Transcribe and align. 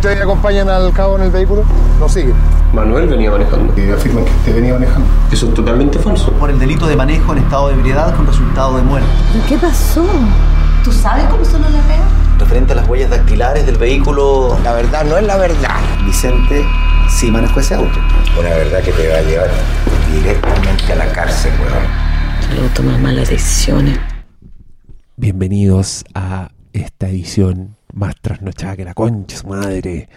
¿Ustedes 0.00 0.22
acompañan 0.22 0.66
al 0.70 0.90
cabo 0.94 1.16
en 1.16 1.24
el 1.24 1.30
vehículo? 1.30 1.62
¿Lo 1.98 2.08
siguen? 2.08 2.34
Manuel 2.72 3.06
venía 3.06 3.30
manejando. 3.30 3.70
Y 3.78 3.90
afirman 3.90 4.24
que 4.24 4.30
usted 4.30 4.54
venía 4.54 4.72
manejando. 4.72 5.06
Eso 5.30 5.48
es 5.48 5.52
totalmente 5.52 5.98
falso. 5.98 6.32
por 6.32 6.48
el 6.48 6.58
delito 6.58 6.86
de 6.86 6.96
manejo 6.96 7.34
en 7.34 7.40
estado 7.40 7.68
de 7.68 7.74
ebriedad 7.74 8.16
con 8.16 8.26
resultado 8.26 8.78
de 8.78 8.82
muerte. 8.82 9.06
¿Pero 9.30 9.44
qué 9.46 9.58
pasó? 9.58 10.06
¿Tú 10.82 10.90
sabes 10.90 11.26
cómo 11.26 11.44
son 11.44 11.60
los 11.60 11.70
lapeos? 11.72 12.06
Referente 12.38 12.72
a 12.72 12.76
las 12.76 12.88
huellas 12.88 13.10
dactilares 13.10 13.66
del 13.66 13.76
vehículo, 13.76 14.58
La 14.64 14.72
verdad 14.72 15.04
no 15.04 15.18
es 15.18 15.26
la 15.26 15.36
verdad. 15.36 15.76
Vicente 16.06 16.64
sí 17.10 17.30
manejó 17.30 17.60
ese 17.60 17.74
auto. 17.74 17.98
Una 18.38 18.48
verdad 18.48 18.82
que 18.82 18.92
te 18.92 19.06
va 19.06 19.18
a 19.18 19.20
llevar 19.20 19.50
directamente 20.14 20.92
a 20.94 20.96
la 20.96 21.12
cárcel, 21.12 21.52
weón. 21.60 22.54
Luego 22.54 22.74
tomas 22.74 22.98
malas 23.00 23.28
decisiones. 23.28 23.98
Bienvenidos 25.18 26.06
a 26.14 26.48
esta 26.72 27.10
edición 27.10 27.76
más 27.92 28.14
trasnochada 28.20 28.76
que 28.76 28.84
la 28.84 28.94
concha, 28.94 29.36
su 29.38 29.46
madre, 29.46 30.08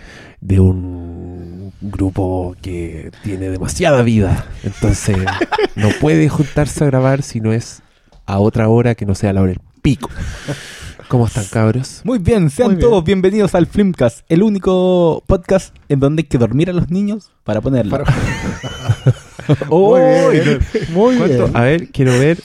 de 0.42 0.60
un 0.60 1.72
grupo 1.82 2.56
que 2.62 3.12
tiene 3.24 3.50
demasiada 3.50 4.02
vida. 4.02 4.46
Entonces, 4.64 5.18
no 5.76 5.90
puede 6.00 6.30
juntarse 6.30 6.84
a 6.84 6.88
grabar 6.88 7.22
si 7.24 7.40
no 7.40 7.54
es 7.54 7.82
a 8.26 8.40
otra 8.40 8.70
hora 8.70 8.96
que 8.96 9.06
no 9.06 9.16
sea 9.16 9.34
la 9.34 9.42
hora 9.42 9.52
del 9.52 9.62
pico. 9.82 10.10
¿Cómo 11.10 11.28
están, 11.28 11.46
cabros? 11.46 12.02
Muy 12.06 12.18
bien, 12.20 12.50
sean 12.50 12.70
Muy 12.70 12.76
bien. 12.78 12.90
todos 12.90 13.04
bienvenidos 13.04 13.54
al 13.56 13.68
Flimcast, 13.68 14.22
el 14.30 14.42
único 14.42 15.24
podcast 15.28 15.76
en 15.90 16.00
donde 16.00 16.22
hay 16.22 16.28
que 16.28 16.38
dormir 16.38 16.70
a 16.70 16.74
los 16.74 16.90
niños 16.90 17.32
para 17.44 17.62
ponerlo. 17.62 18.04
Oh, 19.70 19.98
Muy 20.28 20.40
bien, 20.40 20.60
muy 20.94 21.18
¿cuánto? 21.18 21.44
bien. 21.48 21.58
A 21.58 21.62
ver, 21.62 21.90
quiero 21.90 22.14
ver. 22.18 22.40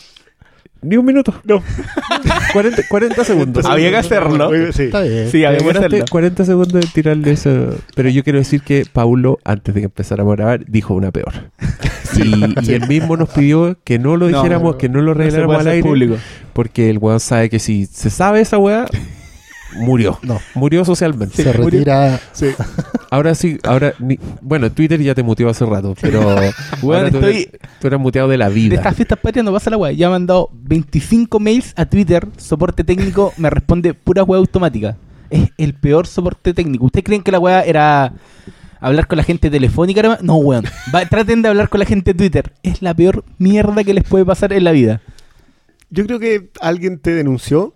Ni 0.81 0.97
un 0.97 1.05
minuto. 1.05 1.35
No. 1.45 1.63
40, 2.53 2.83
40 2.89 3.25
segundos. 3.25 3.65
Había 3.65 3.91
que 3.91 3.97
hacerlo. 3.97 4.51
Sí. 4.73 4.85
Está 4.85 5.03
bien. 5.03 5.27
Sí, 5.27 5.41
Te 5.41 5.47
había 5.47 5.59
que 5.59 5.65
demoraste 5.65 5.87
hacerlo. 5.87 6.05
40 6.11 6.45
segundos 6.45 6.85
en 6.85 6.91
tirarle 6.93 7.31
eso. 7.33 7.75
Pero 7.95 8.09
yo 8.11 8.23
quiero 8.25 8.39
decir 8.39 8.63
que 8.63 8.85
Paulo, 8.93 9.39
antes 9.45 9.75
de 9.75 9.81
que 9.81 9.85
empezáramos 9.87 10.33
a 10.33 10.37
grabar, 10.37 10.65
dijo 10.67 10.95
una 10.95 11.11
peor. 11.11 11.33
y, 12.17 12.71
y 12.71 12.75
él 12.75 12.87
mismo 12.89 13.17
nos 13.17 13.29
pidió 13.31 13.77
que 13.85 13.99
no 13.99 14.17
lo 14.17 14.29
No, 14.29 14.37
dijéramos, 14.39 14.73
no, 14.73 14.79
que 14.79 14.89
no 14.89 15.01
lo 15.01 15.15
No 15.15 15.15
se 15.15 15.19
reveláramos 15.19 15.47
puede 15.57 15.61
al 15.61 15.67
hacer 15.67 15.73
aire. 15.75 15.89
público. 15.89 16.17
Porque 16.53 16.91
el 16.91 16.99
weón 16.99 17.21
sabe 17.21 17.51
que 17.51 17.59
si 17.59 17.87
se 17.87 18.11
sabe 18.11 18.41
esa 18.41 18.59
weá, 18.59 18.87
murió. 19.79 20.19
No. 20.23 20.41
Murió 20.55 20.85
socialmente. 20.85 21.43
Se 21.43 21.53
retira. 21.53 22.21
Ahora 23.11 23.35
sí, 23.35 23.59
ahora. 23.65 23.95
ni- 23.99 24.19
bueno, 24.43 24.71
Twitter 24.71 25.01
ya 25.01 25.15
te 25.15 25.23
muteó 25.23 25.49
hace 25.49 25.65
rato, 25.65 25.95
pero. 26.01 26.21
Weón, 26.83 26.99
ahora 26.99 27.11
tú, 27.11 27.17
estoy- 27.19 27.33
eres, 27.37 27.49
tú 27.81 27.87
eres 27.87 27.99
muteado 28.01 28.29
de 28.29 28.37
la 28.39 28.49
De 28.49 28.55
vida. 28.55 28.75
estas 28.77 28.95
fiestas 28.95 29.19
patrias 29.19 29.45
no 29.45 29.53
pasa 29.53 29.71
la 29.71 29.77
weá. 29.77 29.93
Ya 29.93 30.09
me 30.11 30.17
han 30.17 30.27
dado 30.27 30.51
25 30.53 31.41
mails 31.41 31.73
a 31.77 31.87
Twitter. 31.87 32.27
Soporte 32.37 32.85
técnico 32.85 33.33
me 33.37 33.49
responde 33.51 33.95
pura 33.95 34.23
weá 34.25 34.39
automática. 34.39 34.97
Es 35.31 35.49
el 35.59 35.75
peor 35.75 36.07
soporte 36.07 36.55
técnico. 36.55 36.87
¿Ustedes 36.87 37.05
creen 37.05 37.23
que 37.23 37.33
la 37.33 37.39
weá 37.39 37.63
era 37.63 38.13
hablar 38.81 39.07
con 39.07 39.17
la 39.19 39.25
gente 39.25 39.51
telefónica? 39.51 40.03
nomás? 40.03 40.23
No, 40.23 40.37
weón. 40.37 40.65
Va- 40.95 41.07
traten 41.07 41.43
de 41.43 41.49
hablar 41.49 41.69
con 41.69 41.81
la 41.81 41.87
gente 41.87 42.13
de 42.13 42.19
Twitter. 42.19 42.53
Es 42.63 42.83
la 42.83 42.95
peor 42.95 43.25
mierda 43.39 43.85
que 43.85 43.95
les 43.95 44.05
puede 44.05 44.25
pasar 44.25 44.53
en 44.53 44.65
la 44.65 44.73
vida. 44.73 45.01
Yo 45.91 46.05
creo 46.07 46.19
que 46.19 46.51
alguien 46.61 46.99
te 46.99 47.13
denunció 47.15 47.75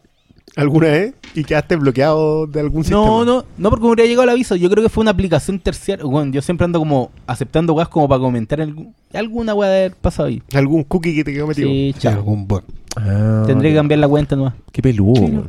alguna 0.57 0.89
vez 0.89 1.15
y 1.35 1.45
quedaste 1.45 1.77
bloqueado 1.77 2.47
de 2.47 2.61
algún 2.61 2.85
sistema. 2.85 3.05
No, 3.05 3.25
no, 3.25 3.45
no 3.57 3.71
porque 3.71 3.85
me 3.87 3.93
hubiera 3.93 4.07
llegado 4.09 4.25
el 4.25 4.31
aviso. 4.31 4.55
Yo 4.57 4.69
creo 4.71 4.83
que 4.83 4.89
fue 4.91 5.03
una 5.03 5.11
aplicación 5.13 5.59
terciaria. 5.59 6.05
Bueno, 6.05 6.31
yo 6.33 6.43
siempre 6.43 6.65
ando 6.65 6.79
como 6.79 7.11
aceptando 7.27 7.73
weas 7.75 7.89
como 7.89 8.09
para 8.09 8.21
comentar 8.21 8.61
algún- 8.61 8.95
alguna 9.15 9.55
wea 9.55 9.69
de 9.71 9.77
haber 9.79 9.97
pasado 9.97 10.29
ahí. 10.29 10.43
Algún 10.55 10.85
cookie 10.85 11.15
que 11.15 11.25
te 11.25 11.33
quedó 11.33 11.47
metido. 11.47 11.69
Sí, 11.69 11.95
chao. 11.99 12.13
algún 12.15 12.47
bot. 12.47 12.65
Ah, 12.97 13.45
Tendré 13.47 13.71
que 13.71 13.77
cambiar 13.77 13.99
la 14.01 14.09
cuenta 14.09 14.37
nomás. 14.37 14.55
Qué 14.71 14.83
peludo, 14.83 15.17
Sí, 15.27 15.33
weón. 15.33 15.49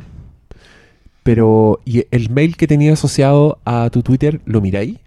Pero, 1.22 1.80
¿y 1.86 2.04
el 2.10 2.28
mail 2.30 2.56
que 2.56 2.66
tenía 2.66 2.92
asociado 2.92 3.58
a 3.64 3.88
tu 3.90 4.02
Twitter, 4.02 4.40
lo 4.44 4.60
miráis? 4.60 4.98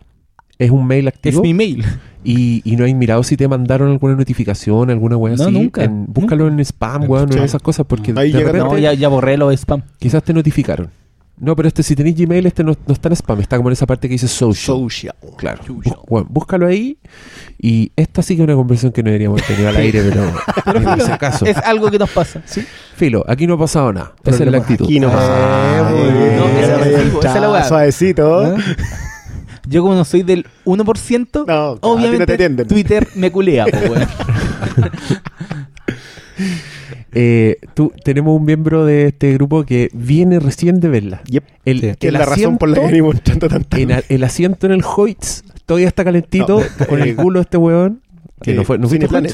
¿Es 0.59 0.71
un 0.71 0.87
mail 0.87 1.07
Es 1.07 1.13
activo? 1.13 1.41
mi 1.41 1.53
mail. 1.53 1.85
Y, 2.23 2.61
y 2.65 2.75
no 2.75 2.85
hay 2.85 2.93
mirado 2.93 3.23
si 3.23 3.37
te 3.37 3.47
mandaron 3.47 3.89
alguna 3.91 4.15
notificación, 4.15 4.89
alguna 4.89 5.15
weá 5.17 5.35
No, 5.35 5.43
así. 5.43 5.51
nunca. 5.51 5.83
En- 5.83 6.05
búscalo 6.07 6.47
en 6.47 6.59
spam, 6.59 7.03
En- 7.03 7.09
weón, 7.11 7.31
sí. 7.31 7.37
en 7.37 7.43
esas 7.43 7.61
cosas, 7.61 7.85
porque 7.87 8.13
Ahí 8.17 8.31
de 8.31 8.39
repente 8.39 8.59
No, 8.67 8.77
ya, 8.77 8.93
ya 8.93 9.07
borré 9.07 9.37
los 9.37 9.53
spam. 9.53 9.83
quizás 9.99 10.23
te 10.23 10.33
notificaron. 10.33 10.89
No, 11.39 11.55
pero 11.55 11.67
este, 11.67 11.83
si 11.83 11.95
tenéis 11.95 12.17
Gmail, 12.17 12.47
este 12.47 12.63
no, 12.63 12.73
no 12.87 12.93
está 12.93 13.09
en 13.09 13.13
spam, 13.15 13.39
está 13.41 13.57
como 13.57 13.69
en 13.69 13.73
esa 13.73 13.85
parte 13.85 14.07
que 14.09 14.13
dice 14.15 14.27
social. 14.27 14.75
Social. 14.77 15.15
Claro. 15.37 15.61
Bú- 15.67 16.01
bueno, 16.09 16.27
búscalo 16.31 16.65
ahí. 16.65 16.97
Y 17.61 17.91
esta 17.95 18.23
sí 18.23 18.35
que 18.35 18.41
es 18.41 18.47
una 18.47 18.55
conversación 18.55 18.91
que 18.91 19.03
no 19.03 19.07
deberíamos 19.11 19.43
tener 19.43 19.67
al 19.67 19.75
aire, 19.77 20.01
pero 20.09 20.83
por 20.83 21.01
si 21.01 21.11
acaso. 21.11 21.45
Es 21.45 21.57
algo 21.57 21.91
que 21.91 21.99
nos 21.99 22.09
pasa. 22.09 22.41
Filo, 22.95 23.23
aquí 23.27 23.45
no 23.45 23.53
ha 23.53 23.59
pasado 23.59 23.93
nada. 23.93 24.13
Esa 24.25 24.43
es 24.43 24.51
la 24.51 24.57
actitud. 24.57 24.85
Aquí 24.85 24.99
no 24.99 25.09
pasa 25.11 25.29
nada. 25.29 25.89
Ah, 25.89 27.53
es 27.55 27.61
es. 27.61 27.67
Suavecito. 27.67 28.39
¿Ah? 28.43 28.55
Yo 29.69 29.81
como 29.81 29.95
no 29.95 30.05
soy 30.05 30.23
del 30.23 30.45
1%, 30.65 31.45
No, 31.47 31.75
te 31.75 31.79
obviamente. 31.87 32.65
Twitter 32.65 33.07
me 33.15 33.31
culea, 33.31 33.65
po, 33.65 33.77
weón. 33.77 34.07
Eh, 37.19 37.57
tú, 37.73 37.91
tenemos 38.03 38.35
un 38.37 38.45
miembro 38.45 38.85
de 38.85 39.07
este 39.07 39.33
grupo 39.33 39.63
que 39.63 39.89
viene 39.93 40.39
recién 40.39 40.79
de 40.79 40.89
verla. 40.89 41.21
Yep. 41.25 41.43
El, 41.65 41.77
Sí. 41.79 41.81
Que 41.81 42.07
es 42.07 42.13
el 42.13 42.13
la 42.13 42.25
razón 42.25 42.57
por 42.57 42.69
la 42.69 42.75
que 42.75 42.81
asiento- 42.81 42.91
venimos 42.91 43.15
entrando 43.15 43.47
tan 43.49 43.63
tarde. 43.63 43.83
en 43.83 43.91
a- 43.93 44.01
el 44.09 44.23
asiento 44.23 44.67
en 44.67 44.73
el 44.73 44.83
Hoyts 44.83 45.43
todavía 45.65 45.87
está 45.87 46.03
calentito 46.03 46.59
No, 46.79 46.85
con 46.85 47.01
el 47.01 47.09
eh, 47.09 47.15
culo 47.15 47.39
de 47.39 47.43
este 47.43 47.57
weón. 47.57 48.01
Que 48.41 48.51
eh, 48.51 48.55
no 48.55 48.63
fue, 48.65 48.77
¿no 48.77 48.87
Cineplanet. 48.87 49.33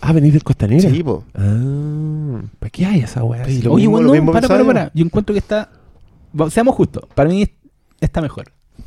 Ah, 0.00 0.12
venís 0.12 0.32
del 0.34 0.44
Costanera. 0.44 0.88
Sí, 0.88 1.02
po. 1.02 1.24
Ah, 1.34 2.40
¿para 2.60 2.70
qué 2.70 2.86
hay 2.86 3.00
esa 3.00 3.24
weá? 3.24 3.42
Oye, 3.42 3.58
mismo- 3.88 3.90
bueno, 4.02 4.08
para, 4.10 4.22
para, 4.22 4.40
pensaba 4.48 4.64
para. 4.66 4.90
Yo 4.94 5.04
encuentro 5.04 5.32
que 5.32 5.40
está... 5.40 5.70
Seamos 6.50 6.74
justos. 6.76 7.04
Para 7.14 7.30
mí 7.30 7.48
está 8.00 8.20
mejor. 8.20 8.44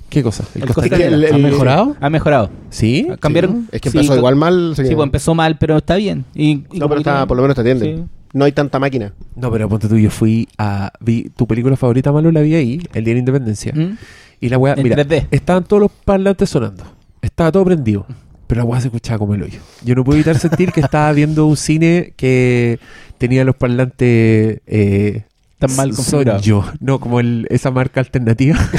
¿Qué 0.09 0.24
cosa? 0.24 0.44
¿El 0.56 1.24
El 1.24 1.34
¿Ha 1.34 1.38
mejorado? 1.38 1.96
Ha 2.00 2.09
mejorado. 2.09 2.50
¿Sí? 2.70 3.08
Cambiaron... 3.20 3.68
Es 3.72 3.81
que 3.81 3.90
empezó 3.90 4.16
igual 4.16 4.36
mal. 4.36 4.74
Sí, 4.75 4.84
pues 4.84 5.03
empezó 5.06 5.36
mal, 5.36 5.58
pero 5.58 5.78
está 5.78 5.96
bien. 5.96 6.25
Y, 6.34 6.64
y 6.72 6.80
No, 6.80 6.88
pero 6.90 7.00
está, 7.00 7.25
por 7.28 7.38
lo 7.38 7.44
menos 7.44 7.56
te 7.56 7.62
atienden. 7.62 7.97
Sí. 7.97 8.03
No 8.34 8.46
hay 8.46 8.52
tanta 8.52 8.80
máquina. 8.80 9.14
No, 9.36 9.52
pero 9.52 9.68
ponte 9.69 9.88
tú, 9.88 9.98
yo 9.98 10.09
fui 10.12 10.48
a... 10.58 10.92
Vi 11.00 11.30
tu 11.36 11.48
película 11.48 11.75
favorita, 11.75 12.12
Malo, 12.12 12.31
la 12.31 12.42
vi 12.42 12.56
ahí, 12.56 12.81
el 12.94 13.03
Día 13.03 13.12
de 13.12 13.14
la 13.14 13.19
Independencia. 13.19 13.74
¿Mm? 13.75 13.98
Y 14.42 14.50
la 14.50 14.58
weá, 14.58 14.75
mira, 14.75 14.96
3D. 14.96 15.28
estaban 15.31 15.64
todos 15.64 15.81
los 15.81 15.92
parlantes 15.92 16.50
sonando. 16.50 16.84
Estaba 17.22 17.52
todo 17.52 17.66
prendido. 17.66 18.06
Pero 18.48 18.62
la 18.62 18.66
weá 18.66 18.81
se 18.81 18.88
escuchaba 18.88 19.19
como 19.19 19.36
el 19.36 19.44
hoyo. 19.44 19.59
Yo 19.84 19.96
no 19.96 20.03
pude 20.03 20.18
evitar 20.18 20.38
sentir 20.40 20.72
que 20.72 20.80
estaba 20.81 21.12
viendo 21.12 21.46
un 21.46 21.58
cine 21.58 22.14
que 22.16 22.80
tenía 23.18 23.44
los 23.44 23.56
parlantes 23.56 24.62
eh, 24.66 25.24
Tan 25.59 25.75
mal 25.75 25.90
son 25.90 25.98
configurado. 25.98 26.42
yo. 26.42 26.64
No, 26.80 27.00
como 27.00 27.19
el, 27.19 27.46
esa 27.50 27.69
marca 27.69 28.00
alternativa. 28.00 28.58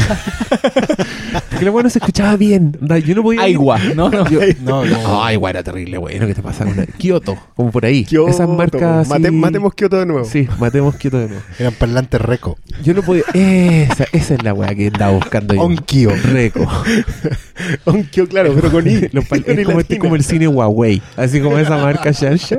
Porque 1.61 1.65
la 1.67 1.71
weá 1.73 1.83
no 1.83 1.91
se 1.91 1.99
escuchaba 1.99 2.37
bien. 2.37 2.77
Onda, 2.81 2.99
Yo 2.99 3.15
no 3.15 3.23
podía... 3.23 3.43
Aigua, 3.43 3.79
¿no? 3.95 4.09
no. 4.09 4.27
Yo- 4.31 4.41
No, 4.63 4.85
no. 4.85 5.23
Ay, 5.23 5.37
weá, 5.37 5.51
era 5.51 5.63
terrible, 5.63 5.99
bueno. 5.99 6.27
¿Qué 6.27 6.35
te 6.35 6.43
pasa 6.43 6.65
con 6.65 6.73
una... 6.73 6.87
Kioto, 6.87 7.37
como 7.55 7.71
por 7.71 7.85
ahí. 7.85 8.05
Kioto. 8.05 8.31
Esas 8.31 8.49
marcas 8.49 8.83
así... 9.07 9.11
Mate- 9.11 9.31
matemos 9.31 9.75
Kioto 9.75 9.99
de 9.99 10.07
nuevo. 10.07 10.25
Sí, 10.25 10.49
matemos 10.59 10.97
Kioto 10.97 11.19
de 11.19 11.29
nuevo. 11.29 11.43
Eran 11.59 11.75
parlantes 11.75 12.21
reco. 12.21 12.57
Yo 12.83 12.95
no 12.95 13.03
podía... 13.03 13.25
Esa, 13.35 14.05
esa 14.13 14.35
es 14.35 14.43
la 14.43 14.55
weá 14.55 14.75
que 14.75 14.87
andaba 14.89 15.13
buscando 15.13 15.55
yo. 15.55 15.61
Onkyo. 15.63 16.11
Reco. 16.33 16.67
Aunque, 17.85 18.27
claro, 18.27 18.53
pero 18.55 18.71
con 18.71 18.87
I. 18.87 19.09
Los 19.13 19.27
pal- 19.27 19.45
Con 19.45 19.59
I 19.59 19.61
es 19.61 19.67
como, 19.67 19.81
este- 19.81 19.95
latina. 19.95 19.99
como 20.01 20.17
el 20.17 20.25
cine 20.25 20.49
Huawei, 20.49 21.03
así 21.17 21.41
como 21.41 21.59
esa 21.59 21.77
marca 21.77 22.11
Shansha. 22.11 22.59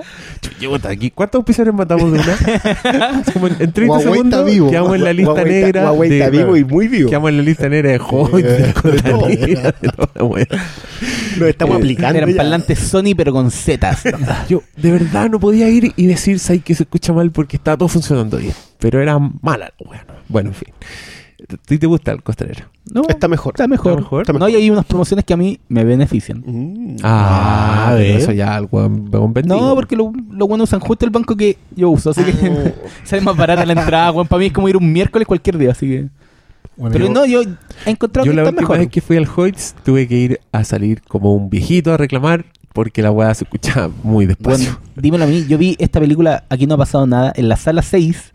Chuta, 0.59 0.89
aquí. 0.89 1.09
¿Cuántos 1.12 1.39
auspiciadores 1.39 1.73
matamos 1.75 2.12
de 2.12 2.19
una? 2.19 3.23
Como 3.33 3.47
en, 3.47 3.56
en 3.59 3.72
30 3.72 3.81
Huawei 3.94 4.03
segundos 4.03 4.39
está 4.39 4.44
vivo. 4.51 4.69
quedamos 4.69 4.95
en 4.95 5.03
la 5.03 5.13
lista 5.13 5.31
Huawei 5.33 5.53
está- 5.53 5.66
negra. 5.66 5.91
Huawei 5.91 6.09
de- 6.09 6.18
está 6.19 6.29
vivo 6.29 6.57
y 6.57 6.63
muy 6.63 6.88
vivo. 6.88 7.09
Quedamos 7.09 7.29
en 7.29 7.38
la 7.38 7.44
lista 7.44 7.69
negra 7.69 7.91
de 7.91 8.00
Hoyt, 8.00 8.45
de 8.45 8.73
de 8.91 9.02
todo. 9.02 9.28
Nos 11.40 11.50
estamos 11.50 11.75
Eh, 11.75 11.79
aplicando. 11.79 12.18
Eran 12.18 12.29
ya. 12.31 12.38
parlantes 12.38 12.79
Sony, 12.79 13.13
pero 13.16 13.31
con 13.34 13.52
zetas. 13.52 14.03
Yo 14.50 14.62
de 14.78 14.91
verdad 14.91 15.29
no 15.29 15.40
podía 15.40 15.69
ir 15.69 15.94
y 15.96 16.06
decir 16.07 16.40
¿sabes 16.40 16.63
que 16.63 16.75
se 16.75 16.84
escucha 16.84 17.13
mal 17.13 17.31
porque 17.31 17.57
estaba 17.57 17.78
todo 17.78 17.88
funcionando 17.90 18.38
bien. 18.38 18.53
Pero 18.80 19.01
era 19.01 19.18
mala 19.19 19.72
la 19.80 19.90
wea, 19.90 20.06
¿no? 20.07 20.13
Bueno, 20.28 20.50
en 20.50 20.56
fin. 20.56 20.74
¿A 21.51 21.57
ti 21.57 21.77
te 21.80 21.88
gusta 21.88 22.12
el 22.12 22.21
costanero? 22.21 22.66
No, 22.94 23.01
Está 23.10 23.27
mejor. 23.27 23.54
Está 23.56 23.68
mejor. 23.68 23.92
Está 23.94 24.01
mejor. 24.04 24.21
Está 24.21 24.33
No, 24.33 24.48
y 24.48 24.56
hay 24.56 24.69
unas 24.69 24.86
promociones 24.86 25.25
que 25.25 25.33
a 25.33 25.38
mí 25.38 25.60
me 25.69 25.83
benefician. 25.83 26.44
Mm. 26.45 26.98
Ah, 27.04 27.88
Ah, 27.89 28.00
eso 28.00 28.31
ya 28.31 28.56
algo. 28.56 28.88
No, 28.88 29.75
porque 29.75 29.95
lo, 29.95 30.13
lo 30.31 30.48
bueno 30.48 30.63
usan 30.66 30.80
justo 30.80 31.04
el 31.06 31.12
banco 31.12 31.36
que 31.36 31.57
yo 31.75 31.89
uso, 31.89 32.12
así 32.12 32.24
que 32.24 32.74
sale 33.04 33.21
más 33.24 33.36
barata 33.36 33.66
la 33.66 33.74
entrada, 33.74 34.12
weón. 34.12 34.27
Para 34.27 34.39
mí 34.39 34.45
es 34.48 34.54
como 34.54 34.69
ir 34.69 34.77
un 34.77 34.92
miércoles 34.94 35.27
cualquier 35.27 35.57
día, 35.57 35.71
así 35.71 35.88
que. 35.88 36.07
Bueno, 36.81 36.94
Pero 36.94 37.06
yo- 37.07 37.13
no, 37.13 37.25
yo 37.25 37.42
he 37.86 37.89
encontrado 37.92 38.25
Yo 38.25 38.31
que 38.31 38.36
la 38.36 38.42
está 38.42 38.50
última 38.50 38.62
mejor. 38.62 38.78
vez 38.80 38.89
que 38.89 39.01
fui 39.01 39.16
al 39.18 39.28
Hoyts 39.33 39.75
tuve 39.86 40.07
que 40.07 40.16
ir 40.16 40.39
a 40.51 40.63
salir 40.63 41.01
como 41.07 41.33
un 41.36 41.50
viejito 41.50 41.94
a 41.94 41.98
reclamar 41.98 42.44
porque 42.74 43.01
la 43.04 43.12
weá 43.12 43.33
se 43.36 43.44
escuchaba 43.44 43.89
muy 44.04 44.25
despacio. 44.25 44.72
Bueno, 44.72 44.92
dímelo 44.95 45.24
a 45.25 45.28
mí, 45.28 45.45
yo 45.48 45.57
vi 45.57 45.75
esta 45.80 46.00
película, 46.00 46.44
aquí 46.50 46.66
no 46.66 46.74
ha 46.75 46.78
pasado 46.78 47.06
nada, 47.06 47.31
en 47.36 47.50
la 47.50 47.56
sala 47.57 47.81
6 47.83 48.31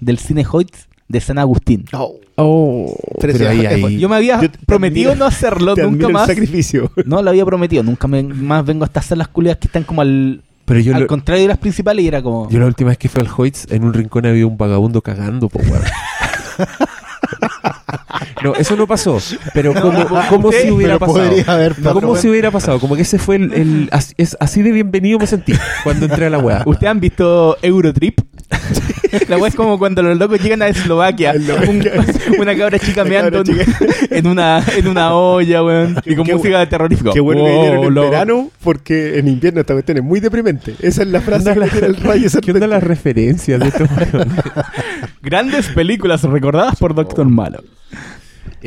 del 0.00 0.18
Cine 0.18 0.44
Hoyts 0.50 0.88
de 1.08 1.20
San 1.20 1.38
Agustín. 1.38 1.84
Oh, 1.92 2.16
Oh, 2.38 2.94
Pero 3.18 3.48
ahí. 3.48 3.98
Yo 3.98 4.10
me 4.10 4.16
había 4.16 4.38
Yo 4.42 4.50
te 4.50 4.58
prometido 4.66 5.12
admiro- 5.12 5.18
no 5.20 5.24
hacerlo 5.24 5.74
te 5.74 5.84
nunca 5.84 6.06
el 6.08 6.12
más. 6.12 6.26
sacrificio. 6.26 6.90
No, 7.06 7.22
lo 7.22 7.30
había 7.30 7.46
prometido. 7.46 7.82
Nunca 7.82 8.06
me, 8.08 8.22
más 8.22 8.62
vengo 8.66 8.84
a 8.84 8.88
estas 8.88 9.06
salas 9.06 9.28
culiadas 9.28 9.58
que 9.58 9.68
están 9.68 9.84
como 9.84 10.02
al, 10.02 10.42
Pero 10.66 10.80
yo, 10.80 10.94
al 10.94 11.00
lo- 11.02 11.06
contrario 11.06 11.44
de 11.44 11.48
las 11.48 11.56
principales 11.56 12.04
y 12.04 12.08
era 12.08 12.20
como. 12.20 12.50
yo 12.50 12.58
la 12.60 12.66
última 12.66 12.90
vez 12.90 12.98
que 12.98 13.08
fui 13.08 13.22
al 13.22 13.28
Hoyts, 13.34 13.68
en 13.70 13.84
un 13.84 13.94
rincón 13.94 14.26
había 14.26 14.46
un 14.46 14.58
vagabundo 14.58 15.00
cagando, 15.00 15.48
po, 15.48 15.60
weón. 15.60 15.80
No, 18.46 18.54
eso 18.54 18.76
no 18.76 18.86
pasó. 18.86 19.18
Pero 19.54 19.74
como, 19.74 20.06
como 20.28 20.52
si 20.52 20.70
hubiera 20.70 20.98
pero 20.98 21.12
pasado. 21.12 21.28
podría 21.28 21.52
haber 21.52 21.74
pasado. 21.74 21.94
Como 22.00 22.16
si 22.16 22.28
hubiera 22.28 22.50
pasado. 22.50 22.80
Como 22.80 22.96
que 22.96 23.02
ese 23.02 23.18
fue 23.18 23.36
el. 23.36 23.52
el- 23.52 23.88
así, 23.92 24.14
es, 24.16 24.36
así 24.40 24.62
de 24.62 24.72
bienvenido 24.72 25.18
me 25.18 25.26
sentí 25.26 25.52
cuando 25.84 26.06
entré 26.06 26.26
a 26.26 26.30
la 26.30 26.38
weá. 26.38 26.62
¿Ustedes 26.66 26.90
han 26.90 27.00
visto 27.00 27.56
Eurotrip? 27.62 28.20
La 29.28 29.38
weá 29.38 29.48
es 29.48 29.54
como 29.54 29.78
cuando 29.78 30.02
los 30.02 30.18
locos 30.18 30.40
llegan 30.42 30.62
a 30.62 30.68
Eslovaquia. 30.68 31.32
un- 31.68 31.84
una 32.38 32.56
cabra 32.56 32.78
chica 32.78 33.02
La 33.04 33.08
meando 33.10 33.42
cabra 33.44 33.64
en 34.10 34.26
una, 34.26 34.62
en 34.76 34.88
una 34.88 35.14
olla, 35.14 35.62
weón. 35.62 35.96
Y 36.04 36.14
con 36.14 36.26
Qué 36.26 36.34
música 36.34 36.68
terrorífica. 36.68 37.12
Que 37.12 37.20
bueno 37.20 37.40
Wow, 37.40 37.48
que 37.48 37.70
vinieron 37.70 37.84
en 37.86 37.94
verano 38.10 38.50
porque 38.62 39.18
en 39.18 39.28
invierno 39.28 39.60
esta 39.60 39.74
cuestión 39.74 39.98
es 39.98 40.04
muy 40.04 40.20
deprimente. 40.20 40.74
Esa 40.80 41.02
es 41.02 41.08
la 41.08 41.20
frase 41.20 41.54
que 41.54 41.60
tiene 41.70 41.86
el 41.86 41.96
rayo 41.96 42.28
¿Qué 42.42 42.52
onda 42.52 42.66
las 42.66 42.82
referencias 42.82 43.60
de 43.60 43.68
estos? 43.68 43.88
Grandes 45.22 45.68
películas 45.68 46.22
recordadas 46.22 46.76
por 46.76 46.94
Doctor 46.94 47.26
Malo. 47.26 47.62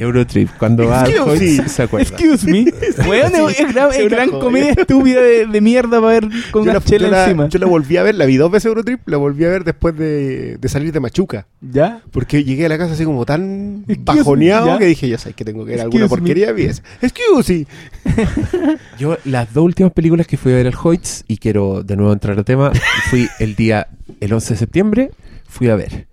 Eurotrip, 0.01 0.49
cuando 0.57 0.87
va 0.87 1.01
al 1.01 1.09
Excuse 1.11 1.29
Hoyts, 1.31 1.57
me. 1.63 1.69
se 1.69 1.83
acuerda. 1.83 2.07
Excuse 2.17 2.47
me. 2.51 2.65
Weón, 3.07 3.31
es, 3.49 3.59
es 3.59 3.73
gran, 4.09 4.29
es 4.29 4.31
comedia 4.35 4.71
estúpida 4.71 5.21
de, 5.21 5.45
de 5.47 5.61
mierda 5.61 5.99
para 6.01 6.19
ver 6.19 6.29
con 6.51 6.63
yo 6.63 6.71
una 6.71 6.73
la, 6.73 6.81
chela 6.81 7.05
yo 7.07 7.11
la- 7.11 7.23
encima. 7.25 7.47
yo 7.49 7.59
la 7.59 7.65
volví 7.67 7.97
a 7.97 8.03
ver, 8.03 8.15
la 8.15 8.25
vi 8.25 8.37
dos 8.37 8.49
veces 8.51 8.67
Eurotrip, 8.67 9.07
la 9.07 9.17
volví 9.17 9.43
a 9.45 9.49
ver 9.49 9.63
después 9.63 9.95
de, 9.97 10.57
de 10.57 10.69
salir 10.69 10.91
de 10.93 10.99
Machuca. 10.99 11.47
¿Ya? 11.61 12.01
Porque 12.11 12.43
llegué 12.43 12.65
a 12.65 12.69
la 12.69 12.77
casa 12.77 12.93
así 12.93 13.03
como 13.05 13.25
tan 13.25 13.83
Excuse 13.87 14.19
bajoneado 14.19 14.71
me, 14.73 14.79
que 14.79 14.85
dije, 14.85 15.09
ya 15.09 15.17
sabes 15.17 15.35
que 15.35 15.45
tengo 15.45 15.65
que 15.65 15.71
ver 15.71 15.81
alguna 15.81 16.05
me. 16.05 16.09
porquería 16.09 16.51
esa. 16.51 16.81
Excuse 17.01 17.65
me. 18.05 18.15
Yo, 18.99 19.17
las 19.25 19.53
dos 19.53 19.63
últimas 19.65 19.91
películas 19.93 20.27
que 20.27 20.37
fui 20.37 20.51
a 20.53 20.55
ver 20.55 20.67
al 20.67 20.73
Hoyts, 20.81 21.23
y 21.27 21.37
quiero 21.37 21.83
de 21.83 21.95
nuevo 21.95 22.13
entrar 22.13 22.37
al 22.37 22.45
tema, 22.45 22.71
fui 23.09 23.27
el 23.39 23.55
día, 23.55 23.87
el 24.19 24.33
11 24.33 24.53
de 24.53 24.57
septiembre, 24.57 25.11
fui 25.47 25.69
a 25.69 25.75
ver 25.75 26.07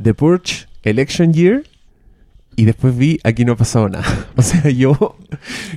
The 0.00 0.14
Purge, 0.14 0.66
Election 0.82 1.32
Year, 1.32 1.62
y 2.56 2.64
después 2.64 2.96
vi 2.96 3.18
Aquí 3.24 3.44
no 3.44 3.52
ha 3.52 3.56
pasado 3.56 3.88
nada. 3.88 4.04
O 4.36 4.42
sea, 4.42 4.68
yo 4.70 5.16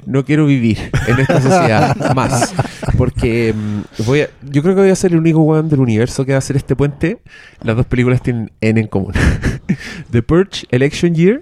no 0.05 0.25
quiero 0.25 0.45
vivir 0.45 0.77
en 1.07 1.19
esta 1.19 1.41
sociedad 1.41 2.13
más. 2.15 2.53
Porque 2.97 3.53
mm, 3.53 4.03
voy 4.05 4.21
a- 4.21 4.29
yo 4.43 4.61
creo 4.61 4.75
que 4.75 4.81
voy 4.81 4.89
a 4.89 4.95
ser 4.95 5.11
el 5.11 5.19
único 5.19 5.39
weón 5.41 5.69
del 5.69 5.79
universo 5.81 6.25
que 6.25 6.31
va 6.31 6.37
a 6.37 6.39
hacer 6.39 6.55
este 6.55 6.75
puente. 6.75 7.19
Las 7.63 7.75
dos 7.75 7.85
películas 7.85 8.21
tienen 8.21 8.51
N 8.61 8.79
en 8.79 8.87
común. 8.87 9.13
The 10.11 10.21
Purge, 10.23 10.65
Election 10.71 11.13
Year, 11.15 11.41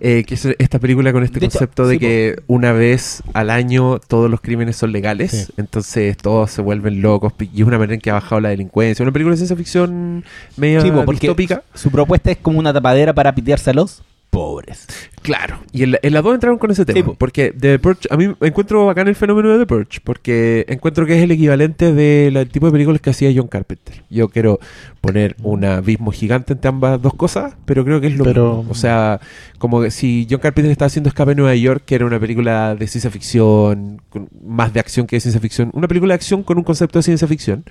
eh, 0.00 0.24
que 0.26 0.34
es 0.34 0.46
esta 0.58 0.78
película 0.78 1.12
con 1.12 1.22
este 1.24 1.40
De 1.40 1.46
hecho, 1.46 1.58
concepto 1.58 1.86
de 1.86 1.94
sí, 1.94 1.98
que 2.00 2.36
una 2.46 2.72
vez 2.72 3.22
al 3.34 3.50
año 3.50 3.98
todos 4.00 4.30
los 4.30 4.40
crímenes 4.40 4.76
son 4.76 4.92
legales, 4.92 5.30
Sí. 5.30 5.52
entonces 5.56 6.16
todos 6.16 6.50
se 6.50 6.60
vuelven 6.62 7.00
locos 7.02 7.32
y 7.40 7.60
es 7.62 7.66
una 7.66 7.78
manera 7.78 7.94
en 7.94 8.00
que 8.00 8.10
ha 8.10 8.14
bajado 8.14 8.40
la 8.40 8.48
delincuencia. 8.50 9.02
Una 9.02 9.12
película 9.12 9.32
de 9.32 9.36
ciencia 9.38 9.56
ficción 9.56 10.24
media 10.56 10.80
Sí, 10.80 10.90
po, 10.90 11.04
porque 11.04 11.26
distópica. 11.28 11.62
su 11.74 11.90
propuesta 11.90 12.30
es 12.30 12.38
como 12.38 12.58
una 12.58 12.72
tapadera 12.72 13.12
para 13.14 13.34
pitearse 13.34 13.70
a 13.70 13.74
los 13.74 14.02
pobres. 14.32 14.86
Claro. 15.20 15.58
Y 15.72 15.82
en, 15.84 15.92
la- 15.92 15.98
en 16.02 16.14
las 16.14 16.24
dos 16.24 16.34
entraron 16.34 16.58
con 16.58 16.70
ese 16.70 16.84
tema. 16.86 16.96
Sí, 16.96 17.02
po. 17.02 17.14
porque 17.14 17.52
The 17.52 17.78
Purge, 17.78 18.08
a 18.10 18.16
mí 18.16 18.34
encuentro 18.40 18.86
bacán 18.86 19.06
el 19.06 19.14
fenómeno 19.14 19.50
de 19.50 19.58
The 19.58 19.66
Purge, 19.66 20.00
porque 20.02 20.64
encuentro 20.68 21.04
que 21.06 21.16
es 21.18 21.22
el 21.22 21.30
equivalente 21.30 21.92
del 21.92 22.48
tipo 22.48 22.66
de 22.66 22.72
películas 22.72 23.00
que 23.02 23.10
hacía 23.10 23.30
John 23.36 23.46
Carpenter. 23.46 24.02
Yo 24.10 24.28
quiero 24.30 24.58
poner 25.02 25.36
un 25.42 25.64
abismo 25.64 26.10
gigante 26.12 26.54
entre 26.54 26.70
ambas 26.70 27.00
dos 27.00 27.14
cosas, 27.14 27.54
pero 27.66 27.84
creo 27.84 28.00
que 28.00 28.06
es 28.08 28.16
lo 28.16 28.24
Pero- 28.24 28.56
mismo. 28.58 28.72
O 28.72 28.74
sea, 28.74 29.20
como 29.58 29.82
que 29.82 29.90
si 29.90 30.26
John 30.28 30.40
Carpenter 30.40 30.72
estaba 30.72 30.86
haciendo 30.86 31.08
Escape 31.08 31.32
en 31.32 31.36
Nueva 31.36 31.54
York, 31.54 31.82
que 31.84 31.94
era 31.94 32.06
una 32.06 32.18
película 32.18 32.74
de 32.74 32.86
ciencia 32.86 33.10
ficción, 33.10 34.00
con- 34.08 34.28
más 34.42 34.72
de 34.72 34.80
acción 34.80 35.06
que 35.06 35.16
de 35.16 35.20
ciencia 35.20 35.40
ficción, 35.42 35.70
una 35.74 35.86
película 35.88 36.12
de 36.12 36.16
acción 36.16 36.42
con 36.42 36.56
un 36.56 36.64
concepto 36.64 36.98
de 36.98 37.02
ciencia 37.02 37.28
ficción. 37.28 37.64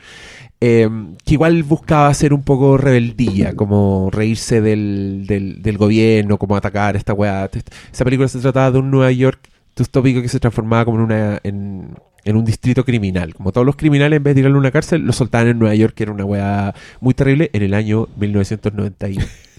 Eh, 0.62 0.88
que 1.26 1.34
igual 1.34 1.64
buscaba 1.64 2.08
hacer 2.08 2.34
un 2.34 2.44
poco 2.44 2.78
rebeldía, 2.78 3.56
como 3.56 4.10
reírse 4.12 4.62
del, 4.62 5.26
del, 5.28 5.62
del 5.62 5.78
gobierno, 5.78 6.38
como 6.38 6.56
atacar 6.56 6.96
esta 6.96 7.14
weá. 7.14 7.50
Esa 7.92 8.06
película 8.06 8.28
se 8.28 8.40
trataba 8.40 8.72
de 8.72 8.80
un 8.80 8.92
Nueva 8.92 9.12
York 9.12 9.40
distópico 9.76 10.22
que 10.22 10.30
se 10.30 10.40
transformaba 10.40 10.86
como 10.86 10.98
en 11.00 11.04
una 11.04 11.40
en, 11.44 11.98
en 12.24 12.36
un 12.36 12.46
distrito 12.46 12.86
criminal. 12.86 13.34
Como 13.34 13.52
todos 13.52 13.66
los 13.66 13.76
criminales, 13.76 14.18
en 14.18 14.24
vez 14.24 14.36
de 14.36 14.42
tirarlo 14.42 14.58
a 14.58 14.62
una 14.62 14.72
cárcel, 14.72 15.02
lo 15.02 15.14
soltaban 15.14 15.48
en 15.48 15.60
Nueva 15.60 15.76
York, 15.76 15.96
que 15.96 16.04
era 16.04 16.12
una 16.12 16.26
weá 16.26 16.76
muy 17.00 17.14
terrible, 17.14 17.50
en 17.54 17.64
el 17.64 17.74
año 17.74 18.08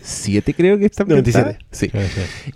1997, 0.02 0.54
creo 0.54 0.78
que 0.78 0.86
está 0.86 1.02
ambientada. 1.04 1.56
97. 1.56 1.64
Sí. 1.70 1.90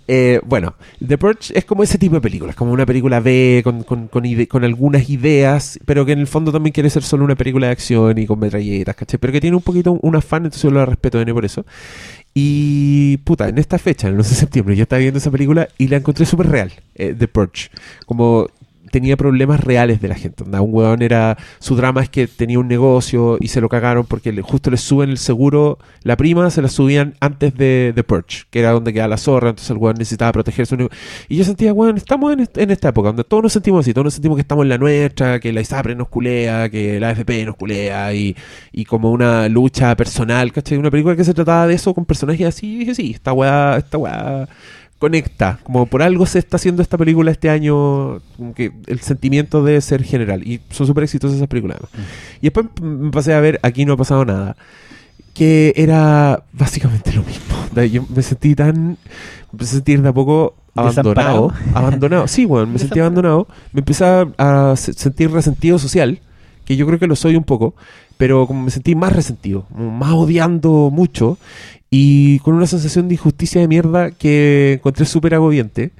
Eh, 0.07 0.39
bueno, 0.45 0.75
The 1.05 1.17
Purge 1.17 1.57
es 1.57 1.65
como 1.65 1.83
ese 1.83 1.97
tipo 1.97 2.15
de 2.15 2.21
películas, 2.21 2.55
como 2.55 2.71
una 2.71 2.85
película 2.85 3.19
B 3.19 3.61
con, 3.63 3.83
con, 3.83 4.07
con, 4.07 4.23
ide- 4.25 4.47
con 4.47 4.63
algunas 4.63 5.09
ideas, 5.09 5.79
pero 5.85 6.05
que 6.05 6.11
en 6.11 6.19
el 6.19 6.27
fondo 6.27 6.51
también 6.51 6.73
quiere 6.73 6.89
ser 6.89 7.03
solo 7.03 7.23
una 7.25 7.35
película 7.35 7.67
de 7.67 7.73
acción 7.73 8.17
y 8.17 8.25
con 8.25 8.39
metralletas, 8.39 8.95
¿cachai? 8.95 9.19
Pero 9.19 9.33
que 9.33 9.41
tiene 9.41 9.55
un 9.55 9.63
poquito 9.63 9.93
un 10.01 10.15
afán, 10.15 10.43
entonces 10.45 10.61
yo 10.63 10.71
lo 10.71 10.85
respeto 10.85 11.19
N 11.21 11.33
por 11.33 11.45
eso. 11.45 11.65
Y 12.33 13.17
puta, 13.17 13.49
en 13.49 13.57
esta 13.57 13.79
fecha, 13.79 14.07
en 14.07 14.13
el 14.13 14.19
11 14.19 14.29
de 14.29 14.35
septiembre, 14.35 14.75
yo 14.75 14.83
estaba 14.83 14.99
viendo 14.99 15.17
esa 15.17 15.31
película 15.31 15.67
y 15.77 15.87
la 15.87 15.97
encontré 15.97 16.25
súper 16.25 16.47
real, 16.47 16.71
eh, 16.95 17.15
The 17.17 17.27
Purge. 17.27 17.69
Como 18.05 18.47
tenía 18.91 19.17
problemas 19.17 19.59
reales 19.61 20.01
de 20.01 20.07
la 20.07 20.15
gente. 20.15 20.43
Un 20.43 20.73
weón 20.73 21.01
era. 21.01 21.37
Su 21.59 21.75
drama 21.75 22.01
es 22.01 22.09
que 22.09 22.27
tenía 22.27 22.59
un 22.59 22.67
negocio 22.67 23.37
y 23.39 23.49
se 23.49 23.61
lo 23.61 23.69
cagaron 23.69 24.05
porque 24.05 24.33
justo 24.41 24.69
le 24.69 24.77
suben 24.77 25.09
el 25.09 25.17
seguro. 25.17 25.77
La 26.03 26.17
prima 26.17 26.49
se 26.49 26.61
la 26.61 26.69
subían 26.69 27.15
antes 27.19 27.55
de 27.55 27.91
The 27.95 28.03
Purge, 28.03 28.45
que 28.49 28.59
era 28.59 28.71
donde 28.71 28.93
queda 28.93 29.07
la 29.07 29.17
zorra. 29.17 29.49
Entonces 29.49 29.69
el 29.71 29.77
weón 29.77 29.95
necesitaba 29.97 30.31
proteger 30.31 30.65
su 30.65 30.77
negocio. 30.77 30.97
Y 31.29 31.37
yo 31.37 31.43
sentía, 31.43 31.73
weón, 31.73 31.97
estamos 31.97 32.33
en, 32.33 32.47
en 32.55 32.71
esta 32.71 32.89
época 32.89 33.09
donde 33.09 33.23
todos 33.23 33.43
nos 33.43 33.53
sentimos 33.53 33.81
así. 33.81 33.93
Todos 33.93 34.05
nos 34.05 34.13
sentimos 34.13 34.35
que 34.37 34.41
estamos 34.41 34.63
en 34.63 34.69
la 34.69 34.77
nuestra, 34.77 35.39
que 35.39 35.51
la 35.53 35.61
ISAPRE 35.61 35.95
nos 35.95 36.09
culea, 36.09 36.69
que 36.69 36.99
la 36.99 37.09
AFP 37.09 37.45
nos 37.45 37.55
culea 37.55 38.13
y, 38.13 38.35
y 38.71 38.85
como 38.85 39.11
una 39.11 39.49
lucha 39.49 39.95
personal, 39.95 40.51
¿cachai? 40.51 40.77
Una 40.77 40.91
película 40.91 41.15
que 41.15 41.23
se 41.23 41.33
trataba 41.33 41.67
de 41.67 41.75
eso 41.75 41.93
con 41.93 42.05
personajes 42.05 42.47
así. 42.47 42.75
Y 42.75 42.77
dije, 42.79 42.95
sí, 42.95 43.11
esta 43.13 43.33
weá, 43.33 43.77
esta 43.77 43.97
weá 43.97 44.47
conecta, 44.99 45.59
como 45.63 45.85
por 45.85 46.01
algo 46.01 46.25
se 46.25 46.39
está 46.39 46.57
haciendo 46.57 46.81
esta 46.81 46.97
película 46.97 47.29
este 47.31 47.49
año, 47.49 48.19
como 48.35 48.53
que 48.55 48.71
el 48.87 48.99
sentimiento 49.01 49.63
debe 49.63 49.79
ser 49.81 50.03
general 50.03 50.41
y 50.47 50.59
son 50.71 50.87
súper 50.87 51.03
exitosas 51.03 51.37
esas 51.37 51.47
películas. 51.47 51.77
además. 51.81 52.09
Y 52.41 52.47
después 52.47 52.65
me 52.81 53.11
pasé 53.11 53.33
a 53.33 53.39
ver 53.39 53.59
Aquí 53.63 53.85
no 53.85 53.93
ha 53.93 53.97
pasado 53.97 54.25
nada, 54.25 54.55
que 55.33 55.73
era 55.75 56.43
básicamente 56.53 57.13
lo 57.13 57.23
mismo. 57.23 57.55
Yo 57.91 58.05
me 58.13 58.21
sentí 58.23 58.55
tan, 58.55 58.75
me 58.91 58.97
empecé 59.53 59.71
a 59.71 59.75
sentir 59.75 60.01
de 60.01 60.09
a 60.09 60.13
poco 60.13 60.55
abandonado, 60.73 61.53
abandonado, 61.75 62.27
sí, 62.27 62.45
bueno, 62.45 62.67
me 62.67 62.79
sentí 62.79 62.99
abandonado, 62.99 63.47
me 63.73 63.79
empecé 63.79 64.03
a, 64.05 64.27
a 64.37 64.75
se- 64.75 64.93
sentir 64.93 65.31
resentido 65.31 65.77
social, 65.79 66.19
que 66.65 66.75
yo 66.75 66.85
creo 66.85 66.99
que 66.99 67.07
lo 67.07 67.15
soy 67.15 67.35
un 67.35 67.43
poco, 67.43 67.75
pero 68.17 68.47
como 68.47 68.63
me 68.63 68.71
sentí 68.71 68.95
más 68.95 69.13
resentido, 69.13 69.65
más 69.75 70.13
odiando 70.13 70.89
mucho 70.91 71.37
y 71.89 72.39
con 72.39 72.55
una 72.55 72.67
sensación 72.67 73.07
de 73.07 73.15
injusticia 73.15 73.61
de 73.61 73.67
mierda 73.67 74.11
que 74.11 74.73
encontré 74.73 75.05
súper 75.05 75.35
agobiante 75.35 75.91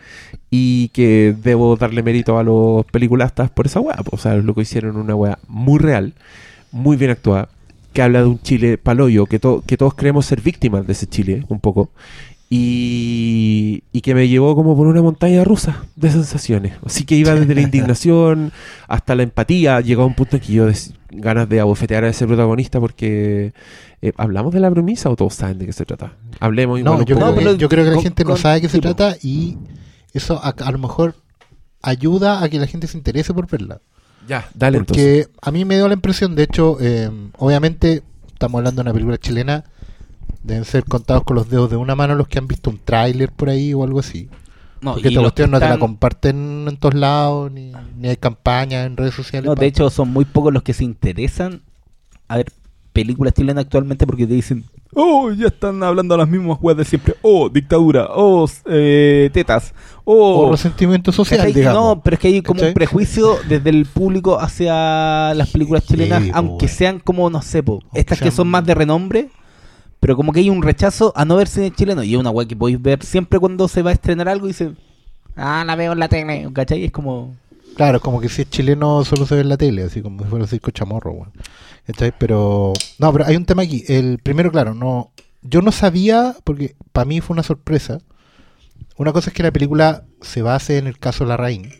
y 0.50 0.90
que 0.90 1.36
debo 1.42 1.76
darle 1.78 2.04
mérito 2.04 2.38
a 2.38 2.44
los 2.44 2.86
peliculastas 2.86 3.50
por 3.50 3.68
esa 3.68 3.80
weá. 3.80 3.98
O 4.12 4.18
sea, 4.18 4.36
lo 4.36 4.54
que 4.54 4.62
hicieron 4.62 4.98
una 4.98 5.16
weá 5.16 5.40
muy 5.48 5.80
real, 5.80 6.14
muy 6.72 6.98
bien 6.98 7.12
actuada, 7.12 7.50
que 7.94 8.02
habla 8.02 8.20
de 8.20 8.28
un 8.28 8.42
Chile 8.42 8.78
paloyo, 8.78 9.26
que 9.26 9.40
todos 9.40 9.94
creemos 9.96 10.26
ser 10.26 10.42
víctimas 10.42 10.86
de 10.86 10.94
ese 10.94 11.08
Chile, 11.08 11.46
un 11.48 11.60
poco, 11.60 11.90
y, 12.50 13.84
y 13.92 14.02
que 14.02 14.16
me 14.16 14.28
llevó 14.28 14.56
como 14.56 14.76
por 14.76 14.88
una 14.88 15.02
montaña 15.02 15.44
rusa 15.44 15.84
de 15.96 16.12
sensaciones. 16.12 16.74
Así 16.86 17.06
que 17.06 17.16
iba 17.16 17.34
desde 17.36 17.54
la 17.56 17.62
indignación 17.70 18.52
hasta 18.88 19.16
la 19.16 19.24
empatía. 19.24 19.82
Llegó 19.82 20.04
a 20.04 20.06
un 20.06 20.14
punto 20.16 20.38
en 20.38 20.42
que 20.42 20.54
yo 20.54 20.66
des- 20.66 20.94
ganas 21.10 21.48
de 21.50 21.60
abofetear 21.60 22.04
a 22.04 22.10
ese 22.10 22.28
protagonista 22.28 22.80
porque 22.80 23.54
eh, 24.02 24.12
hablamos 24.18 24.54
de 24.54 24.60
la 24.60 24.70
premisa 24.72 25.10
o 25.10 25.16
todos 25.16 25.34
saben 25.34 25.58
de 25.60 25.66
qué 25.66 25.74
se 25.74 25.86
trata. 25.86 26.14
Hablemos 26.40 26.82
No, 26.82 26.94
un 26.98 27.06
yo, 27.06 27.16
poco. 27.16 27.34
creo, 27.34 27.36
pero 27.36 27.52
que, 27.54 27.58
yo 27.58 27.70
creo 27.70 27.84
que 27.84 27.90
la 27.92 27.96
con- 27.96 28.04
gente 28.04 28.24
no 28.24 28.30
con- 28.32 28.38
sabe 28.40 28.56
de 28.56 28.62
qué 28.62 28.70
se 28.70 28.80
trata 28.80 29.16
y 29.22 29.58
eso 30.14 30.40
a, 30.44 30.50
a 30.50 30.72
lo 30.72 30.78
mejor 30.80 31.16
ayuda 31.82 32.44
a 32.44 32.50
que 32.50 32.60
la 32.60 32.68
gente 32.68 32.88
se 32.88 32.98
interese 32.98 33.34
por 33.34 33.48
verla. 33.50 33.82
Ya, 34.28 34.50
dale 34.54 34.80
entonces. 34.80 35.28
Porque 35.28 35.40
a 35.42 35.52
mí 35.52 35.64
me 35.64 35.76
dio 35.76 35.88
la 35.88 35.94
impresión, 35.94 36.36
de 36.36 36.44
hecho, 36.44 36.78
eh, 36.82 37.10
obviamente 37.38 38.04
estamos 38.34 38.60
hablando 38.60 38.82
de 38.82 38.88
una 38.90 38.94
película 38.94 39.18
chilena, 39.18 39.64
deben 40.44 40.66
ser 40.66 40.84
contados 40.86 41.24
con 41.24 41.36
los 41.36 41.50
dedos 41.50 41.70
de 41.70 41.76
una 41.78 41.96
mano 41.96 42.16
los 42.16 42.28
que 42.28 42.40
han 42.40 42.48
visto 42.48 42.70
un 42.70 42.80
tráiler 42.84 43.32
por 43.32 43.50
ahí 43.50 43.74
o 43.74 43.84
algo 43.84 44.00
así. 44.00 44.30
No, 44.82 44.94
Porque 44.94 45.08
esta 45.10 45.22
cuestión 45.22 45.52
no 45.52 45.58
te 45.58 45.66
la 45.66 45.72
están- 45.72 45.80
comparten 45.80 46.66
en 46.68 46.78
todos 46.78 46.94
lados, 46.94 47.52
ni, 47.52 47.72
ni 47.98 48.10
hay 48.10 48.18
campañas 48.18 48.86
en 48.86 48.96
redes 48.96 49.16
sociales. 49.16 49.48
No, 49.48 49.56
de 49.56 49.66
hecho, 49.66 49.90
son 49.90 50.10
muy 50.14 50.24
pocos 50.26 50.54
los 50.54 50.62
que 50.64 50.74
se 50.74 50.84
interesan 50.84 51.62
a 52.28 52.38
ver 52.38 52.52
películas 52.94 53.34
chilenas 53.34 53.64
actualmente 53.66 54.06
porque 54.06 54.28
te 54.28 54.34
dicen, 54.36 54.66
oh, 54.94 55.32
ya 55.32 55.48
están 55.48 55.82
hablando 55.84 56.16
las 56.18 56.28
mismas 56.28 56.58
weas 56.62 56.78
de 56.78 56.86
siempre. 56.86 57.16
Oh, 57.24 57.50
dictadura. 57.50 58.08
Oh, 58.12 58.48
eh, 58.66 59.30
tetas. 59.34 59.74
o 60.04 60.46
Oh, 60.48 60.52
resentimiento 60.52 61.12
social, 61.12 61.40
¿Cachai? 61.40 61.54
digamos. 61.54 61.82
No, 61.98 62.02
pero 62.04 62.14
es 62.16 62.20
que 62.20 62.28
hay 62.28 62.42
como 62.42 62.58
¿Cachai? 62.60 62.70
un 62.70 62.74
prejuicio 62.76 63.36
desde 63.50 63.70
el 63.72 63.86
público 63.88 64.40
hacia 64.40 65.34
las 65.34 65.50
películas 65.50 65.84
Sí, 65.86 65.94
chilenas, 65.96 66.24
po, 66.24 66.32
aunque 66.36 66.68
sean 66.68 67.00
como, 67.00 67.30
no 67.32 67.42
sé, 67.42 67.64
po, 67.64 67.82
estas 67.94 68.20
que 68.20 68.30
son 68.32 68.48
más 68.48 68.64
de 68.66 68.76
renombre, 68.76 69.30
pero 70.00 70.16
como 70.16 70.32
que 70.32 70.40
hay 70.40 70.50
un 70.50 70.62
rechazo 70.62 71.12
a 71.16 71.26
no 71.26 71.36
ver 71.36 71.48
cine 71.48 71.72
chileno. 71.72 72.04
Y 72.04 72.14
es 72.14 72.20
una 72.20 72.30
wea 72.30 72.48
que 72.48 72.56
podéis 72.56 72.82
ver 72.82 73.04
siempre 73.04 73.40
cuando 73.40 73.68
se 73.68 73.82
va 73.82 73.92
a 73.92 73.94
estrenar 73.94 74.30
algo 74.30 74.46
y 74.46 74.50
dice, 74.50 74.74
ah, 75.36 75.64
la 75.66 75.76
veo 75.76 75.94
en 75.94 76.00
la 76.00 76.08
tele, 76.10 76.48
¿cachai? 76.54 76.86
Es 76.86 76.92
como... 76.92 77.36
Claro, 77.76 78.00
como 78.00 78.20
que 78.20 78.30
si 78.30 78.42
es 78.42 78.50
chileno 78.50 79.06
solo 79.06 79.26
se 79.28 79.36
ve 79.36 79.42
en 79.42 79.50
la 79.50 79.58
tele, 79.58 79.84
así 79.84 80.02
como 80.02 80.24
si 80.24 80.30
fuera 80.30 80.46
un 80.46 80.50
circo 80.50 80.72
chamorro, 80.72 81.12
weón. 81.12 81.32
¿Cachai? 81.86 82.12
Pero, 82.18 82.74
no, 82.98 83.14
pero 83.14 83.26
hay 83.26 83.36
un 83.36 83.46
tema 83.46 83.62
aquí. 83.64 83.84
El 83.88 84.18
primero, 84.18 84.52
claro, 84.52 84.74
no, 84.74 85.12
yo 85.44 85.62
no 85.62 85.72
sabía, 85.72 86.36
porque 86.44 86.76
para 86.92 87.06
mí 87.06 87.22
fue 87.22 87.36
una 87.36 87.44
sorpresa, 87.44 88.00
una 88.98 89.14
cosa 89.14 89.30
es 89.30 89.36
que 89.36 89.44
la 89.44 89.52
película 89.52 90.06
se 90.22 90.42
base 90.42 90.80
en 90.80 90.88
el 90.88 90.98
caso 90.98 91.24
Larraín. 91.24 91.72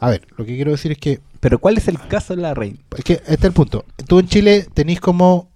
A 0.00 0.10
ver, 0.10 0.26
lo 0.36 0.44
que 0.44 0.56
quiero 0.56 0.72
decir 0.72 0.92
es 0.92 0.98
que 0.98 1.20
Pero 1.40 1.58
¿cuál 1.58 1.78
es 1.78 1.88
el 1.88 1.98
caso 1.98 2.34
de 2.34 2.42
la 2.42 2.52
reina? 2.54 2.78
es 2.96 3.04
que 3.04 3.14
este 3.14 3.34
es 3.34 3.44
el 3.44 3.52
punto. 3.52 3.84
Tú 4.06 4.18
en 4.18 4.26
Chile 4.28 4.66
tenéis 4.74 5.00
como, 5.00 5.50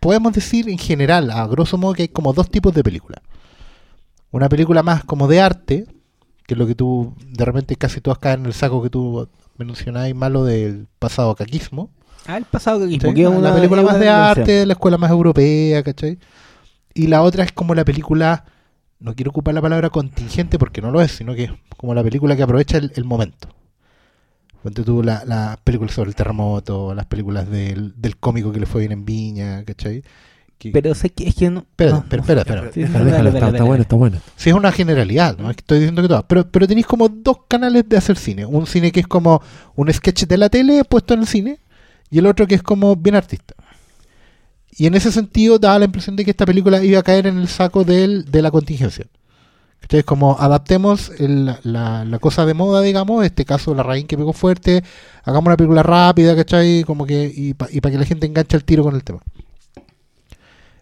podemos 0.00 0.32
decir 0.32 0.68
en 0.68 0.78
general, 0.78 1.30
a 1.30 1.46
grosso 1.46 1.78
modo, 1.78 1.94
que 1.94 2.02
hay 2.02 2.08
como 2.08 2.32
dos 2.32 2.50
tipos 2.50 2.74
de 2.74 2.82
películas. 2.82 3.20
Una 4.30 4.48
película 4.48 4.82
más 4.82 5.04
como 5.04 5.28
de 5.28 5.40
arte, 5.40 5.86
que 6.46 6.54
es 6.54 6.58
lo 6.58 6.66
que 6.66 6.74
tú, 6.74 7.14
de 7.26 7.44
repente 7.44 7.76
casi 7.76 8.00
todas 8.00 8.18
caen 8.18 8.40
en 8.40 8.46
el 8.46 8.54
saco 8.54 8.82
que 8.82 8.90
tú 8.90 9.28
mencionabas 9.56 10.12
malo 10.14 10.44
del 10.44 10.88
pasado 10.98 11.34
caquismo. 11.34 11.90
Ah, 12.26 12.36
el 12.36 12.44
pasado 12.44 12.88
que 12.88 12.98
¿cachai? 12.98 13.40
la 13.40 13.54
película 13.54 13.82
más 13.82 14.00
de 14.00 14.08
arte, 14.08 14.66
la 14.66 14.72
escuela 14.72 14.98
más 14.98 15.10
europea, 15.10 15.82
¿cachai? 15.82 16.18
Y 16.94 17.06
la 17.06 17.22
otra 17.22 17.44
es 17.44 17.52
como 17.52 17.74
la 17.74 17.84
película, 17.84 18.44
no 18.98 19.14
quiero 19.14 19.30
ocupar 19.30 19.54
la 19.54 19.62
palabra 19.62 19.90
contingente 19.90 20.58
porque 20.58 20.80
no 20.80 20.90
lo 20.90 21.00
es, 21.02 21.12
sino 21.12 21.34
que 21.34 21.44
es 21.44 21.52
como 21.76 21.94
la 21.94 22.02
película 22.02 22.36
que 22.36 22.42
aprovecha 22.42 22.78
el, 22.78 22.92
el 22.94 23.04
momento. 23.04 23.48
Ponte 24.62 24.82
tú 24.82 25.02
la- 25.02 25.24
las 25.24 25.56
películas 25.58 25.94
sobre 25.94 26.10
el 26.10 26.14
terremoto, 26.16 26.94
las 26.94 27.06
películas 27.06 27.48
del, 27.50 27.94
del 28.00 28.16
cómico 28.18 28.52
que 28.52 28.60
le 28.60 28.66
fue 28.66 28.80
bien 28.82 28.92
en 28.92 29.04
Viña, 29.04 29.64
¿cachai? 29.64 30.02
Que- 30.58 30.70
Pero 30.72 30.94
sé 30.94 31.08
que 31.10 31.26
es 31.26 31.34
que 31.34 31.48
no. 31.48 31.60
Espera, 31.60 31.92
no, 31.92 31.98
espera, 31.98 32.22
no 32.22 32.40
espera. 32.40 32.70
Sí, 32.72 32.80
Déjalo, 32.82 33.04
déjalo, 33.06 33.28
está, 33.30 33.64
bueno, 33.64 33.82
está 33.82 33.96
bueno. 33.96 34.18
Sí, 34.36 34.50
es 34.50 34.54
una 34.54 34.70
generalidad, 34.72 35.38
no 35.38 35.48
es 35.48 35.56
que 35.56 35.60
estoy 35.62 35.78
diciendo 35.78 36.02
que 36.02 36.08
todas, 36.08 36.24
pero, 36.28 36.46
pero 36.50 36.68
tenéis 36.68 36.86
como 36.86 37.08
dos 37.08 37.38
canales 37.48 37.88
de 37.88 37.96
hacer 37.96 38.18
cine. 38.18 38.44
Un 38.44 38.66
cine 38.66 38.92
que 38.92 39.00
es 39.00 39.06
como 39.06 39.40
un 39.76 39.90
sketch 39.90 40.24
de 40.26 40.36
la 40.36 40.50
tele 40.50 40.84
puesto 40.84 41.14
en 41.14 41.20
el 41.20 41.26
cine 41.26 41.60
y 42.10 42.18
el 42.18 42.26
otro 42.26 42.46
que 42.46 42.56
es 42.56 42.62
como 42.62 42.94
bien 42.96 43.14
artista. 43.14 43.54
Y 44.76 44.86
en 44.86 44.94
ese 44.94 45.10
sentido 45.10 45.58
daba 45.58 45.78
la 45.78 45.84
impresión 45.86 46.16
de 46.16 46.24
que 46.24 46.30
esta 46.32 46.44
película 46.44 46.82
iba 46.84 47.00
a 47.00 47.02
caer 47.02 47.26
en 47.26 47.38
el 47.38 47.48
saco 47.48 47.82
del, 47.84 48.24
de 48.30 48.42
la 48.42 48.50
contingencia. 48.50 49.06
Entonces, 49.82 50.04
como 50.04 50.38
adaptemos 50.38 51.10
la, 51.18 52.18
cosa 52.20 52.46
de 52.46 52.54
moda, 52.54 52.82
digamos, 52.82 53.24
este 53.24 53.44
caso 53.44 53.74
la 53.74 53.82
raíz 53.82 54.04
que 54.06 54.16
pegó 54.16 54.32
fuerte, 54.32 54.84
hagamos 55.24 55.48
una 55.48 55.56
película 55.56 55.82
rápida, 55.82 56.36
¿cachai? 56.36 56.84
Como 56.84 57.06
que, 57.06 57.32
y 57.34 57.54
para 57.54 57.70
que 57.70 57.98
la 57.98 58.04
gente 58.04 58.26
enganche 58.26 58.56
el 58.56 58.64
tiro 58.64 58.84
con 58.84 58.94
el 58.94 59.02
tema. 59.02 59.20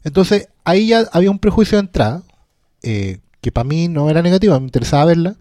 Entonces, 0.04 0.48
ahí 0.64 0.88
ya 0.88 1.04
había 1.12 1.30
un 1.30 1.38
prejuicio 1.38 1.76
de 1.76 1.80
entrada, 1.80 2.22
eh, 2.82 3.18
que 3.40 3.52
para 3.52 3.64
mí 3.68 3.88
no 3.88 4.08
era 4.10 4.22
negativo, 4.22 4.58
me 4.58 4.66
interesaba 4.66 5.06
verla, 5.06 5.36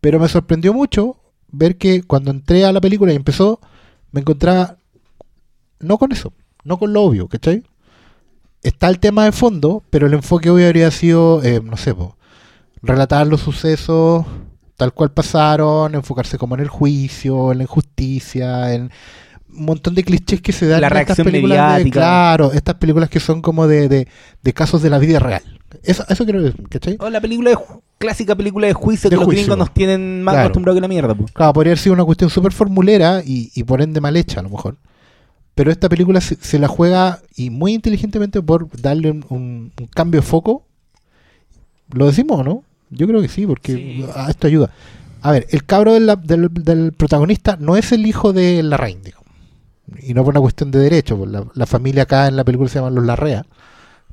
pero 0.00 0.20
me 0.20 0.28
sorprendió 0.28 0.72
mucho 0.72 1.16
ver 1.50 1.76
que 1.76 2.02
cuando 2.02 2.30
entré 2.30 2.64
a 2.64 2.72
la 2.72 2.80
película 2.80 3.12
y 3.12 3.16
empezó, 3.16 3.60
me 4.12 4.20
encontraba 4.20 4.76
no 5.80 5.98
con 5.98 6.12
eso, 6.12 6.32
no 6.62 6.78
con 6.78 6.92
lo 6.92 7.02
obvio, 7.02 7.28
¿cachai? 7.28 7.62
Está 8.62 8.88
el 8.88 8.98
tema 8.98 9.24
de 9.24 9.32
fondo, 9.32 9.82
pero 9.90 10.06
el 10.06 10.14
enfoque 10.14 10.50
obvio 10.50 10.66
habría 10.66 10.90
sido, 10.90 11.42
eh, 11.42 11.60
no 11.62 11.76
sé, 11.76 11.94
po, 11.94 12.16
relatar 12.84 13.26
los 13.26 13.40
sucesos 13.40 14.24
tal 14.76 14.92
cual 14.92 15.12
pasaron, 15.12 15.94
enfocarse 15.94 16.36
como 16.38 16.54
en 16.56 16.60
el 16.62 16.68
juicio, 16.68 17.52
en 17.52 17.58
la 17.58 17.64
injusticia, 17.64 18.74
en 18.74 18.90
un 19.56 19.64
montón 19.66 19.94
de 19.94 20.02
clichés 20.02 20.40
que 20.42 20.50
se 20.52 20.66
dan 20.66 20.80
La 20.80 20.88
en 20.88 20.96
estas 20.96 21.20
películas 21.20 21.84
de- 21.84 21.90
claro, 21.90 22.52
estas 22.52 22.74
películas 22.74 23.08
que 23.08 23.20
son 23.20 23.40
como 23.40 23.68
de, 23.68 23.88
de, 23.88 24.08
de 24.42 24.52
casos 24.52 24.82
de 24.82 24.90
la 24.90 24.98
vida 24.98 25.20
real. 25.20 25.42
Eso, 25.84 26.04
eso 26.08 26.24
quiero 26.24 26.42
decir, 26.42 26.68
¿cachai? 26.68 26.96
O 27.00 27.08
la 27.08 27.20
película 27.20 27.50
de 27.50 27.58
clásica 27.98 28.34
película 28.34 28.66
de 28.66 28.72
juicio 28.74 29.08
De 29.08 29.16
que 29.16 29.20
los 29.24 29.28
gringos 29.32 29.56
nos 29.56 29.72
tienen 29.72 30.22
más 30.24 30.32
Claro. 30.34 30.46
acostumbrados 30.46 30.76
que 30.76 30.80
la 30.82 30.88
mierda. 30.88 31.14
po. 31.14 31.24
Claro, 31.32 31.52
podría 31.52 31.70
haber 31.70 31.78
sido 31.78 31.92
una 31.94 32.04
cuestión 32.04 32.30
súper 32.30 32.52
formulera 32.52 33.22
y, 33.24 33.50
y 33.54 33.62
por 33.64 33.80
ende 33.80 34.00
mal 34.00 34.16
hecha 34.16 34.40
a 34.40 34.42
lo 34.42 34.50
mejor. 34.50 34.76
Pero 35.54 35.70
esta 35.70 35.88
película 35.88 36.20
se, 36.20 36.34
se 36.40 36.58
la 36.58 36.66
juega 36.66 37.20
y 37.36 37.50
muy 37.50 37.74
inteligentemente 37.74 38.42
por 38.42 38.68
darle 38.80 39.12
un, 39.12 39.24
un- 39.28 39.72
un 39.80 39.86
cambio 39.94 40.20
de 40.20 40.26
foco. 40.26 40.66
¿Lo 41.92 42.06
decimos 42.06 42.40
o 42.40 42.44
no? 42.44 42.64
Yo 42.94 43.06
creo 43.06 43.20
que 43.20 43.28
sí, 43.28 43.46
porque 43.46 43.74
Sí. 43.74 44.06
a 44.14 44.30
esto 44.30 44.46
ayuda. 44.46 44.70
A 45.22 45.32
ver, 45.32 45.46
el 45.50 45.64
cabro 45.64 45.94
de 45.94 46.00
la- 46.00 46.16
del, 46.16 46.48
del 46.52 46.92
protagonista 46.92 47.56
no 47.58 47.76
es 47.76 47.92
el 47.92 48.06
hijo 48.06 48.32
de 48.32 48.62
Larraín, 48.62 49.02
digamos. 49.02 49.24
Y 50.02 50.14
no 50.14 50.24
por 50.24 50.32
una 50.34 50.40
cuestión 50.40 50.70
de 50.70 50.78
derecho. 50.78 51.16
pues 51.16 51.30
La, 51.30 51.44
la 51.54 51.66
familia 51.66 52.02
acá 52.04 52.26
en 52.28 52.36
la 52.36 52.44
película 52.44 52.68
se 52.68 52.78
llama 52.78 52.90
Los 52.90 53.04
Larrea. 53.04 53.44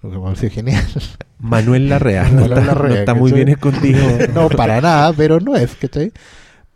Lo 0.02 0.10
que 0.10 0.18
me 0.18 0.24
parece 0.24 0.50
genial. 0.50 0.84
Manuel 1.40 1.90
Larrea. 1.90 2.24
No 2.24 2.42
Manuel 2.42 2.52
está, 2.52 2.66
Larrea, 2.66 2.90
no 2.90 2.96
está 3.00 3.14
muy 3.14 3.32
bien 3.32 3.50
escondido. 3.50 4.02
no, 4.34 4.50
para 4.50 4.82
nada, 4.82 5.14
pero 5.14 5.40
no 5.40 5.56
es, 5.56 5.76
¿cachai? 5.76 6.12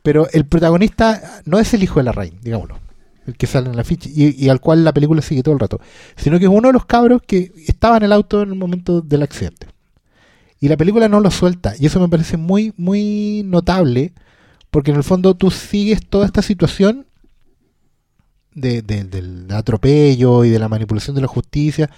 Pero 0.04 0.28
el 0.34 0.46
protagonista 0.46 1.42
no 1.46 1.60
es 1.60 1.74
el 1.74 1.84
hijo 1.84 2.00
de 2.00 2.04
la 2.04 2.12
reina, 2.12 2.38
digámoslo. 2.42 2.80
El 3.26 3.36
que 3.38 3.48
sale 3.48 3.70
en 3.70 3.76
la 3.76 3.84
ficha 3.84 4.08
y, 4.14 4.36
y 4.46 4.50
al 4.50 4.60
cual 4.60 4.84
la 4.84 4.94
película 4.94 5.22
sigue 5.24 5.42
todo 5.42 5.54
el 5.56 5.60
rato. 5.60 5.80
Sino 6.16 6.38
que 6.38 6.46
es 6.46 6.52
uno 6.52 6.68
de 6.70 6.74
los 6.74 6.86
cabros 6.86 7.22
que 7.26 7.52
estaba 7.68 7.98
en 7.98 8.04
el 8.04 8.12
auto 8.14 8.44
en 8.44 8.50
el 8.50 8.56
momento 8.56 9.02
del 9.02 9.24
accidente. 9.24 9.68
Y 10.60 10.68
la 10.70 10.78
película 10.78 11.08
no 11.10 11.20
lo 11.20 11.32
suelta. 11.32 11.74
Y 11.80 11.86
eso 11.86 12.00
me 12.00 12.10
parece 12.10 12.38
muy, 12.38 12.74
muy 12.78 13.44
notable. 13.46 14.14
Porque 14.72 14.92
en 14.92 14.98
el 14.98 15.04
fondo 15.04 15.36
tú 15.36 15.52
sigues 15.52 16.06
toda 16.08 16.26
esta 16.26 16.42
situación 16.42 17.06
de- 18.54 18.82
de- 18.82 19.04
del 19.04 19.48
atropello 19.52 20.44
y 20.46 20.50
de 20.50 20.60
la 20.60 20.70
manipulación 20.70 21.16
de 21.16 21.22
la 21.22 21.28
justicia 21.28 21.90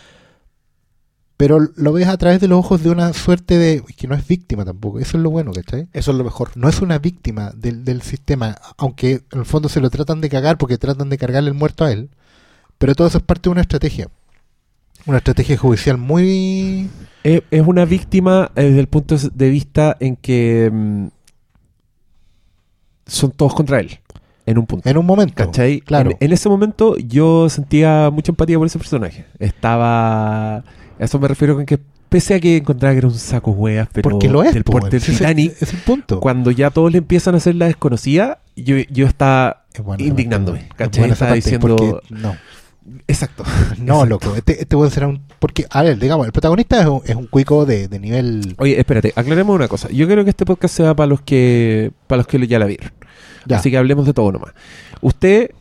pero 1.37 1.59
lo 1.75 1.93
ves 1.93 2.07
a 2.07 2.17
través 2.17 2.41
de 2.41 2.47
los 2.47 2.57
ojos 2.57 2.81
de 2.81 2.89
una 2.89 3.13
suerte 3.13 3.59
de 3.59 3.83
que 3.95 4.07
no 4.07 4.15
es 4.15 4.27
víctima 4.27 4.65
tampoco, 4.65 4.97
eso 4.97 5.17
es 5.17 5.23
lo 5.23 5.29
bueno, 5.29 5.51
¿cachai? 5.53 5.87
Eso 5.93 6.09
es 6.09 6.17
lo 6.17 6.23
mejor. 6.23 6.49
No 6.55 6.67
es 6.67 6.81
una 6.81 6.97
víctima 6.97 7.51
del, 7.55 7.85
del 7.85 8.01
sistema, 8.01 8.57
aunque 8.75 9.21
en 9.31 9.39
el 9.39 9.45
fondo 9.45 9.69
se 9.69 9.79
lo 9.79 9.91
tratan 9.91 10.19
de 10.19 10.29
cagar 10.29 10.57
porque 10.57 10.79
tratan 10.79 11.09
de 11.09 11.17
cargarle 11.19 11.49
el 11.49 11.53
muerto 11.55 11.85
a 11.85 11.91
él, 11.91 12.09
pero 12.79 12.95
todo 12.95 13.07
eso 13.07 13.19
es 13.19 13.23
parte 13.23 13.43
de 13.43 13.51
una 13.51 13.61
estrategia, 13.61 14.07
una 15.07 15.17
estrategia 15.17 15.57
judicial 15.57 15.97
muy... 15.97 16.89
es, 17.23 17.41
es 17.49 17.61
una 17.65 17.85
víctima 17.85 18.51
eh, 18.55 18.63
desde 18.65 18.79
el 18.79 18.87
punto 18.87 19.15
de 19.17 19.49
vista 19.49 19.97
en 19.99 20.15
que 20.15 20.69
mm, 20.71 21.07
son 23.05 23.31
todos 23.31 23.53
contra 23.53 23.79
él. 23.79 23.99
En 24.45 24.57
un 24.57 24.65
punto. 24.65 24.89
En 24.89 24.97
un 24.97 25.05
momento, 25.05 25.33
¿Cachai? 25.35 25.81
claro. 25.81 26.11
En, 26.11 26.17
en 26.27 26.31
ese 26.33 26.47
momento 26.47 26.95
yo 26.97 27.49
sentía 27.49 28.09
mucha 28.11 28.31
empatía 28.31 28.57
por 28.57 28.67
ese 28.67 28.77
personaje. 28.77 29.25
Estaba. 29.39 30.57
A 30.57 30.63
eso 30.99 31.19
me 31.19 31.27
refiero 31.27 31.55
con 31.55 31.65
que, 31.65 31.79
pese 32.07 32.35
a 32.35 32.39
que 32.39 32.57
encontraba 32.57 32.93
que 32.93 32.99
era 32.99 33.07
un 33.07 33.13
saco 33.13 33.51
hueas, 33.51 33.89
pero 33.91 34.09
porque 34.09 34.29
lo 34.29 34.41
es, 34.43 34.53
del 34.53 34.63
porte 34.63 34.99
del 34.99 35.39
es- 35.39 35.73
el 35.73 35.79
punto. 35.85 36.21
cuando 36.21 36.51
ya 36.51 36.69
todos 36.69 36.91
le 36.91 36.97
empiezan 36.99 37.33
a 37.33 37.37
hacer 37.37 37.55
la 37.55 37.65
desconocida, 37.65 38.39
yo, 38.55 38.77
yo 38.89 39.05
estaba 39.05 39.65
Es 39.73 39.83
bueno 39.83 40.01
esa 40.01 40.09
indignándome. 40.09 40.59
es 40.59 40.73
¿Cachai? 40.75 41.11
Estaba 41.11 41.33
diciendo. 41.33 42.01
no. 42.09 42.35
Exacto. 43.07 43.43
No, 43.77 44.03
Exacto. 44.03 44.05
loco, 44.05 44.35
este, 44.35 44.61
este 44.61 44.75
puede 44.75 44.91
ser 44.91 45.05
un... 45.05 45.21
Porque, 45.39 45.65
a 45.69 45.83
ver, 45.83 45.99
digamos, 45.99 46.25
el 46.25 46.31
protagonista 46.31 46.81
es 46.81 46.87
un, 46.87 47.01
es 47.05 47.15
un 47.15 47.27
cuico 47.27 47.65
de, 47.65 47.87
de 47.87 47.99
nivel... 47.99 48.55
Oye, 48.57 48.79
espérate, 48.79 49.13
aclaremos 49.15 49.55
una 49.55 49.67
cosa. 49.67 49.89
Yo 49.89 50.07
creo 50.07 50.23
que 50.23 50.31
este 50.31 50.45
podcast 50.45 50.75
sea 50.75 50.95
para 50.95 51.07
los 51.07 51.21
que 51.21 51.91
para 52.07 52.17
los 52.17 52.27
que 52.27 52.45
ya 52.47 52.59
la 52.59 52.65
vieron. 52.65 52.91
Ya. 53.45 53.57
Así 53.57 53.71
que 53.71 53.77
hablemos 53.77 54.05
de 54.05 54.13
todo 54.13 54.31
nomás. 54.31 54.53
Usted, 55.01 55.51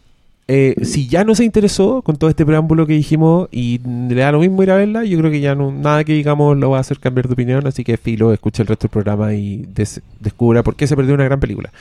eh, 0.48 0.76
si 0.82 1.08
ya 1.08 1.24
no 1.24 1.34
se 1.34 1.44
interesó 1.44 2.02
con 2.02 2.16
todo 2.16 2.30
este 2.30 2.46
preámbulo 2.46 2.86
que 2.86 2.92
dijimos 2.92 3.48
y 3.50 3.80
le 3.84 4.14
da 4.14 4.30
lo 4.30 4.38
mismo 4.38 4.62
ir 4.62 4.70
a 4.70 4.76
verla, 4.76 5.04
yo 5.04 5.18
creo 5.18 5.30
que 5.30 5.40
ya 5.40 5.56
no 5.56 5.72
nada 5.72 6.04
que 6.04 6.12
digamos 6.12 6.56
lo 6.56 6.70
va 6.70 6.76
a 6.78 6.80
hacer 6.82 7.00
cambiar 7.00 7.26
de 7.26 7.32
opinión. 7.32 7.66
Así 7.66 7.82
que 7.82 7.96
filo, 7.96 8.32
escuche 8.32 8.62
el 8.62 8.68
resto 8.68 8.84
del 8.86 8.92
programa 8.92 9.34
y 9.34 9.66
des- 9.74 10.00
descubra 10.20 10.62
por 10.62 10.76
qué 10.76 10.86
se 10.86 10.94
perdió 10.94 11.14
una 11.14 11.24
gran 11.24 11.40
película. 11.40 11.72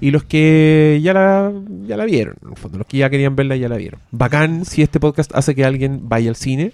Y 0.00 0.12
los 0.12 0.22
que 0.24 1.00
ya 1.02 1.12
la, 1.14 1.52
ya 1.86 1.96
la 1.96 2.04
vieron, 2.04 2.36
en 2.44 2.50
el 2.50 2.56
fondo, 2.56 2.78
los 2.78 2.86
que 2.86 2.98
ya 2.98 3.10
querían 3.10 3.34
verla 3.34 3.56
ya 3.56 3.68
la 3.68 3.76
vieron. 3.76 4.00
Bacán 4.12 4.64
si 4.64 4.82
este 4.82 5.00
podcast 5.00 5.34
hace 5.34 5.54
que 5.56 5.64
alguien 5.64 6.08
vaya 6.08 6.28
al 6.30 6.36
cine. 6.36 6.72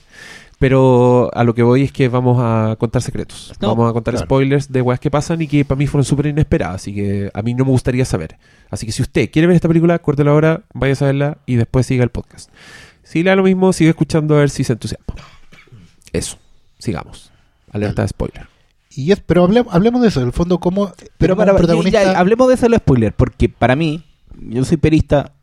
Pero 0.58 1.30
a 1.34 1.44
lo 1.44 1.54
que 1.54 1.62
voy 1.62 1.84
es 1.84 1.92
que 1.92 2.08
vamos 2.08 2.38
a 2.40 2.74
contar 2.78 3.00
secretos. 3.00 3.52
No, 3.60 3.68
vamos 3.68 3.90
a 3.90 3.92
contar 3.92 4.14
claro. 4.14 4.26
spoilers 4.26 4.72
de 4.72 4.82
weas 4.82 4.98
que 4.98 5.10
pasan 5.10 5.40
y 5.40 5.46
que 5.46 5.64
para 5.64 5.78
mí 5.78 5.86
fueron 5.86 6.04
súper 6.04 6.26
inesperadas. 6.26 6.76
Así 6.76 6.94
que 6.94 7.30
a 7.32 7.42
mí 7.42 7.54
no 7.54 7.64
me 7.64 7.70
gustaría 7.70 8.04
saber. 8.04 8.36
Así 8.68 8.84
que 8.84 8.92
si 8.92 9.02
usted 9.02 9.30
quiere 9.30 9.46
ver 9.46 9.54
esta 9.54 9.68
película, 9.68 9.98
córtela 10.00 10.32
ahora, 10.32 10.62
vaya 10.74 10.94
a 11.00 11.04
verla 11.04 11.38
y 11.46 11.54
después 11.54 11.86
siga 11.86 12.02
el 12.02 12.10
podcast. 12.10 12.50
Si 13.04 13.22
le 13.22 13.30
da 13.30 13.36
lo 13.36 13.44
mismo, 13.44 13.72
sigue 13.72 13.90
escuchando 13.90 14.34
a 14.34 14.40
ver 14.40 14.50
si 14.50 14.64
se 14.64 14.72
entusiasma. 14.72 15.14
Eso. 16.12 16.38
Sigamos. 16.78 17.30
Alerta 17.70 18.02
de 18.02 18.08
spoiler. 18.08 18.48
Y 18.90 19.12
es, 19.12 19.20
pero 19.20 19.44
hablemos, 19.44 19.72
hablemos 19.72 20.02
de 20.02 20.08
eso, 20.08 20.20
en 20.20 20.26
el 20.26 20.32
fondo, 20.32 20.58
cómo... 20.58 20.92
Pero 21.18 21.36
para, 21.36 21.56
protagonista... 21.56 22.02
ya, 22.02 22.18
hablemos 22.18 22.48
de 22.48 22.54
eso 22.54 22.64
de 22.64 22.70
los 22.70 22.78
spoilers, 22.78 23.14
porque 23.16 23.48
para 23.48 23.76
mí, 23.76 24.04
yo 24.36 24.64
soy 24.64 24.76
perista, 24.76 25.34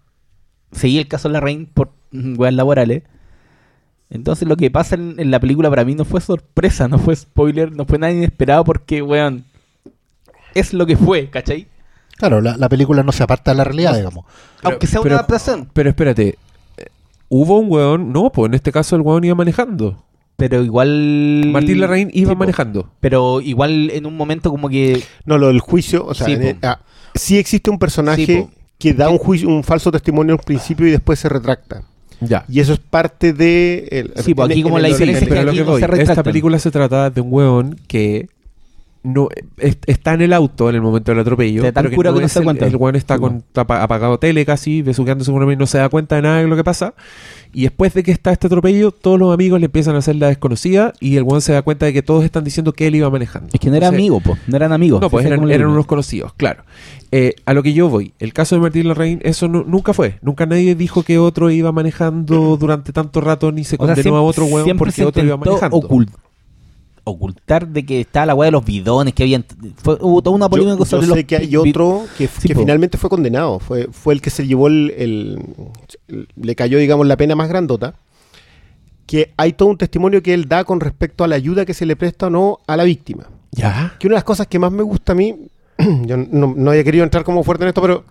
seguí 0.74 0.98
el 0.98 1.08
caso 1.08 1.30
de 1.30 1.34
la 1.34 1.40
Reina 1.40 1.68
por 1.74 1.92
weas 2.12 2.54
laborales. 2.54 3.04
Entonces 4.10 4.48
lo 4.48 4.56
que 4.56 4.70
pasa 4.70 4.96
en, 4.96 5.16
en 5.20 5.32
la 5.32 5.40
película 5.40 5.70
para 5.70 5.84
mí 5.84 5.96
no 5.96 6.06
fue 6.06 6.22
sorpresa, 6.22 6.88
no 6.88 7.00
fue 7.00 7.16
spoiler, 7.16 7.72
no 7.72 7.86
fue 7.86 7.98
nada 7.98 8.14
inesperado 8.14 8.64
porque, 8.64 9.02
weón, 9.02 9.46
es 10.54 10.74
lo 10.74 10.86
que 10.86 10.96
fue, 10.96 11.30
¿cachai? 11.30 11.68
Claro, 12.18 12.40
la, 12.42 12.56
la 12.56 12.70
película 12.70 13.04
no 13.04 13.12
se 13.12 13.24
aparta 13.24 13.52
de 13.52 13.58
la 13.58 13.64
realidad, 13.66 13.96
digamos. 13.96 14.26
Aunque 14.64 14.88
sea 14.88 15.02
pero- 15.02 15.16
una 15.16 15.20
adaptación. 15.20 15.70
Pero 15.74 15.90
espérate. 15.90 16.38
eh, 16.78 16.86
Hubo 17.28 17.60
un 17.60 17.70
weón. 17.70 18.14
No, 18.14 18.32
pues 18.32 18.48
en 18.50 18.54
este 18.54 18.72
caso 18.72 18.96
el 18.96 19.02
weón 19.02 19.24
iba 19.26 19.36
manejando. 19.36 20.02
Pero 20.38 20.64
igual... 20.64 21.44
Martín 21.48 21.80
Larraín 21.82 22.10
iba 22.14 22.32
Sí, 22.32 22.36
manejando. 22.38 22.90
Pero 23.00 23.42
igual 23.42 23.90
en 23.92 24.06
un 24.06 24.16
momento 24.18 24.50
como 24.52 24.70
que... 24.70 25.02
No, 25.26 25.38
lo 25.38 25.48
del 25.48 25.60
juicio, 25.62 26.06
o 26.06 26.14
sea, 26.14 26.28
Sí, 26.28 26.34
el- 26.34 26.56
po. 26.58 26.68
ah, 26.68 26.80
sí 27.16 27.38
existe 27.38 27.70
un 27.70 27.80
personaje 27.80 28.26
Sí, 28.26 28.48
que 28.78 28.94
da 28.94 29.10
un 29.10 29.18
juicio, 29.18 29.48
un 29.50 29.64
falso 29.64 29.92
testimonio 29.92 30.36
al 30.36 30.42
principio 30.42 30.88
y 30.88 30.92
después 30.92 31.20
se 31.20 31.30
retracta. 31.30 31.84
Ya. 32.22 32.46
Y 32.48 32.60
eso 32.60 32.74
es 32.74 32.80
parte 32.80 33.34
de... 33.34 33.88
el- 33.92 34.24
Sí, 34.24 34.34
pues 34.34 34.46
en- 34.48 34.52
aquí 34.52 34.60
en 34.60 34.64
como 34.64 34.78
el 34.78 34.84
la 34.84 34.88
diferencia 34.90 35.24
es 35.24 35.24
que 35.24 35.30
Pero 35.30 35.44
lo 35.44 35.50
aquí 35.52 35.58
que 35.60 35.64
no 35.66 35.72
voy, 35.72 35.82
se 35.82 36.02
esta 36.02 36.24
película 36.24 36.60
se 36.60 36.72
trata 36.72 37.10
de 37.10 37.22
un 37.22 37.28
weón 37.32 37.80
que 37.88 38.28
no 39.06 39.30
es- 39.58 39.78
está 39.86 40.14
en 40.14 40.22
el 40.24 40.34
auto 40.34 40.70
en 40.70 40.76
el 40.76 40.82
momento 40.82 41.12
del 41.12 41.20
atropello. 41.20 41.62
Pero 41.62 41.90
que 41.90 41.96
cura 41.96 42.14
que 42.14 42.20
no 42.22 42.28
se 42.28 42.40
el- 42.40 42.46
cuenta. 42.46 42.66
El 42.66 42.76
weón 42.76 42.96
está 42.96 43.18
con 43.18 43.44
tapa- 43.54 43.82
apagado 43.84 44.18
tele 44.20 44.46
casi, 44.46 44.82
besuqueándose 44.82 45.32
con 45.32 45.52
y 45.52 45.56
no 45.56 45.66
se 45.68 45.78
da 45.78 45.88
cuenta 45.90 46.16
de 46.16 46.24
nada 46.24 46.38
de 46.42 46.48
lo 46.48 46.56
que 46.56 46.64
pasa. 46.64 46.94
Y 47.54 47.62
después 47.62 47.94
de 47.94 48.04
que 48.04 48.12
está 48.12 48.32
este 48.32 48.48
atropello, 48.48 48.92
todos 48.92 49.18
los 49.18 49.34
amigos 49.34 49.60
le 49.62 49.68
empiezan 49.68 49.96
a 49.96 50.00
hacer 50.00 50.18
la 50.18 50.28
desconocida 50.28 50.92
y 51.00 51.16
el 51.16 51.24
weón 51.24 51.42
se 51.42 51.54
da 51.54 51.62
cuenta 51.62 51.86
de 51.86 51.94
que 51.94 52.02
todos 52.02 52.26
están 52.26 52.44
diciendo 52.44 52.74
que 52.74 52.88
él 52.88 52.96
iba 52.96 53.10
manejando. 53.10 53.50
Es 53.54 53.60
que 53.62 53.70
no 53.70 53.76
era 53.78 53.88
Entonces, 53.88 54.00
amigo, 54.02 54.20
po. 54.20 54.38
No 54.48 54.56
eran 54.58 54.74
amigos. 54.74 55.00
No, 55.00 55.10
pues 55.10 55.26
eran, 55.26 55.40
unos 55.66 55.86
conocidos, 55.86 56.34
claro. 56.36 56.64
Eh, 57.12 57.36
a 57.46 57.54
lo 57.54 57.64
que 57.64 57.72
yo 57.74 57.88
voy, 57.88 58.14
el 58.20 58.34
caso 58.34 58.56
de 58.56 58.62
Martín 58.62 58.88
Larraín, 58.90 59.20
eso 59.24 59.48
nu- 59.48 59.64
nunca 59.66 59.94
fue. 59.94 60.18
Nunca 60.22 60.46
nadie 60.46 60.76
dijo 60.76 61.04
que 61.04 61.18
otro 61.18 61.50
iba 61.50 61.72
manejando 61.72 62.58
durante 62.58 62.92
tanto 62.92 63.22
rato 63.22 63.52
ni 63.54 63.64
se 63.64 63.76
O 63.80 63.86
sea, 63.86 63.96
condenó 63.96 64.18
a 64.18 64.22
otro 64.22 64.46
weón 64.46 64.78
porque 64.78 64.92
se 64.92 65.06
otro 65.06 65.24
iba 65.24 65.38
manejando. 65.38 65.78
ocult- 65.78 66.10
ocultar 67.06 67.68
de 67.68 67.86
que 67.86 68.02
estaba 68.02 68.26
la 68.26 68.36
weá 68.36 68.48
de 68.48 68.52
los 68.52 68.66
bidones, 68.66 69.14
que 69.14 69.24
habían. 69.24 69.46
Fue, 69.78 69.98
hubo 70.02 70.22
toda 70.22 70.36
una 70.36 70.50
polémica 70.50 70.74
Yo, 70.74 70.80
yo 70.80 70.86
sobre 70.86 71.08
sé 71.08 71.16
los 71.16 71.24
que 71.24 71.36
hay 71.38 71.56
otro 71.56 72.06
que, 72.18 72.28
Sí, 72.28 72.48
que 72.50 72.54
po. 72.56 72.60
finalmente 72.62 72.98
fue 72.98 73.10
condenado. 73.10 73.60
Fue, 73.60 73.88
fue 73.92 74.14
el 74.16 74.22
que 74.22 74.30
se 74.30 74.46
llevó 74.46 74.68
el, 74.68 74.92
el- 74.98 75.40
el- 76.10 76.28
Le 76.36 76.56
cayó, 76.56 76.78
digamos, 76.80 77.08
la 77.08 77.16
pena 77.16 77.36
más 77.36 77.48
grandota. 77.48 77.96
Que 79.06 79.34
hay 79.38 79.54
todo 79.54 79.70
un 79.70 79.78
testimonio 79.78 80.22
que 80.24 80.34
él 80.34 80.48
da 80.50 80.64
con 80.64 80.80
respecto 80.80 81.24
a 81.24 81.28
la 81.28 81.36
ayuda 81.36 81.64
que 81.66 81.76
se 81.76 81.86
le 81.86 81.96
presta 81.96 82.28
o 82.28 82.30
no 82.32 82.58
a 82.68 82.76
la 82.76 82.84
víctima. 82.84 83.30
Ya. 83.52 83.96
Que 84.00 84.08
una 84.08 84.16
de 84.16 84.18
las 84.18 84.24
cosas 84.24 84.48
que 84.48 84.58
más 84.60 84.72
me 84.72 84.82
gusta 84.84 85.12
a 85.14 85.16
mí. 85.16 85.36
yo 86.06 86.18
no, 86.18 86.54
no 86.58 86.72
había 86.72 86.84
querido 86.84 87.04
entrar 87.04 87.24
como 87.24 87.44
fuerte 87.44 87.64
en 87.64 87.70
esto, 87.70 87.82
pero. 87.82 88.04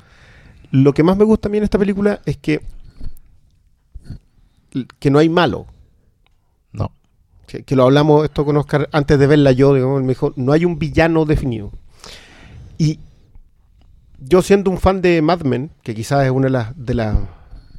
Lo 0.71 0.93
que 0.95 1.03
más 1.05 1.17
me 1.17 1.25
gusta 1.25 1.49
a 1.49 1.51
mí 1.53 1.59
en 1.59 1.65
esta 1.65 1.79
película 1.79 2.21
es 2.27 2.37
que. 2.37 2.61
Que 4.99 5.11
no 5.11 5.19
hay 5.19 5.29
malo. 5.29 5.67
Que, 7.47 7.63
que 7.63 7.77
lo 7.77 7.85
hablamos 7.85 8.25
esto 8.25 8.45
con 8.45 8.57
Oscar 8.57 8.89
antes 8.93 9.19
de 9.19 9.27
verla 9.27 9.53
yo, 9.53 9.75
digamos, 9.75 9.99
él 9.99 10.05
me 10.05 10.11
dijo, 10.13 10.33
no 10.37 10.53
hay 10.53 10.65
un 10.65 10.79
villano 10.79 11.25
definido. 11.25 11.73
Y 12.79 12.99
yo 14.19 14.43
siendo 14.43 14.71
un 14.71 14.79
fan 14.79 15.03
de 15.03 15.21
Mad 15.23 15.43
Men, 15.43 15.71
que 15.83 15.95
quizás 15.95 16.25
es 16.25 16.31
una 16.31 16.47
de 16.47 16.51
las... 16.51 16.73
De 16.77 16.95
las 16.95 17.17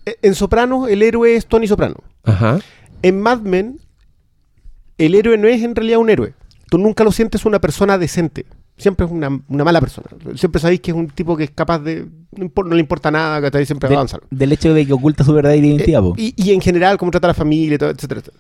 e- 0.06 0.18
en 0.22 0.36
Soprano 0.36 0.88
el 0.88 1.02
héroe 1.02 1.36
es 1.36 1.48
Tony 1.48 1.68
Soprano. 1.68 1.96
Ajá. 2.24 2.60
En 3.02 3.20
Mad 3.22 3.40
Men 3.42 3.80
el 4.98 5.16
héroe 5.16 5.38
no 5.38 5.48
es 5.48 5.62
en 5.64 5.76
realidad 5.76 6.00
un 6.00 6.10
héroe. 6.10 6.34
Tú 6.70 6.78
nunca 6.78 7.04
lo 7.04 7.12
sientes 7.12 7.46
una 7.46 7.60
persona 7.60 7.98
decente. 7.98 8.46
Siempre 8.78 9.06
es 9.06 9.12
una, 9.12 9.42
una 9.48 9.64
mala 9.64 9.80
persona. 9.80 10.08
Siempre 10.36 10.60
sabéis 10.62 10.82
que 10.82 10.92
es 10.92 10.98
un 10.98 11.08
tipo 11.08 11.36
que 11.38 11.46
es 11.46 11.52
capaz 11.52 11.80
de... 11.80 12.06
No, 12.36 12.52
no 12.64 12.76
le 12.76 12.80
importa 12.82 13.10
nada, 13.12 13.40
que 13.40 13.48
está 13.48 13.66
siempre 13.66 13.88
de- 13.90 13.96
avanzar. 13.96 14.22
del 14.30 14.52
hecho 14.52 14.74
de 14.74 14.86
que 14.86 14.94
oculta 14.94 15.24
su 15.24 15.34
verdadera 15.34 15.66
identidad, 15.66 16.04
Eh, 16.18 16.34
y, 16.36 16.44
y 16.50 16.52
en 16.54 16.60
general, 16.62 16.98
cómo 16.98 17.10
trata 17.12 17.28
a 17.28 17.30
la 17.30 17.34
familia, 17.34 17.76
etcétera, 17.76 18.20
etcétera. 18.22 18.38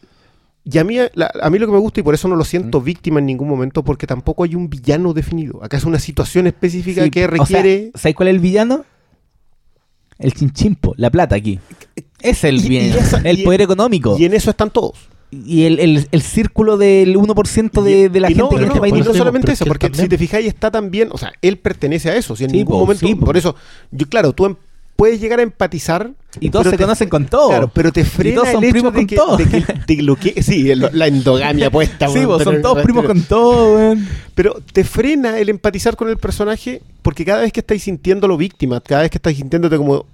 Y 0.67 0.79
a 0.79 0.83
mí, 0.83 0.97
la- 1.13 1.31
a 1.41 1.49
mí 1.51 1.59
lo 1.59 1.67
que 1.67 1.73
me 1.73 1.77
gusta, 1.79 1.99
y 1.99 2.03
por 2.03 2.15
eso 2.15 2.27
no 2.27 2.35
lo 2.35 2.43
siento 2.43 2.81
Mm. 2.81 2.83
víctima 2.83 3.19
en 3.19 3.27
ningún 3.27 3.47
momento, 3.47 3.83
porque 3.83 4.07
tampoco 4.07 4.43
hay 4.43 4.55
un 4.55 4.67
villano 4.69 5.13
definido. 5.13 5.63
Acá 5.63 5.77
es 5.77 5.83
una 5.85 5.99
situación 5.99 6.47
específica 6.47 7.03
Sí, 7.03 7.11
que 7.11 7.25
o 7.25 7.29
sea, 7.29 7.37
requiere. 7.37 7.91
¿Sabes 7.93 8.15
cuál 8.15 8.29
es 8.29 8.33
el 8.35 8.39
villano? 8.39 8.83
El 10.17 10.33
chinchimpo, 10.33 10.93
la 10.97 11.09
plata 11.11 11.35
aquí. 11.35 11.59
Es 12.21 12.43
el 12.43 12.63
Y- 12.65 12.69
bien, 12.69 12.85
y 12.87 12.97
esa- 12.97 13.19
el 13.19 13.43
poder 13.43 13.61
económico. 13.61 14.15
y 14.17 14.25
en 14.25 14.33
eso 14.33 14.49
están 14.49 14.71
todos. 14.71 14.93
Y 15.31 15.65
el, 15.65 15.79
el, 15.79 16.07
el 16.11 16.21
círculo 16.21 16.77
del 16.77 17.15
1% 17.17 17.81
de, 17.83 18.09
de 18.09 18.19
la 18.21 18.31
y 18.31 18.35
gente 18.35 18.43
no, 18.43 18.49
que 18.49 18.55
en 18.55 18.61
no, 18.61 18.67
este 18.67 18.75
no, 18.77 18.81
país 18.81 18.95
y 18.95 19.07
no 19.07 19.13
solamente 19.13 19.51
eso, 19.51 19.65
porque 19.65 19.89
si 19.93 20.07
te 20.07 20.17
fijáis 20.17 20.47
está 20.47 20.71
también, 20.71 21.09
o 21.11 21.17
sea, 21.17 21.33
él 21.41 21.57
pertenece 21.57 22.09
a 22.09 22.15
eso, 22.15 22.35
si 22.35 22.45
en 22.45 22.51
Sí, 22.51 22.57
ningún 22.57 22.73
po, 22.75 22.79
momento, 22.79 23.05
sí, 23.05 23.15
por 23.15 23.35
eso, 23.35 23.55
yo 23.91 24.07
claro, 24.07 24.31
tú 24.33 24.45
em- 24.45 24.55
puedes 24.95 25.19
llegar 25.19 25.39
a 25.39 25.43
empatizar 25.43 26.11
Y 26.39 26.49
todos 26.49 26.65
se 26.67 26.71
te- 26.77 26.83
conocen 26.83 27.09
con 27.09 27.25
todo. 27.25 27.49
Claro, 27.49 27.71
pero 27.73 27.91
te 27.91 28.03
frena 28.05 28.35
todos 28.37 28.49
son 28.51 28.63
el 28.63 28.69
hecho 28.69 28.73
primos 28.73 28.93
de 28.93 28.99
con 28.99 29.07
que, 29.07 29.15
todo. 29.15 29.37
de 29.37 29.45
que- 29.49 29.95
de 29.95 30.01
lo 30.03 30.15
que 30.15 30.41
sí, 30.43 30.71
el- 30.71 30.89
la 30.93 31.07
endogamia 31.07 31.69
puesta. 31.69 32.07
Sí, 32.07 32.23
vos, 32.25 32.43
son 32.43 32.61
todos 32.61 32.81
primos 32.83 33.05
con 33.05 33.21
todo, 33.23 33.75
weón. 33.75 34.07
Pero 34.35 34.61
te 34.73 34.83
frena 34.83 35.37
el 35.39 35.49
empatizar 35.49 35.95
con 35.95 36.07
el 36.09 36.17
personaje 36.17 36.81
porque 37.01 37.25
cada 37.25 37.41
vez 37.41 37.51
que 37.51 37.59
estáis 37.59 37.83
sintiéndolo 37.83 38.37
víctima, 38.37 38.79
cada 38.81 39.01
vez 39.01 39.11
que 39.11 39.17
estáis 39.17 39.37
sintiéndote 39.37 39.77
como 39.77 40.05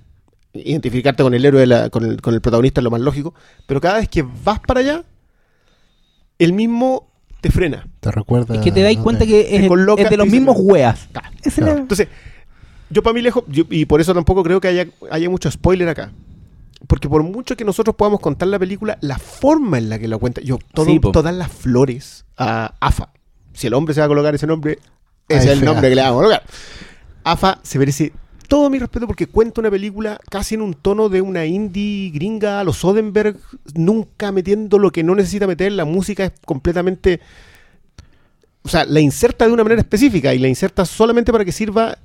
identificarte 0.53 1.23
con 1.23 1.34
el 1.34 1.45
héroe, 1.45 1.62
de 1.62 1.67
la- 1.67 1.89
con, 1.89 2.03
el, 2.03 2.21
con 2.21 2.34
el 2.34 2.41
protagonista 2.41 2.82
es 2.82 2.84
lo 2.84 2.91
más 2.91 3.01
lógico, 3.01 3.34
pero 3.67 3.79
cada 3.79 3.99
vez 3.99 4.10
que 4.10 4.23
vas 4.43 4.60
para 4.60 4.79
allá, 4.82 5.03
el 6.39 6.53
mismo 6.53 7.08
te 7.39 7.49
frena. 7.51 7.88
Te 7.99 8.12
recuerda. 8.12 8.56
Es 8.56 8.62
que 8.62 8.71
te 8.71 8.82
dais 8.82 8.97
cuenta 8.97 9.25
que 9.25 9.56
es, 9.56 9.67
coloca- 9.67 10.01
es 10.03 10.10
de 10.10 10.17
los 10.17 10.27
mismos 10.27 10.56
weas. 10.60 11.08
Claro. 11.12 11.29
Claro. 11.56 11.77
Entonces, 11.77 12.08
yo 12.91 13.04
para 13.04 13.13
mí 13.13 13.21
lejos, 13.21 13.43
yo- 13.47 13.63
y 13.69 13.86
por 13.86 14.01
eso 14.01 14.13
tampoco 14.13 14.43
creo 14.43 14.60
que 14.62 14.67
haya, 14.67 14.88
haya 15.10 15.30
mucho 15.30 15.49
spoiler 15.49 15.89
acá. 15.89 16.12
Porque 16.88 17.08
por 17.08 17.21
mucho 17.23 17.56
que 17.56 17.63
nosotros 17.63 17.95
podamos 17.95 18.19
contar 18.19 18.47
la 18.47 18.58
película, 18.60 18.97
la 19.01 19.17
forma 19.19 19.77
en 19.77 19.89
la 19.89 19.99
que 19.99 20.08
lo 20.08 20.19
cuenta, 20.19 20.41
yo, 20.41 20.58
todo- 20.73 20.86
Sí, 20.86 20.99
todas 21.13 21.36
las 21.36 21.51
flores 21.51 22.25
a 22.38 22.73
AFA. 22.80 23.10
Si 23.54 23.67
el 23.67 23.73
hombre 23.73 23.93
se 23.93 23.99
va 24.01 24.06
a 24.06 24.10
colocar 24.10 24.34
ese 24.34 24.47
nombre, 24.47 24.80
ese 25.27 25.51
es 25.51 25.60
el 25.60 25.65
nombre 25.65 25.89
que 25.89 25.95
le 25.95 26.01
vamos 26.01 26.21
a 26.21 26.23
colocar. 26.23 26.43
AFA 27.23 27.60
se 27.62 27.77
merece 27.77 28.12
todo 28.47 28.69
mi 28.69 28.80
respeto 28.80 29.06
porque 29.08 29.27
cuenta 29.27 29.62
una 29.62 29.69
película 29.69 30.19
casi 30.30 30.56
en 30.56 30.62
un 30.62 30.73
tono 30.73 31.08
de 31.08 31.21
una 31.21 31.45
indie 31.45 32.10
gringa 32.10 32.60
a 32.60 32.63
los 32.63 32.77
Soderbergh, 32.77 33.38
nunca 33.75 34.32
metiendo 34.32 34.80
lo 34.80 34.91
que 34.91 35.04
no 35.04 35.13
necesita 35.15 35.45
meter. 35.47 35.71
La 35.73 35.86
música 35.86 36.25
es 36.25 36.32
completamente. 36.45 37.21
O 38.63 38.69
sea, 38.69 38.86
la 38.86 38.99
inserta 38.99 39.45
de 39.47 39.54
una 39.54 39.63
manera 39.63 39.82
específica 39.82 40.34
y 40.34 40.39
la 40.39 40.47
inserta 40.47 40.86
solamente 40.86 41.32
para 41.32 41.45
que 41.45 41.51
sirva. 41.51 41.97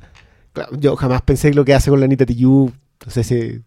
Yo 0.79 0.97
jamás 0.97 1.23
pensé 1.23 1.53
lo 1.55 1.65
que 1.65 1.75
hace 1.75 1.91
con 1.91 2.01
la 2.01 2.07
Anita 2.07 2.27
Tijoux. 2.27 2.73
Entonces, 2.95 3.31
ese- 3.31 3.63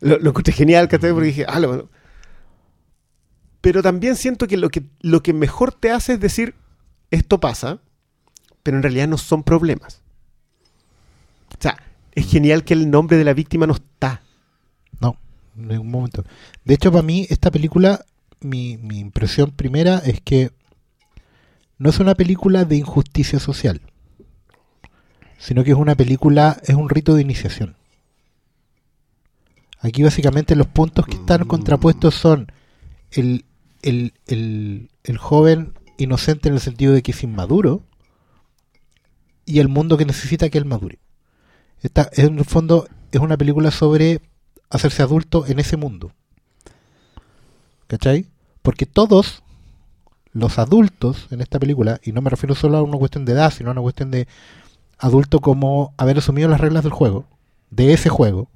lo, 0.00 0.18
lo 0.18 0.30
encontré 0.30 0.52
genial, 0.52 0.88
¿cachai? 0.88 1.12
Porque 1.12 1.28
dije, 1.28 1.44
ah, 1.48 1.58
lo- 1.60 1.88
Pero 3.60 3.82
también 3.82 4.16
siento 4.16 4.46
que 4.46 4.56
lo, 4.56 4.70
que 4.70 4.84
lo 5.00 5.22
que 5.22 5.32
mejor 5.32 5.72
te 5.72 5.90
hace 5.90 6.14
es 6.14 6.20
decir, 6.20 6.54
esto 7.10 7.40
pasa, 7.40 7.80
pero 8.62 8.76
en 8.76 8.82
realidad 8.82 9.08
no 9.08 9.18
son 9.18 9.42
problemas. 9.42 10.00
O 11.58 11.62
sea, 11.62 11.76
es 12.12 12.26
genial 12.30 12.64
que 12.64 12.74
el 12.74 12.90
nombre 12.90 13.16
de 13.18 13.24
la 13.24 13.34
víctima 13.34 13.66
no 13.66 13.74
está. 13.74 14.22
No, 15.00 15.16
en 15.56 15.68
ningún 15.68 15.90
momento. 15.90 16.24
De 16.64 16.74
hecho, 16.74 16.90
para 16.90 17.02
mí, 17.02 17.26
esta 17.28 17.50
película, 17.50 18.04
mi, 18.40 18.78
mi 18.78 18.98
impresión 18.98 19.50
primera 19.50 19.98
es 19.98 20.20
que 20.22 20.52
no 21.78 21.90
es 21.90 21.98
una 21.98 22.14
película 22.14 22.64
de 22.64 22.76
injusticia 22.76 23.38
social, 23.40 23.80
sino 25.40 25.64
que 25.64 25.70
es 25.70 25.76
una 25.76 25.94
película, 25.94 26.60
es 26.64 26.74
un 26.76 26.88
rito 26.88 27.14
de 27.14 27.22
iniciación. 27.22 27.74
Aquí 29.80 30.02
básicamente 30.02 30.54
los 30.54 30.66
puntos 30.66 31.06
que 31.06 31.16
están 31.16 31.46
contrapuestos 31.46 32.14
son 32.14 32.52
el, 33.10 33.46
el, 33.82 34.12
el, 34.26 34.90
el 35.02 35.18
joven 35.18 35.72
inocente 35.96 36.48
en 36.48 36.54
el 36.54 36.60
sentido 36.60 36.92
de 36.92 37.02
que 37.02 37.12
es 37.12 37.22
inmaduro 37.22 37.82
y 39.46 39.60
el 39.60 39.68
mundo 39.68 39.96
que 39.96 40.04
necesita 40.04 40.50
que 40.50 40.58
él 40.58 40.66
madure. 40.66 40.98
Esta, 41.80 42.10
en 42.12 42.38
el 42.38 42.44
fondo, 42.44 42.86
es 43.10 43.20
una 43.20 43.38
película 43.38 43.70
sobre 43.70 44.20
hacerse 44.68 45.02
adulto 45.02 45.46
en 45.46 45.58
ese 45.58 45.78
mundo. 45.78 46.12
¿Cachai? 47.86 48.26
Porque 48.60 48.84
todos 48.84 49.42
los 50.32 50.58
adultos 50.58 51.26
en 51.30 51.40
esta 51.40 51.58
película, 51.58 51.98
y 52.04 52.12
no 52.12 52.20
me 52.20 52.30
refiero 52.30 52.54
solo 52.54 52.76
a 52.76 52.82
una 52.82 52.98
cuestión 52.98 53.24
de 53.24 53.32
edad, 53.32 53.50
sino 53.50 53.70
a 53.70 53.72
una 53.72 53.80
cuestión 53.80 54.10
de 54.10 54.28
adulto 55.00 55.40
como 55.40 55.94
haber 55.96 56.18
asumido 56.18 56.48
las 56.48 56.60
reglas 56.60 56.82
del 56.84 56.92
juego, 56.92 57.26
de 57.70 57.92
ese 57.92 58.08
juego, 58.08 58.48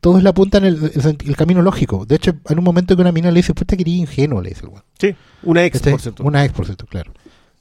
todos 0.00 0.22
le 0.22 0.28
apuntan 0.28 0.64
el, 0.64 0.76
el- 0.94 1.18
el 1.26 1.36
camino 1.36 1.62
lógico. 1.62 2.06
De 2.06 2.14
hecho, 2.16 2.34
en 2.48 2.58
un 2.58 2.64
momento 2.64 2.94
que 2.94 3.02
una 3.02 3.12
mina 3.12 3.30
le 3.30 3.40
dice, 3.40 3.54
puta 3.54 3.76
que 3.76 3.82
eres 3.82 3.94
ingenuo, 3.94 4.40
le 4.40 4.50
dice 4.50 4.62
el 4.62 4.68
weón. 4.68 4.84
Sí, 4.98 5.14
una 5.42 5.64
ex, 5.64 5.78
¿Cachai? 5.78 5.92
por 5.94 6.00
cierto. 6.00 6.22
Una 6.24 6.44
ex, 6.44 6.54
por 6.54 6.64
cierto, 6.66 6.86
claro. 6.86 7.12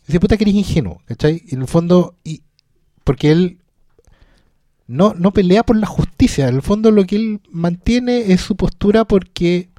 Dice, 0.05 0.19
puta 0.19 0.37
que 0.37 0.43
eres 0.43 0.53
ingenuo, 0.55 1.01
¿cachai? 1.05 1.41
Y 1.47 1.55
en 1.55 1.61
el 1.61 1.67
fondo, 1.67 2.15
y, 2.23 2.43
porque 3.03 3.31
él 3.31 3.57
no, 4.85 5.15
no 5.15 5.31
pelea 5.31 5.63
por 5.63 5.75
la 5.77 5.87
justicia. 5.87 6.47
En 6.47 6.55
el 6.55 6.61
fondo 6.61 6.91
lo 6.91 7.05
que 7.05 7.15
él 7.15 7.41
mantiene 7.49 8.31
es 8.31 8.41
su 8.41 8.55
postura 8.55 9.05
porque 9.05 9.69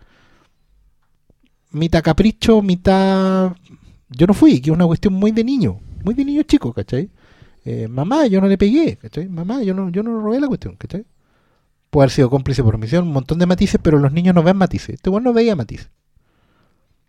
mitad 1.70 2.02
capricho, 2.02 2.62
mitad... 2.62 3.52
Yo 4.08 4.26
no 4.26 4.34
fui, 4.34 4.60
que 4.60 4.70
es 4.70 4.74
una 4.74 4.86
cuestión 4.86 5.14
muy 5.14 5.30
de 5.32 5.44
niño, 5.44 5.78
muy 6.04 6.14
de 6.14 6.24
niño 6.24 6.42
chico, 6.42 6.72
¿cachai? 6.72 7.10
Eh, 7.68 7.88
mamá, 7.88 8.28
yo 8.28 8.40
no 8.40 8.46
le 8.46 8.56
pegué, 8.56 8.96
¿cachai? 8.96 9.28
Mamá, 9.28 9.60
yo 9.64 9.74
no, 9.74 9.90
yo 9.90 10.04
no 10.04 10.20
robé 10.20 10.38
la 10.38 10.46
cuestión, 10.46 10.76
¿cachai? 10.76 11.04
Puede 11.90 12.04
haber 12.04 12.12
sido 12.12 12.30
cómplice 12.30 12.62
por 12.62 12.76
omisión, 12.76 13.08
un 13.08 13.12
montón 13.12 13.40
de 13.40 13.46
matices, 13.46 13.80
pero 13.82 13.98
los 13.98 14.12
niños 14.12 14.36
no 14.36 14.44
ven 14.44 14.56
matices. 14.56 14.90
Este 14.90 15.10
bueno 15.10 15.30
no 15.30 15.32
veía 15.34 15.56
matices. 15.56 15.90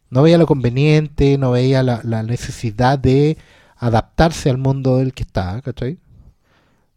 No 0.09 0.23
veía 0.23 0.39
lo 0.39 0.47
conveniente, 0.47 1.37
no 1.37 1.51
veía 1.51 1.83
la, 1.83 2.23
necesidad 2.23 2.97
de 2.97 3.37
adaptarse 3.77 4.49
al 4.49 4.57
mundo 4.57 4.97
del 4.97 5.13
que 5.13 5.21
estaba, 5.21 5.61
¿cachai? 5.61 5.99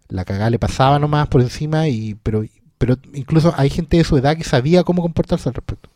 La 0.08 0.24
cagada 0.24 0.48
le 0.48 0.58
pasaba 0.58 0.98
nomás 0.98 1.28
por 1.28 1.42
encima, 1.42 1.86
y 1.88 2.14
pero, 2.22 2.44
pero 2.78 2.96
incluso 3.12 3.52
hay 3.58 3.68
gente 3.68 3.98
de 3.98 4.04
su 4.04 4.16
edad 4.16 4.38
que 4.38 4.44
sabía 4.44 4.84
cómo 4.84 5.02
comportarse 5.02 5.50
al 5.50 5.54
respecto. 5.54 5.90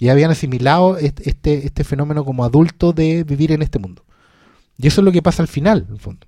Y 0.00 0.08
habían 0.08 0.32
asimilado 0.32 0.98
este, 0.98 1.30
este, 1.30 1.66
este 1.66 1.84
fenómeno 1.84 2.24
como 2.24 2.44
adulto 2.44 2.92
de 2.92 3.22
vivir 3.22 3.52
en 3.52 3.62
este 3.62 3.78
mundo. 3.78 4.04
Y 4.76 4.88
eso 4.88 5.02
es 5.02 5.04
lo 5.04 5.12
que 5.12 5.22
pasa 5.22 5.40
al 5.40 5.48
final, 5.48 5.84
en 5.86 5.94
el 5.94 6.00
fondo. 6.00 6.26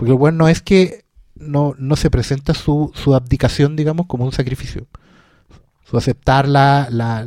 Porque 0.00 0.12
lo 0.12 0.16
bueno 0.16 0.48
es 0.48 0.62
que 0.62 1.04
no, 1.34 1.74
no 1.76 1.94
se 1.94 2.08
presenta 2.08 2.54
su, 2.54 2.90
su 2.94 3.14
abdicación, 3.14 3.76
digamos, 3.76 4.06
como 4.06 4.24
un 4.24 4.32
sacrificio. 4.32 4.86
Su 5.84 5.98
aceptar 5.98 6.48
la, 6.48 6.88
la, 6.90 7.26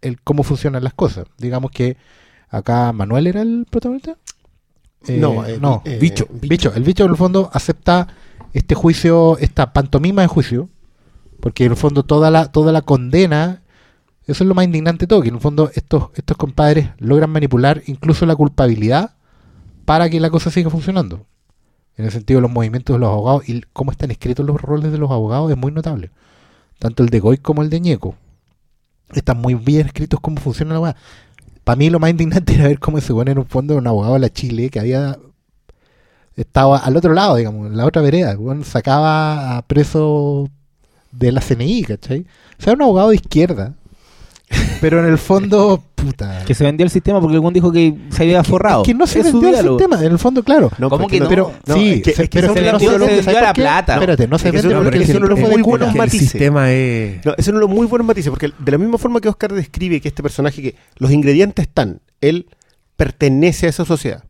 el 0.00 0.20
cómo 0.22 0.44
funcionan 0.44 0.84
las 0.84 0.94
cosas. 0.94 1.26
Digamos 1.38 1.72
que 1.72 1.96
acá 2.48 2.92
Manuel 2.92 3.26
era 3.26 3.42
el 3.42 3.66
protagonista. 3.68 4.16
Eh, 5.08 5.18
No, 5.18 5.44
eh, 5.44 5.58
no, 5.60 5.82
eh, 5.84 5.98
bicho, 6.00 6.28
bicho. 6.30 6.48
bicho. 6.48 6.74
El 6.74 6.84
bicho 6.84 7.04
en 7.04 7.10
el 7.10 7.16
fondo 7.16 7.50
acepta 7.52 8.06
este 8.52 8.76
juicio, 8.76 9.36
esta 9.38 9.72
pantomima 9.72 10.22
de 10.22 10.28
juicio, 10.28 10.68
porque 11.40 11.64
en 11.64 11.72
el 11.72 11.76
fondo 11.76 12.04
toda 12.04 12.30
la, 12.30 12.52
toda 12.52 12.70
la 12.70 12.82
condena, 12.82 13.62
eso 14.28 14.44
es 14.44 14.48
lo 14.48 14.54
más 14.54 14.66
indignante 14.66 15.06
de 15.06 15.08
todo, 15.08 15.20
que 15.20 15.30
en 15.30 15.34
el 15.34 15.40
fondo 15.40 15.68
estos, 15.74 16.10
estos 16.14 16.36
compadres 16.36 16.90
logran 16.98 17.30
manipular 17.30 17.82
incluso 17.86 18.24
la 18.24 18.36
culpabilidad 18.36 19.16
para 19.84 20.08
que 20.08 20.20
la 20.20 20.30
cosa 20.30 20.52
siga 20.52 20.70
funcionando. 20.70 21.26
En 21.96 22.04
el 22.04 22.10
sentido 22.10 22.38
de 22.38 22.42
los 22.42 22.50
movimientos 22.50 22.94
de 22.94 23.00
los 23.00 23.08
abogados 23.08 23.48
y 23.48 23.62
cómo 23.72 23.92
están 23.92 24.10
escritos 24.10 24.44
los 24.44 24.60
roles 24.60 24.90
de 24.90 24.98
los 24.98 25.10
abogados 25.10 25.50
es 25.50 25.56
muy 25.56 25.72
notable. 25.72 26.10
Tanto 26.78 27.02
el 27.02 27.10
de 27.10 27.20
Goy 27.20 27.38
como 27.38 27.62
el 27.62 27.70
de 27.70 27.80
Ñeco. 27.80 28.16
Están 29.12 29.40
muy 29.40 29.54
bien 29.54 29.86
escritos 29.86 30.20
cómo 30.20 30.38
funciona 30.38 30.74
la 30.74 30.80
weá. 30.80 30.96
Para 31.62 31.76
mí 31.76 31.88
lo 31.88 32.00
más 32.00 32.10
indignante 32.10 32.54
era 32.54 32.68
ver 32.68 32.78
cómo 32.78 32.98
ese 32.98 33.12
weón 33.12 33.28
en 33.28 33.38
un 33.38 33.46
fondo 33.46 33.76
un 33.76 33.86
abogado 33.86 34.14
de 34.14 34.20
la 34.20 34.30
Chile 34.30 34.70
que 34.70 34.80
había 34.80 35.16
estaba 36.36 36.78
al 36.78 36.96
otro 36.96 37.14
lado, 37.14 37.36
digamos, 37.36 37.68
en 37.68 37.76
la 37.76 37.86
otra 37.86 38.02
vereda. 38.02 38.36
Sacaba 38.64 39.56
a 39.56 39.62
preso 39.62 40.50
de 41.12 41.32
la 41.32 41.40
CNI, 41.40 41.84
¿cachai? 41.84 42.26
O 42.58 42.62
sea, 42.62 42.72
un 42.72 42.82
abogado 42.82 43.10
de 43.10 43.16
izquierda. 43.16 43.74
Pero 44.80 45.00
en 45.00 45.06
el 45.10 45.18
fondo, 45.18 45.82
puta. 45.94 46.44
Que 46.44 46.54
se 46.54 46.64
vendió 46.64 46.84
el 46.84 46.90
sistema 46.90 47.20
porque 47.20 47.34
algún 47.36 47.52
dijo 47.54 47.72
que 47.72 47.94
se 48.10 48.22
había 48.24 48.44
forrado. 48.44 48.82
Que 48.82 48.92
no 48.94 49.06
se 49.06 49.20
Es 49.20 49.26
vendió 49.26 49.48
el 49.48 49.54
diálogo. 49.54 49.78
sistema, 49.78 50.04
en 50.04 50.12
el 50.12 50.18
fondo, 50.18 50.42
claro. 50.42 50.70
No, 50.78 50.90
¿Cómo 50.90 51.06
que 51.08 51.20
no? 51.20 51.28
Pero, 51.28 51.52
No, 51.66 51.74
sí, 51.74 51.88
es 51.94 52.02
que- 52.02 52.12
se- 52.12 52.22
es 52.24 52.28
que 52.30 52.38
pero 52.40 52.48
son 52.48 52.56
se 52.56 52.62
las- 52.62 52.72
no 52.74 52.78
se 52.80 52.84
se 52.86 52.98
vendió 52.98 53.22
¿sabes 53.22 53.42
la 53.42 53.52
plata. 53.54 53.94
Espérate, 53.94 54.28
no 54.28 54.38
se 54.38 54.48
eso 54.50 54.68
no- 54.68 54.82
porque 54.82 55.02
eso 55.02 55.18
no 55.20 55.26
lo 55.26 55.36
el- 55.36 55.42
muy 55.42 55.62
buenos 55.62 55.88
que 55.88 55.92
el 55.92 55.98
matices. 55.98 56.30
sistema 56.30 56.70
es... 56.72 57.24
No, 57.24 57.32
ese 57.32 57.40
es 57.42 57.48
uno 57.48 57.58
de 57.58 57.66
los 57.66 57.70
muy 57.74 57.86
buenos 57.86 58.06
matices, 58.06 58.30
porque 58.30 58.50
de 58.58 58.72
la 58.72 58.78
misma 58.78 58.98
forma 58.98 59.20
que 59.20 59.28
Oscar 59.28 59.52
describe 59.52 60.00
que 60.00 60.08
este 60.08 60.22
personaje, 60.22 60.60
que 60.62 60.76
los 60.96 61.10
ingredientes 61.10 61.66
están, 61.66 62.00
él 62.20 62.46
pertenece 62.96 63.66
a 63.66 63.70
esa 63.70 63.84
sociedad. 63.84 64.24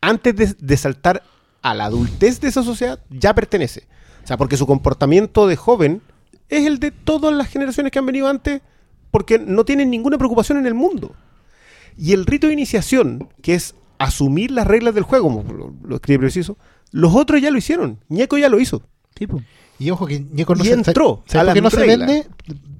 Antes 0.00 0.36
de, 0.36 0.54
de 0.58 0.76
saltar 0.76 1.22
a 1.62 1.74
la 1.74 1.86
adultez 1.86 2.40
de 2.40 2.48
esa 2.48 2.62
sociedad, 2.62 3.00
ya 3.10 3.34
pertenece. 3.34 3.84
O 4.22 4.26
sea, 4.26 4.36
porque 4.36 4.56
su 4.56 4.66
comportamiento 4.66 5.46
de 5.46 5.56
joven 5.56 6.02
es 6.48 6.66
el 6.66 6.78
de 6.78 6.90
todas 6.90 7.34
las 7.34 7.48
generaciones 7.48 7.90
que 7.90 7.98
han 7.98 8.06
venido 8.06 8.28
antes, 8.28 8.60
porque 9.14 9.38
no 9.38 9.64
tienen 9.64 9.90
ninguna 9.90 10.18
preocupación 10.18 10.58
en 10.58 10.66
el 10.66 10.74
mundo. 10.74 11.12
Y 11.96 12.14
el 12.14 12.26
rito 12.26 12.48
de 12.48 12.52
iniciación, 12.52 13.28
que 13.42 13.54
es 13.54 13.76
asumir 13.96 14.50
las 14.50 14.66
reglas 14.66 14.92
del 14.92 15.04
juego, 15.04 15.28
como 15.28 15.52
lo, 15.52 15.72
lo 15.84 15.94
escribe 15.94 16.18
preciso, 16.18 16.58
los 16.90 17.14
otros 17.14 17.40
ya 17.40 17.52
lo 17.52 17.56
hicieron. 17.58 18.00
Ñeco 18.08 18.36
ya 18.38 18.48
lo 18.48 18.58
hizo. 18.58 18.82
Y 19.78 19.90
ojo 19.90 20.06
que 20.06 20.18
Ñeco 20.18 20.56
no 20.56 20.64
Y 20.64 20.66
se, 20.66 20.72
entró 20.74 21.22
¿sabes 21.26 21.42
a 21.42 21.44
la 21.44 21.54
qué 21.54 21.60
no 21.60 21.70
se 21.70 21.86
vende? 21.86 22.26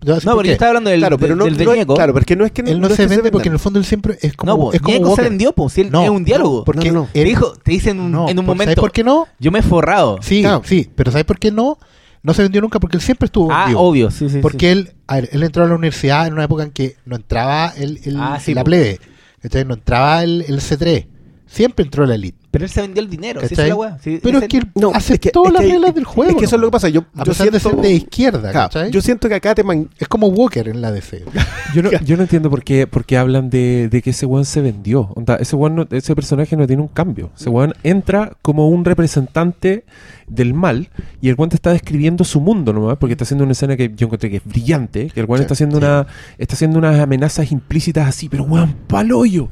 No, 0.04 0.14
por 0.16 0.22
pero 0.24 0.42
qué. 0.42 0.48
yo 0.48 0.52
estaba 0.54 0.70
hablando 0.70 0.90
del, 0.90 0.98
claro, 0.98 1.18
pero 1.18 1.36
no, 1.36 1.44
del, 1.44 1.56
del 1.56 1.66
no 1.66 1.72
es- 1.72 1.78
Ñeco. 1.78 1.94
claro, 1.94 2.12
porque 2.12 2.34
no 2.34 2.44
es 2.44 2.50
que 2.50 2.62
Él 2.62 2.80
no, 2.80 2.88
se, 2.90 2.96
que 2.96 3.06
vende 3.06 3.30
porque 3.30 3.46
en 3.48 3.54
el 3.54 3.60
fondo 3.60 3.78
él 3.78 3.84
siempre 3.84 4.18
es 4.20 4.34
como. 4.34 4.52
No, 4.52 4.58
po, 4.58 4.72
es 4.72 4.80
como 4.80 4.92
Ñeco 4.92 5.04
se 5.06 5.10
Walker. 5.12 5.24
vendió, 5.28 5.52
pues, 5.52 5.72
si 5.72 5.80
él 5.82 5.90
No, 5.92 6.02
es 6.02 6.10
un 6.10 6.24
diálogo. 6.24 6.64
porque 6.64 6.88
No, 6.88 6.94
no, 6.94 7.00
no. 7.02 7.08
Te 7.12 7.22
dijo, 7.22 7.52
te 7.62 7.70
dicen 7.70 8.00
un- 8.00 8.10
No, 8.10 8.28
en 8.28 8.36
un 8.40 8.44
por- 8.44 8.56
¿Sabes 8.56 8.66
momento, 8.66 8.80
por 8.80 8.90
qué 8.90 9.04
no? 9.04 9.28
yo 9.38 9.52
me 9.52 9.60
he 9.60 9.62
forrado. 9.62 10.18
Sí, 10.20 10.40
Claro. 10.42 10.62
sí, 10.64 10.90
pero 10.96 11.12
¿sabes 11.12 11.24
por 11.24 11.38
qué 11.38 11.52
no? 11.52 11.78
No 12.24 12.34
se 12.34 12.42
vendió 12.42 12.60
nunca 12.60 12.80
porque 12.80 12.96
él 12.96 13.02
siempre 13.02 13.26
estuvo 13.26 13.52
ah, 13.52 13.60
vendido. 13.66 13.80
obvio, 13.80 14.10
sí, 14.10 14.28
sí. 14.28 14.38
Porque 14.40 14.66
sí. 14.66 14.72
él, 14.72 14.92
a 15.06 15.16
ver, 15.16 15.28
él 15.30 15.42
entró 15.44 15.62
a 15.62 15.68
la 15.68 15.74
universidad 15.74 16.26
en 16.26 16.32
una 16.32 16.44
época 16.44 16.62
en 16.64 16.70
que 16.72 16.96
no 17.04 17.14
entraba 17.16 17.72
el, 17.76 18.00
el- 18.04 18.16
Ah, 18.18 18.40
sí, 18.40 18.54
la 18.54 18.62
po. 18.62 18.64
plebe. 18.64 18.98
¿cachai? 19.42 19.64
No 19.66 19.74
entraba 19.74 20.24
el, 20.24 20.42
el 20.48 20.60
C3. 20.60 21.06
Siempre 21.46 21.85
entró 21.85 22.07
la 22.07 22.14
elite. 22.14 22.38
Pero 22.50 22.64
él 22.64 22.70
se 22.70 22.80
vendió 22.83 23.02
el 23.02 23.11
dinero, 23.11 23.40
sí, 23.40 23.48
es 23.50 23.59
la. 23.59 23.98
Sí, 23.98 24.20
pero 24.22 24.38
es 24.38 24.48
que 24.48 24.59
él 24.59 24.70
No, 24.76 24.88
es 24.88 24.92
que- 24.92 24.98
aceptó 25.14 25.46
es 25.46 25.52
las 25.52 25.62
que- 25.62 25.68
reglas 25.72 25.94
del 25.94 26.04
juego. 26.04 26.30
Es 26.30 26.37
que 26.38 26.44
eso 26.44 26.54
es 26.57 26.61
lo 26.61 26.68
que 26.68 26.72
pasa. 26.72 26.88
Yo, 26.88 27.00
A 27.14 27.18
yo 27.18 27.24
pesar 27.33 27.46
de 27.50 27.59
ser 27.59 27.72
siento- 27.72 27.83
de 27.83 27.92
izquierda, 27.92 28.52
¿cachai? 28.52 28.90
yo 28.92 29.00
siento 29.02 29.28
que 29.28 29.35
acá 29.35 29.54
te 29.57 29.64
man- 29.64 29.90
Es 29.98 30.07
como 30.09 30.28
Walker 30.28 30.68
en 30.68 30.80
la 30.80 30.92
DC. 30.92 31.24
Yo 31.74 31.83
no, 31.83 31.90
yo 31.90 32.16
no 32.16 32.22
entiendo 32.22 32.50
por 32.50 32.62
qué, 32.62 32.87
por 32.87 33.04
qué 33.04 33.16
hablan 33.18 33.50
de, 33.50 33.88
de 33.90 34.00
que 34.02 34.11
ese 34.11 34.26
weón 34.26 34.44
se 34.44 34.61
vendió. 34.61 35.11
Onda, 35.16 35.35
ese, 35.37 35.57
weón 35.57 35.74
no- 35.74 35.88
ese 35.90 36.14
personaje 36.14 36.57
no 36.57 36.66
tiene 36.68 36.83
un 36.83 36.88
cambio. 36.88 37.30
Ese 37.37 37.48
weón 37.50 37.74
entra 37.83 38.37
como 38.42 38.68
un 38.68 38.85
representante 38.85 39.85
del 40.28 40.54
mal 40.54 40.88
y 41.20 41.28
el 41.30 41.35
weón 41.37 41.50
te 41.50 41.57
está 41.57 41.72
describiendo 41.72 42.22
su 42.24 42.40
mundo 42.40 42.72
nomás, 42.72 42.96
porque 42.98 43.12
está 43.14 43.24
haciendo 43.24 43.42
una 43.44 43.52
escena 43.52 43.76
que 43.76 43.92
yo 43.96 44.07
encontré 44.07 44.30
que 44.30 44.37
es 44.37 44.44
brillante, 44.44 45.11
que 45.12 45.18
el 45.20 45.26
weón 45.26 45.38
Sí, 45.38 45.42
está 45.42 45.54
haciendo 45.54 45.78
sí. 45.80 45.85
una 45.85 46.07
está 46.38 46.54
haciendo 46.54 46.78
unas 46.78 47.00
amenazas 47.00 47.50
implícitas 47.50 48.07
así, 48.09 48.28
pero 48.28 48.44
weón, 48.44 48.74
paloyo. 48.87 49.48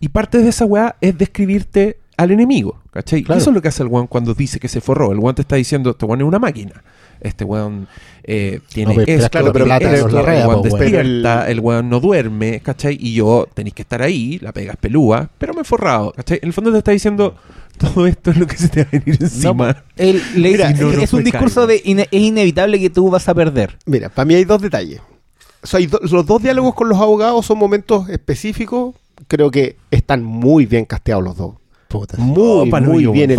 Y 0.00 0.08
parte 0.08 0.38
de 0.38 0.48
esa 0.48 0.64
weá 0.64 0.96
es 1.00 1.16
describirte 1.16 1.98
al 2.16 2.30
enemigo, 2.30 2.78
¿cachai? 2.92 3.22
Claro. 3.22 3.38
Y 3.38 3.42
eso 3.42 3.50
es 3.50 3.54
lo 3.54 3.62
que 3.62 3.68
hace 3.68 3.82
el 3.82 3.88
weón 3.88 4.06
cuando 4.06 4.34
dice 4.34 4.58
que 4.60 4.68
se 4.68 4.80
forró. 4.80 5.12
El 5.12 5.18
weón 5.18 5.34
te 5.34 5.42
está 5.42 5.56
diciendo, 5.56 5.90
este 5.90 6.04
weón 6.06 6.20
es 6.20 6.26
una 6.26 6.38
máquina. 6.38 6.82
Este 7.20 7.44
weón 7.44 7.88
eh, 8.24 8.60
tiene 8.72 8.94
No, 8.94 9.00
pero- 9.04 9.16
esto, 9.18 9.30
claro, 9.30 9.52
pero 9.52 9.64
tiene 9.64 9.78
plata 9.80 9.94
esto, 9.96 10.08
no 10.08 10.14
la 10.14 10.20
el 10.20 10.26
rea, 10.26 10.48
weón 10.48 10.62
despierta, 10.62 11.50
el 11.50 11.60
weón 11.60 11.88
no 11.88 12.00
duerme, 12.00 12.60
¿cachai? 12.60 12.96
Y 13.00 13.14
yo 13.14 13.48
tenéis 13.54 13.74
que 13.74 13.82
estar 13.82 14.02
ahí, 14.02 14.38
la 14.40 14.52
pega 14.52 14.72
es 14.72 14.78
pelúa, 14.78 15.28
pero 15.38 15.54
me 15.54 15.62
he 15.62 15.64
forrado, 15.64 16.12
¿cachai? 16.12 16.38
En 16.42 16.48
el 16.48 16.52
fondo 16.52 16.72
te 16.72 16.78
está 16.78 16.90
diciendo, 16.92 17.36
todo 17.78 18.06
esto 18.06 18.30
es 18.32 18.36
lo 18.36 18.46
que 18.46 18.56
se 18.58 18.68
te 18.68 18.82
va 18.84 18.88
a 18.92 18.98
venir 18.98 19.16
encima. 19.22 19.72
No, 19.72 19.78
él 19.96 20.22
le 20.36 20.50
Mira, 20.52 20.68
dice, 20.68 20.82
no, 20.84 20.92
no 20.92 21.00
es 21.02 21.12
un 21.14 21.24
discurso 21.24 21.66
de 21.66 21.82
ine- 21.84 22.08
es 22.10 22.20
inevitable 22.20 22.78
que 22.80 22.90
tú 22.90 23.08
vas 23.10 23.26
a 23.28 23.34
perder. 23.34 23.78
Mira, 23.86 24.10
para 24.10 24.24
mí 24.26 24.34
hay 24.34 24.44
dos 24.44 24.60
detalles. 24.60 25.00
O 25.62 25.66
sea, 25.66 25.78
hay 25.78 25.86
do- 25.86 26.00
los 26.02 26.26
dos 26.26 26.42
diálogos 26.42 26.74
con 26.74 26.88
los 26.88 26.98
abogados 26.98 27.44
son 27.46 27.58
momentos 27.58 28.08
específicos. 28.10 28.94
Creo 29.28 29.50
que 29.50 29.76
están 29.90 30.22
muy 30.22 30.66
bien 30.66 30.84
casteados 30.84 31.24
los 31.24 31.36
dos. 31.36 31.54
Puta. 31.88 32.16
Muy, 32.18 32.68
Oh, 32.72 32.80
muy 32.80 33.06
bien 33.06 33.30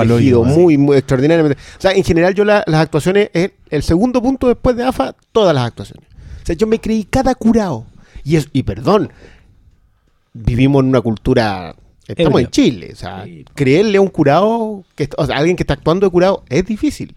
sí. 0.47 0.59
muy, 0.59 0.77
muy 0.77 0.97
extraordinariamente. 0.97 1.59
O 1.77 1.81
sea, 1.81 1.91
en 1.91 2.03
general 2.03 2.33
yo 2.33 2.45
la- 2.45 2.63
las 2.65 2.81
actuaciones, 2.81 3.29
es 3.33 3.51
el 3.69 3.83
segundo 3.83 4.21
punto 4.21 4.47
después 4.47 4.75
de 4.75 4.83
AFA, 4.83 5.15
todas 5.31 5.53
las 5.53 5.65
actuaciones. 5.67 6.05
O 6.41 6.45
sea, 6.45 6.55
yo 6.55 6.65
me 6.65 6.79
creí 6.79 7.03
cada 7.03 7.35
curado. 7.35 7.85
Y, 8.23 8.37
es, 8.37 8.47
y 8.53 8.63
perdón, 8.63 9.11
vivimos 10.33 10.81
en 10.83 10.89
una 10.89 11.01
cultura, 11.01 11.75
estamos 12.07 12.33
Ebrio. 12.33 12.45
en 12.47 12.51
Chile. 12.51 12.89
O 12.93 12.95
sea, 12.95 13.25
creerle 13.53 13.97
a 13.97 14.01
un 14.01 14.07
curado, 14.09 14.83
que, 14.95 15.03
est- 15.03 15.13
o 15.17 15.25
sea, 15.25 15.37
alguien 15.37 15.55
que 15.55 15.63
está 15.63 15.73
actuando 15.73 16.05
de 16.05 16.11
curado, 16.11 16.43
es 16.49 16.65
difícil. 16.65 17.13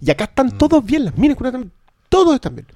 Y 0.00 0.10
acá 0.10 0.24
están 0.24 0.56
todos 0.56 0.84
bien, 0.84 1.04
las 1.04 1.16
minas 1.18 1.36
curadas, 1.36 1.62
todos 2.08 2.34
están 2.34 2.54
bien. 2.54 2.66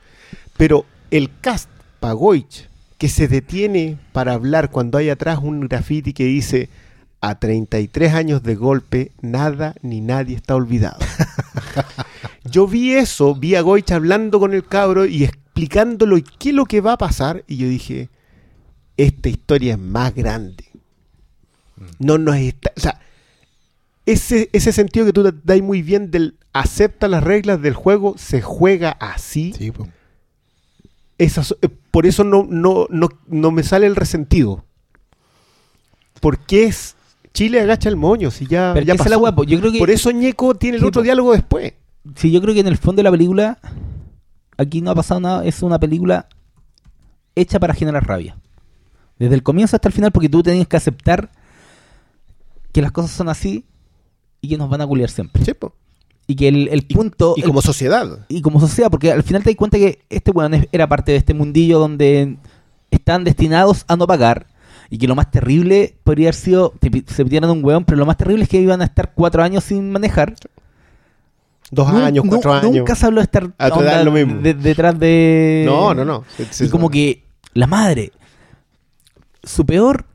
Pero 0.57 0.85
el 1.11 1.31
cast 1.41 1.69
Pagoich, 2.01 2.69
que 3.05 3.11
se 3.11 3.29
detiene 3.29 3.99
para 4.12 4.33
hablar 4.33 4.71
cuando 4.71 4.97
hay 4.97 5.11
atrás 5.11 5.38
un 5.43 5.61
graffiti 5.69 6.14
que 6.14 6.25
dice 6.25 6.71
a 7.21 7.38
33 7.38 8.14
años 8.14 8.43
de 8.43 8.55
golpe, 8.55 9.12
nada 9.21 9.75
ni 9.83 10.01
nadie 10.01 10.35
está 10.37 10.55
olvidado. 10.57 10.97
yo 12.51 12.67
vi 12.67 12.95
eso, 12.95 13.35
vi 13.35 13.57
a 13.57 13.61
Goich 13.61 13.90
hablando 13.93 14.40
con 14.40 14.55
el 14.55 14.64
cabro 14.64 15.05
y 15.05 15.23
explicándolo 15.25 16.17
qué 16.38 16.49
es 16.49 16.55
lo 16.55 16.64
que 16.64 16.81
va 16.81 16.95
a 16.95 16.97
pasar, 16.97 17.45
y 17.47 17.59
yo 17.59 17.69
dije, 17.69 18.09
esta 18.97 19.29
historia 19.29 19.75
es 19.75 19.79
más 19.79 20.14
grande. 20.14 20.64
No 21.99 22.17
nos 22.17 22.37
está... 22.37 22.73
O 22.75 22.81
sea, 22.81 22.99
ese, 24.07 24.49
ese 24.55 24.73
sentido 24.73 25.05
que 25.05 25.12
tú 25.12 25.31
te 25.31 25.38
das 25.45 25.61
muy 25.61 25.83
bien 25.83 26.11
del 26.11 26.37
acepta 26.55 27.07
las 27.09 27.23
reglas 27.23 27.61
del 27.61 27.75
juego, 27.75 28.14
se 28.17 28.40
juega 28.40 28.93
así. 28.93 29.53
Sí, 29.59 29.73
po. 29.73 29.88
Esas- 31.19 31.55
eh, 31.61 31.69
por 31.94 32.07
eso 32.07 32.24
no, 32.24 32.44
no, 32.50 32.88
no, 32.90 33.09
no 33.28 33.50
me 33.52 33.62
sale 33.62 33.87
el 33.87 33.94
resentido. 33.94 34.64
Porque 36.20 36.64
es 36.64 36.96
Chile 37.33 37.61
agacha 37.61 37.88
el 37.88 37.94
moño, 37.94 38.33
si 38.33 38.48
ya, 38.48 38.72
Pero 38.74 38.85
ya 38.85 38.94
la 38.94 39.04
pasó. 39.04 39.18
weá, 39.20 39.33
po. 39.33 39.44
Yo 39.44 39.61
creo 39.61 39.70
que 39.70 39.78
Por 39.78 39.90
eso 39.90 40.11
Ñeco 40.11 40.57
tiene 40.57 40.78
el 40.78 40.83
Sí, 40.83 40.88
otro 40.88 41.02
diálogo 41.02 41.30
después. 41.33 41.74
sí, 42.16 42.33
yo 42.33 42.40
creo 42.42 42.52
que 42.52 42.61
en 42.61 42.66
el 42.66 42.78
fondo 42.78 42.98
de 42.98 43.04
la 43.04 43.12
película 43.12 43.59
aquí 44.57 44.80
no 44.80 44.90
ha 44.90 44.94
pasado 44.96 45.20
nada, 45.20 45.44
es 45.44 45.62
una 45.62 45.78
película 45.78 46.26
hecha 47.37 47.61
para 47.61 47.74
generar 47.74 48.04
rabia. 48.04 48.37
Desde 49.16 49.37
el 49.37 49.44
comienzo 49.44 49.76
hasta 49.76 49.87
el 49.88 49.94
final 49.94 50.11
porque 50.11 50.28
tú 50.28 50.42
tenías 50.42 50.66
que 50.66 50.76
aceptar 50.76 51.30
que 52.72 52.83
las 52.83 52.90
cosas 52.90 53.12
son 53.12 53.28
así 53.28 53.66
y 54.40 54.48
que 54.48 54.59
nos 54.59 54.68
van 54.68 54.80
a 54.80 54.87
culiar 54.88 55.11
siempre. 55.11 55.44
Sí, 55.44 55.54
po. 55.54 55.76
Y 56.27 56.37
que 56.37 56.49
el, 56.49 56.69
el 56.69 56.87
punto 56.87 57.35
Y 57.37 57.41
el 57.43 57.47
como 57.49 57.61
sociedad. 57.61 58.21
y 58.29 58.41
como 58.41 58.59
sociedad, 58.61 58.91
porque 58.91 59.13
al 59.13 59.23
final 59.23 59.43
te 59.43 59.51
das 59.51 59.57
cuenta 59.57 59.77
que 59.79 60.01
este 60.09 60.31
weón 60.31 60.67
era 60.73 60.89
parte 60.89 61.13
de 61.13 61.19
este 61.19 61.35
mundillo 61.35 61.79
donde 61.79 62.37
están 62.91 63.25
destinados 63.25 63.85
a 63.89 63.97
no 63.97 64.07
pagar. 64.07 64.47
Y 64.91 64.99
que 64.99 65.07
lo 65.09 65.15
más 65.15 65.31
terrible 65.31 65.97
podría 66.05 66.29
haber 66.29 66.35
sido, 66.35 66.73
se 67.07 67.25
pidieron 67.25 67.51
un 67.51 67.65
weón, 67.65 67.85
pero 67.85 67.99
lo 67.99 68.07
más 68.07 68.17
terrible 68.17 68.45
es 68.45 68.49
que 68.49 68.61
iban 68.61 68.81
a 68.81 68.85
estar 68.85 69.13
cuatro 69.15 69.43
años 69.43 69.65
sin 69.65 69.91
manejar. 69.91 70.35
Dos 71.71 71.93
Nu- 71.93 71.99
años, 72.05 72.25
cuatro 72.29 72.53
años. 72.53 72.73
Nunca 72.75 72.95
se 72.95 73.07
habló 73.07 73.21
de 73.21 73.25
estar 73.25 73.51
A 73.59 73.67
edad 73.69 73.79
onda 73.79 74.05
lo 74.05 74.13
mismo. 74.13 74.41
de- 74.41 74.55
detrás 74.55 74.99
de... 74.99 75.65
No, 75.67 75.93
no, 75.95 76.05
no. 76.05 76.25
Y 76.61 76.69
como 76.69 76.89
que 76.91 77.25
la 77.55 77.67
madre, 77.67 78.13
su 79.43 79.67
peor 79.67 80.07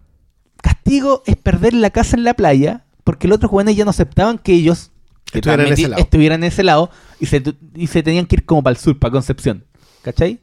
castigo 0.61 1.23
es 1.25 1.35
perder 1.35 1.73
la 1.73 1.89
casa 1.89 2.15
en 2.15 2.23
la 2.23 2.33
playa, 2.33 2.85
porque 3.03 3.27
los 3.27 3.37
otros 3.37 3.51
jóvenes 3.51 3.75
ya 3.75 3.83
no 3.83 3.89
aceptaban 3.91 4.37
que 4.37 4.53
ellos 4.53 4.91
que 5.31 5.39
Estuvieran 5.39 5.67
en 5.67 5.73
ese 5.73 5.87
lado. 5.87 6.01
estuvieran 6.01 6.43
en 6.43 6.47
ese 6.47 6.63
lado 6.63 6.89
y 7.19 7.25
se, 7.27 7.43
y 7.75 7.87
se 7.87 8.03
tenían 8.03 8.25
que 8.25 8.35
ir 8.37 8.45
como 8.45 8.63
para 8.63 8.73
el 8.73 8.77
sur, 8.77 8.97
para 8.97 9.11
Concepción. 9.11 9.63
¿Cachai? 10.01 10.39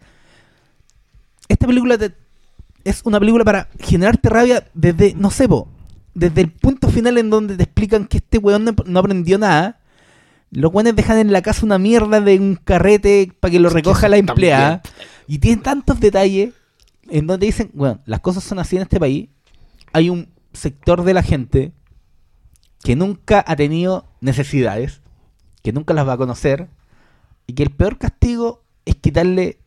Esta 1.49 1.67
película 1.67 1.97
te- 1.99 2.15
es 2.85 3.01
una 3.05 3.19
película 3.19 3.45
para 3.45 3.69
generarte 3.81 4.29
rabia 4.29 4.67
desde, 4.75 5.15
no 5.15 5.31
sé, 5.31 5.49
po, 5.49 5.69
desde 6.15 6.41
el 6.43 6.51
punto 6.53 6.89
final 6.89 7.19
en 7.19 7.31
donde 7.31 7.57
te 7.57 7.65
explican 7.65 8.07
que 8.07 8.19
este 8.19 8.39
weón 8.39 8.65
no, 8.65 8.75
no 8.85 8.99
aprendió 9.01 9.39
nada. 9.39 9.81
Los 10.51 10.73
weones 10.73 10.95
dejan 10.95 11.19
en 11.19 11.33
la 11.33 11.43
casa 11.43 11.67
una 11.67 11.79
mierda 11.79 12.21
de 12.21 12.39
un 12.39 12.55
carrete 12.63 13.33
para 13.41 13.51
que 13.51 13.61
lo 13.61 13.69
recoja 13.71 14.09
la 14.09 14.17
empleada. 14.17 14.83
Y 15.27 15.39
tienen 15.39 15.63
tantos 15.63 15.99
detalles 16.01 16.53
en 17.09 17.27
donde 17.27 17.47
dicen, 17.47 17.71
bueno, 17.75 18.01
las 18.07 18.21
cosas 18.21 18.45
son 18.45 18.59
así 18.61 18.77
en 18.77 18.83
este 18.83 19.01
país. 19.01 19.29
Hay 19.93 20.09
un 20.11 20.29
sector 20.53 21.03
de 21.03 21.15
la 21.15 21.23
gente 21.23 21.73
que 22.87 22.95
nunca 22.95 23.45
ha 23.45 23.57
tenido 23.57 24.07
necesidades, 24.21 25.01
que 25.65 25.73
nunca 25.73 25.93
las 25.93 26.07
va 26.07 26.13
a 26.13 26.17
conocer, 26.17 26.69
y 27.49 27.55
que 27.55 27.65
el 27.65 27.71
peor 27.71 27.99
castigo 27.99 28.63
es 28.85 28.95
quitarle 28.95 29.59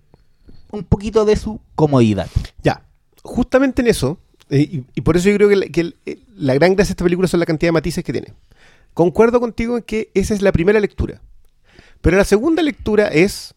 un 0.71 0.86
poquito 0.86 1.25
de 1.25 1.36
su 1.36 1.60
comodidad. 1.75 2.29
Ya, 2.63 2.86
justamente 3.21 3.82
en 3.82 3.89
eso, 3.89 4.19
eh, 4.49 4.62
y, 4.62 4.86
y 4.95 5.01
por 5.01 5.17
eso 5.17 5.27
yo 5.27 5.36
creo 5.36 5.49
que, 5.49 5.55
la, 5.58 5.65
que 5.67 5.82
el- 5.82 5.97
eh, 6.05 6.19
la 6.38 6.53
gran 6.53 6.75
gracia 6.75 6.91
de 6.91 6.93
esta 6.93 7.03
película 7.03 7.27
son 7.27 7.41
la 7.41 7.45
cantidad 7.45 7.67
de 7.67 7.73
matices 7.73 8.05
que 8.05 8.13
tiene. 8.13 8.34
Concuerdo 8.93 9.41
contigo 9.41 9.75
en 9.75 9.84
que 9.84 10.12
esa 10.13 10.34
es 10.34 10.41
la 10.41 10.53
primera 10.53 10.79
lectura. 10.79 11.19
Pero 11.99 12.15
la 12.15 12.23
segunda 12.23 12.63
lectura 12.63 13.10
es, 13.10 13.53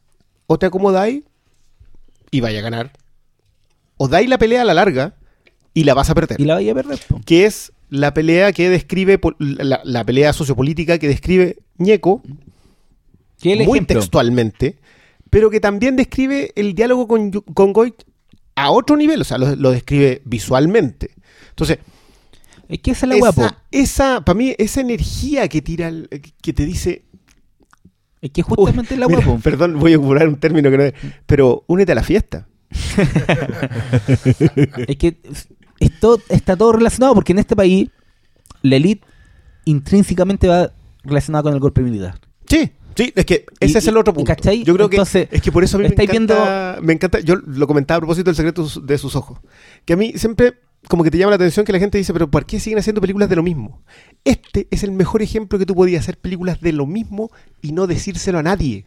o 0.48 0.58
te 0.58 0.66
acomodáis 0.66 1.22
y 2.32 2.40
vaya 2.40 2.58
a 2.58 2.62
ganar, 2.62 2.90
o 3.96 4.08
dais 4.08 4.28
la 4.28 4.38
pelea 4.38 4.62
a 4.62 4.64
la 4.64 4.74
larga 4.74 5.14
y 5.72 5.84
la 5.84 5.94
vas 5.94 6.10
a 6.10 6.16
perder. 6.16 6.40
Y 6.40 6.46
la 6.46 6.54
vaya 6.54 6.72
a 6.72 6.74
perder. 6.74 6.98
po. 7.08 7.20
Que 7.24 7.46
es 7.46 7.70
la 7.92 8.14
pelea 8.14 8.52
que 8.52 8.70
describe, 8.70 9.20
la, 9.38 9.82
la 9.84 10.04
pelea 10.04 10.32
sociopolítica 10.32 10.98
que 10.98 11.08
describe 11.08 11.58
Ñeco, 11.76 12.22
muy 13.44 13.52
ejemplo. 13.52 13.86
textualmente, 14.00 14.78
pero 15.28 15.50
que 15.50 15.60
también 15.60 15.94
describe 15.96 16.52
el 16.56 16.74
diálogo 16.74 17.06
con, 17.06 17.30
con 17.30 17.72
Goit 17.74 17.94
a 18.54 18.70
otro 18.70 18.96
nivel, 18.96 19.20
o 19.20 19.24
sea, 19.24 19.36
lo, 19.36 19.54
lo 19.56 19.70
describe 19.72 20.22
visualmente. 20.24 21.10
Entonces, 21.50 21.78
Es 22.68 22.78
que 22.80 22.92
esa 22.92 23.04
es 23.06 23.10
la 23.10 23.16
hueá, 23.16 23.32
po. 23.32 23.46
esa, 23.70 24.22
para 24.24 24.38
mí, 24.38 24.54
esa 24.56 24.80
energía 24.80 25.46
que 25.48 25.60
tira, 25.60 25.88
el- 25.88 26.08
que 26.40 26.52
te 26.54 26.64
dice... 26.64 27.04
Es 28.22 28.30
que 28.30 28.40
justamente 28.42 28.94
Uy, 28.94 29.00
la 29.00 29.06
mira, 29.08 29.18
hueá, 29.20 29.28
po. 29.36 29.40
Perdón, 29.42 29.78
voy 29.78 29.92
a 29.92 29.98
ocupar 29.98 30.28
un 30.28 30.36
término 30.40 30.70
que 30.70 30.78
no 30.78 30.84
es... 30.84 30.94
Pero 31.26 31.64
únete 31.66 31.92
a 31.92 31.96
la 31.96 32.02
fiesta. 32.04 32.48
Es 34.88 34.96
que 34.96 35.18
esto 35.84 36.20
está 36.28 36.56
todo 36.56 36.72
relacionado 36.72 37.14
porque 37.14 37.32
en 37.32 37.38
este 37.38 37.56
país 37.56 37.88
la 38.62 38.76
elite 38.76 39.04
intrínsecamente 39.64 40.48
va 40.48 40.72
relacionada 41.04 41.42
con 41.44 41.54
el 41.54 41.60
golpe 41.60 41.80
militar. 41.82 42.18
Sí, 42.46 42.70
sí, 42.96 43.12
es 43.14 43.24
que 43.26 43.46
Y- 43.60 43.66
ese 43.66 43.78
es 43.78 43.86
el 43.88 43.96
otro 43.96 44.12
punto. 44.14 44.26
¿cachai? 44.28 44.62
Yo 44.64 44.74
creo 44.74 44.88
Entonces, 44.90 45.28
que 45.28 45.36
es 45.36 45.42
que 45.42 45.52
por 45.52 45.64
eso 45.64 45.76
a 45.76 45.80
mí 45.80 45.88
me 45.88 46.04
encanta, 46.04 46.78
me 46.82 46.92
encanta, 46.92 47.20
yo 47.20 47.36
lo 47.36 47.66
comentaba 47.66 47.96
a 47.98 48.00
propósito 48.00 48.26
del 48.30 48.36
secreto 48.36 48.66
de 48.82 48.98
sus 48.98 49.16
ojos, 49.16 49.38
que 49.84 49.92
a 49.94 49.96
mí 49.96 50.12
siempre 50.16 50.54
como 50.88 51.04
que 51.04 51.12
te 51.12 51.18
llama 51.18 51.30
la 51.30 51.36
atención 51.36 51.64
que 51.64 51.72
la 51.72 51.78
gente 51.78 51.96
dice, 51.96 52.12
pero 52.12 52.28
¿por 52.28 52.44
qué 52.44 52.58
siguen 52.58 52.80
haciendo 52.80 53.00
películas 53.00 53.28
de 53.28 53.36
lo 53.36 53.42
mismo? 53.44 53.82
Este 54.24 54.66
es 54.72 54.82
el 54.82 54.90
mejor 54.90 55.22
ejemplo 55.22 55.56
que 55.58 55.64
tú 55.66 55.76
podías 55.76 56.02
hacer 56.02 56.18
películas 56.18 56.60
de 56.60 56.72
lo 56.72 56.86
mismo 56.86 57.30
y 57.60 57.70
no 57.70 57.86
decírselo 57.86 58.40
a 58.40 58.42
nadie. 58.42 58.84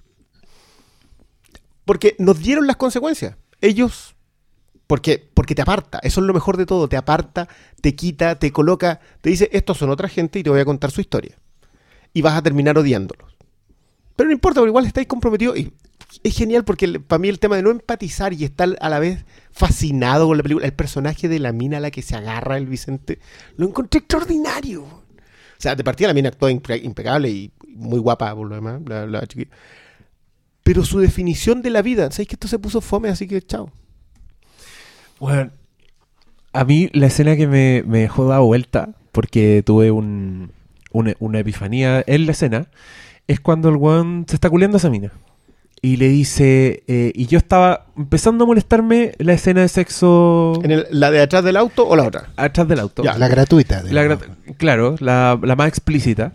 Porque 1.86 2.16
nos 2.20 2.40
dieron 2.42 2.68
las 2.68 2.76
consecuencias. 2.76 3.38
Ellos 3.62 4.15
porque, 4.88 5.30
porque 5.34 5.56
te 5.56 5.62
aparta, 5.62 6.00
eso 6.04 6.22
es 6.22 6.28
lo 6.28 6.34
mejor 6.34 6.58
de 6.58 6.66
todo, 6.66 6.88
te 6.88 6.98
aparta, 6.98 7.48
te 7.82 7.96
quita, 7.96 8.38
te 8.38 8.52
coloca, 8.52 9.00
te 9.22 9.30
dice, 9.30 9.50
estos 9.52 9.78
son 9.78 9.90
otra 9.90 10.10
gente 10.10 10.40
y 10.40 10.44
te 10.44 10.50
voy 10.50 10.60
a 10.60 10.66
contar 10.66 10.92
su 10.92 11.02
historia. 11.02 11.38
Y 12.14 12.22
vas 12.22 12.36
a 12.38 12.42
terminar 12.42 12.78
odiándolos. 12.78 13.36
Pero 14.16 14.28
no 14.30 14.34
importa, 14.34 14.62
porque 14.62 14.70
igual 14.70 14.86
estáis 14.86 15.08
comprometidos 15.08 15.58
y 15.58 15.74
es 16.24 16.36
genial 16.36 16.64
porque 16.64 17.00
para 17.00 17.20
mí 17.20 17.28
el 17.28 17.40
tema 17.40 17.58
de 17.58 17.64
no 17.64 17.72
empatizar 17.72 18.32
y 18.34 18.46
estar 18.46 18.78
a 18.80 18.90
la 18.90 19.00
vez 19.00 19.26
fascinado 19.52 20.28
con 20.28 20.38
la 20.38 20.44
película, 20.44 20.66
el 20.66 20.74
personaje 20.74 21.28
de 21.28 21.40
la 21.40 21.52
mina 21.52 21.78
a 21.78 21.82
la 21.82 21.92
que 21.92 22.02
se 22.02 22.16
agarra 22.16 22.58
el 22.58 22.68
Vicente, 22.68 23.20
lo 23.58 23.68
encontré 23.68 24.00
extraordinario. 24.00 24.84
O 24.84 25.58
sea, 25.58 25.76
de 25.76 25.84
partida 25.84 26.08
la 26.10 26.14
mina 26.14 26.30
actuó 26.30 26.50
impe- 26.50 26.84
impecable 26.84 27.30
y 27.30 27.52
muy 27.68 28.00
guapa 28.00 28.34
por 28.36 28.48
lo 28.48 28.56
demás. 28.56 28.82
Pero 30.64 30.84
su 30.86 31.00
definición 31.00 31.62
de 31.62 31.70
la 31.70 31.82
vida, 31.82 32.10
¿sabéis 32.12 32.30
que 32.30 32.36
esto 32.36 32.48
se 32.48 32.60
puso 32.60 32.82
fome? 32.82 33.10
Así 33.10 33.28
que 33.28 33.42
chao. 33.42 33.72
Bueno, 35.20 35.52
a 36.54 36.64
mí 36.66 36.90
la 36.94 37.08
escena 37.08 37.36
que 37.36 37.48
me, 37.48 37.84
me 37.86 38.00
dejó 38.00 38.28
dado 38.28 38.46
vuelta, 38.46 38.90
porque 39.12 39.64
tuve 39.66 39.92
un, 39.92 40.52
una, 40.92 41.14
una 41.20 41.40
epifanía 41.40 42.04
en 42.06 42.26
la 42.26 42.32
escena, 42.34 42.68
es 43.28 43.40
cuando 43.40 43.70
el 43.70 43.76
weón 43.78 44.26
se 44.28 44.36
está 44.36 44.50
culeando 44.50 44.78
a 44.78 44.80
esa 44.80 44.90
mina. 44.90 45.12
Y 45.82 45.98
le 45.98 46.08
dice, 46.10 46.84
eh, 46.88 47.12
y 47.14 47.28
yo 47.28 47.38
estaba 47.38 47.86
empezando 47.96 48.46
a 48.46 48.48
molestarme 48.48 49.12
la 49.20 49.34
escena 49.34 49.62
de 49.62 49.68
sexo 49.68 50.60
¿En 50.64 50.72
el- 50.72 50.88
¿La 50.90 51.12
de 51.12 51.22
atrás 51.22 51.44
del 51.44 51.58
auto 51.58 51.88
o 51.88 51.96
la 51.96 52.04
otra? 52.04 52.30
atrás 52.38 52.68
del 52.68 52.80
auto. 52.80 53.04
Ya. 53.04 53.18
La 53.18 53.28
gratuita. 53.28 53.84
La 53.84 54.02
digamos. 54.04 54.24
gra- 54.24 54.56
claro, 54.58 54.96
la, 55.00 55.40
la 55.44 55.56
más 55.56 55.68
explícita. 55.68 56.34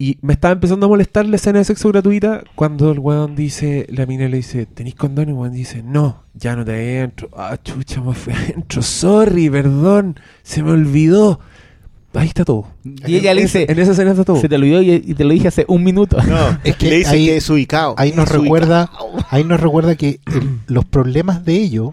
Y 0.00 0.16
me 0.22 0.32
estaba 0.34 0.52
empezando 0.52 0.86
a 0.86 0.88
molestar 0.88 1.26
la 1.26 1.34
escena 1.36 1.58
de 1.58 1.64
sexo 1.64 1.88
gratuita 1.88 2.44
cuando 2.54 2.92
el 2.92 3.00
weón 3.00 3.34
dice, 3.34 3.84
la 3.90 4.06
mina 4.06 4.28
le 4.28 4.36
dice, 4.36 4.64
¿tenéis 4.66 4.94
condón? 4.94 5.26
Y 5.28 5.32
el 5.32 5.36
weón 5.36 5.52
dice, 5.52 5.82
no, 5.82 6.22
ya 6.34 6.54
no 6.54 6.64
te 6.64 6.70
adentro. 6.72 7.28
Ah, 7.36 7.56
chucha, 7.62 8.00
me 8.00 8.14
fui 8.14 8.32
adentro. 8.36 8.80
Sorry, 8.80 9.50
perdón, 9.50 10.20
se 10.44 10.62
me 10.62 10.70
olvidó. 10.70 11.40
Ahí 12.14 12.28
está 12.28 12.44
todo. 12.44 12.66
Y 12.84 13.16
ella 13.16 13.34
le 13.34 13.42
dice, 13.42 13.66
En 13.68 13.78
esa 13.78 13.90
escena 13.92 14.12
está 14.12 14.24
todo. 14.24 14.40
se 14.40 14.48
te 14.48 14.54
olvidó 14.54 14.80
y, 14.82 14.90
y 14.92 15.14
te 15.14 15.24
lo 15.24 15.30
dije 15.32 15.48
hace 15.48 15.64
un 15.68 15.82
minuto. 15.84 16.16
No, 16.22 16.58
Es 16.64 16.76
que 16.76 16.88
le 16.90 16.96
dice 16.98 17.10
ahí- 17.10 17.26
que 17.26 17.36
es 17.36 17.50
ubicado. 17.50 17.94
Ahí 17.98 18.12
nos 18.12 18.30
Es 18.30 18.36
ubicado. 18.36 18.42
recuerda, 18.44 18.90
ahí 19.30 19.44
nos 19.44 19.60
recuerda 19.60 19.96
que 19.96 20.20
el- 20.26 20.60
los 20.68 20.84
problemas 20.84 21.44
de 21.44 21.54
ellos, 21.54 21.90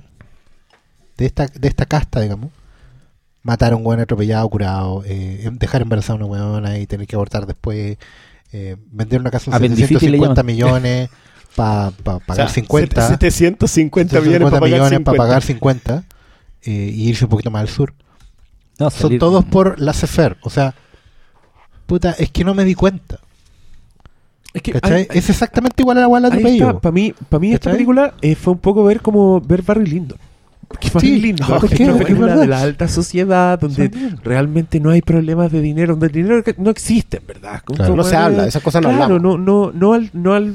de 1.17 1.25
esta, 1.25 1.47
de 1.47 1.67
esta 1.67 1.85
casta, 1.85 2.21
digamos, 2.21 2.49
matar 3.45 3.73
a 3.73 3.75
un 3.75 3.83
buen 3.83 3.99
atropellado, 3.99 4.49
curado, 4.49 5.03
eh, 5.05 5.47
dejar 5.53 5.83
embarazada 5.83 6.13
a 6.13 6.15
una 6.17 6.25
weona 6.25 6.79
y 6.79 6.87
tener 6.87 7.05
que 7.05 7.15
abortar 7.15 7.45
después, 7.45 7.97
eh, 8.51 8.75
vender 8.91 9.21
una 9.21 9.29
casa 9.29 9.51
en 9.51 9.55
Apendicitis 9.55 10.01
le 10.01 10.17
750 10.17 10.41
llaman. 10.41 10.81
millones 10.81 11.09
para 11.55 11.91
pagar 11.91 12.23
O 12.27 12.35
sea, 12.35 12.49
50, 12.49 13.07
750 13.07 14.19
millones 14.19 14.39
750 14.39 14.49
para 14.49 14.59
pagar 14.59 14.71
millones 14.71 14.97
50. 14.97 15.11
para 15.11 15.17
pagar 15.17 15.43
50 15.43 16.03
eh, 16.63 16.91
y 16.91 17.09
irse 17.09 17.25
un 17.25 17.29
poquito 17.29 17.51
más 17.51 17.61
al 17.61 17.69
sur. 17.69 17.93
No, 18.79 18.89
Son 18.89 19.09
salir- 19.09 19.19
todos 19.19 19.45
por 19.45 19.79
la 19.79 19.93
CFR. 19.93 20.37
O 20.41 20.49
sea, 20.49 20.73
puta, 21.85 22.15
es 22.17 22.31
que 22.31 22.43
no 22.43 22.55
me 22.55 22.65
di 22.65 22.73
cuenta. 22.73 23.19
Es 24.53 24.61
que 24.63 24.71
es 25.13 25.29
exactamente 25.29 25.83
igual 25.83 25.97
a 25.97 26.01
la 26.01 26.07
guala 26.07 26.29
de. 26.31 26.41
Para 26.81 26.91
mí, 26.91 27.13
para 27.29 27.39
mí 27.39 27.53
esta 27.53 27.71
película 27.71 28.15
eh, 28.21 28.33
fue 28.35 28.53
un 28.53 28.59
poco 28.59 28.83
ver 28.83 29.01
como 29.01 29.39
ver 29.39 29.61
Barry 29.61 29.85
Lyndon. 29.85 30.17
Porque 30.67 30.89
Porque 30.89 31.77
película 31.93 32.35
de 32.35 32.47
la 32.47 32.61
alta 32.61 32.87
sociedad 32.87 33.59
donde 33.59 33.89
realmente 34.23 34.79
no 34.79 34.89
hay 34.89 35.01
problemas 35.01 35.51
de 35.51 35.61
dinero, 35.61 35.93
donde 35.93 36.07
el 36.07 36.13
dinero 36.13 36.43
que- 36.43 36.55
no 36.57 36.69
existe, 36.69 37.17
en 37.17 37.27
verdad. 37.27 37.61
Claro. 37.65 37.95
No 37.95 38.03
se 38.03 38.15
habla, 38.15 38.47
esas 38.47 38.61
cosas 38.63 38.81
no 38.81 38.89
claro, 38.89 39.15
hablamos. 39.15 39.21
no, 39.21 39.37
no, 39.37 39.71
no 39.71 39.93
al, 39.93 40.09
no 40.13 40.33
al 40.33 40.53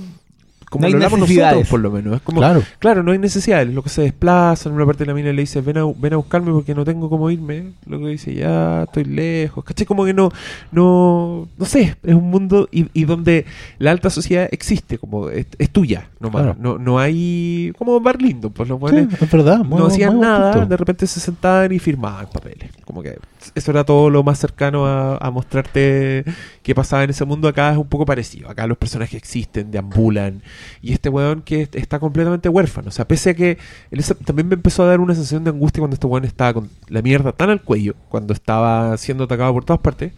como 0.71 0.85
No 0.85 0.89
lo 0.91 0.97
hablamos 0.97 1.19
nosotros, 1.29 1.69
por 1.69 1.81
lo 1.81 1.91
menos. 1.91 2.17
Es 2.17 2.23
como, 2.23 2.39
Claro. 2.41 2.63
Claro, 2.79 3.03
no 3.03 3.13
hay 3.13 3.19
necesidades. 3.19 3.69
Lo 3.75 3.83
que 3.83 3.89
se 3.91 4.01
desplaza, 4.03 4.69
en 4.71 4.75
una 4.77 4.87
parte 4.87 5.05
de 5.05 5.09
la 5.09 5.15
mina 5.15 5.33
le 5.33 5.43
dice, 5.43 5.61
ven 5.61 5.77
a, 5.79 5.85
ven 5.95 6.15
a 6.15 6.17
buscarme 6.17 6.53
porque 6.53 6.75
no 6.75 6.85
tengo 6.85 7.11
cómo 7.11 7.29
irme. 7.31 7.73
Lo 7.87 7.99
que 7.99 8.07
dice, 8.07 8.33
ya 8.35 8.85
estoy 8.85 9.05
lejos. 9.05 9.63
¿Cachai? 9.65 9.85
Como 9.85 10.05
que 10.07 10.15
no, 10.15 10.31
no, 10.73 11.49
no 11.59 11.65
sé, 11.67 11.97
es 12.03 12.15
un 12.15 12.31
mundo 12.31 12.69
y, 12.73 12.87
y 12.95 13.05
donde 13.05 13.45
la 13.79 13.91
alta 13.91 14.09
sociedad 14.11 14.49
existe, 14.51 14.97
como 14.99 15.29
es, 15.29 15.47
es 15.59 15.71
tuya, 15.71 16.09
nomás. 16.21 16.43
Claro. 16.43 16.57
No, 16.61 16.79
no 16.79 16.99
hay, 16.99 17.73
como 17.77 17.99
Bar 18.01 18.23
Lindo, 18.23 18.51
pues 18.51 18.69
los 18.69 18.79
Sí, 18.79 18.81
buenos 18.81 19.13
es 19.21 19.31
verdad. 19.31 19.59
muy- 19.65 19.79
no 19.81 19.87
hacían 19.87 20.13
muy 20.15 20.23
nada, 20.23 20.53
punto. 20.53 20.69
de 20.69 20.77
repente 20.77 21.07
se 21.07 21.21
sentaban 21.21 21.73
y 21.73 21.79
firmaban 21.79 22.27
papeles. 22.33 22.71
Como 22.85 23.03
que 23.03 23.19
eso 23.55 23.71
era 23.73 23.85
todo 23.85 24.09
lo 24.09 24.23
más 24.23 24.39
cercano 24.39 24.87
a, 24.87 25.17
a 25.17 25.31
mostrarte 25.33 26.25
qué 26.63 26.75
pasaba 26.75 27.05
en 27.05 27.11
ese 27.11 27.25
mundo. 27.25 27.49
Acá 27.49 27.73
es 27.73 27.77
un 27.79 27.89
poco 27.89 28.07
parecido. 28.07 28.49
Acá 28.49 28.67
los 28.67 28.79
personajes 28.79 29.15
existen, 29.15 29.71
deambulan. 29.71 30.43
Y 30.83 30.93
este 30.93 31.09
weón 31.09 31.43
que 31.43 31.63
est- 31.63 31.75
está 31.77 31.99
completamente 31.99 32.49
huérfano. 32.49 32.89
O 32.89 32.93
sea, 32.93 33.07
pese 33.07 33.31
a 33.31 33.35
que 33.35 33.59
él 33.91 34.05
también 34.25 34.49
me 34.49 34.55
empezó 34.55 34.83
a 34.83 34.87
dar 34.87 35.01
una 35.01 35.15
sensación 35.15 35.45
de 35.45 35.51
angustia 35.51 35.81
cuando 35.81 35.95
este 35.95 36.07
weón 36.07 36.25
estaba 36.25 36.55
con 36.55 36.69
la 36.89 37.03
mierda 37.03 37.33
tan 37.33 37.51
al 37.51 37.63
cuello, 37.63 37.95
cuando 38.09 38.33
estaba 38.33 38.97
siendo 38.97 39.25
atacado 39.25 39.53
por 39.53 39.65
todas 39.65 39.81
partes. 39.83 40.13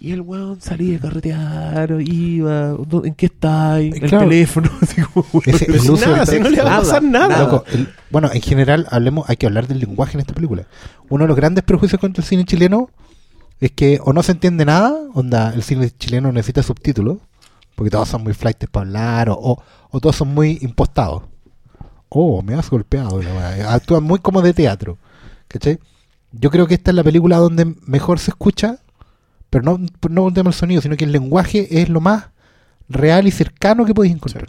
Y 0.00 0.12
el 0.12 0.20
weón 0.20 0.60
salía 0.60 0.98
a 0.98 1.00
carretear, 1.00 1.96
iba, 2.00 2.72
¿dó- 2.72 3.06
¿en 3.06 3.14
qué 3.14 3.26
está? 3.26 3.80
En 3.80 3.94
el 3.94 4.00
Claro. 4.10 4.28
teléfono, 4.28 4.68
así 4.82 5.00
como. 5.00 5.24
Ese- 5.46 5.64
el 5.66 5.76
uso 5.80 5.96
nada, 6.06 6.26
si 6.26 6.38
no 6.40 6.50
le 6.50 6.60
va 6.62 6.76
a 6.76 6.78
pasar 6.80 7.02
nada. 7.02 7.38
Loco, 7.44 7.64
el- 7.72 7.88
bueno, 8.10 8.30
en 8.32 8.42
general 8.42 8.86
hablemos, 8.90 9.24
hay 9.30 9.36
que 9.36 9.46
hablar 9.46 9.66
del 9.66 9.78
lenguaje 9.78 10.14
en 10.14 10.20
esta 10.20 10.34
película. 10.34 10.66
Uno 11.08 11.24
de 11.24 11.28
los 11.28 11.36
grandes 11.36 11.64
prejuicios 11.64 11.98
contra 12.00 12.22
el 12.22 12.28
cine 12.28 12.44
chileno 12.44 12.90
es 13.60 13.70
que 13.70 13.98
o 14.04 14.12
no 14.12 14.22
se 14.22 14.32
entiende 14.32 14.66
nada, 14.66 14.94
onda, 15.14 15.54
el 15.54 15.62
cine 15.62 15.90
chileno 15.90 16.32
necesita 16.32 16.62
subtítulos, 16.62 17.18
porque 17.74 17.90
todos 17.90 18.08
son 18.08 18.22
muy 18.22 18.34
flightes 18.34 18.68
para 18.68 18.86
hablar, 18.86 19.30
o, 19.30 19.34
o, 19.34 19.62
o 19.90 20.00
todos 20.00 20.16
son 20.16 20.34
muy 20.34 20.58
impostados. 20.62 21.22
Oh, 22.08 22.42
me 22.42 22.54
has 22.54 22.70
golpeado, 22.70 23.20
actúan 23.68 24.04
muy 24.04 24.20
como 24.20 24.40
de 24.40 24.54
teatro. 24.54 24.98
¿Cachai? 25.48 25.78
Yo 26.32 26.50
creo 26.50 26.66
que 26.66 26.74
esta 26.74 26.90
es 26.90 26.94
la 26.94 27.04
película 27.04 27.38
donde 27.38 27.74
mejor 27.86 28.18
se 28.18 28.30
escucha, 28.30 28.78
pero 29.50 29.64
no, 29.64 29.80
no 30.10 30.22
un 30.24 30.34
tema 30.34 30.50
del 30.50 30.54
sonido, 30.58 30.80
sino 30.80 30.96
que 30.96 31.04
el 31.04 31.12
lenguaje 31.12 31.80
es 31.80 31.88
lo 31.88 32.00
más 32.00 32.30
real 32.88 33.26
y 33.26 33.30
cercano 33.30 33.84
que 33.84 33.94
podéis 33.94 34.14
encontrar. 34.14 34.46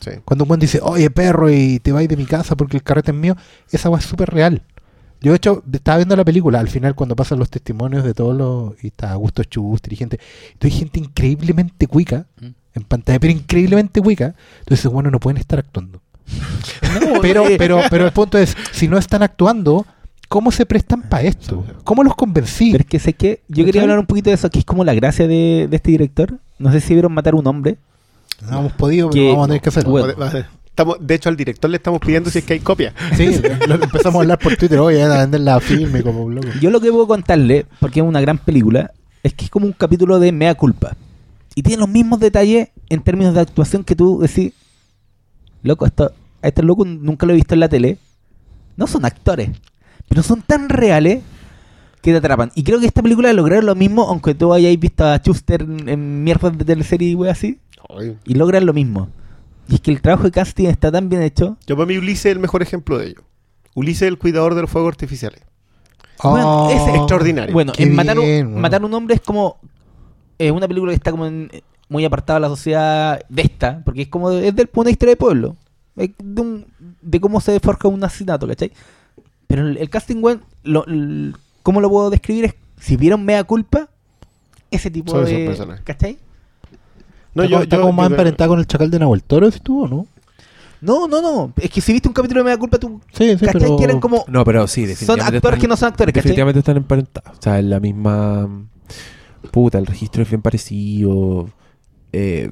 Sí. 0.00 0.10
Cuando 0.24 0.44
un 0.44 0.48
buen 0.48 0.60
dice, 0.60 0.80
oye 0.82 1.10
perro, 1.10 1.50
y 1.50 1.78
te 1.78 1.92
vais 1.92 2.08
de 2.08 2.16
mi 2.16 2.26
casa 2.26 2.56
porque 2.56 2.76
el 2.76 2.82
carrete 2.82 3.12
es 3.12 3.16
mío, 3.16 3.36
esa 3.70 3.88
agua 3.88 3.98
es 3.98 4.04
súper 4.04 4.30
real. 4.30 4.62
Yo, 5.22 5.30
de 5.32 5.36
hecho, 5.36 5.62
estaba 5.72 5.98
viendo 5.98 6.16
la 6.16 6.24
película, 6.24 6.58
al 6.60 6.68
final, 6.68 6.94
cuando 6.94 7.14
pasan 7.16 7.38
los 7.38 7.48
testimonios 7.50 8.04
de 8.04 8.12
todos 8.14 8.36
los. 8.36 8.82
Y 8.84 8.88
está 8.88 9.12
Augusto 9.12 9.44
Chubustri, 9.44 9.96
gente. 9.96 10.18
Entonces, 10.52 10.72
hay 10.74 10.78
gente 10.80 10.98
increíblemente 11.00 11.86
cuica 11.86 12.26
Mm. 12.40 12.46
en 12.74 12.82
pantalla, 12.84 13.18
pero 13.20 13.32
increíblemente 13.32 14.00
cuica. 14.00 14.34
Entonces, 14.60 14.90
bueno, 14.90 15.10
no 15.10 15.20
pueden 15.20 15.38
estar 15.38 15.58
actuando. 15.58 16.00
No, 17.00 17.20
Pero, 17.22 17.44
pero, 17.58 17.80
pero 17.90 18.04
el 18.06 18.12
punto 18.12 18.36
es, 18.38 18.54
si 18.72 18.86
no 18.88 18.98
están 18.98 19.22
actuando, 19.22 19.86
cómo 20.28 20.50
se 20.50 20.66
prestan 20.66 21.02
para 21.02 21.22
esto. 21.24 21.64
¿Cómo 21.84 22.02
los 22.04 22.14
convencí? 22.14 22.70
Pero 22.72 22.82
es 22.82 22.86
que 22.88 22.98
sé 22.98 23.12
que 23.14 23.42
yo 23.48 23.64
quería 23.64 23.82
hablar 23.82 23.98
un 23.98 24.06
poquito 24.06 24.28
de 24.30 24.34
eso, 24.34 24.50
que 24.50 24.58
es 24.58 24.64
como 24.64 24.84
la 24.84 24.92
gracia 24.94 25.26
de, 25.26 25.66
de 25.70 25.76
este 25.76 25.90
director. 25.90 26.38
No 26.58 26.70
sé 26.72 26.80
si 26.80 26.92
vieron 26.94 27.12
matar 27.12 27.32
a 27.34 27.36
un 27.36 27.46
hombre. 27.46 27.78
No 28.50 28.58
hemos 28.60 28.72
podido, 28.72 29.08
Que- 29.10 29.20
pero 29.20 29.30
vamos 29.32 29.44
a 29.44 29.48
tener 29.48 29.60
que 29.62 29.68
hacerlo. 29.70 29.90
Bueno. 29.90 30.14
Estamos, 30.72 30.96
de 31.00 31.14
hecho, 31.14 31.28
al 31.28 31.36
director 31.36 31.70
le 31.70 31.76
estamos 31.76 32.00
pidiendo 32.00 32.30
si 32.30 32.38
es 32.38 32.44
que 32.44 32.54
hay 32.54 32.60
copia. 32.60 32.94
Sí, 33.16 33.40
lo- 33.68 33.74
empezamos 33.74 34.16
a 34.16 34.22
hablar 34.22 34.38
por 34.38 34.56
Twitter. 34.56 34.78
Oye, 34.78 35.02
a 35.02 35.18
vender 35.18 35.40
la 35.42 35.60
filme 35.60 36.02
como 36.02 36.24
un 36.24 36.34
loco. 36.34 36.48
Yo 36.62 36.70
lo 36.70 36.80
que 36.80 36.90
puedo 36.90 37.06
contarle, 37.06 37.66
porque 37.78 38.00
es 38.00 38.06
una 38.06 38.20
gran 38.22 38.38
película, 38.38 38.90
es 39.22 39.34
que 39.34 39.44
es 39.44 39.50
como 39.50 39.66
un 39.66 39.72
capítulo 39.72 40.18
de 40.18 40.32
Mea 40.32 40.54
Culpa. 40.54 40.96
Y 41.54 41.62
tiene 41.62 41.80
los 41.80 41.88
mismos 41.90 42.20
detalles 42.20 42.68
en 42.88 43.02
términos 43.02 43.34
de 43.34 43.40
actuación 43.40 43.84
que 43.84 43.94
tú 43.94 44.20
decís, 44.20 44.54
loco, 45.62 45.84
esto, 45.86 46.12
a 46.40 46.48
este 46.48 46.62
loco 46.62 46.84
nunca 46.86 47.26
lo 47.26 47.32
he 47.32 47.36
visto 47.36 47.52
en 47.54 47.60
la 47.60 47.68
tele. 47.68 47.98
No 48.78 48.86
son 48.86 49.04
actores, 49.04 49.50
pero 50.08 50.22
son 50.22 50.40
tan 50.40 50.70
reales 50.70 51.22
que 52.00 52.10
te 52.12 52.16
atrapan. 52.16 52.50
Y 52.54 52.64
creo 52.64 52.80
que 52.80 52.86
esta 52.86 53.02
película 53.02 53.30
lograron 53.34 53.66
lo 53.66 53.74
mismo, 53.74 54.04
aunque 54.08 54.34
tú 54.34 54.52
hayáis 54.54 54.80
visto 54.80 55.04
a 55.04 55.18
Schuster 55.18 55.60
en, 55.62 55.88
en 55.90 56.24
mierdas 56.24 56.56
de 56.56 56.64
teleserie 56.64 57.10
y 57.10 57.14
wey 57.14 57.30
así, 57.30 57.58
Ay, 57.94 58.16
y 58.24 58.34
logran 58.34 58.64
lo 58.64 58.72
mismo. 58.72 59.10
Y 59.72 59.76
es 59.76 59.80
que 59.80 59.90
el 59.90 60.02
trabajo 60.02 60.24
de 60.24 60.30
casting 60.32 60.66
está 60.66 60.92
tan 60.92 61.08
bien 61.08 61.22
hecho. 61.22 61.56
Yo 61.66 61.76
para 61.76 61.86
mí 61.86 61.96
Ulises 61.96 62.26
es 62.26 62.32
el 62.32 62.38
mejor 62.40 62.60
ejemplo 62.62 62.98
de 62.98 63.06
ello. 63.08 63.22
Ulises 63.74 64.02
es 64.02 64.08
el 64.08 64.18
cuidador 64.18 64.54
de 64.54 64.60
los 64.60 64.70
fuegos 64.70 64.90
artificiales. 64.90 65.40
Bueno, 66.22 66.68
ese- 66.70 66.90
Oh, 66.90 66.94
Extraordinario. 66.96 67.52
Bueno, 67.54 67.72
en 67.78 67.94
matar, 67.94 68.18
un- 68.18 68.24
bien, 68.24 68.46
bueno. 68.48 68.60
matar 68.60 68.84
un 68.84 68.92
hombre 68.92 69.14
es 69.14 69.22
como. 69.22 69.58
Es 70.38 70.52
una 70.52 70.68
película 70.68 70.92
que 70.92 70.96
está 70.96 71.10
como 71.10 71.24
en- 71.26 71.50
muy 71.88 72.04
apartada 72.04 72.38
de 72.38 72.40
la 72.42 72.48
sociedad 72.48 73.20
de 73.28 73.42
esta, 73.42 73.80
porque 73.84 74.02
es 74.02 74.08
como. 74.08 74.30
Es 74.30 74.54
de 74.54 74.68
una 74.74 74.90
historia 74.90 75.12
de 75.12 75.16
pueblo. 75.16 75.56
Es 75.96 76.10
de, 76.22 76.40
un- 76.42 76.66
de 77.00 77.20
cómo 77.20 77.40
se 77.40 77.58
forja 77.60 77.88
un 77.88 78.04
asesinato, 78.04 78.46
¿cachai? 78.46 78.72
Pero 79.46 79.66
el, 79.68 79.78
el 79.78 79.88
casting, 79.90 80.16
weón, 80.22 80.42
lo, 80.64 80.84
el- 80.86 81.34
¿cómo 81.62 81.80
lo 81.80 81.88
puedo 81.88 82.10
describir? 82.10 82.44
Es, 82.44 82.54
si 82.78 82.96
vieron 82.98 83.24
Mea 83.24 83.42
Culpa, 83.44 83.88
ese 84.70 84.90
tipo 84.90 85.12
esos 85.16 85.28
de. 85.30 85.46
personajes. 85.46 85.82
¿cachai? 85.84 86.18
No, 87.34 87.42
está 87.44 87.50
yo, 87.50 87.56
como- 87.56 87.62
está 87.64 87.76
yo- 87.76 87.82
como 87.82 87.92
más 87.92 88.08
yo- 88.08 88.12
emparentado 88.14 88.50
con 88.50 88.58
el 88.60 88.66
chacal 88.66 88.90
de 88.90 88.98
Nahuel 88.98 89.22
Toro, 89.22 89.50
si 89.50 89.60
tú 89.60 89.84
o 89.84 89.88
no? 89.88 90.06
No, 90.80 91.06
no, 91.06 91.22
no. 91.22 91.52
Es 91.56 91.70
que 91.70 91.80
si 91.80 91.92
viste 91.92 92.08
un 92.08 92.14
capítulo 92.14 92.40
de 92.40 92.44
Mea 92.44 92.56
Culpa, 92.58 92.76
tú. 92.78 93.00
Sí, 93.12 93.30
sí, 93.38 93.46
¿cachai? 93.46 93.60
pero... 93.60 93.76
Que 93.76 93.84
eran 93.84 94.00
como. 94.00 94.24
No, 94.26 94.44
pero 94.44 94.66
sí, 94.66 94.80
son 94.82 94.88
definitivamente. 94.88 95.36
actores 95.36 95.58
que 95.60 95.64
están- 95.66 95.68
no 95.70 95.76
son 95.76 95.88
actores, 95.88 96.12
¿cachai? 96.12 96.22
Definitivamente 96.24 96.58
están 96.58 96.76
emparentados. 96.76 97.38
O 97.38 97.42
sea, 97.42 97.58
en 97.60 97.70
la 97.70 97.78
misma. 97.80 98.48
Puta, 99.52 99.78
el 99.78 99.86
registro 99.86 100.22
es 100.22 100.28
bien 100.28 100.42
parecido. 100.42 101.48
eh, 102.14 102.50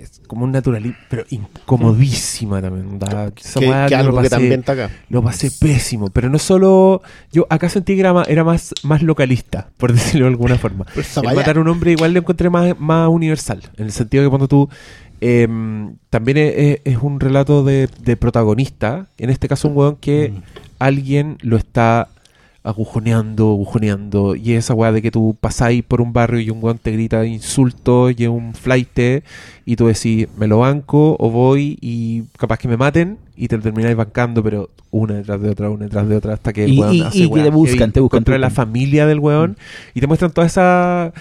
es 0.00 0.11
como 0.32 0.44
un 0.44 0.52
naturalismo, 0.52 0.96
pero 1.10 1.24
incomodísima 1.28 2.62
también. 2.62 2.98
da- 2.98 3.30
esa 3.36 3.60
que, 3.60 3.66
que 3.88 3.94
algo 3.94 4.22
que 4.22 4.30
también 4.30 4.60
está 4.60 4.72
acá. 4.72 4.90
Lo 5.10 5.22
pasé 5.22 5.50
pésimo, 5.50 6.08
pero 6.10 6.30
no 6.30 6.38
solo. 6.38 7.02
Yo 7.32 7.46
acá 7.50 7.68
sentí 7.68 7.94
que 7.94 8.00
era 8.00 8.12
más, 8.14 8.28
era 8.28 8.42
más, 8.44 8.72
más 8.82 9.02
localista, 9.02 9.68
por 9.76 9.92
decirlo 9.94 10.26
de 10.26 10.30
alguna 10.32 10.56
forma. 10.56 10.86
El 10.96 11.34
matar 11.36 11.58
a 11.58 11.60
un 11.60 11.68
hombre 11.68 11.92
igual 11.92 12.12
lo 12.14 12.20
encontré 12.20 12.48
más, 12.50 12.78
más 12.78 13.08
universal, 13.08 13.60
en 13.76 13.84
el 13.86 13.92
sentido 13.92 14.24
que 14.24 14.30
cuando 14.30 14.48
tú. 14.48 14.68
em, 15.20 15.96
también 16.10 16.36
es, 16.38 16.54
es- 16.56 16.80
es 16.84 16.96
un 17.00 17.20
relato 17.20 17.62
de, 17.64 17.88
de 18.00 18.16
protagonista, 18.16 19.06
en 19.18 19.30
este 19.30 19.48
caso 19.48 19.68
un 19.68 19.76
weón 19.76 19.96
que 19.96 20.30
Mm. 20.30 20.42
alguien 20.78 21.38
lo 21.42 21.56
está 21.56 22.08
agujoneando, 22.64 23.50
agujoneando, 23.50 24.36
y 24.36 24.52
esa 24.52 24.74
weá 24.74 24.92
de 24.92 25.02
que 25.02 25.10
tú 25.10 25.36
pasáis 25.40 25.82
por 25.82 26.00
un 26.00 26.12
barrio 26.12 26.40
y 26.40 26.50
un 26.50 26.58
weón 26.62 26.78
te 26.78 26.92
grita 26.92 27.24
insultos 27.26 28.14
y 28.16 28.22
es 28.24 28.28
un 28.28 28.54
flight 28.54 28.98
y 29.64 29.76
tú 29.76 29.86
decís, 29.86 30.28
me 30.38 30.46
lo 30.46 30.58
banco 30.60 31.16
o 31.18 31.30
voy 31.30 31.78
y 31.80 32.22
capaz 32.38 32.58
que 32.58 32.68
me 32.68 32.76
maten 32.76 33.18
y 33.36 33.48
te 33.48 33.56
lo 33.56 33.62
termináis 33.62 33.96
bancando, 33.96 34.42
pero 34.42 34.70
una 34.90 35.14
detrás 35.14 35.40
de 35.40 35.50
otra, 35.50 35.70
una 35.70 35.84
detrás 35.86 36.08
de 36.08 36.16
otra, 36.16 36.34
hasta 36.34 36.52
que 36.52 36.64
el 36.64 36.74
Y- 36.74 36.80
weón 36.80 36.94
y- 36.94 37.00
hace 37.02 37.18
y 37.18 37.26
weá 37.26 37.44
te 37.44 37.50
buscan, 37.50 37.92
te 37.92 38.00
buscan, 38.00 38.18
contra 38.18 38.38
la 38.38 38.50
familia 38.50 39.06
del 39.06 39.18
weón. 39.18 39.56
Y 39.94 40.00
te 40.00 40.06
muestran 40.06 40.30
toda 40.32 40.46
esa 40.46 41.12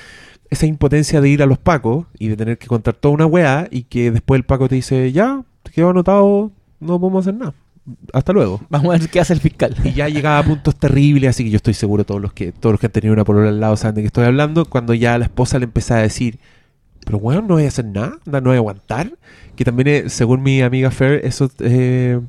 esa 0.50 0.66
impotencia 0.66 1.22
de 1.22 1.30
ir 1.30 1.42
a 1.42 1.46
los 1.46 1.58
pacos 1.58 2.08
y 2.20 2.28
de 2.28 2.36
tener 2.36 2.58
que 2.58 2.68
contar 2.68 2.94
toda 2.94 3.14
una 3.14 3.26
weá 3.26 3.70
y 3.72 3.84
que 3.84 4.12
después 4.12 4.38
el 4.38 4.44
paco 4.44 4.68
te 4.68 4.76
dice, 4.76 5.10
ya, 5.14 5.44
te 5.64 5.72
quedó 5.72 5.92
anotado, 5.92 6.52
no 6.82 7.00
podemos 7.00 7.26
hacer 7.26 7.40
nada. 7.40 7.54
Hasta 8.14 8.32
luego. 8.34 8.62
Vamos 8.70 8.94
a 8.94 8.98
ver 9.00 9.10
qué 9.10 9.20
hace 9.20 9.34
el 9.34 9.40
fiscal. 9.40 9.76
Y 9.84 9.94
ya 9.94 10.08
llegaba 10.08 10.38
a 10.40 10.44
puntos 10.44 10.76
terribles, 10.76 11.30
así 11.32 11.44
que 11.44 11.50
yo 11.50 11.58
estoy 11.58 11.74
seguro 11.74 12.04
todos 12.06 12.22
los 12.22 12.32
que 12.34 12.52
todos 12.52 12.74
los 12.74 12.80
que 12.80 12.86
han 12.86 12.92
tenido 12.92 13.14
una 13.14 13.24
polola 13.26 13.50
al 13.50 13.60
lado 13.60 13.76
saben 13.76 13.96
de 13.96 14.02
qué 14.02 14.08
estoy 14.08 14.26
hablando, 14.26 14.66
cuando 14.66 14.94
ya 14.94 15.18
la 15.18 15.26
esposa 15.26 15.58
le 15.60 15.66
empezaba 15.66 16.00
a 16.02 16.04
decir, 16.04 16.40
pero 17.06 17.20
bueno, 17.20 17.42
no 17.42 17.56
voy 17.56 17.66
a 17.66 17.68
hacer 17.70 17.86
nada, 17.86 18.18
no 18.26 18.42
voy 18.42 18.54
a 18.54 18.58
aguantar, 18.58 19.14
que 19.56 19.66
también 19.66 19.88
es, 19.88 20.14
según 20.14 20.44
mi 20.44 20.62
amiga 20.62 20.92
Fer, 20.92 21.26
eso 21.26 21.50
eh, 21.60 22.20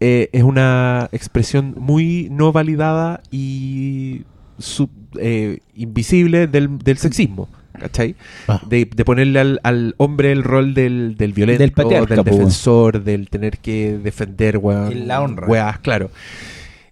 eh, 0.00 0.30
es 0.32 0.42
una 0.42 1.08
expresión 1.12 1.74
muy 1.76 2.28
no 2.30 2.50
validada 2.50 3.20
y 3.30 4.22
sub- 4.58 4.90
eh, 5.18 5.58
invisible 5.74 6.46
del, 6.46 6.78
del 6.78 6.96
sexismo. 6.96 7.48
¿Cachai? 7.80 8.14
Ah. 8.46 8.60
De, 8.68 8.84
de 8.84 9.04
ponerle 9.04 9.40
al, 9.40 9.60
al 9.62 9.94
hombre 9.96 10.30
el 10.32 10.44
rol 10.44 10.74
del, 10.74 11.16
del 11.16 11.32
violento, 11.32 11.62
Del 11.62 11.72
patriarca, 11.72 12.14
del 12.16 12.24
defensor, 12.24 13.02
del 13.02 13.28
tener 13.28 13.58
que 13.58 13.98
defender, 13.98 14.58
weón. 14.58 15.08
La 15.08 15.20
honra. 15.22 15.46
Weas, 15.48 15.78
claro. 15.80 16.10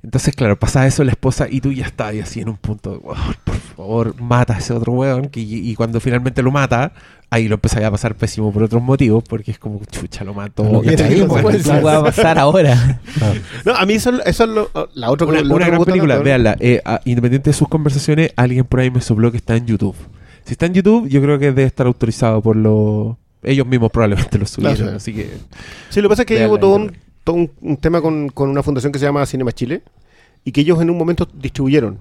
Entonces, 0.03 0.35
claro, 0.35 0.59
pasa 0.59 0.87
eso 0.87 1.03
la 1.05 1.11
esposa 1.11 1.49
y 1.51 1.61
tú 1.61 1.73
ya 1.73 1.85
estás 1.85 2.09
ahí 2.11 2.21
así 2.21 2.41
en 2.41 2.49
un 2.49 2.57
punto, 2.57 3.01
"Weón, 3.03 3.19
por 3.45 3.57
favor, 3.57 4.21
mata 4.21 4.55
a 4.55 4.59
ese 4.59 4.73
otro 4.73 4.93
weón. 4.93 5.29
Que, 5.29 5.41
y, 5.41 5.71
y 5.71 5.75
cuando 5.75 5.99
finalmente 6.01 6.41
lo 6.41 6.53
mata, 6.53 6.93
ahí 7.31 7.49
lo 7.49 7.57
empezáis 7.57 7.85
a 7.85 7.91
pasar 7.91 8.15
pésimo 8.15 8.53
por 8.53 8.63
otros 8.63 8.81
motivos, 8.81 9.25
porque 9.29 9.51
es 9.51 9.59
como, 9.59 9.81
chucha, 9.91 10.23
lo 10.25 10.35
mató. 10.35 10.63
Lo 10.65 10.83
que 10.83 10.97
traímos, 10.97 11.43
pues, 11.43 11.69
va 11.69 11.97
a 11.97 12.03
pasar 12.05 12.39
ahora. 12.39 13.01
No, 13.65 13.75
a 13.75 13.85
mí 13.87 13.95
eso, 13.95 14.23
eso 14.25 14.45
es 14.45 14.51
lo, 14.51 14.71
la 14.95 15.11
otra 15.11 15.27
una, 15.27 15.41
una 15.43 15.67
gran 15.67 15.85
película, 15.85 16.19
véanla. 16.19 16.57
Eh, 16.61 16.81
independiente 17.05 17.51
de 17.51 17.55
sus 17.55 17.69
conversaciones, 17.69 18.33
alguien 18.37 18.65
por 18.65 18.81
ahí 18.81 18.91
me 18.91 19.01
sopló 19.01 19.31
que 19.31 19.37
está 19.37 19.57
en 19.57 19.67
YouTube. 19.67 19.97
Si 20.49 20.55
está 20.55 20.65
en 20.65 20.73
YouTube, 20.73 21.07
yo 21.09 21.21
creo 21.21 21.39
que 21.39 21.47
debe 21.47 21.65
estar 21.65 21.87
autorizado 21.87 22.41
por 22.41 22.57
los... 22.57 23.17
Ellos 23.43 23.67
mismos 23.67 23.91
probablemente 23.91 24.39
lo 24.39 24.47
subieron, 24.47 24.77
Claro. 24.77 24.97
así 24.97 25.13
que... 25.15 25.31
Sí, 25.91 26.01
lo 26.01 26.09
que 26.09 26.13
pasa 26.15 26.23
es 26.23 26.27
que 26.27 26.47
hubo 26.47 26.59
todo, 26.59 26.77
un, 26.77 26.93
todo 27.23 27.37
un, 27.37 27.51
un 27.61 27.77
tema 27.77 28.01
con, 28.01 28.31
con 28.31 28.49
una 28.49 28.63
fundación 28.63 28.91
que 28.91 28.99
se 28.99 29.05
llama 29.05 29.27
Cinema 29.27 29.53
Chile 29.53 29.83
y 30.45 30.53
que 30.53 30.63
ellos 30.63 30.81
en 30.81 30.89
un 30.89 30.97
momento 30.97 31.29
distribuyeron, 31.35 31.99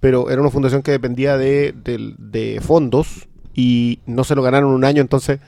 pero 0.00 0.30
era 0.30 0.40
una 0.40 0.50
fundación 0.50 0.80
que 0.82 0.90
dependía 0.92 1.36
de, 1.36 1.74
del- 1.84 2.14
de 2.18 2.58
fondos 2.62 3.28
y 3.54 3.98
no 4.06 4.24
se 4.24 4.34
lo 4.34 4.40
ganaron 4.42 4.70
un 4.72 4.84
año, 4.84 5.02
entonces 5.02 5.38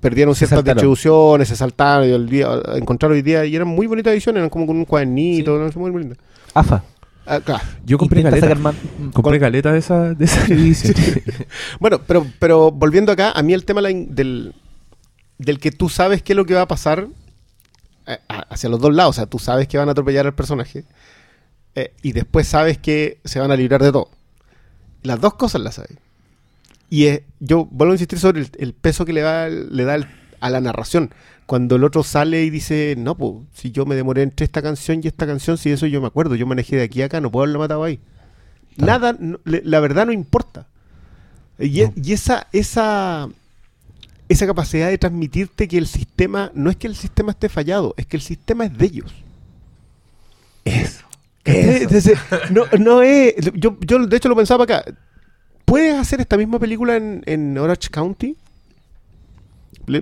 perdieron 0.00 0.34
ciertas 0.34 0.58
distribuciones, 0.64 1.48
se 1.48 1.56
saltaron 1.56 2.08
y 2.08 2.12
el 2.12 2.28
día, 2.28 2.48
encontraron 2.76 3.14
hoy 3.16 3.22
día 3.22 3.44
y 3.44 3.54
eran 3.54 3.68
muy 3.68 3.86
bonitas 3.86 4.12
ediciones, 4.12 4.38
eran 4.38 4.48
como 4.50 4.66
con 4.66 4.76
un 4.76 4.86
cuadernito, 4.86 5.58
no 5.58 5.70
sé, 5.70 5.78
muy 5.78 5.90
bonitas. 5.90 6.16
AFA. 6.54 6.82
Claro. 7.24 7.64
Yo 7.84 7.98
compré 7.98 8.22
sacar 8.22 8.58
más- 8.58 8.74
Compré 9.12 9.38
de 9.72 9.78
esa, 9.78 10.14
de 10.14 10.24
esa 10.24 10.44
edición. 10.46 10.94
Bueno, 11.80 12.00
pero, 12.06 12.26
pero 12.38 12.70
volviendo 12.70 13.12
acá, 13.12 13.30
a 13.32 13.42
mí 13.42 13.52
el 13.54 13.64
tema 13.64 13.80
del, 14.10 14.54
del 15.38 15.58
que 15.60 15.70
tú 15.70 15.88
sabes 15.88 16.22
qué 16.22 16.32
es 16.32 16.36
lo 16.36 16.44
que 16.46 16.54
va 16.54 16.62
a 16.62 16.68
pasar 16.68 17.06
eh, 18.06 18.18
hacia 18.28 18.68
los 18.68 18.80
dos 18.80 18.92
lados, 18.94 19.10
o 19.10 19.18
sea, 19.20 19.26
tú 19.26 19.38
sabes 19.38 19.68
que 19.68 19.78
van 19.78 19.88
a 19.88 19.92
atropellar 19.92 20.26
al 20.26 20.34
personaje 20.34 20.84
eh, 21.74 21.94
y 22.02 22.12
después 22.12 22.48
sabes 22.48 22.78
que 22.78 23.18
se 23.24 23.38
van 23.40 23.50
a 23.50 23.56
librar 23.56 23.82
de 23.82 23.92
todo. 23.92 24.08
Las 25.02 25.20
dos 25.20 25.34
cosas 25.34 25.60
las 25.62 25.76
sabes. 25.76 25.96
Y 26.90 27.06
eh, 27.06 27.24
yo 27.40 27.66
vuelvo 27.70 27.92
a 27.92 27.94
insistir 27.94 28.18
sobre 28.18 28.40
el, 28.42 28.50
el 28.58 28.74
peso 28.74 29.04
que 29.04 29.12
le 29.12 29.20
da, 29.22 29.48
le 29.48 29.84
da 29.84 29.94
el- 29.94 30.06
a 30.40 30.50
la 30.50 30.60
narración. 30.60 31.14
Cuando 31.46 31.76
el 31.76 31.84
otro 31.84 32.02
sale 32.02 32.44
y 32.44 32.50
dice, 32.50 32.94
no, 32.98 33.16
pues, 33.16 33.34
si 33.54 33.72
yo 33.72 33.84
me 33.84 33.94
demoré 33.94 34.22
entre 34.22 34.44
esta 34.44 34.62
canción 34.62 35.00
y 35.02 35.08
esta 35.08 35.26
canción, 35.26 35.58
si 35.58 35.70
eso 35.70 35.86
yo 35.86 36.00
me 36.00 36.06
acuerdo, 36.06 36.34
yo 36.34 36.46
manejé 36.46 36.76
de 36.76 36.84
aquí 36.84 37.02
a 37.02 37.06
acá, 37.06 37.20
no 37.20 37.30
puedo 37.30 37.44
haberlo 37.44 37.58
matado 37.58 37.84
ahí. 37.84 38.00
Nada, 38.76 39.16
no- 39.18 39.40
le- 39.44 39.62
la 39.64 39.80
verdad 39.80 40.06
no 40.06 40.12
importa. 40.12 40.68
Y, 41.58 41.82
e- 41.82 41.92
y 41.96 42.12
esa, 42.14 42.48
esa, 42.52 43.28
esa 44.28 44.46
capacidad 44.46 44.88
de 44.88 44.98
transmitirte 44.98 45.68
que 45.68 45.78
el 45.78 45.86
sistema, 45.86 46.50
no 46.54 46.70
es 46.70 46.76
que 46.76 46.86
el 46.88 46.96
sistema 46.96 47.32
esté 47.32 47.48
fallado, 47.48 47.94
es 47.96 48.06
que 48.06 48.16
el 48.16 48.22
sistema 48.22 48.64
es 48.66 48.76
de 48.78 48.86
ellos. 48.86 49.12
Eso. 50.64 51.04
Entonces, 51.44 52.18
no, 52.50 52.64
no 52.78 53.02
es. 53.02 53.34
Yo, 53.54 53.76
yo, 53.80 54.06
de 54.06 54.16
hecho, 54.16 54.28
lo 54.28 54.36
pensaba 54.36 54.64
acá. 54.64 54.84
¿Puedes 55.64 55.98
hacer 55.98 56.20
esta 56.20 56.36
misma 56.36 56.58
película 56.58 56.96
en, 56.96 57.22
en 57.26 57.58
Orange 57.58 57.90
County? 57.90 58.36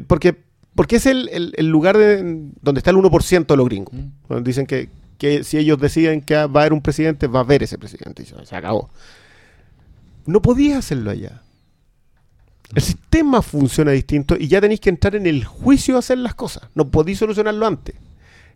Porque, 0.07 0.37
porque 0.81 0.97
es 0.97 1.05
el, 1.05 1.29
el- 1.29 1.53
el 1.59 1.69
lugar 1.69 1.99
de- 1.99 2.23
donde 2.63 2.79
está 2.79 2.91
el 2.91 2.97
1% 2.97 3.47
de 3.47 3.57
los 3.59 3.67
gringos. 3.67 3.93
Donde 4.31 4.49
Dicen 4.49 4.65
que, 4.65 4.89
que 5.19 5.45
si 5.45 5.59
ellos 5.59 5.79
deciden 5.79 6.23
que 6.23 6.35
va 6.37 6.41
a 6.41 6.63
haber 6.63 6.73
un 6.73 6.81
presidente, 6.81 7.27
va 7.27 7.41
a 7.41 7.43
haber 7.43 7.63
ese 7.63 7.77
presidente. 7.77 8.23
Y 8.23 8.47
se, 8.47 8.57
acabó. 8.57 8.89
No 10.25 10.41
podías 10.41 10.79
hacerlo 10.79 11.11
allá. 11.11 11.43
El 12.75 12.81
sistema 12.81 13.43
funciona 13.43 13.91
distinto 13.91 14.37
y 14.39 14.49
ya 14.49 14.59
tenéis 14.63 14.81
que 14.81 14.89
entrar 14.89 15.15
en 15.17 15.27
el 15.27 15.45
juicio 15.45 15.97
a 15.97 15.99
hacer 15.99 16.17
las 16.17 16.35
cosas. 16.35 16.63
No 16.75 16.89
podéis 16.91 17.19
solucionarlo 17.19 17.67
antes. 17.67 17.95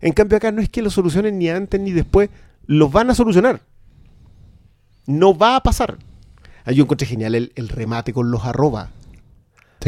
En 0.01 0.15
cambio 0.15 0.39
acá 0.39 0.51
no 0.51 0.63
es 0.63 0.71
que 0.71 0.81
lo 0.81 0.89
solucionen 0.89 1.39
ni 1.39 1.51
antes 1.51 1.79
ni 1.79 1.93
después, 1.93 2.31
lo 2.67 2.89
van 2.89 3.11
a 3.11 3.15
solucionar. 3.15 3.61
No 5.07 5.37
va 5.37 5.57
a 5.57 5.63
pasar. 5.63 5.99
Ah, 6.65 6.73
Yo 6.73 6.85
encontré 6.85 7.07
genial 7.07 7.35
el, 7.35 7.53
el 7.55 7.69
remate 7.69 8.15
con 8.15 8.31
los 8.31 8.45
arroba. 8.47 8.89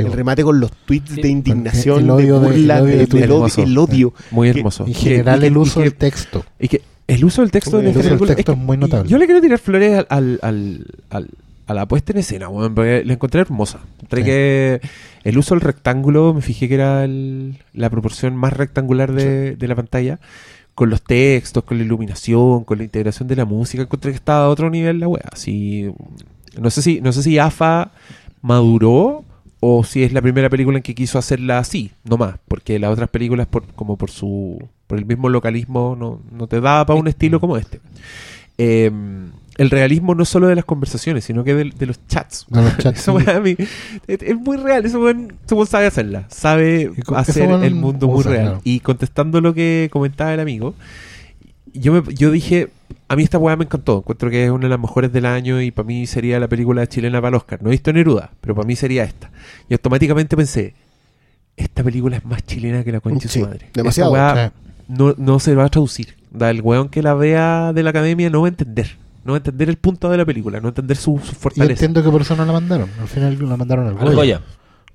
El 0.01 0.07
bueno. 0.09 0.17
remate 0.17 0.43
con 0.45 0.61
los 0.61 0.71
tweets 0.73 1.11
Sí. 1.15 1.23
de 1.23 1.29
indignación, 1.29 2.05
El 2.05 2.11
odio 2.11 2.41
de 2.41 2.47
de- 2.49 2.53
burla, 2.57 2.79
el 2.79 2.83
odio 2.85 2.97
de 2.99 3.07
Twitter. 3.07 3.21
del 3.29 3.31
odio, 3.33 3.37
Hermoso. 3.47 3.63
el 3.63 3.79
odio. 3.79 4.15
Muy 4.31 4.53
Que- 4.53 4.59
hermoso. 4.59 4.87
En 4.87 4.95
general 4.95 5.41
que- 5.41 5.47
el 5.47 5.57
uso 5.57 5.81
del 5.81 5.95
texto. 5.95 6.45
Y 6.61 6.69
que 6.69 6.83
El 7.09 7.25
uso 7.25 7.43
del 7.43 7.53
texto 7.53 7.79
en 7.79 7.87
El 7.87 7.91
uso 7.97 8.27
del 8.27 8.35
que- 8.37 8.51
es 8.53 8.59
muy 8.59 8.77
notable. 8.77 9.09
Yo 9.09 9.17
le 9.19 9.27
quiero 9.27 9.41
tirar 9.41 9.61
flores 9.61 9.97
al, 9.97 10.07
al- 10.11 10.39
al- 10.43 10.87
al- 11.11 11.31
a 11.69 11.75
la 11.75 11.87
puesta 11.87 12.13
en 12.13 12.19
escena, 12.19 12.49
weón, 12.49 12.75
porque 12.75 13.05
la 13.05 13.13
encontré 13.13 13.41
hermosa. 13.41 13.79
Sí. 14.11 14.23
que 14.25 14.81
el 15.25 15.39
uso 15.39 15.55
del 15.55 15.61
rectángulo, 15.61 16.35
me 16.35 16.41
fijé 16.43 16.67
que 16.69 16.75
era 16.75 17.05
el- 17.05 17.59
la 17.75 17.91
proporción 17.91 18.35
más 18.37 18.53
rectangular 18.53 19.13
de, 19.13 19.55
de 19.57 19.69
la 19.69 19.75
pantalla, 19.77 20.19
con 20.75 20.91
los 20.91 21.01
textos, 21.03 21.63
con 21.65 21.79
la 21.79 21.85
iluminación, 21.85 22.65
con 22.65 22.79
la 22.79 22.85
integración 22.85 23.29
de 23.29 23.37
la 23.37 23.45
música, 23.45 23.83
encontré 23.85 24.11
que 24.11 24.17
estaba 24.17 24.45
a 24.47 24.49
otro 24.49 24.69
nivel 24.69 24.99
la 25.01 25.07
wea. 25.09 25.29
Así, 25.33 25.89
no 26.61 26.71
sé 26.71 26.83
si, 26.83 27.01
no 27.01 27.13
sé 27.13 27.23
si 27.23 27.39
AFA 27.39 27.93
maduró 28.43 29.25
o 29.69 29.83
si 29.83 30.05
es 30.05 30.13
la 30.13 30.23
primera 30.23 30.49
película 30.49 30.77
en 30.77 30.83
que 30.85 30.95
quiso 30.95 31.19
hacerla 31.19 31.59
así, 31.59 31.91
no 32.05 32.17
más, 32.17 32.37
porque 32.47 32.79
las 32.79 32.93
otras 32.93 33.09
películas 33.11 33.49
por, 33.49 33.67
como 33.75 33.97
por 33.97 34.13
su 34.13 34.63
por 34.87 34.97
el 34.97 35.05
mismo 35.07 35.29
localismo 35.29 35.97
no, 35.99 36.21
no 36.31 36.47
te 36.47 36.61
daba 36.61 36.87
para 36.87 37.01
un 37.01 37.09
estilo 37.09 37.41
como 37.41 37.57
este. 37.57 37.81
Eh, 38.59 38.93
el 39.57 39.71
realismo 39.71 40.15
no 40.15 40.25
solo 40.25 40.47
de 40.47 40.55
las 40.55 40.65
conversaciones, 40.65 41.25
sino 41.25 41.43
que 41.43 41.55
de, 41.55 41.73
de 41.77 41.87
los 41.87 41.99
chats. 42.07 42.47
De 42.49 42.63
los 42.63 42.77
chats, 42.79 43.01
Eso 43.01 43.19
sí. 43.19 43.25
weá 43.25 43.39
a 43.39 43.41
mí 43.41 43.57
es, 44.07 44.23
es 44.23 44.37
muy 44.37 44.57
real, 44.57 44.87
eso 44.87 45.01
weón 45.01 45.35
sabe 45.67 45.87
hacerla, 45.87 46.27
sabe 46.29 46.93
hacer 47.17 47.51
el 47.51 47.75
mundo 47.75 48.07
muy 48.07 48.23
real. 48.23 48.61
Y 48.63 48.79
contestando 48.79 49.41
lo 49.41 49.53
que 49.53 49.89
comentaba 49.91 50.33
el 50.33 50.39
amigo, 50.39 50.77
yo, 51.79 51.93
me, 51.93 52.15
yo 52.15 52.31
dije, 52.31 52.69
a 53.09 53.17
mí 53.17 53.23
esta 53.23 53.39
weá 53.39 53.57
me 53.57 53.65
encantó. 53.65 53.99
Encuentro 53.99 54.31
que 54.31 54.45
es 54.45 54.51
una 54.51 54.65
de 54.65 54.69
las 54.71 54.81
mejores 54.81 55.13
del 55.13 55.27
año 55.27 55.61
y 55.61 55.71
para 55.71 55.87
mí 55.87 56.07
sería 56.07 56.39
la 56.41 56.49
película 56.49 56.87
chilena 56.87 57.19
para 57.21 57.29
el 57.31 57.35
Oscar. 57.37 57.63
No 57.63 57.69
he 57.69 57.73
visto 57.73 57.93
Neruda, 57.93 58.31
pero 58.41 58.55
para 58.55 58.67
mí 58.67 58.77
sería 58.77 59.05
esta. 59.05 59.31
Y 59.69 59.75
automáticamente 59.75 60.37
pensé, 60.37 60.75
esta 61.57 61.83
película 61.83 62.17
es 62.19 62.25
más 62.25 62.45
chilena 62.45 62.85
que 62.85 62.93
la 62.93 63.01
concha 63.01 63.25
de 63.25 63.29
Sí, 63.29 63.41
su 63.41 63.47
madre. 63.47 63.71
demasiado. 63.75 64.15
Esta 64.17 64.35
weá 64.35 64.49
Sí. 64.49 64.73
no, 64.89 65.15
no 65.19 65.39
se 65.41 65.55
va 65.55 65.65
a 65.65 65.69
traducir. 65.69 66.17
Da, 66.31 66.51
el 66.51 66.61
weón 66.61 66.89
que 66.89 67.03
la 67.03 67.15
vea 67.15 67.73
de 67.73 67.83
la 67.83 67.91
academia 67.91 68.29
no 68.31 68.43
va 68.43 68.49
a 68.49 68.51
entender. 68.51 68.97
No 69.25 69.33
va 69.33 69.37
a 69.37 69.41
entender 69.41 69.69
el 69.69 69.77
punto 69.77 70.09
de 70.11 70.17
la 70.19 70.25
película, 70.25 70.59
no 70.59 70.65
va 70.65 70.69
a 70.69 70.71
entender 70.71 70.97
su, 70.97 71.19
su 71.19 71.33
Yo 71.33 71.39
fortaleza. 71.39 71.73
entiendo 71.73 72.03
que 72.05 72.11
por 72.11 72.21
eso 72.21 72.37
no 72.37 72.45
la 72.45 72.53
mandaron. 72.53 72.89
Al 73.01 73.09
final 73.09 73.37
la 73.49 73.57
mandaron 73.57 73.87
al 73.87 73.93
Al 73.95 73.99
Goya. 73.99 74.15
Goya. 74.15 74.41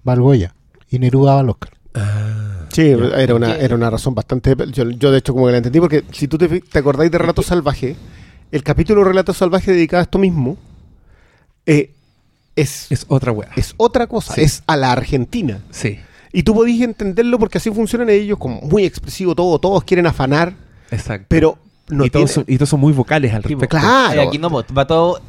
Va 0.07 0.13
al 0.13 0.21
Goya. 0.21 0.53
Y 0.89 0.99
Neruda 0.99 1.33
va 1.35 1.39
al 1.41 1.49
Oscar. 1.49 1.71
Ah, 1.93 2.40
Sí, 2.71 2.81
era 2.89 3.35
una, 3.35 3.55
era 3.55 3.75
una 3.75 3.89
razón 3.89 4.15
bastante... 4.15 4.55
Yo, 4.71 4.89
yo 4.89 5.11
de 5.11 5.17
hecho 5.19 5.33
como 5.33 5.45
que 5.47 5.51
la 5.51 5.57
entendí 5.57 5.79
porque 5.79 6.03
si 6.11 6.27
tú 6.27 6.37
te, 6.37 6.47
te 6.61 6.79
acordáis 6.79 7.11
de 7.11 7.17
Relato 7.17 7.41
Salvaje, 7.41 7.95
el 8.51 8.63
capítulo 8.63 9.03
Relato 9.03 9.33
Salvaje 9.33 9.71
dedicado 9.71 9.99
a 9.99 10.03
esto 10.03 10.17
mismo 10.19 10.57
eh, 11.65 11.91
es, 12.55 12.87
es, 12.91 13.01
es 13.01 13.05
otra 13.07 13.31
weá. 13.31 13.49
otra 13.77 14.07
cosa, 14.07 14.33
Sí. 14.35 14.41
es 14.41 14.63
a 14.67 14.75
la 14.77 14.91
Argentina. 14.91 15.59
Sí, 15.71 15.99
Y 16.33 16.43
tú 16.43 16.53
podías 16.53 16.81
entenderlo 16.87 17.37
porque 17.39 17.57
así 17.57 17.69
funcionan 17.71 18.09
ellos, 18.09 18.37
como 18.37 18.61
muy 18.61 18.85
expresivo 18.85 19.35
todo, 19.35 19.59
todos 19.59 19.83
quieren 19.83 20.07
afanar, 20.07 20.53
exacto. 20.91 21.25
pero 21.29 21.57
no 21.89 22.05
y, 22.05 22.09
tiene... 22.09 22.25
todos 22.25 22.31
son, 22.31 22.45
y 22.47 22.55
todos 22.57 22.69
son 22.69 22.79
muy 22.79 22.93
vocales 22.93 23.33
al 23.33 23.43
respecto. 23.43 23.77
Claro. 23.79 24.21
Eh, 24.21 24.27
aquí 24.27 24.37
no, 24.37 24.49
va 24.49 24.87
todo 24.87 25.19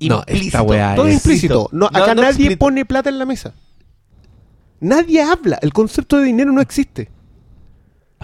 No, 0.00 0.18
implícito. 0.20 0.46
esta 0.46 0.62
weá 0.62 0.94
Todo 0.94 1.06
es- 1.08 1.14
implícito. 1.14 1.68
No, 1.72 1.78
No, 1.80 1.86
acá 1.88 2.14
no 2.14 2.22
nadie 2.22 2.28
explícito. 2.30 2.58
pone 2.58 2.84
plata 2.84 3.10
en 3.10 3.18
la 3.18 3.26
mesa. 3.26 3.54
Nadie 4.82 5.22
habla. 5.22 5.58
El 5.62 5.72
concepto 5.72 6.18
de 6.18 6.24
dinero 6.24 6.52
no 6.52 6.60
existe. 6.60 7.08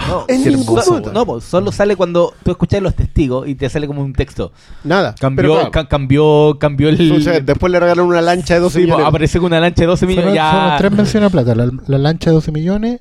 No, 0.07 0.27
En 0.29 0.43
sí, 0.45 0.51
ningún 0.51 0.81
so- 0.81 0.91
momento. 0.91 1.13
no, 1.13 1.27
po, 1.27 1.41
solo 1.41 1.73
sale 1.73 1.97
cuando 1.97 2.33
tú 2.45 2.53
escuchas 2.53 2.81
los 2.81 2.95
testigos 2.95 3.49
y 3.49 3.57
te 3.57 3.69
sale 3.69 3.89
como 3.89 4.01
un 4.03 4.13
texto. 4.13 4.53
Nada. 4.85 5.15
Cambió, 5.19 5.43
Pero 5.43 5.55
claro, 5.55 5.71
ca- 5.73 5.89
cambió, 5.89 6.57
cambió 6.61 6.89
el. 6.89 7.11
o 7.13 7.21
sea, 7.21 7.41
después 7.41 7.73
le 7.73 7.81
regalaron 7.81 8.07
una 8.07 8.21
lancha 8.21 8.55
de 8.55 8.61
12 8.61 8.79
Sí, 8.79 8.85
po, 8.87 8.93
millones. 8.93 9.07
apareció 9.09 9.41
con 9.41 9.49
una 9.49 9.61
lancha 9.61 9.83
de 9.83 9.87
12 9.89 10.07
millones 10.07 10.35
ya. 10.35 10.51
fueron 10.53 10.79
tres 10.79 10.93
menciones 10.93 11.27
a 11.27 11.31
plata. 11.31 11.55
La, 11.57 11.71
la 11.89 11.99
lancha 11.99 12.31
de 12.31 12.35
12 12.35 12.53
millones, 12.53 13.01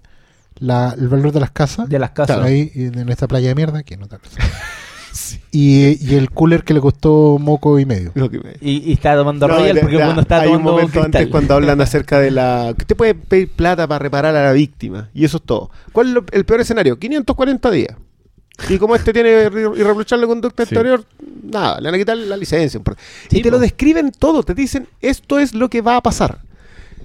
la, 0.57 0.95
el 0.97 1.07
valor 1.07 1.31
de 1.31 1.39
las 1.39 1.51
casas. 1.51 1.87
de 1.87 1.99
las 1.99 2.11
casas. 2.11 2.39
Ahí 2.39 2.71
en 2.73 3.09
esta 3.09 3.27
playa 3.27 3.49
de 3.49 3.55
mierda, 3.55 3.83
que 3.83 3.95
no 3.95 4.07
tal. 4.07 4.19
Y, 5.59 5.97
y 6.05 6.15
el 6.15 6.29
cooler 6.29 6.63
que 6.63 6.73
le 6.73 6.81
costó 6.81 7.37
moco 7.39 7.79
y 7.79 7.85
medio. 7.85 8.11
Y, 8.61 8.89
y 8.89 8.93
estaba 8.93 9.17
tomando 9.17 9.47
No, 9.47 9.55
Royal 9.57 9.79
porque 9.79 9.97
de- 9.97 10.03
bueno 10.05 10.21
estaba 10.21 10.41
hay 10.43 10.47
un 10.49 10.53
tomando 10.55 10.71
momento 10.73 10.91
cristal. 11.01 11.05
antes 11.21 11.27
cuando 11.31 11.53
hablan 11.55 11.81
acerca 11.87 12.19
de 12.19 12.31
la 12.31 12.73
que 12.77 12.83
usted 12.83 12.95
puede 12.95 13.15
pedir 13.15 13.49
plata 13.49 13.87
para 13.87 13.99
reparar 13.99 14.35
a 14.35 14.43
la 14.43 14.51
víctima 14.51 15.09
y 15.13 15.25
eso 15.25 15.37
es 15.37 15.43
todo. 15.43 15.71
¿Cuál 15.91 16.07
es 16.09 16.13
lo- 16.13 16.25
el 16.31 16.45
peor 16.45 16.61
escenario? 16.61 16.99
540 16.99 17.71
días. 17.71 17.95
Y 18.69 18.77
como 18.79 18.95
este 18.95 19.13
tiene 19.13 19.29
irre- 19.47 19.77
irreprochable 19.77 20.25
conducta 20.27 20.65
Sí. 20.65 20.73
exterior, 20.73 21.05
nada, 21.43 21.79
le 21.79 21.87
van 21.89 21.95
a 21.95 21.97
quitar 21.99 22.17
la 22.17 22.35
licencia. 22.37 22.81
Sí, 23.29 23.37
y 23.37 23.41
te 23.41 23.51
lo 23.51 23.59
describen 23.59 24.11
todo, 24.11 24.41
te 24.43 24.53
dicen 24.55 24.87
esto 25.01 25.37
es 25.39 25.53
lo 25.53 25.69
que 25.69 25.81
va 25.81 25.95
a 25.97 26.01
pasar. 26.01 26.39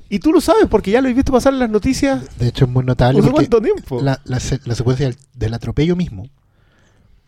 Y 0.08 0.18
tú 0.18 0.30
lo 0.32 0.40
sabes 0.42 0.66
porque 0.68 0.90
ya 0.90 1.00
lo 1.00 1.08
has 1.08 1.14
visto 1.14 1.32
pasar 1.32 1.52
en 1.54 1.58
las 1.58 1.70
noticias. 1.70 2.38
De 2.38 2.48
hecho, 2.48 2.64
es 2.66 2.70
muy 2.70 2.84
notable. 2.84 3.18
¿Hace 3.20 3.30
porque 3.30 3.48
cuánto 3.48 3.62
tiempo? 3.62 4.00
La, 4.02 4.20
la 4.24 4.40
se- 4.40 4.60
la 4.64 4.74
secuencia 4.74 5.06
del, 5.06 5.16
del 5.34 5.54
atropello 5.54 5.96
mismo. 5.96 6.26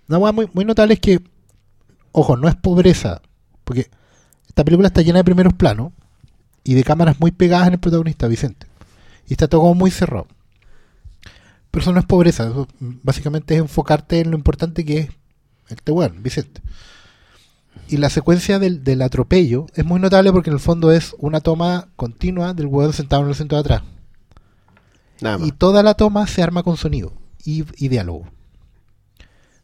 Una 0.09 0.19
hueá 0.19 0.33
muy, 0.33 0.49
muy 0.53 0.65
notable 0.65 0.95
es 0.95 1.01
que, 1.01 1.21
ojo, 2.13 2.37
no 2.37 2.49
es 2.49 2.57
pobreza. 2.57 3.23
Porque 3.65 3.91
esta 4.47 4.65
película 4.65 4.89
está 4.89 5.03
llena 5.03 5.19
de 5.19 5.25
primeros 5.25 5.55
planos 5.55 5.93
y 6.63 6.75
de 6.75 6.85
cámaras 6.85 7.21
muy 7.21 7.31
pegadas 7.31 7.69
en 7.69 7.75
el 7.75 7.81
protagonista, 7.81 8.27
Vicente. 8.29 8.67
Y 9.27 9.33
está 9.35 9.49
todo 9.49 9.63
como 9.63 9.75
muy 9.75 9.91
cerrado. 9.91 10.27
Pero 11.71 11.83
eso 11.83 11.93
no 11.93 12.01
es 12.01 12.07
pobreza. 12.07 12.45
eso, 12.45 12.69
básicamente 12.79 13.55
es 13.55 13.61
enfocarte 13.61 14.21
en 14.21 14.31
lo 14.31 14.37
importante 14.37 14.85
que 14.85 14.99
es 14.99 15.09
este 15.69 15.93
weón, 15.93 16.23
Vicente. 16.23 16.61
Y 17.89 17.97
la 17.97 18.11
secuencia 18.11 18.59
del, 18.59 18.85
del 18.85 19.03
atropello 19.03 19.67
es 19.75 19.85
muy 19.85 20.01
notable 20.01 20.33
porque 20.33 20.51
en 20.51 20.55
el 20.55 20.61
fondo 20.61 20.93
es 20.93 21.15
una 21.19 21.41
toma 21.41 21.89
continua 21.97 22.55
del 22.55 22.67
weón 22.67 22.93
sentado 22.93 23.23
en 23.23 23.29
el 23.29 23.35
centro 23.35 23.57
de 23.57 23.61
atrás. 23.61 23.83
Nada 25.21 25.39
más. 25.39 25.49
Y 25.49 25.53
toda 25.53 25.83
la 25.83 25.95
toma 25.95 26.27
se 26.27 26.43
arma 26.43 26.63
con 26.63 26.77
sonido 26.77 27.13
y, 27.45 27.65
y 27.77 27.89
diálogo. 27.89 28.27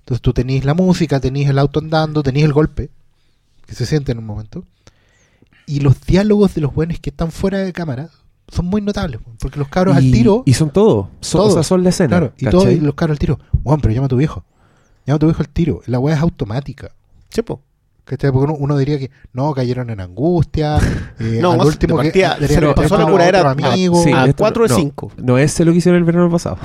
Entonces 0.00 0.22
tú 0.22 0.32
tenés 0.32 0.64
la 0.64 0.74
música, 0.74 1.20
tenés 1.20 1.48
el 1.48 1.58
auto 1.58 1.80
andando, 1.80 2.22
tenés 2.22 2.44
el 2.44 2.52
golpe, 2.52 2.90
que 3.66 3.74
se 3.74 3.86
siente 3.86 4.12
en 4.12 4.18
un 4.18 4.26
momento. 4.26 4.64
Y 5.66 5.80
los 5.80 6.00
diálogos 6.04 6.54
de 6.54 6.62
los 6.62 6.74
buenos 6.74 6.98
que 6.98 7.10
están 7.10 7.30
fuera 7.30 7.58
de 7.58 7.72
cámara 7.72 8.10
son 8.48 8.66
muy 8.66 8.82
notables, 8.82 9.20
porque 9.38 9.58
los 9.58 9.68
cabros 9.68 9.96
al 9.96 10.10
tiro... 10.10 10.42
Y 10.44 10.54
son 10.54 10.70
todos. 10.70 11.06
Son, 11.20 11.40
Todos. 11.40 11.50
O 11.50 11.54
sea, 11.54 11.62
son 11.62 11.84
la 11.84 11.90
escena. 11.90 12.08
claro, 12.08 12.32
y, 12.36 12.46
todo, 12.46 12.70
y 12.70 12.80
los 12.80 12.94
cabros 12.94 13.14
al 13.14 13.18
tiro. 13.20 13.38
Juan, 13.62 13.80
pero 13.80 13.94
llama 13.94 14.06
a 14.06 14.08
tu 14.08 14.16
viejo. 14.16 14.44
Llama 15.06 15.16
a 15.16 15.18
tu 15.20 15.26
viejo 15.26 15.40
al 15.40 15.48
tiro. 15.48 15.82
La 15.86 16.00
weá 16.00 16.16
es 16.16 16.20
automática. 16.20 16.90
Sí, 17.28 17.42
po. 17.42 17.62
¿Cachai? 18.10 18.32
Porque 18.32 18.50
uno, 18.52 18.58
uno 18.58 18.76
diría 18.76 18.98
que 18.98 19.10
no, 19.32 19.54
cayeron 19.54 19.88
en 19.90 20.00
angustia. 20.00 20.78
eh, 21.20 21.38
No, 21.40 21.52
al 21.52 21.58
más 21.58 21.66
último 21.68 22.02
de 22.02 22.10
que 22.10 22.26
se 22.48 22.60
le 22.60 22.74
pasó 22.74 22.98
la 22.98 23.06
curadera 23.06 23.50
amigo. 23.50 24.02
sí. 24.02 24.12
a 24.12 24.24
esto- 24.26 24.36
cuatro 24.38 24.64
de 24.64 24.70
no, 24.70 24.76
cinco. 24.76 25.12
No 25.16 25.38
es 25.38 25.58
lo 25.60 25.70
que 25.72 25.78
hicieron 25.78 25.98
el 25.98 26.04
verano 26.04 26.28
pasado. 26.30 26.58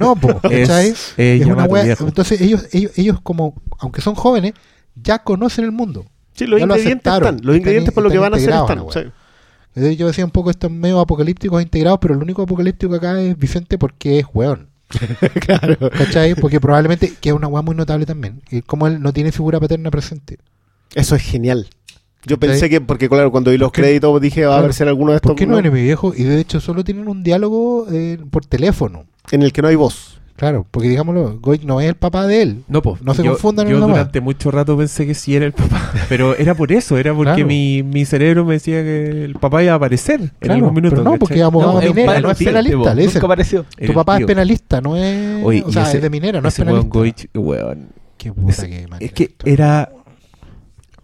No, 0.00 0.16
po, 0.16 0.34
¿cachai? 0.42 0.92
eh, 1.16 1.38
Es 1.40 1.46
una 1.46 1.64
wea-. 1.66 1.96
Entonces 2.00 2.40
ellos, 2.40 2.66
ellos, 2.72 2.92
ellos 2.96 3.20
como, 3.22 3.54
aunque 3.78 4.00
son 4.00 4.14
jóvenes, 4.16 4.54
ya 4.96 5.20
conocen 5.20 5.64
el 5.64 5.72
mundo. 5.72 6.04
Sí, 6.32 6.46
los 6.46 6.58
Ya 6.60 6.66
lo 6.66 6.74
ingredientes 6.74 7.06
aceptaron. 7.06 7.34
están. 7.36 7.46
Los 7.46 7.54
Están 7.54 7.60
ingredientes 7.60 7.94
por 7.94 8.02
lo 8.02 8.10
que 8.10 8.18
van 8.18 8.34
a 8.34 8.36
hacer 8.36 8.50
están. 8.50 8.78
sí. 8.92 9.00
Entonces 9.74 9.96
yo 9.98 10.06
decía 10.08 10.24
un 10.24 10.30
poco 10.32 10.50
estos 10.50 10.70
medio 10.72 10.98
apocalípticos 10.98 11.62
integrados, 11.62 12.00
pero 12.02 12.14
el 12.14 12.20
único 12.22 12.42
apocalíptico 12.42 12.94
acá 12.96 13.20
es 13.20 13.38
Vicente 13.38 13.78
porque 13.78 14.18
es 14.20 14.26
weón. 14.34 14.70
claro. 15.46 15.76
¿Cachai? 15.90 16.34
Porque 16.34 16.60
probablemente, 16.60 17.12
que 17.20 17.28
es 17.28 17.34
una 17.34 17.46
weá 17.46 17.62
muy 17.62 17.74
notable 17.76 18.06
también, 18.06 18.42
como 18.66 18.86
él 18.86 19.00
no 19.02 19.12
tiene 19.12 19.30
figura 19.32 19.60
paterna 19.60 19.90
presente. 19.90 20.38
Eso 20.94 21.14
es 21.16 21.22
genial. 21.22 21.68
Yo 22.26 22.38
pensé 22.38 22.68
que, 22.68 22.80
porque 22.80 23.08
claro, 23.08 23.30
cuando 23.30 23.50
vi 23.52 23.58
los 23.58 23.72
créditos 23.72 24.20
dije, 24.20 24.44
va 24.44 24.56
a 24.56 24.58
Claro. 24.58 24.72
ser 24.72 24.88
alguno 24.88 25.12
de 25.12 25.16
estos 25.16 25.30
¿Por 25.30 25.36
qué 25.36 25.46
no 25.46 25.54
viene 25.54 25.70
mi 25.70 25.82
viejo? 25.82 26.12
Y 26.14 26.24
de 26.24 26.40
hecho 26.40 26.60
solo 26.60 26.84
tienen 26.84 27.08
un 27.08 27.22
diálogo 27.22 27.86
eh, 27.90 28.18
por 28.30 28.44
teléfono. 28.44 29.06
en 29.30 29.42
el 29.42 29.52
que 29.52 29.62
no 29.62 29.68
hay 29.68 29.76
voz. 29.76 30.20
Claro, 30.36 30.66
porque 30.70 30.88
digámoslo, 30.88 31.38
Goy 31.40 31.60
no 31.64 31.80
es 31.80 31.88
el 31.88 31.96
papá 31.96 32.26
de 32.26 32.42
él. 32.42 32.62
No, 32.68 32.80
pues. 32.80 33.02
No 33.02 33.12
se 33.12 33.24
yo, 33.24 33.32
confundan 33.32 33.66
en 33.66 33.72
Yo 33.72 33.76
una 33.78 33.86
weá. 33.86 33.94
durante 33.96 34.20
mucho 34.20 34.50
rato 34.52 34.76
pensé 34.76 35.04
que 35.04 35.14
sí 35.14 35.34
era 35.34 35.44
el 35.46 35.52
papá. 35.52 35.92
Pero 36.08 36.36
era 36.36 36.54
por 36.54 36.70
eso, 36.72 36.96
era 36.96 37.12
porque 37.12 37.32
Claro. 37.32 37.46
mi, 37.48 37.82
mi 37.82 38.04
cerebro 38.04 38.44
me 38.44 38.54
decía 38.54 38.82
que 38.82 39.24
el 39.24 39.34
papá 39.34 39.62
iba 39.64 39.72
a 39.72 39.76
aparecer 39.76 40.20
en 40.20 40.30
Claro, 40.38 40.54
algún 40.54 40.74
minuto. 40.74 40.94
pero 40.96 41.04
no, 41.04 41.10
¿cachai? 41.10 41.18
porque 41.18 41.42
abogado 41.42 41.72
No, 41.74 41.80
minera, 41.80 42.20
no 42.20 42.30
es 42.30 42.38
penalista. 42.38 42.78
po. 42.78 42.84
Le 42.94 43.02
dicen, 43.02 43.14
Nunca 43.14 43.26
apareció. 43.26 43.64
tu 43.86 43.92
papá 43.92 44.12
el 44.16 44.22
es 44.22 44.26
tío. 44.26 44.26
penalista, 44.28 44.80
no 44.80 44.96
es... 44.96 45.44
Oye, 45.44 45.62
o 45.66 45.68
y 45.68 45.72
sea, 45.72 45.82
ese- 45.88 45.96
es 45.96 46.02
de 46.04 46.10
minera, 46.10 46.40
no 46.40 46.48
es 46.48 46.54
penalista. 46.54 46.88
Goich, 46.88 47.28
weón, 47.34 47.88
Qué 48.16 48.32
puta 48.32 48.50
Es- 48.52 48.60
que 48.64 48.86
Es 49.00 49.12
que 49.12 49.34
era. 49.44 49.90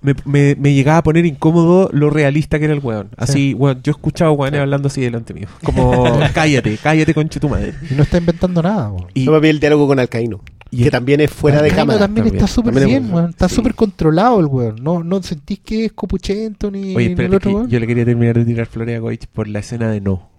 Me, 0.04 0.14
me, 0.26 0.54
me 0.56 0.74
llegaba 0.74 0.98
a 0.98 1.02
poner 1.02 1.24
incómodo 1.24 1.88
lo 1.92 2.10
realista 2.10 2.58
que 2.58 2.66
era 2.66 2.74
el 2.74 2.80
weón. 2.80 3.08
Así, 3.16 3.54
weón, 3.54 3.80
yo 3.82 3.90
escuchaba 3.92 4.30
weones 4.32 4.60
hablando 4.60 4.88
así 4.88 5.00
delante 5.00 5.32
mío. 5.32 5.48
Como, 5.64 6.20
cállate, 6.34 6.76
cállate, 6.76 7.14
concha 7.14 7.40
tu 7.40 7.48
madre. 7.48 7.72
Y 7.90 7.94
no 7.94 8.02
está 8.02 8.18
inventando 8.18 8.62
nada. 8.62 8.90
weón. 8.90 9.08
Y, 9.14 9.24
No 9.24 9.32
me 9.32 9.40
vi 9.40 9.48
el 9.48 9.60
diálogo 9.60 9.86
con 9.88 9.98
Alcaíno, 9.98 10.40
y 10.70 10.82
que 10.84 10.90
también 10.90 11.20
es 11.20 11.30
fuera 11.30 11.62
de 11.62 11.70
cámara. 11.70 12.00
también, 12.00 12.26
también. 12.26 12.44
está 12.44 12.46
súper 12.54 12.84
bien, 12.84 13.12
weón. 13.12 13.30
Está 13.30 13.48
sí. 13.48 13.54
súper 13.54 13.74
controlado 13.74 14.40
el 14.40 14.46
weón. 14.46 14.76
No, 14.82 15.02
no 15.02 15.22
sentís 15.22 15.60
que 15.60 15.86
es 15.86 15.92
copuchento 15.92 16.70
ni, 16.70 16.94
Oye, 16.94 17.06
ni 17.06 17.12
espérate, 17.12 17.24
el 17.24 17.34
otro 17.34 17.50
weón. 17.52 17.68
yo 17.70 17.80
le 17.80 17.86
quería 17.86 18.04
terminar 18.04 18.36
de 18.36 18.44
tirar 18.44 18.66
flores 18.66 18.96
a 18.96 19.00
Goich 19.00 19.26
por 19.28 19.48
la 19.48 19.60
escena 19.60 19.90
de 19.90 20.00
no. 20.00 20.33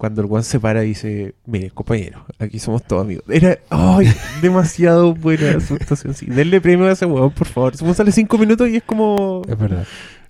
Cuando 0.00 0.22
el 0.22 0.28
weón 0.28 0.42
se 0.44 0.58
para 0.58 0.82
y 0.82 0.88
dice, 0.88 1.34
mire, 1.44 1.70
compañero, 1.72 2.24
aquí 2.38 2.58
somos 2.58 2.82
todos 2.82 3.02
amigos. 3.04 3.22
Era, 3.28 3.58
ay, 3.68 4.10
demasiado 4.40 5.12
buena 5.12 5.60
su 5.60 5.74
actuación. 5.74 6.14
Sí, 6.14 6.24
denle 6.24 6.58
premio 6.62 6.86
a 6.86 6.92
ese 6.92 7.04
weón, 7.04 7.30
por 7.32 7.46
favor. 7.46 7.76
Se 7.76 7.92
sale 7.92 8.10
cinco 8.10 8.38
minutos 8.38 8.66
y 8.70 8.76
es 8.76 8.82
como... 8.82 9.42
Es 9.46 9.58
verdad. 9.58 9.86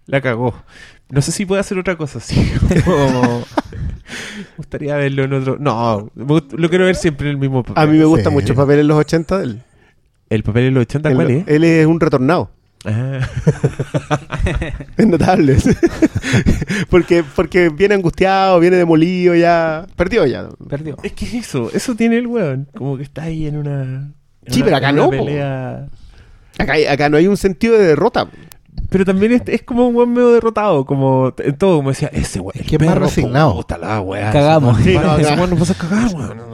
La 0.07 0.21
cagó. 0.21 0.57
No 1.09 1.23
sé 1.23 1.31
si 1.31 1.47
puede 1.47 1.61
hacer 1.61 1.79
otra 1.79 1.97
cosa 1.97 2.19
así. 2.19 2.35
Como- 2.85 3.45
me 3.45 4.57
gustaría 4.57 4.97
verlo 4.97 5.23
en 5.23 5.33
otro. 5.35 5.57
No, 5.61 6.11
lo 6.17 6.69
quiero 6.69 6.87
ver 6.87 6.97
siempre 6.97 7.29
en 7.29 7.35
el 7.37 7.39
mismo 7.39 7.63
papel. 7.63 7.81
A 7.81 7.87
mí 7.87 7.97
me 7.97 8.05
gusta 8.07 8.29
Sí. 8.31 8.35
mucho 8.35 8.49
el 8.53 8.57
papel 8.57 8.81
en 8.81 8.89
los 8.89 8.99
80 8.99 9.39
de 9.39 9.45
él. 9.45 9.63
El 10.31 10.43
papel 10.43 10.65
de 10.65 10.71
los 10.73 10.83
80, 10.83 11.09
Él, 11.11 11.15
¿cuál 11.15 11.31
es? 11.31 11.45
él 11.47 11.63
es 11.63 11.87
un 11.87 12.01
retornado. 12.01 12.51
Ah. 12.85 13.21
Es 14.97 15.07
notable. 15.07 15.57
porque, 16.89 17.23
porque 17.37 17.69
viene 17.69 17.95
angustiado, 17.95 18.59
viene 18.61 18.77
demolido 18.77 19.35
ya. 19.35 19.87
Perdió 19.97 20.27
ya. 20.27 20.49
Perdió. 20.69 20.97
Es 21.03 21.13
que 21.13 21.25
es 21.27 21.35
eso, 21.35 21.71
eso 21.73 21.95
tiene 21.95 22.17
el 22.19 22.27
weón. 22.27 22.69
Como 22.77 22.97
que 22.97 23.03
está 23.03 23.25
ahí 23.25 23.47
en 23.47 23.59
una. 23.59 23.83
en 23.83 24.15
Sí, 24.49 24.61
una- 24.61 24.65
pero 24.65 24.77
acá 24.77 24.93
no, 24.93 25.11
pelea. 25.11 25.89
Acá, 26.59 26.75
acá 26.91 27.09
no 27.09 27.17
hay 27.17 27.27
un 27.27 27.37
sentido 27.37 27.77
de 27.79 27.85
derrota. 27.87 28.29
Pero 28.89 29.05
también 29.05 29.33
es, 29.33 29.43
es 29.47 29.63
como 29.63 29.87
un 29.87 29.95
weón 29.95 30.13
medio 30.13 30.33
derrotado, 30.33 30.85
como 30.85 31.33
en 31.39 31.57
todo, 31.57 31.77
como 31.77 31.91
decía, 31.91 32.09
ese 32.13 32.41
weón. 32.41 32.53
Es 32.55 32.67
que 32.67 32.77
es 32.77 32.83
más 32.83 32.97
resignado. 32.99 33.55
Puta 33.57 33.79
la 33.79 34.01
weá. 34.01 34.33
Cagamos. 34.33 34.79
Sí, 34.83 34.95
no, 34.95 35.01
acá- 35.13 35.75
cagar, 35.79 36.15
weón. 36.15 36.50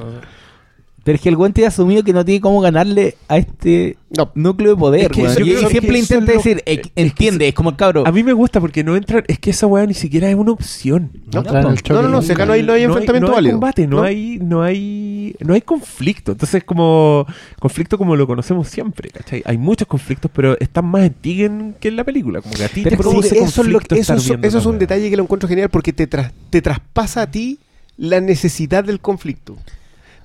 Pero 1.06 1.14
es 1.14 1.22
que 1.22 1.28
el 1.28 1.36
weón 1.36 1.52
tiene 1.52 1.68
asumido 1.68 2.02
que 2.02 2.12
no 2.12 2.24
tiene 2.24 2.40
cómo 2.40 2.60
ganarle 2.60 3.14
a 3.28 3.36
este 3.38 3.96
No. 4.10 4.32
núcleo 4.34 4.72
de 4.72 4.76
poder, 4.76 5.02
Es 5.02 5.08
que 5.10 5.22
weón. 5.22 5.36
yo 5.36 5.44
Y, 5.46 5.50
que 5.60 5.66
siempre 5.68 5.98
intenta 6.00 6.32
es 6.32 6.36
lo- 6.38 6.42
decir, 6.42 6.62
eh, 6.66 6.82
entiende, 6.96 7.46
es 7.46 7.54
como 7.54 7.70
el 7.70 7.76
cabro. 7.76 8.04
A 8.04 8.10
mí 8.10 8.24
me 8.24 8.32
gusta 8.32 8.60
porque 8.60 8.82
no 8.82 8.96
entra, 8.96 9.22
es 9.28 9.38
que 9.38 9.50
esa 9.50 9.68
weá 9.68 9.86
ni 9.86 9.94
siquiera 9.94 10.28
es 10.28 10.34
una 10.34 10.50
opción. 10.50 11.12
No, 11.32 11.42
No, 11.44 11.52
no, 11.52 11.52
no, 11.52 12.02
no, 12.02 12.08
no, 12.08 12.18
acá 12.18 12.44
no 12.44 12.52
hay, 12.54 12.64
no 12.64 12.72
hay 12.72 12.82
enfrentamiento 12.82 13.28
no 13.28 13.32
hay 13.34 13.36
válido. 13.36 13.52
combate, 13.54 13.86
no, 13.86 13.96
¿no? 13.98 14.02
hay, 14.02 14.38
no 14.42 14.62
hay, 14.62 15.36
no 15.38 15.54
hay 15.54 15.60
conflicto. 15.60 16.32
Entonces 16.32 16.64
como 16.64 17.24
conflicto 17.60 17.98
como 17.98 18.16
lo 18.16 18.26
conocemos 18.26 18.66
siempre, 18.68 19.10
¿cachai? 19.10 19.42
Hay 19.46 19.58
muchos 19.58 19.86
conflictos, 19.86 20.28
pero 20.34 20.58
están 20.58 20.86
más 20.86 21.04
en 21.04 21.14
ti 21.14 21.36
que 21.36 21.44
en, 21.44 21.76
que 21.78 21.92
la 21.92 22.02
película. 22.02 22.40
Como 22.42 22.52
que 22.52 22.64
a 22.64 22.68
ti 22.68 22.82
Pero 22.82 22.90
te 22.90 22.94
es 22.96 23.00
produce 23.00 23.28
Sí, 23.28 23.36
eso, 23.36 23.44
es 23.62 23.68
lo- 23.68 23.74
conflicto 23.74 23.94
eso 23.94 24.00
estar 24.00 24.16
es, 24.16 24.26
viendo 24.28 24.48
eso 24.48 24.58
es 24.58 24.66
un 24.66 24.78
detalle 24.80 25.08
que 25.08 25.16
lo 25.16 25.22
encuentro 25.22 25.48
genial 25.48 25.68
porque 25.68 25.92
te, 25.92 26.08
tras- 26.10 26.32
te 26.50 26.60
traspasa 26.60 27.22
a 27.22 27.30
ti 27.30 27.60
la 27.96 28.20
necesidad 28.20 28.82
del 28.82 28.98
conflicto. 28.98 29.56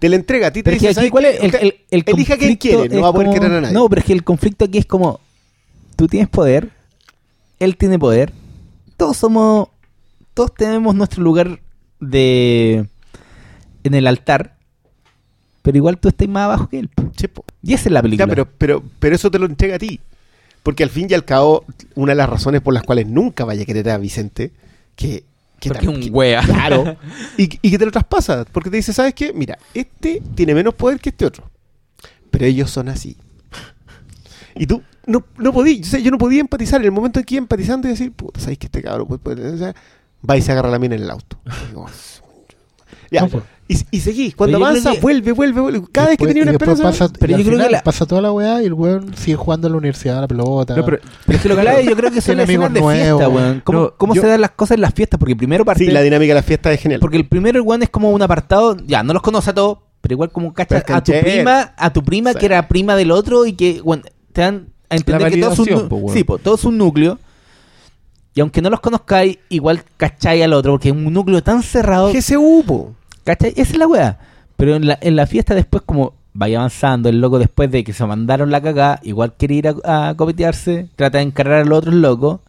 Te 0.02 0.10
la 0.10 0.16
entrega 0.16 0.48
a 0.48 0.52
ti, 0.52 0.64
te 0.64 0.72
dice, 0.72 0.88
aquí, 0.88 0.96
¿sabes 0.96 1.12
¿cuál 1.12 1.26
es 1.26 1.40
el, 1.44 1.54
el, 1.56 1.76
el 1.92 2.04
Elija 2.08 2.36
quien 2.36 2.56
conflicto 2.58 2.80
quiere, 2.80 2.96
no 2.96 3.02
va 3.04 3.10
a 3.10 3.14
poder 3.14 3.28
como- 3.28 3.40
querer 3.40 3.52
a 3.58 3.62
nadie. 3.62 3.74
No, 3.76 3.88
pero 3.88 4.00
es 4.00 4.06
que 4.08 4.14
el 4.14 4.24
conflicto 4.24 4.66
aquí 4.66 4.80
es 4.80 4.86
como, 4.88 5.20
tú 5.96 6.08
tienes 6.08 6.28
poder, 6.28 6.70
él 7.60 7.78
tiene 7.78 8.00
poder, 8.00 8.34
todos 8.98 9.16
somos, 9.18 9.68
todos 10.34 10.56
tenemos 10.56 10.96
nuestro 10.96 11.22
lugar 11.24 11.60
de 12.00 12.88
en 13.84 13.94
el 13.94 14.08
altar, 14.08 14.56
pero 15.62 15.78
igual 15.78 16.00
tú 16.00 16.08
estás 16.10 16.28
más 16.28 16.46
abajo 16.46 16.68
que 16.68 16.80
él. 16.80 16.88
po. 16.90 17.12
Sí, 17.16 17.28
po. 17.28 17.46
Y 17.62 17.76
esa 17.76 17.90
es 17.90 17.94
la 17.94 18.02
película. 18.02 18.26
Ya, 18.26 18.30
pero, 18.30 18.48
pero, 18.58 18.84
pero 19.00 19.16
eso 19.16 19.30
te 19.30 19.38
lo 19.38 19.46
entrega 19.46 19.76
a 19.76 19.80
ti. 19.80 20.00
Porque 20.64 20.82
al 20.84 20.90
fin 20.90 21.06
y 21.10 21.14
al 21.14 21.26
cabo, 21.26 21.64
una 21.94 22.14
de 22.14 22.16
las 22.16 22.28
razones 22.30 22.62
por 22.62 22.74
las 22.74 22.82
cuales 22.84 23.06
nunca 23.08 23.46
vaya 23.46 23.62
a 23.62 23.66
querer 23.66 23.90
a 23.92 23.98
Vicente, 24.00 24.52
que, 24.96 25.24
que 25.62 25.70
Porque 25.70 25.86
es 25.86 26.08
un 26.10 26.14
wea. 26.14 26.42
Claro. 26.46 26.98
y, 27.38 27.44
y 27.44 27.72
que 27.72 27.78
te 27.78 27.86
lo 27.86 27.92
traspasa. 27.92 28.44
Porque 28.52 28.70
te 28.70 28.76
dice, 28.78 28.92
¿sabes 28.92 29.14
qué? 29.14 29.32
Mira, 29.32 29.58
este 29.74 30.22
tiene 30.36 30.54
menos 30.54 30.74
poder 30.74 31.00
que 31.00 31.10
este 31.10 31.26
otro. 31.26 31.50
Pero 32.30 32.46
ellos 32.46 32.70
son 32.70 32.90
así. 32.90 33.16
Y 34.56 34.68
tú 34.68 34.82
no, 35.06 35.24
no 35.38 35.54
podías, 35.54 35.88
o 35.88 35.92
sea, 35.92 36.00
yo 36.00 36.12
no 36.12 36.18
podía 36.18 36.42
empatizar. 36.42 36.82
En 36.82 36.86
el 36.86 36.92
momento 36.92 37.20
en 37.20 37.26
que 37.26 37.36
iba 37.36 37.40
empatizando 37.44 37.88
y 37.88 37.92
decir, 37.92 38.12
puta, 38.12 38.40
¿sabes 38.42 38.58
que 38.58 38.66
este 38.68 38.82
cabrón 38.82 39.08
puede, 39.08 39.20
puede- 39.20 39.50
o 39.54 39.58
sea, 39.58 39.74
va 40.30 40.36
y 40.38 40.42
se 40.42 40.52
agarra 40.52 40.70
la 40.70 40.80
mina 40.80 40.96
en 40.96 41.04
el 41.04 41.10
auto? 41.12 41.40
Y 41.46 41.68
digo, 41.70 41.86
ya, 43.12 43.22
No, 43.22 43.28
pues. 43.28 43.44
y, 43.68 43.78
y 43.98 44.00
seguís. 44.00 44.36
Cuando 44.36 44.58
Pero 44.58 44.68
avanza, 44.68 44.94
que- 44.94 45.00
vuelve, 45.02 45.32
vuelve, 45.34 45.60
vuelve. 45.62 45.82
Cada 45.92 46.08
vez 46.10 46.18
que 46.18 46.26
tenía 46.28 46.44
una 46.44 46.54
esperanza. 46.54 46.84
pasa, 46.84 47.10
Pero 47.20 47.38
yo 47.38 47.44
creo 47.44 47.60
que 47.60 47.70
la- 47.70 47.84
pasa 47.84 48.06
toda 48.06 48.22
la 48.22 48.32
weá 48.32 48.64
y 48.64 48.66
el 48.68 48.74
weón 48.74 49.14
sigue 49.18 49.36
jugando 49.36 49.68
en 49.68 49.74
la 49.74 49.78
universidad 49.80 50.18
a 50.18 50.22
la 50.22 50.28
pelota. 50.28 50.76
No, 50.76 50.86
pero 50.86 51.00
Pero 51.26 51.36
es 51.38 51.42
que 51.44 51.50
lo 51.50 51.56
que 51.56 51.60
hablaba 51.62 51.82
yo 51.82 51.96
creo 51.96 52.10
que 52.12 52.22
son 52.22 52.38
las 52.38 52.48
escenas 52.50 52.74
de 52.74 52.82
fiesta, 52.82 53.28
weón. 53.30 53.62
¿Cómo, 53.66 53.80
No, 53.80 53.94
cómo 53.98 54.16
yo- 54.16 54.22
se 54.22 54.28
dan 54.28 54.40
las 54.42 54.52
cosas 54.52 54.76
en 54.76 54.82
las 54.82 54.94
fiestas? 54.94 55.20
Porque 55.20 55.36
primero 55.36 55.66
parte... 55.66 55.84
Sí, 55.86 55.92
la 55.92 56.02
dinámica 56.02 56.32
de 56.32 56.36
la 56.40 56.44
fiesta 56.44 56.72
es 56.72 56.80
genial. 56.82 57.00
Porque 57.02 57.18
el 57.18 57.28
primero 57.28 57.58
el 57.60 57.64
weón 57.68 57.84
es 57.84 57.90
como 57.90 58.12
un 58.12 58.22
apartado, 58.22 58.78
ya, 58.88 59.04
no 59.04 59.12
los 59.14 59.22
conoce 59.22 59.50
a 59.50 59.54
todos, 59.54 59.80
pero 60.00 60.14
igual 60.14 60.32
como 60.32 60.54
cachas 60.54 60.84
a 60.88 61.04
tu 61.04 61.12
prima, 61.12 61.74
a 61.78 61.92
tu 61.94 62.04
prima 62.04 62.32
Sí. 62.32 62.40
que 62.40 62.46
era 62.46 62.68
prima 62.68 62.96
del 62.96 63.12
otro 63.12 63.46
y 63.46 63.54
que 63.54 63.82
weón, 63.84 64.04
te 64.32 64.42
dan 64.42 64.68
a 64.90 64.96
entender 64.96 65.32
que 65.32 65.38
todo 65.42 65.52
es 65.54 65.60
un, 65.60 65.90
po, 65.90 66.06
sí, 66.14 66.24
po, 66.24 66.38
todo 66.38 66.56
es 66.56 66.64
un 66.64 66.78
núcleo. 66.78 67.20
Y 68.34 68.40
aunque 68.40 68.62
no 68.62 68.70
los 68.70 68.80
conozcáis, 68.80 69.40
igual 69.50 69.84
cacháis 69.98 70.42
al 70.44 70.54
otro, 70.54 70.72
porque 70.74 70.88
es 70.90 70.96
un 70.96 71.12
núcleo 71.12 71.44
tan 71.44 71.62
cerrado. 71.64 72.12
GSU, 72.14 72.64
po. 72.66 72.94
¿Cachai? 73.24 73.52
Esa 73.56 73.74
es 73.74 73.78
la 73.78 73.88
weá. 73.88 74.20
Pero 74.58 74.76
en 74.76 74.88
la, 74.88 74.98
en 75.02 75.16
la 75.16 75.26
fiesta 75.28 75.56
después, 75.56 75.84
como 75.86 76.14
vaya 76.34 76.58
avanzando, 76.60 77.10
el 77.10 77.20
loco 77.20 77.40
después 77.40 77.70
de 77.72 77.84
que 77.84 77.94
se 77.94 78.06
mandaron 78.06 78.52
la 78.52 78.62
cagada, 78.62 79.00
igual 79.04 79.34
quiere 79.38 79.56
ir 79.56 79.68
a, 79.84 80.10
a 80.10 80.16
copetearse, 80.16 80.88
trata 80.96 81.18
de 81.18 81.26
encargar 81.26 81.62
a 81.62 81.66
los 81.66 81.80
otros 81.80 81.96
locos, 81.96 82.40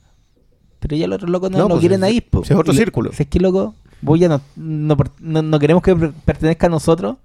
pero 0.78 0.96
ya 0.96 1.06
los 1.06 1.16
otros 1.16 1.30
locos 1.30 1.50
no, 1.50 1.58
No, 1.58 1.64
lo 1.64 1.68
pues, 1.70 1.80
quieren 1.80 2.00
es- 2.04 2.08
ahí. 2.10 2.20
po. 2.20 2.42
es 2.42 2.50
otro 2.52 2.72
círculo. 2.74 3.12
Si 3.12 3.22
es 3.24 3.28
que 3.28 3.40
loco, 3.40 3.74
vos 4.00 4.18
ya 4.20 4.28
no, 4.28 4.40
no, 4.56 4.96
no- 5.20 5.42
no 5.42 5.58
queremos 5.58 5.82
que 5.82 5.94
per- 5.96 6.12
pertenezca 6.12 6.66
a 6.66 6.70
nosotros. 6.70 7.16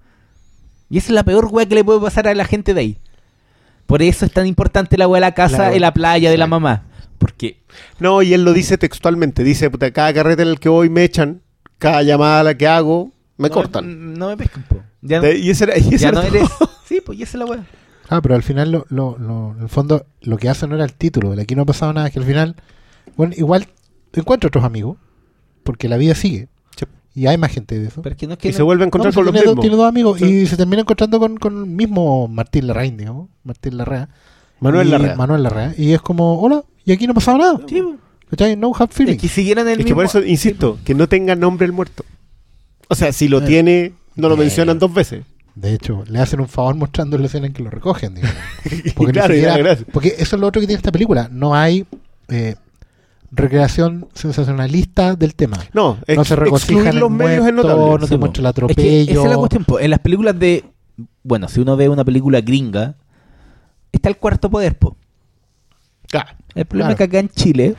Y 0.90 0.98
esa 1.00 1.08
es 1.08 1.14
la 1.14 1.24
peor 1.24 1.48
weá 1.52 1.66
que 1.66 1.76
le 1.76 1.84
puede 1.84 2.00
pasar 2.00 2.28
a 2.28 2.34
la 2.36 2.46
gente 2.46 2.74
de 2.74 2.80
ahí. 2.82 2.98
Por 3.86 4.02
eso 4.02 4.26
es 4.26 4.32
tan 4.32 4.48
importante 4.48 4.98
la 4.98 5.08
weá 5.08 5.18
de 5.20 5.28
la 5.28 5.34
casa 5.34 5.58
Claro. 5.58 5.76
y 5.76 5.80
la 5.80 5.94
playa 5.94 6.30
de 6.32 6.38
la 6.38 6.48
mamá. 6.48 6.84
Porque 7.18 7.58
No, 8.00 8.22
y 8.22 8.34
él 8.34 8.44
lo 8.46 8.54
dice 8.54 8.78
textualmente. 8.78 9.44
Dice, 9.44 9.70
puta, 9.70 9.92
cada 9.92 10.14
carrete 10.14 10.44
en 10.44 10.50
el 10.50 10.60
que 10.60 10.70
voy 10.70 10.90
me 10.90 11.04
echan, 11.04 11.42
cada 11.78 12.04
llamada 12.04 12.40
a 12.42 12.44
la 12.44 12.58
que 12.58 12.68
hago, 12.68 13.12
me 13.38 13.50
no 13.50 13.54
cortan. 13.54 14.14
no 14.16 14.28
me 14.30 14.38
pescan, 14.38 14.64
po. 14.68 14.78
Ya, 15.02 15.20
De- 15.22 15.38
y 15.38 15.50
ese 15.50 15.66
era, 15.66 15.78
y 15.78 15.82
ese 15.82 15.98
ya 16.00 16.10
era 16.10 16.22
no 16.22 16.28
eres. 16.28 16.50
Sí, 16.86 17.02
pues 17.06 17.20
y 17.20 17.24
esa 17.24 17.38
es 17.38 17.40
la 17.40 17.46
weá. 17.46 17.66
Ah, 18.10 18.22
pero 18.22 18.36
al 18.36 18.44
final, 18.44 18.72
lo, 18.72 18.86
lo, 18.90 19.18
lo- 19.18 19.54
en 19.58 19.64
el 19.64 19.70
fondo, 19.70 20.06
lo 20.22 20.38
que 20.38 20.48
hace 20.50 20.66
no 20.68 20.76
era 20.76 20.86
el 20.86 20.94
título. 20.94 21.34
Aquí 21.34 21.54
no 21.56 21.64
ha 21.64 21.66
pasado 21.66 21.92
nada. 21.92 22.10
Que 22.10 22.20
al 22.20 22.26
final, 22.26 22.56
bueno, 23.18 23.34
igual 23.36 23.68
encuentra 24.14 24.48
otros 24.48 24.64
amigos. 24.64 24.98
Porque 25.64 25.90
la 25.90 25.98
vida 25.98 26.16
sigue. 26.16 26.48
Sí. 26.78 26.86
Y 27.14 27.28
hay 27.28 27.38
más 27.38 27.52
gente 27.52 27.78
de 27.78 27.88
eso. 27.88 28.02
Pero 28.02 28.14
es 28.14 28.20
que 28.20 28.26
no 28.28 28.34
es 28.34 28.40
que 28.40 28.48
Y 28.48 28.52
no- 28.52 28.58
se 28.58 28.64
vuelve 28.64 28.84
a 28.86 28.88
encontrar 28.88 29.14
No, 29.14 29.16
con 29.16 29.26
los 29.26 29.34
dos, 29.34 29.44
mismos. 29.44 29.62
tiene 29.62 29.76
dos 29.76 29.90
amigos 29.90 30.20
Sí. 30.20 30.26
y 30.26 30.46
se 30.48 30.56
termina 30.56 30.82
encontrando 30.82 31.20
con, 31.20 31.36
con 31.36 31.58
el 31.58 31.66
mismo 31.66 32.30
Martín 32.30 32.68
Larraín, 32.68 32.96
digamos. 32.96 33.28
Martín 33.44 33.76
Larrea. 33.76 34.08
Manuel 34.62 34.88
Y- 34.88 34.92
Larrea. 34.92 35.16
Manuel 35.18 35.44
Larrea. 35.44 35.74
Y 35.78 35.92
es 35.92 36.02
como, 36.02 36.40
hola, 36.40 36.64
y 36.86 36.94
aquí 36.94 37.06
no 37.06 37.12
ha 37.12 37.16
pasado 37.16 37.38
nada. 37.38 37.60
Sí. 37.68 37.82
No 38.58 38.72
hard 38.74 38.90
Es 38.92 38.96
feelings. 38.96 39.22
que 39.22 39.28
siguieran 39.28 39.68
el 39.68 39.74
Es 39.74 39.78
que 39.80 39.84
mismo... 39.84 39.96
por 39.98 40.06
eso 40.06 40.24
insisto, 40.24 40.80
que 40.86 40.96
no 40.96 41.08
tenga 41.10 41.36
nombre 41.36 41.66
el 41.66 41.74
muerto. 41.74 42.06
O 42.90 42.96
sea, 42.96 43.12
si 43.12 43.28
lo 43.28 43.40
Eh. 43.40 43.46
tiene, 43.46 43.94
no 44.16 44.30
lo 44.30 44.36
Eh. 44.36 44.40
mencionan 44.40 44.80
dos 44.80 44.94
veces. 44.94 45.26
De 45.56 45.74
hecho, 45.74 46.04
le 46.08 46.20
hacen 46.20 46.40
un 46.40 46.48
favor 46.48 46.76
mostrando 46.76 47.18
la 47.18 47.26
escena 47.26 47.48
en 47.48 47.54
que 47.54 47.64
lo 47.64 47.70
recogen. 47.70 48.16
digamos. 48.16 48.36
Porque, 48.96 49.12
Claro, 49.14 49.34
y 49.34 49.40
siquiera- 49.42 49.78
porque 49.92 50.16
eso 50.20 50.36
es 50.36 50.40
lo 50.40 50.48
otro 50.48 50.62
que 50.62 50.68
tiene 50.68 50.78
esta 50.78 50.92
película. 50.92 51.30
No 51.32 51.56
hay 51.56 51.86
eh, 52.30 52.56
recreación 53.32 54.08
sensacionalista 54.14 55.16
del 55.16 55.34
tema. 55.36 55.58
No, 55.74 55.98
No 56.16 56.24
se 56.26 56.36
regocija 56.36 56.66
excluir 56.74 56.88
en 56.88 56.94
el 56.94 57.00
los 57.00 57.12
medios 57.12 57.48
es 57.48 57.54
notable. 57.54 57.76
no 58.00 58.08
po. 58.08 58.18
muestra 58.18 58.22
el 58.22 58.28
Es 58.28 58.32
que 58.42 58.48
atropello. 58.48 59.12
esa 59.12 59.24
es 59.24 59.30
la 59.30 59.38
cuestión. 59.38 59.66
En 59.80 59.90
las 59.92 60.00
películas 60.00 60.38
de... 60.40 60.64
Bueno, 61.24 61.48
si 61.48 61.60
uno 61.60 61.76
ve 61.76 61.90
una 61.90 62.06
película 62.06 62.42
gringa, 62.42 62.96
está 63.92 64.10
el 64.10 64.18
cuarto 64.18 64.50
poder, 64.50 64.78
po. 64.78 64.96
Claro. 66.10 66.30
El 66.56 66.66
problema 66.66 66.90
Claro. 66.90 66.92
es 66.94 66.98
que 66.98 67.04
acá 67.04 67.20
en 67.20 67.30
Chile 67.30 67.76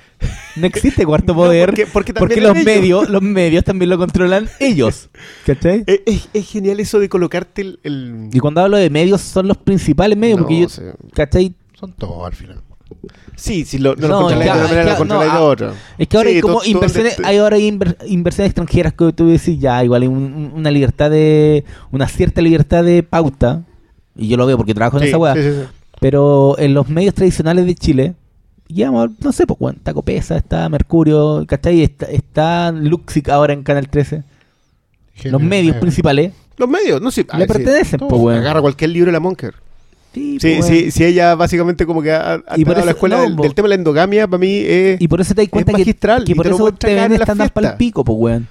no 0.56 0.66
existe 0.66 1.04
cuarto 1.04 1.32
No, 1.34 1.40
poder 1.40 1.66
porque- 1.70 1.86
porque 1.86 2.14
porque, 2.14 2.34
también 2.36 2.48
los 2.48 2.56
ellos. 2.56 2.64
medios, 2.80 3.08
los 3.08 3.22
medios 3.22 3.64
también 3.64 3.88
lo 3.90 3.98
controlan 3.98 4.48
ellos. 4.60 5.08
¿Cachai? 5.46 5.82
Es, 5.86 6.00
es- 6.06 6.28
es 6.32 6.46
genial 6.48 6.78
eso 6.80 6.98
de 7.00 7.08
colocarte 7.08 7.62
el... 7.62 7.80
el- 7.82 8.28
Y 8.32 8.38
cuando 8.38 8.60
hablo 8.60 8.76
de 8.76 8.90
medios 8.90 9.20
son 9.22 9.48
los 9.48 9.56
principales 9.56 10.16
medios, 10.18 10.38
No, 10.38 10.44
porque 10.44 10.60
yo, 10.60 10.68
sí. 10.68 10.82
¿cachai? 11.14 11.54
Son 11.78 11.92
todos 11.92 12.26
al 12.26 12.34
final. 12.34 12.60
Sí, 13.36 13.64
si 13.64 13.78
lo, 13.78 13.94
no, 13.94 14.08
No, 14.08 14.08
lo 14.08 14.20
controláis 14.26 14.52
de 14.52 14.58
una 14.58 14.68
manera, 14.68 14.90
lo 14.92 14.96
controláis 14.98 15.32
de 15.32 15.38
ah, 15.38 15.42
otra. 15.42 15.72
Es 15.98 16.08
que 16.08 16.16
ahora 16.16 16.30
Sí, 16.30 16.34
hay 16.36 16.40
como 16.42 16.54
todo- 16.54 16.64
inversiones, 16.66 17.20
hay 17.24 17.36
ahora 17.36 17.56
inver- 17.58 17.96
inversiones 18.06 18.50
extranjeras 18.50 18.92
que 18.94 19.12
tú 19.12 19.28
decís 19.28 19.58
ya, 19.60 19.84
igual 19.84 20.02
hay 20.02 20.08
un- 20.08 20.16
un- 20.34 20.52
una 20.54 20.70
libertad 20.70 21.10
de, 21.10 21.64
una 21.92 22.08
cierta 22.08 22.40
libertad 22.42 22.82
de 22.84 23.02
pauta, 23.02 23.62
y 24.16 24.28
yo 24.28 24.36
lo 24.36 24.46
veo 24.46 24.56
porque 24.56 24.74
trabajo 24.74 24.96
en 24.98 25.02
Sí, 25.04 25.08
esa 25.10 25.18
weá, 25.18 25.34
sí, 25.34 25.42
sí, 25.42 25.50
sí. 25.50 25.66
Pero 26.00 26.56
en 26.58 26.74
los 26.74 26.88
medios 26.88 27.14
tradicionales 27.14 27.66
de 27.66 27.74
Chile, 27.74 28.14
digamos, 28.68 29.10
no 29.20 29.32
sé, 29.32 29.46
pues 29.46 29.58
bueno, 29.58 29.78
está 29.78 29.92
Copesa, 29.94 30.36
está 30.36 30.68
Mercurio, 30.68 31.44
¿cachai? 31.46 31.82
Está, 31.82 32.06
está 32.06 32.72
Luxic 32.72 33.28
ahora 33.28 33.52
en 33.52 33.62
Canal 33.62 33.88
13, 33.88 34.22
los 35.24 35.40
medios 35.42 35.76
Eh, 35.76 35.80
principales 35.80 36.32
Los 36.56 36.68
medios, 36.68 37.00
no 37.00 37.10
sé. 37.10 37.26
le 37.36 37.46
pertenecen, 37.46 38.00
pues 38.00 38.20
weón. 38.22 38.38
Agarra 38.40 38.60
cualquier 38.60 38.90
libro 38.90 39.06
de 39.08 39.12
la 39.12 39.20
Monker. 39.20 39.54
Sí, 40.14 40.38
Sí, 40.40 40.54
pues, 40.56 40.66
sí, 40.66 40.90
sí, 40.90 41.04
ella 41.04 41.34
básicamente 41.34 41.84
como 41.86 42.02
que 42.02 42.10
ha, 42.12 42.34
ha 42.46 42.58
Y 42.58 42.64
por 42.64 42.74
a 42.74 42.78
la 42.78 42.80
eso- 42.82 42.90
escuela 42.90 43.16
no, 43.16 43.22
del, 43.22 43.36
del 43.36 43.54
tema 43.54 43.66
de 43.66 43.70
la 43.70 43.74
endogamia, 43.76 44.26
para 44.26 44.38
mí 44.38 44.56
es... 44.64 45.00
Y 45.00 45.06
por 45.06 45.20
eso 45.20 45.34
te 45.34 45.42
das 45.42 45.50
cuenta 45.50 45.72
que, 45.72 45.78
magistral, 45.78 46.24
que 46.24 46.32
y 46.32 46.34
por 46.34 46.44
te 46.46 46.50
eso 46.52 46.58
muestran 46.60 46.92
TVN 46.94 47.02
en 47.04 47.10
la 47.10 47.14
está 47.16 47.26
tan 47.26 47.36
fiesta. 47.38 47.60
pal 47.60 47.76
pico, 47.76 48.04
pues 48.04 48.18
weón. 48.18 48.48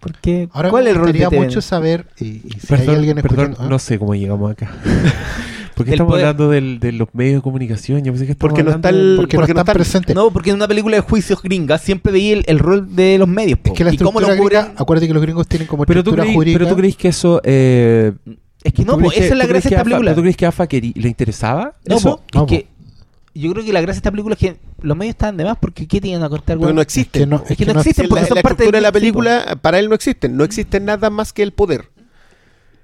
Porque, 0.00 0.48
Ahora 0.52 0.68
¿cuál 0.70 0.84
me 0.84 0.90
es 0.90 0.96
el 0.96 1.02
rol 1.02 1.12
TVN? 1.12 1.36
mucho 1.44 1.60
saber, 1.62 2.06
y, 2.18 2.24
y 2.24 2.40
si 2.60 2.66
Perdón, 2.66 2.88
hay 2.90 2.94
alguien 2.96 3.16
perdón, 3.16 3.30
escuchando... 3.40 3.56
¿ah? 3.60 3.68
no 3.70 3.78
sé 3.78 3.98
cómo 3.98 4.14
llegamos 4.14 4.50
acá. 4.52 4.70
¿Por 5.74 5.84
qué 5.86 5.92
estamos 5.92 6.12
poder. 6.12 6.26
hablando 6.26 6.50
del- 6.50 6.78
de 6.80 6.92
los 6.92 7.08
medios 7.14 7.36
de 7.36 7.42
comunicación? 7.42 8.04
Yo 8.04 8.12
pensé 8.12 8.26
que 8.26 8.32
estábamos 8.32 8.56
Porque 8.58 8.62
no 8.70 8.76
está 8.76 8.88
el- 8.90 9.14
porque, 9.16 9.36
porque 9.36 9.54
no 9.54 9.60
están 9.60 9.72
están- 9.72 9.74
presentes. 9.74 10.14
No, 10.16 10.30
porque 10.30 10.50
en 10.50 10.56
una 10.56 10.68
película 10.68 10.96
de 10.96 11.00
juicios 11.02 11.42
gringas 11.42 11.82
siempre 11.82 12.12
veía 12.12 12.34
el, 12.34 12.44
el 12.46 12.58
rol 12.58 12.94
de 12.94 13.18
los 13.18 13.28
medios. 13.28 13.58
po. 13.58 13.72
es 13.72 13.78
que 13.78 13.84
la 13.84 13.92
y 13.92 13.96
cómo 13.98 14.20
estructura 14.20 14.36
lo 14.36 14.42
cubren. 14.42 14.62
gringa, 14.62 14.80
acuérdate 14.80 15.06
que 15.08 15.14
los 15.14 15.22
gringos 15.22 15.48
tienen 15.48 15.66
como 15.68 15.84
Pero 15.84 16.02
tú, 16.04 16.10
estructura 16.10 16.24
creí- 16.24 16.34
jurídica. 16.34 16.58
pero 16.58 16.70
tú 16.70 16.76
crees 16.76 16.96
que 16.96 17.08
eso... 17.08 17.40
eh, 17.44 18.12
Es 18.62 18.72
que 18.72 18.84
no, 18.84 18.96
¿tú 18.96 19.02
po, 19.02 19.10
que- 19.10 19.16
esa 19.18 19.32
es 19.32 19.36
la 19.38 19.46
gracia 19.46 19.52
de 19.56 19.60
que 19.62 19.68
esta 19.74 19.80
AFA- 19.80 19.84
película. 19.84 20.10
pero 20.10 20.14
¿Tú 20.16 20.20
crees 20.22 20.36
que 20.36 20.46
a 20.46 20.48
AFA 20.48 20.66
querí- 20.68 20.92
le 20.94 21.08
interesaba 21.08 21.74
No, 21.86 21.96
eso? 21.96 22.16
po, 22.16 22.22
No, 22.34 22.42
es 22.44 22.48
que 22.48 22.66
yo 23.34 23.50
creo 23.52 23.64
que 23.64 23.72
la 23.72 23.80
gracia 23.80 23.94
de 23.96 23.98
esta 23.98 24.10
película 24.12 24.34
es 24.34 24.38
que 24.38 24.56
los 24.80 24.96
medios 24.96 25.14
estaban 25.14 25.36
de 25.36 25.44
más 25.44 25.56
porque 25.58 25.86
¿qué 25.88 26.00
tienen 26.00 26.22
a 26.22 26.28
cortar, 26.28 26.56
weón? 26.56 26.74
no 26.74 26.80
Es 26.80 26.86
existe. 26.86 27.18
que 27.20 27.26
no, 27.26 27.42
Es 27.48 27.56
que 27.56 27.66
no 27.66 27.72
existen 27.80 28.08
porque 28.08 28.22
la, 28.22 28.28
son 28.28 28.36
la 28.36 28.42
parte 28.42 28.54
estructura 28.62 28.78
de 28.78 28.82
la 28.82 28.92
película 28.92 29.58
para 29.60 29.78
él 29.80 29.88
no 29.88 29.94
existe. 29.96 30.28
No 30.28 30.44
existe 30.44 30.78
nada 30.78 31.10
más 31.10 31.32
que 31.32 31.42
el 31.42 31.52
poder. 31.52 31.90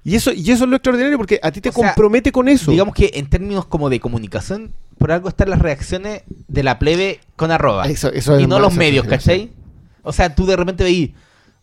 Y 0.03 0.15
eso, 0.15 0.31
y 0.33 0.49
eso 0.51 0.63
es 0.63 0.69
lo 0.69 0.75
extraordinario 0.77 1.17
porque 1.17 1.39
a 1.43 1.51
ti 1.51 1.61
te 1.61 1.69
O 1.69 1.71
sea, 1.71 1.89
compromete 1.89 2.31
con 2.31 2.47
eso. 2.47 2.71
Digamos 2.71 2.95
que 2.95 3.11
en 3.13 3.29
términos 3.29 3.65
como 3.65 3.89
de 3.89 3.99
comunicación, 3.99 4.71
por 4.97 5.11
algo 5.11 5.29
están 5.29 5.49
las 5.49 5.59
reacciones 5.59 6.23
de 6.47 6.63
la 6.63 6.79
plebe 6.79 7.19
con 7.35 7.51
arroba. 7.51 7.85
Eso- 7.85 8.11
eso 8.11 8.35
es 8.37 8.43
y 8.43 8.47
no 8.47 8.59
los 8.59 8.73
medios. 8.75 9.05
¿cachai? 9.05 9.51
O 10.03 10.11
sea, 10.11 10.33
tú 10.33 10.45
de 10.45 10.55
repente 10.55 10.83
veí 10.83 11.13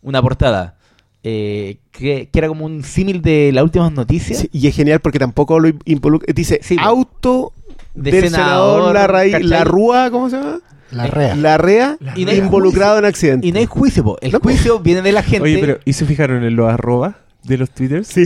una 0.01 0.21
portada 0.21 0.75
eh, 1.23 1.79
que, 1.91 2.29
que 2.31 2.39
era 2.39 2.47
como 2.47 2.65
un 2.65 2.81
símil 2.83 3.21
de 3.21 3.51
las 3.53 3.63
últimas 3.65 3.91
noticias. 3.91 4.39
Sí, 4.39 4.49
y 4.53 4.67
es 4.67 4.75
genial 4.75 5.01
porque 5.01 5.19
tampoco 5.19 5.59
lo 5.59 5.69
involucra. 5.83 6.33
Dice 6.33 6.59
Sí, 6.63 6.77
auto 6.79 7.51
De 7.93 8.11
del 8.11 8.29
senador, 8.29 8.77
senador, 8.77 8.93
la, 8.93 9.07
raíz, 9.07 9.35
Rúa, 9.65 10.09
¿cómo 10.11 10.29
se 10.29 10.37
llama? 10.37 10.59
La 10.91 11.07
rea. 11.07 11.35
La 11.35 11.57
REA 11.57 11.97
involucrado 12.15 12.93
juicio. 12.93 12.99
en 12.99 13.05
accidente. 13.05 13.47
Y 13.47 13.51
no 13.51 13.59
hay 13.59 13.65
juicio, 13.65 14.03
po. 14.03 14.17
El 14.21 14.31
No, 14.31 14.39
po. 14.39 14.43
juicio 14.49 14.79
viene 14.79 15.01
de 15.01 15.11
la 15.11 15.21
gente. 15.21 15.43
Oye, 15.43 15.57
pero 15.59 15.79
¿y 15.83 15.91
se 15.93 16.05
fijaron 16.05 16.43
en 16.45 16.55
los 16.55 16.71
arroba 16.71 17.17
de 17.43 17.57
los 17.57 17.69
twitters? 17.71 18.07
Sí. 18.07 18.25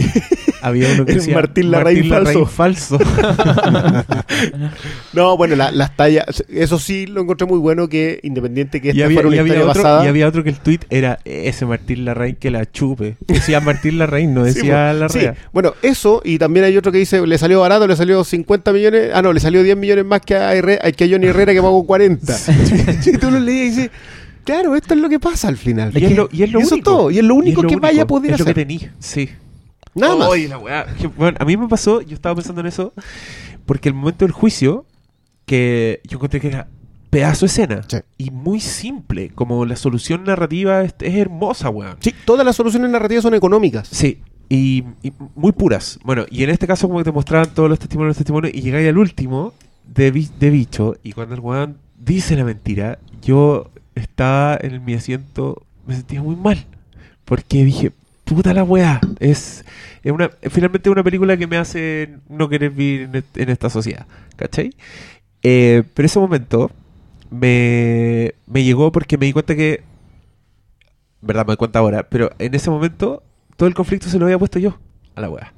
Había 0.61 0.87
uno 0.93 1.05
que 1.05 1.11
El 1.13 1.17
decía 1.19 1.35
Martín 1.35 1.71
Larraín 1.71 2.09
falso. 2.47 2.97
No, 5.13 5.37
bueno, 5.37 5.55
la- 5.55 5.71
las 5.71 5.95
tallas, 5.95 6.43
eso 6.49 6.79
sí 6.79 7.05
lo 7.05 7.21
encontré 7.21 7.45
muy 7.47 7.59
bueno 7.59 7.87
que 7.87 8.19
independiente 8.23 8.81
que 8.81 8.87
y, 8.87 8.91
esta 8.91 9.05
había, 9.05 9.15
fuera 9.15 9.27
una 9.27 9.35
y 9.35 9.39
había 9.39 9.53
otro, 9.65 9.67
basada. 9.67 10.05
y 10.05 10.07
había 10.07 10.27
otro 10.27 10.43
que 10.43 10.49
el 10.49 10.59
tweet 10.59 10.79
era 10.89 11.19
ese 11.25 11.65
Martín 11.65 12.05
Larraín 12.05 12.35
que 12.35 12.49
la 12.51 12.69
chupe. 12.69 13.17
Decía 13.27 13.59
Martín 13.59 13.99
Larraín, 13.99 14.33
no 14.33 14.45
Sí, 14.45 14.53
decía 14.55 14.89
po. 14.93 14.99
Larrea. 14.99 15.33
Sí, 15.33 15.39
Bueno, 15.53 15.73
eso, 15.81 16.21
y 16.25 16.37
también 16.39 16.65
hay 16.65 16.75
otro 16.77 16.91
que 16.91 16.97
dice, 16.97 17.25
le 17.25 17.37
salió 17.37 17.59
barato, 17.61 17.87
le 17.87 17.95
salió 17.95 18.23
50 18.23 18.73
millones, 18.73 19.11
ah, 19.13 19.21
no, 19.21 19.31
le 19.33 19.39
salió 19.39 19.61
10 19.63 19.77
millones 19.77 20.05
más 20.05 20.21
que 20.21 20.35
a, 20.35 20.55
Herre- 20.55 20.79
que 20.95 21.03
a 21.03 21.07
Johnny 21.09 21.27
Herrera 21.27 21.53
que 21.53 21.61
pagó 21.61 21.85
40. 21.85 22.35
y 23.05 23.11
tú 23.17 23.29
lo 23.31 23.39
lees 23.39 23.73
y 23.73 23.75
dices, 23.81 23.91
claro, 24.43 24.75
esto 24.75 24.93
es 24.93 24.99
lo 24.99 25.09
que 25.09 25.19
pasa 25.19 25.47
al 25.47 25.57
final. 25.57 25.91
Y 25.97 26.05
es 26.05 26.15
lo, 26.15 26.29
y 26.31 26.43
es 26.43 26.51
lo 26.51 26.59
Y 26.59 26.63
eso 26.63 26.75
único. 26.75 26.91
todo, 26.91 27.11
y 27.11 27.17
es 27.19 27.23
lo 27.23 27.35
único 27.35 27.61
que 27.63 27.75
vaya 27.77 28.03
a 28.03 28.07
poder 28.07 28.31
es 28.33 28.39
lo 28.39 28.43
hacer. 28.43 28.55
que 28.55 28.61
tenía. 28.65 28.93
Sí. 28.99 29.29
Nada 29.95 30.15
más. 30.15 30.27
Oye, 30.29 30.47
la 30.47 30.57
weá. 30.57 30.85
Que, 30.99 31.07
bueno, 31.07 31.37
a 31.39 31.45
mí 31.45 31.55
me 31.57 31.67
pasó, 31.67 32.01
yo 32.01 32.15
estaba 32.15 32.35
pensando 32.35 32.61
en 32.61 32.67
eso, 32.67 32.93
porque 33.65 33.89
el 33.89 33.95
momento 33.95 34.25
del 34.25 34.31
juicio, 34.31 34.85
que 35.45 36.01
yo 36.07 36.17
encontré 36.17 36.39
que 36.39 36.47
era 36.47 36.67
pedazo 37.09 37.41
de 37.41 37.47
escena. 37.47 37.81
Sí. 37.87 37.97
Y 38.17 38.31
muy 38.31 38.59
simple, 38.59 39.29
como 39.35 39.65
la 39.65 39.75
solución 39.75 40.23
narrativa 40.23 40.81
es, 40.83 40.95
es 40.99 41.15
hermosa, 41.15 41.69
weón. 41.69 41.97
Sí, 41.99 42.13
todas 42.25 42.45
las 42.45 42.55
soluciones 42.55 42.89
narrativas 42.89 43.21
son 43.23 43.35
económicas. 43.35 43.87
Sí, 43.91 44.19
y, 44.49 44.83
y 45.03 45.13
muy 45.35 45.51
puras. 45.51 45.99
Bueno, 46.03 46.25
y 46.31 46.43
en 46.43 46.49
este 46.49 46.65
caso 46.65 46.87
como 46.87 46.99
que 46.99 47.05
te 47.05 47.11
mostraban 47.11 47.53
todos 47.53 47.69
los 47.69 47.77
testimonios, 47.77 48.09
los 48.11 48.17
testimonios, 48.17 48.53
y 48.55 48.61
llegáis 48.61 48.87
al 48.89 48.97
último 48.97 49.53
de, 49.87 50.11
de 50.39 50.49
bicho, 50.49 50.95
y 51.03 51.11
cuando 51.11 51.35
el 51.35 51.41
weón 51.41 51.77
dice 51.99 52.35
la 52.35 52.45
mentira, 52.45 52.97
yo 53.21 53.69
estaba 53.95 54.57
en 54.61 54.83
mi 54.85 54.93
asiento, 54.95 55.63
me 55.87 55.95
sentía 55.95 56.21
muy 56.21 56.35
mal, 56.35 56.65
porque 57.25 57.63
dije, 57.65 57.91
puta 58.25 58.53
la 58.53 58.63
weá, 58.63 59.01
es, 59.19 59.65
es 60.03 60.11
una, 60.11 60.29
finalmente 60.51 60.89
una 60.89 61.03
película 61.03 61.37
que 61.37 61.47
me 61.47 61.57
hace 61.57 62.17
no 62.29 62.49
querer 62.49 62.71
vivir 62.71 63.03
en, 63.03 63.15
est- 63.17 63.37
en 63.37 63.49
esta 63.49 63.69
sociedad, 63.69 64.07
¿cachai? 64.35 64.73
Eh, 65.43 65.83
pero 65.93 66.05
ese 66.05 66.19
momento 66.19 66.71
me, 67.31 68.33
me 68.47 68.63
llegó 68.63 68.91
porque 68.91 69.17
me 69.17 69.25
di 69.27 69.33
cuenta 69.33 69.55
que 69.55 69.83
verdad 71.21 71.43
me 71.45 71.51
doy 71.51 71.57
cuenta 71.57 71.79
ahora, 71.79 72.03
pero 72.09 72.31
en 72.39 72.53
ese 72.53 72.69
momento 72.69 73.23
todo 73.55 73.67
el 73.67 73.75
conflicto 73.75 74.09
se 74.09 74.19
lo 74.19 74.25
había 74.25 74.37
puesto 74.39 74.59
yo 74.59 74.77
a 75.15 75.21
la 75.21 75.29
weá. 75.29 75.53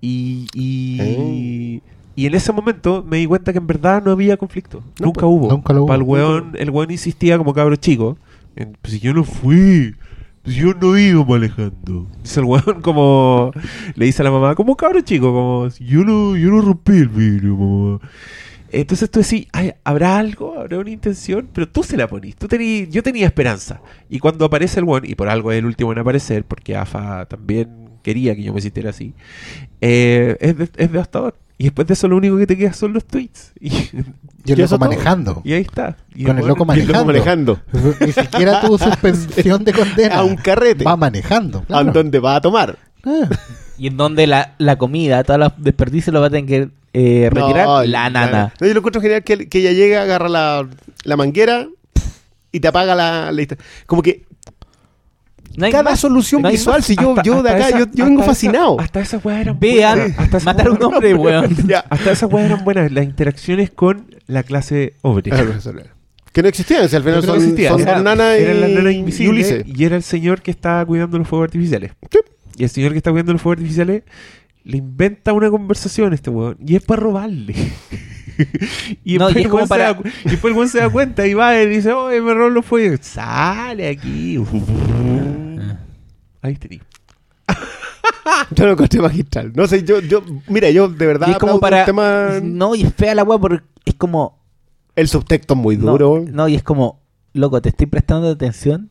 Y, 0.00 0.48
y, 0.54 1.82
y 2.16 2.26
en 2.26 2.34
ese 2.34 2.52
momento 2.52 3.04
me 3.06 3.16
di 3.18 3.26
cuenta 3.26 3.52
que 3.52 3.58
en 3.58 3.66
verdad 3.66 4.02
no 4.04 4.10
había 4.12 4.36
conflicto. 4.36 4.82
No, 5.00 5.06
nunca 5.06 5.22
pues, 5.22 5.32
hubo. 5.32 5.48
nunca 5.50 5.72
lo 5.72 5.80
hubo. 5.80 5.86
Pa' 5.88 5.94
el 5.96 6.02
weón, 6.02 6.52
el 6.58 6.70
weón 6.70 6.90
insistía 6.90 7.36
como 7.38 7.52
cabro 7.54 7.76
chico. 7.76 8.16
en, 8.56 8.76
pues 8.80 8.94
si 8.94 9.00
yo 9.00 9.12
no 9.14 9.24
fui, 9.24 9.94
pues 10.42 10.54
yo 10.56 10.74
no 10.74 10.96
iba 10.98 11.24
manejando. 11.24 12.06
Dice 12.22 12.40
el 12.40 12.46
weón 12.46 12.80
como 12.82 13.50
le 13.96 14.04
dice 14.06 14.22
a 14.22 14.24
la 14.24 14.30
mamá, 14.30 14.54
como 14.54 14.76
cabro 14.76 15.00
chico, 15.00 15.26
como 15.32 15.68
yo 15.80 16.04
no, 16.04 16.36
yo 16.36 16.50
no 16.50 16.60
rompí 16.60 16.92
el 16.92 17.08
vidrio, 17.08 17.56
mamá. 17.56 18.00
Entonces 18.70 19.08
tú 19.08 19.20
decís, 19.20 19.46
"Ay, 19.52 19.72
¿habrá 19.84 20.18
algo? 20.18 20.58
¿Habrá 20.58 20.78
una 20.80 20.90
intención? 20.90 21.48
Pero 21.52 21.68
tú 21.68 21.84
se 21.84 21.96
la 21.96 22.08
ponís. 22.08 22.34
Tú 22.34 22.48
tení- 22.48 22.88
yo 22.90 23.04
tenía 23.04 23.24
esperanza. 23.26 23.80
Y 24.10 24.18
cuando 24.18 24.44
aparece 24.44 24.80
el 24.80 24.86
one, 24.88 25.06
y 25.08 25.14
por 25.14 25.28
algo 25.28 25.52
es 25.52 25.58
el 25.58 25.66
último 25.66 25.92
en 25.92 25.98
aparecer, 26.00 26.44
porque 26.44 26.76
AFA 26.76 27.26
también 27.26 27.68
quería 28.02 28.34
que 28.34 28.42
yo 28.42 28.52
me 28.52 28.60
sintiera 28.60 28.90
así, 28.90 29.14
eh, 29.80 30.36
es, 30.40 30.58
de- 30.58 30.64
es 30.76 30.90
devastador. 30.92 31.36
Y 31.56 31.64
después 31.64 31.86
de 31.86 31.94
eso 31.94 32.08
lo 32.08 32.16
único 32.16 32.36
que 32.36 32.46
te 32.46 32.56
queda 32.56 32.72
son 32.72 32.92
los 32.92 33.04
tweets. 33.04 33.52
Y, 33.60 33.68
Y 34.46 34.52
el 34.52 34.58
loco 34.58 34.70
todo. 34.70 34.78
manejando. 34.80 35.42
y 35.44 35.52
ahí 35.54 35.62
está. 35.62 35.96
Y 36.14 36.24
Con 36.24 36.38
el 36.38 36.46
loco 36.46 36.66
Y 36.74 36.80
el 36.80 36.86
loco 36.88 37.04
manejando. 37.04 37.60
manejando 37.72 37.96
Ni 38.04 38.12
siquiera 38.12 38.60
tuvo 38.60 38.76
suspensión 38.78 39.64
de 39.64 39.72
condena. 39.72 40.14
a 40.18 40.24
un 40.24 40.36
carrete. 40.36 40.84
Va 40.84 40.96
manejando. 40.96 41.64
a 41.68 41.84
donde 41.84 42.18
va 42.18 42.36
a 42.36 42.40
tomar. 42.40 42.76
Ah. 43.04 43.28
Y 43.78 43.86
en 43.88 43.96
donde 43.96 44.26
la, 44.26 44.54
la 44.58 44.76
comida, 44.76 45.24
todos 45.24 45.40
los 45.40 45.52
desperdicios 45.58 46.12
los 46.12 46.22
va 46.22 46.26
a 46.26 46.30
tener 46.30 46.46
que 46.46 46.68
eh, 46.92 47.28
retirar 47.30 47.66
No, 47.66 47.82
la 47.84 48.08
nana. 48.10 48.52
No, 48.60 48.66
yo 48.66 48.72
lo 48.72 48.78
encuentro 48.80 49.00
genial 49.02 49.22
que, 49.24 49.48
que 49.48 49.58
ella 49.58 49.72
llega, 49.72 50.02
agarra 50.02 50.28
la, 50.28 50.68
la 51.04 51.16
manguera 51.16 51.66
y 52.52 52.60
te 52.60 52.68
apaga 52.68 52.94
la 52.94 53.32
lista. 53.32 53.56
Como 53.86 54.00
que 54.02 54.26
No 55.56 55.66
hay 55.66 55.72
cada 55.72 55.90
más. 55.90 56.00
solución 56.00 56.42
No 56.42 56.48
hay 56.48 56.54
visual, 56.56 56.78
más. 56.78 56.86
si 56.86 56.96
yo, 56.96 57.10
Hasta- 57.10 57.22
yo 57.22 57.42
de 57.42 57.50
acá, 57.50 57.68
esa- 57.68 57.78
yo, 57.80 57.86
yo 57.92 58.04
vengo 58.04 58.20
hasta 58.20 58.32
fascinado. 58.32 58.74
esa- 58.74 58.82
hasta 58.84 59.00
esas 59.00 59.24
weas 59.24 59.40
eran 59.40 59.58
Vean, 59.60 59.98
buenas. 59.98 60.18
Hasta 60.18 60.36
esas 60.38 60.44
matar 60.44 60.66
a 60.66 60.70
un 60.70 60.76
weas- 60.78 60.84
hombre, 60.86 61.14
weón. 61.14 61.56
Hasta 61.90 62.12
esas 62.12 62.32
weas 62.32 62.46
eran 62.50 62.64
buenas. 62.64 62.92
Las 62.92 63.04
interacciones 63.04 63.70
con 63.70 64.06
la 64.26 64.42
clase 64.42 64.94
obrera. 65.02 65.44
Que 66.32 66.42
no 66.42 66.48
existían, 66.48 66.88
si 66.88 66.96
al 66.96 67.02
final 67.04 67.20
creo 67.20 67.34
son, 67.34 67.42
existía. 67.42 67.68
son 67.70 67.80
Era- 67.82 67.94
dos 67.94 68.02
nanas 68.02 68.38
y, 68.38 68.42
eran 68.42 68.60
las 68.60 68.70
nanas 68.70 68.92
y 68.92 68.96
invisibles 68.96 69.50
Ulises. 69.52 69.78
y 69.78 69.84
era 69.84 69.94
el 69.96 70.02
señor 70.02 70.42
que 70.42 70.50
estaba 70.50 70.84
cuidando 70.84 71.16
los 71.18 71.28
fuegos 71.28 71.44
artificiales. 71.46 71.92
Sí. 72.10 72.18
Y 72.56 72.64
el 72.64 72.70
señor 72.70 72.90
que 72.92 72.98
está 72.98 73.10
cuidando 73.12 73.32
los 73.32 73.40
fuegos 73.42 73.58
artificiales 73.58 74.02
le 74.64 74.78
inventa 74.78 75.32
una 75.32 75.50
conversación 75.50 76.12
a 76.12 76.14
este 76.14 76.30
weón 76.30 76.56
y 76.66 76.76
es 76.76 76.82
para 76.82 77.00
robarle. 77.02 77.54
y, 79.04 79.18
No, 79.18 79.30
y 79.30 79.34
después 79.34 79.44
es 79.44 79.48
como 79.50 79.66
para- 79.68 79.94
da 79.94 80.00
y 80.24 80.30
después 80.30 80.50
el 80.52 80.56
weón 80.56 80.68
se 80.68 80.78
da 80.78 80.88
cuenta 80.90 81.26
y 81.26 81.34
va 81.34 81.60
y 81.60 81.68
dice, 81.68 81.92
oye, 81.92 82.20
me 82.20 82.34
roban 82.34 82.54
los 82.54 82.64
fuegos. 82.64 83.00
Sale 83.02 83.88
aquí. 83.88 84.38
Ahí 86.42 86.56
tení. 86.56 86.80
Yo 88.54 88.66
lo 88.66 88.72
encontré 88.72 89.00
magistral. 89.00 89.52
No 89.54 89.66
sé, 89.66 89.82
yo, 89.84 90.00
yo, 90.00 90.22
mira, 90.48 90.70
yo 90.70 90.88
de 90.88 91.06
verdad 91.06 91.28
Y 91.28 91.32
es 91.32 91.38
como 91.38 91.60
para. 91.60 91.80
el 91.80 91.86
tema. 91.86 92.40
No, 92.42 92.74
y 92.74 92.82
es 92.82 92.94
fea 92.94 93.14
la 93.14 93.22
weá 93.24 93.38
porque 93.38 93.62
es 93.84 93.94
como. 93.94 94.42
El 94.96 95.08
subtexto 95.08 95.54
es 95.54 95.60
muy 95.60 95.76
No, 95.76 95.92
duro. 95.92 96.24
No, 96.30 96.46
y 96.48 96.54
es 96.54 96.62
como, 96.62 97.02
loco, 97.32 97.60
te 97.60 97.68
estoy 97.70 97.86
prestando 97.86 98.30
atención 98.30 98.90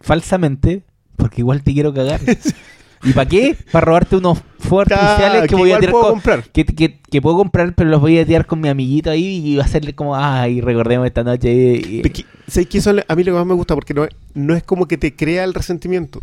falsamente 0.00 0.84
porque 1.16 1.40
igual 1.40 1.62
te 1.62 1.72
quiero 1.72 1.92
cagar. 1.94 2.20
¿Y 3.02 3.12
para 3.12 3.28
qué? 3.28 3.56
Para 3.72 3.86
robarte 3.86 4.16
unos 4.16 4.38
fuegos 4.58 4.92
artificiales 4.92 5.42
que, 5.42 5.48
que 5.48 5.54
voy 5.54 5.72
a 5.72 5.78
tirar 5.78 5.92
puedo 5.92 6.04
con, 6.04 6.12
comprar. 6.14 6.44
Que, 6.50 6.64
que- 6.66 7.00
que 7.00 7.22
puedo 7.22 7.36
comprar, 7.38 7.74
pero 7.74 7.88
los 7.90 8.00
voy 8.00 8.18
a 8.18 8.26
tirar 8.26 8.46
con 8.46 8.60
mi 8.60 8.68
amiguito 8.68 9.10
ahí 9.10 9.42
y 9.46 9.56
va 9.56 9.62
a 9.62 9.66
hacerle 9.66 9.94
como, 9.94 10.14
ay, 10.16 10.60
recordemos 10.60 11.06
esta 11.06 11.24
noche. 11.24 11.50
y- 11.50 12.02
¿Sabes 12.46 12.68
qué? 12.68 12.78
Eso 12.78 12.90
a 12.90 13.14
mí 13.16 13.24
lo 13.24 13.32
que 13.32 13.38
más 13.38 13.46
me 13.46 13.54
gusta 13.54 13.74
porque 13.74 13.94
no 13.94 14.04
es, 14.04 14.10
no 14.34 14.54
es 14.54 14.62
como 14.62 14.86
que 14.86 14.98
te 14.98 15.14
crea 15.16 15.44
el 15.44 15.54
resentimiento. 15.54 16.20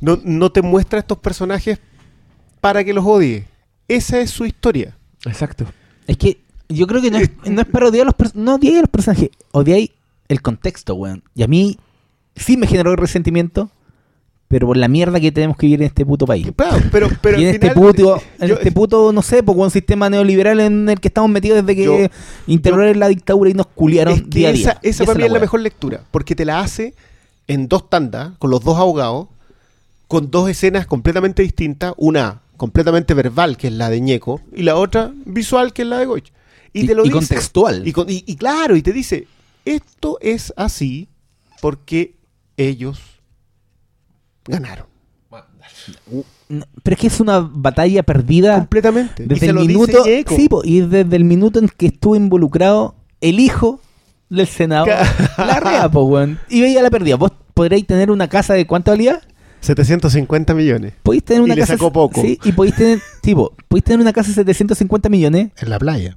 No, 0.00 0.18
no 0.22 0.52
te 0.52 0.62
muestra 0.62 0.98
estos 0.98 1.18
personajes 1.18 1.80
para 2.60 2.84
que 2.84 2.92
los 2.92 3.04
odie. 3.04 3.44
Esa 3.88 4.20
es 4.20 4.30
su 4.30 4.44
historia. 4.44 4.96
Exacto. 5.24 5.64
Es 6.06 6.16
que 6.18 6.38
yo 6.68 6.86
creo 6.86 7.00
que 7.00 7.10
no 7.10 7.18
es, 7.18 7.30
no 7.46 7.60
es 7.62 7.66
para 7.66 7.88
odiar 7.88 8.02
a 8.02 8.06
los 8.06 8.14
personajes. 8.14 8.44
No 8.44 8.54
odiáis 8.56 8.76
a 8.78 8.80
los 8.82 8.90
personajes, 8.90 9.30
odiáis 9.52 9.90
el 10.28 10.42
contexto, 10.42 10.94
weón. 10.94 11.22
Y 11.34 11.42
a 11.42 11.48
mí 11.48 11.78
sí 12.36 12.56
me 12.56 12.66
generó 12.66 12.94
resentimiento, 12.96 13.70
pero 14.48 14.66
por 14.66 14.76
la 14.78 14.88
mierda 14.88 15.20
que 15.20 15.30
tenemos 15.30 15.56
que 15.58 15.66
vivir 15.66 15.82
en 15.82 15.86
este 15.88 16.06
puto 16.06 16.24
país. 16.26 16.48
Claro, 16.56 16.78
pero, 16.90 17.08
pero 17.20 17.38
y 17.40 17.42
en 17.42 17.48
al 17.50 17.54
este 17.56 17.70
final, 17.70 17.84
puto, 17.86 18.22
en 18.40 18.48
yo- 18.48 18.54
este 18.54 18.72
puto, 18.72 19.12
no 19.12 19.20
sé, 19.22 19.42
pues 19.42 19.56
un 19.58 19.70
sistema 19.70 20.08
neoliberal 20.08 20.58
en 20.60 20.88
el 20.88 21.00
que 21.00 21.08
estamos 21.08 21.30
metidos 21.30 21.64
desde 21.64 21.76
que 21.82 22.10
instauraron 22.46 22.98
la 22.98 23.08
dictadura 23.08 23.50
y 23.50 23.54
nos 23.54 23.66
culiaron 23.66 24.14
es 24.14 24.22
que 24.22 24.28
día 24.30 24.48
a 24.48 24.52
día. 24.52 24.70
esa, 24.70 24.80
esa 24.82 25.04
para 25.04 25.18
mí 25.18 25.24
es 25.26 25.32
la 25.32 25.38
mejor 25.38 25.60
lectura, 25.60 26.00
porque 26.10 26.34
te 26.34 26.44
la 26.44 26.60
hace 26.60 26.94
en 27.46 27.68
dos 27.68 27.88
tandas, 27.90 28.32
con 28.38 28.50
los 28.50 28.62
dos 28.64 28.78
abogados, 28.78 29.28
con 30.06 30.30
dos 30.30 30.48
escenas 30.48 30.86
completamente 30.86 31.42
distintas, 31.42 31.92
una 31.98 32.40
completamente 32.56 33.14
verbal, 33.14 33.56
que 33.56 33.68
es 33.68 33.72
la 33.74 33.88
de 33.90 34.00
Ñeco, 34.00 34.40
y 34.54 34.62
la 34.62 34.76
otra 34.76 35.12
visual, 35.26 35.72
que 35.72 35.82
es 35.82 35.88
la 35.88 35.98
de 35.98 36.06
Goich. 36.06 36.32
Y, 36.72 36.82
Y- 36.82 36.86
te 36.86 36.94
lo 36.94 37.02
y 37.02 37.08
dice. 37.08 37.18
contextual. 37.18 37.86
Y, 37.86 37.92
con- 37.92 38.08
y- 38.10 38.24
y 38.26 38.36
claro, 38.36 38.74
y 38.76 38.82
te 38.82 38.92
dice, 38.92 39.26
esto 39.64 40.18
es 40.22 40.52
así 40.56 41.08
porque 41.60 42.14
ellos 42.56 42.98
ganaron. 44.48 44.86
No, 46.48 46.64
pero 46.82 46.94
es 46.94 47.00
que 47.00 47.06
es 47.08 47.20
una 47.20 47.40
batalla 47.40 48.02
perdida 48.02 48.56
Completamente. 48.58 49.24
y 49.24 49.26
desde 49.26 49.40
se 49.40 49.46
el 49.50 49.54
lo 49.56 49.64
minuto. 49.64 50.02
Sí, 50.28 50.48
po, 50.48 50.62
y 50.64 50.80
desde 50.80 51.14
el 51.16 51.24
minuto 51.24 51.58
en 51.58 51.68
que 51.68 51.86
estuvo 51.86 52.16
involucrado 52.16 52.94
el 53.20 53.38
hijo 53.40 53.80
del 54.30 54.46
senador. 54.46 54.88
la 55.36 55.60
rea, 55.60 55.90
po, 55.90 56.04
weón. 56.04 56.38
Y 56.48 56.60
veía 56.62 56.82
la 56.82 56.90
pérdida. 56.90 57.16
Vos 57.16 57.32
podréis 57.54 57.86
tener 57.86 58.10
una 58.10 58.28
casa 58.28 58.54
de 58.54 58.66
cuánto 58.66 58.90
valía? 58.90 59.20
750 59.60 60.54
millones. 60.54 60.94
Podéis 61.02 61.24
tener 61.24 61.42
Y 61.42 61.44
una 61.44 61.54
le 61.54 61.60
casa. 61.62 61.74
sacó 61.74 61.92
poco. 61.92 62.20
Sí, 62.22 62.38
y 62.44 62.52
podéis 62.52 62.76
tener. 62.76 63.00
tipo, 63.22 63.54
podéis 63.68 63.84
tener 63.84 64.00
una 64.00 64.12
casa 64.12 64.28
de 64.28 64.34
750 64.34 65.08
millones 65.08 65.50
En 65.58 65.68
la 65.70 65.78
playa. 65.78 66.16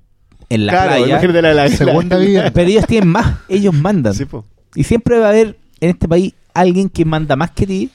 en 0.49 0.65
la 0.65 0.71
claro, 0.73 0.89
playa. 0.91 1.07
imagínate 1.07 1.41
la, 1.41 1.53
la- 1.53 1.69
Segunda 1.69 2.17
la- 2.17 2.23
vivienda. 2.23 2.51
Pero 2.53 2.69
ellos 2.69 2.85
tienen 2.87 3.09
más. 3.09 3.37
Ellos 3.49 3.73
mandan. 3.73 4.13
Sí, 4.13 4.25
po. 4.25 4.45
Y 4.75 4.83
siempre 4.85 5.17
va 5.19 5.27
a 5.27 5.29
haber 5.29 5.57
en 5.81 5.89
este 5.89 6.07
país 6.07 6.33
alguien 6.53 6.87
que 6.89 7.03
manda 7.03 7.35
más 7.35 7.51
que 7.51 7.67
ti. 7.67 7.91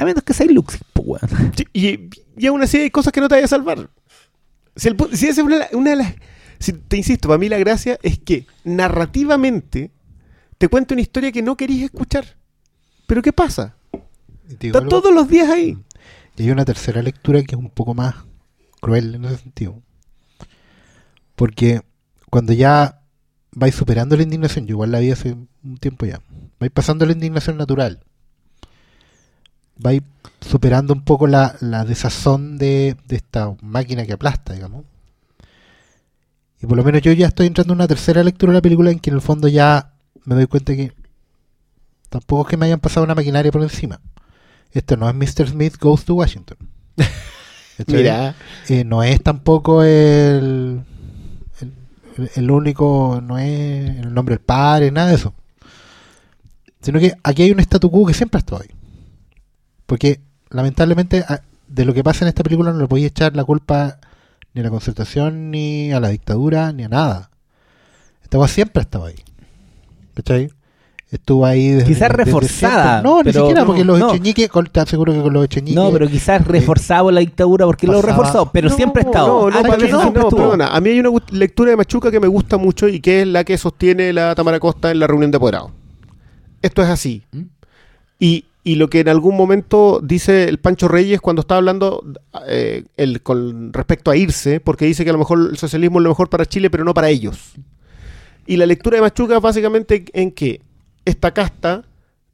A 0.00 0.04
menos 0.06 0.24
que 0.24 0.32
sea 0.32 0.46
Luxis, 0.46 0.80
pues, 0.92 1.06
weón. 1.06 1.52
Sí, 1.56 1.64
y, 1.72 2.08
y 2.36 2.46
aún 2.46 2.62
así 2.62 2.78
hay 2.78 2.90
cosas 2.90 3.12
que 3.12 3.20
no 3.20 3.28
te 3.28 3.34
vayan 3.34 3.44
a 3.44 3.48
salvar. 3.48 3.90
Si, 4.74 4.88
el 4.88 4.96
pu- 4.96 5.12
si 5.12 5.26
esa 5.28 5.42
es 5.42 5.46
una, 5.46 5.66
una 5.72 5.90
de 5.90 5.96
las. 5.96 6.14
si- 6.58 6.72
te 6.72 6.96
insisto, 6.96 7.28
para 7.28 7.38
mí 7.38 7.48
la 7.48 7.58
gracia 7.58 7.98
es 8.02 8.18
que 8.18 8.46
narrativamente 8.64 9.90
te 10.58 10.68
cuenta 10.68 10.94
una 10.94 11.02
historia 11.02 11.32
que 11.32 11.42
no 11.42 11.56
querías 11.56 11.84
escuchar. 11.84 12.24
Pero 13.06 13.22
¿qué 13.22 13.32
pasa? 13.32 13.76
Está 14.48 14.78
algo, 14.78 14.88
todos 14.88 15.12
los 15.14 15.28
días 15.28 15.48
ahí. 15.50 15.76
Y 16.36 16.42
hay 16.44 16.50
una 16.50 16.64
tercera 16.64 17.02
lectura 17.02 17.42
que 17.42 17.54
es 17.54 17.60
un 17.60 17.70
poco 17.70 17.92
más 17.94 18.14
cruel 18.80 19.14
en 19.16 19.24
ese 19.26 19.36
sentido. 19.38 19.82
Porque 21.36 21.82
cuando 22.30 22.52
ya 22.52 23.02
vais 23.52 23.74
superando 23.74 24.16
la 24.16 24.22
indignación, 24.22 24.66
yo 24.66 24.72
igual 24.74 24.92
la 24.92 25.00
vi 25.00 25.10
hace 25.10 25.32
un 25.32 25.76
tiempo 25.78 26.06
ya, 26.06 26.20
vais 26.58 26.70
pasando 26.72 27.04
la 27.06 27.12
indignación 27.12 27.56
natural, 27.56 28.04
vais 29.80 30.02
superando 30.40 30.92
un 30.92 31.02
poco 31.02 31.26
la, 31.26 31.56
la 31.60 31.84
desazón 31.84 32.58
de, 32.58 32.96
de 33.06 33.16
esta 33.16 33.54
máquina 33.62 34.06
que 34.06 34.12
aplasta, 34.12 34.54
digamos. 34.54 34.84
Y 36.62 36.66
por 36.66 36.76
lo 36.76 36.84
menos 36.84 37.02
yo 37.02 37.12
ya 37.12 37.26
estoy 37.26 37.46
entrando 37.46 37.72
en 37.72 37.78
una 37.78 37.88
tercera 37.88 38.22
lectura 38.22 38.52
de 38.52 38.58
la 38.58 38.62
película 38.62 38.90
en 38.90 38.98
que 38.98 39.10
en 39.10 39.16
el 39.16 39.22
fondo 39.22 39.48
ya 39.48 39.92
me 40.24 40.34
doy 40.34 40.46
cuenta 40.46 40.74
que 40.74 40.92
tampoco 42.08 42.42
es 42.42 42.48
que 42.48 42.56
me 42.56 42.66
hayan 42.66 42.80
pasado 42.80 43.04
una 43.04 43.14
maquinaria 43.14 43.50
por 43.50 43.62
encima. 43.62 44.00
Esto 44.72 44.96
no 44.96 45.08
es 45.08 45.14
Mr. 45.14 45.48
Smith 45.48 45.76
Goes 45.80 46.04
to 46.04 46.14
Washington. 46.14 46.58
Mira. 47.86 48.34
Eh, 48.68 48.84
no 48.84 49.02
es 49.02 49.22
tampoco 49.22 49.82
el, 49.82 50.82
el, 51.60 52.30
el 52.34 52.50
único, 52.50 53.20
no 53.22 53.38
es 53.38 53.96
el 53.98 54.12
nombre 54.12 54.36
del 54.36 54.44
padre, 54.44 54.90
nada 54.90 55.08
de 55.08 55.14
eso. 55.14 55.32
Sino 56.82 57.00
que 57.00 57.14
aquí 57.22 57.42
hay 57.42 57.50
un 57.52 57.60
statu 57.60 57.90
quo 57.90 58.06
que 58.06 58.14
siempre 58.14 58.38
ha 58.38 58.40
estado 58.40 58.62
ahí. 58.62 58.79
Porque 59.90 60.20
lamentablemente 60.50 61.24
de 61.66 61.84
lo 61.84 61.92
que 61.92 62.04
pasa 62.04 62.24
en 62.24 62.28
esta 62.28 62.44
película 62.44 62.72
no 62.72 62.78
le 62.78 62.86
podéis 62.86 63.08
echar 63.08 63.34
la 63.34 63.42
culpa 63.42 63.98
ni 64.54 64.60
a 64.60 64.64
la 64.64 64.70
concertación, 64.70 65.50
ni 65.50 65.90
a 65.92 65.98
la 65.98 66.10
dictadura, 66.10 66.72
ni 66.72 66.84
a 66.84 66.88
nada. 66.88 67.30
Esta 68.22 68.38
cosa 68.38 68.54
siempre 68.54 68.78
ha 68.80 68.82
estado 68.82 69.06
ahí. 69.06 69.16
¿Cachai? 70.14 70.48
Estuvo 71.10 71.44
ahí 71.44 71.70
desde, 71.70 71.88
Quizás 71.88 72.08
desde 72.10 72.24
reforzada. 72.24 73.02
No, 73.02 73.18
ni 73.18 73.24
pero- 73.32 73.40
siquiera, 73.40 73.64
porque 73.66 73.84
los 73.84 73.98
no. 73.98 74.10
Echeñique, 74.10 74.48
con- 74.48 74.66
te 74.66 74.78
aseguro 74.78 75.12
que 75.12 75.22
con 75.22 75.32
los 75.32 75.44
Echeñique. 75.44 75.74
No, 75.74 75.90
pero 75.90 76.06
quizás 76.06 76.46
reforzado 76.46 77.10
la 77.10 77.18
dictadura 77.18 77.66
porque 77.66 77.88
lo 77.88 77.94
pasaba- 77.94 78.12
reforzó, 78.12 78.52
pero 78.52 78.68
No, 78.68 78.76
siempre 78.76 79.02
ha 79.02 79.06
estado. 79.06 79.50
No, 79.50 79.60
no, 79.60 79.68
para 79.68 79.84
eso 79.84 80.04
no, 80.04 80.12
perdona. 80.12 80.68
A 80.68 80.80
mí 80.80 80.90
hay 80.90 81.00
una 81.00 81.10
lectura 81.32 81.70
de 81.72 81.76
Machuca 81.76 82.12
que 82.12 82.20
me 82.20 82.28
gusta 82.28 82.58
mucho 82.58 82.86
y 82.86 83.00
que 83.00 83.22
es 83.22 83.26
la 83.26 83.42
que 83.42 83.58
sostiene 83.58 84.12
la 84.12 84.36
Tamara 84.36 84.60
Costa 84.60 84.92
en 84.92 85.00
la 85.00 85.08
reunión 85.08 85.32
de 85.32 85.38
apoderados. 85.38 85.72
Esto 86.62 86.80
es 86.80 86.88
así. 86.88 87.24
¿Mm? 87.32 87.40
Y, 88.20 88.44
y 88.62 88.74
lo 88.74 88.90
que 88.90 89.00
en 89.00 89.08
algún 89.08 89.36
momento 89.36 90.00
dice 90.02 90.44
el 90.44 90.58
Pancho 90.58 90.86
Reyes 90.86 91.20
cuando 91.20 91.40
está 91.40 91.56
hablando 91.56 92.04
eh, 92.46 92.84
el, 92.96 93.22
con 93.22 93.72
respecto 93.72 94.10
a 94.10 94.16
irse, 94.16 94.60
porque 94.60 94.84
dice 94.84 95.04
que 95.04 95.10
a 95.10 95.12
lo 95.14 95.18
mejor 95.18 95.48
el 95.52 95.56
socialismo 95.56 95.98
es 95.98 96.04
lo 96.04 96.10
mejor 96.10 96.28
para 96.28 96.44
Chile, 96.44 96.68
pero 96.68 96.84
no 96.84 96.92
para 96.92 97.08
ellos. 97.08 97.52
Y 98.46 98.56
la 98.56 98.66
lectura 98.66 98.96
de 98.96 99.02
Machuca 99.02 99.36
es 99.36 99.42
básicamente 99.42 100.04
en 100.12 100.32
que 100.32 100.60
esta 101.04 101.32
casta 101.32 101.84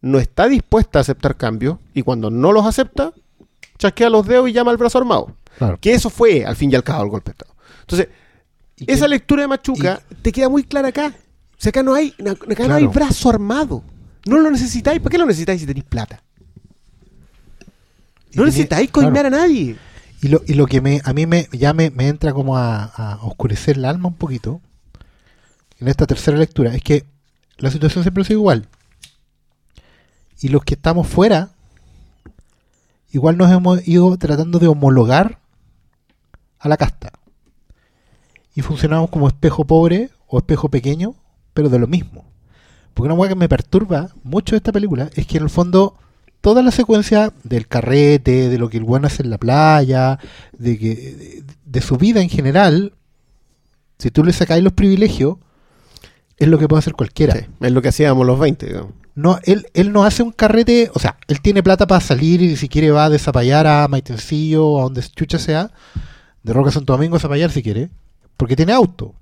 no 0.00 0.18
está 0.18 0.48
dispuesta 0.48 0.98
a 0.98 1.02
aceptar 1.02 1.36
cambios 1.36 1.78
y 1.94 2.02
cuando 2.02 2.30
no 2.30 2.52
los 2.52 2.66
acepta, 2.66 3.12
chasquea 3.78 4.10
los 4.10 4.26
dedos 4.26 4.48
y 4.48 4.52
llama 4.52 4.72
al 4.72 4.76
brazo 4.78 4.98
armado. 4.98 5.36
Claro. 5.58 5.78
Que 5.80 5.92
eso 5.92 6.10
fue, 6.10 6.44
al 6.44 6.56
fin 6.56 6.72
y 6.72 6.74
al 6.74 6.82
cabo, 6.82 7.04
el 7.04 7.10
golpe 7.10 7.30
de 7.30 7.32
Estado. 7.32 7.54
Entonces, 7.80 8.08
esa 8.86 9.08
lectura 9.08 9.42
de 9.42 9.48
Machuca 9.48 10.02
te 10.22 10.32
queda 10.32 10.48
muy 10.48 10.64
clara 10.64 10.88
acá. 10.88 11.14
O 11.52 11.58
sea, 11.58 11.70
acá 11.70 11.82
no 11.82 11.94
hay, 11.94 12.14
acá 12.50 12.68
no 12.68 12.74
hay 12.74 12.86
brazo 12.86 13.30
armado. 13.30 13.82
No 14.26 14.38
lo 14.38 14.50
necesitáis. 14.50 15.00
¿Para 15.00 15.10
qué 15.10 15.18
lo 15.18 15.26
necesitáis 15.26 15.60
si 15.60 15.66
tenéis 15.66 15.84
plata? 15.84 16.22
No 18.34 18.44
necesitáis 18.44 18.90
claro. 18.90 19.08
coimear 19.08 19.26
a 19.26 19.30
nadie. 19.30 19.76
Y 20.20 20.28
lo, 20.28 20.42
y 20.46 20.54
lo 20.54 20.66
que 20.66 20.80
me, 20.80 21.00
a 21.04 21.12
mí 21.12 21.26
me, 21.26 21.48
ya 21.52 21.72
me, 21.72 21.90
me 21.90 22.08
entra 22.08 22.32
como 22.32 22.56
a, 22.56 22.84
a 22.84 23.24
oscurecer 23.24 23.76
el 23.76 23.84
alma 23.84 24.08
un 24.08 24.16
poquito 24.16 24.60
en 25.78 25.88
esta 25.88 26.06
tercera 26.06 26.36
lectura 26.36 26.74
es 26.74 26.82
que 26.82 27.04
la 27.58 27.70
situación 27.70 28.04
siempre 28.04 28.24
sido 28.24 28.40
igual. 28.40 28.68
Y 30.40 30.48
los 30.48 30.64
que 30.64 30.74
estamos 30.74 31.06
fuera, 31.06 31.50
igual 33.10 33.36
nos 33.36 33.50
hemos 33.50 33.86
ido 33.86 34.16
tratando 34.18 34.58
de 34.58 34.68
homologar 34.68 35.38
a 36.58 36.68
la 36.68 36.76
casta. 36.76 37.12
Y 38.54 38.62
funcionamos 38.62 39.10
como 39.10 39.28
espejo 39.28 39.64
pobre 39.64 40.10
o 40.26 40.38
espejo 40.38 40.68
pequeño, 40.68 41.14
pero 41.54 41.68
de 41.68 41.78
lo 41.78 41.86
mismo. 41.86 42.24
Porque 42.96 43.12
una 43.12 43.16
cosa 43.16 43.28
que 43.28 43.34
me 43.34 43.48
perturba 43.50 44.08
mucho 44.24 44.54
de 44.54 44.56
esta 44.56 44.72
película 44.72 45.10
es 45.16 45.26
que 45.26 45.36
en 45.36 45.42
el 45.42 45.50
fondo 45.50 45.98
toda 46.40 46.62
la 46.62 46.70
secuencia 46.70 47.30
del 47.44 47.68
carrete, 47.68 48.48
de 48.48 48.56
lo 48.56 48.70
que 48.70 48.78
el 48.78 48.84
bueno 48.84 49.06
hace 49.06 49.22
en 49.22 49.28
la 49.28 49.36
playa, 49.36 50.18
de 50.56 50.78
que 50.78 50.94
de, 50.94 51.44
de 51.62 51.80
su 51.82 51.98
vida 51.98 52.22
en 52.22 52.30
general, 52.30 52.94
si 53.98 54.10
tú 54.10 54.24
le 54.24 54.32
sacáis 54.32 54.64
los 54.64 54.72
privilegios, 54.72 55.36
es 56.38 56.48
lo 56.48 56.58
que 56.58 56.68
puede 56.68 56.78
hacer 56.78 56.94
cualquiera. 56.94 57.34
Sí, 57.34 57.44
es 57.60 57.70
lo 57.70 57.82
que 57.82 57.88
hacíamos 57.88 58.26
los 58.26 58.38
20. 58.38 58.64
digamos. 58.64 58.92
No, 59.14 59.40
él, 59.44 59.66
él 59.74 59.92
no 59.92 60.04
hace 60.04 60.22
un 60.22 60.32
carrete, 60.32 60.90
o 60.94 60.98
sea, 60.98 61.18
él 61.28 61.42
tiene 61.42 61.62
plata 61.62 61.86
para 61.86 62.00
salir 62.00 62.40
y 62.40 62.56
si 62.56 62.66
quiere 62.66 62.92
va 62.92 63.04
a 63.04 63.10
desapallar 63.10 63.66
a 63.66 63.88
Maitencillo 63.88 64.78
a 64.78 64.84
donde 64.84 65.02
chucha 65.02 65.38
sea, 65.38 65.70
de 66.42 66.52
Roca 66.54 66.70
Santo 66.70 66.94
Domingo 66.94 67.16
a 67.16 67.20
zapallar 67.20 67.50
si 67.50 67.62
quiere, 67.62 67.90
porque 68.38 68.56
tiene 68.56 68.72
auto. 68.72 69.14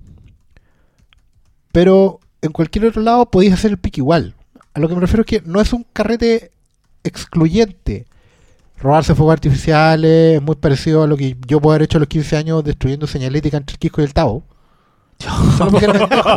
Pero 1.73 2.21
en 2.45 2.51
cualquier 2.51 2.85
otro 2.85 3.01
lado 3.01 3.25
podéis 3.25 3.53
hacer 3.53 3.71
el 3.71 3.77
pique 3.77 4.01
igual. 4.01 4.35
A 4.73 4.79
lo 4.79 4.87
que 4.87 4.95
me 4.95 5.01
refiero 5.01 5.21
es 5.21 5.27
que 5.27 5.41
no 5.45 5.61
es 5.61 5.73
un 5.73 5.85
carrete 5.93 6.51
excluyente. 7.03 8.05
Robarse 8.77 9.15
fuegos 9.15 9.33
artificiales 9.33 10.37
es 10.37 10.41
muy 10.41 10.55
parecido 10.55 11.03
a 11.03 11.07
lo 11.07 11.15
que 11.15 11.37
yo 11.47 11.61
puedo 11.61 11.73
haber 11.73 11.83
hecho 11.83 11.97
a 11.97 12.01
los 12.01 12.09
15 12.09 12.37
años 12.37 12.63
destruyendo 12.63 13.07
señalética 13.07 13.57
entre 13.57 13.73
el 13.73 13.79
Quisco 13.79 14.01
y 14.01 14.05
el 14.05 14.13
Tavo. 14.13 14.43
Solo 15.57 15.71
porque 15.71 15.85
era 15.85 15.93
pendejo. 15.93 16.29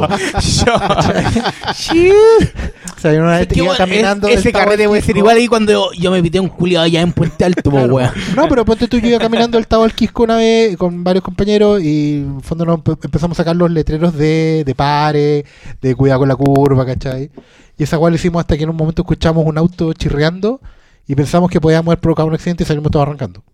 O 2.96 3.00
sea, 3.00 3.12
yo 3.12 3.22
una 3.22 3.38
vez 3.38 3.46
que, 3.48 3.60
iba 3.62 3.76
caminando 3.76 4.26
del 4.28 4.38
ese 4.38 4.50
Tavo 4.50 4.62
al 4.62 4.64
carrete 4.70 4.88
puede 4.88 5.00
ser 5.02 5.06
Quisco. 5.14 5.18
igual 5.18 5.36
ahí 5.36 5.46
cuando 5.46 5.72
yo, 5.72 5.92
yo 5.92 6.10
me 6.10 6.22
pité 6.22 6.40
un 6.40 6.48
culiado 6.48 6.84
allá 6.86 7.00
en 7.00 7.12
Puente 7.12 7.44
Alto, 7.44 7.70
po, 7.70 7.76
weón. 7.76 8.10
No, 8.34 8.48
pero 8.48 8.64
ponte 8.64 8.88
tú, 8.88 8.98
yo 8.98 9.08
iba 9.08 9.18
caminando 9.18 9.56
del 9.58 9.66
Tavo 9.66 9.84
al 9.84 9.92
Quisco 9.92 10.22
una 10.24 10.36
vez 10.36 10.76
con 10.76 11.04
varios 11.04 11.22
compañeros 11.22 11.80
y 11.82 12.18
en 12.18 12.36
el 12.36 12.42
fondo 12.42 12.64
nos 12.64 12.78
empe- 12.80 12.98
empezamos 13.02 13.36
a 13.36 13.42
sacar 13.42 13.54
los 13.56 13.70
letreros 13.70 14.14
de, 14.14 14.62
de 14.64 14.74
pare, 14.74 15.44
de 15.80 15.94
cuidado 15.94 16.20
con 16.20 16.28
la 16.28 16.36
curva, 16.36 16.84
¿cachai? 16.86 17.30
Y 17.76 17.82
esa 17.82 17.98
cual 17.98 18.14
hicimos 18.14 18.40
hasta 18.40 18.56
que 18.56 18.64
en 18.64 18.70
un 18.70 18.76
momento 18.76 19.02
escuchamos 19.02 19.44
un 19.46 19.58
auto 19.58 19.92
chirreando 19.92 20.60
y 21.06 21.14
pensamos 21.14 21.50
que 21.50 21.60
podíamos 21.60 21.88
haber 21.88 22.00
provocado 22.00 22.26
un 22.28 22.34
accidente 22.34 22.64
y 22.64 22.66
salimos 22.66 22.90
todos 22.90 23.04
arrancando. 23.06 23.44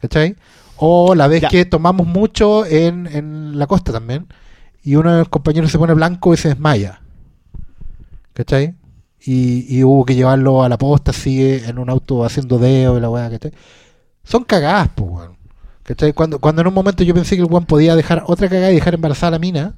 ¿Cachai? 0.00 0.36
O 0.78 1.14
la 1.14 1.26
vez 1.28 1.42
Ya. 1.42 1.48
que 1.48 1.64
tomamos 1.64 2.06
mucho 2.06 2.66
en, 2.66 3.06
en 3.06 3.58
la 3.58 3.66
costa 3.66 3.92
también 3.92 4.26
y 4.82 4.94
uno 4.96 5.12
de 5.12 5.18
los 5.20 5.28
compañeros 5.28 5.70
se 5.72 5.78
pone 5.78 5.94
blanco 5.94 6.34
y 6.34 6.36
se 6.36 6.48
desmaya. 6.48 7.00
¿Cachai? 8.32 8.74
Y, 9.24 9.66
y 9.76 9.82
hubo 9.82 10.04
que 10.04 10.14
llevarlo 10.14 10.62
a 10.62 10.68
la 10.68 10.78
posta 10.78 11.10
así 11.10 11.42
en 11.42 11.78
un 11.78 11.90
auto 11.90 12.24
haciendo 12.24 12.58
dedo 12.58 12.96
y 12.96 13.00
la 13.00 13.10
weá, 13.10 13.30
¿cachai? 13.30 13.52
Son 14.22 14.44
cagadas, 14.44 14.90
pues, 14.94 15.10
weón. 15.10 15.36
¿Cachai? 15.82 16.12
Cuando, 16.12 16.38
cuando 16.38 16.60
en 16.62 16.68
un 16.68 16.74
momento 16.74 17.02
yo 17.04 17.14
pensé 17.14 17.36
que 17.36 17.42
el 17.42 17.48
weón 17.50 17.64
podía 17.64 17.96
dejar 17.96 18.24
otra 18.26 18.48
cagada 18.48 18.70
y 18.70 18.74
dejar 18.76 18.94
embarazada 18.94 19.28
a 19.28 19.30
la 19.32 19.38
mina, 19.38 19.74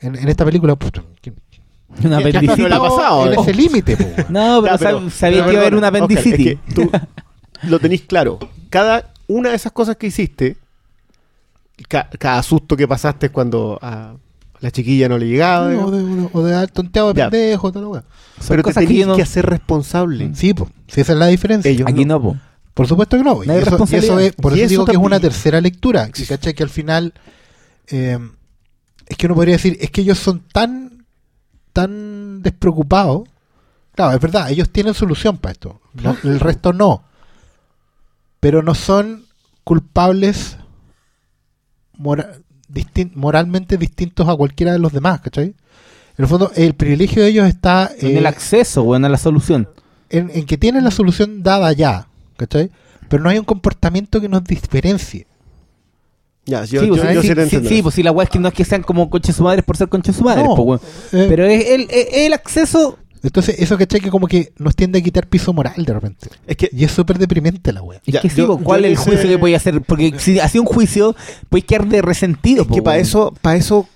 en, 0.00 0.16
en 0.16 0.28
esta 0.28 0.44
película, 0.44 0.74
pues, 0.76 0.92
¿quién- 1.20 1.36
Una 2.04 2.18
¿Qué- 2.18 2.22
qué 2.32 2.38
apendicitis. 2.38 2.58
no 2.62 2.68
le 2.68 2.74
ha 2.74 2.80
pasado, 2.80 3.32
en 3.32 3.38
ese 3.40 3.54
límite, 3.54 3.96
pues. 3.96 4.30
No, 4.30 4.62
pero, 4.62 4.66
Ya, 4.74 4.78
pero- 4.78 5.00
sab- 5.02 5.10
sabía 5.10 5.44
pero 5.44 5.46
que 5.46 5.52
iba 5.52 5.62
a 5.62 5.66
haber 5.66 5.74
Oscar, 5.74 5.94
apendicitis. 5.94 6.46
es 6.46 6.58
que 6.58 6.74
tú 6.74 6.90
lo 7.68 7.78
tenéis 7.78 8.02
claro. 8.02 8.38
Cada 8.70 9.12
una 9.32 9.50
de 9.50 9.56
esas 9.56 9.72
cosas 9.72 9.96
que 9.96 10.06
hiciste, 10.08 10.56
ca- 11.88 12.08
cada 12.18 12.42
susto 12.42 12.76
que 12.76 12.86
pasaste 12.88 13.30
cuando 13.30 13.78
a 13.82 14.14
la 14.60 14.70
chiquilla 14.70 15.08
no 15.08 15.18
le 15.18 15.26
llegaba, 15.26 15.66
o, 15.66 15.70
digamos, 15.70 15.92
de, 15.92 16.28
o 16.32 16.42
de 16.44 16.52
dar 16.52 16.70
tonteado 16.70 17.12
de 17.12 17.18
Ya. 17.18 17.30
pendejo, 17.30 17.68
weá. 17.70 18.02
Son 18.38 18.48
pero 18.48 18.62
te 18.62 18.68
cosas 18.70 18.86
que 18.86 18.94
yo 18.94 19.00
que, 19.14 19.18
no- 19.18 19.22
hacer 19.22 19.46
responsable. 19.46 20.30
Sí, 20.34 20.54
pues, 20.54 20.70
sí, 20.88 21.00
esa 21.00 21.12
es 21.14 21.18
la 21.18 21.26
diferencia. 21.26 21.70
Ellos 21.70 21.88
Aquí 21.88 22.04
no. 22.04 22.14
no, 22.14 22.22
po. 22.22 22.36
Por 22.74 22.86
supuesto 22.86 23.18
que 23.18 23.24
no. 23.24 23.42
Y 23.44 23.46
No 23.48 23.52
eso, 23.54 23.76
y 23.90 23.94
eso 23.96 24.18
es, 24.18 24.32
por 24.34 24.52
Y 24.52 24.56
eso, 24.56 24.64
eso 24.64 24.70
digo 24.70 24.84
que 24.86 24.92
es 24.92 24.98
una 24.98 25.20
tercera 25.20 25.60
lectura. 25.60 26.08
Que, 26.10 26.24
¿cachai? 26.24 26.54
que 26.54 26.62
al 26.62 26.70
final 26.70 27.12
eh, 27.88 28.18
es 29.06 29.16
que 29.16 29.26
uno 29.26 29.34
podría 29.34 29.56
decir, 29.56 29.76
es 29.80 29.90
que 29.90 30.00
ellos 30.00 30.18
son 30.18 30.40
tan, 30.52 31.04
tan 31.72 32.40
despreocupados. 32.42 33.28
Claro, 33.94 34.14
es 34.14 34.20
verdad, 34.22 34.50
ellos 34.50 34.70
tienen 34.70 34.94
solución 34.94 35.36
para 35.36 35.52
esto. 35.52 35.80
No- 35.94 36.16
el 36.24 36.40
resto 36.40 36.72
no. 36.72 37.04
Pero 38.42 38.60
no 38.64 38.74
son 38.74 39.24
culpables 39.62 40.56
mora- 41.96 42.32
distin- 42.68 43.12
moralmente 43.14 43.76
distintos 43.76 44.28
a 44.28 44.34
cualquiera 44.34 44.72
de 44.72 44.78
los 44.80 44.92
demás, 44.92 45.20
¿cachai? 45.20 45.46
En 46.18 46.24
el 46.24 46.26
fondo, 46.26 46.50
el 46.56 46.74
privilegio 46.74 47.22
de 47.22 47.28
ellos 47.30 47.46
está 47.46 47.90
En 48.00 48.16
eh, 48.16 48.18
el 48.18 48.26
acceso, 48.26 48.82
weón, 48.82 49.04
a 49.04 49.08
la 49.08 49.16
solución. 49.18 49.68
en, 50.10 50.30
en 50.34 50.44
que 50.44 50.58
tienen 50.58 50.82
la 50.84 50.90
solución 50.90 51.42
dada 51.44 51.72
ya, 51.72 52.08
¿cachai? 52.36 52.70
Pero 53.08 53.22
no 53.22 53.28
hay 53.30 53.38
un 53.38 53.44
comportamiento 53.44 54.20
que 54.20 54.28
nos 54.28 54.42
diferencie. 54.44 55.26
Ya, 56.44 56.64
yo, 56.64 56.80
sí, 56.80 56.86
yo- 56.88 56.96
pues, 56.96 57.14
yo 57.14 57.22
sí, 57.22 57.28
sí 57.28 57.60
sí, 57.60 57.68
sí, 57.68 57.82
pues 57.82 57.94
sí, 57.94 58.02
la 58.02 58.10
weá 58.10 58.24
es 58.24 58.30
que 58.30 58.40
no 58.40 58.48
es 58.48 58.54
que 58.54 58.64
sean 58.64 58.82
como 58.82 59.08
conches 59.08 59.36
su 59.36 59.44
madres 59.44 59.64
por 59.64 59.76
ser 59.76 59.88
conches 59.88 60.16
su 60.16 60.24
No, 60.24 60.56
po, 60.56 60.62
weón. 60.62 60.80
eh, 61.12 61.26
Pero 61.28 61.46
es 61.46 61.64
el, 61.70 61.82
es 61.90 62.06
el 62.26 62.32
acceso 62.32 62.98
Entonces, 63.22 63.56
eso 63.60 63.78
que 63.78 63.86
que 63.86 64.10
como 64.10 64.26
que 64.26 64.52
nos 64.58 64.74
tiende 64.74 64.98
a 64.98 65.02
quitar 65.02 65.26
piso 65.28 65.52
moral 65.52 65.84
de 65.84 65.92
repente. 65.92 66.28
Es 66.46 66.56
que 66.56 66.68
Y 66.72 66.84
es 66.84 66.90
súper 66.92 67.18
deprimente 67.18 67.72
la 67.72 67.82
wea. 67.82 68.00
Es 68.04 68.14
Ya, 68.14 68.20
que 68.20 68.28
sí, 68.30 68.38
yo- 68.38 68.58
¿cuál 68.58 68.84
es 68.84 68.90
el 68.92 68.96
juicio 68.96 69.28
que 69.28 69.38
podía 69.38 69.56
hacer? 69.58 69.80
Porque 69.82 70.12
si 70.18 70.40
hacía 70.40 70.60
un 70.60 70.66
juicio, 70.66 71.14
puedes 71.48 71.64
quedar 71.64 71.86
de 71.86 72.02
resentido. 72.02 72.62
Es 72.62 72.68
po, 72.68 72.74
que 72.74 72.82
para 72.82 72.98
eso, 72.98 73.32
para 73.40 73.56
eso 73.56 73.88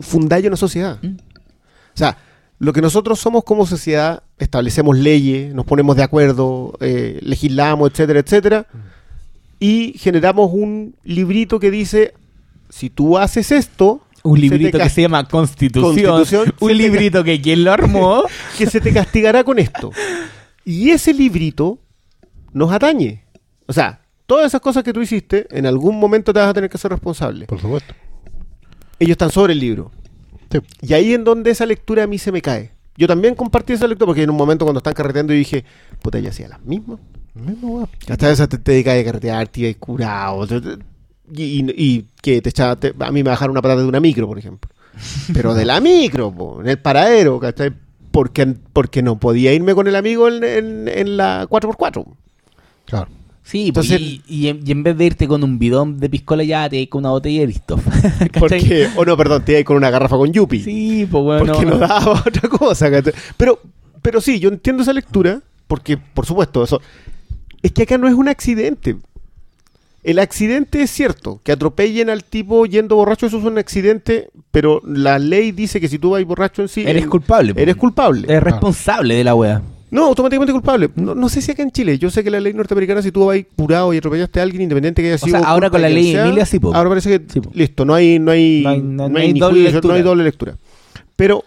fundáis 0.00 0.46
una 0.46 0.56
sociedad. 0.56 0.98
¿Mm? 1.02 1.16
O 1.16 1.98
sea, 1.98 2.18
lo 2.58 2.72
que 2.72 2.80
nosotros 2.80 3.18
somos 3.20 3.44
como 3.44 3.66
sociedad, 3.66 4.22
establecemos 4.38 4.96
leyes, 4.96 5.54
nos 5.54 5.64
ponemos 5.66 5.96
de 5.96 6.02
acuerdo, 6.02 6.76
eh, 6.80 7.18
legislamos, 7.22 7.90
etcétera, 7.90 8.20
etcétera, 8.20 8.66
y 9.58 9.94
generamos 9.98 10.50
un 10.52 10.94
librito 11.04 11.58
que 11.60 11.70
dice, 11.70 12.14
si 12.68 12.90
tú 12.90 13.18
haces 13.18 13.52
esto, 13.52 14.02
Un 14.26 14.36
se 14.36 14.42
librito 14.42 14.78
que 14.78 14.88
se 14.88 15.02
llama 15.02 15.24
Constitución. 15.28 15.94
Constitución, 15.94 16.54
un 16.60 16.76
librito 16.76 17.22
que 17.24 17.40
quien 17.40 17.64
lo 17.64 17.72
armó. 17.72 18.24
que 18.58 18.66
se 18.66 18.80
te 18.80 18.92
castigará 18.92 19.44
con 19.44 19.58
esto. 19.58 19.90
Y 20.64 20.90
ese 20.90 21.14
librito 21.14 21.78
nos 22.52 22.72
atañe. 22.72 23.24
O 23.66 23.72
sea, 23.72 24.00
todas 24.26 24.46
esas 24.46 24.60
cosas 24.60 24.82
que 24.82 24.92
tú 24.92 25.00
hiciste, 25.00 25.46
en 25.50 25.66
algún 25.66 25.98
momento 25.98 26.32
te 26.32 26.40
vas 26.40 26.48
a 26.48 26.54
tener 26.54 26.68
que 26.70 26.78
ser 26.78 26.90
responsable. 26.90 27.46
Por 27.46 27.60
supuesto. 27.60 27.94
Ellos 28.98 29.12
están 29.12 29.30
sobre 29.30 29.52
el 29.52 29.60
libro. 29.60 29.90
Sí. 30.50 30.58
Y 30.82 30.92
ahí 30.94 31.12
en 31.14 31.24
donde 31.24 31.50
esa 31.50 31.66
lectura 31.66 32.04
a 32.04 32.06
mí 32.06 32.18
se 32.18 32.32
me 32.32 32.40
cae. 32.42 32.72
Yo 32.96 33.06
también 33.06 33.34
compartí 33.34 33.74
esa 33.74 33.86
lectura 33.86 34.06
porque 34.06 34.22
en 34.22 34.30
un 34.30 34.36
momento 34.36 34.64
cuando 34.64 34.78
están 34.78 34.94
carreteando 34.94 35.32
yo 35.34 35.38
dije, 35.38 35.64
puta, 36.00 36.18
ya 36.18 36.30
hacía 36.30 36.48
las 36.48 36.62
mismas. 36.64 36.98
Hasta 38.08 38.30
esa 38.30 38.48
te, 38.48 38.56
te 38.58 38.72
dedicas 38.72 38.98
a 38.98 39.04
carretear, 39.04 39.48
te 39.48 39.60
ibas 39.60 39.76
curado. 39.76 40.46
te- 40.46 40.60
te- 40.60 40.78
Y, 41.34 41.42
y- 41.42 41.74
y 41.76 42.04
que 42.22 42.40
te 42.42 42.50
echaba, 42.50 42.76
te- 42.76 42.94
a 42.98 43.10
mí 43.12 43.22
me 43.22 43.30
bajaron 43.30 43.52
una 43.52 43.62
patata 43.62 43.82
de 43.82 43.88
una 43.88 44.00
micro, 44.00 44.26
por 44.26 44.38
ejemplo. 44.38 44.70
Pero 45.32 45.54
de 45.54 45.64
la 45.64 45.80
micro, 45.80 46.30
po, 46.32 46.60
en 46.60 46.68
el 46.68 46.78
paradero, 46.78 47.38
¿cachai? 47.40 47.72
Porque, 48.10 48.54
porque 48.72 49.02
no 49.02 49.18
podía 49.18 49.52
irme 49.52 49.74
con 49.74 49.86
el 49.88 49.96
amigo 49.96 50.28
en, 50.28 50.42
en- 50.44 50.88
en 50.88 51.16
la 51.16 51.46
4x4. 51.48 52.04
Claro. 52.86 53.08
Sí, 53.42 53.68
Entonces- 53.68 53.98
pues, 54.00 54.02
y, 54.02 54.22
y 54.28 54.48
en, 54.48 54.60
y 54.66 54.72
en 54.72 54.82
vez 54.82 54.96
de 54.96 55.04
irte 55.04 55.28
con 55.28 55.44
un 55.44 55.58
bidón 55.58 55.98
de 56.00 56.08
piscola 56.10 56.42
ya 56.42 56.68
te 56.68 56.80
vas 56.80 56.88
con 56.88 57.00
una 57.00 57.10
botella 57.10 57.42
y 57.42 57.46
listo. 57.46 57.76
O 58.96 59.04
no, 59.04 59.16
perdón, 59.16 59.44
te 59.44 59.52
ibas 59.52 59.64
con 59.64 59.76
una 59.76 59.90
garrafa 59.90 60.16
con 60.16 60.32
Yupi. 60.32 60.60
Sí, 60.62 61.06
pues 61.10 61.22
bueno. 61.22 61.44
porque 61.52 61.64
no, 61.66 61.72
no. 61.72 61.78
daba 61.78 62.22
otra 62.26 62.48
cosa. 62.48 62.90
¿cachai? 62.90 63.12
Pero, 63.36 63.60
pero 64.02 64.20
sí, 64.20 64.40
yo 64.40 64.48
entiendo 64.48 64.82
esa 64.82 64.92
lectura, 64.92 65.40
porque, 65.68 65.96
por 65.96 66.26
supuesto, 66.26 66.64
eso. 66.64 66.80
Es 67.62 67.72
que 67.72 67.82
acá 67.84 67.98
no 67.98 68.08
es 68.08 68.14
un 68.14 68.28
accidente. 68.28 68.96
El 70.06 70.20
accidente 70.20 70.80
es 70.82 70.90
cierto, 70.90 71.40
que 71.42 71.50
atropellen 71.50 72.10
al 72.10 72.22
tipo 72.22 72.64
yendo 72.64 72.94
borracho, 72.94 73.26
eso 73.26 73.38
es 73.38 73.44
un 73.44 73.58
accidente, 73.58 74.28
pero 74.52 74.80
la 74.86 75.18
ley 75.18 75.50
dice 75.50 75.80
que 75.80 75.88
si 75.88 75.98
tú 75.98 76.10
vas 76.10 76.24
borracho 76.24 76.62
en 76.62 76.68
sí, 76.68 76.84
Eres 76.86 77.08
culpable. 77.08 77.52
pues. 77.52 77.62
eres 77.64 77.74
culpable. 77.74 78.24
Eres 78.28 78.42
responsable 78.44 79.14
de 79.16 79.24
la 79.24 79.34
wea. 79.34 79.60
No, 79.90 80.04
automáticamente 80.06 80.52
culpable. 80.52 80.90
No, 80.94 81.14
no 81.16 81.28
sé 81.28 81.42
si 81.42 81.50
acá 81.50 81.62
en 81.64 81.72
Chile, 81.72 81.98
yo 81.98 82.08
sé 82.10 82.22
que 82.22 82.30
la 82.30 82.38
ley 82.38 82.52
norteamericana, 82.52 83.02
si 83.02 83.10
tú 83.10 83.26
vas 83.26 83.38
curado 83.56 83.92
y 83.92 83.98
atropellaste 83.98 84.38
a 84.38 84.44
alguien, 84.44 84.62
independiente 84.62 85.02
que 85.02 85.08
haya 85.08 85.16
O 85.16 85.26
sido. 85.26 85.38
sea, 85.40 85.48
ahora 85.48 85.70
con 85.70 85.82
la 85.82 85.88
ley 85.88 86.12
sea, 86.12 86.24
Emilia 86.24 86.46
sí, 86.46 86.60
po. 86.60 86.72
Ahora 86.74 86.88
parece 86.90 87.18
que, 87.18 87.32
Sí, 87.32 87.40
listo, 87.52 87.84
no 87.84 87.92
hay, 87.94 88.18
no 88.20 88.30
hay, 88.30 88.62
No 88.62 88.68
hay- 88.70 88.80
no- 88.82 88.84
no 89.04 89.08
no 89.08 89.18
hay 89.18 89.26
hay 89.26 89.32
ni 89.32 89.40
doble 89.40 89.54
juicio, 89.60 89.72
lectura. 89.72 89.92
no 89.92 89.96
hay 89.98 90.02
doble 90.04 90.22
lectura. 90.24 90.56
Pero, 91.16 91.44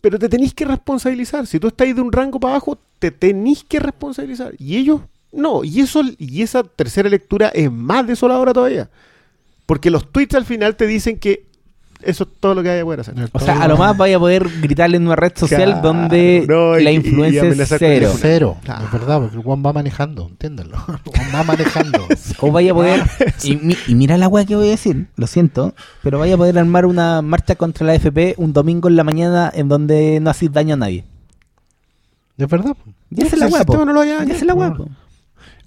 pero 0.00 0.18
te 0.18 0.28
tenéis 0.28 0.54
que 0.54 0.64
responsabilizar. 0.64 1.46
Si 1.46 1.58
tú 1.58 1.68
estás 1.68 1.86
ahí 1.86 1.92
de 1.92 2.00
un 2.00 2.12
rango 2.12 2.38
para 2.40 2.54
abajo, 2.54 2.78
te 2.98 3.10
tenéis 3.10 3.64
que 3.64 3.78
responsabilizar. 3.80 4.54
Y 4.58 4.76
ellos, 4.76 5.00
no. 5.36 5.62
Y 5.64 5.80
eso, 5.80 6.02
y 6.18 6.42
esa 6.42 6.62
tercera 6.64 7.08
lectura 7.08 7.48
es 7.48 7.70
más 7.70 8.06
desoladora 8.06 8.52
todavía. 8.52 8.88
Porque 9.66 9.90
los 9.90 10.10
tweets 10.12 10.34
al 10.34 10.44
final 10.44 10.76
te 10.76 10.86
dicen 10.86 11.18
que 11.18 11.44
eso 12.02 12.24
es 12.24 12.30
todo 12.40 12.54
lo 12.54 12.62
que 12.62 12.68
hay 12.70 12.78
que 12.80 12.84
poder 12.84 13.00
hacer. 13.00 13.14
O 13.32 13.40
sea, 13.40 13.62
a 13.62 13.66
lo 13.68 13.76
más 13.78 13.96
vaya 13.96 14.16
a 14.16 14.18
poder 14.20 14.46
gritarle 14.60 14.98
en 14.98 15.06
una 15.06 15.16
red 15.16 15.32
social 15.34 15.64
Claro, 15.64 15.80
donde 15.82 16.44
no, 16.46 16.76
la 16.76 16.90
y- 16.90 16.94
y 16.94 16.96
influencia 16.98 17.42
es 17.44 17.68
cero. 17.78 18.10
el 18.12 18.18
Cero. 18.18 18.56
Claro. 18.62 18.84
Es 18.84 18.92
verdad, 18.92 19.20
porque 19.20 19.36
el 19.36 19.42
Juan 19.42 19.62
va 19.64 19.72
manejando, 19.72 20.28
entiéndanlo. 20.28 20.76
Juan 21.04 21.26
va 21.34 21.42
manejando. 21.42 22.06
O 22.40 22.52
vaya 22.52 22.72
a 22.72 22.74
poder. 22.74 23.02
y, 23.42 23.56
mi- 23.56 23.76
y 23.88 23.94
mira 23.94 24.18
la 24.18 24.28
weá 24.28 24.44
que 24.44 24.54
voy 24.54 24.68
a 24.68 24.70
decir, 24.72 25.06
lo 25.16 25.26
siento, 25.26 25.74
pero 26.02 26.18
vaya 26.18 26.34
a 26.34 26.36
poder 26.36 26.58
armar 26.58 26.84
una 26.86 27.22
marcha 27.22 27.56
contra 27.56 27.86
la 27.86 27.94
FP 27.94 28.34
un 28.36 28.52
domingo 28.52 28.88
en 28.88 28.96
la 28.96 29.02
mañana 29.04 29.50
en 29.52 29.68
donde 29.68 30.20
no 30.20 30.30
haces 30.30 30.52
daño 30.52 30.74
a 30.74 30.76
nadie. 30.76 31.04
Es 32.36 32.46
verdad. 32.48 32.76
Ya 33.10 33.24
se 33.26 33.36
la 33.38 33.46
Si 33.46 33.54
el 33.54 33.54
weá, 33.54 33.64
po. 33.64 33.72
sistema 33.72 33.84
no 33.86 33.92
lo 33.94 34.00
haya 34.02 34.22
Ya 34.24 34.34
se 34.38 34.44
la 34.44 34.54
weá, 34.54 34.70
po. 34.74 34.84
po. 34.84 34.90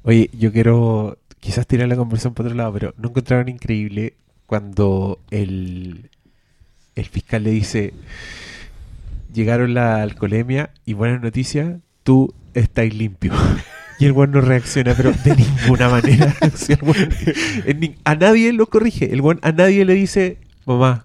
Oye, 0.04 0.30
yo 0.38 0.52
quiero 0.52 1.18
quizás 1.40 1.68
tirar 1.68 1.88
la 1.88 1.96
conversación 1.96 2.34
por 2.34 2.46
otro 2.46 2.58
lado, 2.58 2.74
pero 2.74 2.94
¿no 2.98 3.10
encontraron 3.10 3.50
increíble 3.50 4.14
cuando 4.46 5.20
el, 5.32 6.10
el 6.96 7.06
fiscal 7.06 7.44
le 7.44 7.52
dice, 7.52 7.94
llegaron 9.34 9.74
la 9.74 10.02
alcoholemia 10.02 10.72
y 10.86 10.94
buenas 10.94 11.22
noticias, 11.22 11.78
tú 12.04 12.34
estás 12.54 12.94
limpio? 12.94 13.34
Y 14.00 14.06
el 14.06 14.14
buen 14.14 14.32
no 14.32 14.40
reacciona, 14.40 14.94
pero 14.96 15.12
de 15.12 15.36
ninguna 15.36 15.90
manera. 15.90 16.34
A 18.06 18.16
nadie 18.16 18.54
lo 18.54 18.68
corrige. 18.68 19.12
El 19.12 19.22
buen 19.22 19.40
a 19.42 19.52
nadie 19.52 19.84
le 19.84 19.94
dice, 19.94 20.38
mamá, 20.66 21.04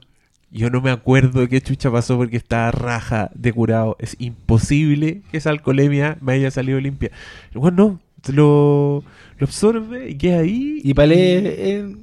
yo 0.52 0.70
no 0.70 0.80
me 0.80 0.92
acuerdo 0.92 1.40
de 1.40 1.48
qué 1.48 1.60
chucha 1.60 1.90
pasó 1.90 2.16
porque 2.16 2.36
estaba 2.36 2.70
raja 2.70 3.32
de 3.34 3.52
curado. 3.52 3.96
Es 3.98 4.14
imposible 4.20 5.22
que 5.32 5.38
esa 5.38 5.50
alcoholemia 5.50 6.16
me 6.20 6.34
haya 6.34 6.52
salido 6.52 6.78
limpia. 6.78 7.10
El 7.52 7.58
buen 7.58 7.74
no, 7.74 8.00
lo, 8.32 9.02
lo 9.38 9.44
absorbe 9.46 10.10
y 10.10 10.14
queda 10.16 10.38
ahí. 10.40 10.80
Y 10.82 10.94
para 10.94 11.06
él, 11.12 11.46
eh, 11.46 11.96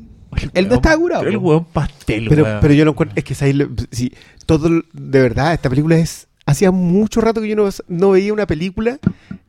él 0.54 0.68
no 0.70 0.76
estaba 0.76 0.98
curado, 0.98 1.24
El 1.24 1.38
hueón 1.38 1.66
pastel, 1.66 2.28
Pero, 2.30 2.44
weón. 2.44 2.58
pero 2.62 2.74
yo 2.74 2.86
lo 2.86 2.92
encuentro, 2.92 3.18
es 3.18 3.24
que 3.24 3.36
¿sabes 3.36 3.56
lo- 3.56 3.70
sí, 3.92 4.14
todo, 4.46 4.68
el- 4.68 4.86
de 4.94 5.22
verdad, 5.22 5.54
esta 5.54 5.70
película 5.70 5.98
es, 5.98 6.28
hacía 6.46 6.72
mucho 6.72 7.22
rato 7.22 7.42
que 7.42 7.48
yo 7.50 7.56
no, 7.56 7.70
no 7.88 8.12
veía 8.12 8.34
una 8.34 8.48
película 8.48 9.00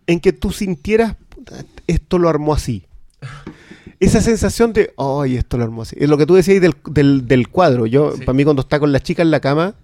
en 0.06 0.18
que 0.20 0.32
tú 0.32 0.50
sintieras, 0.50 1.16
"Puta, 1.28 1.64
esto 1.86 2.18
lo 2.18 2.28
armó 2.28 2.52
así. 2.54 2.84
Esa 4.00 4.20
sensación 4.20 4.72
de, 4.72 4.92
ay, 4.98 5.36
esto 5.36 5.56
lo 5.56 5.62
armó 5.64 5.82
así. 5.82 5.94
Es 5.98 6.08
lo 6.08 6.18
que 6.18 6.26
tú 6.26 6.34
decías 6.34 6.60
del, 6.60 6.74
del, 6.90 7.28
del 7.28 7.48
cuadro. 7.48 7.86
Yo, 7.86 8.14
para 8.18 8.32
mí, 8.32 8.42
cuando 8.42 8.62
está 8.62 8.80
con 8.80 8.90
la 8.90 8.98
chica 9.00 9.22
en 9.22 9.30
la 9.30 9.38
cama 9.38 9.76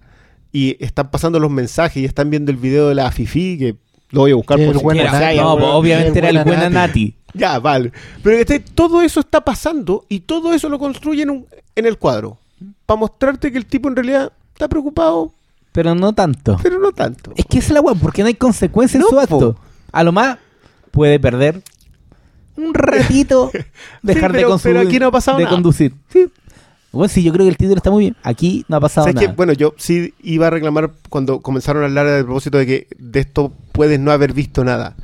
y 0.51 0.75
están 0.83 1.09
pasando 1.09 1.39
los 1.39 1.49
mensajes 1.49 2.03
y 2.03 2.05
están 2.05 2.29
viendo 2.29 2.51
el 2.51 2.57
video 2.57 2.89
de 2.89 2.95
la 2.95 3.09
Fifi, 3.11 3.57
que 3.57 3.75
lo 4.11 4.21
voy 4.21 4.31
a 4.31 4.35
buscar 4.35 4.57
Que 4.57 4.65
por 4.65 4.73
el 4.73 4.79
si 4.79 4.83
buen 4.83 4.97
quieres, 4.97 5.13
Era- 5.13 5.27
haya, 5.27 5.41
no, 5.43 5.53
weón. 5.55 5.69
obviamente 5.71 6.19
era 6.19 6.29
el 6.29 6.35
buen 6.37 6.45
buen 6.47 6.59
Anati. 6.59 6.75
Anati. 6.77 7.15
Ya, 7.33 7.59
vale. 7.59 7.91
Pero 8.23 8.37
este, 8.37 8.59
todo 8.59 9.01
eso 9.01 9.19
está 9.19 9.41
pasando 9.41 10.05
y 10.09 10.21
todo 10.21 10.53
eso 10.53 10.67
lo 10.69 10.79
construye 10.79 11.23
en, 11.23 11.29
un- 11.29 11.45
en 11.75 11.85
el 11.85 11.97
cuadro. 11.97 12.37
Para 12.85 12.99
mostrarte 12.99 13.51
que 13.51 13.57
el 13.57 13.65
tipo 13.67 13.87
en 13.87 13.95
realidad 13.95 14.31
está 14.53 14.67
preocupado, 14.67 15.31
Pero 15.71 15.93
no 15.95 16.13
tanto. 16.13 16.57
pero 16.63 16.79
no 16.79 16.91
tanto. 16.91 17.31
Es 17.35 17.45
que 17.45 17.59
esa 17.59 17.67
es 17.67 17.73
la 17.73 17.81
weá, 17.81 17.93
porque 17.95 18.21
no 18.23 18.27
hay 18.27 18.33
consecuencia 18.33 18.99
No, 18.99 19.05
en 19.05 19.09
su 19.11 19.19
acto. 19.19 19.39
po. 19.53 19.59
A 19.91 20.03
lo 20.03 20.11
más 20.11 20.37
puede 20.91 21.19
perder 21.19 21.61
un 22.57 22.73
ratito, 22.73 23.51
dejar 24.01 24.31
de 24.33 24.39
pero- 24.39 24.49
consumir. 24.49 24.77
pero 24.77 24.89
aquí 24.89 24.99
no 24.99 25.07
ha 25.07 25.11
pasado 25.11 25.37
de 25.37 25.43
nada. 25.45 25.55
conducir. 25.55 25.93
Sí. 26.11 26.27
Bueno, 26.91 27.09
sí, 27.09 27.21
yo 27.23 27.31
creo 27.31 27.45
que 27.45 27.51
el 27.51 27.57
título 27.57 27.77
está 27.77 27.91
muy 27.91 28.05
bien. 28.05 28.15
Aquí 28.23 28.65
no 28.67 28.77
ha 28.77 28.79
pasado 28.79 29.05
¿Sabes 29.05 29.21
nada. 29.21 29.33
Bueno, 29.35 29.53
yo 29.53 29.75
sí 29.77 30.13
iba 30.23 30.47
a 30.47 30.49
reclamar 30.49 30.91
cuando 31.09 31.41
comenzaron 31.41 31.83
a 31.83 31.85
hablar 31.85 32.07
a 32.07 32.23
propósito 32.23 32.57
de 32.57 32.65
que 32.65 32.87
de 32.97 33.19
esto 33.19 33.53
puedes 33.71 33.99
no 33.99 34.11
haber 34.11 34.33
visto 34.33 34.63
nada. 34.63 34.95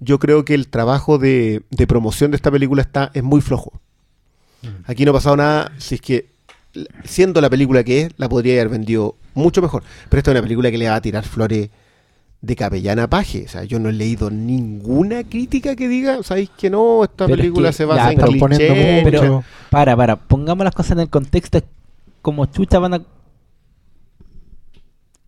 Yo 0.00 0.18
creo 0.18 0.44
que 0.44 0.54
el 0.54 0.68
trabajo 0.68 1.18
de, 1.18 1.62
de 1.70 1.86
promoción 1.86 2.30
de 2.30 2.36
esta 2.36 2.50
película 2.50 2.82
está 2.82 3.10
es 3.14 3.22
muy 3.22 3.40
flojo. 3.40 3.72
Aquí 4.86 5.04
no 5.04 5.12
ha 5.12 5.14
pasado 5.14 5.36
nada. 5.36 5.72
Si 5.78 5.94
es 5.94 6.00
que, 6.00 6.26
siendo 7.04 7.40
la 7.40 7.48
película 7.48 7.84
que 7.84 8.02
es, 8.02 8.10
la 8.18 8.28
podría 8.28 8.54
haber 8.54 8.68
vendido 8.68 9.16
mucho 9.34 9.62
mejor. 9.62 9.82
Pero 10.08 10.18
esta 10.18 10.30
es 10.30 10.34
una 10.34 10.42
película 10.42 10.70
que 10.70 10.78
le 10.78 10.88
va 10.88 10.96
a 10.96 11.00
tirar 11.00 11.24
flores 11.24 11.70
de 12.42 12.56
capellana 12.56 13.08
paje. 13.08 13.44
O 13.44 13.48
sea, 13.48 13.64
yo 13.64 13.78
no 13.78 13.88
he 13.90 13.92
leído 13.92 14.30
ninguna 14.30 15.24
crítica 15.24 15.76
que 15.76 15.88
diga, 15.88 16.22
¿sabéis 16.22 16.50
que 16.50 16.70
no? 16.70 17.04
Esta 17.04 17.26
Pero 17.26 17.34
es 17.34 17.40
película 17.40 17.68
que- 17.68 17.72
se 17.74 17.84
basa 17.84 18.04
ya, 18.04 18.10
en 18.12 18.16
pero 18.16 18.28
clichés. 18.28 18.70
mucho- 19.04 19.10
Pero, 19.10 19.44
para, 19.70 19.96
para, 19.96 20.16
pongamos 20.16 20.64
las 20.64 20.74
cosas 20.74 20.92
en 20.92 21.00
el 21.00 21.10
contexto. 21.10 21.60
Como 22.22 22.46
chucha 22.46 22.78
van 22.78 22.94
a. 22.94 23.02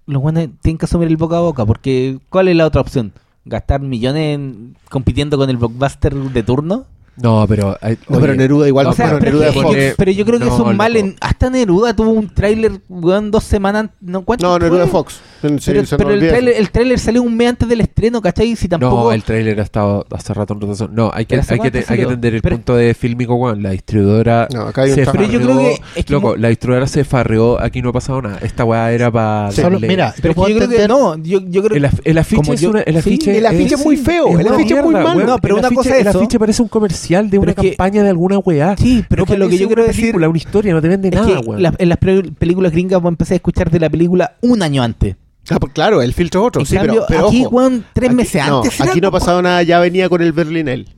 Los 0.06 0.20
buenos 0.20 0.48
tienen 0.62 0.78
que 0.78 0.84
asumir 0.84 1.08
el 1.08 1.16
boca 1.16 1.36
a 1.36 1.40
boca, 1.40 1.64
porque 1.64 2.18
¿cuál 2.28 2.48
es 2.48 2.56
la 2.56 2.66
otra 2.66 2.80
opción? 2.80 3.12
¿Gastar 3.44 3.80
millones 3.80 4.34
en- 4.34 4.76
compitiendo 4.90 5.36
con 5.38 5.48
el 5.48 5.56
blockbuster 5.56 6.14
de 6.14 6.42
turno? 6.42 6.86
No, 7.16 7.44
pero. 7.48 7.76
hay- 7.80 7.98
No, 8.08 8.16
oye, 8.16 8.20
pero 8.22 8.34
Neruda 8.34 8.68
igual. 8.68 8.86
o 8.86 8.92
sea, 8.94 9.06
bueno, 9.06 9.18
pero, 9.20 9.32
Neruda 9.38 9.48
es 9.48 9.52
que- 9.52 9.58
es 9.58 9.64
Fox. 9.64 9.76
es 9.76 9.94
pero 9.96 10.10
yo 10.12 10.24
creo 10.24 10.38
que 10.38 10.44
No, 10.46 10.54
es 10.54 10.60
un 10.60 10.76
mal 10.76 10.96
en. 10.96 11.16
Hasta 11.20 11.50
Neruda 11.50 11.94
tuvo 11.94 12.10
un 12.10 12.28
tráiler, 12.32 12.72
weón, 12.88 13.30
dos 13.30 13.44
semanas. 13.44 13.90
¿no? 14.00 14.22
¿Cuánto 14.22 14.46
No, 14.46 14.58
Neruda 14.58 14.78
fue? 14.80 14.86
es 14.86 14.90
Fox. 14.92 15.20
Sí, 15.42 15.48
Pero, 15.72 15.84
se 15.86 15.96
pero 15.96 16.10
el, 16.12 16.20
tráiler, 16.20 16.54
eso. 16.54 16.60
el 16.60 16.70
tráiler 16.70 16.98
salió 17.00 17.22
un 17.22 17.36
mes 17.36 17.48
antes 17.48 17.68
del 17.68 17.80
estreno, 17.80 18.22
¿cachai? 18.22 18.54
Si 18.56 18.68
tampoco. 18.68 19.04
No, 19.04 19.12
el 19.12 19.24
tráiler 19.24 19.58
ha 19.58 19.64
estado 19.64 20.06
hace 20.12 20.32
rato 20.32 20.54
en 20.54 20.60
rotación. 20.60 20.94
No, 20.94 21.10
hay 21.12 21.26
que, 21.26 21.36
Pero 21.38 21.46
hay 21.50 21.58
que, 21.60 21.70
te- 21.70 21.84
hay 21.88 21.96
que 21.98 22.02
entender 22.04 22.34
el 22.36 22.42
Pero- 22.42 22.56
punto 22.56 22.76
de 22.76 22.94
Filmico 22.94 23.34
One. 23.34 23.60
La 23.60 23.70
distribuidora 23.70 24.48
No, 24.54 24.62
acá 24.62 24.82
hay 24.82 24.90
un 24.90 24.94
se. 24.96 25.06
Pero 25.06 25.24
yo 25.24 25.40
creo 25.40 25.48
farreó. 25.56 25.58
que- 25.94 26.00
es 26.00 26.04
que 26.06 26.12
Loco, 26.12 26.36
la 26.36 26.48
distribuidora 26.48 26.86
se 26.86 27.04
farreó. 27.04 27.60
Aquí 27.60 27.82
no 27.82 27.90
ha 27.90 27.92
pasado 27.92 28.22
nada. 28.22 28.38
Esta 28.40 28.64
weá 28.64 28.90
era 28.92 29.10
para. 29.10 29.50
Solo- 29.52 29.80
mira, 29.80 30.14
pero 30.22 30.30
es 30.32 30.48
yo 30.48 30.56
creo 30.56 30.68
que 30.68 30.88
no. 30.88 31.16
Yo, 31.18 31.40
yo 31.40 31.62
creo 31.62 31.76
El, 31.76 31.90
el 32.04 32.18
afiche 32.18 32.54
es 32.54 32.62
una. 32.62 32.80
El 32.82 32.94
sí, 32.94 32.98
afiche, 33.00 33.36
el 33.36 33.44
afiche 33.46 33.74
es 33.74 33.84
muy 33.84 33.96
feo, 33.96 34.38
el 34.38 34.46
afiche 34.48 34.74
es 34.78 34.84
muy 34.84 34.94
malo. 34.94 35.10
weón. 35.16 35.26
No, 35.26 35.38
pero 35.38 35.56
el 35.56 35.60
una 35.66 35.70
cosa 35.74 35.90
es 35.96 36.02
El 36.02 36.06
eso. 36.06 36.18
afiche 36.18 36.38
parece 36.38 36.62
un 36.62 36.68
comercial 36.68 37.01
de 37.30 37.38
Pero 37.38 37.42
una 37.42 37.54
que- 37.54 37.68
campaña 37.70 38.02
de 38.02 38.10
alguna 38.10 38.38
weá. 38.38 38.76
Sí, 38.76 39.04
pero 39.08 39.20
No 39.20 39.24
es 39.24 39.30
que 39.30 39.38
lo 39.38 39.48
que 39.48 39.58
yo 39.58 39.66
quiero 39.66 39.84
decir. 39.84 40.02
película, 40.02 40.28
una 40.28 40.38
historia, 40.38 40.72
no 40.72 40.80
te 40.82 40.88
vende 40.88 41.10
nada, 41.10 41.40
que 41.40 41.60
la- 41.60 41.74
en 41.78 41.88
las 41.88 41.98
películas 41.98 42.72
gringas 42.72 43.00
vos 43.02 43.10
empecé 43.10 43.34
a 43.34 43.36
escuchar 43.36 43.70
de 43.70 43.80
la 43.80 43.90
película 43.90 44.36
un 44.42 44.62
año 44.62 44.82
antes. 44.82 45.16
Ah, 45.50 45.58
pues 45.58 45.72
claro, 45.72 46.02
el 46.02 46.12
filtro 46.14 46.42
es 46.42 46.46
otro. 46.48 46.60
En 46.62 46.66
sí, 46.66 46.76
cambio, 46.76 47.04
pero, 47.06 47.06
pero 47.08 47.28
aquí, 47.28 47.44
ojo, 47.44 47.56
weón, 47.56 47.84
tres 47.92 48.08
aquí- 48.10 48.16
meses 48.16 48.46
no, 48.46 48.58
antes. 48.58 48.80
aquí 48.80 49.00
no 49.00 49.08
ha 49.08 49.10
po. 49.10 49.18
pasado 49.18 49.42
nada, 49.42 49.62
ya 49.64 49.80
venía 49.80 50.08
con 50.08 50.22
el 50.22 50.32
Berlinel. 50.32 50.88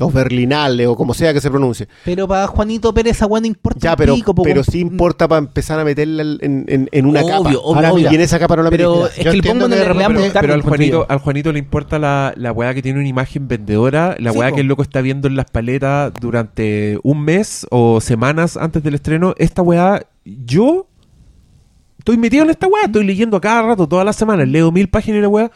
O 0.00 0.10
Berlinale, 0.10 0.86
o 0.86 0.96
como 0.96 1.12
sea 1.12 1.34
que 1.34 1.40
se 1.42 1.50
pronuncie. 1.50 1.86
Pero 2.06 2.26
para 2.26 2.46
Juanito 2.46 2.94
Pérez, 2.94 3.16
esa 3.18 3.28
no 3.28 3.44
importa. 3.44 3.78
Ya, 3.78 3.94
pero, 3.94 4.14
pico, 4.14 4.34
po, 4.34 4.42
pero 4.42 4.62
weón. 4.62 4.64
sí 4.64 4.80
importa 4.80 5.28
para 5.28 5.38
empezar 5.40 5.78
a 5.78 5.84
meterla 5.84 6.22
en, 6.40 6.64
en- 6.66 6.88
en 6.90 7.06
una 7.06 7.20
Obvio, 7.20 7.28
capa. 7.28 7.40
obvio, 7.48 7.60
Ahora, 7.62 7.92
obvio. 7.92 8.10
Y 8.10 8.14
en 8.14 8.20
esa 8.22 8.38
capa 8.38 8.56
no 8.56 8.62
la 8.62 8.70
Pero 8.70 9.06
es 9.06 9.12
que 9.12 9.28
el 9.28 9.42
pongo 9.42 9.68
de 9.68 9.76
le 9.76 9.84
damos 9.94 10.22
Pero 10.32 10.54
al 10.54 10.62
Juanito, 10.62 11.04
al 11.08 11.18
Juanito 11.18 11.52
le 11.52 11.58
importa 11.58 11.98
la, 11.98 12.32
la 12.36 12.52
weá 12.52 12.72
que 12.72 12.80
tiene 12.80 13.00
una 13.00 13.08
imagen 13.08 13.48
vendedora, 13.48 14.16
la 14.18 14.32
Sí, 14.32 14.38
weá 14.38 14.48
po. 14.48 14.54
que 14.54 14.60
el 14.62 14.66
loco 14.66 14.82
está 14.82 15.02
viendo 15.02 15.28
en 15.28 15.36
las 15.36 15.50
paletas 15.50 16.10
durante 16.18 16.98
un 17.02 17.22
mes 17.22 17.66
o 17.70 18.00
semanas 18.00 18.56
antes 18.56 18.82
del 18.82 18.94
estreno. 18.94 19.34
Esta 19.36 19.60
weá, 19.60 20.06
yo 20.24 20.86
estoy 21.98 22.16
metido 22.16 22.44
en 22.44 22.50
esta 22.50 22.66
weá, 22.66 22.84
estoy 22.86 23.04
leyendo 23.04 23.36
a 23.36 23.40
cada 23.42 23.60
rato, 23.62 23.86
todas 23.86 24.06
las 24.06 24.16
semanas, 24.16 24.48
leo 24.48 24.72
mil 24.72 24.88
páginas 24.88 25.18
y 25.18 25.22
la 25.22 25.28
weá. 25.28 25.50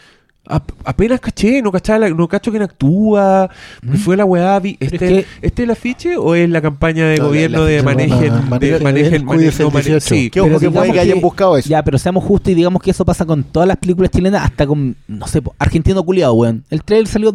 Ap- 0.49 0.73
apenas 0.85 1.21
caché, 1.21 1.61
no 1.63 1.73
cachaba 1.73 2.09
no 2.09 2.29
cacho 2.29 2.51
quién 2.51 2.63
actúa, 2.63 3.49
que 3.91 3.97
fue 3.99 4.17
la 4.17 4.25
weá, 4.25 4.59
vi- 4.61 4.77
Pero 4.79 4.93
este, 4.95 5.19
es 5.19 5.25
que- 5.27 5.47
¿este 5.47 5.63
es 5.63 5.65
el 5.67 5.71
afiche 5.71 6.17
o 6.17 6.35
es 6.35 6.49
la 6.49 6.61
campaña 6.63 7.07
de 7.09 7.17
No, 7.17 7.25
la- 7.25 7.29
gobierno 7.29 7.65
de 7.65 7.83
manejen, 7.83 8.21
de 8.21 8.31
manejen 8.49 8.83
manejen, 8.83 9.15
el 9.15 9.25
mane- 9.25 9.37
cuídese 9.37 9.63
no 9.63 9.69
el 9.69 9.75
mane- 9.75 9.85
18? 9.85 10.15
sí, 10.15 10.27
ojo 10.27 10.33
que 10.33 10.41
puede 10.51 10.69
digamos 10.69 10.93
que 10.95 11.01
hayan 11.01 11.21
buscado 11.21 11.57
eso. 11.57 11.69
Ya, 11.69 11.83
pero 11.83 11.99
seamos 11.99 12.25
justos 12.25 12.53
y 12.53 12.55
digamos 12.55 12.83
que 12.83 12.91
eso 12.91 13.05
pasa 13.05 13.25
con 13.25 13.45
todas 13.45 13.67
las 13.69 13.77
películas 13.77 14.11
chilenas, 14.11 14.45
hasta 14.45 14.67
con, 14.67 14.97
no 15.09 15.27
sé, 15.27 15.43
Argentino 15.59 16.03
Culiado, 16.03 16.35
weón. 16.35 16.65
El 16.71 16.83
trailer 16.83 17.07
salió 17.09 17.35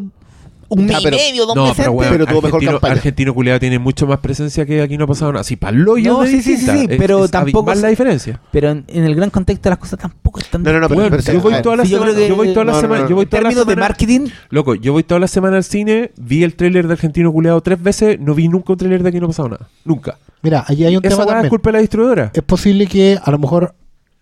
un 0.74 0.86
mes 0.86 1.00
pero- 1.04 1.18
y 1.18 1.20
medio, 1.20 1.46
dos 1.46 1.56
No, 1.56 1.64
meses 1.64 1.78
pero, 1.78 1.92
antes. 1.92 2.00
weón, 2.00 2.12
pero 2.14 2.26
tuvo 2.26 2.36
mejor 2.42 2.48
argentino, 2.56 2.72
campaña. 2.72 2.94
argentino 2.94 3.34
culiado 3.34 3.60
tiene 3.60 3.80
mucho 3.80 4.08
más 4.08 4.20
presencia 4.20 4.66
que 4.66 4.82
aquí 4.82 4.98
no 4.98 5.04
ha 5.04 5.08
pasado 5.08 5.32
nada. 5.34 5.42
Así, 5.42 5.56
para 5.58 5.76
el 5.76 5.88
hoyo 5.88 6.14
No, 6.14 6.26
sí, 6.26 6.42
sí, 6.42 6.58
sí, 6.58 6.66
sí, 6.66 6.88
Es- 6.90 6.98
pero 6.98 7.26
es 7.26 7.32
tampoco 7.32 7.76
se- 7.76 7.82
la 7.82 7.88
diferencia. 7.90 8.40
Pero 8.52 8.70
en, 8.72 8.86
en 8.88 9.04
el 9.04 9.16
gran 9.16 9.30
contexto 9.30 9.70
las 9.70 9.78
cosas 9.80 10.00
tampoco 10.00 10.40
están... 10.40 10.64
No, 10.64 10.72
no, 10.74 10.80
no, 10.80 10.88
pero, 10.90 11.20
yo 11.20 11.42
voy 11.42 11.62
toda 11.62 11.76
la 11.76 11.84
Sí, 11.86 11.92
yo 11.92 12.00
semana, 12.00 12.20
yo 12.28 12.36
voy 12.36 12.54
toda 12.54 12.66
la 12.66 12.72
no, 12.72 12.78
no, 12.78 12.82
semana, 12.82 13.04
no. 13.04 13.10
yo 13.10 13.16
voy 13.16 13.26
toda 13.26 13.42
la 13.42 13.50
términos 13.50 13.66
de 13.68 13.72
semana- 13.74 13.88
marketing, 13.90 14.28
Loco, 14.50 14.76
yo 14.76 14.94
voy 14.94 15.04
toda 15.04 15.20
la 15.20 15.28
semana 15.28 15.58
al 15.58 15.64
cine, 15.64 16.12
vi 16.18 16.44
el 16.44 16.56
tráiler 16.56 16.88
de 16.88 16.94
Argentino 16.94 17.32
Culeado 17.32 17.62
tres 17.62 17.82
veces, 17.82 18.20
no 18.20 18.34
vi 18.34 18.48
nunca 18.48 18.74
un 18.74 18.78
tráiler 18.80 19.04
de 19.04 19.10
aquí 19.10 19.20
no 19.20 19.26
ha 19.26 19.30
pasado 19.30 19.50
nada. 19.50 19.68
Nunca. 19.86 20.18
Mira, 20.42 20.64
allí 20.68 20.86
hay 20.86 20.96
un 20.98 21.06
Esa 21.06 21.10
tema 21.16 21.24
weá 21.26 21.34
es 21.34 21.36
también. 21.36 21.50
culpa 21.50 21.70
de 21.70 21.74
la 21.74 21.80
distribuidora. 21.82 22.32
Es 22.34 22.44
posible 22.44 22.88
que 22.88 23.20
a 23.22 23.30
lo 23.30 23.38
mejor 23.38 23.76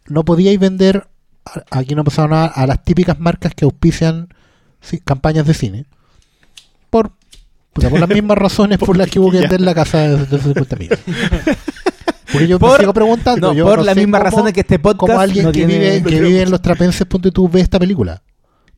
no 0.07 0.25
podíais 0.25 0.59
vender, 0.59 1.07
aquí 1.71 1.95
no 1.95 2.01
ha 2.01 2.05
pasado 2.05 2.27
nada, 2.27 2.47
a 2.47 2.67
las 2.67 2.83
típicas 2.83 3.19
marcas 3.19 3.53
que 3.55 3.65
auspician 3.65 4.27
sí, 4.81 4.99
campañas 4.99 5.45
de 5.45 5.53
cine. 5.53 5.85
Por, 6.89 7.11
por 7.73 7.99
las 7.99 8.09
mismas 8.09 8.37
razones 8.37 8.77
por 8.79 8.97
las 8.97 9.09
que 9.09 9.19
hubo 9.19 9.31
que 9.31 9.39
vender 9.39 9.61
la 9.61 9.73
casa 9.75 9.99
de 9.99 10.09
250 10.17 10.75
mil. 10.75 10.89
Porque 12.31 12.47
yo 12.47 12.55
me 12.57 12.59
Por- 12.59 12.79
sigo 12.79 12.93
preguntando. 12.93 13.47
no, 13.47 13.53
yo 13.53 13.65
por 13.65 13.79
no 13.79 13.85
las 13.85 13.95
mismas 13.95 14.21
razones 14.21 14.53
que 14.53 14.59
este 14.61 14.77
podcast 14.79 14.99
como 14.99 15.19
alguien 15.19 15.45
no 15.45 15.51
que, 15.51 15.65
tiene- 15.65 15.97
vive, 15.97 16.03
que 16.03 16.21
vive 16.21 16.41
en 16.43 16.51
los 16.51 16.61
trapenses, 16.61 17.05
ponte 17.07 17.31
tú, 17.31 17.49
ve 17.49 17.61
esta 17.61 17.79
película. 17.79 18.21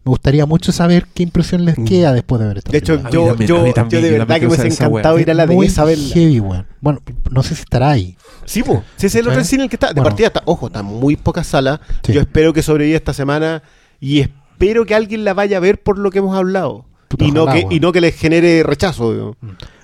Me 0.03 0.09
gustaría 0.09 0.45
mucho 0.47 0.71
saber 0.71 1.05
qué 1.13 1.21
impresión 1.21 1.63
les 1.63 1.75
queda 1.75 2.11
después 2.11 2.41
de 2.41 2.47
ver 2.47 2.57
esta 2.59 2.71
De 2.71 2.77
hecho, 2.79 2.93
película. 2.99 3.09
A 3.09 3.11
mí 3.11 3.17
yo, 3.17 3.27
también, 3.27 3.47
yo, 3.67 3.73
también, 3.73 4.01
de 4.03 4.11
verdad 4.11 4.35
que 4.35 4.41
me 4.41 4.47
hubiese 4.55 4.67
encantado 4.67 5.19
ir 5.19 5.29
a 5.29 5.33
la 5.35 5.43
Es 5.43 5.49
muy 5.49 5.67
de 5.67 5.71
esa 5.71 5.83
verla. 5.85 6.13
heavy, 6.13 6.39
weón. 6.39 6.65
Bueno, 6.79 7.01
no 7.29 7.43
sé 7.43 7.53
si 7.55 7.61
estará 7.61 7.91
ahí. 7.91 8.17
Sí, 8.45 8.63
po. 8.63 8.83
Si 8.95 9.05
ese 9.07 9.19
es 9.19 9.25
el 9.25 9.29
otro 9.31 9.43
cine 9.43 9.61
en 9.61 9.65
el 9.65 9.69
que 9.69 9.75
está. 9.75 9.87
De 9.89 9.93
Bueno. 9.95 10.05
partida 10.09 10.27
está, 10.27 10.41
ojo, 10.45 10.67
está 10.67 10.81
muy 10.81 11.17
pocas 11.17 11.45
salas. 11.45 11.81
Sí. 12.03 12.13
Yo 12.13 12.21
espero 12.21 12.51
que 12.53 12.63
sobreviva 12.63 12.97
esta 12.97 13.13
semana 13.13 13.61
y 13.99 14.21
espero 14.21 14.85
que 14.85 14.95
alguien 14.95 15.23
la 15.23 15.35
vaya 15.35 15.57
a 15.57 15.59
ver 15.59 15.79
por 15.83 15.99
lo 15.99 16.09
que 16.09 16.17
hemos 16.19 16.35
hablado. 16.35 16.85
Puta, 17.11 17.25
y, 17.25 17.31
no 17.31 17.45
que, 17.45 17.67
y 17.69 17.79
no 17.79 17.91
que 17.91 18.01
les 18.01 18.15
genere 18.15 18.63
rechazo, 18.63 19.13
digo. 19.13 19.35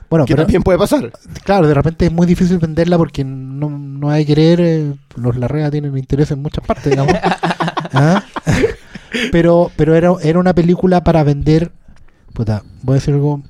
Bueno, 0.09 0.25
que 0.25 0.33
pero, 0.33 0.43
también 0.43 0.63
puede 0.63 0.77
pasar. 0.77 1.11
claro, 1.43 1.67
de 1.67 1.73
repente 1.73 2.05
es 2.05 2.11
muy 2.11 2.25
difícil 2.25 2.57
venderla 2.59 2.97
porque 2.97 3.23
no, 3.25 3.69
no 3.69 4.09
hay 4.09 4.25
que 4.25 4.35
querer. 4.35 4.61
eh, 4.61 4.93
los 5.15 5.35
Larrea 5.35 5.69
tienen 5.69 5.97
interés 5.97 6.31
en 6.31 6.41
muchas 6.41 6.65
partes, 6.65 6.91
digamos. 6.91 7.13
¿Ah? 7.93 8.23
pero 9.31 9.71
pero 9.75 9.95
era, 9.95 10.13
era 10.21 10.39
una 10.39 10.53
película 10.53 11.03
para 11.03 11.23
vender. 11.23 11.71
Puta, 12.33 12.63
voy 12.83 12.93
a 12.93 12.99
decir 12.99 13.13
algo 13.13 13.41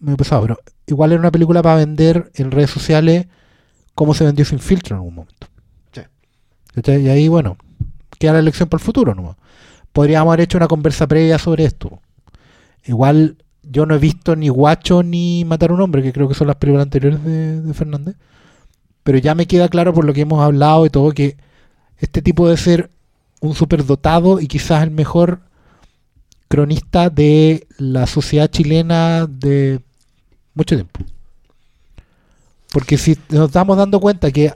muy 0.00 0.16
pesado, 0.16 0.42
pero 0.42 0.58
igual 0.86 1.12
era 1.12 1.20
una 1.20 1.30
película 1.30 1.62
para 1.62 1.76
vender 1.76 2.30
en 2.34 2.50
redes 2.50 2.70
sociales 2.70 3.26
como 3.94 4.14
se 4.14 4.24
vendió 4.24 4.44
sin 4.44 4.58
filtro 4.58 4.94
en 4.94 4.98
algún 4.98 5.14
momento. 5.14 5.48
Sí. 5.92 6.02
Y 6.86 7.08
ahí, 7.08 7.28
bueno, 7.28 7.56
queda 8.18 8.34
la 8.34 8.38
elección 8.38 8.68
para 8.68 8.80
el 8.80 8.84
futuro 8.84 9.14
nomás. 9.14 9.36
Podríamos 9.92 10.30
haber 10.30 10.42
hecho 10.42 10.58
una 10.58 10.68
conversa 10.68 11.06
previa 11.06 11.38
sobre 11.38 11.64
esto. 11.64 12.00
Igual 12.86 13.36
yo 13.62 13.86
no 13.86 13.94
he 13.94 13.98
visto 13.98 14.36
ni 14.36 14.48
Guacho 14.48 15.02
ni 15.02 15.44
Matar 15.44 15.72
un 15.72 15.80
hombre, 15.80 16.02
que 16.02 16.12
creo 16.12 16.28
que 16.28 16.34
son 16.34 16.46
las 16.46 16.56
películas 16.56 16.84
anteriores 16.84 17.22
de, 17.24 17.60
de 17.62 17.74
Fernández. 17.74 18.16
Pero 19.02 19.18
ya 19.18 19.34
me 19.34 19.46
queda 19.46 19.68
claro 19.68 19.92
por 19.92 20.04
lo 20.04 20.12
que 20.12 20.22
hemos 20.22 20.42
hablado 20.42 20.86
y 20.86 20.90
todo 20.90 21.12
que 21.12 21.36
este 21.98 22.22
tipo 22.22 22.46
debe 22.46 22.56
ser 22.56 22.90
un 23.40 23.54
superdotado 23.54 24.40
y 24.40 24.46
quizás 24.46 24.82
el 24.82 24.90
mejor 24.90 25.40
cronista 26.48 27.10
de 27.10 27.66
la 27.78 28.06
sociedad 28.06 28.48
chilena 28.48 29.26
de 29.26 29.80
mucho 30.54 30.76
tiempo. 30.76 31.00
Porque 32.72 32.98
si 32.98 33.16
nos 33.30 33.46
estamos 33.46 33.76
dando 33.76 34.00
cuenta 34.00 34.30
que 34.30 34.52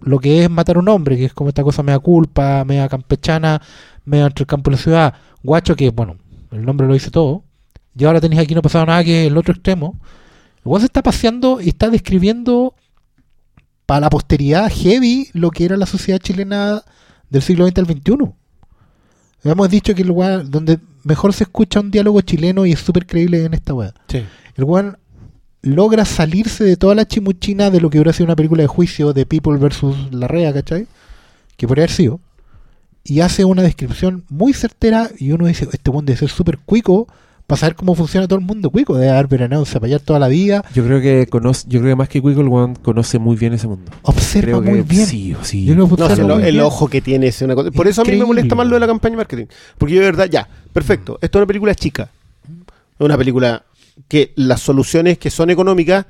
lo 0.00 0.18
que 0.18 0.44
es 0.44 0.50
matar 0.50 0.76
a 0.76 0.80
un 0.80 0.88
hombre, 0.88 1.16
que 1.16 1.26
es 1.26 1.34
como 1.34 1.48
esta 1.48 1.62
cosa 1.62 1.82
media 1.82 1.98
culpa, 1.98 2.64
media 2.64 2.88
campechana, 2.88 3.60
media 4.04 4.26
entre 4.26 4.42
el 4.42 4.46
campo 4.46 4.70
y 4.70 4.74
la 4.74 4.78
ciudad, 4.78 5.14
guacho, 5.42 5.76
que 5.76 5.90
bueno, 5.90 6.16
el 6.50 6.64
nombre 6.64 6.86
lo 6.86 6.94
dice 6.94 7.10
todo, 7.10 7.44
y 7.98 8.04
ahora 8.04 8.20
tenéis 8.20 8.42
aquí 8.42 8.54
no 8.54 8.62
pasado 8.62 8.86
nada 8.86 9.02
que 9.02 9.26
el 9.26 9.36
otro 9.36 9.52
extremo, 9.52 9.98
igual 10.64 10.80
se 10.80 10.86
está 10.86 11.02
paseando 11.02 11.60
y 11.60 11.68
está 11.68 11.90
describiendo 11.90 12.74
para 13.86 14.02
la 14.02 14.10
posteridad 14.10 14.70
heavy 14.70 15.28
lo 15.32 15.50
que 15.50 15.64
era 15.64 15.76
la 15.76 15.86
sociedad 15.86 16.20
chilena 16.20 16.82
del 17.28 17.42
siglo 17.42 17.66
XX 17.66 17.78
al 17.78 17.86
XXI. 17.86 18.32
Hemos 19.44 19.70
dicho 19.70 19.94
que 19.94 20.02
el 20.02 20.08
lugar 20.08 20.48
donde 20.48 20.78
mejor 21.02 21.32
se 21.32 21.44
escucha 21.44 21.80
un 21.80 21.90
diálogo 21.90 22.20
chileno 22.20 22.66
y 22.66 22.72
es 22.72 22.80
súper 22.80 23.06
creíble 23.06 23.44
en 23.44 23.54
esta 23.54 23.74
weá. 23.74 23.94
El 24.56 24.64
weón 24.64 24.98
logra 25.62 26.04
salirse 26.04 26.64
de 26.64 26.76
toda 26.76 26.94
la 26.94 27.06
chimuchina 27.06 27.70
de 27.70 27.80
lo 27.80 27.90
que 27.90 27.98
hubiera 27.98 28.12
sido 28.12 28.26
una 28.26 28.36
película 28.36 28.62
de 28.62 28.68
juicio 28.68 29.12
de 29.12 29.26
People 29.26 29.56
versus 29.58 30.12
Larrea, 30.12 30.52
¿cachai? 30.52 30.86
Que 31.56 31.66
podría 31.66 31.84
haber 31.84 31.96
sido. 31.96 32.20
Y 33.02 33.20
hace 33.20 33.44
una 33.44 33.62
descripción 33.62 34.24
muy 34.28 34.52
certera 34.52 35.10
y 35.18 35.32
uno 35.32 35.46
dice, 35.46 35.68
este 35.72 35.90
weón 35.90 36.04
debe 36.04 36.18
ser 36.18 36.28
súper 36.28 36.58
cuico 36.58 37.08
para 37.48 37.58
saber 37.60 37.74
cómo 37.76 37.94
funciona 37.96 38.28
todo 38.28 38.38
el 38.38 38.44
mundo 38.44 38.68
cuico. 38.70 38.94
Debe 38.96 39.10
haber 39.10 39.26
veranado 39.26 39.62
en 39.62 39.66
Zapallar 39.66 40.00
toda 40.00 40.18
la 40.20 40.28
vida. 40.28 40.62
Yo 40.74 40.84
creo 40.84 41.00
que 41.00 41.26
conoce, 41.28 41.64
yo 41.66 41.80
creo 41.80 41.92
que 41.92 41.96
más 41.96 42.08
que 42.08 42.20
Quico, 42.20 42.40
el 42.40 42.46
weón 42.46 42.74
conoce 42.76 43.18
muy 43.18 43.36
bien 43.36 43.54
ese 43.54 43.66
mundo. 43.66 43.90
Observa 44.02 44.44
Creo 44.58 44.62
que 44.62 44.70
muy 44.70 44.82
bien. 44.82 45.06
sí, 45.06 45.34
o 45.34 45.42
sí. 45.42 45.64
Yo 45.64 45.74
No, 45.74 45.86
si 45.86 46.20
el, 46.20 46.26
muy 46.26 46.42
el 46.44 46.52
bien. 46.52 46.60
ojo 46.60 46.88
que 46.88 47.00
tiene 47.00 47.26
es 47.28 47.40
una 47.42 47.54
cosa. 47.54 47.70
Por 47.70 47.88
eso 47.88 48.02
a 48.02 48.04
mí 48.04 48.16
me 48.16 48.26
molesta 48.26 48.54
más 48.54 48.66
lo 48.68 48.74
de 48.74 48.80
la 48.80 48.86
campaña 48.86 49.12
de 49.12 49.16
marketing. 49.16 49.46
Porque 49.78 49.94
yo 49.94 50.00
de 50.00 50.06
verdad, 50.06 50.28
ya, 50.30 50.46
perfecto. 50.74 51.18
Esto 51.22 51.38
es 51.38 51.40
una 51.40 51.46
película 51.46 51.74
chica. 51.74 52.10
Es 52.46 53.04
una 53.04 53.16
película 53.16 53.64
que 54.08 54.32
las 54.36 54.60
soluciones 54.60 55.16
que 55.16 55.30
son 55.30 55.48
económicas 55.48 56.04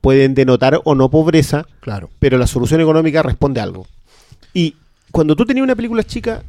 pueden 0.00 0.32
denotar 0.34 0.80
o 0.84 0.94
no 0.94 1.10
pobreza, 1.10 1.66
Claro. 1.80 2.08
pero 2.20 2.38
la 2.38 2.46
solución 2.46 2.80
económica 2.80 3.20
responde 3.24 3.58
a 3.58 3.64
algo. 3.64 3.84
Y 4.54 4.76
cuando 5.10 5.34
tú 5.34 5.44
tenías 5.44 5.64
una 5.64 5.74
película 5.74 6.04
chica, 6.04 6.44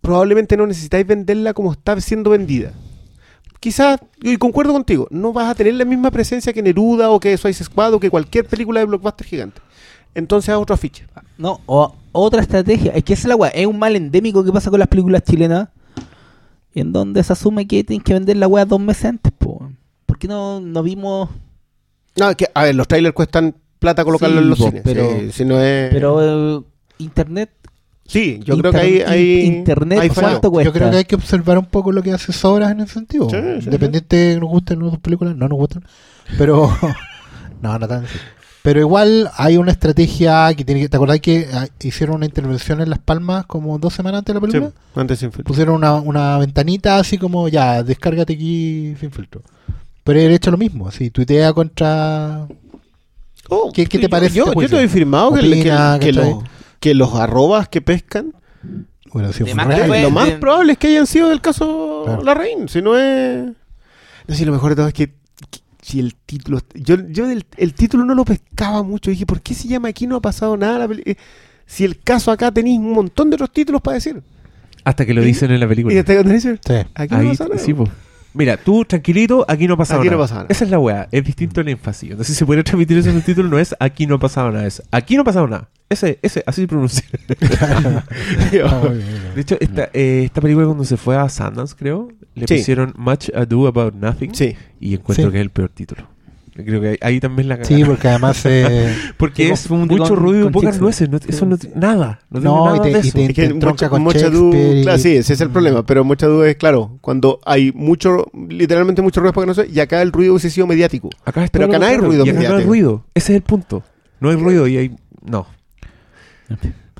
probablemente 0.00 0.56
no 0.56 0.68
necesitáis 0.68 1.04
venderla 1.04 1.52
como 1.52 1.72
está 1.72 2.00
siendo 2.00 2.30
vendida. 2.30 2.72
Quizás, 3.66 3.98
y 4.22 4.36
concuerdo 4.36 4.72
contigo, 4.72 5.08
no 5.10 5.32
vas 5.32 5.50
a 5.50 5.54
tener 5.56 5.74
la 5.74 5.84
misma 5.84 6.12
presencia 6.12 6.52
que 6.52 6.62
Neruda 6.62 7.10
o 7.10 7.18
que 7.18 7.36
Suicide 7.36 7.64
Squad 7.64 7.94
o 7.94 7.98
que 7.98 8.10
cualquier 8.10 8.46
película 8.46 8.78
de 8.78 8.86
blockbuster 8.86 9.26
gigante. 9.26 9.60
Entonces 10.14 10.50
haz 10.50 10.58
otro 10.60 10.74
afiche. 10.74 11.04
No, 11.36 11.60
o 11.66 11.92
otra 12.12 12.42
estrategia. 12.42 12.92
Es 12.92 13.02
que 13.02 13.14
esa 13.14 13.22
es 13.22 13.26
la 13.28 13.34
weá. 13.34 13.50
Es 13.50 13.66
un 13.66 13.76
mal 13.76 13.96
endémico 13.96 14.44
que 14.44 14.52
pasa 14.52 14.70
con 14.70 14.78
las 14.78 14.86
películas 14.86 15.24
chilenas. 15.24 15.68
En 16.76 16.92
donde 16.92 17.24
se 17.24 17.32
asume 17.32 17.66
que 17.66 17.82
tienen 17.82 18.04
que 18.04 18.14
vender 18.14 18.36
la 18.36 18.46
weá 18.46 18.64
dos 18.64 18.78
meses 18.78 19.06
antes, 19.06 19.32
po. 19.36 19.68
¿Por 20.06 20.16
qué 20.16 20.28
no, 20.28 20.60
no 20.60 20.84
vimos. 20.84 21.28
No, 22.14 22.30
es 22.30 22.36
que, 22.36 22.46
a 22.54 22.62
ver, 22.62 22.74
los 22.76 22.86
trailers 22.86 23.16
cuestan 23.16 23.56
plata 23.80 24.04
colocarlos 24.04 24.38
Sí, 24.38 24.42
en 24.44 24.48
los 24.50 24.58
po, 24.60 24.66
cines. 24.68 24.82
pero- 24.84 25.10
Sí, 25.18 25.32
si 25.32 25.44
no 25.44 25.60
es... 25.60 25.90
Pero 25.92 26.58
eh, 26.58 26.62
internet. 26.98 27.50
Sí, 28.06 28.40
yo 28.44 28.54
inter- 28.54 28.70
creo 28.70 28.72
que 28.72 28.78
hay, 28.78 29.00
hay 29.00 29.40
in- 29.46 29.54
internet, 29.56 29.98
hay 30.00 30.08
¿cuánto 30.10 30.50
cuesta? 30.50 30.68
Yo 30.68 30.72
creo 30.72 30.90
que 30.90 30.96
hay 30.98 31.04
que 31.04 31.14
observar 31.16 31.58
un 31.58 31.66
poco 31.66 31.92
lo 31.92 32.02
que 32.02 32.12
hace 32.12 32.32
Sobras 32.32 32.70
en 32.72 32.80
ese 32.80 32.94
sentido. 32.94 33.28
Sí, 33.30 33.36
sí, 33.60 33.64
Independiente 33.66 34.16
de 34.16 34.34
que 34.34 34.40
nos 34.40 34.48
gusten 34.50 34.80
sus 34.80 34.98
películas, 34.98 35.36
no 35.36 35.48
nos 35.48 35.58
gustan. 35.58 35.84
Pero. 36.38 36.70
no, 37.62 37.78
no 37.78 37.88
tan 37.88 38.04
así. 38.04 38.16
Pero 38.62 38.80
igual 38.80 39.30
hay 39.36 39.58
una 39.58 39.70
estrategia 39.70 40.52
que 40.54 40.64
tiene 40.64 40.80
que. 40.80 40.88
¿Te 40.88 40.96
acordás 40.96 41.20
que 41.20 41.46
ah, 41.52 41.68
hicieron 41.84 42.16
una 42.16 42.26
intervención 42.26 42.80
en 42.80 42.90
Las 42.90 42.98
Palmas 42.98 43.46
como 43.46 43.78
dos 43.78 43.94
semanas 43.94 44.18
antes 44.18 44.34
de 44.34 44.40
la 44.40 44.46
Sí, 44.46 44.52
película? 44.52 44.72
antes 44.96 45.18
sin 45.20 45.30
filtro. 45.30 45.44
Pusieron 45.44 45.76
una, 45.76 45.94
una 45.94 46.36
ventanita 46.38 46.98
así 46.98 47.16
como 47.16 47.48
ya, 47.48 47.84
descárgate 47.84 48.32
aquí 48.32 48.94
sin 48.98 49.12
filtro. 49.12 49.42
Pero 50.02 50.18
he 50.18 50.34
hecho 50.34 50.50
lo 50.50 50.56
mismo, 50.58 50.88
así, 50.88 51.10
tuitea 51.10 51.52
contra. 51.52 52.46
Oh, 53.48 53.70
¿Qué- 53.72 53.86
qué 53.86 53.98
te 53.98 54.04
yo- 54.04 54.10
parece 54.10 54.34
Yo, 54.34 54.46
este 54.46 54.62
yo 54.62 54.68
te 54.68 54.82
he 54.82 54.88
firmado 54.88 55.32
que, 55.34 55.40
Opina, 55.40 55.98
que, 56.00 56.06
que 56.06 56.12
los, 56.12 56.26
que 56.80 56.94
los 56.94 57.14
arrobas 57.14 57.68
que 57.68 57.80
pescan, 57.80 58.32
Bueno, 59.12 59.32
sí, 59.32 59.44
De 59.44 59.46
fue 59.46 59.54
más 59.54 59.66
real. 59.68 59.80
que 59.82 59.86
fue- 59.88 60.02
lo 60.02 60.10
más 60.10 60.26
de- 60.26 60.36
probable 60.36 60.72
es 60.72 60.78
que 60.78 60.88
hayan 60.88 61.06
sido 61.06 61.28
del 61.30 61.40
caso 61.40 62.02
Claro. 62.04 62.22
La 62.22 62.34
Reina. 62.34 62.68
Si 62.68 62.82
no 62.82 62.98
es. 62.98 63.46
No 64.26 64.34
sé, 64.34 64.44
lo 64.44 64.52
mejor 64.52 64.70
de 64.70 64.76
todo 64.76 64.88
es 64.88 64.94
que. 64.94 65.06
que- 65.50 65.60
si 65.80 66.00
el 66.00 66.14
título. 66.16 66.58
Yo, 66.74 66.96
yo 67.08 67.26
del- 67.26 67.46
el 67.56 67.72
título 67.72 68.04
no 68.04 68.14
lo 68.14 68.24
pescaba 68.24 68.82
mucho. 68.82 69.10
Dije, 69.10 69.24
¿por 69.24 69.40
qué 69.40 69.54
se 69.54 69.68
llama 69.68 69.88
aquí 69.88 70.06
no 70.06 70.16
ha 70.16 70.20
pasado 70.20 70.56
nada? 70.56 70.78
la 70.80 70.88
peli- 70.88 71.02
eh, 71.06 71.16
Si 71.64 71.84
el 71.84 71.98
caso 72.00 72.30
acá 72.30 72.52
tenéis 72.52 72.78
un 72.78 72.92
montón 72.92 73.30
de 73.30 73.34
otros 73.36 73.52
títulos 73.52 73.80
para 73.80 73.94
decir. 73.94 74.22
Hasta 74.84 75.04
que 75.06 75.14
lo 75.14 75.22
dicen 75.22 75.50
en 75.50 75.60
la 75.60 75.66
película. 75.68 75.94
¿Y 75.94 75.98
hasta 75.98 76.12
cuando 76.14 76.32
dicen? 76.32 76.60
Sí. 76.64 76.74
Aquí 76.94 77.14
no 77.14 77.20
Ahí, 77.20 77.28
pasa 77.30 77.44
nada. 77.48 77.58
sí, 77.58 77.72
po. 77.74 77.88
Mira, 78.34 78.56
tú 78.58 78.84
tranquilito, 78.84 79.44
aquí 79.48 79.66
no 79.66 79.74
ha 79.74 79.76
pasado 79.78 80.00
Aquí 80.00 80.08
no 80.10 80.16
nada. 80.16 80.24
pasa 80.24 80.34
nada. 80.34 80.46
Esa 80.50 80.64
es 80.64 80.70
la 80.70 80.78
weá, 80.78 81.08
es 81.10 81.24
distinto 81.24 81.60
el 81.62 81.68
énfasis. 81.68 82.10
Entonces, 82.10 82.34
si 82.34 82.38
se 82.38 82.44
puede 82.46 82.62
transmitir 82.62 82.98
eso 82.98 83.08
en 83.10 83.16
el 83.16 83.22
título, 83.24 83.48
no 83.48 83.58
es 83.58 83.74
aquí 83.80 84.06
no 84.06 84.16
ha 84.16 84.18
pasado 84.18 84.50
nada, 84.52 84.66
es 84.66 84.82
aquí 84.90 85.16
no 85.16 85.22
ha 85.22 85.24
pasado 85.24 85.48
nada. 85.48 85.70
Ese, 85.88 86.18
ese, 86.22 86.42
así 86.46 86.62
se 86.62 86.68
pronuncia. 86.68 87.04
Ah. 88.64 88.82
De 89.34 89.40
hecho, 89.40 89.56
esta, 89.60 89.88
eh, 89.92 90.22
esta 90.24 90.40
película 90.40 90.66
cuando 90.66 90.84
se 90.84 90.96
fue 90.96 91.16
a 91.16 91.28
Sundance, 91.28 91.74
creo, 91.78 92.08
le 92.34 92.46
Sí. 92.46 92.56
pusieron 92.56 92.92
Much 92.96 93.28
Ado 93.34 93.66
About 93.66 93.94
Nothing. 93.94 94.34
Sí. 94.34 94.56
Y 94.80 94.94
encuentro 94.94 95.26
Sí. 95.26 95.30
que 95.32 95.38
es 95.38 95.42
el 95.42 95.50
peor 95.50 95.68
título. 95.70 96.08
Creo 96.54 96.80
que 96.80 96.88
ahí, 96.88 96.96
ahí 97.02 97.20
también 97.20 97.48
la 97.50 97.62
Sí, 97.62 97.84
porque 97.84 98.08
además 98.08 98.40
eh, 98.46 98.94
Porque 99.18 99.44
es 99.50 99.68
confunde 99.68 99.94
mucho 99.96 100.14
con- 100.14 100.22
ruido 100.24 100.40
y 100.40 100.42
con 100.44 100.52
pocas 100.52 100.78
Shakespeare. 100.78 101.10
nueces. 101.10 101.28
no- 101.28 101.34
eso 101.34 101.46
no 101.46 101.58
tiene 101.58 101.76
nada. 101.76 102.20
No, 102.30 102.40
tiene 102.40 102.54
No, 102.56 102.64
nada 102.64 102.76
y 102.78 102.80
te- 102.80 102.88
de 102.88 102.96
y 102.96 103.00
eso. 103.08 103.12
te- 103.18 103.24
Es 103.26 103.34
que 103.34 103.44
entronca 103.44 103.68
mucha, 103.84 103.88
con 103.90 104.02
mucha 104.02 104.30
du- 104.30 104.50
Shakespeare 104.52 104.78
y- 104.78 104.82
claro, 104.82 104.98
sí, 104.98 105.16
ese 105.16 105.32
es 105.34 105.40
el 105.42 105.48
Mm. 105.50 105.52
problema. 105.52 105.84
Pero 105.86 106.04
mucha 106.04 106.26
duda 106.26 106.48
es, 106.48 106.56
claro, 106.56 106.98
cuando 107.02 107.40
hay 107.44 107.72
mucho, 107.72 108.24
literalmente 108.48 109.02
mucho 109.02 109.20
ruido 109.20 109.34
para 109.34 109.44
que 109.44 109.48
no 109.48 109.54
se 109.54 109.66
y 109.68 109.78
acá 109.80 110.00
el 110.00 110.12
ruido 110.12 110.32
hubiese 110.32 110.48
sido 110.48 110.66
mediático. 110.66 111.10
Acá 111.26 111.44
es 111.44 111.50
Pero 111.50 111.66
acá 111.66 111.74
lo 111.74 111.78
no 111.80 111.84
hay 111.86 111.92
contrario, 111.96 112.08
ruido 112.08 112.26
y 112.26 112.30
acá 112.30 112.48
no 112.52 112.56
hay 112.56 112.64
ruido. 112.64 113.04
Ese 113.14 113.32
es 113.34 113.36
el 113.36 113.42
punto. 113.42 113.82
No 114.20 114.30
hay 114.30 114.36
ruido 114.36 114.66
y 114.66 114.78
hay. 114.78 114.96
No. 115.24 115.46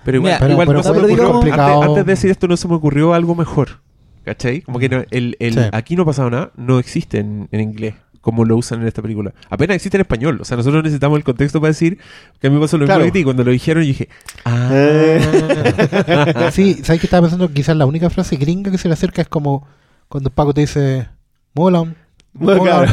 Pero 0.04 0.18
igual, 0.18 0.30
Mira, 0.32 0.38
pero- 0.38 0.52
igual 0.52 0.66
pero 0.68 0.78
no 0.78 0.82
se 0.84 0.92
me 0.92 0.98
ocurrió- 0.98 1.32
complicado. 1.32 1.72
Antes, 1.74 1.88
antes 1.88 2.06
de 2.06 2.12
decir 2.12 2.30
esto, 2.30 2.46
no 2.48 2.56
se 2.56 2.68
me 2.68 2.74
ocurrió 2.74 3.14
algo 3.14 3.34
mejor. 3.34 3.80
¿Cachai? 4.24 4.60
Como 4.62 4.78
que 4.78 4.88
no- 4.88 5.04
el, 5.10 5.36
el 5.38 5.54
Sí. 5.54 5.60
aquí 5.72 5.94
no 5.96 6.02
ha 6.02 6.06
pasado 6.06 6.30
nada 6.30 6.50
no 6.56 6.78
existe 6.80 7.18
en, 7.18 7.48
en 7.52 7.60
inglés 7.60 7.94
como 8.20 8.44
lo 8.44 8.56
usan 8.56 8.80
en 8.80 8.88
esta 8.88 9.02
película. 9.02 9.32
Apenas 9.50 9.76
existe 9.76 9.96
en 9.96 10.00
español. 10.00 10.38
O 10.40 10.44
sea, 10.44 10.56
nosotros 10.56 10.82
necesitamos 10.82 11.16
el 11.16 11.22
contexto 11.22 11.60
para 11.60 11.68
decir 11.68 11.98
que 12.40 12.48
a 12.48 12.50
mí 12.50 12.56
me 12.56 12.60
pasó 12.62 12.76
lo 12.76 12.82
mismo 12.82 12.92
Claro. 12.96 13.04
que 13.04 13.12
ti. 13.12 13.22
Cuando 13.22 13.44
lo 13.44 13.52
dijeron, 13.52 13.84
yo 13.84 13.86
dije, 13.86 14.08
ah. 14.44 14.68
Sí, 16.52 16.74
¿sabes 16.82 17.00
qué 17.00 17.06
estaba 17.06 17.22
pensando? 17.22 17.48
Quizás 17.52 17.76
la 17.76 17.86
única 17.86 18.10
frase 18.10 18.34
gringa 18.36 18.72
que 18.72 18.78
se 18.78 18.88
le 18.88 18.94
acerca 18.94 19.22
es 19.22 19.28
como 19.28 19.64
cuando 20.08 20.30
Paco 20.30 20.52
te 20.54 20.62
dice, 20.62 21.08
Mulan, 21.54 21.94
claro. 22.36 22.92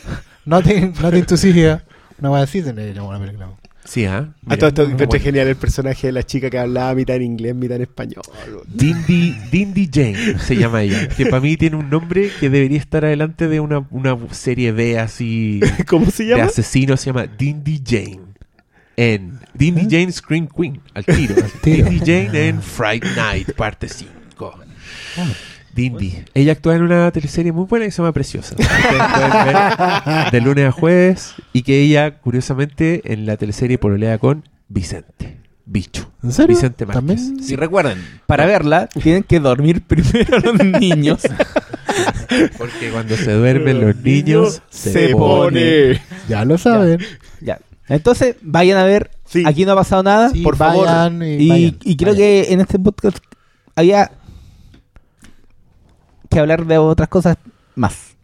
nothing, 0.44 0.92
nothing 1.02 1.24
to 1.24 1.36
see 1.38 1.50
here. 1.58 1.80
No 2.20 2.32
va 2.32 2.38
a 2.38 2.40
decir 2.42 2.64
de 2.64 3.00
una 3.00 3.18
película. 3.18 3.48
Sí, 3.84 4.06
¿ah? 4.06 4.16
A 4.18 4.30
Mira, 4.46 4.56
todo 4.56 4.68
esto 4.68 4.82
encontré 4.84 5.06
bueno. 5.06 5.24
genial 5.24 5.48
el 5.48 5.56
personaje 5.56 6.06
de 6.06 6.12
la 6.14 6.22
chica 6.22 6.48
que 6.48 6.58
hablaba 6.58 6.94
mitad 6.94 7.16
en 7.16 7.22
inglés, 7.22 7.54
mitad 7.54 7.76
en 7.76 7.82
español. 7.82 8.22
Dindy, 8.66 9.36
Dindy 9.52 9.90
Jane 9.92 10.38
se 10.38 10.56
llama 10.56 10.82
ella. 10.82 11.08
Que 11.08 11.26
para 11.26 11.40
mí 11.40 11.56
tiene 11.56 11.76
un 11.76 11.90
nombre 11.90 12.30
que 12.40 12.48
debería 12.48 12.78
estar 12.78 13.04
adelante 13.04 13.46
de 13.46 13.60
una, 13.60 13.86
una 13.90 14.16
serie 14.32 14.72
B 14.72 14.98
así 14.98 15.60
¿Cómo 15.86 16.10
se 16.10 16.24
de 16.24 16.30
llama? 16.30 16.44
asesinos. 16.44 17.00
Se 17.00 17.06
llama 17.10 17.26
Dindy 17.26 17.82
Jane. 17.84 18.20
En 18.96 19.38
Dindy 19.52 19.82
¿Eh? 19.82 19.88
Jane 19.90 20.12
Scream 20.12 20.48
Queen, 20.48 20.80
al 20.94 21.04
tiro. 21.04 21.34
tiro. 21.62 21.88
Dindy 21.90 21.98
Jane 21.98 22.48
en 22.48 22.62
Fright 22.62 23.04
Night, 23.16 23.52
parte 23.52 23.88
5. 23.88 24.54
Dindy. 25.74 26.24
Ella 26.34 26.52
actúa 26.52 26.76
en 26.76 26.82
una 26.82 27.10
teleserie 27.10 27.52
muy 27.52 27.66
buena 27.66 27.84
que 27.86 27.90
se 27.90 27.98
llama 27.98 28.12
Preciosa. 28.12 28.54
Ustedes 28.58 28.70
pueden 29.14 29.46
ver 29.46 30.30
de 30.30 30.40
lunes 30.40 30.68
a 30.68 30.72
jueves. 30.72 31.34
Y 31.52 31.62
que 31.62 31.80
ella, 31.80 32.18
curiosamente, 32.18 33.12
en 33.12 33.26
la 33.26 33.36
teleserie 33.36 33.78
pololea 33.78 34.18
con 34.18 34.48
Vicente. 34.68 35.40
Bicho. 35.66 36.10
¿En 36.22 36.32
serio? 36.32 36.54
Vicente 36.54 36.84
Márquez. 36.86 36.94
¿También? 37.06 37.42
Si 37.42 37.56
recuerden, 37.56 37.98
para 38.26 38.44
verla 38.46 38.86
tienen 38.86 39.22
que 39.22 39.40
dormir 39.40 39.82
primero 39.86 40.38
los 40.38 40.62
niños. 40.62 41.22
Porque 42.58 42.90
cuando 42.90 43.16
se 43.16 43.32
duermen 43.32 43.80
los 43.80 43.96
niños, 43.96 44.62
se, 44.68 44.92
se 44.92 45.08
pone. 45.10 45.60
pone. 45.60 46.02
Ya 46.28 46.44
lo 46.44 46.58
saben. 46.58 47.00
ya. 47.40 47.58
Entonces, 47.88 48.36
vayan 48.42 48.78
a 48.78 48.84
ver. 48.84 49.10
Sí. 49.26 49.42
Aquí 49.46 49.64
no 49.64 49.72
ha 49.72 49.76
pasado 49.76 50.02
nada. 50.02 50.30
Sí, 50.30 50.42
por 50.42 50.56
favor. 50.56 50.86
y, 51.22 51.44
y, 51.44 51.48
vayan, 51.48 51.78
y 51.82 51.96
creo 51.96 52.12
vayan. 52.12 52.16
que 52.16 52.52
en 52.52 52.60
este 52.60 52.78
podcast 52.78 53.18
había 53.76 54.10
que 56.34 56.40
hablar 56.40 56.66
de 56.66 56.78
otras 56.78 57.08
cosas 57.08 57.36
más. 57.74 58.14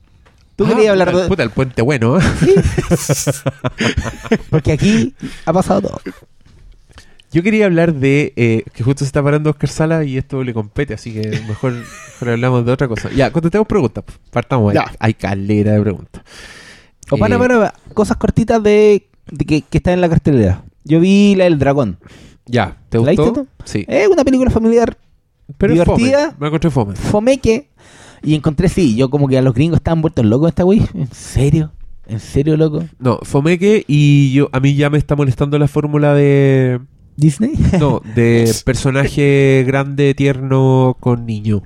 Tú 0.56 0.66
Ah, 0.66 0.70
querías 0.70 0.90
hablar 0.90 1.10
puta, 1.10 1.22
de... 1.22 1.28
puta, 1.28 1.42
el 1.42 1.50
puente 1.50 1.82
bueno. 1.82 2.18
Porque 4.50 4.72
aquí 4.72 5.14
ha 5.46 5.52
pasado 5.52 5.82
todo. 5.82 6.00
Yo 7.32 7.42
quería 7.44 7.66
hablar 7.66 7.94
de 7.94 8.32
eh, 8.36 8.64
que 8.74 8.82
justo 8.82 9.00
se 9.00 9.04
está 9.06 9.22
parando 9.22 9.50
Oscar 9.50 9.70
Sala 9.70 10.04
y 10.04 10.18
esto 10.18 10.42
le 10.42 10.52
compete, 10.52 10.94
así 10.94 11.12
que 11.12 11.28
mejor, 11.46 11.72
mejor 11.72 12.28
hablamos 12.28 12.66
de 12.66 12.72
otra 12.72 12.88
cosa. 12.88 13.08
Ya, 13.14 13.30
contestemos 13.30 13.68
preguntas. 13.68 14.04
Partamos. 14.32 14.74
Ya. 14.74 14.82
Hay, 14.82 14.96
hay 14.98 15.14
calera 15.14 15.72
de 15.72 15.80
preguntas. 15.80 16.22
O 17.08 17.16
para, 17.16 17.36
Eh, 17.36 17.38
para, 17.38 17.74
cosas 17.94 18.16
cortitas 18.16 18.60
de, 18.62 19.06
de 19.30 19.44
que, 19.44 19.62
que 19.62 19.78
están 19.78 19.94
en 19.94 20.00
la 20.00 20.08
cartelera. 20.08 20.64
Yo 20.84 20.98
vi 20.98 21.36
la 21.36 21.44
del 21.44 21.58
dragón. 21.58 21.98
Ya, 22.46 22.76
¿te 22.88 22.98
¿La 22.98 23.12
gustó? 23.12 23.22
viste 23.24 23.40
tú? 23.40 23.46
Sí. 23.64 23.84
Es 23.86 24.08
una 24.08 24.24
película 24.24 24.50
familiar 24.50 24.96
Pero 25.56 25.72
divertida. 25.72 26.26
fome. 26.30 26.36
Me 26.40 26.46
encontré 26.48 26.70
fome. 26.70 26.96
fomeque. 26.96 27.68
Y 28.22 28.34
encontré, 28.34 28.68
sí, 28.68 28.94
yo 28.96 29.08
como 29.10 29.28
que 29.28 29.38
a 29.38 29.42
los 29.42 29.54
gringos 29.54 29.78
estaban 29.78 30.02
vueltos 30.02 30.24
locos 30.26 30.48
esta 30.50 30.64
wey. 30.64 30.82
¿En 30.94 31.10
serio? 31.12 31.72
¿En 32.06 32.20
serio, 32.20 32.56
loco? 32.56 32.84
No, 32.98 33.18
fomeque 33.22 33.84
y 33.86 34.32
yo 34.32 34.48
a 34.52 34.60
mí 34.60 34.74
ya 34.74 34.90
me 34.90 34.98
está 34.98 35.14
molestando 35.16 35.58
la 35.58 35.68
fórmula 35.68 36.12
de 36.14 36.80
¿Disney? 37.16 37.52
no, 37.78 38.02
de 38.14 38.52
personaje 38.64 39.64
grande, 39.66 40.14
tierno 40.14 40.96
con 41.00 41.24
niño. 41.26 41.62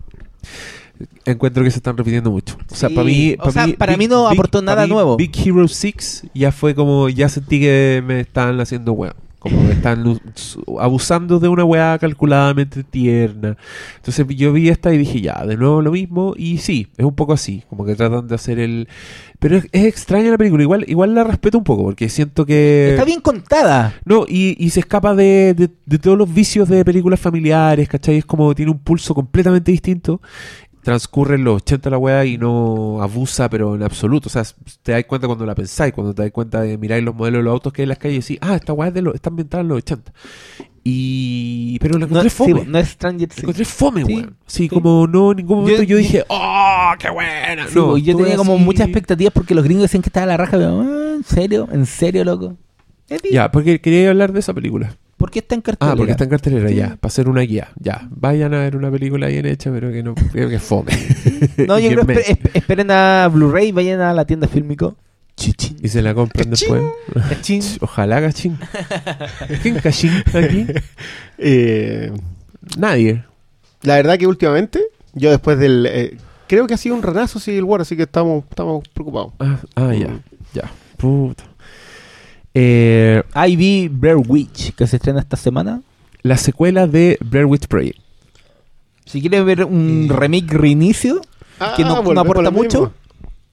Encuentro 1.24 1.64
que 1.64 1.70
se 1.70 1.78
están 1.78 1.96
repitiendo 1.96 2.30
mucho. 2.30 2.56
O 2.70 2.74
sea, 2.74 2.88
Sí. 2.90 2.94
para 2.94 3.06
mí, 3.06 3.36
O 3.40 3.50
sea, 3.50 3.66
para 3.78 3.96
mí 3.96 4.06
no 4.06 4.28
aportó 4.28 4.60
nada 4.62 4.86
nuevo. 4.86 5.16
Big 5.16 5.32
Hero 5.44 5.66
6 5.66 6.26
ya 6.34 6.52
fue 6.52 6.74
como 6.74 7.08
ya 7.08 7.28
sentí 7.28 7.58
que 7.60 8.02
me 8.06 8.20
están 8.20 8.60
haciendo 8.60 8.92
weá. 8.92 9.16
Como 9.44 9.66
que 9.66 9.72
están 9.74 10.06
us- 10.06 10.58
abusando 10.80 11.38
de 11.38 11.48
una 11.48 11.64
weá 11.64 11.98
calculadamente 11.98 12.82
tierna. 12.82 13.56
Entonces 13.96 14.26
yo 14.36 14.52
vi 14.52 14.70
esta 14.70 14.92
y 14.92 14.98
dije, 14.98 15.20
ya, 15.20 15.44
de 15.46 15.56
nuevo 15.56 15.82
lo 15.82 15.92
mismo. 15.92 16.34
Y 16.36 16.58
sí, 16.58 16.88
es 16.96 17.04
un 17.04 17.14
poco 17.14 17.34
así. 17.34 17.62
Como 17.68 17.84
que 17.84 17.94
tratan 17.94 18.26
de 18.26 18.34
hacer 18.34 18.58
el. 18.58 18.88
Pero 19.38 19.56
es, 19.58 19.66
es 19.72 19.84
extraña 19.84 20.30
la 20.30 20.38
película. 20.38 20.62
Igual, 20.62 20.84
igual 20.88 21.14
la 21.14 21.22
respeto 21.24 21.58
un 21.58 21.64
poco 21.64 21.84
porque 21.84 22.08
siento 22.08 22.46
que. 22.46 22.90
Está 22.92 23.04
bien 23.04 23.20
contada. 23.20 23.94
No, 24.06 24.24
y, 24.26 24.56
y 24.58 24.70
se 24.70 24.80
escapa 24.80 25.14
de, 25.14 25.52
de- 25.54 25.70
de 25.84 25.98
todos 25.98 26.16
los 26.16 26.32
vicios 26.32 26.68
de 26.68 26.82
películas 26.84 27.20
familiares, 27.20 27.88
¿cachai? 27.88 28.16
Es 28.16 28.24
como 28.24 28.54
tiene 28.54 28.72
un 28.72 28.78
pulso 28.78 29.14
completamente 29.14 29.70
distinto. 29.70 30.22
Transcurre 30.84 31.36
en 31.36 31.44
los 31.44 31.56
80 31.62 31.90
la 31.90 31.98
weá 31.98 32.24
y 32.26 32.36
no 32.38 33.00
abusa, 33.02 33.48
pero 33.48 33.74
en 33.74 33.82
absoluto. 33.82 34.28
O 34.28 34.30
sea, 34.30 34.44
te 34.82 34.92
das 34.92 35.04
cuenta 35.06 35.26
cuando 35.26 35.46
la 35.46 35.54
pensáis, 35.54 35.92
cuando 35.94 36.14
te 36.14 36.22
das 36.22 36.30
cuenta 36.30 36.60
de 36.60 36.76
mirar 36.78 37.02
los 37.02 37.14
modelos 37.14 37.40
de 37.40 37.44
los 37.44 37.52
autos 37.52 37.72
que 37.72 37.82
hay 37.82 37.84
en 37.84 37.88
las 37.88 37.98
calles 37.98 38.30
y 38.30 38.34
decís, 38.34 38.48
ah, 38.48 38.54
esta 38.54 38.72
weá 38.74 38.88
es 38.88 38.94
de 38.94 39.02
los, 39.02 39.14
está 39.14 39.30
ambientada 39.30 39.62
en 39.62 39.68
los 39.68 39.78
80. 39.78 40.12
Y. 40.86 41.78
Pero 41.80 41.94
la 41.94 42.00
No, 42.00 42.06
encontré 42.06 42.30
sí, 42.30 42.36
fome. 42.36 42.64
no 42.66 42.78
es 42.78 42.88
Stranger 42.90 43.20
La 43.28 43.34
Things. 43.34 43.42
encontré 43.44 43.64
fome, 43.64 44.04
Sí, 44.04 44.14
weón. 44.14 44.36
Sí, 44.46 44.62
sí. 44.64 44.68
como 44.68 45.06
no, 45.06 45.30
en 45.30 45.38
ningún 45.38 45.60
momento 45.60 45.82
yo, 45.82 45.88
Yo- 45.88 45.96
dije, 45.96 46.24
¡oh, 46.28 46.92
qué 46.98 47.10
buena! 47.10 47.66
Sí, 47.68 47.74
no, 47.74 47.90
pues, 47.92 48.02
yo 48.04 48.16
tenía 48.16 48.36
como 48.36 48.58
muchas 48.58 48.86
expectativas 48.88 49.32
porque 49.32 49.54
los 49.54 49.64
gringos 49.64 49.84
decían 49.84 50.02
que 50.02 50.10
estaba 50.10 50.26
la 50.26 50.36
raja. 50.36 50.58
Pero, 50.58 50.80
ah, 50.82 51.14
¿En 51.16 51.24
serio? 51.24 51.68
¿En 51.72 51.86
serio, 51.86 52.24
loco? 52.24 52.56
Ya, 53.32 53.50
porque 53.50 53.80
quería 53.80 54.10
hablar 54.10 54.32
de 54.32 54.40
esa 54.40 54.52
película. 54.52 54.94
¿Por 55.24 55.30
qué 55.30 55.38
está 55.38 55.54
en 55.54 55.62
cartelera? 55.62 55.94
Ah, 55.94 55.96
porque 55.96 56.12
está 56.12 56.24
en 56.24 56.30
cartelera, 56.30 56.68
Sí. 56.68 56.74
ya. 56.74 56.96
Para 57.00 57.08
hacer 57.08 57.30
una 57.30 57.40
guía. 57.40 57.68
Ya. 57.80 58.06
Vayan 58.10 58.52
a 58.52 58.58
ver 58.58 58.76
una 58.76 58.90
película 58.90 59.26
bien 59.28 59.46
hecha, 59.46 59.70
pero 59.72 59.90
que 59.90 60.02
no. 60.02 60.14
Creo 60.14 60.50
que 60.50 60.56
es 60.56 60.62
fome. 60.62 60.92
No, 61.66 61.78
yo 61.78 61.88
creo 61.92 62.02
esper- 62.04 62.24
esp- 62.26 62.50
esperen 62.52 62.90
a 62.90 63.26
Blu-ray, 63.32 63.72
vayan 63.72 64.02
a 64.02 64.12
la 64.12 64.26
tienda 64.26 64.48
fílmico. 64.48 64.96
Chichín. 65.34 65.78
Y 65.82 65.88
se 65.88 66.02
la 66.02 66.12
compran 66.14 66.50
Cachín. 66.50 66.68
después. 66.68 67.24
Cachín. 67.30 67.62
Ojalá, 67.80 68.20
cachín. 68.20 68.58
¿Quién 69.62 69.76
cachín 69.80 70.12
aquí? 70.34 70.66
Eh, 71.38 72.12
Nadie. 72.76 73.24
la 73.82 73.94
verdad 73.96 74.18
que 74.18 74.26
últimamente, 74.26 74.80
yo 75.14 75.30
después 75.30 75.58
del... 75.58 75.86
eh, 75.86 76.18
creo 76.48 76.66
que 76.66 76.74
ha 76.74 76.76
sido 76.76 76.94
un 76.96 77.02
renazo 77.02 77.40
Civil 77.40 77.64
War, 77.64 77.80
así 77.80 77.96
que 77.96 78.02
estamos, 78.02 78.44
estamos 78.50 78.86
preocupados. 78.92 79.32
Ah, 79.38 79.58
ah, 79.76 79.94
ya. 79.94 80.08
Ya. 80.52 80.70
Puta. 80.98 81.44
Eh, 82.54 83.22
Ah, 83.34 83.48
y 83.48 83.56
vi 83.56 83.88
Blair 83.88 84.16
Witch, 84.16 84.74
que 84.74 84.86
se 84.86 84.96
estrena 84.96 85.20
esta 85.20 85.36
semana. 85.36 85.82
la 86.22 86.38
secuela 86.38 86.86
de 86.86 87.18
Blair 87.22 87.44
Witch 87.44 87.66
Project. 87.66 87.98
Si 89.04 89.20
quieren 89.20 89.44
ver 89.44 89.64
un 89.66 90.08
remake 90.08 90.50
reinicio, 90.54 91.20
que 91.76 91.82
no- 91.84 92.02
no, 92.02 92.10
Ah, 92.12 92.14
a 92.16 92.20
aporta 92.22 92.50
mucho, 92.50 92.80
mismo. 92.80 92.94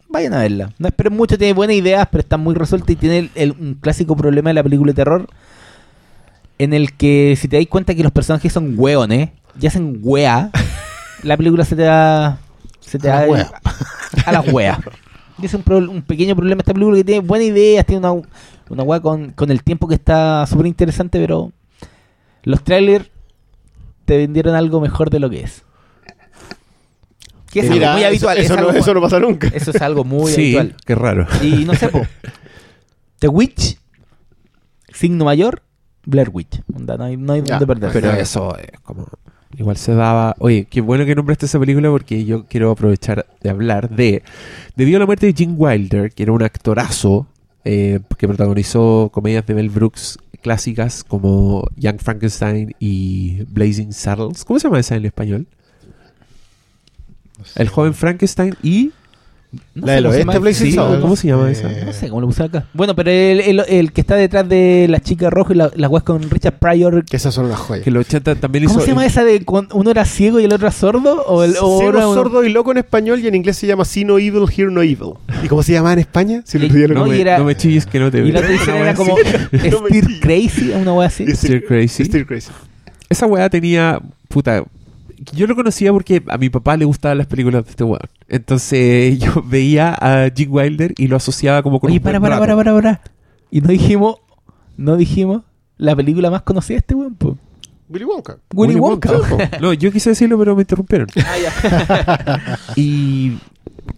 vayan 0.07 0.33
a 0.33 0.39
verla. 0.39 0.71
No 0.79 0.87
esperen 0.87 1.11
mucho, 1.13 1.37
tiene 1.37 1.51
buenas 1.53 1.75
ideas, 1.75 2.07
pero 2.09 2.21
está 2.21 2.37
muy 2.37 2.55
resuelta 2.55 2.91
y 2.93 2.95
tiene 2.95 3.17
el- 3.17 3.31
el- 3.35 3.51
un 3.59 3.73
clásico 3.73 4.15
problema 4.15 4.51
de 4.51 4.53
la 4.53 4.63
película 4.63 4.91
de 4.91 4.95
terror 4.95 5.27
en 6.59 6.73
el 6.73 6.93
que 6.93 7.35
si 7.37 7.49
te 7.49 7.57
das 7.57 7.65
cuenta 7.67 7.93
que 7.93 8.03
los 8.03 8.11
personajes 8.13 8.53
son 8.53 8.75
hueones 8.77 9.29
y 9.59 9.67
hacen 9.67 9.99
wea, 10.01 10.49
la 11.23 11.35
película 11.35 11.65
se 11.65 11.75
te 11.75 11.81
da... 11.83 12.39
Se 12.79 12.97
te 12.99 13.09
A 13.09 13.15
la 13.15 13.21
da 13.25 13.27
wea. 13.31 13.51
a 14.25 14.31
las 14.31 14.47
weas. 14.53 14.79
Y 15.41 15.45
es 15.45 15.53
un, 15.53 15.63
pro- 15.63 15.77
un 15.77 16.01
pequeño 16.03 16.35
problema 16.37 16.61
esta 16.61 16.73
película 16.73 16.95
que 16.97 17.03
tiene 17.03 17.19
buenas 17.21 17.47
ideas, 17.47 17.85
tiene 17.85 18.07
una, 18.07 18.21
una 18.71 18.83
wea 18.83 18.99
con, 19.01 19.31
con 19.31 19.51
el 19.51 19.63
tiempo 19.63 19.87
que 19.87 19.95
está 19.95 20.45
súper 20.47 20.65
interesante, 20.65 21.19
pero 21.19 21.51
los 22.43 22.63
trailers 22.63 23.09
te 24.05 24.17
vendieron 24.17 24.55
algo 24.55 24.81
mejor 24.81 25.09
de 25.09 25.19
lo 25.19 25.29
que 25.29 25.41
es. 25.41 25.63
Que 27.51 27.59
es 27.59 27.65
Eh, 27.65 27.67
algo 27.69 27.75
mira, 27.79 27.91
muy 27.93 28.01
eso- 28.01 28.07
habitual. 28.07 28.37
Eso, 28.37 28.53
es 28.53 28.59
no, 28.61 28.67
algo- 28.69 28.79
eso 28.79 28.93
no 28.93 29.01
pasa 29.01 29.19
nunca. 29.19 29.47
eso 29.53 29.71
es 29.71 29.81
algo 29.81 30.03
muy 30.03 30.31
sí, 30.31 30.55
habitual. 30.57 30.75
qué 30.85 30.95
raro. 30.95 31.27
Y 31.43 31.65
no 31.65 31.73
sé, 31.75 31.89
po. 31.89 32.01
The 33.19 33.27
Witch, 33.27 33.77
signo 34.93 35.25
mayor, 35.25 35.61
Blair 36.05 36.29
Witch. 36.31 36.61
Onda, 36.73 36.97
no 36.97 37.03
hay, 37.03 37.17
no 37.17 37.33
hay 37.33 37.41
Ya, 37.43 37.59
dónde 37.59 37.67
perder. 37.67 37.91
Pero 37.91 38.11
eso 38.13 38.57
es 38.57 38.79
como. 38.81 39.07
igual 39.57 39.75
se 39.77 39.93
daba. 39.93 40.35
Oye, 40.39 40.65
qué 40.69 40.79
bueno 40.81 41.05
que 41.05 41.13
nombraste 41.13 41.45
esa 41.45 41.59
película 41.59 41.89
porque 41.89 42.23
yo 42.25 42.45
quiero 42.45 42.71
aprovechar 42.71 43.27
de 43.41 43.49
hablar 43.49 43.89
de. 43.89 44.23
Debido 44.75 44.97
a 44.97 44.99
la 45.01 45.05
muerte 45.05 45.25
de 45.27 45.33
Gene 45.33 45.53
Wilder, 45.53 46.11
que 46.13 46.23
era 46.23 46.31
un 46.31 46.41
actorazo 46.41 47.27
eh, 47.63 47.99
que 48.17 48.27
protagonizó 48.27 49.09
comedias 49.13 49.45
de 49.45 49.55
Mel 49.55 49.69
Brooks 49.69 50.17
clásicas 50.41 51.03
como 51.03 51.67
Young 51.75 51.99
Frankenstein 51.99 52.75
y 52.79 53.43
Blazing 53.49 53.93
Saddles. 53.93 54.43
¿Cómo 54.43 54.59
se 54.59 54.67
llama 54.67 54.79
esa 54.79 54.95
en 54.95 55.05
español? 55.05 55.47
El 57.55 57.69
joven 57.69 57.93
Frankenstein 57.93 58.55
y. 58.61 58.91
No 59.75 59.85
La 59.85 59.93
del 59.93 60.03
cómo 60.03 60.13
se 60.13 60.17
oeste, 60.19 60.31
llama. 60.33 60.39
Blazing 60.39 60.71
Sí. 60.71 60.75
¿Cómo 61.01 61.15
se 61.17 61.27
llama 61.27 61.49
Eh, 61.49 61.51
esa? 61.51 61.69
No 61.85 61.91
sé 61.93 62.07
cómo 62.09 62.21
lo 62.21 62.27
puse 62.27 62.43
acá. 62.43 62.65
Bueno, 62.73 62.95
pero 62.95 63.09
el, 63.11 63.41
el, 63.41 63.63
el 63.67 63.91
que 63.91 63.99
está 64.01 64.15
detrás 64.15 64.47
de 64.47 64.87
la 64.89 64.99
chica 65.01 65.29
roja 65.29 65.53
y 65.53 65.57
la, 65.57 65.69
la 65.75 65.89
weas 65.89 66.03
con 66.03 66.21
Richard 66.29 66.57
Pryor. 66.59 67.03
Que 67.03 67.17
esas 67.17 67.33
son 67.33 67.47
unas 67.47 67.59
joyas. 67.59 67.83
Que 67.83 67.89
el 67.89 67.97
80 67.97 68.35
también 68.35 68.63
¿Cómo 68.65 68.77
hizo. 68.79 68.85
se 68.85 68.91
llama 68.91 69.05
esa 69.05 69.25
de 69.25 69.43
cuando 69.43 69.75
uno 69.75 69.91
era 69.91 70.05
ciego 70.05 70.39
y 70.39 70.45
el 70.45 70.53
otro 70.53 70.67
era 70.67 70.71
sordo? 70.75 71.21
¿O 71.23 71.43
el, 71.43 71.51
o 71.59 71.79
Ciego, 71.79 71.97
era 71.97 72.07
un- 72.07 72.15
sordo 72.15 72.43
y 72.45 72.49
loco 72.49 72.71
en 72.71 72.77
español 72.77 73.19
y 73.19 73.27
en 73.27 73.35
inglés 73.35 73.57
se 73.57 73.67
llama 73.67 73.83
See 73.83 74.05
No 74.05 74.17
Evil, 74.19 74.45
Hear 74.55 74.71
No 74.71 74.81
Evil. 74.81 75.13
¿Y 75.43 75.47
cómo 75.47 75.63
se 75.63 75.73
llama 75.73 75.91
en 75.93 75.99
España? 75.99 76.41
Si 76.45 76.57
Y- 76.57 76.69
lo 76.69 76.87
no, 76.93 77.01
No, 77.01 77.05
me, 77.07 77.19
era- 77.19 77.37
no 77.37 77.43
me 77.45 77.55
chilles 77.57 77.85
que 77.85 77.99
no 77.99 78.09
te 78.09 78.19
Y 78.19 78.31
la 78.31 78.41
veo. 78.41 78.55
otra 78.61 78.73
era 78.75 78.83
wea 78.83 78.93
como 78.95 79.15
Steer. 79.53 80.19
Crazy, 80.21 80.71
una 80.71 80.93
wea 80.93 81.07
así. 81.07 81.25
Stir 81.35 81.65
Crazy. 81.65 82.05
Still 82.05 82.25
crazy. 82.25 82.51
Esa 83.09 83.25
weá 83.25 83.49
tenía. 83.49 83.99
Puta. 84.29 84.63
Yo 85.33 85.45
lo 85.47 85.55
conocía 85.55 85.91
porque 85.93 86.23
a 86.27 86.37
mi 86.37 86.49
papá 86.49 86.77
le 86.77 86.85
gustaban 86.85 87.17
las 87.17 87.27
películas 87.27 87.63
de 87.65 87.69
este 87.71 87.83
weón. 87.83 87.99
Entonces 88.27 89.19
yo 89.19 89.43
veía 89.45 89.93
a 89.93 90.29
Gene 90.35 90.49
Wilder 90.51 90.93
y 90.97 91.07
lo 91.07 91.15
asociaba 91.17 91.61
como 91.63 91.79
con 91.79 91.89
Oye, 91.89 91.99
un 91.99 92.03
para, 92.03 92.19
para, 92.19 92.39
para, 92.39 92.55
para, 92.55 92.73
para. 92.73 93.01
Y 93.51 93.61
no 93.61 93.67
dijimos, 93.69 94.15
no 94.77 94.97
dijimos 94.97 95.43
la 95.77 95.95
película 95.95 96.31
más 96.31 96.41
conocida 96.43 96.75
de 96.75 96.79
este 96.79 96.95
weón, 96.95 97.15
po. 97.15 97.37
Willy 97.89 98.05
Wonka. 98.05 98.37
Willy 98.53 98.75
Wonka. 98.75 99.11
No, 99.59 99.73
yo 99.73 99.91
quise 99.91 100.11
decirlo, 100.11 100.37
pero 100.39 100.55
me 100.55 100.61
interrumpieron. 100.61 101.07
Ah, 101.17 102.57
y, 102.77 103.33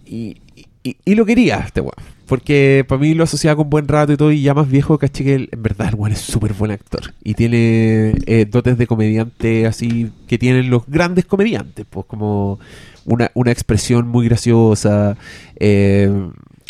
y, 0.04 0.36
y- 0.82 0.96
y 1.04 1.14
lo 1.14 1.24
quería 1.24 1.58
este 1.60 1.80
weón. 1.80 1.94
Porque 2.26 2.84
para 2.88 3.00
mí 3.00 3.14
lo 3.14 3.24
asociaba 3.24 3.56
con 3.56 3.70
buen 3.70 3.86
rato 3.86 4.12
y 4.12 4.16
todo. 4.16 4.32
Y 4.32 4.42
ya 4.42 4.54
más 4.54 4.68
viejo, 4.68 4.98
caché 4.98 5.24
que 5.24 5.34
en 5.34 5.62
verdad 5.62 5.88
el 5.88 5.94
weón 5.94 6.12
es 6.12 6.20
súper 6.20 6.54
buen 6.54 6.70
actor. 6.70 7.14
Y 7.22 7.34
tiene 7.34 8.14
eh, 8.26 8.46
dotes 8.50 8.78
de 8.78 8.86
comediante 8.86 9.66
así 9.66 10.10
que 10.26 10.38
tienen 10.38 10.70
los 10.70 10.86
grandes 10.86 11.26
comediantes. 11.26 11.86
Pues 11.88 12.06
como 12.06 12.58
una, 13.04 13.30
una 13.34 13.52
expresión 13.52 14.08
muy 14.08 14.26
graciosa. 14.26 15.16
eh, 15.56 16.10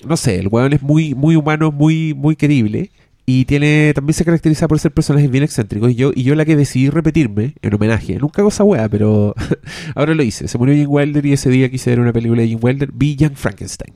no 0.06 0.16
sé, 0.16 0.38
el 0.38 0.48
weón 0.48 0.72
es 0.72 0.82
muy, 0.82 1.14
muy 1.14 1.36
humano, 1.36 1.72
muy, 1.72 2.14
muy 2.14 2.36
querible. 2.36 2.90
Y 3.26 3.46
tiene 3.46 3.92
también 3.94 4.12
se 4.12 4.24
caracteriza 4.24 4.68
por 4.68 4.78
ser 4.78 4.92
personajes 4.92 5.30
bien 5.30 5.44
excéntricos. 5.44 5.90
Y 5.90 5.94
yo, 5.94 6.12
y 6.14 6.24
yo 6.24 6.34
la 6.34 6.44
que 6.44 6.56
decidí 6.56 6.90
repetirme 6.90 7.54
en 7.62 7.74
homenaje, 7.74 8.18
nunca 8.18 8.42
cosa 8.42 8.64
wea, 8.64 8.88
pero 8.88 9.34
ahora 9.94 10.14
lo 10.14 10.22
hice. 10.22 10.46
Se 10.46 10.58
murió 10.58 10.74
Gene 10.74 10.86
Wilder 10.86 11.24
y 11.24 11.32
ese 11.32 11.48
día 11.48 11.70
quise 11.70 11.90
ver 11.90 12.00
una 12.00 12.12
película 12.12 12.42
de 12.42 12.48
Gene 12.48 12.60
Wilder, 12.60 12.90
vi 12.92 13.16
Young 13.16 13.34
Frankenstein. 13.34 13.94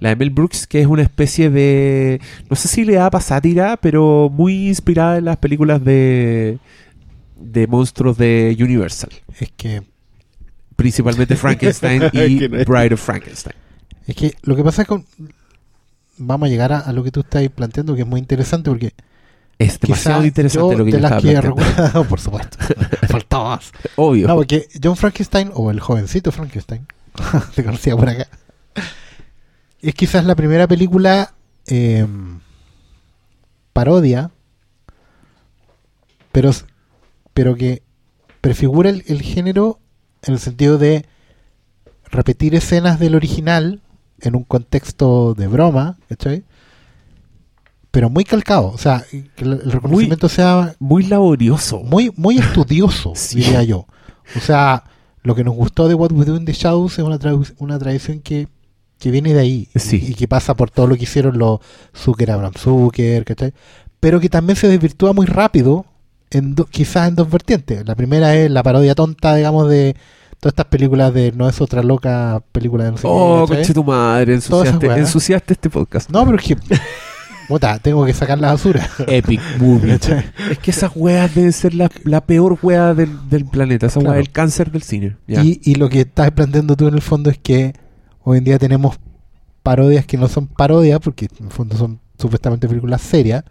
La 0.00 0.08
de 0.08 0.16
Mel 0.16 0.30
Brooks, 0.30 0.66
que 0.66 0.80
es 0.80 0.86
una 0.86 1.02
especie 1.02 1.50
de. 1.50 2.20
No 2.48 2.56
sé 2.56 2.68
si 2.68 2.84
le 2.84 2.94
da 2.94 3.10
para 3.10 3.22
sátira, 3.22 3.76
pero 3.76 4.30
muy 4.32 4.68
inspirada 4.68 5.18
en 5.18 5.26
las 5.26 5.36
películas 5.36 5.84
de. 5.84 6.58
de 7.38 7.66
monstruos 7.66 8.16
de 8.16 8.56
Universal. 8.58 9.10
Es 9.38 9.52
que, 9.54 9.82
Principalmente 10.76 11.36
Frankenstein 11.36 12.02
y 12.12 12.48
Bride 12.48 12.94
of 12.94 13.00
Frankenstein. 13.00 13.54
es 14.06 14.16
que 14.16 14.34
lo 14.42 14.56
que 14.56 14.64
pasa 14.64 14.82
es 14.82 14.88
con. 14.88 15.04
Vamos 16.24 16.46
a 16.46 16.50
llegar 16.50 16.72
a, 16.72 16.78
a 16.80 16.92
lo 16.92 17.02
que 17.02 17.10
tú 17.10 17.20
estás 17.20 17.46
planteando, 17.48 17.94
que 17.94 18.02
es 18.02 18.06
muy 18.06 18.20
interesante 18.20 18.70
porque 18.70 18.94
Es 19.58 19.78
demasiado 19.80 20.24
interesante 20.24 20.72
yo 20.72 20.78
lo 20.78 20.84
que 20.84 20.90
yo 20.92 20.96
de 20.96 21.02
las 21.02 21.22
que 21.22 21.40
recuerdo, 21.40 22.04
por 22.08 22.20
supuesto, 22.20 22.58
faltaba 23.08 23.56
más. 23.56 23.72
Obvio. 23.96 24.28
No, 24.28 24.34
porque 24.36 24.68
John 24.82 24.96
Frankenstein, 24.96 25.50
o 25.54 25.70
el 25.70 25.80
jovencito 25.80 26.32
Frankenstein, 26.32 26.86
se 27.54 27.64
conocía 27.64 27.96
por 27.96 28.08
acá, 28.08 28.28
es 29.80 29.94
quizás 29.94 30.24
la 30.24 30.36
primera 30.36 30.68
película 30.68 31.34
eh, 31.66 32.06
parodia, 33.72 34.30
pero, 36.30 36.50
pero 37.34 37.56
que 37.56 37.82
prefigura 38.40 38.90
el, 38.90 39.04
el 39.06 39.22
género 39.22 39.80
en 40.22 40.34
el 40.34 40.40
sentido 40.40 40.78
de 40.78 41.04
repetir 42.10 42.54
escenas 42.54 43.00
del 43.00 43.14
original 43.14 43.80
en 44.22 44.36
un 44.36 44.44
contexto 44.44 45.34
de 45.34 45.46
broma, 45.48 45.98
¿cachai? 46.08 46.44
Pero 47.90 48.08
muy 48.08 48.24
calcado, 48.24 48.68
o 48.68 48.78
sea, 48.78 49.04
que 49.10 49.44
el 49.44 49.70
reconocimiento 49.70 50.28
sea 50.28 50.74
Muy 50.78 51.04
laborioso. 51.04 51.80
muy, 51.80 52.10
muy 52.16 52.38
estudioso, 52.38 53.12
Sí. 53.14 53.36
diría 53.40 53.62
yo. 53.64 53.86
O 54.36 54.40
sea, 54.40 54.84
lo 55.22 55.34
que 55.34 55.44
nos 55.44 55.54
gustó 55.54 55.88
de 55.88 55.94
What 55.94 56.12
We 56.12 56.24
Do 56.24 56.36
in 56.36 56.44
the 56.46 56.52
Shadows 56.54 56.98
es 56.98 57.04
una, 57.04 57.18
tradu- 57.18 57.52
una 57.58 57.78
tradición 57.78 58.20
que, 58.20 58.48
que 58.98 59.10
viene 59.10 59.34
de 59.34 59.40
ahí 59.40 59.68
Sí. 59.74 60.02
y, 60.02 60.12
y 60.12 60.14
que 60.14 60.26
pasa 60.26 60.54
por 60.54 60.70
todo 60.70 60.86
lo 60.86 60.96
que 60.96 61.02
hicieron 61.02 61.36
los 61.38 61.60
Zucker, 61.94 62.30
Abraham 62.30 62.54
Zucker, 62.56 63.24
¿cachai? 63.26 63.52
Pero 64.00 64.20
que 64.20 64.30
también 64.30 64.56
se 64.56 64.68
desvirtúa 64.68 65.12
muy 65.12 65.26
rápido, 65.26 65.84
en 66.30 66.54
do- 66.54 66.64
quizás 66.64 67.08
en 67.08 67.14
dos 67.16 67.30
vertientes. 67.30 67.86
La 67.86 67.94
primera 67.94 68.34
es 68.34 68.50
la 68.50 68.62
parodia 68.62 68.94
tonta, 68.94 69.34
digamos, 69.34 69.68
de 69.68 69.96
todas 70.42 70.52
estas 70.54 70.66
películas 70.66 71.14
de 71.14 71.30
No 71.30 71.48
es 71.48 71.60
otra 71.60 71.82
loca 71.84 72.42
película 72.50 72.84
de 72.84 72.90
no 72.90 72.96
sé 72.96 73.02
qué, 73.02 73.08
Oh, 73.10 73.42
¿cachai? 73.46 73.56
conche 73.58 73.74
tu 73.74 73.84
madre, 73.84 74.34
ensuciaste, 74.34 74.86
ensuciaste 74.98 75.52
este 75.54 75.70
podcast. 75.70 76.10
No, 76.10 76.24
pero 76.24 76.36
es 76.36 76.44
que, 76.44 76.56
puta, 77.46 77.78
tengo 77.78 78.04
que 78.04 78.12
sacar 78.12 78.38
la 78.40 78.48
basura. 78.52 78.84
Epic 79.06 79.40
movie. 79.60 79.98
Es 80.50 80.58
que 80.58 80.70
esas 80.72 80.90
weas 80.96 81.32
deben 81.32 81.52
ser 81.52 81.74
la, 81.74 81.88
la 82.02 82.20
peor 82.22 82.58
wea 82.60 82.92
del, 82.92 83.28
del 83.28 83.44
planeta. 83.46 83.86
Esa 83.86 84.00
Claro. 84.00 84.12
wea 84.14 84.20
es 84.20 84.26
el 84.26 84.32
cáncer 84.32 84.72
del 84.72 84.82
cine. 84.82 85.16
Y, 85.28 85.60
y 85.70 85.76
lo 85.76 85.88
que 85.88 86.00
estás 86.00 86.30
planteando 86.32 86.74
tú 86.76 86.88
en 86.88 86.94
el 86.94 87.02
fondo 87.02 87.30
es 87.30 87.38
que 87.38 87.74
hoy 88.24 88.38
en 88.38 88.44
día 88.44 88.58
tenemos 88.58 88.98
parodias 89.62 90.04
que 90.06 90.16
no 90.18 90.26
son 90.26 90.48
parodias, 90.48 90.98
porque 90.98 91.28
en 91.38 91.46
el 91.46 91.52
fondo 91.52 91.76
son 91.76 92.00
supuestamente 92.18 92.66
películas 92.68 93.00
serias, 93.00 93.44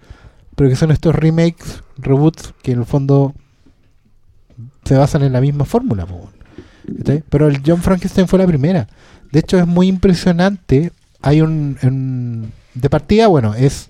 pero 0.58 0.70
que 0.70 0.76
son 0.76 0.92
estos 0.92 1.16
remakes, 1.16 1.82
reboots, 1.98 2.54
que 2.62 2.74
en 2.74 2.80
el 2.80 2.86
fondo 2.86 3.34
se 4.84 4.96
basan 4.96 5.24
en 5.24 5.32
la 5.34 5.40
misma 5.42 5.64
fórmula. 5.66 6.06
po, 6.06 6.30
Pero 7.30 7.48
el 7.48 7.62
John 7.66 7.82
Frankenstein 7.82 8.28
fue 8.28 8.40
la 8.40 8.48
primera. 8.48 8.88
De 9.32 9.40
hecho, 9.40 9.58
es 9.58 9.68
muy 9.68 9.88
impresionante. 9.88 10.92
Hay 11.22 11.42
un. 11.42 11.78
un- 11.84 12.52
de 12.74 12.90
partida, 12.90 13.28
bueno, 13.28 13.54
es. 13.54 13.88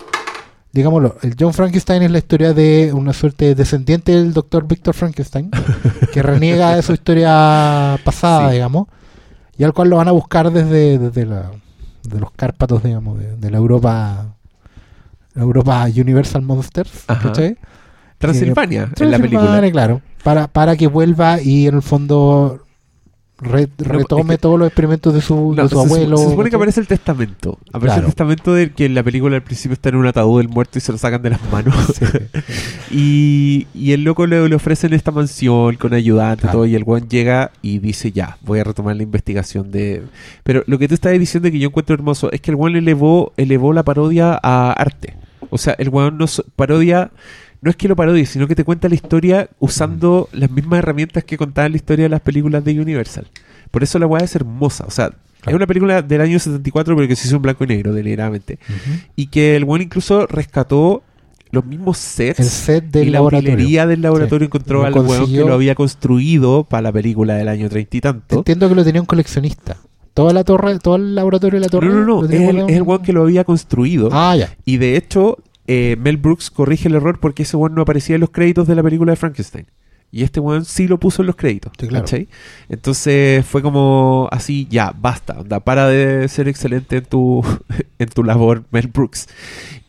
Digámoslo, 0.72 1.16
el 1.22 1.36
John 1.38 1.52
Frankenstein 1.52 2.02
es 2.02 2.10
la 2.10 2.18
historia 2.18 2.54
de 2.54 2.92
una 2.94 3.12
suerte 3.12 3.44
de 3.44 3.54
descendiente 3.54 4.12
del 4.12 4.32
doctor 4.32 4.66
Victor 4.66 4.94
Frankenstein, 4.94 5.50
que 6.12 6.22
reniega 6.22 6.74
de 6.76 6.82
su 6.82 6.94
historia 6.94 7.98
pasada, 8.04 8.48
Sí. 8.48 8.54
digamos, 8.54 8.86
y 9.58 9.64
al 9.64 9.74
cual 9.74 9.90
lo 9.90 9.96
van 9.96 10.08
a 10.08 10.12
buscar 10.12 10.50
desde, 10.50 10.98
desde 10.98 11.26
la, 11.26 11.50
de 12.04 12.18
los 12.20 12.30
Cárpatos, 12.32 12.82
digamos, 12.82 13.18
de, 13.18 13.36
de 13.36 13.50
la 13.50 13.58
Europa 13.58 14.34
la 15.34 15.42
Europa 15.42 15.84
Universal 15.94 16.40
Monsters. 16.42 17.04
Transilvania, 18.18 18.88
en 18.98 19.10
la 19.10 19.18
película. 19.18 19.70
Claro, 19.72 20.00
para, 20.24 20.48
para 20.48 20.76
que 20.76 20.86
vuelva 20.86 21.40
y 21.42 21.66
en 21.66 21.74
el 21.76 21.82
fondo 21.82 22.61
re- 23.42 23.68
retome 23.78 24.34
es 24.34 24.38
que- 24.38 24.42
todos 24.42 24.58
los 24.58 24.68
experimentos 24.68 25.12
de 25.12 25.20
su, 25.20 25.54
No, 25.54 25.62
de 25.64 25.68
su 25.68 25.76
se, 25.76 25.80
abuelo. 25.82 26.16
se 26.16 26.30
supone 26.30 26.48
que 26.50 26.56
aparece 26.56 26.80
el 26.80 26.86
testamento. 26.86 27.58
Aparece 27.72 27.86
Claro. 27.96 28.00
el 28.02 28.06
testamento 28.06 28.54
de 28.54 28.70
que 28.72 28.84
en 28.86 28.94
la 28.94 29.02
película 29.02 29.36
al 29.36 29.42
principio 29.42 29.74
está 29.74 29.88
en 29.90 29.96
un 29.96 30.06
ataúd 30.06 30.38
del 30.40 30.48
muerto 30.48 30.78
y 30.78 30.80
se 30.80 30.92
lo 30.92 30.98
sacan 30.98 31.20
de 31.22 31.30
las 31.30 31.40
manos. 31.50 31.74
y, 32.90 33.66
y 33.74 33.92
el 33.92 34.04
loco 34.04 34.26
le, 34.26 34.48
le 34.48 34.54
ofrecen 34.54 34.92
esta 34.92 35.10
mansión 35.10 35.76
con 35.76 35.94
ayudante 35.94 36.40
y 36.40 36.42
Claro. 36.42 36.58
todo. 36.58 36.66
Y 36.66 36.74
el 36.74 36.84
weón 36.84 37.08
llega 37.08 37.50
y 37.62 37.78
dice: 37.78 38.12
Ya, 38.12 38.38
voy 38.42 38.58
a 38.60 38.64
retomar 38.64 38.96
la 38.96 39.02
investigación 39.02 39.70
de. 39.70 40.02
Pero 40.42 40.62
lo 40.66 40.78
que 40.78 40.88
tú 40.88 40.94
estás 40.94 41.12
diciendo 41.18 41.50
que 41.50 41.58
yo 41.58 41.68
encuentro 41.68 41.94
hermoso 41.94 42.30
es 42.32 42.40
que 42.40 42.50
el 42.50 42.56
weón 42.56 42.76
elevó, 42.76 43.32
elevó 43.36 43.72
la 43.72 43.82
parodia 43.82 44.38
a 44.42 44.72
arte. 44.72 45.16
O 45.50 45.58
sea, 45.58 45.74
el 45.78 45.88
weón 45.88 46.18
no 46.18 46.26
so- 46.26 46.44
parodia. 46.56 47.10
No 47.62 47.70
es 47.70 47.76
que 47.76 47.88
lo 47.88 47.96
parodie, 47.96 48.26
sino 48.26 48.46
que 48.48 48.54
te 48.56 48.64
cuenta 48.64 48.88
la 48.88 48.96
historia 48.96 49.48
usando 49.60 50.28
las 50.32 50.50
mismas 50.50 50.80
herramientas 50.80 51.22
que 51.24 51.38
contaban 51.38 51.70
la 51.72 51.76
historia 51.76 52.04
de 52.04 52.08
las 52.08 52.20
películas 52.20 52.64
de 52.64 52.78
Universal. 52.80 53.26
Por 53.70 53.82
eso 53.84 53.98
la 53.98 54.06
weá 54.06 54.22
es 54.24 54.34
hermosa. 54.34 54.84
O 54.86 54.90
sea, 54.90 55.12
es 55.46 55.54
una 55.54 55.66
película 55.66 56.02
del 56.02 56.20
año 56.20 56.38
74, 56.38 56.94
pero 56.96 57.06
que 57.08 57.16
se 57.16 57.28
hizo 57.28 57.36
en 57.36 57.42
blanco 57.42 57.64
y 57.64 57.68
negro, 57.68 57.92
deliberadamente. 57.94 58.58
Y 59.16 59.26
que 59.28 59.54
el 59.56 59.64
buen 59.64 59.80
incluso 59.80 60.26
rescató 60.26 61.02
los 61.52 61.64
mismos 61.64 61.98
sets. 61.98 62.40
El 62.40 62.46
set 62.46 62.84
del 62.90 63.08
y 63.08 63.10
la 63.10 63.18
laboratorio. 63.18 63.86
del 63.86 64.02
laboratorio 64.02 64.46
Sí. 64.46 64.48
encontró 64.48 64.80
Lo 64.80 64.86
al 64.86 64.94
weón 64.94 65.26
que 65.30 65.38
lo 65.44 65.52
había 65.54 65.74
construido 65.76 66.64
para 66.64 66.82
la 66.82 66.92
película 66.92 67.34
del 67.34 67.46
año 67.48 67.68
treinta 67.68 67.96
y 67.96 68.00
tanto. 68.00 68.36
Entiendo 68.38 68.68
que 68.68 68.74
lo 68.74 68.84
tenía 68.84 69.00
un 69.00 69.06
coleccionista. 69.06 69.76
Toda 70.14 70.32
la 70.32 70.44
torre, 70.44 70.78
todo 70.78 70.96
el 70.96 71.14
laboratorio 71.14 71.58
de 71.60 71.66
la 71.66 71.70
torre. 71.70 71.86
No, 71.88 71.94
no, 72.04 72.22
no, 72.22 72.24
es 72.26 72.32
el, 72.32 72.58
es 72.70 72.76
el 72.76 72.82
weón 72.82 73.02
que 73.02 73.12
lo 73.12 73.22
había 73.22 73.44
construido. 73.44 74.08
Ah, 74.12 74.34
ya. 74.36 74.54
Y 74.64 74.76
de 74.78 74.96
hecho, 74.96 75.38
eh, 75.66 75.96
Mel 75.98 76.16
Brooks 76.16 76.50
corrige 76.50 76.88
el 76.88 76.94
error 76.94 77.18
porque 77.20 77.44
ese 77.44 77.56
weón 77.56 77.74
no 77.74 77.82
aparecía 77.82 78.16
en 78.16 78.20
los 78.20 78.30
créditos 78.30 78.66
de 78.66 78.74
la 78.74 78.82
película 78.82 79.12
de 79.12 79.16
Frankenstein. 79.16 79.66
Y 80.14 80.24
este 80.24 80.40
weón 80.40 80.66
sí 80.66 80.88
lo 80.88 81.00
puso 81.00 81.22
en 81.22 81.26
los 81.26 81.36
créditos. 81.36 81.72
Sí. 82.04 82.28
Entonces 82.68 83.46
fue 83.46 83.62
como 83.62 84.28
así, 84.30 84.68
ya, 84.70 84.94
basta. 84.94 85.40
onda, 85.40 85.60
para 85.60 85.88
de 85.88 86.28
ser 86.28 86.48
excelente 86.48 86.98
en 86.98 87.04
tu, 87.06 87.42
en 87.98 88.08
tu 88.10 88.22
labor, 88.22 88.64
Mel 88.70 88.88
Brooks. 88.88 89.28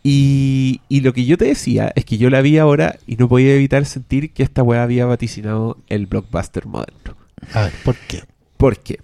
Y, 0.01 0.79
y 0.87 1.01
lo 1.01 1.13
que 1.13 1.25
yo 1.25 1.37
te 1.37 1.45
decía 1.45 1.91
es 1.95 2.05
que 2.05 2.17
yo 2.17 2.29
la 2.29 2.41
vi 2.41 2.57
ahora 2.57 2.97
y 3.05 3.17
no 3.17 3.27
podía 3.27 3.53
evitar 3.53 3.85
sentir 3.85 4.31
que 4.31 4.43
esta 4.43 4.63
weá 4.63 4.83
había 4.83 5.05
vaticinado 5.05 5.77
el 5.89 6.07
blockbuster 6.07 6.67
moderno. 6.67 7.17
A 7.53 7.63
ver, 7.63 7.73
¿por 7.83 7.95
qué? 7.95 8.23
Porque 8.55 8.99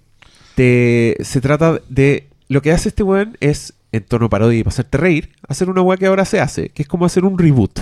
te, 0.54 1.16
se 1.20 1.40
trata 1.40 1.80
de. 1.88 2.28
Lo 2.48 2.62
que 2.62 2.72
hace 2.72 2.88
este 2.88 3.02
weón 3.02 3.36
es, 3.40 3.74
en 3.92 4.04
tono 4.04 4.28
parodia 4.28 4.58
y 4.58 4.62
para 4.62 4.72
hacerte 4.72 4.98
reír, 4.98 5.30
hacer 5.48 5.68
una 5.70 5.82
weá 5.82 5.96
que 5.96 6.06
ahora 6.06 6.24
se 6.24 6.40
hace, 6.40 6.68
que 6.70 6.82
es 6.82 6.88
como 6.88 7.06
hacer 7.06 7.24
un 7.24 7.38
reboot. 7.38 7.80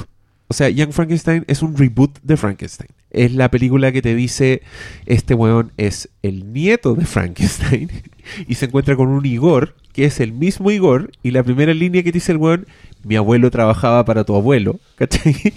O 0.51 0.55
sea, 0.55 0.71
Young 0.71 0.93
Frankenstein 0.93 1.45
es 1.47 1.63
un 1.63 1.77
reboot 1.77 2.19
de 2.23 2.37
Frankenstein. 2.39 2.89
Es 3.11 3.35
la 3.35 3.51
película 3.51 3.93
que 3.93 4.01
te 4.01 4.15
dice: 4.15 4.63
Este 5.05 5.35
weón 5.35 5.73
es 5.77 6.09
el 6.23 6.53
nieto 6.55 6.95
de 6.95 7.05
Frankenstein. 7.05 7.91
y 8.49 8.55
se 8.55 8.65
encuentra 8.65 8.97
con 8.97 9.09
un 9.09 9.27
Igor, 9.27 9.75
que 9.93 10.07
es 10.07 10.21
el 10.21 10.33
mismo 10.33 10.71
Igor. 10.71 11.11
Y 11.23 11.33
la 11.33 11.43
primera 11.43 11.75
línea 11.75 12.03
que 12.03 12.13
te 12.13 12.17
dice 12.17 12.33
el 12.33 12.39
weón: 12.39 12.67
Mi 13.05 13.17
abuelo 13.17 13.51
trabajaba 13.51 14.07
para 14.07 14.25
tu 14.25 14.35
abuelo. 14.35 14.81
¿Cachai? 14.97 15.35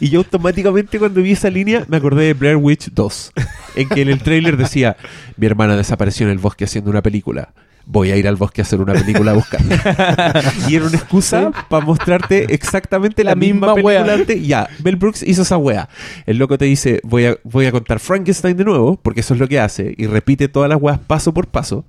Y 0.00 0.08
yo 0.08 0.18
automáticamente 0.20 0.98
cuando 0.98 1.22
vi 1.22 1.32
esa 1.32 1.50
línea 1.50 1.84
me 1.88 1.96
acordé 1.96 2.24
de 2.24 2.34
Blair 2.34 2.56
Witch 2.56 2.90
2, 2.90 3.32
en 3.76 3.88
que 3.88 4.02
en 4.02 4.08
el 4.08 4.20
tráiler 4.20 4.56
decía, 4.56 4.96
mi 5.36 5.46
hermana 5.46 5.76
desapareció 5.76 6.26
en 6.26 6.32
el 6.32 6.38
bosque 6.38 6.64
haciendo 6.64 6.90
una 6.90 7.02
película. 7.02 7.52
Voy 7.90 8.10
a 8.12 8.16
ir 8.16 8.28
al 8.28 8.36
bosque 8.36 8.60
a 8.60 8.64
hacer 8.64 8.80
una 8.80 8.92
película 8.92 9.32
a 9.32 9.34
buscarla. 9.34 10.42
y 10.68 10.76
era 10.76 10.86
una 10.86 10.96
excusa 10.96 11.50
para 11.68 11.84
mostrarte 11.84 12.54
exactamente 12.54 13.24
la, 13.24 13.32
La 13.32 13.34
misma, 13.34 13.54
misma 13.54 13.74
película 13.74 14.04
wea. 14.04 14.14
antes. 14.14 14.46
Ya, 14.46 14.68
Mel 14.84 14.96
Brooks 14.96 15.22
hizo 15.22 15.42
esa 15.42 15.56
wea. 15.56 15.88
El 16.26 16.38
loco 16.38 16.56
te 16.56 16.66
dice, 16.66 17.00
voy 17.02 17.26
a, 17.26 17.36
voy 17.42 17.66
a 17.66 17.72
contar 17.72 17.98
Frankenstein 17.98 18.56
de 18.56 18.64
nuevo, 18.64 18.96
porque 19.02 19.20
eso 19.20 19.34
es 19.34 19.40
lo 19.40 19.48
que 19.48 19.58
hace, 19.58 19.94
y 19.96 20.06
repite 20.06 20.48
todas 20.48 20.68
las 20.68 20.80
weas 20.80 20.98
paso 20.98 21.34
por 21.34 21.48
paso 21.48 21.84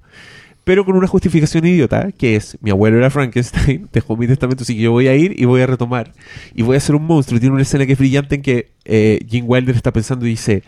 pero 0.64 0.86
con 0.86 0.96
una 0.96 1.08
justificación 1.08 1.66
idiota, 1.66 2.12
que 2.12 2.36
es, 2.36 2.58
mi 2.62 2.70
abuelo 2.70 2.98
era 2.98 3.10
Frankenstein, 3.10 3.90
dejó 3.94 4.16
mi 4.16 4.28
testamento, 4.28 4.64
así 4.64 4.76
que 4.76 4.82
yo 4.82 4.92
voy 4.92 5.08
a 5.08 5.16
ir 5.16 5.40
y 5.40 5.46
voy 5.46 5.62
a 5.62 5.68
retomar. 5.68 6.14
Y 6.54 6.62
voy 6.62 6.78
a 6.78 6.80
ser 6.80 6.96
un 6.96 7.06
monstruo. 7.06 7.38
Y 7.38 7.40
tiene 7.40 7.54
una 7.54 7.64
escena 7.64 7.86
que 7.86 7.94
es 7.94 8.00
brillante 8.00 8.36
en 8.36 8.42
que 8.42 8.72
eh, 8.86 9.20
Gene 9.28 9.48
Wilder 9.48 9.76
está 9.76 9.92
pensando 9.92 10.26
y 10.26 10.30
dice, 10.30 10.64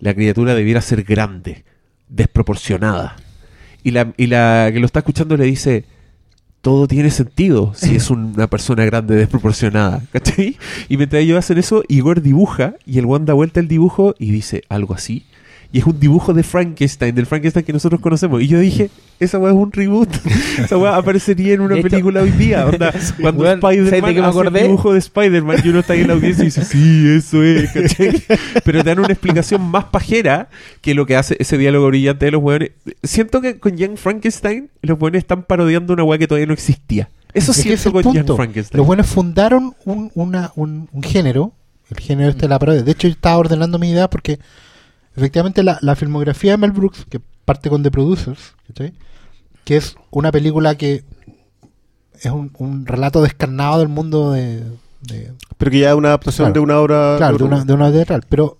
la 0.00 0.14
criatura 0.14 0.54
debiera 0.54 0.80
ser 0.80 1.04
grande, 1.04 1.64
desproporcionada. 2.08 3.16
Y 3.86 3.92
la, 3.92 4.12
y 4.16 4.26
la 4.26 4.68
que 4.72 4.80
lo 4.80 4.86
está 4.86 4.98
escuchando 4.98 5.36
le 5.36 5.44
dice, 5.44 5.84
todo 6.60 6.88
tiene 6.88 7.08
sentido 7.12 7.70
si 7.76 7.94
es 7.94 8.10
una 8.10 8.48
persona 8.48 8.84
grande 8.84 9.14
desproporcionada. 9.14 10.02
¿Cachai? 10.12 10.56
Y 10.88 10.96
mientras 10.96 11.22
ellos 11.22 11.38
hacen 11.38 11.58
eso, 11.58 11.84
Igor 11.86 12.20
dibuja 12.20 12.74
y 12.84 12.98
el 12.98 13.04
one 13.04 13.26
da 13.26 13.34
vuelta 13.34 13.60
el 13.60 13.68
dibujo 13.68 14.16
y 14.18 14.32
dice 14.32 14.64
algo 14.68 14.92
así. 14.92 15.24
Y 15.76 15.80
es 15.80 15.84
un 15.84 16.00
dibujo 16.00 16.32
de 16.32 16.42
Frankenstein, 16.42 17.14
del 17.14 17.26
Frankenstein 17.26 17.66
que 17.66 17.72
nosotros 17.74 18.00
conocemos. 18.00 18.40
Y 18.40 18.46
yo 18.48 18.58
dije, 18.58 18.88
esa 19.20 19.38
weá 19.38 19.52
es 19.52 19.58
un 19.58 19.70
reboot. 19.70 20.08
esa 20.58 20.78
weá 20.78 20.96
aparecería 20.96 21.52
en 21.52 21.60
una 21.60 21.76
película 21.82 22.22
hoy 22.22 22.30
día. 22.30 22.64
Onda, 22.64 22.94
cuando 23.20 23.42
Weón, 23.42 23.60
¿sabes 23.60 23.76
de 23.90 23.96
Spider-Man 23.98 24.08
hace 24.08 24.18
el 24.40 24.46
acordé? 24.46 24.62
dibujo 24.62 24.92
de 24.94 24.98
Spider-Man 25.00 25.56
y 25.62 25.68
uno 25.68 25.80
está 25.80 25.92
ahí 25.92 26.00
en 26.00 26.06
la 26.08 26.14
audiencia 26.14 26.42
y 26.44 26.46
dice, 26.46 26.64
sí, 26.64 27.06
eso 27.18 27.42
es, 27.42 27.70
¿cachai? 27.72 28.22
Pero 28.64 28.82
te 28.82 28.88
dan 28.88 29.00
una 29.00 29.08
explicación 29.12 29.60
más 29.70 29.84
pajera 29.84 30.48
que 30.80 30.94
lo 30.94 31.04
que 31.04 31.14
hace 31.14 31.36
ese 31.40 31.58
diálogo 31.58 31.88
brillante 31.88 32.24
de 32.24 32.30
los 32.30 32.42
weones. 32.42 32.70
Siento 33.02 33.42
que 33.42 33.58
con 33.58 33.76
Young 33.76 33.98
Frankenstein 33.98 34.70
los 34.80 34.98
weones 34.98 35.18
están 35.24 35.42
parodiando 35.42 35.92
una 35.92 36.04
weá 36.04 36.16
que 36.18 36.26
todavía 36.26 36.46
no 36.46 36.54
existía. 36.54 37.10
Eso 37.34 37.52
ese 37.52 37.74
es 37.74 37.82
con 37.82 38.02
Young 38.02 38.14
punto. 38.14 38.36
Frankenstein. 38.36 38.78
Los 38.78 38.86
buenos 38.86 39.08
fundaron 39.08 39.74
un, 39.84 40.10
una- 40.14 40.52
un, 40.56 40.88
un 40.90 41.02
género, 41.02 41.52
el 41.90 42.00
género 42.00 42.30
este 42.30 42.42
de 42.42 42.48
la 42.48 42.58
parodia. 42.58 42.82
De 42.82 42.92
hecho, 42.92 43.08
yo 43.08 43.12
estaba 43.12 43.36
ordenando 43.36 43.78
mi 43.78 43.90
idea 43.90 44.08
porque 44.08 44.38
efectivamente 45.16 45.62
la, 45.62 45.78
la 45.82 45.96
filmografía 45.96 46.52
de 46.52 46.58
Mel 46.58 46.72
Brooks, 46.72 47.04
que 47.08 47.20
parte 47.44 47.68
con 47.70 47.82
The 47.82 47.90
Producers, 47.90 48.54
que 49.64 49.76
es 49.76 49.96
una 50.10 50.30
película 50.32 50.76
que 50.76 51.04
es 52.20 52.30
un, 52.30 52.50
un 52.58 52.86
relato 52.86 53.22
descarnado 53.22 53.78
del 53.78 53.88
mundo 53.88 54.32
de, 54.32 54.62
de- 55.02 55.32
Pero 55.58 55.70
que 55.70 55.78
ya 55.80 55.90
es 55.90 55.94
una 55.96 56.08
adaptación 56.08 56.46
Claro. 56.46 56.54
de 56.54 56.60
una 56.60 56.80
obra. 56.80 57.14
claro, 57.18 57.38
de 57.38 57.44
una, 57.44 57.64
de 57.64 57.72
una 57.72 57.92
teatral. 57.92 58.22
Pero 58.28 58.58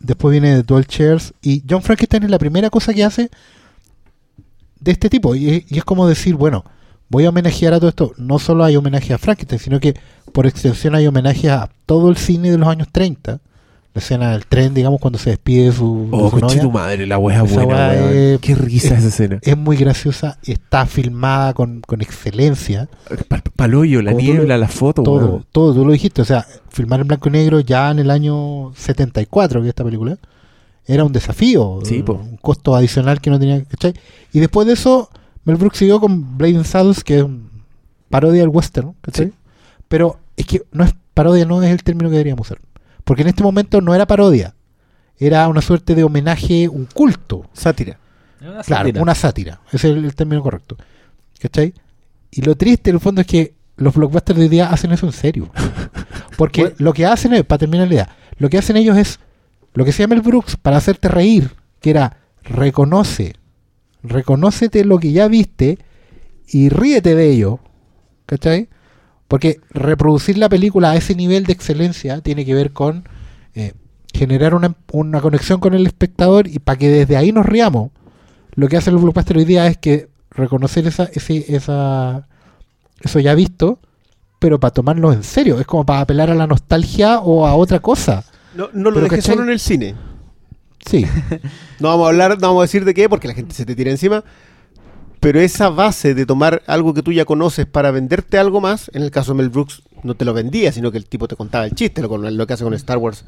después 0.00 0.32
viene 0.32 0.56
The 0.56 0.62
12 0.64 0.88
Chairs 0.88 1.34
y 1.42 1.62
John 1.68 1.82
Frankenstein 1.82 2.24
es 2.24 2.30
la 2.30 2.38
primera 2.38 2.68
cosa 2.70 2.92
que 2.92 3.04
hace 3.04 3.30
de 4.80 4.90
este 4.92 5.08
tipo. 5.08 5.34
Y, 5.34 5.48
es- 5.50 5.64
y 5.72 5.78
es 5.78 5.84
como 5.84 6.06
decir, 6.06 6.34
bueno, 6.34 6.64
voy 7.08 7.24
a 7.24 7.28
homenajear 7.30 7.74
a 7.74 7.78
todo 7.78 7.88
esto. 7.90 8.12
No 8.16 8.38
solo 8.38 8.64
hay 8.64 8.76
homenaje 8.76 9.14
a 9.14 9.18
Frankenstein, 9.18 9.60
sino 9.60 9.80
que 9.80 9.94
por 10.32 10.46
extensión 10.46 10.94
hay 10.94 11.06
homenaje 11.06 11.50
a 11.50 11.70
todo 11.86 12.08
el 12.10 12.16
cine 12.16 12.50
de 12.50 12.58
los 12.58 12.68
años 12.68 12.88
30. 12.90 13.40
La 13.94 14.00
escena 14.00 14.30
del 14.32 14.46
tren, 14.46 14.72
digamos, 14.72 15.00
cuando 15.00 15.18
se 15.18 15.28
despide 15.30 15.66
de 15.66 15.72
su, 15.72 16.08
de 16.10 16.16
Oh, 16.16 16.30
su 16.30 16.38
novia. 16.38 16.60
tu 16.62 16.70
madre, 16.70 17.06
la 17.06 17.18
weá 17.18 17.42
Esa 17.44 17.62
buena, 17.64 17.94
es- 17.94 18.40
Qué 18.40 18.54
risa 18.54 18.96
esa 18.96 19.08
escena. 19.08 19.38
Es 19.42 19.54
muy 19.56 19.76
graciosa, 19.76 20.38
está 20.46 20.86
filmada 20.86 21.52
con, 21.52 21.82
con 21.82 22.00
excelencia. 22.00 22.88
Pa- 23.28 23.42
Paloyo, 23.54 24.00
la 24.00 24.12
Como 24.12 24.24
niebla, 24.24 24.54
lo- 24.56 24.60
la 24.62 24.68
foto, 24.68 25.02
todo, 25.02 25.26
weón. 25.26 25.46
todo, 25.52 25.74
tú 25.74 25.84
lo 25.84 25.92
dijiste. 25.92 26.22
O 26.22 26.24
sea, 26.24 26.46
filmar 26.70 27.00
en 27.00 27.08
blanco 27.08 27.28
y 27.28 27.32
negro 27.32 27.60
ya 27.60 27.90
en 27.90 27.98
el 27.98 28.10
año 28.10 28.72
74, 28.74 29.60
que 29.60 29.66
es 29.66 29.70
esta 29.72 29.84
película, 29.84 30.16
era 30.86 31.04
un 31.04 31.12
desafío. 31.12 31.80
Sí, 31.84 32.02
po. 32.02 32.14
Un 32.14 32.38
costo 32.38 32.74
adicional 32.74 33.20
que 33.20 33.28
no 33.28 33.38
tenía. 33.38 33.62
¿cachai? 33.64 33.92
Y 34.32 34.40
después 34.40 34.66
de 34.66 34.72
eso, 34.72 35.10
Mel 35.44 35.56
Brooks 35.56 35.76
siguió 35.76 36.00
con 36.00 36.38
Blade 36.38 36.64
Saddles, 36.64 37.04
que 37.04 37.18
es 37.18 37.22
un 37.24 37.50
parodia 38.08 38.40
del 38.40 38.48
western. 38.48 38.94
¿cachai? 39.02 39.26
Sí. 39.26 39.32
Pero 39.88 40.16
es 40.38 40.46
que 40.46 40.62
no 40.72 40.82
es 40.82 40.94
parodia, 41.12 41.44
no 41.44 41.62
es 41.62 41.70
el 41.70 41.82
término 41.82 42.08
que 42.08 42.12
deberíamos 42.16 42.46
usar. 42.46 42.58
Porque 43.04 43.22
en 43.22 43.28
este 43.28 43.42
momento 43.42 43.80
no 43.80 43.94
era 43.94 44.06
parodia. 44.06 44.54
Era 45.18 45.48
una 45.48 45.60
suerte 45.62 45.94
de 45.94 46.04
homenaje, 46.04 46.68
un 46.68 46.86
culto. 46.86 47.46
Sátira. 47.52 47.98
Claro, 48.66 48.90
una 49.00 49.14
sátira. 49.14 49.60
Ese 49.68 49.76
es 49.90 49.96
el, 49.96 50.04
el 50.04 50.14
término 50.14 50.42
correcto. 50.42 50.76
¿Cachai? 51.40 51.74
Y 52.30 52.42
lo 52.42 52.56
triste 52.56 52.90
en 52.90 52.96
el 52.96 53.00
fondo 53.00 53.20
es 53.20 53.26
que 53.26 53.54
los 53.76 53.94
blockbusters 53.94 54.36
de 54.38 54.44
hoy 54.44 54.48
día 54.48 54.70
hacen 54.70 54.92
eso 54.92 55.06
en 55.06 55.12
serio. 55.12 55.50
Porque 56.36 56.62
Bueno. 56.62 56.76
lo 56.78 56.92
que 56.92 57.06
hacen 57.06 57.34
es, 57.34 57.44
para 57.44 57.58
terminar 57.60 57.88
la 57.88 57.94
idea, 57.94 58.16
lo 58.38 58.48
que 58.48 58.58
hacen 58.58 58.76
ellos 58.76 58.96
es 58.96 59.20
lo 59.74 59.84
que 59.84 59.92
se 59.92 60.02
llama 60.02 60.14
el 60.14 60.22
Brooks 60.22 60.56
para 60.56 60.76
hacerte 60.78 61.08
reír, 61.08 61.50
que 61.80 61.90
era 61.90 62.16
reconoce, 62.42 63.34
reconócete 64.02 64.84
lo 64.84 64.98
que 64.98 65.12
ya 65.12 65.28
viste 65.28 65.78
y 66.48 66.68
ríete 66.68 67.14
de 67.14 67.30
ello. 67.30 67.60
¿Cachai? 68.26 68.68
Porque 69.32 69.60
reproducir 69.70 70.36
la 70.36 70.50
película 70.50 70.90
a 70.90 70.96
ese 70.96 71.14
nivel 71.14 71.44
de 71.44 71.54
excelencia 71.54 72.20
tiene 72.20 72.44
que 72.44 72.54
ver 72.54 72.72
con 72.72 73.08
eh, 73.54 73.72
generar 74.12 74.54
una, 74.54 74.74
una 74.92 75.22
conexión 75.22 75.58
con 75.58 75.72
el 75.72 75.86
espectador 75.86 76.46
y 76.48 76.58
para 76.58 76.76
que 76.76 76.90
desde 76.90 77.16
ahí 77.16 77.32
nos 77.32 77.46
riamos. 77.46 77.92
Lo 78.56 78.68
que 78.68 78.76
hacen 78.76 78.92
los 78.92 79.02
blockbusters 79.02 79.38
hoy 79.38 79.46
día 79.46 79.66
es 79.68 79.78
que 79.78 80.10
reconocer 80.32 80.86
esa, 80.86 81.04
ese, 81.04 81.46
esa, 81.48 82.28
eso 83.00 83.20
ya 83.20 83.34
visto, 83.34 83.78
pero 84.38 84.60
para 84.60 84.74
tomarlo 84.74 85.14
en 85.14 85.22
serio. 85.22 85.58
Es 85.58 85.66
como 85.66 85.86
para 85.86 86.00
apelar 86.00 86.30
a 86.30 86.34
la 86.34 86.46
nostalgia 86.46 87.20
o 87.20 87.46
a 87.46 87.54
otra 87.54 87.80
cosa. 87.80 88.26
No, 88.54 88.68
no 88.74 88.90
lo 88.90 89.00
¿cachai? 89.08 89.22
solo 89.22 89.44
en 89.44 89.48
el 89.48 89.60
cine. 89.60 89.94
Sí, 90.84 91.06
No 91.80 91.88
vamos 91.88 92.04
a 92.04 92.08
hablar, 92.10 92.38
no 92.38 92.48
vamos 92.48 92.60
a 92.60 92.64
decir 92.64 92.84
de 92.84 92.92
qué, 92.92 93.08
porque 93.08 93.28
la 93.28 93.34
gente 93.34 93.54
se 93.54 93.64
te 93.64 93.74
tira 93.74 93.90
encima. 93.90 94.24
Pero 95.22 95.38
esa 95.38 95.68
base 95.68 96.14
de 96.14 96.26
tomar 96.26 96.64
algo 96.66 96.94
que 96.94 97.02
tú 97.04 97.12
ya 97.12 97.24
conoces 97.24 97.64
para 97.64 97.92
venderte 97.92 98.38
algo 98.38 98.60
más, 98.60 98.90
en 98.92 99.02
el 99.02 99.12
caso 99.12 99.30
de 99.32 99.38
Mel 99.38 99.50
Brooks, 99.50 99.84
no 100.02 100.16
te 100.16 100.24
lo 100.24 100.34
vendía, 100.34 100.72
sino 100.72 100.90
que 100.90 100.98
el 100.98 101.06
tipo 101.06 101.28
te 101.28 101.36
contaba 101.36 101.64
el 101.64 101.76
chiste. 101.76 102.02
Lo, 102.02 102.18
lo 102.18 102.46
que 102.48 102.52
hace 102.52 102.64
con 102.64 102.74
Star 102.74 102.98
Wars 102.98 103.22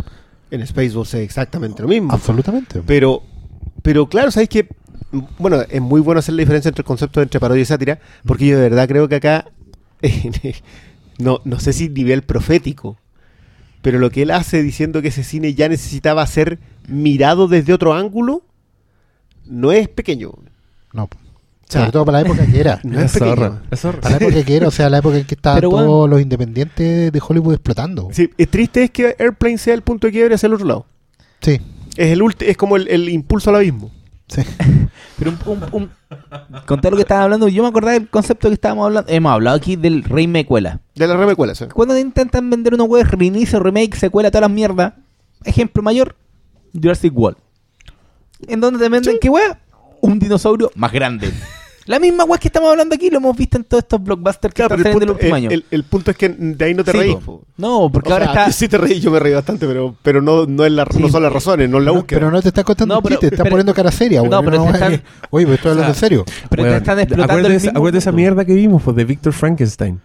en 0.51 0.67
Spaceballs 0.67 1.15
es 1.15 1.21
exactamente 1.21 1.83
lo 1.83 1.89
mismo. 1.89 2.13
absolutamente. 2.13 2.83
Pero, 2.85 3.23
pero 3.83 4.09
claro, 4.09 4.33
¿sabéis 4.33 4.49
que 4.49 4.69
Bueno, 5.39 5.63
es 5.69 5.81
muy 5.81 6.01
bueno 6.01 6.19
hacer 6.19 6.35
la 6.35 6.41
diferencia 6.41 6.69
entre 6.69 6.83
el 6.83 6.87
concepto 6.87 7.23
entre 7.23 7.39
parodia 7.39 7.63
y 7.63 7.65
sátira, 7.65 8.01
porque 8.27 8.49
yo 8.49 8.57
de 8.57 8.71
verdad 8.71 8.89
creo 8.89 9.07
que 9.07 9.15
acá, 9.15 9.53
no, 11.19 11.43
no 11.45 11.61
sé 11.61 11.73
si 11.73 11.89
nivel 11.91 12.23
profético, 12.23 12.99
pero 13.83 14.01
lo 14.01 14.11
que 14.11 14.23
él 14.23 14.33
hace 14.33 14.65
diciendo 14.65 15.01
que 15.01 15.09
ese 15.09 15.23
cine 15.23 15.55
ya 15.55 15.69
necesitaba 15.69 16.27
ser 16.27 16.59
mirado 16.89 17.47
desde 17.47 17.73
otro 17.73 17.95
ángulo, 17.95 18.43
no 19.47 19.71
es 19.71 19.89
pequeño. 19.89 20.33
No. 20.93 21.09
Sobre 21.81 21.93
todo 21.93 22.05
para 22.05 22.21
la 22.23 22.27
época 22.29 22.47
que 22.47 22.61
era. 22.61 22.81
No 22.85 22.99
es 23.01 23.07
Es 23.15 23.19
zorra, 23.19 23.63
es 23.71 23.81
zorra. 23.81 24.01
Para 24.01 24.19
la 24.19 24.27
época 24.27 24.45
que 24.45 24.57
era, 24.57 24.69
o 24.69 24.71
sea, 24.71 24.89
la 24.91 24.99
época 24.99 25.17
en 25.19 25.25
que 25.25 25.35
estaban 25.35 25.59
Pero, 25.59 25.71
todos 25.71 25.87
bueno. 25.87 26.07
los 26.09 26.21
independientes 26.21 27.13
de 27.13 27.23
Hollywood 27.27 27.55
explotando. 27.55 28.09
Sí, 28.13 28.31
es 28.39 28.49
triste 28.51 28.85
es 28.85 28.91
que 28.91 29.17
Airplane 29.19 29.59
sea 29.59 29.75
el 29.75 29.83
punto 29.83 30.07
de 30.07 30.13
quiebre 30.13 30.35
hacia 30.35 30.47
el 30.47 30.55
otro 30.55 30.67
lado. 30.67 30.87
Sí, 31.41 31.61
Es 31.97 32.11
el 32.13 32.21
ulti- 32.23 32.47
es 32.47 32.57
como 32.57 32.77
el, 32.77 32.89
el 32.89 33.09
impulso 33.09 33.51
al 33.51 33.57
abismo. 33.57 33.91
sí. 34.29 34.43
Pero 35.19 35.31
un, 35.31 35.39
un, 35.47 35.63
un- 35.73 35.91
con 36.67 36.81
todo 36.81 36.91
lo 36.91 36.97
que 36.97 37.03
estaban 37.03 37.23
hablando, 37.25 37.47
yo 37.49 37.63
me 37.63 37.69
acordaba 37.69 37.93
del 37.93 38.09
concepto 38.09 38.49
que 38.49 38.55
estábamos 38.55 38.87
hablando. 38.87 39.11
Hemos 39.13 39.33
hablado 39.33 39.57
aquí 39.57 39.77
del 39.77 40.03
rey 40.03 40.27
mecuela. 40.27 40.81
De 40.97 41.07
la 41.07 41.17
remecuela, 41.17 41.55
sí. 41.55 41.67
Cuando 41.73 41.95
te 41.95 42.01
intentan 42.01 42.51
vender 42.51 42.75
una 42.75 42.83
web, 42.85 43.07
reinicio, 43.11 43.61
remake, 43.61 43.95
secuela, 43.97 44.31
todas 44.31 44.43
las 44.43 44.51
mierdas. 44.51 44.95
Ejemplo 45.45 45.83
mayor, 45.83 46.17
Jurassic 46.73 47.17
World. 47.17 47.37
En 48.49 48.61
donde 48.61 48.79
te 48.81 48.89
venden, 48.89 49.19
¿qué 49.21 49.29
wea? 49.29 49.61
Un 50.01 50.19
dinosaurio 50.19 50.71
más 50.75 50.91
grande. 50.93 51.33
La 51.87 51.99
misma 51.99 52.25
weá 52.25 52.39
que 52.39 52.49
estamos 52.49 52.71
hablando 52.71 52.95
aquí 52.95 53.11
lo 53.11 53.19
hemos 53.19 53.37
visto 53.37 53.59
en 53.59 53.65
todos 53.65 53.83
estos 53.83 54.03
blockbusters 54.03 54.55
que 54.55 54.63
Claro, 54.63 54.75
están 54.77 54.79
el 54.79 54.93
saliendo 54.95 55.05
el 55.05 55.09
punto, 55.09 55.23
último 55.25 55.37
el, 55.37 55.43
año. 55.45 55.51
el- 55.51 55.65
el 55.71 55.85
punto 55.85 56.11
es 56.13 56.17
que 56.17 56.29
de 56.31 56.65
ahí 56.65 56.73
no 56.75 56.83
te 56.83 56.93
Sí, 56.93 56.99
reís. 56.99 57.17
po. 57.17 57.43
No, 57.59 57.91
porque 57.93 58.09
O 58.11 58.13
ahora 58.15 58.33
sea, 58.33 58.43
está. 58.47 58.53
Sí 58.53 58.69
te 58.69 58.79
reí, 58.79 59.01
yo 59.01 59.11
me 59.11 59.19
reí 59.19 59.35
bastante, 59.35 59.67
pero, 59.67 59.95
pero 60.03 60.23
no, 60.23 60.47
no, 60.47 60.65
es 60.65 60.73
la, 60.73 60.87
Sí. 60.91 60.99
no 60.99 61.09
son 61.11 61.23
las 61.23 61.33
razones, 61.33 61.69
no 61.69 61.79
es 61.79 61.85
la 61.85 61.91
No, 61.91 61.97
búsqueda. 61.99 62.19
pero 62.21 62.31
no 62.31 62.41
te 62.41 62.49
estás 62.49 62.65
contando 62.65 62.95
No, 62.95 62.99
un 63.01 63.03
pero- 63.05 63.15
chiste, 63.17 63.29
te 63.29 63.35
estás 63.37 63.49
poniendo 63.51 63.75
cara 63.75 63.93
seria, 63.93 64.23
No, 64.23 64.29
weón. 64.31 64.45
pero 64.47 64.65
te 64.65 64.71
están- 64.71 65.03
Oye, 65.31 65.45
pero 65.45 65.55
estoy 65.57 65.71
hablando 65.73 65.93
en 65.93 65.99
serio. 65.99 66.25
Pero 66.49 66.63
te 66.65 66.77
están 66.77 66.99
explotando 67.01 67.23
el 67.25 67.31
acuérdate, 67.41 67.55
mismo 67.67 67.71
acuérdate 67.79 67.99
esa 67.99 68.13
mierda 68.13 68.45
que 68.45 68.55
vimos, 68.55 68.83
pues, 68.83 68.97
de 68.97 69.05
Victor 69.05 69.33
Frankenstein. 69.35 70.01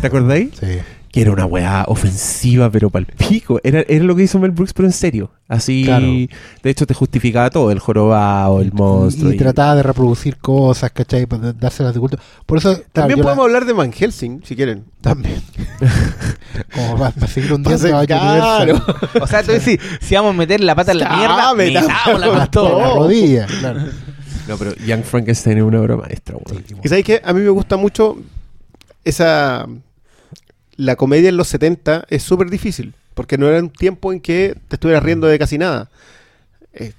¿Te 0.00 0.06
acordáis? 0.06 0.50
Sí. 0.58 0.66
Que 1.10 1.20
era 1.20 1.30
una 1.32 1.44
weá 1.44 1.84
ofensiva, 1.88 2.70
pero 2.70 2.88
pal 2.88 3.04
pico. 3.04 3.60
Era, 3.62 3.84
era 3.86 4.02
lo 4.02 4.16
que 4.16 4.22
hizo 4.22 4.38
Mel 4.38 4.50
Brooks, 4.50 4.72
pero 4.72 4.88
en 4.88 4.92
serio. 4.92 5.30
Así, 5.46 5.84
Claro. 5.84 6.06
de 6.06 6.70
hecho, 6.70 6.86
te 6.86 6.94
justificaba 6.94 7.50
todo: 7.50 7.70
el 7.70 7.80
jorobado, 7.80 8.62
el 8.62 8.72
monstruo. 8.72 9.30
Y, 9.30 9.36
trataba 9.36 9.74
de 9.76 9.82
reproducir 9.82 10.38
cosas, 10.38 10.90
¿cachai? 10.90 11.26
Para 11.26 11.52
dárselas 11.52 11.92
de 11.92 12.00
culto. 12.00 12.18
Por 12.46 12.56
eso, 12.56 12.70
claro, 12.72 12.84
También 12.92 13.18
la- 13.18 13.24
podemos 13.24 13.44
hablar 13.44 13.66
de 13.66 13.74
Van 13.74 13.92
Helsing, 13.92 14.40
si 14.42 14.56
quieren. 14.56 14.84
También. 15.02 15.42
Como 16.74 16.96
para, 16.98 17.10
para 17.10 17.26
seguir 17.26 17.52
un 17.52 17.62
día 17.62 17.76
Para 17.76 17.78
ser- 18.00 18.06
claro. 18.06 18.82
O 19.20 19.26
sea, 19.26 19.42
tú 19.42 19.52
decís, 19.52 19.78
si 20.00 20.14
vamos 20.14 20.34
a 20.34 20.38
meter 20.38 20.60
la 20.62 20.74
pata 20.74 20.92
en 20.92 20.98
la 21.00 21.16
mierda, 21.16 21.54
metamos 21.54 21.88
metámosla 21.90 22.26
con 22.28 22.38
la 22.38 22.46
todo. 22.50 22.78
la 22.80 22.94
rodilla. 22.94 23.46
Claro. 23.46 23.80
No, 24.48 24.56
pero 24.56 24.74
Young 24.76 25.02
Frankenstein 25.04 25.58
es 25.58 25.64
una 25.64 25.80
obra 25.80 25.96
maestra, 25.96 26.36
weón. 26.36 26.64
Y 26.82 26.88
sabéis 26.88 27.04
que 27.04 27.20
a 27.22 27.32
mí 27.34 27.42
me 27.42 27.50
gusta 27.50 27.76
mucho 27.76 28.16
esa. 29.04 29.66
La 30.76 30.96
comedia 30.96 31.28
en 31.28 31.36
los 31.36 31.48
70 31.48 32.06
es 32.08 32.22
súper 32.22 32.48
difícil, 32.50 32.94
porque 33.14 33.36
no 33.38 33.46
era 33.48 33.58
un 33.60 33.70
tiempo 33.70 34.12
en 34.12 34.20
que 34.20 34.56
te 34.68 34.76
estuvieras 34.76 35.02
riendo 35.02 35.26
de 35.26 35.38
casi 35.38 35.58
nada. 35.58 35.90
Eh, 36.72 36.92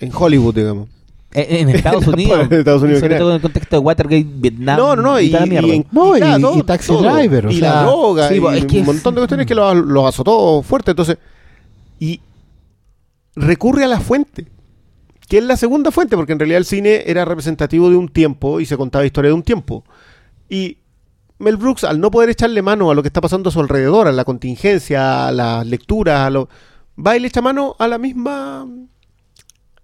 en 0.00 0.10
Hollywood, 0.14 0.54
digamos. 0.54 0.88
En, 1.32 1.68
en 1.68 1.74
Estados 1.76 2.04
En 2.06 2.12
Unidos. 2.14 2.50
Estados 2.50 2.82
Unidos 2.82 3.02
en 3.02 3.08
sobre 3.08 3.18
todo 3.18 3.30
en 3.30 3.36
el 3.36 3.42
contexto 3.42 3.76
de 3.76 3.80
Watergate, 3.80 4.26
Vietnam. 4.34 4.76
no, 4.78 4.96
no, 4.96 5.02
no, 5.02 5.20
y, 5.20 5.28
la 5.30 5.46
mierda. 5.46 5.68
y 5.68 5.70
en- 5.76 5.86
No, 5.92 6.16
y- 6.16 6.20
y 6.22 6.40
todo, 6.40 6.64
Taxi 6.64 6.88
todo. 6.88 7.14
Driver, 7.14 7.46
o 7.46 7.50
y 7.50 7.58
sea, 7.58 7.74
la 7.74 7.82
droga, 7.84 8.28
sí, 8.28 8.34
y 8.36 8.40
pues, 8.40 8.58
es 8.58 8.64
que 8.66 8.74
un 8.76 8.80
es- 8.80 8.86
montón 8.86 9.14
de 9.14 9.20
cuestiones 9.20 9.46
que 9.46 9.54
los, 9.54 9.76
los 9.76 10.06
azotó 10.06 10.62
fuerte. 10.62 10.90
Entonces, 10.92 11.18
y 12.00 12.20
recurre 13.36 13.84
a 13.84 13.88
la 13.88 14.00
fuente, 14.00 14.46
que 15.28 15.38
es 15.38 15.44
la 15.44 15.56
segunda 15.56 15.90
fuente, 15.90 16.16
porque 16.16 16.32
en 16.32 16.38
realidad 16.38 16.58
el 16.58 16.64
cine 16.64 17.02
era 17.06 17.24
representativo 17.24 17.88
de 17.90 17.96
un 17.96 18.08
tiempo 18.08 18.60
y 18.60 18.66
se 18.66 18.76
contaba 18.76 19.04
historia 19.06 19.28
de 19.30 19.34
un 19.34 19.42
tiempo. 19.42 19.84
Y 20.48 20.78
Mel 21.42 21.56
Brooks, 21.56 21.84
al 21.84 22.00
no 22.00 22.10
poder 22.10 22.30
echarle 22.30 22.62
mano 22.62 22.90
a 22.90 22.94
lo 22.94 23.02
que 23.02 23.08
está 23.08 23.20
pasando 23.20 23.48
a 23.48 23.52
su 23.52 23.60
alrededor, 23.60 24.06
a 24.08 24.12
la 24.12 24.24
contingencia, 24.24 25.28
a 25.28 25.32
las 25.32 25.66
lecturas, 25.66 26.20
a 26.20 26.30
lo, 26.30 26.48
va 27.04 27.16
y 27.16 27.20
le 27.20 27.28
echa 27.28 27.42
mano 27.42 27.74
a 27.78 27.88
la 27.88 27.98
misma... 27.98 28.66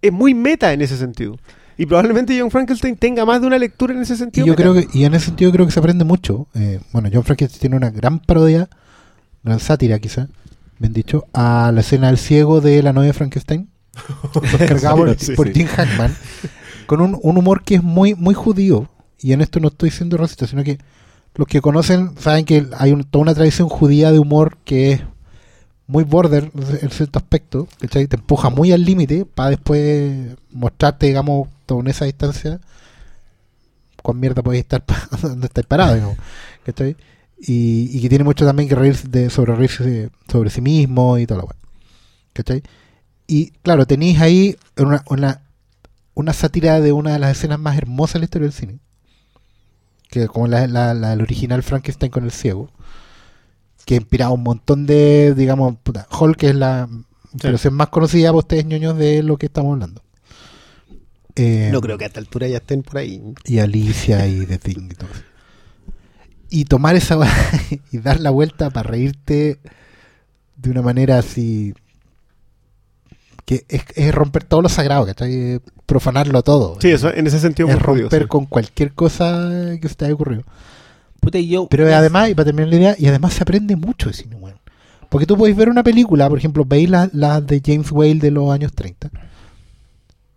Es 0.00 0.12
muy 0.12 0.32
meta 0.34 0.72
en 0.72 0.80
ese 0.80 0.96
sentido. 0.96 1.36
Y 1.76 1.86
probablemente 1.86 2.38
John 2.38 2.50
Frankenstein 2.50 2.96
tenga 2.96 3.24
más 3.24 3.40
de 3.40 3.46
una 3.48 3.58
lectura 3.58 3.92
en 3.94 4.02
ese 4.02 4.14
Y 4.14 4.16
sentido. 4.16 4.46
yo 4.46 4.52
meta. 4.52 4.62
creo 4.62 4.74
que, 4.74 4.88
y 4.96 5.04
en 5.04 5.14
ese 5.14 5.26
sentido 5.26 5.50
creo 5.52 5.66
que 5.66 5.72
se 5.72 5.80
aprende 5.80 6.04
mucho. 6.04 6.46
Eh, 6.54 6.80
bueno, 6.92 7.08
John 7.12 7.24
Frankenstein 7.24 7.60
tiene 7.60 7.76
una 7.76 7.90
gran 7.90 8.20
parodia, 8.20 8.68
gran 9.42 9.58
sátira 9.60 9.98
quizá, 9.98 10.28
bien 10.78 10.92
dicho, 10.92 11.24
a 11.32 11.70
la 11.74 11.80
escena 11.80 12.08
del 12.08 12.18
ciego 12.18 12.60
de 12.60 12.82
la 12.82 12.92
novia 12.92 13.08
de 13.08 13.12
Frankenstein, 13.14 13.68
cargado 14.58 14.96
por, 14.98 15.18
Sí, 15.18 15.32
por 15.34 15.48
sí. 15.48 15.54
Jim 15.54 15.66
Hackman, 15.66 16.14
con 16.86 17.00
un, 17.00 17.18
un 17.22 17.36
humor 17.38 17.62
que 17.64 17.76
es 17.76 17.82
muy, 17.82 18.14
muy 18.14 18.34
judío. 18.34 18.88
Y 19.20 19.32
en 19.32 19.40
esto 19.40 19.58
no 19.58 19.68
estoy 19.68 19.90
siendo 19.90 20.16
racista, 20.16 20.46
sino 20.46 20.62
que 20.62 20.78
los 21.38 21.46
que 21.46 21.60
conocen 21.60 22.18
saben 22.18 22.44
que 22.44 22.66
hay 22.76 22.92
toda 23.04 23.22
una 23.22 23.34
tradición 23.34 23.68
judía 23.68 24.10
de 24.10 24.18
humor 24.18 24.58
que 24.64 24.92
es 24.92 25.02
muy 25.86 26.02
border 26.02 26.50
en 26.82 26.90
cierto 26.90 27.20
aspecto, 27.20 27.68
¿cachai? 27.80 28.08
Te 28.08 28.16
empuja 28.16 28.50
muy 28.50 28.72
al 28.72 28.82
límite 28.82 29.24
para 29.24 29.50
después 29.50 30.36
mostrarte, 30.50 31.06
digamos, 31.06 31.48
con 31.64 31.86
esa 31.86 32.06
distancia 32.06 32.60
cuán 34.02 34.18
mierda 34.18 34.42
podéis 34.42 34.64
estar 34.64 34.84
donde 35.22 35.46
estáis 35.46 35.66
parados, 35.68 35.94
digamos, 35.94 36.16
¿cachai? 36.64 36.96
Y, 37.38 37.96
y 37.96 38.02
que 38.02 38.08
tiene 38.08 38.24
mucho 38.24 38.44
también 38.44 38.68
que 38.68 38.74
reírse 38.74 39.06
de, 39.06 39.30
sobre 39.30 39.54
reírse 39.54 40.10
sobre 40.28 40.50
sí 40.50 40.60
mismo 40.60 41.18
y 41.18 41.26
toda 41.26 41.38
la 41.38 41.44
weá. 41.44 41.56
¿Cachai? 42.32 42.64
Y 43.28 43.50
claro, 43.62 43.86
tenéis 43.86 44.18
ahí 44.20 44.56
una, 44.76 45.04
una, 45.08 45.42
una 46.14 46.32
sátira 46.32 46.80
de 46.80 46.90
una 46.90 47.12
de 47.12 47.20
las 47.20 47.36
escenas 47.36 47.60
más 47.60 47.78
hermosas 47.78 48.14
de 48.14 48.18
la 48.18 48.24
historia 48.24 48.46
del 48.46 48.54
cine. 48.54 48.78
Que 50.08 50.26
como 50.28 50.46
la, 50.46 50.66
la, 50.66 50.94
la 50.94 51.10
del 51.10 51.22
original 51.22 51.62
Frankenstein 51.62 52.10
con 52.10 52.24
el 52.24 52.30
ciego. 52.32 52.70
Que 53.84 53.94
ha 53.94 53.98
inspirado 53.98 54.32
un 54.34 54.42
montón 54.42 54.86
de, 54.86 55.34
digamos, 55.34 55.76
puta, 55.82 56.06
Hulk 56.10 56.42
es 56.44 56.54
la 56.54 56.88
versión 57.42 57.74
más 57.74 57.88
conocida 57.88 58.30
por 58.32 58.40
ustedes 58.40 58.66
ñoños 58.66 58.96
de 58.98 59.22
lo 59.22 59.36
que 59.38 59.46
estamos 59.46 59.72
hablando. 59.74 60.02
Eh, 61.36 61.70
No 61.72 61.80
creo 61.80 61.96
que 61.96 62.04
a 62.04 62.08
esta 62.08 62.20
altura 62.20 62.48
ya 62.48 62.56
estén 62.58 62.82
por 62.82 62.98
ahí. 62.98 63.22
y 63.44 63.58
Alicia 63.60 64.26
y 64.26 64.44
The 64.44 64.58
Thing 64.58 64.88
y 64.90 64.94
todo 64.94 65.08
eso. 65.12 65.22
Y 66.50 66.64
tomar 66.64 66.96
esa 66.96 67.18
y 67.92 67.98
dar 67.98 68.20
la 68.20 68.30
vuelta 68.30 68.70
para 68.70 68.88
reírte 68.90 69.58
de 70.56 70.70
una 70.70 70.82
manera 70.82 71.18
así 71.18 71.74
que 73.48 73.64
es, 73.70 73.82
es 73.94 74.14
romper 74.14 74.44
todo 74.44 74.60
lo 74.60 74.68
sagrado, 74.68 75.06
¿cachai? 75.06 75.34
Es 75.34 75.60
Profanarlo 75.86 76.42
todo. 76.42 76.76
Sí, 76.82 76.90
eso 76.90 77.10
en 77.14 77.26
ese 77.26 77.40
sentido 77.40 77.66
es 77.66 77.76
muy 77.76 77.82
romper 77.82 78.24
sí. 78.24 78.28
con 78.28 78.44
cualquier 78.44 78.92
cosa 78.92 79.74
que 79.80 79.88
se 79.88 79.94
te 79.94 80.04
haya 80.04 80.12
ocurrido. 80.12 80.42
Puta, 81.18 81.38
y 81.38 81.48
yo. 81.48 81.66
Pero 81.70 81.86
además, 81.86 82.28
y 82.28 82.34
para 82.34 82.44
terminar 82.44 82.68
la 82.68 82.76
idea, 82.76 82.96
y 82.98 83.06
además 83.06 83.32
se 83.32 83.42
aprende 83.42 83.74
mucho 83.74 84.10
de 84.10 84.12
cine. 84.12 84.36
Porque 85.08 85.24
tú 85.24 85.38
podéis 85.38 85.56
ver 85.56 85.70
una 85.70 85.82
película, 85.82 86.28
por 86.28 86.36
ejemplo, 86.36 86.66
veis 86.66 86.90
las 86.90 87.14
la 87.14 87.40
de 87.40 87.62
James 87.64 87.90
Whale 87.90 88.16
de 88.16 88.30
los 88.30 88.52
años 88.52 88.74
30. 88.74 89.10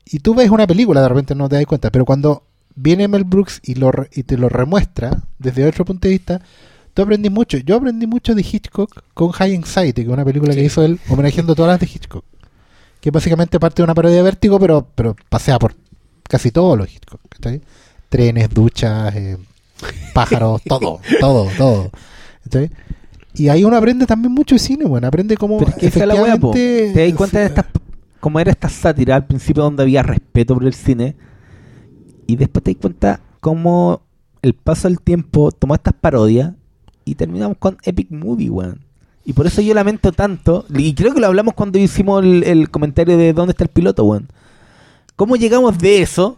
Y 0.05 0.19
tú 0.19 0.33
ves 0.33 0.49
una 0.49 0.65
película, 0.65 1.01
de 1.01 1.09
repente 1.09 1.35
no 1.35 1.49
te 1.49 1.57
das 1.57 1.65
cuenta, 1.65 1.89
pero 1.89 2.05
cuando 2.05 2.43
viene 2.75 3.09
Mel 3.09 3.25
Brooks 3.25 3.59
y, 3.61 3.75
lo, 3.75 3.91
y 4.13 4.23
te 4.23 4.37
lo 4.37 4.47
remuestra 4.47 5.21
desde 5.37 5.67
otro 5.67 5.83
punto 5.83 6.07
de 6.07 6.13
vista, 6.13 6.41
tú 6.93 7.01
aprendí 7.01 7.29
mucho. 7.29 7.57
Yo 7.57 7.75
aprendí 7.75 8.07
mucho 8.07 8.35
de 8.35 8.41
Hitchcock 8.41 9.03
con 9.13 9.31
High 9.31 9.57
Anxiety, 9.57 10.03
que 10.03 10.07
es 10.07 10.13
una 10.13 10.23
película 10.23 10.55
que 10.55 10.63
hizo 10.63 10.81
él 10.81 10.97
homenajeando 11.09 11.55
todas 11.55 11.71
las 11.71 11.79
de 11.81 11.93
Hitchcock. 11.93 12.23
Que 13.01 13.11
básicamente 13.11 13.59
parte 13.59 13.81
de 13.81 13.83
una 13.83 13.95
parodia 13.95 14.17
de 14.17 14.23
vértigo, 14.23 14.59
pero, 14.59 14.87
pero 14.95 15.15
pasea 15.29 15.59
por 15.59 15.75
casi 16.23 16.51
todos 16.51 16.77
los 16.77 16.87
Hitchcock. 16.87 17.19
Trenes, 18.07 18.49
duchas, 18.49 19.15
eh, 19.15 19.37
pájaros, 20.13 20.61
todo, 20.67 21.01
todo, 21.19 21.49
todo. 21.57 21.91
Y 23.33 23.49
ahí 23.49 23.63
uno 23.63 23.77
aprende 23.77 24.05
también 24.05 24.33
mucho 24.33 24.55
de 24.55 24.59
cine, 24.59 24.85
bueno, 24.85 25.07
aprende 25.07 25.37
cómo 25.37 25.57
Pero 25.57 25.71
es 25.71 25.77
que 25.77 25.87
es 25.87 25.95
la 25.95 26.15
wea, 26.15 26.35
efectivamente 26.35 26.91
Te 26.93 27.07
das 27.07 27.17
cuenta 27.17 27.39
de 27.39 27.45
estas, 27.45 27.65
cómo 28.19 28.39
era 28.39 28.51
esta 28.51 28.69
sátira 28.69 29.15
al 29.15 29.25
principio 29.25 29.63
donde 29.63 29.83
había 29.83 30.03
respeto 30.03 30.53
por 30.53 30.65
el 30.65 30.73
cine. 30.73 31.15
Y 32.27 32.35
después 32.35 32.63
te 32.63 32.71
das 32.71 32.81
cuenta 32.81 33.21
cómo 33.39 34.01
el 34.41 34.53
paso 34.53 34.87
del 34.87 34.99
tiempo 34.99 35.51
tomó 35.51 35.75
estas 35.75 35.93
parodias 35.93 36.53
y 37.05 37.15
terminamos 37.15 37.57
con 37.57 37.77
Epic 37.83 38.11
Movie, 38.11 38.49
weón. 38.49 38.81
Y 39.23 39.33
por 39.33 39.45
eso 39.45 39.61
yo 39.61 39.73
lamento 39.73 40.11
tanto, 40.11 40.65
y 40.75 40.95
creo 40.95 41.13
que 41.13 41.19
lo 41.19 41.27
hablamos 41.27 41.53
cuando 41.53 41.77
hicimos 41.77 42.23
el, 42.23 42.43
el 42.43 42.69
comentario 42.71 43.17
de 43.17 43.33
dónde 43.33 43.51
está 43.51 43.63
el 43.63 43.69
piloto, 43.69 44.03
weón. 44.03 44.27
¿Cómo 45.15 45.35
llegamos 45.35 45.77
de 45.77 46.01
eso? 46.01 46.37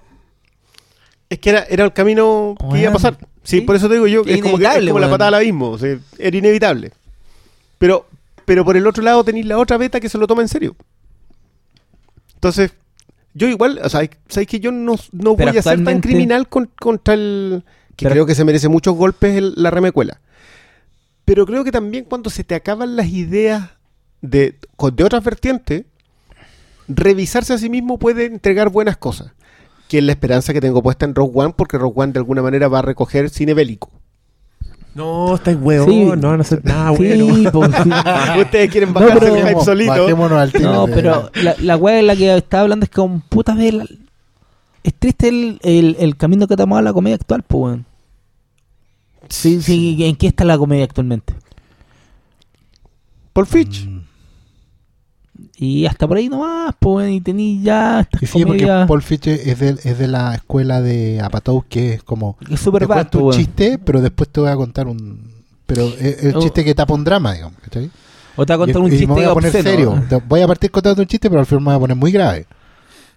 Es 1.30 1.40
que 1.40 1.50
era, 1.52 1.64
era 1.64 1.86
el 1.86 1.94
camino 1.94 2.56
que 2.72 2.80
iba 2.82 2.90
a 2.90 2.94
pasar. 2.94 3.18
Sí, 3.44 3.60
sí. 3.60 3.62
por 3.62 3.76
eso 3.78 3.88
te 3.88 3.94
digo 3.96 4.08
yo, 4.08 4.24
que 4.24 4.34
Es 4.36 4.42
como, 4.42 4.58
que, 4.58 4.66
es 4.66 4.86
como 4.88 5.00
la 5.00 5.10
patada 5.10 5.30
al 5.30 5.34
abismo. 5.36 5.70
o 5.72 5.78
sea, 5.78 5.98
era 6.20 6.38
inevitable. 6.38 6.92
Pero, 7.78 8.06
pero 8.46 8.66
por 8.66 8.76
el 8.76 8.86
otro 8.86 9.02
lado 9.02 9.24
tenéis 9.24 9.46
la 9.46 9.58
otra 9.58 9.78
beta 9.78 10.00
que 10.02 10.10
se 10.10 10.18
lo 10.18 10.28
toma 10.28 10.42
en 10.42 10.50
serio. 10.50 10.76
Entonces, 12.36 12.72
yo 13.34 13.48
igual, 13.48 13.80
o 13.84 13.90
sea, 13.90 14.08
sabéis 14.28 14.48
que 14.50 14.60
yo 14.60 14.72
no, 14.72 14.96
no 15.12 15.36
voy 15.36 15.58
a 15.58 15.62
ser 15.62 15.84
tan 15.84 16.02
criminal 16.02 16.48
con- 16.50 16.70
contra 16.80 17.14
el. 17.14 17.64
que 17.96 18.04
Pero- 18.06 18.12
creo 18.16 18.26
que 18.26 18.36
se 18.36 18.44
merece 18.44 18.68
muchos 18.68 18.96
golpes 18.96 19.36
el- 19.38 19.54
la 19.56 19.72
remecuela. 19.72 20.20
Pero 21.26 21.46
creo 21.46 21.64
que 21.64 21.72
también 21.72 22.06
cuando 22.06 22.30
se 22.30 22.44
te 22.44 22.56
acaban 22.56 22.96
las 22.96 23.08
ideas 23.08 23.70
de, 24.22 24.58
de 24.94 25.04
otras 25.04 25.24
vertientes, 25.24 25.86
revisarse 26.88 27.54
a 27.54 27.58
sí 27.58 27.70
mismo 27.70 27.98
puede 27.98 28.26
entregar 28.26 28.70
buenas 28.70 28.98
cosas. 28.98 29.32
Que 29.88 30.00
es 30.00 30.04
la 30.04 30.12
esperanza 30.14 30.54
que 30.54 30.62
tengo 30.62 30.82
puesta 30.82 31.06
en 31.06 31.16
Rogue 31.16 31.32
One, 31.36 31.54
porque 31.56 31.78
Rogue 31.78 31.94
One 32.02 32.14
de 32.14 32.20
alguna 32.20 32.42
manera 32.42 32.68
va 32.68 32.80
a 32.80 32.82
recoger 32.82 33.30
cine 33.30 33.54
bélico. 33.54 33.90
No, 34.96 35.36
estáis 35.36 35.58
huevón, 35.60 35.90
Sí. 35.90 36.06
no 36.22 36.28
van 36.30 36.40
a 36.40 36.42
hacer 36.42 36.64
nada 36.64 36.96
Sí, 36.96 36.98
bueno. 36.98 37.52
po, 37.52 37.66
sí. 37.66 37.90
Ustedes 38.42 38.70
quieren 38.72 38.90
No, 38.94 39.00
bajarse 39.00 39.20
pero 39.20 39.36
el 39.36 39.48
hype 39.48 39.62
solito. 39.62 39.94
al 40.38 40.52
tiro 40.52 40.72
No, 40.72 40.86
de- 40.88 40.94
pero 40.94 41.32
la, 41.42 41.56
la 41.60 41.78
weá 41.78 41.96
de 41.96 42.04
la 42.04 42.16
que 42.16 42.36
estaba 42.36 42.62
hablando 42.64 42.84
es 42.84 42.90
que 42.90 42.96
con 42.96 43.22
puta 43.22 43.56
vez 43.56 43.74
la- 43.74 43.88
es 44.84 44.94
triste 44.94 45.30
el, 45.30 45.60
el, 45.64 45.96
el 46.00 46.18
camino 46.18 46.48
que 46.48 46.54
ha 46.56 46.58
tomado 46.58 46.82
la 46.82 46.94
comedia 46.94 47.16
actual, 47.16 47.42
pues 47.44 47.62
weón. 47.64 47.86
Sí, 49.34 49.62
sí, 49.62 49.98
¿en 50.06 50.16
qué 50.16 50.28
está 50.28 50.44
la 50.46 50.58
comedia 50.58 50.84
actualmente? 50.84 51.34
Paul 53.34 53.48
Fitch. 53.48 53.86
Mm. 53.88 54.00
Y 55.58 55.86
hasta 55.88 56.08
por 56.08 56.18
ahí 56.18 56.30
nomás, 56.30 56.76
pues 56.80 57.12
y 57.12 57.20
tení 57.22 57.62
ya 57.64 58.02
estas 58.02 58.22
Y 58.22 58.28
sí, 58.28 58.46
porque 58.46 58.68
Paul 58.88 59.02
Fitch 59.02 59.28
es 59.28 59.60
de, 59.60 59.70
es 59.70 59.98
de 59.98 60.08
la 60.08 60.36
escuela 60.36 60.82
de 60.82 61.20
Apatow, 61.22 61.66
que 61.68 61.94
es 61.96 62.04
como 62.04 62.38
es 62.50 62.60
super 62.60 62.84
te 62.84 62.88
cuento 62.88 63.18
un 63.20 63.24
weón. 63.26 63.38
chiste, 63.38 63.80
pero 63.80 64.02
después 64.02 64.30
te 64.30 64.40
voy 64.40 64.50
a 64.52 64.56
contar 64.56 64.88
un 64.88 65.32
pero 65.66 65.88
es 65.88 66.24
el 66.24 66.36
Oh. 66.36 66.40
chiste 66.42 66.64
que 66.64 66.76
tapa 66.76 66.94
un 66.94 67.04
drama, 67.04 67.34
digamos, 67.34 67.60
¿cachai? 67.62 67.90
O 68.36 68.46
te 68.46 68.52
va 68.54 68.56
a 68.56 68.58
contar 68.68 68.82
y, 68.82 68.86
un 68.86 68.88
y 68.88 68.92
chiste 68.92 69.08
me 69.08 69.14
voy 69.14 69.24
a 69.24 69.34
poner 69.34 69.50
obsceno, 69.50 69.70
serio. 69.70 70.04
Te- 70.10 70.16
voy 70.28 70.42
a 70.42 70.48
partir 70.48 70.70
contando 70.70 71.02
un 71.02 71.08
chiste, 71.08 71.30
pero 71.30 71.40
al 71.40 71.46
final 71.48 71.62
me 71.62 71.66
voy 71.68 71.76
a 71.76 71.80
poner 71.80 71.98
muy 71.98 72.12
grave. 72.12 72.46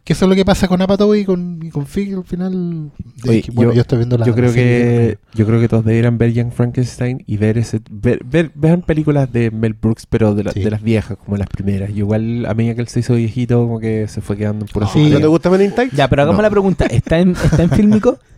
Que 0.06 0.12
eso 0.12 0.24
es 0.24 0.28
lo 0.28 0.36
que 0.36 0.44
pasa 0.44 0.68
con 0.68 0.80
Apatow 0.80 1.12
y 1.16 1.24
con, 1.24 1.58
y 1.64 1.70
con 1.70 1.84
Fig 1.84 2.14
al 2.14 2.22
final. 2.22 2.92
de 3.24 3.28
Oye, 3.30 3.42
que, 3.42 3.50
bueno, 3.50 3.72
yo, 3.72 3.80
estoy 3.80 3.98
viendo 3.98 4.16
la 4.16 4.24
yo 4.24 4.36
creo 4.36 4.52
que 4.52 5.18
yo 5.34 5.44
creo 5.44 5.60
que 5.60 5.66
todos 5.66 5.84
deberían 5.84 6.16
ver 6.16 6.32
Young 6.32 6.52
Frankenstein 6.52 7.24
y 7.26 7.36
ver 7.38 7.58
ese 7.58 7.80
ver, 7.90 8.22
ver 8.24 8.52
vean 8.54 8.82
películas 8.82 9.32
de 9.32 9.50
Mel 9.50 9.74
Brooks 9.74 10.06
pero 10.06 10.36
de, 10.36 10.44
la- 10.44 10.52
Sí. 10.52 10.60
de 10.62 10.70
las 10.70 10.80
viejas 10.80 11.16
como 11.18 11.36
las 11.36 11.48
primeras 11.48 11.90
y 11.90 11.94
igual 11.98 12.46
a 12.46 12.54
medida 12.54 12.76
que 12.76 12.82
él 12.82 12.88
se 12.88 13.00
hizo 13.00 13.16
viejito 13.16 13.58
como 13.66 13.80
que 13.80 14.06
se 14.06 14.20
fue 14.20 14.36
quedando 14.36 14.64
en 14.64 14.68
pura 14.72 14.86
Sí. 14.86 15.10
¿No 15.10 15.18
te 15.18 15.26
gusta 15.26 15.50
Men 15.50 15.62
in? 15.62 15.72
Ya, 15.92 16.06
pero 16.08 16.22
hagamos 16.22 16.38
No. 16.38 16.42
la 16.42 16.50
pregunta. 16.50 16.86
¿Está 16.86 17.18
en, 17.18 17.30
¿Está 17.30 17.64
en 17.64 17.70
fílmico? 17.70 18.16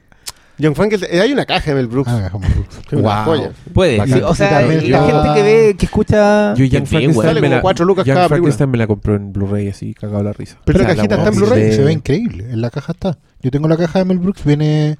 John 0.60 0.74
Frankenstein. 0.74 1.14
eh, 1.14 1.20
hay 1.20 1.32
una 1.32 1.44
caja 1.46 1.70
de 1.70 1.76
Mel 1.76 1.86
Brooks. 1.86 2.10
Ah, 2.10 2.28
como 2.32 2.48
Brooks. 2.48 2.80
una 2.92 3.00
Wow. 3.02 3.24
joya. 3.24 3.52
Puede. 3.72 4.06
Sí, 4.06 4.12
o 4.24 4.34
sea, 4.34 4.60
la 4.62 4.68
gente 4.70 5.28
que 5.34 5.42
ve, 5.42 5.76
que 5.78 5.86
escucha. 5.86 6.54
yo 6.54 6.64
Young 6.64 6.86
Frankenstein, 6.86 7.40
me 7.40 7.48
la, 7.48 7.60
cuatro 7.60 7.84
lucas 7.84 8.04
Young 8.04 8.16
cada. 8.16 8.28
Frankenstein 8.28 8.70
me 8.70 8.78
la 8.78 8.86
compró 8.86 9.14
en 9.14 9.32
Blu-ray 9.32 9.68
así 9.68 9.94
cagado 9.94 10.22
la 10.22 10.32
risa 10.32 10.58
Pero 10.64 10.78
la 10.78 10.84
O 10.84 10.86
sea, 10.88 10.96
cajita 10.96 11.14
está 11.16 11.28
en 11.28 11.34
Blu-ray. 11.36 11.72
Se 11.72 11.82
ve 11.84 11.92
increíble. 11.92 12.50
En 12.50 12.60
la 12.60 12.70
caja 12.70 12.92
está. 12.92 13.18
Yo 13.42 13.50
tengo 13.50 13.68
la 13.68 13.76
caja 13.76 14.00
de 14.00 14.04
Mel 14.04 14.18
Brooks. 14.18 14.44
Viene 14.44 14.98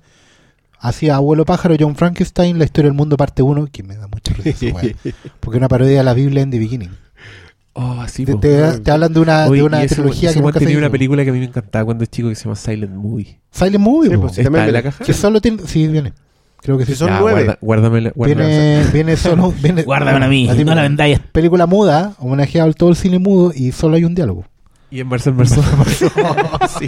hacia 0.80 1.16
Abuelo 1.16 1.44
Pájaro, 1.44 1.74
John 1.78 1.97
Frankenstein, 1.97 2.59
La 2.59 2.64
historia 2.64 2.89
del 2.90 2.97
mundo, 2.97 3.16
parte 3.16 3.43
1. 3.43 3.68
Que 3.72 3.82
me 3.82 3.97
da 3.97 4.06
mucha 4.06 4.32
risa. 4.35 4.66
Porque 5.40 5.56
es 5.56 5.60
una 5.60 5.68
parodia 5.68 5.98
de 5.98 6.05
la 6.05 6.14
Biblia 6.14 6.43
en 6.43 6.51
The 6.52 6.59
Beginning. 6.59 6.90
Oh 7.81 8.09
sí 8.09 8.25
Te, 8.25 8.35
te- 8.37 8.79
te 8.81 8.91
hablan 8.91 9.13
de 9.13 9.21
una, 9.21 9.47
Oye, 9.47 9.61
de 9.61 9.67
una 9.67 9.83
ese- 9.83 9.95
trilogía 9.97 10.31
ese 10.31 10.39
que 10.39 10.43
nunca 10.43 10.59
se 10.59 10.65
tenía 10.65 10.79
una 10.79 10.87
hizo. 10.87 10.93
película 10.93 11.25
que 11.25 11.31
a 11.31 11.33
mí 11.33 11.39
me 11.39 11.47
encantaba 11.47 11.85
cuando 11.85 12.05
es 12.05 12.11
chico 12.11 12.29
que 12.29 12.35
se 12.35 12.45
llama 12.45 12.57
Silent 12.57 12.95
Movie 12.95 13.41
Silent 13.51 13.79
Movie. 13.79 14.11
Sí, 14.11 14.17
pues. 14.17 14.39
¿está 14.39 14.65
en 14.67 14.73
la 14.73 14.83
caja? 14.83 15.05
Que 15.05 15.13
solo 15.13 15.41
tiene. 15.41 15.63
Sí, 15.67 15.87
viene. 15.89 16.13
Creo 16.61 16.77
que 16.77 16.85
sí. 16.87 16.93
Sí, 16.93 16.99
son 16.99 17.09
Ya, 17.09 17.21
nueve. 17.21 17.45
guarda- 17.45 17.59
guárdamela- 17.61 18.13
guárdamela. 18.15 18.49
Viene, 18.49 18.85
viene 18.93 19.17
solo. 19.17 19.53
Viene, 19.63 19.83
Guárdamela 19.85 20.27
a 20.27 20.29
mí. 20.29 20.47
la 20.47 20.53
típica 20.55 20.71
No 20.71 20.75
la 20.77 20.83
vendáis. 20.83 21.21
Película 21.33 21.67
muda, 21.67 22.15
homenajeado 22.19 22.67
al 22.67 22.75
todo 22.75 22.91
el 22.91 22.97
cine 22.97 23.19
mudo 23.19 23.53
y 23.55 23.73
solo 23.73 23.97
hay 23.97 24.05
un 24.05 24.15
diálogo. 24.15 24.45
y 24.91 25.01
en 25.01 25.07
Marcel 25.07 25.35
Marceau 25.35 25.63
sí 26.79 26.87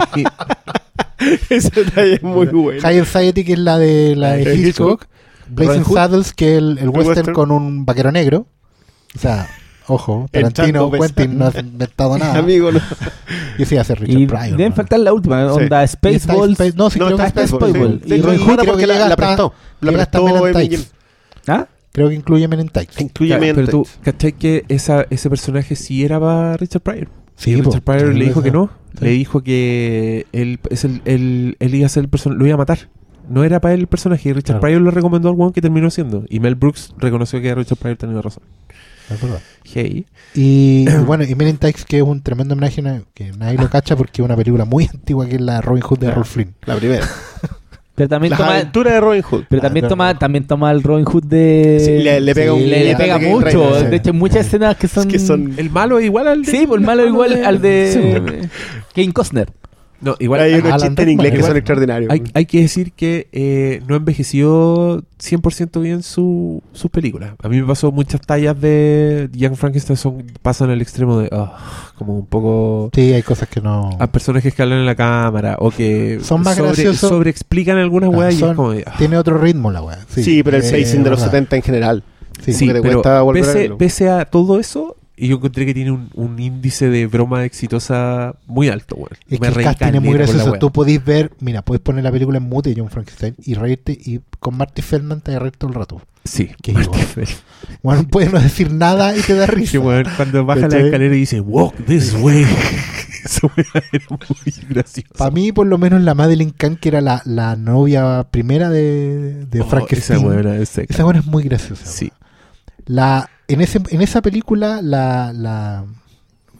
Ese 1.49 1.83
detalle 1.83 2.15
es 2.15 2.23
muy 2.23 2.47
bueno. 2.47 2.81
High 2.81 2.99
Anxiety, 2.99 3.43
que 3.43 3.53
es 3.53 3.59
la 3.59 3.77
de 3.77 4.15
la 4.15 4.33
de 4.33 4.43
Eh, 4.51 4.55
Hitchcock. 4.55 5.05
Blazing. 5.47 5.85
Saddles, 5.85 6.33
que 6.33 6.53
es 6.53 6.57
el, 6.57 6.77
el 6.79 6.89
western, 6.89 7.07
western. 7.09 7.33
con 7.33 7.51
un 7.51 7.85
vaquero 7.85 8.11
negro. 8.11 8.47
O 9.15 9.19
sea, 9.19 9.47
ojo, 9.87 10.27
Tarantino, 10.31 10.89
Quentin 10.91 11.37
no 11.37 11.47
ha 11.47 11.59
inventado 11.59 12.17
nada. 12.19 12.37
Amigo, 12.39 12.71
no. 12.71 12.79
Y 13.57 13.65
sí, 13.65 13.77
hace 13.77 13.95
Richard 13.95 14.19
Y 14.19 14.25
Pryor. 14.27 14.57
deben 14.57 14.69
¿no? 14.69 14.75
faltar 14.75 14.99
la 14.99 15.13
última, 15.13 15.53
Sí. 15.53 15.59
onda 15.63 15.85
Spaceballs. 15.87 16.59
Space- 16.59 16.73
No, 16.75 16.89
sí, 16.89 16.99
No, 16.99 17.05
creo 17.07 17.17
que 17.17 17.23
está 17.25 17.43
está 17.43 17.57
Spaceball. 17.57 17.99
Spaceball. 17.99 18.17
Y 18.19 18.21
Robin 18.21 18.39
Hood 18.39 18.59
creo 18.59 18.77
que 18.77 18.87
la, 18.87 19.07
la 19.09 19.15
prestó. 19.15 19.53
La 19.81 19.91
prestó 19.91 20.23
Men 20.25 20.33
in 20.35 20.41
Eminem. 20.41 20.53
Tights. 20.69 20.91
¿Ah? 21.47 21.67
Creo 21.91 22.09
que 22.09 22.15
incluye 22.15 22.47
Men 22.47 22.61
in 22.61 22.69
Tights. 22.69 23.01
Incluye 23.01 23.37
Men 23.37 23.49
in 23.49 23.55
pero 23.55 23.67
tú. 23.67 23.87
¿cachai 24.01 24.31
que 24.33 24.63
esa, 24.69 25.05
ese 25.09 25.29
personaje 25.29 25.75
sí 25.75 26.03
era 26.05 26.19
para 26.19 26.55
Richard 26.57 26.81
Pryor? 26.81 27.09
Sí, 27.35 27.51
y 27.51 27.55
Richard 27.61 27.81
Pryor 27.81 28.13
sí, 28.13 28.19
le 28.19 28.25
dijo 28.25 28.39
sí. 28.39 28.43
que 28.45 28.51
no. 28.51 28.69
Sí. 28.97 29.05
Le 29.05 29.11
dijo 29.11 29.41
que 29.43 30.25
él, 30.31 30.59
es 30.69 30.85
el, 30.85 31.01
él, 31.05 31.57
él 31.59 31.75
iba 31.75 31.85
a 31.85 31.89
ser 31.89 32.03
el 32.03 32.09
person 32.09 32.37
lo 32.37 32.45
iba 32.45 32.55
a 32.55 32.57
matar. 32.57 32.89
No 33.29 33.43
era 33.43 33.59
para 33.61 33.73
él 33.73 33.81
el 33.81 33.87
personaje. 33.87 34.29
Y 34.29 34.33
Richard 34.33 34.55
Claro. 34.59 34.61
Pryor 34.61 34.81
lo 34.81 34.91
recomendó 34.91 35.29
al 35.29 35.35
one 35.39 35.51
que 35.53 35.61
terminó 35.61 35.89
siendo. 35.89 36.23
Y 36.29 36.39
Mel 36.39 36.55
Brooks 36.55 36.93
reconoció 36.97 37.41
que 37.41 37.53
Richard 37.55 37.77
Pryor 37.77 37.97
tenía 37.97 38.21
razón. 38.21 38.43
Es. 39.13 39.41
Hey. 39.73 40.05
Y 40.35 40.85
bueno, 41.05 41.23
y 41.23 41.35
Men 41.35 41.49
in 41.49 41.57
Tights, 41.57 41.85
que 41.85 41.97
es 41.97 42.03
un 42.03 42.21
tremendo 42.21 42.53
homenaje 42.53 42.81
na- 42.81 43.03
que 43.13 43.31
nadie 43.33 43.57
lo 43.57 43.69
cacha 43.69 43.95
porque 43.95 44.21
es 44.21 44.25
una 44.25 44.35
película 44.35 44.65
muy 44.65 44.89
antigua 44.91 45.25
que 45.27 45.35
es 45.35 45.41
la 45.41 45.61
Robin 45.61 45.81
Hood 45.83 45.99
de 45.99 46.05
Claro. 46.07 46.15
Rolf 46.15 46.29
Flynn. 46.29 46.53
La 46.65 46.75
primera. 46.75 47.05
Pero 47.93 48.07
también 48.07 48.31
Las 48.31 48.39
toma. 48.39 48.55
aventuras 48.55 48.93
de 48.93 48.99
Robin 49.01 49.21
Hood. 49.21 49.43
Pero 49.49 49.61
también 49.61 49.85
Ah, 49.85 49.89
toma, 49.89 50.03
claro. 50.05 50.19
también 50.19 50.47
toma 50.47 50.71
el 50.71 50.81
Robin 50.81 51.05
Hood 51.05 51.23
de. 51.25 51.81
Sí, 51.85 52.03
le- 52.03 52.21
le 52.21 52.33
pega 52.33 52.53
un- 52.53 52.67
le, 52.67 52.85
le 52.85 52.95
pega 52.95 53.19
mucho. 53.19 53.79
Sí. 53.79 53.85
De 53.85 53.95
hecho, 53.97 54.11
hay 54.11 54.17
muchas 54.17 54.45
escenas 54.47 54.77
que 54.77 54.87
son. 54.87 55.07
que 55.07 55.19
son- 55.19 55.53
El 55.57 55.69
malo 55.69 55.99
es 55.99 56.05
igual 56.05 56.27
al 56.27 56.41
de. 56.43 56.51
Sí, 56.51 56.65
pues 56.65 56.79
el 56.79 56.85
malo 56.85 57.05
igual 57.05 57.43
al 57.43 57.57
Sí, 57.57 57.61
de. 57.61 58.49
Kevin 58.93 59.11
Costner. 59.11 59.49
No, 60.01 60.15
igual 60.19 60.41
Hay 60.41 60.53
unos 60.55 60.65
Alan 60.71 60.87
chistes 60.89 61.03
en 61.03 61.09
inglés 61.11 61.31
que 61.31 61.43
son 61.43 61.57
extraordinarios. 61.57 62.11
hay- 62.11 62.23
hay 62.33 62.45
que 62.47 62.61
decir 62.61 62.91
que 62.93 63.27
eh, 63.31 63.81
no 63.87 63.95
envejeció 63.95 65.03
100% 65.19 65.79
bien 65.79 66.01
su, 66.01 66.63
sus 66.73 66.89
películas. 66.89 67.33
A 67.43 67.47
mí 67.49 67.61
me 67.61 67.67
pasó 67.67 67.91
muchas 67.91 68.19
tallas 68.21 68.59
de 68.59 69.29
Young 69.33 69.55
Frankenstein 69.55 69.97
son, 69.97 70.23
pasan 70.41 70.71
al 70.71 70.81
extremo 70.81 71.19
de 71.19 71.29
ah, 71.31 71.91
como 71.97 72.17
un 72.17 72.25
poco 72.25 72.89
Sí, 72.95 73.13
hay 73.13 73.21
cosas 73.21 73.47
que 73.47 73.61
no. 73.61 73.91
a 73.99 74.07
personajes 74.07 74.53
que 74.55 74.61
hablan 74.63 74.79
en 74.79 74.85
la 74.87 74.95
cámara 74.95 75.57
o 75.59 75.69
que 75.69 76.19
Son 76.23 76.41
más 76.41 76.55
sobre, 76.55 76.69
graciosos. 76.69 77.09
sobreexplican 77.09 77.77
algunas 77.77 78.09
Ah, 78.11 78.17
weas 78.17 78.33
y 78.33 78.37
es 78.37 78.39
son- 78.39 78.55
como 78.55 78.71
ah. 78.71 78.93
Tiene 78.97 79.17
otro 79.17 79.37
ritmo 79.37 79.71
la 79.71 79.83
weá. 79.83 79.99
Sí, 80.09 80.23
Sí, 80.23 80.43
pero 80.43 80.57
el 80.57 80.63
eh, 80.63 80.71
pacing 80.71 81.03
de 81.03 81.09
los 81.11 81.19
verdad. 81.19 81.31
70 81.31 81.55
en 81.57 81.61
general. 81.61 82.03
Sí, 82.43 82.53
Sí, 82.53 82.71
pero 82.81 83.03
pese, 83.33 83.69
pese 83.77 84.09
a 84.09 84.25
todo 84.25 84.59
eso, 84.59 84.95
y 85.21 85.27
yo 85.27 85.35
encontré 85.35 85.67
que 85.67 85.75
tiene 85.75 85.91
un, 85.91 86.09
un 86.15 86.39
índice 86.39 86.89
de 86.89 87.05
broma 87.05 87.45
exitosa 87.45 88.33
muy 88.47 88.69
alto, 88.69 88.95
weón. 88.95 89.11
Es 89.29 89.39
Me 89.39 89.51
que 89.51 89.59
el 89.59 89.63
casting 89.65 89.93
es 89.93 90.01
muy 90.01 90.13
gracioso. 90.13 90.53
Tú 90.53 90.71
podís 90.71 91.05
ver, 91.05 91.31
mira, 91.39 91.61
puedes 91.61 91.79
poner 91.79 92.03
la 92.03 92.11
película 92.11 92.39
en 92.39 92.45
mute 92.45 92.73
John 92.75 92.89
Frankenstein 92.89 93.35
y 93.45 93.53
reírte 93.53 93.91
y 93.91 94.21
con 94.39 94.57
Marty 94.57 94.81
Feldman 94.81 95.21
te 95.21 95.29
vas 95.29 95.35
a 95.37 95.43
reír 95.43 95.57
todo 95.57 95.69
el 95.69 95.75
rato. 95.75 96.01
Sí, 96.23 96.49
Qué 96.63 96.73
Marty. 96.73 96.99
Bueno, 97.83 98.07
puedes 98.09 98.33
no 98.33 98.39
decir 98.39 98.73
nada 98.73 99.15
y 99.15 99.21
te 99.21 99.35
da 99.35 99.45
risa. 99.45 99.73
Que 99.73 99.77
weón, 99.77 100.05
cuando 100.17 100.43
baja 100.43 100.67
la 100.67 100.79
escalera 100.79 101.15
y 101.15 101.19
dice, 101.19 101.39
walk 101.39 101.75
this 101.85 102.15
way. 102.15 102.43
Eso 103.23 103.51
era 103.55 103.85
muy 104.09 104.53
gracioso. 104.69 105.13
Para 105.15 105.29
mí, 105.29 105.51
por 105.51 105.67
lo 105.67 105.77
menos, 105.77 106.01
la 106.01 106.15
Madeline 106.15 106.51
Kahn, 106.51 106.77
que 106.77 106.89
era 106.89 107.01
la, 107.01 107.21
la 107.25 107.55
novia 107.55 108.25
primera 108.31 108.71
de, 108.71 109.45
de 109.45 109.61
Oh, 109.61 109.65
Frankenstein. 109.65 110.25
Esa 110.47 110.65
seca. 110.65 110.91
Esa 110.95 111.03
buena 111.03 111.19
es 111.19 111.27
muy 111.27 111.43
graciosa. 111.43 111.85
Sí. 111.85 112.11
La, 112.87 113.29
en, 113.53 113.61
ese, 113.61 113.79
en 113.89 114.01
esa 114.01 114.21
película, 114.21 114.81
la, 114.81 115.33
la, 115.33 115.85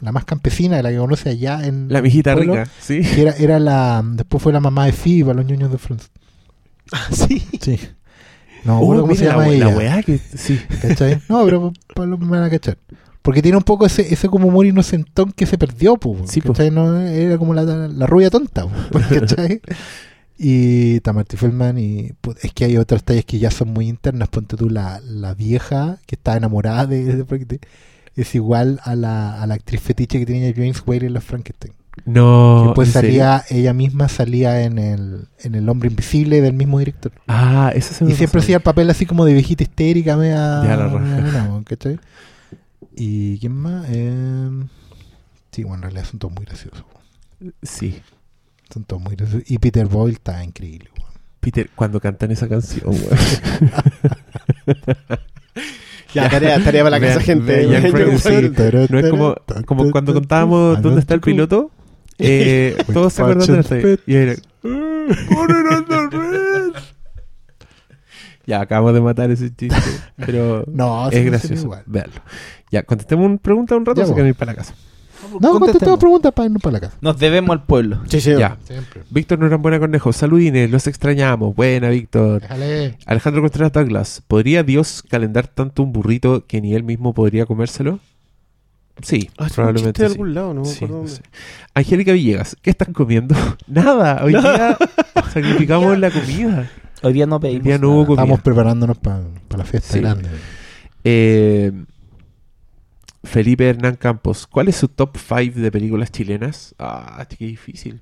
la 0.02 0.12
más 0.12 0.26
campesina, 0.26 0.82
la 0.82 0.90
que 0.90 0.98
conoce 0.98 1.30
allá 1.30 1.66
en 1.66 1.88
La 1.90 2.02
pueblo, 2.02 2.54
rica, 2.54 2.68
sí. 2.80 3.02
que 3.02 3.22
era, 3.22 3.32
era 3.34 3.60
la. 3.60 4.04
Después 4.04 4.42
fue 4.42 4.52
la 4.52 4.60
mamá 4.60 4.88
de 4.88 5.24
para 5.24 5.36
los 5.36 5.46
ñoños 5.46 5.72
de 5.72 5.78
Friends. 5.78 6.10
sí. 7.12 7.44
Sí. 7.62 7.80
No, 8.64 8.80
bueno, 8.80 9.02
¿cómo 9.02 9.16
se 9.16 9.26
llama 9.26 9.48
la, 9.48 9.54
ella? 9.54 9.66
la 9.70 9.78
weá 9.78 10.04
que. 10.04 10.18
Sí. 10.18 10.60
¿Cachai? 10.82 11.22
No, 11.30 11.44
pero 11.46 11.74
para 11.96 12.08
lo 12.08 12.18
me 12.18 12.38
van 12.38 12.44
a 12.44 12.50
cachar. 12.50 12.78
Porque 13.22 13.42
tiene 13.44 13.58
un 13.58 13.64
poco 13.64 13.86
ese, 13.86 14.12
ese 14.12 14.28
como 14.30 14.48
humor 14.48 14.66
inocentón 14.66 15.32
que 15.32 15.46
se 15.46 15.58
perdió, 15.58 15.96
pues. 15.98 16.32
Sí. 16.32 16.42
¿cachai? 16.42 16.72
No, 16.72 17.00
era 17.00 17.38
como 17.38 17.54
la, 17.54 17.64
la 17.64 18.08
rubia 18.08 18.30
tonta, 18.30 18.66
¿cachai? 19.10 19.62
Y 20.44 21.00
Tamarty 21.02 21.38
Feldman 21.38 21.78
y 21.78 22.14
put, 22.20 22.36
es 22.44 22.52
que 22.52 22.66
hay 22.66 22.78
otras 22.78 23.04
tallas 23.04 23.26
que 23.26 23.38
ya 23.38 23.52
son 23.52 23.70
muy 23.70 23.88
internas. 23.88 24.28
Ponte 24.30 24.58
tú 24.58 24.72
la, 24.72 25.00
la 25.06 25.36
vieja 25.36 26.00
que 26.08 26.16
está 26.16 26.36
enamorada 26.36 26.88
de, 26.88 27.04
de. 27.04 27.60
Es 28.16 28.34
igual 28.34 28.80
a 28.84 28.96
la, 28.96 29.40
a 29.40 29.46
la 29.46 29.54
actriz 29.54 29.82
fetiche 29.82 30.18
que 30.18 30.26
tenía 30.26 30.52
James 30.52 30.82
Whale 30.84 31.06
en 31.06 31.14
los 31.14 31.24
Frankenstein. 31.24 31.74
No. 32.06 32.64
Después 32.66 32.88
¿en 32.90 32.94
serio? 32.94 33.10
salía, 33.10 33.44
ella 33.52 33.74
misma 33.74 34.10
salía 34.10 34.64
en 34.64 34.80
el, 34.80 35.28
en 35.42 35.54
el 35.54 35.70
hombre 35.70 35.90
invisible 35.90 36.42
del 36.42 36.54
mismo 36.54 36.80
director. 36.80 37.12
Ah, 37.28 37.72
esa 37.76 37.94
se 37.94 38.04
me 38.04 38.12
Y 38.12 38.16
siempre 38.16 38.42
hacía 38.42 38.56
el 38.56 38.64
papel 38.64 38.90
así 38.90 39.06
como 39.06 39.26
de 39.26 39.34
viejita 39.34 39.62
histérica. 39.62 40.18
Ya 40.24 40.76
la 40.76 40.88
nena, 41.00 41.62
¿cachai? 41.66 42.00
¿Y 42.96 43.38
quién 43.38 43.54
más? 43.54 43.86
Eh, 43.90 44.50
sí, 45.52 45.64
bueno, 45.64 45.76
en 45.78 45.82
realidad 45.84 46.06
son 46.10 46.20
todos 46.20 46.34
muy 46.34 46.46
graciosos. 46.46 46.84
Sí. 47.62 48.02
Son 48.74 48.84
todos 48.86 49.02
muy 49.02 49.16
graciosos. 49.16 49.50
Y 49.50 49.58
Peter 49.60 49.86
Boyle 49.88 50.14
está 50.14 50.44
increíble. 50.44 50.90
weón. 50.98 51.12
Peter, 51.40 51.70
cuando 51.76 52.00
cantan 52.00 52.32
esa 52.32 52.48
canción, 52.48 52.90
weón. 52.90 53.02
Ya, 56.14 56.30
tarea, 56.30 56.62
tarea 56.62 56.84
para 56.84 57.00
la 57.00 57.08
casa, 57.08 57.22
gente. 57.22 57.66
vean. 57.66 57.84
No 58.90 59.00
es 59.00 59.10
como, 59.10 59.36
como 59.66 59.92
cuando 59.92 60.14
contábamos 60.14 60.82
dónde 60.82 61.00
está 61.00 61.14
el 61.14 61.22
piloto. 61.22 61.72
Eh, 62.18 62.76
todos 62.94 63.14
se 63.14 63.22
acuerdan 63.22 63.48
de 63.48 63.60
esta. 63.62 63.80
Y 64.06 64.16
era. 64.16 64.36
Ya, 68.46 68.62
acabamos 68.62 68.94
de 68.94 69.02
matar 69.02 69.32
ese 69.32 69.56
chiste. 69.56 69.78
Pero 70.18 70.66
No, 70.68 71.10
es 71.10 71.26
gracioso. 71.26 71.64
igual. 71.64 71.84
Verlo. 71.86 72.22
Ya, 72.72 72.84
contestemos 72.84 73.26
una 73.26 73.38
pregunta 73.38 73.76
un 73.76 73.86
rato 73.86 74.02
Ya, 74.02 74.06
o 74.06 74.08
se 74.08 74.14
quieren 74.14 74.30
ir 74.30 74.36
para 74.36 74.52
la 74.52 74.58
casa. 74.58 74.74
No, 75.40 75.60
contestemos 75.60 76.00
preguntas 76.00 76.32
para 76.34 76.46
irnos 76.48 76.62
para 76.62 76.74
la 76.74 76.80
casa. 76.80 76.98
Nos 77.02 77.18
debemos 77.20 77.52
al 77.52 77.64
pueblo. 77.64 78.02
Sí, 78.08 78.22
sí. 78.22 78.32
Ya. 78.38 78.58
Siempre. 78.66 79.02
Víctor 79.10 79.40
Norambuena 79.40 79.80
Cornejo, 79.80 80.12
saludines, 80.14 80.70
los 80.72 80.88
extrañamos. 80.88 81.56
Buena, 81.56 81.90
Víctor. 81.90 82.42
Déjale. 82.42 82.98
Alejandro 83.06 83.42
Contreras 83.42 83.72
Douglas, 83.72 84.24
¿podría 84.28 84.64
Dios 84.64 85.04
calendar 85.10 85.48
tanto 85.48 85.84
un 85.84 85.92
burrito 85.94 86.46
que 86.48 86.62
ni 86.62 86.74
él 86.74 86.84
mismo 86.84 87.14
podría 87.14 87.46
comérselo? 87.46 88.00
Sí, 89.02 89.30
Ah, 89.38 89.48
probablemente. 89.54 90.04
de 90.04 90.10
sí. 90.10 90.14
algún 90.14 90.34
lado, 90.34 90.54
no 90.54 90.66
Sí, 90.66 90.86
no 90.86 91.08
sé. 91.08 91.22
Angélica 91.74 92.12
Villegas, 92.12 92.56
¿qué 92.62 92.70
están 92.70 92.94
comiendo? 92.94 93.34
Nada, 93.68 94.22
hoy 94.24 94.34
día 94.34 94.78
sacrificamos 95.34 95.98
la 95.98 96.12
comida. 96.12 96.70
Hoy 97.02 97.14
día 97.14 97.26
no 97.26 97.38
Hoy 97.38 97.42
pedimos. 97.42 97.64
día 97.64 97.78
no 97.80 97.90
hubo 97.92 98.06
comida. 98.08 98.22
Estamos 98.24 98.42
preparándonos 98.42 98.98
para 99.00 99.22
la 99.58 99.64
fiesta 99.64 99.94
Sí. 99.94 100.00
grande. 100.02 100.30
Eh, 101.04 101.72
Felipe 103.24 103.70
Hernán 103.70 103.96
Campos, 103.96 104.48
¿cuál 104.48 104.68
es 104.68 104.76
su 104.78 104.88
top 104.88 105.18
5 105.18 105.60
de 105.60 105.72
películas 105.72 106.12
chilenas? 106.12 106.74
Ah, 106.80 107.26
qué 107.30 107.46
difícil. 107.46 108.02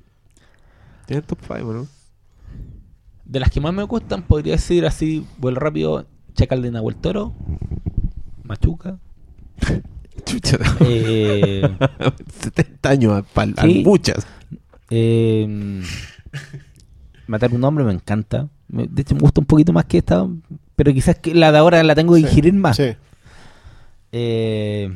¿Tienen 1.06 1.26
top 1.26 1.40
5 1.42 1.74
no? 1.74 1.88
De 3.26 3.40
las 3.40 3.52
que 3.52 3.60
más 3.62 3.74
me 3.74 3.84
gustan, 3.84 4.24
podría 4.24 4.54
decir 4.54 4.86
así, 4.86 5.26
vuelo 5.38 5.60
rápido, 5.60 6.08
Chacal 6.34 6.62
de 6.62 6.72
Nahuel 6.72 6.96
Toro, 6.96 7.34
Machuca. 8.44 8.98
Chucha, 10.26 10.58
eh, 10.82 11.62
70 12.42 12.90
años, 12.90 13.24
pal, 13.34 13.54
Sí. 13.62 13.84
muchas. 13.86 14.26
Eh, 14.90 15.82
matar 17.28 17.54
un 17.54 17.64
hombre 17.64 17.84
me 17.84 17.94
encanta. 17.94 18.48
De 18.68 19.02
hecho, 19.02 19.16
me 19.16 19.22
gusta 19.22 19.42
un 19.42 19.46
poquito 19.48 19.74
más 19.74 19.86
que 19.86 20.00
esta, 20.00 20.28
pero 20.76 20.94
quizás 20.94 21.18
que 21.20 21.34
la 21.36 21.52
de 21.52 21.58
ahora 21.58 21.84
la 21.84 21.94
tengo 21.96 22.14
que 22.16 22.22
Sí, 22.22 22.26
digerir 22.28 22.54
más. 22.54 22.78
Sí. 22.78 22.96
Eh, 24.12 24.96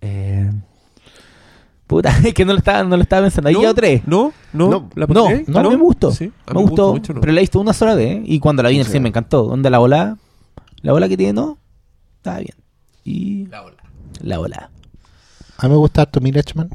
eh, 0.00 0.50
puta, 1.86 2.10
es 2.24 2.34
que 2.34 2.44
no 2.44 2.52
lo 2.52 2.58
estaba, 2.58 2.84
no 2.84 2.96
lo 2.96 3.02
estaba 3.02 3.22
pensando. 3.22 3.48
Ahí 3.48 3.54
¿No? 3.54 3.60
llevo 3.60 3.74
tres. 3.74 4.02
No, 4.06 4.32
no, 4.52 4.68
No, 4.70 4.90
¿la 4.94 5.06
No, 5.06 5.28
mí 5.70 5.76
me 5.76 5.82
gustó. 5.82 6.12
Sí, 6.12 6.30
a 6.46 6.54
me 6.54 6.60
gustó, 6.62 6.92
mucho, 6.92 7.12
¿no? 7.14 7.20
pero 7.20 7.32
la 7.32 7.40
he 7.40 7.42
visto 7.42 7.60
una 7.60 7.72
sola 7.72 7.94
vez. 7.94 8.20
Y 8.24 8.38
cuando 8.40 8.62
la 8.62 8.68
vi 8.68 8.76
en 8.76 8.80
el 8.80 8.86
Sí. 8.86 8.92
cine 8.92 9.02
me 9.04 9.08
encantó. 9.08 9.44
Donde 9.44 9.70
la 9.70 9.78
bola, 9.78 10.16
la 10.82 10.92
bola 10.92 11.08
que 11.08 11.16
tiene, 11.16 11.32
no, 11.32 11.58
estaba 12.16 12.38
bien. 12.38 12.54
Y 13.04 13.46
La 13.46 13.62
ola. 13.62 13.76
la 14.20 14.38
bola. 14.38 14.70
A 15.56 15.66
mí 15.66 15.70
me 15.70 15.76
gusta 15.78 16.02
harto 16.02 16.20
Mirachman. 16.20 16.68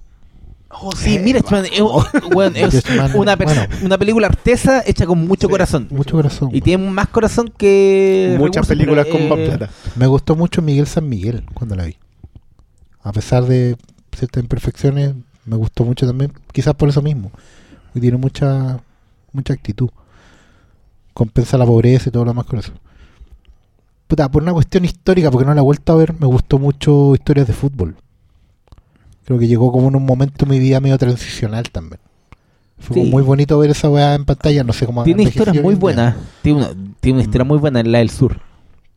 Oh, 0.76 0.92
sí, 0.96 1.20
mira, 1.20 1.40
man, 1.52 1.66
es, 1.66 1.80
una, 3.14 3.36
bueno. 3.36 3.62
una 3.84 3.98
película 4.00 4.26
artesa 4.26 4.82
hecha 4.86 5.06
con 5.06 5.28
mucho 5.28 5.48
corazón. 5.48 5.88
Mucho 5.92 6.16
corazón. 6.16 6.50
Y 6.52 6.62
tiene 6.62 6.90
más 6.90 7.08
corazón 7.10 7.54
que. 7.56 8.36
Muchas 8.40 8.68
recursos, 8.68 8.68
películas 8.68 9.06
pero, 9.06 9.20
con 9.20 9.30
más 9.30 9.38
eh, 9.40 9.46
plata. 9.56 9.70
Me 9.96 10.08
gustó 10.08 10.36
mucho 10.36 10.64
Miguel 10.64 10.88
San 10.88 11.08
Miguel 11.08 11.44
cuando 11.54 11.76
la 11.76 11.86
vi. 11.86 11.96
A 13.04 13.12
pesar 13.12 13.46
de 13.46 13.76
ciertas 14.16 14.42
imperfecciones, 14.42 15.14
me 15.46 15.56
gustó 15.58 15.84
mucho 15.84 16.08
también. 16.08 16.32
Quizás 16.52 16.74
por 16.76 16.90
eso 16.90 17.02
mismo. 17.02 17.32
Y 17.94 18.00
tiene 18.00 18.18
mucha 18.18 18.80
mucha 19.34 19.54
actitud. 19.54 19.90
Compensa 21.14 21.58
la 21.58 21.66
pobreza 21.66 22.10
y 22.10 22.12
todo 22.12 22.26
lo 22.26 22.32
demás 22.32 22.46
con 22.46 22.60
eso. 22.60 22.72
Puta, 24.08 24.30
por 24.30 24.44
una 24.44 24.54
cuestión 24.54 24.86
histórica, 24.86 25.32
porque 25.32 25.46
no 25.46 25.54
la 25.54 25.62
he 25.62 25.64
vuelto 25.64 25.94
a 25.94 25.96
ver, 25.96 26.14
me 26.20 26.28
gustó 26.28 26.60
mucho 26.60 27.14
historias 27.16 27.48
de 27.48 27.54
fútbol. 27.54 27.96
Creo 29.26 29.40
que 29.40 29.48
llegó 29.48 29.72
como 29.72 29.88
en 29.88 29.96
un 29.96 30.06
momento 30.06 30.46
en 30.46 30.52
mi 30.52 30.60
vida 30.60 30.80
medio 30.80 30.98
transicional 30.98 31.70
también. 31.72 32.00
Fue 32.80 32.96
Sí. 33.04 33.10
muy 33.10 33.24
bonito 33.24 33.58
ver 33.60 33.70
esa 33.72 33.90
weá 33.90 34.14
en 34.14 34.26
pantalla, 34.26 34.64
no 34.64 34.74
sé 34.74 34.86
cómo 34.86 35.04
Tiene 35.04 35.24
historias 35.24 35.64
muy 35.64 35.76
buenas. 35.76 36.16
Tiene 36.42 36.60
una, 36.60 36.70
tiene 37.00 37.18
una 37.20 37.24
historia 37.24 37.46
muy 37.46 37.58
buena 37.58 37.80
en 37.80 37.92
la 37.92 38.00
del 38.00 38.10
sur. 38.10 38.40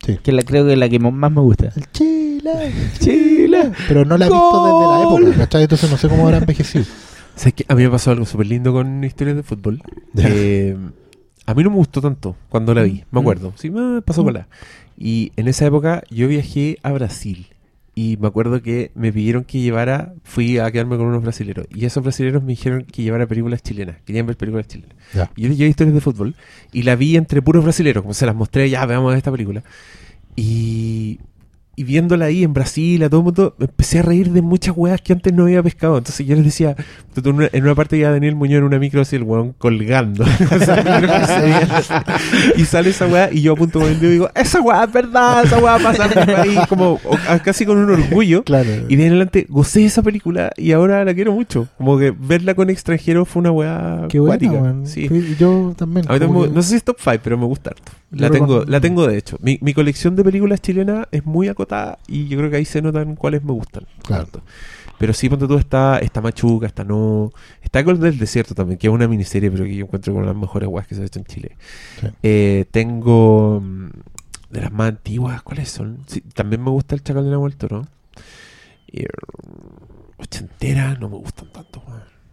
Sí. 0.05 0.17
Que 0.21 0.31
la, 0.31 0.43
creo 0.43 0.65
que 0.65 0.73
es 0.73 0.79
la 0.79 0.89
que 0.89 0.99
más 0.99 1.31
me 1.31 1.41
gusta. 1.41 1.71
El 1.75 1.91
Chile. 1.91 2.73
Chile. 2.99 3.71
Pero 3.87 4.05
no 4.05 4.17
la 4.17 4.27
he 4.27 4.29
visto 4.29 4.63
desde 4.65 5.21
la 5.21 5.29
época, 5.29 5.37
¿cachai? 5.43 5.63
Entonces 5.63 5.89
no 5.89 5.97
sé 5.97 6.07
cómo 6.07 6.25
habrá 6.25 6.37
envejecido. 6.37 6.85
A 7.67 7.75
mí 7.75 7.83
me 7.83 7.89
pasó 7.89 8.11
algo 8.11 8.25
súper 8.25 8.47
lindo 8.47 8.73
con 8.73 9.03
historias 9.03 9.35
de 9.35 9.43
fútbol. 9.43 9.81
Eh, 10.17 10.75
a 11.45 11.53
mí 11.53 11.63
no 11.63 11.69
me 11.69 11.75
gustó 11.75 12.01
tanto 12.01 12.35
cuando 12.49 12.73
la 12.73 12.81
vi, 12.81 13.03
me 13.11 13.19
acuerdo. 13.19 13.53
Sí, 13.55 13.69
me 13.69 14.01
pasó 14.01 14.23
con 14.23 14.33
la. 14.33 14.47
Y 14.97 15.31
en 15.35 15.47
esa 15.47 15.65
época 15.67 16.03
yo 16.09 16.27
viajé 16.27 16.77
a 16.81 16.91
Brasil. 16.91 17.47
Y 17.99 18.15
me 18.17 18.27
acuerdo 18.27 18.61
que 18.61 18.91
me 18.93 19.11
pidieron 19.11 19.43
que 19.43 19.59
llevara, 19.59 20.13
fui 20.23 20.59
a 20.59 20.69
quedarme 20.69 20.97
con 20.97 21.07
unos 21.07 21.23
brasileros. 21.23 21.65
Y 21.73 21.83
esos 21.83 22.03
brasileros 22.03 22.43
me 22.43 22.49
dijeron 22.49 22.83
que 22.83 23.01
llevara 23.01 23.25
películas 23.25 23.63
chilenas. 23.63 23.97
Querían 24.05 24.27
ver 24.27 24.37
películas 24.37 24.67
chilenas. 24.67 24.95
Ya. 25.15 25.31
Y 25.35 25.47
yo 25.47 25.53
llevé 25.53 25.71
historias 25.71 25.95
de 25.95 26.01
fútbol. 26.01 26.35
Y 26.71 26.83
la 26.83 26.95
vi 26.95 27.17
entre 27.17 27.41
puros 27.41 27.63
brasileros. 27.63 28.03
Como 28.03 28.13
se 28.13 28.27
las 28.27 28.35
mostré, 28.35 28.69
ya 28.69 28.85
veamos 28.85 29.15
esta 29.15 29.31
película. 29.31 29.63
Y, 30.35 31.21
y 31.79 31.83
viéndola 31.83 32.25
ahí 32.25 32.43
en 32.43 32.53
Brasil, 32.53 33.03
a 33.03 33.09
todo 33.09 33.19
el 33.21 33.25
mundo, 33.25 33.55
me 33.59 33.65
empecé 33.65 33.99
a 33.99 34.01
reír 34.01 34.31
de 34.31 34.41
muchas 34.41 34.73
weas 34.75 34.99
que 34.99 35.13
antes 35.13 35.31
no 35.31 35.43
había 35.43 35.61
pescado. 35.61 35.95
Entonces 35.99 36.25
yo 36.25 36.35
les 36.35 36.43
decía, 36.43 36.75
en 37.15 37.63
una, 37.63 37.75
parte 37.75 37.99
ya 37.99 38.09
Daniel 38.11 38.35
Muñoz 38.35 38.57
en 38.57 38.63
una 38.63 38.79
micro 38.79 39.01
así, 39.01 39.15
el 39.15 39.21
weón 39.23 39.53
colgando. 39.59 40.25
Y 42.57 42.65
sale 42.65 42.89
esa 42.89 43.05
wea 43.07 43.29
y 43.31 43.41
yo 43.41 43.53
apunto 43.53 43.79
con 43.79 43.89
el 43.89 43.99
dedo 43.99 44.09
y 44.09 44.13
digo, 44.13 44.29
esa 44.35 44.61
wea 44.61 44.83
es 44.85 44.91
verdad, 44.91 45.43
esa 45.45 45.57
wea 45.59 45.77
pasa 45.77 46.05
en 46.11 46.27
mi 46.27 46.33
país", 46.33 46.59
como 46.67 46.93
o- 46.93 46.99
casi 47.43 47.65
con 47.65 47.77
un 47.77 47.89
orgullo. 47.91 48.43
Claro. 48.43 48.69
Y 48.89 48.95
de 48.95 49.03
ahí 49.03 49.07
en 49.07 49.13
adelante 49.13 49.45
gocé 49.49 49.85
esa 49.85 50.01
película 50.01 50.51
y 50.57 50.71
ahora 50.71 51.03
la 51.05 51.13
quiero 51.13 51.33
mucho. 51.33 51.67
Como 51.77 51.97
que 51.99 52.11
verla 52.11 52.55
con 52.55 52.69
extranjeros 52.69 53.27
fue 53.27 53.41
una 53.41 53.51
wea 53.51 54.05
Qué 54.09 54.19
buena. 54.19 54.75
Sí. 54.85 55.07
Yo 55.39 55.73
también. 55.77 56.05
A 56.09 56.13
mí 56.13 56.19
como 56.19 56.31
también- 56.33 56.49
que- 56.49 56.55
no 56.55 56.61
sé 56.63 56.69
si 56.69 56.75
es 56.77 56.83
top 56.83 56.97
5, 57.03 57.19
pero 57.23 57.37
me 57.37 57.45
gusta 57.45 57.71
harto. 57.71 57.91
La 58.11 58.29
tengo, 58.29 58.63
la 58.65 58.79
tengo 58.79 59.05
de 59.05 59.17
hecho. 59.17 59.37
Mi, 59.41 59.59
mi 59.61 59.73
colección 59.73 60.15
de 60.15 60.23
películas 60.23 60.61
chilenas 60.61 61.07
es 61.11 61.25
muy 61.25 61.49
acotada 61.49 61.99
y 62.07 62.27
yo 62.27 62.37
creo 62.37 62.49
que 62.49 62.57
ahí 62.57 62.65
se 62.65 62.81
notan 62.81 63.15
cuáles 63.15 63.43
me 63.43 63.51
gustan. 63.51 63.85
Claro. 64.03 64.27
Pero 64.97 65.13
sí, 65.13 65.29
ponte 65.29 65.47
tú, 65.47 65.57
está, 65.57 65.99
está 65.99 66.21
Machuca, 66.21 66.67
está 66.67 66.83
No. 66.83 67.31
Está 67.61 67.83
Gol 67.83 67.99
del 67.99 68.17
Desierto 68.17 68.55
también, 68.55 68.79
que 68.79 68.87
es 68.87 68.93
una 68.93 69.07
miniserie, 69.07 69.51
pero 69.51 69.65
que 69.65 69.75
yo 69.75 69.85
encuentro 69.85 70.13
con 70.13 70.25
las 70.25 70.35
mejores 70.35 70.67
weas 70.69 70.87
que 70.87 70.95
se 70.95 71.01
ha 71.01 71.05
hecho 71.05 71.19
en 71.19 71.25
Chile. 71.25 71.57
Sí. 71.99 72.07
Eh, 72.23 72.65
tengo. 72.71 73.61
mm, 73.61 73.89
De 74.51 74.61
las 74.61 74.71
más 74.71 74.87
antiguas, 74.89 75.41
¿cuáles 75.43 75.69
son? 75.69 75.99
Sí, 76.07 76.21
también 76.21 76.63
me 76.63 76.69
gusta 76.71 76.95
el 76.95 77.03
Chacal 77.03 77.25
de 77.25 77.31
la 77.31 77.37
Vuelta, 77.37 77.67
¿no? 77.69 77.85
Y, 78.87 79.01
eh, 79.01 79.07
ochentera, 80.17 80.95
no 80.95 81.09
me 81.09 81.17
gustan 81.17 81.51
tanto. 81.51 81.83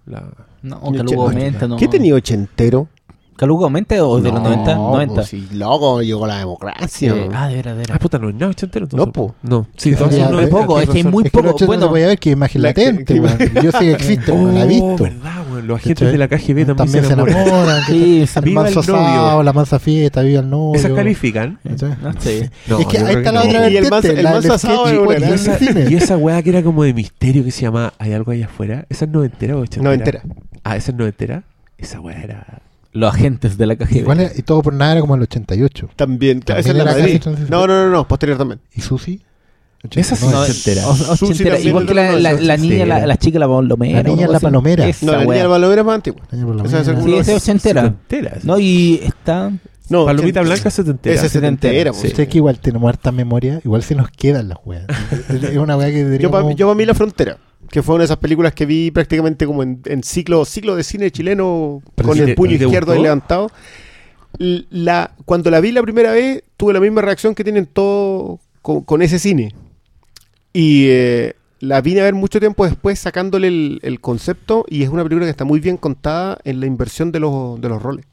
La, 0.07 0.31
aumenta, 0.71 1.67
no. 1.67 1.77
¿Qué 1.77 1.89
tenía 1.89 2.15
ochentero? 2.15 2.89
¿Calugo 3.37 3.65
aumenta 3.65 3.95
o 4.07 4.21
de 4.21 4.31
los 4.31 4.41
90? 4.43 4.75
90. 4.77 5.15
Pues 5.15 5.27
sí, 5.29 5.49
loco, 5.53 6.03
llegó 6.03 6.27
la 6.27 6.39
democracia. 6.39 7.15
Eh, 7.15 7.29
ah, 7.35 7.49
de 7.49 7.57
veras, 7.57 7.75
de 7.77 7.83
Ah, 7.83 7.87
veras. 7.87 7.99
puta, 7.99 8.19
no 8.19 8.29
es 8.29 8.35
nada 8.35 8.49
ochentero 8.53 8.87
entonces. 8.87 9.07
No, 9.07 9.13
po. 9.13 9.35
No, 9.43 9.67
sí, 9.77 9.83
Sí, 9.85 9.89
entonces 9.91 10.21
no 10.21 10.33
muy 10.37 10.45
es- 10.45 10.51
poco, 10.51 10.81
es 10.81 10.89
que 10.89 10.99
hay 10.99 11.05
muy 11.05 11.25
Es 11.25 11.31
que 11.33 11.37
poco, 11.39 11.49
el 11.49 11.55
ocho 11.55 11.65
no 11.65 11.67
bueno. 11.67 11.83
se 11.83 11.89
podía 11.89 12.07
ver 12.07 12.19
que 12.19 12.31
imagen 12.31 12.63
La 12.63 12.73
que- 12.73 12.85
latente, 12.93 13.15
que-. 13.15 13.61
Yo 13.63 13.73
sé 13.73 13.79
que 13.81 13.93
existe, 13.93 14.33
Oh, 14.33 14.37
no 14.39 14.53
la 14.53 14.65
he 14.65 14.69
visto. 14.69 14.97
verdad, 15.05 15.45
weón. 15.51 15.67
Los 15.67 15.81
agentes 15.81 16.13
de 16.13 16.19
la 16.19 16.29
KGB 16.29 16.67
también, 16.67 16.77
También 16.77 17.05
se 17.05 17.13
enamoran. 17.13 17.37
enamoran. 17.49 17.83
Sí, 17.87 18.21
que 18.21 18.27
se 18.27 18.39
el 18.39 18.45
viva 18.45 18.63
manso 18.63 18.81
el 18.81 18.87
novio. 18.87 19.01
asado, 19.05 19.43
la 19.43 19.53
mansa 19.53 19.79
fiesta, 19.79 20.21
viva 20.23 20.41
el 20.41 20.51
novio. 20.51 20.79
¿Esas 20.81 20.93
califican? 20.93 21.59
No 21.65 21.79
sé. 22.21 22.51
No, 22.69 22.79
es 22.79 22.87
que 22.87 22.99
ahí 22.99 23.05
está 23.05 23.17
que 23.17 23.23
la 23.23 23.33
no. 23.33 23.41
otra 23.41 23.69
Y 23.71 23.77
el 23.77 23.91
vertiente, 23.91 24.21
el 24.21 24.27
asado 24.27 24.87
es 24.87 24.93
y 24.93 25.25
el 25.25 25.31
Y 25.31 25.33
esa, 25.35 25.59
cine. 25.59 25.87
y 25.91 25.95
esa 25.95 26.17
weá 26.17 26.43
que 26.43 26.51
era 26.51 26.63
como 26.63 26.85
de 26.85 26.93
misterio 26.95 27.43
que 27.45 27.51
se 27.51 27.63
llama 27.63 27.93
¿Hay 27.99 28.13
algo 28.13 28.31
allá 28.33 28.47
afuera? 28.47 28.87
¿Esa 28.89 29.07
es 29.07 29.11
noventera 29.11 29.57
o 29.57 29.61
ochentera? 29.61 29.85
Noventera. 29.85 30.23
Ah, 30.63 30.77
¿esa 30.77 30.91
es 30.93 30.97
noventera? 30.97 31.43
Esa 31.79 32.01
weá 32.01 32.21
era... 32.23 32.61
Los 32.95 33.13
agentes 33.15 33.59
de 33.59 33.67
la 33.67 33.77
KGB. 33.77 33.97
Igual 33.99 34.21
era- 34.21 34.33
y 34.35 34.41
todo 34.43 34.63
por 34.63 34.73
nada 34.73 34.93
era 34.93 35.01
como 35.03 35.15
el 35.17 35.23
88. 35.23 35.91
También, 35.97 36.41
claro, 36.41 36.61
esa 36.61 36.71
es 36.71 36.77
También 36.77 36.85
la 36.87 36.93
era 36.93 37.01
Madrid. 37.03 37.13
casi 37.15 37.23
transición. 37.23 37.51
No, 37.51 37.67
no, 37.67 37.85
no, 37.85 37.91
no, 37.91 38.09
posterior 38.09 38.39
también. 38.39 38.61
¿Y 38.75 38.81
Susi? 38.81 39.21
Esa 39.91 40.17
sí 40.17 40.27
No, 40.31 40.43
es 40.45 40.51
ochentera. 40.51 40.87
o- 40.87 40.91
ochentera. 40.93 41.17
Susi 41.17 41.45
también 41.45 41.69
Igual 41.69 41.87
que 41.87 41.93
la, 41.95 42.13
la, 42.13 42.33
la 42.33 42.55
80. 42.55 42.57
niña, 42.57 42.87
la, 42.87 43.07
la 43.07 43.17
chica, 43.19 43.39
la 43.39 43.47
palomera. 43.47 44.03
La 44.03 44.09
niña 44.09 44.29
la 44.29 44.41
palomera. 44.41 44.87
No, 45.03 45.13
la 45.13 45.25
niña 45.25 45.35
del 45.35 45.49
valor 45.49 45.79
es 45.79 45.85
más 45.85 45.95
antigua. 45.97 46.23
Año 46.33 46.47
por 46.47 46.57
la 46.57 46.65
Esa 46.65 46.81
es 46.81 46.87
mañana. 46.89 47.05
el- 47.05 47.13
Sí, 47.13 47.19
esa 47.19 47.33
es 47.37 47.43
ochentera. 47.43 47.83
Setentera, 47.83 48.31
esa. 48.39 48.47
No, 48.47 48.59
y 48.59 49.01
está... 49.05 49.53
No, 49.91 50.07
Palomita 50.07 50.41
ochenta- 50.41 50.55
blanca 50.55 50.71
setentera. 50.71 51.15
Esa 51.17 51.27
es 51.27 51.33
setentera. 51.33 51.93
Sí. 51.93 51.99
pues. 52.01 52.13
Usted 52.13 52.29
que 52.29 52.39
igual 52.39 52.59
tiene 52.59 52.79
harta 52.89 53.13
memoria, 53.13 53.61
igual 53.65 53.83
se 53.83 53.95
nos 53.95 54.09
quedan 54.11 54.49
las 54.49 54.59
weas. 54.65 54.87
es 55.29 55.57
una 55.59 55.77
wea 55.77 55.89
que 55.91 55.99
Yo 55.99 56.05
deberíamos... 56.07 56.43
para 56.43 56.55
yo 56.55 56.67
pa 56.69 56.75
mí 56.75 56.87
La 56.87 56.95
Frontera, 56.95 57.37
que 57.71 57.83
fue 57.83 57.95
una 57.97 58.03
de 58.03 58.07
esas 58.07 58.19
películas 58.19 58.53
que 58.55 58.67
vi 58.67 58.91
prácticamente 58.91 59.47
como 59.47 59.63
en, 59.63 59.81
en 59.87 60.03
ciclo, 60.03 60.45
ciclo 60.45 60.77
de 60.77 60.85
cine 60.85 61.11
chileno 61.11 61.83
Pero 61.95 62.09
con 62.09 62.17
sí 62.17 62.23
el 62.23 62.27
te- 62.29 62.35
puño 62.35 62.59
te 62.59 62.65
izquierdo 62.65 62.93
ahí 62.93 63.03
levantado. 63.03 63.51
La, 64.39 65.13
cuando 65.25 65.51
la 65.51 65.61
vi 65.61 65.71
la 65.73 65.83
primera 65.83 66.11
vez, 66.13 66.43
tuve 66.57 66.73
la 66.73 66.81
misma 66.81 67.03
reacción 67.03 67.35
que 67.35 67.45
tienen 67.45 67.67
todos 67.67 68.41
con, 68.63 68.83
con 68.83 69.01
ese 69.03 69.19
cine. 69.19 69.55
Y 70.53 70.87
eh, 70.89 71.35
la 71.61 71.81
vine 71.81 72.01
a 72.01 72.05
ver 72.05 72.15
mucho 72.15 72.41
tiempo 72.41 72.65
después 72.65 72.99
sacándole 72.99 73.49
el, 73.49 73.81
el 73.83 74.01
concepto 74.01 74.65
y 74.69 74.83
es 74.83 74.89
una 74.89 75.03
película 75.05 75.27
que 75.27 75.31
está 75.31 75.45
muy 75.45 75.61
bien 75.61 75.77
contada 75.77 76.39
en 76.45 76.61
la 76.61 76.67
inversión 76.67 77.13
de 77.13 77.21
los, 77.21 77.61
de 77.61 77.69
los 77.69 77.81
roles. 77.83 78.07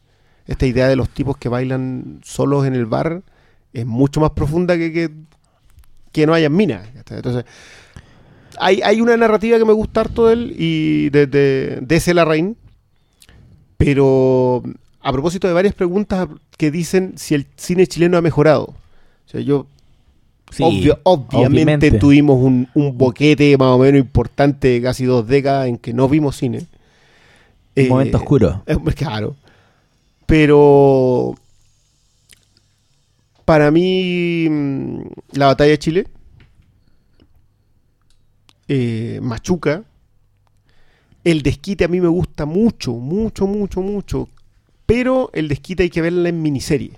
Esta 0.48 0.66
idea 0.66 0.88
de 0.88 0.96
los 0.96 1.10
tipos 1.10 1.38
que 1.38 1.50
bailan 1.50 2.20
solos 2.24 2.66
en 2.66 2.76
el 2.76 2.86
bar 2.86 3.22
es 3.74 3.86
mucho 3.86 4.20
más 4.20 4.32
profunda 4.32 4.76
que 4.78 4.92
que, 4.92 5.10
que 6.12 6.26
no 6.28 6.34
hayan 6.34 6.54
minas. 6.56 6.88
Entonces, 7.10 7.46
hay, 8.62 8.82
hay 8.84 9.02
una 9.02 9.18
narrativa 9.18 9.58
que 9.58 9.66
me 9.66 9.74
gusta 9.74 10.02
harto 10.02 10.28
de 10.28 10.34
él 10.34 10.56
y 10.58 11.10
de, 11.10 11.28
de, 11.28 11.80
de 11.82 11.96
ese 11.96 12.14
Larraín. 12.14 12.56
Pero 13.78 14.64
a 15.02 15.12
propósito 15.12 15.48
de 15.48 15.54
varias 15.54 15.74
preguntas 15.74 16.28
que 16.58 16.70
dicen 16.72 17.14
si 17.18 17.34
el 17.36 17.48
cine 17.56 17.88
chileno 17.88 18.18
ha 18.18 18.22
mejorado. 18.22 18.64
O 18.66 19.30
sea, 19.30 19.42
yo 19.42 19.66
Sí, 20.52 20.64
Obvio- 20.64 21.00
obviamente, 21.04 21.88
obviamente. 21.88 21.92
tuvimos 21.92 22.44
un, 22.44 22.68
un 22.74 22.98
boquete 22.98 23.58
más 23.58 23.70
o 23.70 23.78
menos 23.78 24.02
importante 24.02 24.68
de 24.68 24.82
casi 24.82 25.06
dos 25.06 25.26
décadas 25.26 25.70
en 25.70 25.78
que 25.78 25.94
no 25.94 26.10
vimos 26.10 26.36
cine. 26.36 26.58
Un 26.58 26.66
Eh, 27.78 27.88
momento 27.88 28.18
oscuro. 28.18 28.62
eh, 28.68 28.76
claro. 28.96 29.38
Pero 30.26 31.36
para 33.46 33.72
mí, 33.72 34.48
mm, 34.50 35.02
la 35.34 35.48
batalla 35.48 35.72
de 35.72 35.80
Chile, 35.80 36.08
eh, 38.74 39.20
Machuca, 39.22 39.84
el 41.26 41.42
desquite 41.42 41.84
a 41.84 41.88
mí 41.90 42.00
me 42.00 42.08
gusta 42.08 42.46
mucho, 42.46 42.94
mucho, 42.94 43.46
mucho, 43.46 43.82
mucho. 43.82 44.30
Pero 44.86 45.30
el 45.34 45.50
desquite 45.50 45.84
hay 45.84 45.90
que 45.90 46.02
verla 46.02 46.30
en 46.30 46.42
miniserie. 46.42 46.92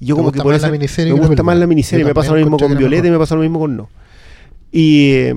Y 0.00 0.06
yo 0.06 0.16
¿Te 0.16 0.18
como 0.18 0.32
que 0.32 0.42
por 0.42 0.52
eso 0.52 0.70
me 0.70 1.12
gusta 1.12 1.42
más 1.42 1.56
la 1.56 1.66
miniserie. 1.66 2.04
Me 2.04 2.12
pasa 2.12 2.32
lo 2.32 2.36
mismo 2.36 2.58
con 2.58 2.76
Violeta 2.76 3.08
y 3.08 3.10
me 3.10 3.16
pasa 3.16 3.34
lo 3.36 3.40
mismo 3.40 3.58
con 3.58 3.74
No. 3.74 3.88
Y 4.70 5.12
eh, 5.12 5.34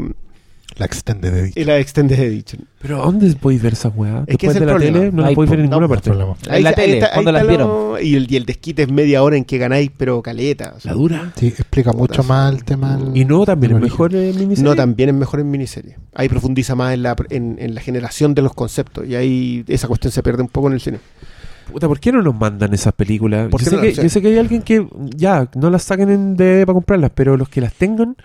La 0.77 0.85
Extended 0.85 1.33
Edition. 1.33 1.61
Y 1.61 1.65
la 1.65 1.77
Extended 1.79 2.19
Edition. 2.19 2.65
Pero 2.81 2.97
¿dónde 2.97 3.33
podéis 3.35 3.61
ver 3.61 3.73
esa 3.73 3.89
weá? 3.89 4.23
Es 4.27 4.37
que 4.37 4.47
Después 4.47 4.49
es 4.49 4.53
de 4.53 4.59
el 4.59 4.65
la 4.67 4.71
problema. 4.73 4.99
tele 4.99 5.11
no 5.11 5.21
la 5.23 5.31
podéis 5.31 5.49
ver 5.49 5.59
en 5.59 5.65
no, 5.69 5.79
ninguna 5.79 5.87
No 5.87 5.93
hay 5.93 6.35
parte. 6.35 6.55
En 6.57 6.63
la 6.63 6.73
tele, 6.73 6.93
está- 6.99 7.11
¿cuándo 7.13 7.31
está 7.31 7.43
las 7.43 7.57
lo- 7.57 7.99
Y 7.99 8.15
el, 8.15 8.31
y 8.31 8.35
el 8.35 8.45
desquite 8.45 8.83
es 8.83 8.91
media 8.91 9.23
hora 9.23 9.37
en 9.37 9.43
que 9.45 9.57
ganáis, 9.57 9.89
pero 9.97 10.21
caleta. 10.21 10.73
o 10.77 10.79
sea. 10.79 10.91
La 10.91 10.97
dura. 10.97 11.31
Sí, 11.35 11.47
explica 11.47 11.91
mucho 11.93 12.23
más 12.23 12.53
el 12.53 12.63
tema. 12.63 12.99
Y 13.13 13.25
no, 13.25 13.43
también 13.45 13.73
es 13.75 13.81
mejor 13.81 14.13
eh, 14.15 14.31
miniserie. 14.33 14.63
No, 14.63 14.75
también 14.75 15.09
es 15.09 15.15
mejor 15.15 15.39
en 15.39 15.49
miniserie. 15.49 15.97
Ahí 16.13 16.29
profundiza 16.29 16.75
más 16.75 16.93
en 16.93 17.03
la, 17.03 17.15
en, 17.31 17.57
en 17.59 17.73
la 17.73 17.81
generación 17.81 18.35
de 18.35 18.43
los 18.43 18.53
conceptos. 18.53 19.07
Y 19.07 19.15
ahí 19.15 19.65
esa 19.67 19.87
cuestión 19.87 20.11
se 20.11 20.21
pierde 20.21 20.43
un 20.43 20.49
poco 20.49 20.67
en 20.67 20.73
el 20.73 20.79
cine. 20.81 20.99
Puta, 21.71 21.87
¿por 21.87 21.99
qué 21.99 22.11
no 22.13 22.21
nos 22.21 22.33
mandan 22.33 22.73
esas 22.73 22.93
películas? 22.93 23.49
¿Por 23.49 23.61
Yo 23.61 23.69
sé, 23.71 23.75
no 23.75 23.81
que, 23.81 23.87
las- 23.89 23.97
yo 23.97 24.07
sé 24.09 24.21
que 24.21 24.27
hay 24.29 24.37
alguien 24.37 24.61
que 24.61 24.87
ya 25.15 25.49
no 25.55 25.69
las 25.69 25.83
saquen 25.83 26.09
en 26.11 26.37
DVD 26.37 26.65
para 26.65 26.75
comprarlas, 26.75 27.11
pero 27.13 27.35
los 27.35 27.49
que 27.49 27.59
las 27.59 27.73
tengan, 27.73 28.15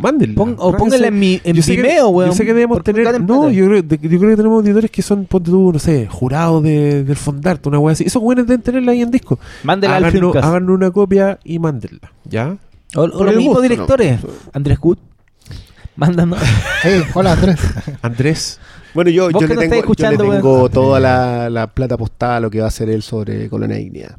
mándenlas. 0.00 0.36
Pon- 0.36 0.56
o 0.58 0.72
pónganla 0.76 1.08
en, 1.08 1.18
mi, 1.18 1.40
en 1.44 1.54
yo 1.56 1.62
sé 1.62 1.76
que- 1.76 1.82
Vimeo, 1.82 2.08
weón. 2.08 2.30
Yo 2.30 2.36
sé 2.36 2.44
que 2.44 2.54
debemos 2.54 2.82
tener. 2.82 3.20
No, 3.22 3.50
yo 3.50 3.66
creo, 3.66 3.82
de- 3.82 3.98
yo 3.98 4.18
creo 4.18 4.30
que 4.30 4.36
tenemos 4.36 4.56
auditores 4.60 4.90
que 4.90 5.02
son, 5.02 5.26
ponte 5.26 5.50
tú, 5.50 5.72
no 5.72 5.78
sé, 5.78 6.06
jurados 6.10 6.62
de, 6.62 7.04
del 7.04 7.16
Fondarte, 7.16 7.68
una 7.68 7.78
wea 7.78 7.92
así. 7.92 8.04
Esos 8.04 8.20
buenos 8.22 8.46
deben 8.46 8.62
tenerla 8.62 8.92
ahí 8.92 9.02
en 9.02 9.10
disco. 9.10 9.38
Mándela 9.62 9.96
al 9.96 10.10
Filmcast. 10.10 10.44
hagan 10.46 10.68
una 10.70 10.90
copia 10.90 11.38
y 11.44 11.58
mándenla, 11.58 12.12
¿ya? 12.24 12.56
O, 12.96 13.06
los 13.06 13.36
mismos 13.36 13.62
directores. 13.62 14.22
¿no? 14.22 14.30
Andrés 14.52 14.78
Gut. 14.78 14.98
Mándanos. 15.96 16.38
Hey, 16.82 17.02
hola 17.14 17.32
Andrés. 17.32 17.58
Andrés, 18.02 18.58
Bueno, 18.94 19.10
yo, 19.10 19.30
yo 19.30 19.40
le 19.46 19.68
tengo, 19.68 19.94
yo 19.94 20.10
le 20.10 20.16
tengo 20.16 20.68
toda 20.70 20.98
la, 20.98 21.50
la 21.50 21.66
plata 21.66 21.96
apostada 21.96 22.36
a 22.36 22.40
lo 22.40 22.50
que 22.50 22.58
va 22.60 22.64
a 22.64 22.68
hacer 22.68 22.88
él 22.88 23.02
sobre 23.02 23.48
Colonia 23.50 23.78
Ignea. 23.78 24.18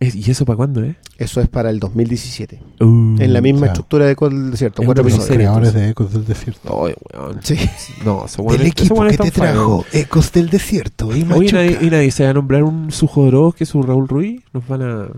Es- 0.00 0.14
¿y 0.16 0.30
eso 0.30 0.44
para 0.44 0.56
cuándo, 0.56 0.82
eh? 0.82 0.96
Eso 1.18 1.40
es 1.40 1.48
para 1.48 1.70
el 1.70 1.78
2017. 1.78 2.60
Uh, 2.80 3.16
en 3.20 3.32
la 3.32 3.40
misma 3.40 3.58
o 3.58 3.60
sea, 3.64 3.72
estructura 3.72 4.06
de 4.06 4.12
Eco 4.12 4.28
del 4.30 4.50
Desierto. 4.50 4.82
es 4.82 4.86
Cuatro 4.86 5.04
una 5.04 5.10
Los 5.10 5.18
episodios. 5.24 5.38
miniserie. 5.38 5.46
creadores 5.46 5.74
de 5.74 5.90
Ecos 5.90 6.12
del 6.12 6.24
Desierto. 6.26 6.84
Ay, 6.86 6.94
weón. 7.14 7.40
Sí. 7.42 7.56
No, 8.04 8.24
esos 8.24 8.60
equipo 8.60 9.04
que 9.04 9.18
te 9.18 9.30
trajo 9.30 9.84
Ecos 9.92 10.32
del 10.32 10.48
Desierto 10.50 11.14
y 11.14 11.26
Oye, 11.30 11.52
nadie, 11.52 11.78
y 11.82 11.90
nadie 11.90 12.10
se 12.10 12.24
va 12.24 12.30
a 12.30 12.32
nombrar 12.34 12.62
un 12.62 12.90
su 12.90 13.06
Jodorowsky 13.06 13.58
que 13.58 13.66
su 13.66 13.82
Raúl 13.82 14.08
Ruiz. 14.08 14.40
Nos 14.54 14.66
van 14.66 14.82
a. 14.82 14.86
nos 14.86 15.08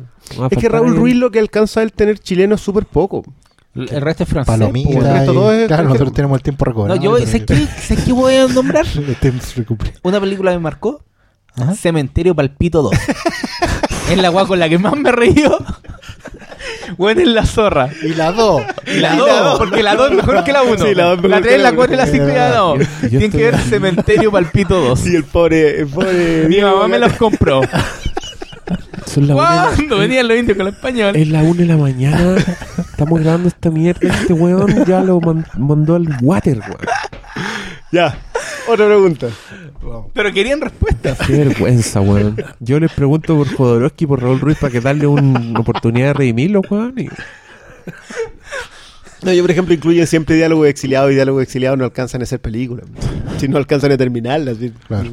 va 0.40 0.44
a 0.46 0.48
Es 0.50 0.58
que 0.58 0.68
Raúl. 0.68 0.96
Ruiz 0.96 1.14
lo 1.16 1.30
que 1.30 1.38
alcanza 1.38 1.80
a 1.80 1.82
él 1.84 1.92
tener 1.92 2.18
chileno 2.18 2.56
es 2.56 2.60
súper 2.60 2.84
poco. 2.86 3.22
El 3.74 3.88
el 3.90 4.00
resto 4.02 4.24
es 4.24 4.28
francés. 4.28 4.52
Palomita. 4.52 4.90
el 4.90 5.02
resto 5.04 5.32
y- 5.32 5.34
todo 5.34 5.52
es 5.52 5.66
claro, 5.68 5.84
nosotros 5.84 6.12
tenemos 6.12 6.36
el 6.38 6.42
tiempo 6.42 6.64
No, 6.64 6.70
recobrado. 6.72 7.00
yo 7.00 7.16
sé 7.26 7.44
que, 7.46 7.54
sé 7.80 7.96
que 7.96 8.12
voy 8.12 8.34
a 8.34 8.46
nombrar. 8.48 8.84
Una 10.02 10.20
película 10.20 10.50
que 10.50 10.56
me 10.58 10.62
marcó. 10.62 11.02
Cementerio 11.76 12.34
Palpito 12.34 12.82
2. 12.82 12.92
es 14.10 14.18
la 14.18 14.28
guay 14.28 14.46
con 14.46 14.58
la 14.58 14.68
que 14.68 14.78
más 14.78 14.94
me 14.96 15.08
he 15.08 15.12
reído. 15.12 15.58
Bueno, 16.96 17.20
es 17.22 17.28
la 17.28 17.44
zorra. 17.46 17.88
Y 18.02 18.14
la 18.14 18.32
2. 18.32 18.62
Y 18.86 18.98
la 19.00 19.14
2, 19.16 19.58
porque 19.58 19.82
la 19.82 19.94
2 19.96 20.10
es 20.10 20.16
mejor 20.16 20.44
que 20.44 20.52
la 20.52 20.62
1. 20.62 20.84
Sí, 20.84 20.94
la 20.94 21.04
dos 21.04 21.16
es 21.16 21.22
mejor 21.22 21.30
la 21.30 21.36
que 21.38 21.42
3, 21.48 21.58
la 21.62 21.70
la 21.70 21.76
4 21.76 21.94
y 21.94 21.96
la 21.96 22.06
5 22.06 22.26
ya 22.28 22.48
no. 22.50 22.76
Yo- 22.76 22.82
yo 23.02 23.08
Tienen 23.08 23.30
que 23.30 23.36
ver 23.38 23.58
Cementerio 23.58 24.30
Palpito 24.30 24.80
2. 24.80 25.06
Y 25.06 25.16
el 25.16 25.24
pobre, 25.24 25.80
el 25.80 25.86
pobre 25.88 26.46
Mi 26.48 26.60
mamá 26.60 26.86
me 26.88 26.98
los 26.98 27.12
compró. 27.14 27.60
Son 29.06 29.26
las 29.26 29.36
una 29.36 29.50
de 29.50 29.56
la- 29.56 29.70
¿Cuándo 29.74 29.98
venían 29.98 30.28
los 30.28 30.36
indios 30.38 30.56
con 30.56 30.66
el 30.68 30.72
español? 30.74 31.16
Es 31.16 31.28
la 31.28 31.40
1 31.42 31.54
de 31.54 31.66
la 31.66 31.76
mañana. 31.76 32.36
Estamos 32.78 33.20
grabando 33.20 33.48
esta 33.48 33.70
mierda. 33.70 34.00
Este 34.08 34.32
weón 34.32 34.84
ya 34.86 35.00
lo 35.02 35.20
man- 35.20 35.46
mandó 35.58 35.96
al 35.96 36.06
water, 36.22 36.58
weón. 36.58 36.76
Ya. 37.92 38.18
Otra 38.68 38.86
pregunta. 38.86 39.28
Pero 40.14 40.32
querían 40.32 40.60
respuestas. 40.60 41.18
Qué 41.26 41.32
vergüenza, 41.44 42.00
weón. 42.00 42.36
Yo 42.60 42.80
les 42.80 42.90
pregunto 42.92 43.36
por 43.36 43.48
Jodorowsky 43.54 44.04
y 44.04 44.06
por 44.06 44.22
Raúl 44.22 44.40
Ruiz 44.40 44.56
para 44.58 44.72
que 44.72 44.80
darle 44.80 45.06
un- 45.06 45.36
una 45.36 45.60
oportunidad 45.60 46.08
de 46.08 46.12
redimirlo, 46.14 46.62
weón. 46.70 46.94
y- 46.98 47.08
No, 49.22 49.32
yo 49.32 49.42
por 49.42 49.50
ejemplo 49.52 49.72
incluyen 49.74 50.06
siempre 50.06 50.34
diálogo 50.36 50.64
exiliado 50.66 51.10
y 51.10 51.14
diálogo 51.14 51.40
exiliado 51.40 51.76
no 51.76 51.84
alcanzan 51.84 52.22
a 52.22 52.26
ser 52.26 52.40
películas. 52.40 52.86
Si 53.38 53.46
no 53.46 53.56
alcanzan 53.58 53.92
a 53.92 53.96
terminarlas. 53.96 54.56
Claro. 54.88 55.10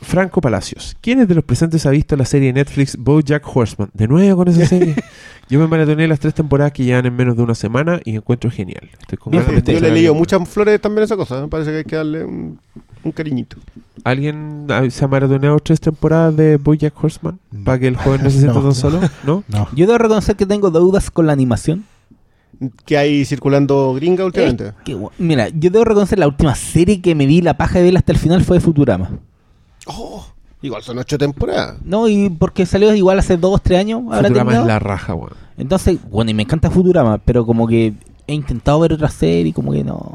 Franco 0.00 0.40
Palacios. 0.40 0.96
¿Quiénes 1.00 1.28
de 1.28 1.34
los 1.34 1.44
presentes 1.44 1.84
ha 1.86 1.90
visto 1.90 2.16
la 2.16 2.24
serie 2.24 2.48
de 2.48 2.54
Netflix 2.54 2.96
BoJack 2.98 3.44
Horseman? 3.56 3.90
De 3.94 4.08
nuevo 4.08 4.36
con 4.38 4.48
esa 4.48 4.66
serie. 4.66 4.94
Yo 5.48 5.58
me 5.58 5.66
maratoné 5.66 6.08
las 6.08 6.20
tres 6.20 6.34
temporadas 6.34 6.72
que 6.72 6.84
llevan 6.84 7.04
en 7.06 7.14
menos 7.14 7.36
de 7.36 7.42
una 7.42 7.54
semana 7.54 8.00
y 8.04 8.16
encuentro 8.16 8.50
genial. 8.50 8.88
Estoy 9.00 9.18
con 9.18 9.32
Yo, 9.32 9.40
ganas 9.44 9.62
de 9.64 9.74
yo 9.74 9.80
le 9.80 9.88
he 9.88 9.92
leído 9.92 10.14
muchas 10.14 10.48
flores 10.48 10.80
también 10.80 11.02
a 11.02 11.04
esa 11.04 11.16
cosa. 11.16 11.40
Me 11.42 11.48
parece 11.48 11.70
que 11.72 11.76
hay 11.78 11.84
que 11.84 11.96
darle 11.96 12.24
un, 12.24 12.58
un 13.04 13.12
cariñito. 13.12 13.56
¿Alguien 14.04 14.66
se 14.90 15.04
ha 15.04 15.08
maratoneado 15.08 15.58
tres 15.58 15.78
temporadas 15.80 16.34
de 16.36 16.56
BoJack 16.56 16.94
Horseman? 17.04 17.38
¿Para 17.64 17.78
que 17.78 17.88
el 17.88 17.96
joven 17.96 18.22
no 18.22 18.30
se 18.30 18.38
sienta 18.38 18.54
No. 18.60 18.62
tan 18.62 18.74
solo? 18.74 19.00
¿No? 19.24 19.44
No. 19.48 19.68
Yo 19.74 19.86
debo 19.86 19.98
reconocer 19.98 20.36
que 20.36 20.46
tengo 20.46 20.70
dudas 20.70 21.10
con 21.10 21.26
la 21.26 21.34
animación. 21.34 21.84
Que 22.86 22.96
hay 22.96 23.24
circulando 23.24 23.92
gringa 23.94 24.24
últimamente. 24.24 24.68
Es 24.68 24.74
que, 24.84 24.94
bueno, 24.94 25.10
mira, 25.18 25.48
yo 25.48 25.68
debo 25.70 25.84
reconocer 25.84 26.18
la 26.18 26.28
última 26.28 26.54
serie 26.54 27.02
que 27.02 27.14
me 27.14 27.26
di 27.26 27.42
la 27.42 27.56
paja 27.58 27.78
de 27.78 27.84
ver 27.86 27.96
hasta 27.96 28.12
el 28.12 28.18
final 28.18 28.42
fue 28.44 28.56
de 28.58 28.60
Futurama. 28.60 29.18
Oh, 29.86 30.24
igual 30.62 30.82
son 30.82 30.98
ocho 30.98 31.18
temporadas. 31.18 31.76
No, 31.84 32.08
y 32.08 32.28
porque 32.30 32.66
salió 32.66 32.94
igual 32.94 33.18
hace 33.18 33.36
dos, 33.36 33.62
tres 33.62 33.80
años. 33.80 34.02
Futurama 34.02 34.58
es 34.60 34.66
la 34.66 34.78
raja, 34.78 35.14
weón. 35.14 35.32
Entonces, 35.56 35.98
bueno, 36.10 36.30
y 36.30 36.34
me 36.34 36.42
encanta 36.44 36.70
Futurama, 36.70 37.18
pero 37.18 37.44
como 37.46 37.66
que 37.66 37.92
he 38.26 38.34
intentado 38.34 38.78
ver 38.80 38.92
otra 38.92 39.08
serie 39.08 39.48
y 39.48 39.52
como 39.52 39.72
que 39.72 39.84
no. 39.84 40.12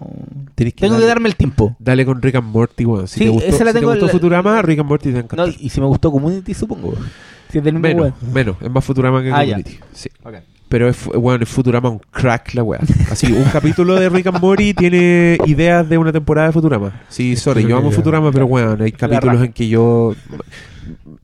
Tenés 0.56 0.74
que 0.74 0.82
Tengo 0.82 0.98
que 0.98 1.06
darme 1.06 1.30
el 1.30 1.36
tiempo. 1.36 1.76
Dale 1.80 2.06
con 2.06 2.22
Rick 2.22 2.36
and 2.36 2.52
Morty, 2.52 2.86
weón. 2.86 3.08
Si 3.08 3.20
Sí, 3.20 3.26
te 3.26 3.30
gustó, 3.30 3.48
esa 3.48 3.64
la 3.66 3.74
si 3.74 3.80
te 3.80 3.86
gustó 3.86 4.06
la- 4.08 4.12
Futurama, 4.12 4.62
Rick 4.62 4.80
and 4.80 4.90
Morty 4.90 5.12
te 5.14 5.22
va 5.22 5.28
a 5.30 5.36
No, 5.36 5.48
y 5.48 5.70
si 5.70 5.80
me 5.82 5.88
gustó 5.88 6.12
Community, 6.12 6.54
supongo. 6.54 6.94
Si 7.52 7.60
es 7.60 7.64
del 7.64 7.76
mismo 7.76 7.88
menos, 8.04 8.14
menos. 8.34 8.56
Es 8.62 8.72
más 8.72 8.84
Futurama 8.84 9.22
que 9.22 9.32
Ah, 9.32 9.44
ya. 9.44 9.56
Community. 9.56 9.80
Sí. 9.94 10.10
Pero 10.70 10.90
es, 10.90 11.06
bueno, 11.06 11.44
es 11.44 11.50
Futurama 11.50 11.90
un 11.90 12.00
crack 12.12 12.54
la 12.54 12.64
weá. 12.64 12.82
Así, 13.10 13.32
un 13.32 13.44
capítulo 13.54 13.96
de 13.96 14.10
Rick 14.10 14.28
and 14.28 14.42
Morty 14.42 14.74
tiene 14.74 15.38
ideas 15.46 15.88
de 15.88 15.98
una 15.98 16.12
temporada 16.12 16.48
de 16.48 16.54
Futurama. 16.54 17.02
Sí, 17.10 17.36
sorry, 17.36 17.66
yo 17.66 17.78
amo 17.78 17.92
Futurama, 17.92 18.32
pero 18.32 18.46
weón, 18.46 18.82
hay 18.82 18.92
capítulos 18.92 19.42
en 19.44 19.54
que 19.54 19.68
yo 19.68 20.14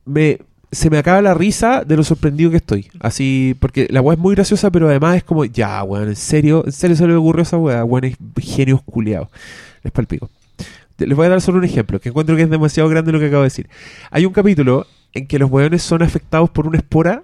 me 0.06 0.38
se 0.74 0.90
me 0.90 0.98
acaba 0.98 1.22
la 1.22 1.34
risa 1.34 1.84
de 1.84 1.96
lo 1.96 2.02
sorprendido 2.02 2.50
que 2.50 2.56
estoy. 2.56 2.90
Así, 3.00 3.56
porque 3.60 3.86
la 3.90 4.00
weá 4.00 4.14
es 4.14 4.20
muy 4.20 4.34
graciosa, 4.34 4.70
pero 4.70 4.88
además 4.88 5.16
es 5.16 5.24
como, 5.24 5.44
ya, 5.44 5.82
weón, 5.84 6.08
en 6.08 6.16
serio, 6.16 6.64
en 6.66 6.72
serio 6.72 6.96
se 6.96 7.06
le 7.06 7.14
ocurrió 7.14 7.42
esa 7.42 7.56
weá, 7.56 7.84
weón, 7.84 8.04
es 8.04 8.16
genios 8.40 8.82
culiados. 8.82 9.28
Les 9.82 9.92
palpico. 9.92 10.30
Les 10.98 11.16
voy 11.16 11.26
a 11.26 11.30
dar 11.30 11.40
solo 11.40 11.58
un 11.58 11.64
ejemplo, 11.64 12.00
que 12.00 12.08
encuentro 12.08 12.36
que 12.36 12.42
es 12.42 12.50
demasiado 12.50 12.88
grande 12.88 13.12
lo 13.12 13.20
que 13.20 13.26
acabo 13.26 13.42
de 13.42 13.46
decir. 13.46 13.68
Hay 14.10 14.26
un 14.26 14.32
capítulo 14.32 14.86
en 15.12 15.26
que 15.26 15.38
los 15.38 15.50
weones 15.50 15.82
son 15.82 16.02
afectados 16.02 16.50
por 16.50 16.66
una 16.66 16.78
espora 16.78 17.22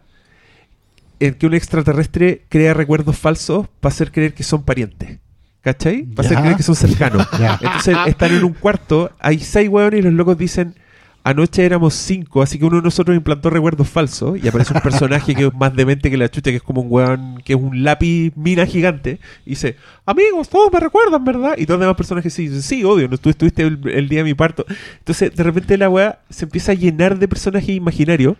en 1.21 1.35
que 1.35 1.47
un 1.47 1.55
extraterrestre 1.55 2.45
crea 2.49 2.75
recuerdos 2.75 3.17
falsos 3.17 3.69
para 3.81 3.93
hacer 3.93 4.11
creer 4.11 4.35
que 4.35 4.43
son 4.43 4.65
parientes. 4.65 5.19
¿Cachai? 5.61 6.05
Para 6.05 6.27
hacer 6.27 6.41
creer 6.41 6.57
que 6.57 6.63
son 6.63 6.75
cercanos. 6.75 7.27
Ya. 7.39 7.59
Entonces 7.61 7.97
están 8.07 8.33
en 8.33 8.45
un 8.45 8.55
cuarto, 8.55 9.11
hay 9.21 9.39
seis 9.39 9.69
hueones 9.69 10.01
y 10.01 10.03
los 10.03 10.15
locos 10.15 10.39
dicen, 10.39 10.75
anoche 11.23 11.65
éramos 11.65 11.95
cinco, 11.95 12.41
así 12.41 12.59
que 12.59 12.65
uno 12.65 12.77
de 12.77 12.83
nosotros 12.83 13.15
implantó 13.15 13.51
recuerdos 13.51 13.89
falsos 13.89 14.43
y 14.43 14.49
aparece 14.49 14.73
un 14.73 14.81
personaje 14.81 15.35
que 15.35 15.47
es 15.47 15.55
más 15.55 15.75
demente 15.75 16.11
que 16.11 16.17
la 16.17 16.31
chucha, 16.31 16.51
que 16.51 16.57
es 16.57 16.63
como 16.63 16.81
un 16.81 16.89
hueón, 16.91 17.43
que 17.45 17.53
es 17.53 17.59
un 17.59 17.85
lápiz 17.85 18.33
mina 18.37 18.65
gigante, 18.65 19.21
y 19.45 19.51
dice, 19.51 19.77
amigos, 20.07 20.49
todos 20.49 20.73
me 20.73 20.81
recuerdan, 20.81 21.25
¿verdad? 21.25 21.55
Y 21.59 21.67
todos 21.67 21.79
los 21.79 21.87
demás 21.87 21.97
personajes 21.97 22.33
sí, 22.33 22.49
dicen, 22.49 22.63
sí, 22.63 22.85
obvio, 22.85 23.09
no, 23.09 23.19
tú 23.19 23.29
estuviste 23.29 23.63
el, 23.63 23.81
el 23.89 24.09
día 24.09 24.21
de 24.21 24.25
mi 24.25 24.35
parto. 24.35 24.65
Entonces 24.99 25.35
de 25.35 25.43
repente 25.43 25.77
la 25.77 25.91
hueá 25.91 26.21
se 26.31 26.47
empieza 26.47 26.73
a 26.73 26.75
llenar 26.75 27.19
de 27.19 27.29
personajes 27.29 27.71
imaginarios 27.71 28.37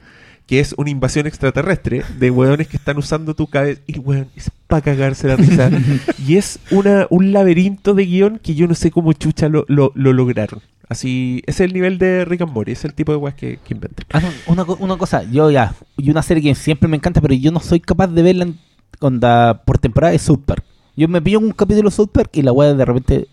que 0.51 0.59
es 0.59 0.75
una 0.77 0.91
invasión 0.91 1.29
extraterrestre 1.29 2.03
de 2.19 2.29
hueones 2.29 2.67
que 2.67 2.77
están 2.77 2.99
usando 2.99 3.35
tu 3.37 3.47
cabeza. 3.47 3.81
Y 3.87 4.01
hueón, 4.01 4.27
es 4.35 4.51
para 4.67 4.83
cagarse 4.83 5.29
la 5.29 5.37
risa. 5.37 5.71
y 6.27 6.39
es 6.39 6.59
una, 6.73 7.07
un 7.09 7.31
laberinto 7.31 7.95
de 7.95 8.05
guion 8.05 8.41
que 8.43 8.57
yo 8.57 8.67
no 8.67 8.75
sé 8.75 8.91
cómo 8.91 9.13
chucha 9.13 9.49
lo, 9.49 9.65
lo, 9.69 9.93
lo 9.95 10.13
lograron. 10.13 10.61
Así, 10.89 11.41
ese 11.47 11.63
es 11.63 11.69
el 11.69 11.73
nivel 11.73 11.99
de 11.99 12.25
Rick 12.25 12.41
and 12.41 12.53
Morty, 12.53 12.73
es 12.73 12.85
el 12.85 12.95
tipo 12.95 13.13
de 13.13 13.19
weas 13.19 13.37
que, 13.37 13.61
que 13.65 13.75
inventan. 13.75 14.05
Ah, 14.13 14.19
no, 14.19 14.29
una, 14.53 14.65
una 14.65 14.97
cosa, 14.99 15.23
yo 15.23 15.53
ya, 15.53 15.73
y 15.97 16.11
una 16.11 16.21
serie 16.21 16.43
que 16.43 16.53
siempre 16.57 16.89
me 16.89 16.97
encanta, 16.97 17.21
pero 17.21 17.33
yo 17.35 17.53
no 17.53 17.61
soy 17.61 17.79
capaz 17.79 18.09
de 18.09 18.21
verla 18.21 18.43
en- 18.43 18.59
onda, 18.99 19.63
por 19.65 19.79
temporada 19.79 20.13
es 20.15 20.23
South 20.23 20.43
Park. 20.45 20.65
Yo 20.97 21.07
me 21.07 21.23
pillo 21.23 21.39
un 21.39 21.53
capítulo 21.53 21.91
de 21.91 21.95
South 21.95 22.11
Park 22.13 22.31
y 22.33 22.43
la 22.43 22.51
weá 22.51 22.75
de 22.75 22.85
repente, 22.85 23.29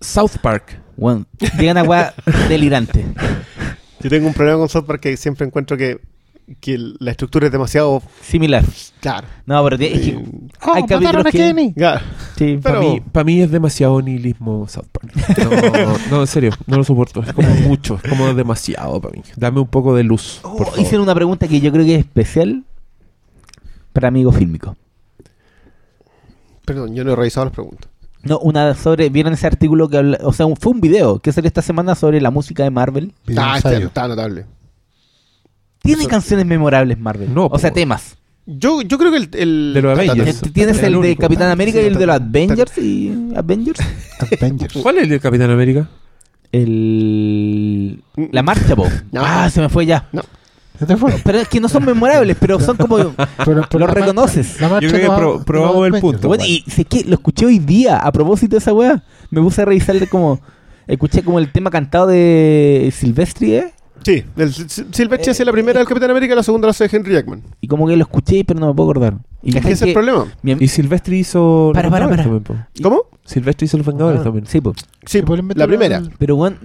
South 0.00 0.38
Park. 0.40 0.80
bueno, 0.96 1.26
llega 1.58 1.72
una 1.72 1.82
weá 1.82 2.14
delirante. 2.48 3.04
Yo 4.00 4.08
tengo 4.08 4.26
un 4.26 4.32
problema 4.32 4.58
con 4.58 4.70
South 4.70 4.86
Park 4.86 5.02
que 5.02 5.18
siempre 5.18 5.46
encuentro 5.46 5.76
que, 5.76 6.00
que 6.60 6.78
la 7.00 7.10
estructura 7.10 7.46
es 7.46 7.52
demasiado 7.52 8.00
Similar. 8.22 8.64
clara. 9.00 9.26
No, 9.46 9.64
pero 9.64 9.76
es 9.76 10.00
que 10.00 10.24
Oh, 10.64 10.74
hay 10.74 10.84
capítulos 10.84 11.26
a 11.26 11.30
que... 11.30 11.38
Kenny. 11.38 11.74
Claro. 11.74 12.00
Sí, 12.36 12.58
Para 13.12 13.24
mí, 13.24 13.40
es 13.42 13.50
demasiado 13.50 14.00
nihilismo 14.00 14.68
South 14.68 14.86
Park. 14.92 15.12
No, 15.38 15.98
no, 16.10 16.20
en 16.20 16.26
serio, 16.26 16.52
no 16.66 16.76
lo 16.76 16.84
soporto. 16.84 17.22
Es 17.22 17.32
como 17.32 17.48
mucho, 17.48 17.98
es 18.02 18.08
como 18.08 18.32
demasiado 18.34 19.00
para 19.00 19.12
mí. 19.16 19.22
Dame 19.36 19.60
un 19.60 19.66
poco 19.68 19.94
de 19.96 20.04
luz. 20.04 20.40
Oh, 20.44 20.56
por 20.56 20.66
favor. 20.66 20.80
hicieron 20.80 21.02
una 21.02 21.14
pregunta 21.14 21.48
que 21.48 21.60
yo 21.60 21.72
creo 21.72 21.84
que 21.84 21.94
es 21.94 22.00
especial 22.00 22.64
para 23.92 24.08
amigos 24.08 24.36
fílmicos. 24.36 24.76
Perdón, 26.64 26.94
yo 26.94 27.04
no 27.04 27.12
he 27.12 27.16
revisado 27.16 27.46
las 27.46 27.54
preguntas. 27.54 27.90
No, 28.22 28.38
una 28.40 28.74
sobre, 28.74 29.08
¿vieron 29.08 29.32
ese 29.34 29.46
artículo 29.46 29.88
que 29.88 29.98
habla, 29.98 30.18
o 30.24 30.32
sea, 30.32 30.46
un- 30.46 30.56
fue 30.56 30.72
un 30.72 30.80
video 30.80 31.20
que 31.20 31.30
salió 31.32 31.46
esta 31.46 31.62
semana 31.62 31.94
sobre 31.94 32.20
la 32.20 32.30
música 32.32 32.64
de 32.64 32.70
Marvel? 32.70 33.12
Ah, 33.36 33.54
está, 33.56 33.72
está 33.76 34.08
notable. 34.08 34.46
Tiene 35.86 36.02
Eso- 36.02 36.10
canciones 36.10 36.44
memorables 36.46 36.98
Marvel. 36.98 37.32
No, 37.32 37.46
o 37.46 37.58
sea, 37.58 37.72
temas. 37.72 38.16
Yo, 38.48 38.80
yo 38.82 38.96
creo 38.98 39.10
que 39.10 39.16
el. 39.18 39.28
el 39.32 39.72
De 39.74 39.82
los 39.82 39.98
Avengers. 39.98 40.40
Tienes 40.52 40.78
El 40.82 40.94
el 40.94 41.02
de. 41.02 41.16
Capitán 41.16 41.50
América 41.50 41.78
Sí, 41.78 41.84
y 41.84 41.88
el 41.88 41.94
de 41.94 42.06
los 42.06 42.16
Avengers 42.16 42.78
y 42.78 43.32
Avengers. 43.34 43.80
Avengers. 44.40 44.74
¿Cuál 44.82 44.98
es 44.98 45.02
el 45.04 45.08
del 45.08 45.20
Capitán 45.20 45.50
América? 45.50 45.88
El 46.52 48.02
la 48.32 48.42
marcha, 48.42 48.74
po. 48.76 48.86
No. 49.12 49.22
Ah, 49.24 49.48
se 49.50 49.60
me 49.60 49.68
fue 49.68 49.86
ya. 49.86 50.08
Fue. 50.98 51.14
Pero 51.24 51.38
es 51.38 51.48
que 51.48 51.58
no 51.58 51.68
son 51.70 51.84
memorables, 51.86 52.36
pero 52.38 52.60
son 52.60 52.76
como 52.76 52.96
Pero- 52.98 53.14
pero 53.44 53.54
lo 53.54 53.78
la 53.78 53.86
marcha- 53.86 53.94
reconoces. 53.94 54.60
la 54.60 54.68
marcha 54.68 54.86
Yo 54.86 54.92
creo 54.92 55.00
que 55.02 55.08
no- 55.08 55.16
pro- 55.16 55.38
no 55.38 55.44
probamos 55.44 55.86
el 55.86 56.00
punto. 56.00 56.28
Bueno, 56.28 56.44
y 56.44 56.62
sé 56.68 56.84
que 56.84 57.02
lo 57.04 57.14
escuché 57.14 57.46
hoy 57.46 57.58
día 57.58 57.96
a 57.96 58.12
propósito 58.12 58.56
de 58.56 58.58
esa 58.58 58.74
weá. 58.74 59.02
Me 59.30 59.40
puse 59.40 59.62
a 59.62 59.64
revisarle 59.64 60.06
como 60.06 60.40
escuché 60.86 61.22
como 61.22 61.38
el 61.38 61.50
tema 61.50 61.70
cantado 61.70 62.06
de 62.08 62.92
Silvestri, 62.94 63.54
¿eh? 63.54 63.72
Sí, 64.04 64.22
el 64.36 64.52
Sil- 64.54 64.86
Silvestre 64.92 65.32
hace 65.32 65.44
la 65.44 65.52
primera 65.52 65.78
del 65.80 65.88
Capitán 65.88 66.10
América 66.10 66.32
y 66.34 66.36
la 66.36 66.42
segunda 66.42 66.66
la 66.66 66.70
hace 66.70 66.88
Henry 66.90 67.12
Jackman. 67.14 67.42
Y 67.60 67.66
como 67.66 67.86
que 67.88 67.96
lo 67.96 68.02
escuché, 68.04 68.44
pero 68.44 68.60
no 68.60 68.68
me 68.68 68.74
puedo 68.74 68.90
acordar. 68.90 69.14
Y 69.42 69.56
Es 69.56 69.64
que 69.64 69.72
ese 69.72 69.84
es 69.84 69.88
el 69.88 69.92
problema. 69.92 70.26
Y 70.44 70.68
Silvestri 70.68 71.18
hizo. 71.20 71.70
Para, 71.74 71.88
Los 71.88 71.92
para, 71.92 72.06
Vengadores 72.06 72.26
para. 72.42 72.44
también, 72.44 72.66
po. 72.74 72.82
¿Cómo? 72.88 73.02
Silvestri 73.24 73.64
hizo 73.66 73.76
los 73.78 73.86
Vengadores 73.86 74.20
Ah. 74.20 74.24
también. 74.24 74.46
Sí, 74.46 74.60
po. 74.60 74.74
Sí, 75.04 75.22
la 75.54 75.66
primera. 75.66 76.02
Pero 76.18 76.36
bueno, 76.36 76.56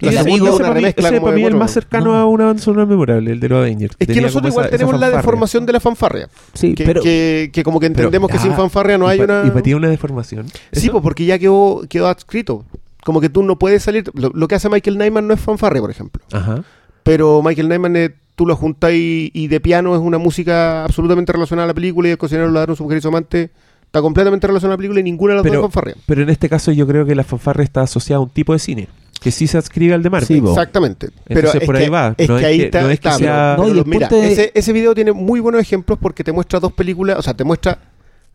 La 0.00 0.10
el 0.10 0.16
segunda 0.18 0.48
ese 0.50 0.56
una 0.56 0.68
para 0.68 0.80
mí, 0.80 0.86
ese 0.86 1.20
para 1.20 1.32
mí 1.36 1.42
es 1.42 1.48
el 1.48 1.54
más 1.56 1.70
cercano 1.70 2.06
No. 2.06 2.14
a 2.16 2.26
una 2.26 2.46
banda 2.46 2.60
sonora 2.62 2.84
memorable, 2.86 3.30
el 3.30 3.38
de 3.40 3.48
los 3.48 3.58
Avengers. 3.58 3.92
Es 3.92 3.98
que 3.98 4.06
Tenía 4.06 4.22
nosotros 4.22 4.50
igual 4.52 4.66
esa- 4.66 4.74
esa 4.74 4.78
tenemos 4.86 5.00
la 5.00 5.10
deformación 5.16 5.66
de 5.66 5.72
la 5.72 5.78
fanfarria. 5.80 6.28
sí, 6.52 6.74
Que, 6.74 6.84
pero 6.84 7.00
que, 7.02 7.50
que 7.52 7.62
como 7.62 7.78
que 7.78 7.86
Pero 7.90 8.00
entendemos 8.08 8.28
que 8.30 8.38
sin 8.38 8.52
fanfarria 8.54 8.98
no 8.98 9.06
hay 9.06 9.18
pa- 9.18 9.24
una... 9.24 9.42
Y 9.46 9.50
para 9.50 9.62
ti 9.62 9.72
una 9.74 9.88
deformación. 9.88 10.46
Sí, 10.72 10.90
pues 10.90 11.00
porque 11.02 11.24
ya 11.24 11.38
quedó, 11.38 11.82
quedó 11.88 12.08
adscrito. 12.08 12.64
Como 13.04 13.20
que 13.20 13.28
tú 13.28 13.42
no 13.42 13.58
puedes 13.58 13.82
salir... 13.82 14.10
Lo, 14.14 14.30
lo 14.34 14.48
que 14.48 14.54
hace 14.54 14.68
Michael 14.68 14.98
Nyman 14.98 15.26
no 15.26 15.34
es 15.34 15.40
fanfarria, 15.40 15.80
por 15.80 15.90
ejemplo. 15.90 16.22
Ajá. 16.32 16.64
Pero 17.02 17.42
Michael 17.42 17.68
Nyman, 17.68 17.96
eh, 17.96 18.14
tú 18.34 18.46
lo 18.46 18.56
juntas 18.56 18.92
y, 18.92 19.30
y 19.34 19.48
de 19.48 19.60
piano 19.60 19.94
es 19.94 20.00
una 20.00 20.18
música 20.18 20.84
absolutamente 20.84 21.32
relacionada 21.32 21.64
a 21.64 21.68
la 21.68 21.74
película 21.74 22.08
y 22.08 22.12
el 22.12 22.18
cocinero 22.18 22.48
lo 22.48 22.58
daron 22.58 22.74
su 22.76 22.82
mujer 22.82 22.98
y 22.98 23.00
su 23.02 23.08
amante 23.08 23.50
está 23.84 24.00
completamente 24.00 24.46
relacionada 24.46 24.74
a 24.74 24.76
la 24.76 24.78
película 24.78 25.00
y 25.00 25.02
ninguna 25.02 25.32
de 25.32 25.36
las 25.36 25.42
Pero- 25.42 25.54
dos 25.60 25.68
es 25.68 25.72
fanfarria. 25.74 25.96
Pero 26.06 26.22
en 26.22 26.30
este 26.30 26.48
caso 26.48 26.72
yo 26.72 26.86
creo 26.86 27.04
que 27.06 27.14
la 27.14 27.24
fanfarria 27.24 27.62
está 27.64 27.82
asociada 27.82 28.18
a 28.18 28.22
un 28.22 28.30
tipo 28.30 28.52
de 28.54 28.58
cine. 28.58 28.88
Que 29.20 29.30
sí 29.30 29.46
se 29.46 29.56
adscribe 29.56 29.94
al 29.94 30.02
de 30.02 30.10
Marvel. 30.10 30.26
Sí. 30.26 30.42
Exactamente. 30.46 31.08
Pero 31.26 31.40
Entonces, 31.40 31.64
por 31.64 31.76
ahí 31.76 31.84
que, 31.84 31.90
va. 31.90 32.14
Es 32.18 32.28
No 32.28 32.36
que 32.36 32.40
es 32.42 32.46
ahí 32.48 32.58
que- 32.58 32.64
está. 32.64 32.82
no 32.82 32.90
es 32.90 33.00
que 33.00 33.08
está, 33.08 33.18
sea- 33.18 33.54
pero- 33.56 33.62
No, 33.62 33.68
y 33.68 33.70
pero 33.72 33.82
el 33.84 33.86
mira, 33.90 34.08
punto 34.08 34.22
de- 34.22 34.32
ese, 34.32 34.52
ese 34.54 34.72
video 34.72 34.94
tiene 34.94 35.12
muy 35.12 35.40
buenos 35.40 35.60
ejemplos 35.62 35.98
porque 36.00 36.24
te 36.24 36.32
muestra 36.32 36.58
dos 36.60 36.72
películas. 36.72 37.18
O 37.18 37.22
sea, 37.22 37.32
te 37.34 37.44
muestra 37.44 37.78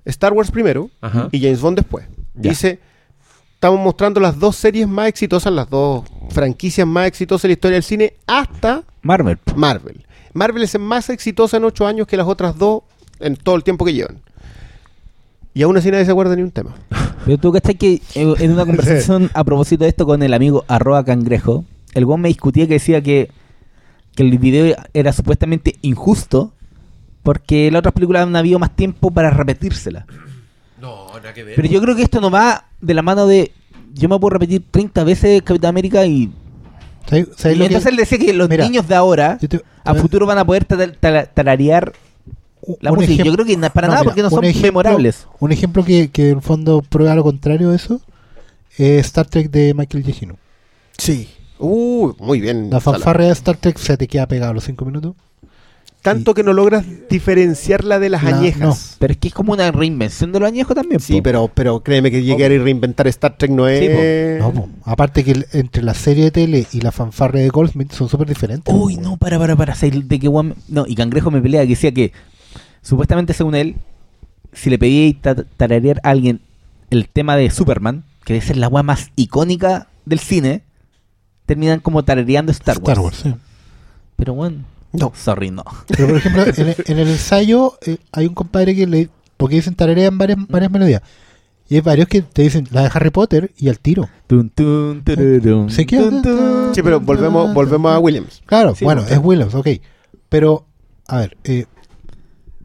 Star 0.05 0.31
Wars 0.33 0.49
primero 0.49 0.89
Ajá. 1.01 1.27
y 1.31 1.39
James 1.41 1.59
Bond 1.61 1.77
después. 1.77 2.05
Ya. 2.35 2.49
Dice. 2.51 2.79
Estamos 3.59 3.81
mostrando 3.81 4.21
las 4.21 4.39
dos 4.39 4.55
series 4.55 4.87
más 4.87 5.09
exitosas, 5.09 5.51
las 5.51 5.69
dos 5.69 6.05
franquicias 6.29 6.87
más 6.87 7.07
exitosas 7.07 7.41
de 7.41 7.47
la 7.49 7.53
historia 7.55 7.75
del 7.75 7.83
cine 7.83 8.13
hasta 8.25 8.85
Marvel. 9.01 9.37
Marvel. 9.53 10.05
Marvel 10.31 10.63
es 10.63 10.79
más 10.79 11.09
exitosa 11.09 11.57
en 11.57 11.65
ocho 11.65 11.85
años 11.85 12.07
que 12.07 12.15
las 12.15 12.25
otras 12.25 12.57
dos 12.57 12.83
en 13.19 13.35
todo 13.35 13.57
el 13.57 13.65
tiempo 13.65 13.83
que 13.83 13.93
llevan. 13.93 14.21
Y 15.53 15.63
aún 15.63 15.75
así 15.75 15.91
nadie 15.91 16.05
se 16.05 16.11
acuerda 16.11 16.37
ni 16.37 16.41
un 16.41 16.51
tema. 16.51 16.73
Pero 17.25 17.37
tú 17.37 17.51
cachai 17.51 17.75
que 17.75 17.95
eh, 18.15 18.33
en 18.39 18.51
una 18.53 18.65
conversación 18.65 19.29
a 19.33 19.43
propósito 19.43 19.83
de 19.83 19.89
esto 19.89 20.05
con 20.05 20.23
el 20.23 20.33
amigo 20.33 20.63
arroba 20.69 21.03
cangrejo, 21.03 21.65
el 21.93 22.05
guan 22.05 22.21
me 22.21 22.29
discutía 22.29 22.65
que 22.65 22.75
decía 22.75 23.03
que, 23.03 23.29
que 24.15 24.23
el 24.23 24.37
video 24.37 24.73
era 24.93 25.11
supuestamente 25.11 25.75
injusto 25.81 26.53
porque 27.23 27.69
las 27.71 27.79
otras 27.79 27.93
películas 27.93 28.23
han 28.25 28.37
habido 28.37 28.57
más 28.57 28.73
tiempo 28.73 29.11
para 29.11 29.31
repetírsela. 29.31 30.05
No, 30.79 31.07
nada 31.17 31.33
que 31.33 31.43
ver. 31.43 31.55
Pero 31.55 31.67
yo 31.67 31.81
creo 31.81 31.95
que 31.95 32.03
esto 32.03 32.21
no 32.21 32.29
va 32.31 32.65
de 32.81 32.93
la 32.93 33.01
mano 33.01 33.27
de 33.27 33.51
yo 33.93 34.07
me 34.09 34.17
puedo 34.19 34.31
repetir 34.31 34.63
30 34.71 35.03
veces 35.03 35.41
Capitán 35.41 35.69
América 35.69 36.05
y, 36.05 36.31
¿Sabes- 37.07 37.27
y 37.55 37.57
que- 37.57 37.65
entonces 37.65 37.85
él 37.87 37.95
decía 37.97 38.17
que 38.17 38.33
los 38.33 38.47
Mira, 38.49 38.63
niños 38.65 38.87
de 38.87 38.95
ahora 38.95 39.37
te- 39.37 39.61
a 39.83 39.95
futuro 39.95 40.25
van 40.25 40.37
a 40.37 40.45
poder 40.45 40.65
tar- 40.65 40.95
tar- 40.99 41.27
tararear 41.33 41.91
la 42.81 42.91
música. 42.91 43.23
ejem- 43.23 43.25
Yo 43.25 43.33
creo 43.33 43.45
que 43.45 43.57
para 43.71 43.87
No, 43.87 43.93
nada 43.93 44.03
mira, 44.03 44.03
porque 44.11 44.21
no 44.21 44.29
son 44.29 44.43
ejemplo- 44.43 44.61
memorables. 44.67 45.27
Un 45.39 45.51
ejemplo 45.51 45.83
que, 45.83 46.09
que 46.09 46.29
en 46.29 46.37
el 46.37 46.41
fondo 46.43 46.81
prueba 46.81 47.15
lo 47.15 47.23
contrario 47.23 47.69
de 47.71 47.77
eso 47.77 47.99
es 48.77 49.05
Star 49.07 49.25
Trek 49.27 49.49
de 49.49 49.73
Michael 49.73 50.03
Giacchino. 50.03 50.37
Sí. 50.97 51.29
Uh, 51.57 52.13
muy 52.19 52.39
bien. 52.39 52.69
La 52.69 52.79
Sala. 52.79 52.97
fanfarria 52.99 53.27
de 53.27 53.33
Star 53.33 53.57
Trek 53.57 53.77
se 53.77 53.97
te 53.97 54.07
queda 54.07 54.27
pegada 54.27 54.51
a 54.51 54.53
los 54.53 54.63
5 54.63 54.85
minutos. 54.85 55.15
Tanto 56.01 56.33
que 56.33 56.43
no 56.43 56.53
logras 56.53 56.85
diferenciarla 57.09 57.99
de 57.99 58.09
las 58.09 58.23
La- 58.23 58.37
añejas. 58.37 58.95
Pero 58.99 59.11
es 59.11 59.17
que 59.19 59.27
es 59.27 59.33
como 59.33 59.51
una 59.53 59.69
reinvención 59.71 60.31
de 60.31 60.39
los 60.39 60.47
añejos 60.47 60.73
también. 60.75 61.01
Sí, 61.01 61.17
po. 61.17 61.23
pero, 61.23 61.51
pero 61.53 61.81
créeme 61.81 62.09
que 62.09 62.23
llegar 62.23 62.51
y 62.53 62.57
reinventar 62.57 63.05
Star 63.07 63.37
Trek 63.37 63.51
no 63.51 63.67
es. 63.67 63.79
Sí, 63.81 64.39
No, 64.39 64.51
po. 64.53 64.69
Aparte 64.85 65.23
que 65.25 65.31
el- 65.31 65.45
entre 65.51 65.83
la 65.83 65.93
serie 65.93 66.23
de 66.25 66.31
tele 66.31 66.65
y 66.71 66.79
la 66.81 66.91
fanfarria 66.93 67.41
de 67.43 67.49
Goldsmith 67.49 67.91
son 67.91 68.07
súper 68.07 68.27
diferentes. 68.29 68.73
Uy, 68.73 68.95
no, 68.95 69.17
para, 69.17 69.37
para, 69.37 69.55
para. 69.57 69.75
¿sabes 69.75 70.07
De 70.07 70.19
que 70.19 70.27
guan- 70.29 70.55
No, 70.69 70.85
y 70.87 70.95
Cangrejo 70.95 71.31
me 71.31 71.41
pelea 71.41 71.63
que 71.63 71.69
decía 71.69 71.91
que 71.93 72.13
supuestamente 72.81 73.33
según 73.33 73.55
él, 73.55 73.75
si 74.53 74.69
le 74.69 74.79
pedía 74.79 75.13
ta- 75.21 75.43
tararear 75.57 75.99
a 76.03 76.09
alguien 76.11 76.39
el 76.89 77.09
tema 77.09 77.35
de 77.35 77.51
Superman, 77.51 78.03
que 78.23 78.33
debe 78.33 78.45
ser 78.45 78.55
la 78.57 78.67
weá 78.69 78.83
más 78.83 79.11
icónica 79.17 79.87
del 80.05 80.19
cine, 80.19 80.63
terminan 81.45 81.81
como 81.81 82.03
tarareando 82.03 82.51
Star 82.53 82.77
Wars. 82.77 82.87
Star 82.89 82.99
Wars, 82.99 83.17
sí. 83.21 83.35
Pero 84.15 84.33
bueno, 84.33 84.57
No. 84.91 85.11
sorry, 85.15 85.51
no. 85.51 85.63
Pero 85.87 86.07
por 86.07 86.17
ejemplo, 86.17 86.43
en, 86.45 86.67
el- 86.69 86.75
en 86.85 86.99
el 86.99 87.07
ensayo 87.09 87.77
eh, 87.85 87.97
hay 88.11 88.25
un 88.27 88.33
compadre 88.33 88.75
que 88.75 88.87
le. 88.87 89.09
Porque 89.37 89.55
dicen 89.55 89.75
tararean 89.75 90.17
varias, 90.17 90.37
varias 90.47 90.71
melodías. 90.71 91.01
Y 91.69 91.75
hay 91.75 91.81
varios 91.81 92.07
que 92.07 92.23
te 92.23 92.41
dicen 92.41 92.67
la 92.71 92.81
de 92.81 92.89
Harry 92.93 93.11
Potter 93.11 93.51
y 93.57 93.69
al 93.69 93.79
tiro. 93.79 94.09
Tun, 94.27 94.49
tun, 94.49 95.03
tururum, 95.05 95.69
Se 95.69 95.85
queda- 95.85 96.09
tun, 96.09 96.21
tun. 96.23 96.71
Sí, 96.73 96.81
pero 96.81 96.99
volvemos, 96.99 97.53
volvemos 97.53 97.91
a 97.93 97.99
Williams. 97.99 98.41
Claro, 98.47 98.73
Sí, 98.75 98.83
bueno, 98.85 99.01
pues. 99.01 99.13
es 99.13 99.19
Williams, 99.23 99.53
ok. 99.53 99.67
Pero, 100.29 100.65
a 101.07 101.17
ver, 101.19 101.37
eh, 101.43 101.67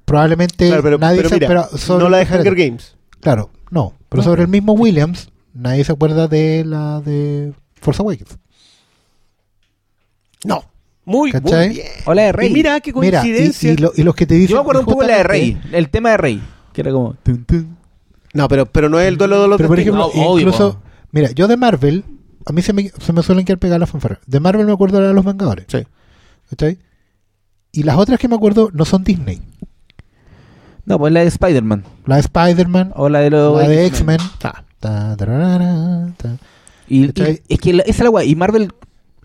probablemente 0.07 0.69
Claro, 0.69 0.83
pero, 0.83 0.99
nadie 0.99 1.19
pero 1.19 1.29
se 1.29 1.35
mira, 1.37 1.49
pero 1.49 1.65
sobre- 1.77 2.05
no 2.05 2.11
la 2.11 2.19
de 2.19 2.25
Hunger 2.25 2.55
Games. 2.55 2.97
Claro, 3.21 3.51
no. 3.71 3.93
Pero 4.09 4.23
sobre 4.23 4.43
el 4.43 4.49
mismo 4.49 4.73
Williams, 4.73 5.29
nadie 5.53 5.85
se 5.85 5.93
acuerda 5.93 6.27
de 6.29 6.65
la 6.65 7.01
de 7.03 7.53
Force 7.81 8.01
Awakens. 8.03 8.39
No. 10.45 10.65
Muy, 11.07 11.33
muy 11.33 11.69
bien. 11.69 11.87
O 12.07 12.15
la 12.15 12.23
de 12.23 12.33
Rey. 12.33 12.51
Y 12.51 12.53
mira 12.55 12.81
qué 12.81 12.93
Mira, 12.95 13.19
y, 13.21 13.23
coincidencia. 13.31 13.73
y 13.73 13.77
lo- 13.77 13.93
y 13.95 14.03
los 14.03 14.15
que 14.15 14.27
te 14.27 14.35
dicen. 14.35 14.49
Yo 14.51 14.57
me 14.57 14.61
acuerdo 14.63 14.81
un 14.81 14.87
poco 14.87 15.03
de 15.03 15.09
la 15.09 15.17
de 15.19 15.23
Rey, 15.25 15.61
el 15.73 15.91
tema 15.91 16.11
de 16.13 16.17
Rey, 16.17 16.43
que 16.73 16.81
era 16.81 16.93
como... 16.93 17.15
tun, 17.23 17.45
tun. 17.45 17.77
No, 18.33 18.49
pero, 18.49 18.67
pero 18.67 18.89
no 18.89 18.99
es 18.99 19.07
el 19.07 19.17
duelo 19.19 19.43
de 19.43 19.49
los 19.49 19.57
Pero 19.59 19.69
por 19.69 19.79
ejemplo, 19.79 20.11
No, 20.15 20.39
incluso. 20.39 20.81
Mira, 21.13 21.31
yo 21.33 21.47
de 21.47 21.57
Marvel, 21.57 22.05
a 22.47 22.53
mí 22.53 22.63
se 22.63 22.73
me, 22.73 22.89
se 22.89 23.13
me 23.13 23.23
suelen 23.23 23.45
quedar 23.45 23.59
pegadas 23.59 23.81
las 23.81 23.91
fanfarras. 23.91 24.19
De 24.27 24.41
Marvel 24.41 24.67
me 24.67 24.73
acuerdo 24.73 24.97
de 24.97 25.03
la 25.03 25.09
de 25.09 25.15
los 25.15 25.25
Vengadores. 25.25 25.67
Sí. 25.69 25.79
¿Cachai? 26.51 26.79
Y 27.71 27.83
las 27.85 27.97
otras 27.97 28.19
que 28.19 28.27
me 28.29 28.35
acuerdo 28.37 28.71
no 28.73 28.85
son 28.85 29.05
Disney. 29.05 29.41
No, 30.87 30.99
pues 30.99 31.13
la 31.13 31.21
de 31.21 31.27
Spider-Man. 31.27 31.85
La 32.07 32.17
de 32.17 32.21
Spider-Man, 32.23 32.93
O 32.97 33.09
la 33.09 33.21
de 33.21 33.31
los... 33.31 33.61
la 33.61 33.69
de 33.69 33.87
X-Men. 33.87 34.19
Ah. 34.43 34.63
Y, 36.89 37.05
es 37.49 37.59
que 37.61 37.73
la- 37.73 37.83
esa 37.83 37.91
es 37.91 38.01
la 38.05 38.09
guay. 38.11 38.31
Y 38.31 38.37
Marvel, 38.37 38.73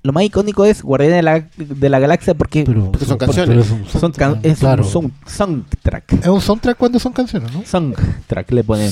lo 0.02 0.14
más 0.14 0.24
icónico 0.24 0.66
es 0.66 0.82
Guardián 0.82 1.12
de 1.14 1.22
la, 1.24 1.48
de 1.58 1.90
la 1.90 2.00
Galaxia 2.00 2.34
porque 2.34 2.64
Pero, 2.66 2.92
Porque 2.92 3.06
son 3.06 3.18
canciones. 3.18 3.66
es 3.66 3.72
un 3.72 3.86
son 3.86 4.00
soundtrack, 4.02 4.32
can- 4.34 4.40
es 4.52 4.60
claro. 4.60 4.84
un 4.86 4.90
sound- 4.90 5.14
soundtrack. 5.28 6.14
Es 6.14 6.28
un 6.28 6.42
soundtrack 6.42 6.78
cuando 6.78 7.00
son 7.00 7.12
canciones, 7.14 7.52
¿no? 7.54 7.64
Soundtrack 7.66 8.52
le 8.52 8.64
ponen. 8.64 8.92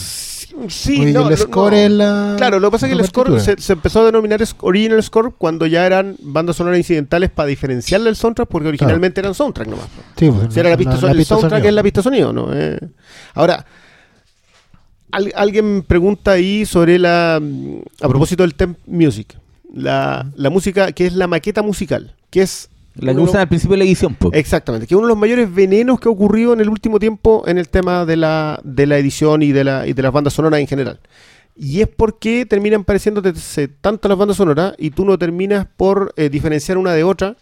Sí, 0.69 0.99
Oye, 1.01 1.13
no, 1.13 1.29
el 1.29 1.38
score 1.38 1.71
no. 1.73 1.77
es 1.77 1.91
la. 1.91 2.34
Claro, 2.38 2.59
lo 2.59 2.69
que 2.69 2.71
pasa 2.73 2.88
es 2.88 2.93
que 2.95 2.99
el 2.99 3.05
score 3.07 3.39
se, 3.39 3.57
se 3.59 3.73
empezó 3.73 4.01
a 4.01 4.05
denominar 4.05 4.41
original 4.61 5.03
score 5.03 5.34
cuando 5.38 5.67
ya 5.67 5.85
eran 5.85 6.15
bandas 6.19 6.55
sonoras 6.55 6.79
incidentales 6.79 7.29
para 7.29 7.47
diferenciarle 7.47 8.05
del 8.05 8.15
soundtrack 8.15 8.47
porque 8.49 8.67
originalmente 8.67 9.19
eran 9.19 9.35
soundtrack 9.35 9.67
nomás. 9.67 9.85
Sí, 10.17 10.31
pues, 10.31 10.51
Si 10.53 10.59
era 10.59 10.69
la 10.71 10.77
pista, 10.77 10.97
son- 10.97 11.11
el 11.11 11.23
soundtrack 11.25 11.51
sonido. 11.51 11.69
es 11.69 11.73
la 11.75 11.84
pista 11.84 12.01
sonido, 12.01 12.34
¿no? 12.34 12.49
Eh, 12.53 12.79
ahora, 13.35 13.65
al- 15.11 15.34
alguien 15.35 15.84
pregunta 15.84 16.31
ahí 16.31 16.65
sobre 16.65 16.97
la. 16.99 17.39
mm, 17.41 17.79
A 18.01 18.07
propósito 18.09 18.43
del 18.43 18.55
temp 18.55 18.77
music. 18.88 19.38
La, 19.73 20.31
la 20.35 20.49
música, 20.49 20.91
que 20.91 21.06
es 21.07 21.14
la 21.14 21.27
maqueta 21.27 21.61
musical, 21.61 22.15
que 22.30 22.41
es. 22.41 22.69
La 22.95 23.11
que 23.14 23.19
uno 23.19 23.30
usan 23.30 23.41
al 23.41 23.48
principio 23.48 23.73
de 23.73 23.77
la 23.80 23.84
edición. 23.84 24.15
po. 24.15 24.31
Exactamente, 24.34 24.88
que 24.88 24.95
es 24.95 24.98
uno 24.98 25.06
de 25.07 25.11
los 25.14 25.19
mayores 25.19 25.53
venenos 25.53 25.99
que 25.99 26.10
ha 26.10 26.11
ocurrido 26.11 26.53
en 26.53 26.61
el 26.61 26.69
último 26.69 26.98
tiempo 26.99 27.44
en 27.45 27.60
el 27.60 27.69
tema 27.69 28.06
de 28.06 28.18
la, 28.18 28.60
de 28.64 28.88
la 28.88 28.98
edición 28.98 29.44
y 29.44 29.52
de, 29.52 29.64
la, 29.64 29.85
y 29.85 29.94
de 29.94 30.02
las 30.02 30.11
bandas 30.11 30.34
sonoras 30.34 30.60
en 30.60 30.68
general. 30.68 30.99
Y 31.56 31.81
es 31.81 31.88
porque 31.88 32.45
terminan 32.48 32.84
pareciéndote 32.84 33.34
tanto 33.81 34.07
las 34.10 34.18
bandas 34.18 34.38
sonoras 34.38 34.73
y 34.80 34.89
tú 34.91 35.06
no 35.06 35.18
terminas 35.19 35.68
por 35.77 36.11
eh, 36.18 36.30
diferenciar 36.30 36.77
una 36.80 36.94
de 36.94 37.03
otra. 37.03 37.35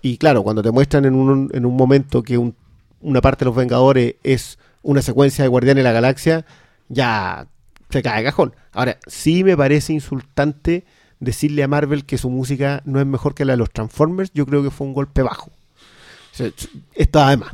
Y 0.00 0.16
claro, 0.18 0.42
cuando 0.44 0.62
te 0.62 0.70
muestran 0.70 1.06
en 1.06 1.14
un, 1.14 1.50
en 1.52 1.66
un 1.66 1.76
momento 1.76 2.22
que 2.22 2.38
un- 2.38 2.54
una 3.00 3.20
parte 3.20 3.44
de 3.44 3.46
los 3.46 3.56
Vengadores 3.56 4.14
es 4.22 4.58
una 4.82 5.02
secuencia 5.02 5.42
de 5.42 5.48
Guardianes 5.48 5.82
de 5.82 5.88
la 5.88 5.92
Galaxia, 5.92 6.44
ya 6.88 7.46
se 7.90 8.02
cae 8.02 8.18
de 8.18 8.24
cajón. 8.26 8.54
Ahora, 8.72 8.98
sí 9.06 9.42
me 9.44 9.56
parece 9.56 9.92
insultante 9.92 10.84
decirle 11.24 11.62
a 11.62 11.68
Marvel 11.68 12.04
que 12.04 12.18
su 12.18 12.30
música 12.30 12.82
no 12.84 13.00
es 13.00 13.06
mejor 13.06 13.34
que 13.34 13.44
la 13.44 13.54
de 13.54 13.56
los 13.58 13.70
Transformers. 13.70 14.30
Yo 14.34 14.46
creo 14.46 14.62
que 14.62 14.70
fue 14.70 14.86
un 14.86 14.94
golpe 14.94 15.22
bajo. 15.22 15.50
O 15.50 16.36
sea, 16.36 16.50
Esto 16.94 17.20
además. 17.20 17.52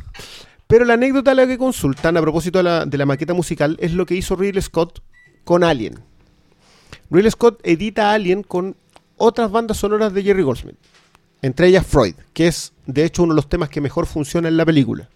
Pero 0.67 0.85
la 0.85 0.93
anécdota 0.93 1.31
a 1.31 1.35
la 1.35 1.47
que 1.47 1.57
consultan 1.57 2.15
a 2.15 2.21
propósito 2.21 2.59
de 2.59 2.63
la, 2.63 2.85
de 2.85 2.97
la 2.97 3.05
maqueta 3.05 3.33
musical 3.33 3.77
es 3.79 3.93
lo 3.93 4.05
que 4.05 4.15
hizo 4.15 4.35
Ridley 4.35 4.61
Scott 4.61 5.01
con 5.43 5.63
Alien. 5.63 5.99
Ridley 7.09 7.31
Scott 7.31 7.59
edita 7.63 8.13
Alien 8.13 8.43
con 8.43 8.75
otras 9.17 9.51
bandas 9.51 9.77
sonoras 9.77 10.13
de 10.13 10.23
Jerry 10.23 10.43
Goldsmith. 10.43 10.77
Entre 11.41 11.67
ellas 11.67 11.85
Freud, 11.85 12.15
que 12.33 12.47
es 12.47 12.73
de 12.85 13.03
hecho 13.03 13.23
uno 13.23 13.33
de 13.33 13.37
los 13.37 13.49
temas 13.49 13.69
que 13.69 13.81
mejor 13.81 14.05
funciona 14.05 14.47
en 14.47 14.57
la 14.57 14.65
película. 14.65 15.09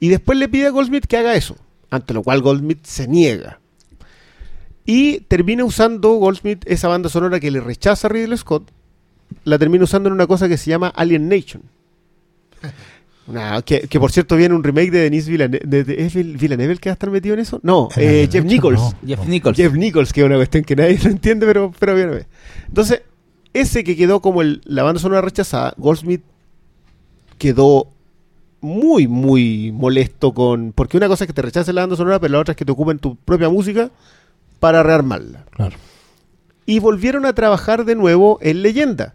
Y 0.00 0.08
después 0.08 0.38
le 0.38 0.48
pide 0.48 0.66
a 0.66 0.70
Goldsmith 0.70 1.06
que 1.06 1.16
haga 1.16 1.34
eso, 1.34 1.56
ante 1.90 2.12
lo 2.12 2.22
cual 2.22 2.42
Goldsmith 2.42 2.84
se 2.84 3.06
niega. 3.06 3.60
Y 4.84 5.20
termina 5.20 5.64
usando 5.64 6.10
Goldsmith 6.14 6.64
esa 6.66 6.88
banda 6.88 7.08
sonora 7.08 7.38
que 7.40 7.50
le 7.50 7.60
rechaza 7.60 8.08
a 8.08 8.10
Ridley 8.10 8.36
Scott, 8.36 8.68
la 9.44 9.58
termina 9.58 9.84
usando 9.84 10.08
en 10.08 10.12
una 10.14 10.26
cosa 10.26 10.48
que 10.48 10.56
se 10.56 10.70
llama 10.70 10.88
Alien 10.88 11.28
Nation. 11.28 11.62
Una- 13.26 13.62
que, 13.62 13.82
que 13.82 14.00
por 14.00 14.10
cierto 14.10 14.34
viene 14.36 14.54
un 14.54 14.64
remake 14.64 14.90
de 14.90 14.98
Denis 15.02 15.28
Villeneuve. 15.28 15.60
De, 15.64 15.84
de- 15.84 16.04
¿Es 16.04 16.14
Vil- 16.14 16.36
Villeneuve 16.36 16.72
el 16.72 16.80
que 16.80 16.88
va 16.88 16.92
a 16.92 16.94
estar 16.94 17.10
metido 17.10 17.34
en 17.34 17.40
eso? 17.40 17.60
No, 17.62 17.88
eh, 17.96 18.28
Jeff 18.30 18.44
Nichols. 18.44 18.80
no. 18.80 18.94
Jeff 19.06 19.24
Nichols. 19.26 19.56
Jeff 19.56 19.72
Nichols, 19.74 20.12
que 20.12 20.20
es 20.22 20.26
una 20.26 20.36
cuestión 20.36 20.64
que 20.64 20.74
nadie 20.74 20.98
lo 21.04 21.10
entiende, 21.10 21.46
pero, 21.46 21.72
pero 21.78 21.94
bien. 21.94 22.26
Entonces, 22.66 23.02
ese 23.52 23.84
que 23.84 23.96
quedó 23.96 24.20
como 24.20 24.42
el- 24.42 24.60
la 24.64 24.82
banda 24.82 25.00
sonora 25.00 25.20
rechazada, 25.20 25.74
Goldsmith 25.76 26.22
quedó 27.38 27.88
muy, 28.60 29.06
muy 29.06 29.70
molesto 29.72 30.34
con. 30.34 30.72
Porque 30.72 30.96
una 30.96 31.06
cosa 31.08 31.24
es 31.24 31.28
que 31.28 31.34
te 31.34 31.42
rechacen 31.42 31.74
la 31.76 31.82
banda 31.82 31.96
sonora, 31.96 32.18
pero 32.18 32.32
la 32.32 32.40
otra 32.40 32.52
es 32.52 32.56
que 32.56 32.64
te 32.64 32.72
ocupen 32.72 32.98
tu 32.98 33.14
propia 33.16 33.48
música 33.48 33.90
para 34.62 34.84
rearmarla. 34.84 35.44
Claro. 35.50 35.76
Y 36.66 36.78
volvieron 36.78 37.26
a 37.26 37.32
trabajar 37.32 37.84
de 37.84 37.96
nuevo 37.96 38.38
en 38.40 38.62
Leyenda. 38.62 39.14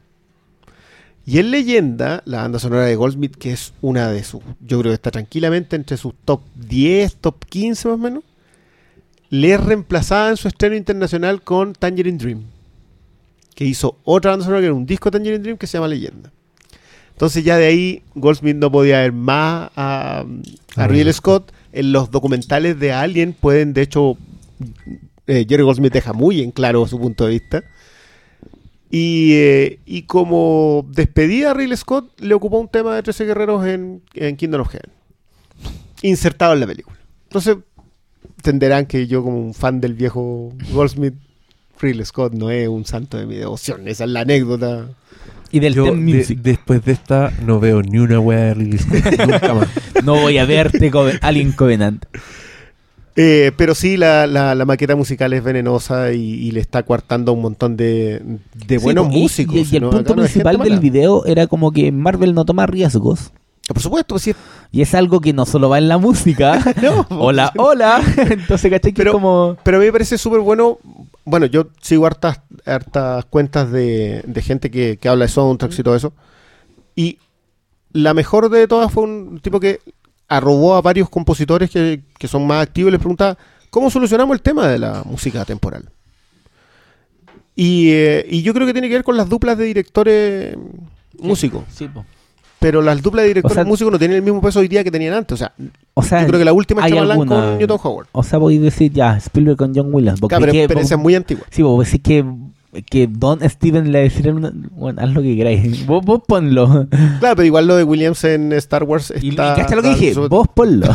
Y 1.26 1.40
en 1.40 1.52
Leyenda, 1.52 2.22
la 2.26 2.41
banda 2.41 2.60
sonora 2.60 2.84
de 2.84 2.98
Goldsmith, 2.98 3.36
que 3.38 3.53
es 3.53 3.74
una 3.82 4.11
de 4.11 4.26
sus. 4.26 4.41
Yo 4.60 4.80
creo 4.82 4.91
que 4.91 4.95
está 4.95 5.11
tranquilamente 5.11 5.78
entre 5.78 5.95
sus 5.95 6.14
top 6.26 6.41
10, 6.56 7.15
top 7.15 7.45
15 7.45 7.88
más 7.88 7.95
o 7.95 7.98
menos 7.98 8.24
le 9.30 9.53
es 9.53 9.64
reemplazada 9.64 10.30
en 10.30 10.38
su 10.38 10.48
estreno 10.48 10.76
internacional 10.76 11.41
con 11.41 11.74
Tangerine 11.74 12.18
Dream, 12.18 12.44
que 13.56 13.65
hizo 13.65 13.98
otra 14.03 14.32
banda 14.32 14.45
sonora 14.45 14.61
que 14.61 14.68
era 14.68 14.76
un 14.76 14.86
disco 14.86 15.10
de 15.10 15.18
Tangerine 15.18 15.44
Dream 15.44 15.57
que 15.57 15.68
se 15.68 15.78
llama 15.78 15.88
Leyenda. 15.88 16.32
Entonces 17.11 17.44
ya 17.44 17.57
de 17.57 17.65
ahí 17.65 18.03
Goldsmith 18.14 18.57
no 18.57 18.72
podía 18.72 19.02
ver 19.02 19.11
más 19.11 19.72
a, 19.76 20.24
a 20.76 20.88
Ridley 20.88 21.14
Scott. 21.14 21.52
En 21.74 21.91
los 21.91 22.10
documentales 22.11 22.80
de 22.80 22.94
Alien 22.94 23.34
pueden, 23.34 23.74
de 23.74 23.82
hecho, 23.82 24.18
eh, 25.28 25.45
Jerry 25.48 25.64
Goldsmith 25.64 25.94
deja 25.94 26.14
muy 26.14 26.41
en 26.41 26.52
claro 26.52 26.88
su 26.88 26.99
punto 26.99 27.26
de 27.26 27.32
vista. 27.32 27.64
Y, 28.90 29.34
eh, 29.34 29.80
y 29.86 30.04
como 30.04 30.86
despedida 30.90 31.52
a 31.52 31.54
Ridley 31.54 31.76
Scott, 31.76 32.10
le 32.22 32.34
ocupó 32.34 32.58
un 32.60 32.70
tema 32.70 32.95
de 32.95 33.04
13 33.04 33.26
guerreros 33.26 33.66
en, 33.66 34.02
en 34.14 34.38
Kingdom 34.38 34.62
of 34.62 34.70
Heaven, 34.70 34.91
insertado 36.04 36.54
en 36.54 36.62
la 36.62 36.68
película. 36.68 36.98
Entonces, 37.24 37.58
entenderán 38.38 38.86
que 38.86 39.06
yo 39.08 39.24
como 39.24 39.40
un 39.40 39.54
fan 39.54 39.82
del 39.82 39.94
viejo 39.94 40.54
Goldsmith, 40.72 41.16
Ridley 41.82 42.06
Scott 42.06 42.34
no 42.34 42.49
es 42.49 42.68
un 42.70 42.86
santo 42.86 43.18
de 43.18 43.26
mi 43.26 43.36
devoción. 43.36 43.88
Esa 43.90 44.06
es 44.06 44.10
la 44.10 44.22
anécdota. 44.22 44.88
Y 45.52 45.60
del 45.60 45.74
Yo 45.76 45.94
de- 45.94 46.38
después 46.41 46.84
de 46.86 46.94
esta 46.94 47.32
no 47.45 47.60
veo 47.60 47.82
ni 47.82 47.99
una 47.99 48.20
wea 48.20 48.40
de 48.40 48.54
Ridley 48.54 48.78
Scott, 48.80 49.20
nunca 49.28 49.54
más. 49.54 49.70
No 50.04 50.16
voy 50.22 50.38
a 50.38 50.45
verte 50.45 50.90
Alien 51.22 51.52
Covenant. 51.52 52.06
Eh, 53.19 53.52
pero 53.57 53.73
sí, 53.73 53.98
la, 53.98 54.27
la- 54.27 54.53
la 54.53 54.64
maqueta 54.65 54.95
musical 54.95 55.34
es 55.34 55.44
venenosa 55.44 56.14
y, 56.14 56.22
y 56.22 56.52
le 56.52 56.60
está 56.60 56.84
coartando 56.84 57.31
a 57.31 57.35
un 57.35 57.41
montón 57.41 57.76
de, 57.76 58.22
buenos 58.81 59.07
músicos. 59.10 59.56
Y, 59.56 59.73
y 59.73 59.77
el 59.77 59.84
¿no? 59.84 59.89
punto 59.89 60.15
no 60.15 60.22
principal 60.22 60.57
del 60.60 60.69
mala. 60.69 60.80
video 60.81 61.26
era 61.26 61.48
como 61.48 61.72
que 61.72 61.91
Marvel 61.91 62.35
no 62.35 62.45
toma 62.45 62.68
riesgos. 62.68 63.31
Por 63.68 63.80
supuesto, 63.81 64.18
sí. 64.19 64.34
Y 64.72 64.81
es 64.81 64.94
algo 64.94 65.19
que 65.19 65.34
no 65.34 65.45
solo 65.48 65.68
va 65.68 65.80
en 65.80 65.88
la 65.89 65.98
música. 65.98 66.64
No, 66.81 67.06
hola, 67.10 67.52
hola. 67.57 68.02
Entonces, 68.18 68.69
¿cachai? 68.72 68.94
Que 68.94 69.02
Pero- 69.02 69.14
como. 69.14 69.57
Pero 69.64 69.77
a 69.77 69.80
mí 69.80 69.88
me 69.88 69.91
parece 69.91 70.18
súper 70.19 70.39
bueno. 70.41 70.77
Bueno, 71.26 71.48
yo 71.48 71.68
sigo 71.81 72.06
hartas, 72.06 72.39
hartas 72.65 73.26
cuentas 73.26 73.72
de, 73.72 74.22
de 74.27 74.41
gente 74.44 74.69
que, 74.72 74.98
que 74.98 75.10
habla 75.10 75.26
de 75.26 75.30
soundtracks 75.30 75.77
y 75.80 75.84
todo 75.84 75.95
eso. 75.95 76.14
Y 76.95 77.18
la 77.91 78.14
mejor 78.14 78.49
de 78.49 78.68
todas 78.68 78.91
fue 78.91 79.03
un 79.03 79.39
tipo 79.41 79.60
que 79.60 79.80
arrobó 80.28 80.76
a 80.76 80.82
varios 80.82 81.10
compositores 81.10 81.70
que, 81.70 82.02
que 82.18 82.28
son 82.28 82.45
más 82.48 82.64
activos 82.64 82.90
y 82.90 82.91
les 82.91 82.99
preguntaba, 82.99 83.38
¿cómo 83.70 83.90
solucionamos 83.90 84.36
el 84.36 84.41
tema 84.41 84.68
de 84.68 84.80
la 84.80 85.04
música 85.06 85.45
temporal? 85.45 85.90
Y, 87.56 87.90
eh, 87.91 88.26
y 88.30 88.41
yo 88.44 88.54
creo 88.54 88.68
que 88.68 88.74
tiene 88.74 88.88
que 88.88 88.95
ver 88.95 89.04
con 89.04 89.18
las 89.18 89.28
duplas 89.30 89.58
de 89.58 89.66
directores 89.66 90.56
músicos. 91.20 91.64
Sí, 91.74 91.88
po. 91.88 92.06
Pero 92.60 92.82
las 92.82 93.02
duplas 93.02 93.24
de 93.24 93.28
directores 93.30 93.52
O 93.52 93.56
sea- 93.56 93.66
músicos 93.66 93.91
no 93.91 93.99
tienen 93.99 94.18
el 94.18 94.24
mismo 94.24 94.41
peso 94.41 94.60
hoy 94.60 94.68
día 94.68 94.84
que 94.84 94.91
tenían 94.91 95.14
antes. 95.14 95.34
O 95.34 95.38
sea, 95.38 95.54
O 95.94 96.04
sea, 96.04 96.22
yo 96.22 96.28
creo 96.28 96.40
que 96.40 96.45
la 96.45 96.54
última 96.54 96.86
es 96.88 96.91
alguna- 96.94 97.16
con 97.16 97.58
Newton 97.58 97.80
Howard. 97.84 98.08
O 98.12 98.24
sea, 98.24 98.40
voy 98.40 98.58
a 98.58 98.62
decir 98.62 98.91
ya, 98.91 99.18
Spielberg 99.18 99.58
con 99.58 99.74
John 99.76 99.94
Williams. 99.94 100.20
Claro, 100.20 100.41
pero, 100.41 100.52
que- 100.52 100.68
pero 100.68 100.80
esa 100.80 100.95
es 100.95 101.02
muy 101.02 101.16
antigua. 101.16 101.45
Sí, 101.52 101.62
vos 101.62 101.86
decís 101.86 102.02
que, 102.04 102.26
que 102.84 103.08
Don 103.08 103.40
Steven 103.49 103.91
le 103.91 103.99
decía 104.02 104.32
una- 104.34 104.52
bueno, 104.72 105.02
haz 105.02 105.10
lo 105.12 105.22
que 105.22 105.36
queráis. 105.36 105.86
Vos, 105.86 106.04
vos 106.06 106.22
ponlo. 106.28 106.88
Claro, 107.20 107.36
pero 107.36 107.44
igual 107.45 107.68
lo 107.68 107.76
de 107.76 107.84
Williams 107.84 108.24
en 108.24 108.52
Star 108.54 108.84
Wars 108.84 109.14
Y, 109.22 109.28
y 109.28 109.30
está... 109.30 109.56
cacha 109.56 109.76
lo 109.76 109.82
que 109.82 109.90
está 109.90 109.99
dije, 109.99 110.14
sobre- 110.14 110.30
vos 110.30 110.48
ponlo. 110.54 110.88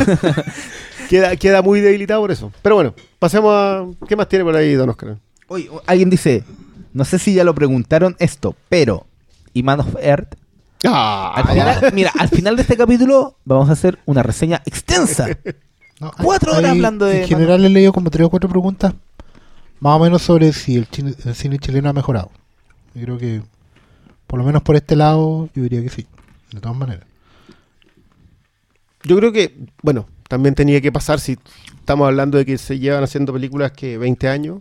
queda, 1.09 1.35
queda 1.35 1.61
muy 1.61 1.79
debilitado 1.81 2.21
por 2.21 2.31
eso. 2.31 2.51
Pero 2.61 2.75
bueno, 2.75 2.93
pasemos 3.19 3.51
a... 3.53 3.85
¿Qué 4.07 4.15
más 4.15 4.27
tiene 4.29 4.45
por 4.45 4.55
ahí, 4.55 4.73
Don 4.73 4.89
Oscar? 4.89 5.17
Oye, 5.47 5.69
alguien 5.85 6.09
dice, 6.09 6.43
no 6.93 7.05
sé 7.05 7.19
si 7.19 7.33
ya 7.33 7.43
lo 7.43 7.53
preguntaron 7.53 8.15
esto, 8.19 8.55
pero 8.69 9.05
¿y 9.53 9.63
Man 9.63 9.79
of 9.81 9.95
Earth? 10.01 10.35
Ah, 10.85 11.33
Al 11.35 11.47
final- 11.47 11.93
mira, 11.93 12.11
al 12.17 12.27
final 12.29 12.55
de 12.55 12.61
este 12.63 12.75
capítulo 12.75 13.37
vamos 13.45 13.69
a 13.69 13.73
hacer 13.73 13.99
una 14.05 14.21
reseña 14.23 14.61
extensa. 14.65 15.27
No, 15.99 16.11
Cuatro 16.23 16.51
hay- 16.53 16.57
horas 16.59 16.71
hablando 16.71 17.05
de- 17.05 17.21
En 17.23 17.27
general 17.27 17.63
he 17.63 17.69
leído 17.69 17.93
como 17.93 18.09
tres 18.09 18.25
o 18.25 18.29
cuatro 18.29 18.49
preguntas, 18.49 18.93
más 19.83 19.97
o 19.97 19.99
menos 19.99 20.21
sobre 20.21 20.53
si 20.53 20.77
el, 20.77 20.87
chine- 20.89 21.13
el 21.25 21.35
cine 21.35 21.59
chileno 21.59 21.89
ha 21.89 21.93
mejorado. 21.93 22.31
Yo 22.95 23.01
creo 23.03 23.17
que, 23.17 23.41
por 24.27 24.39
lo 24.39 24.45
menos 24.45 24.61
por 24.61 24.77
este 24.77 24.95
lado, 24.95 25.49
yo 25.53 25.63
diría 25.63 25.81
que 25.81 25.89
sí, 25.89 26.07
de 26.53 26.61
todas 26.61 26.77
maneras. 26.77 27.05
Yo 29.03 29.17
creo 29.17 29.33
que, 29.33 29.53
bueno, 29.81 30.07
también 30.29 30.55
tenía 30.55 30.79
que 30.79 30.91
pasar 30.91 31.19
si 31.19 31.37
estamos 31.79 32.07
hablando 32.07 32.37
de 32.37 32.45
que 32.45 32.57
se 32.57 32.79
llevan 32.79 33.03
haciendo 33.03 33.33
películas 33.33 33.73
que 33.73 33.97
20 33.97 34.29
años. 34.29 34.59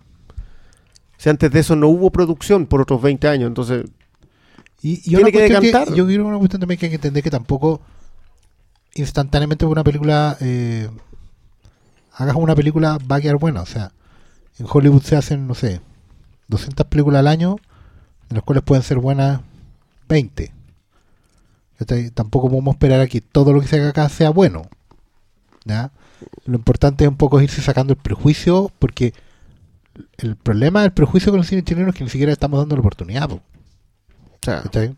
Si 1.18 1.28
antes 1.28 1.52
de 1.52 1.60
eso 1.60 1.76
no 1.76 1.86
hubo 1.86 2.10
producción 2.10 2.66
por 2.66 2.80
otros 2.80 3.00
20 3.00 3.28
años, 3.28 3.46
entonces... 3.46 3.84
Y, 4.82 4.94
y 5.08 5.14
Tiene 5.14 5.30
que 5.30 5.42
decantar. 5.42 5.94
yo 5.94 6.04
creo 6.06 6.18
que 6.24 6.28
una 6.28 6.38
cuestión 6.38 6.58
también 6.58 6.80
que 6.80 6.86
hay 6.86 6.90
que 6.90 6.96
entender 6.96 7.22
que 7.22 7.30
tampoco 7.30 7.80
instantáneamente 8.94 9.64
una 9.64 9.84
película 9.84 10.36
eh, 10.40 10.88
hagas 12.14 12.34
una 12.34 12.56
película 12.56 12.98
va 13.10 13.16
a 13.16 13.20
quedar 13.20 13.36
buena. 13.36 13.62
O 13.62 13.66
sea, 13.66 13.92
en 14.58 14.66
Hollywood 14.68 15.02
se 15.02 15.16
hacen, 15.16 15.46
no 15.46 15.54
sé, 15.54 15.80
200 16.48 16.86
películas 16.86 17.20
al 17.20 17.28
año, 17.28 17.56
de 18.28 18.36
las 18.36 18.44
cuales 18.44 18.62
pueden 18.62 18.82
ser 18.82 18.98
buenas 18.98 19.40
20. 20.08 20.52
¿Cachai? 21.78 22.10
Tampoco 22.10 22.48
podemos 22.48 22.74
esperar 22.74 23.00
a 23.00 23.06
que 23.06 23.20
todo 23.20 23.52
lo 23.52 23.60
que 23.60 23.66
se 23.66 23.76
haga 23.76 23.88
acá 23.90 24.08
sea 24.08 24.30
bueno. 24.30 24.68
¿ya? 25.64 25.90
Lo 26.44 26.56
importante 26.56 27.04
es 27.04 27.10
un 27.10 27.16
poco 27.16 27.40
irse 27.40 27.62
sacando 27.62 27.92
el 27.92 27.98
prejuicio, 27.98 28.70
porque 28.78 29.12
el 30.18 30.36
problema 30.36 30.82
del 30.82 30.92
prejuicio 30.92 31.32
con 31.32 31.40
el 31.40 31.46
cine 31.46 31.62
chileno 31.62 31.90
es 31.90 31.94
que 31.94 32.04
ni 32.04 32.10
siquiera 32.10 32.32
estamos 32.32 32.60
dando 32.60 32.76
la 32.76 32.80
oportunidad. 32.80 33.28
po. 33.28 33.36
O 33.36 34.38
sea, 34.44 34.62
¿Cachai? 34.62 34.96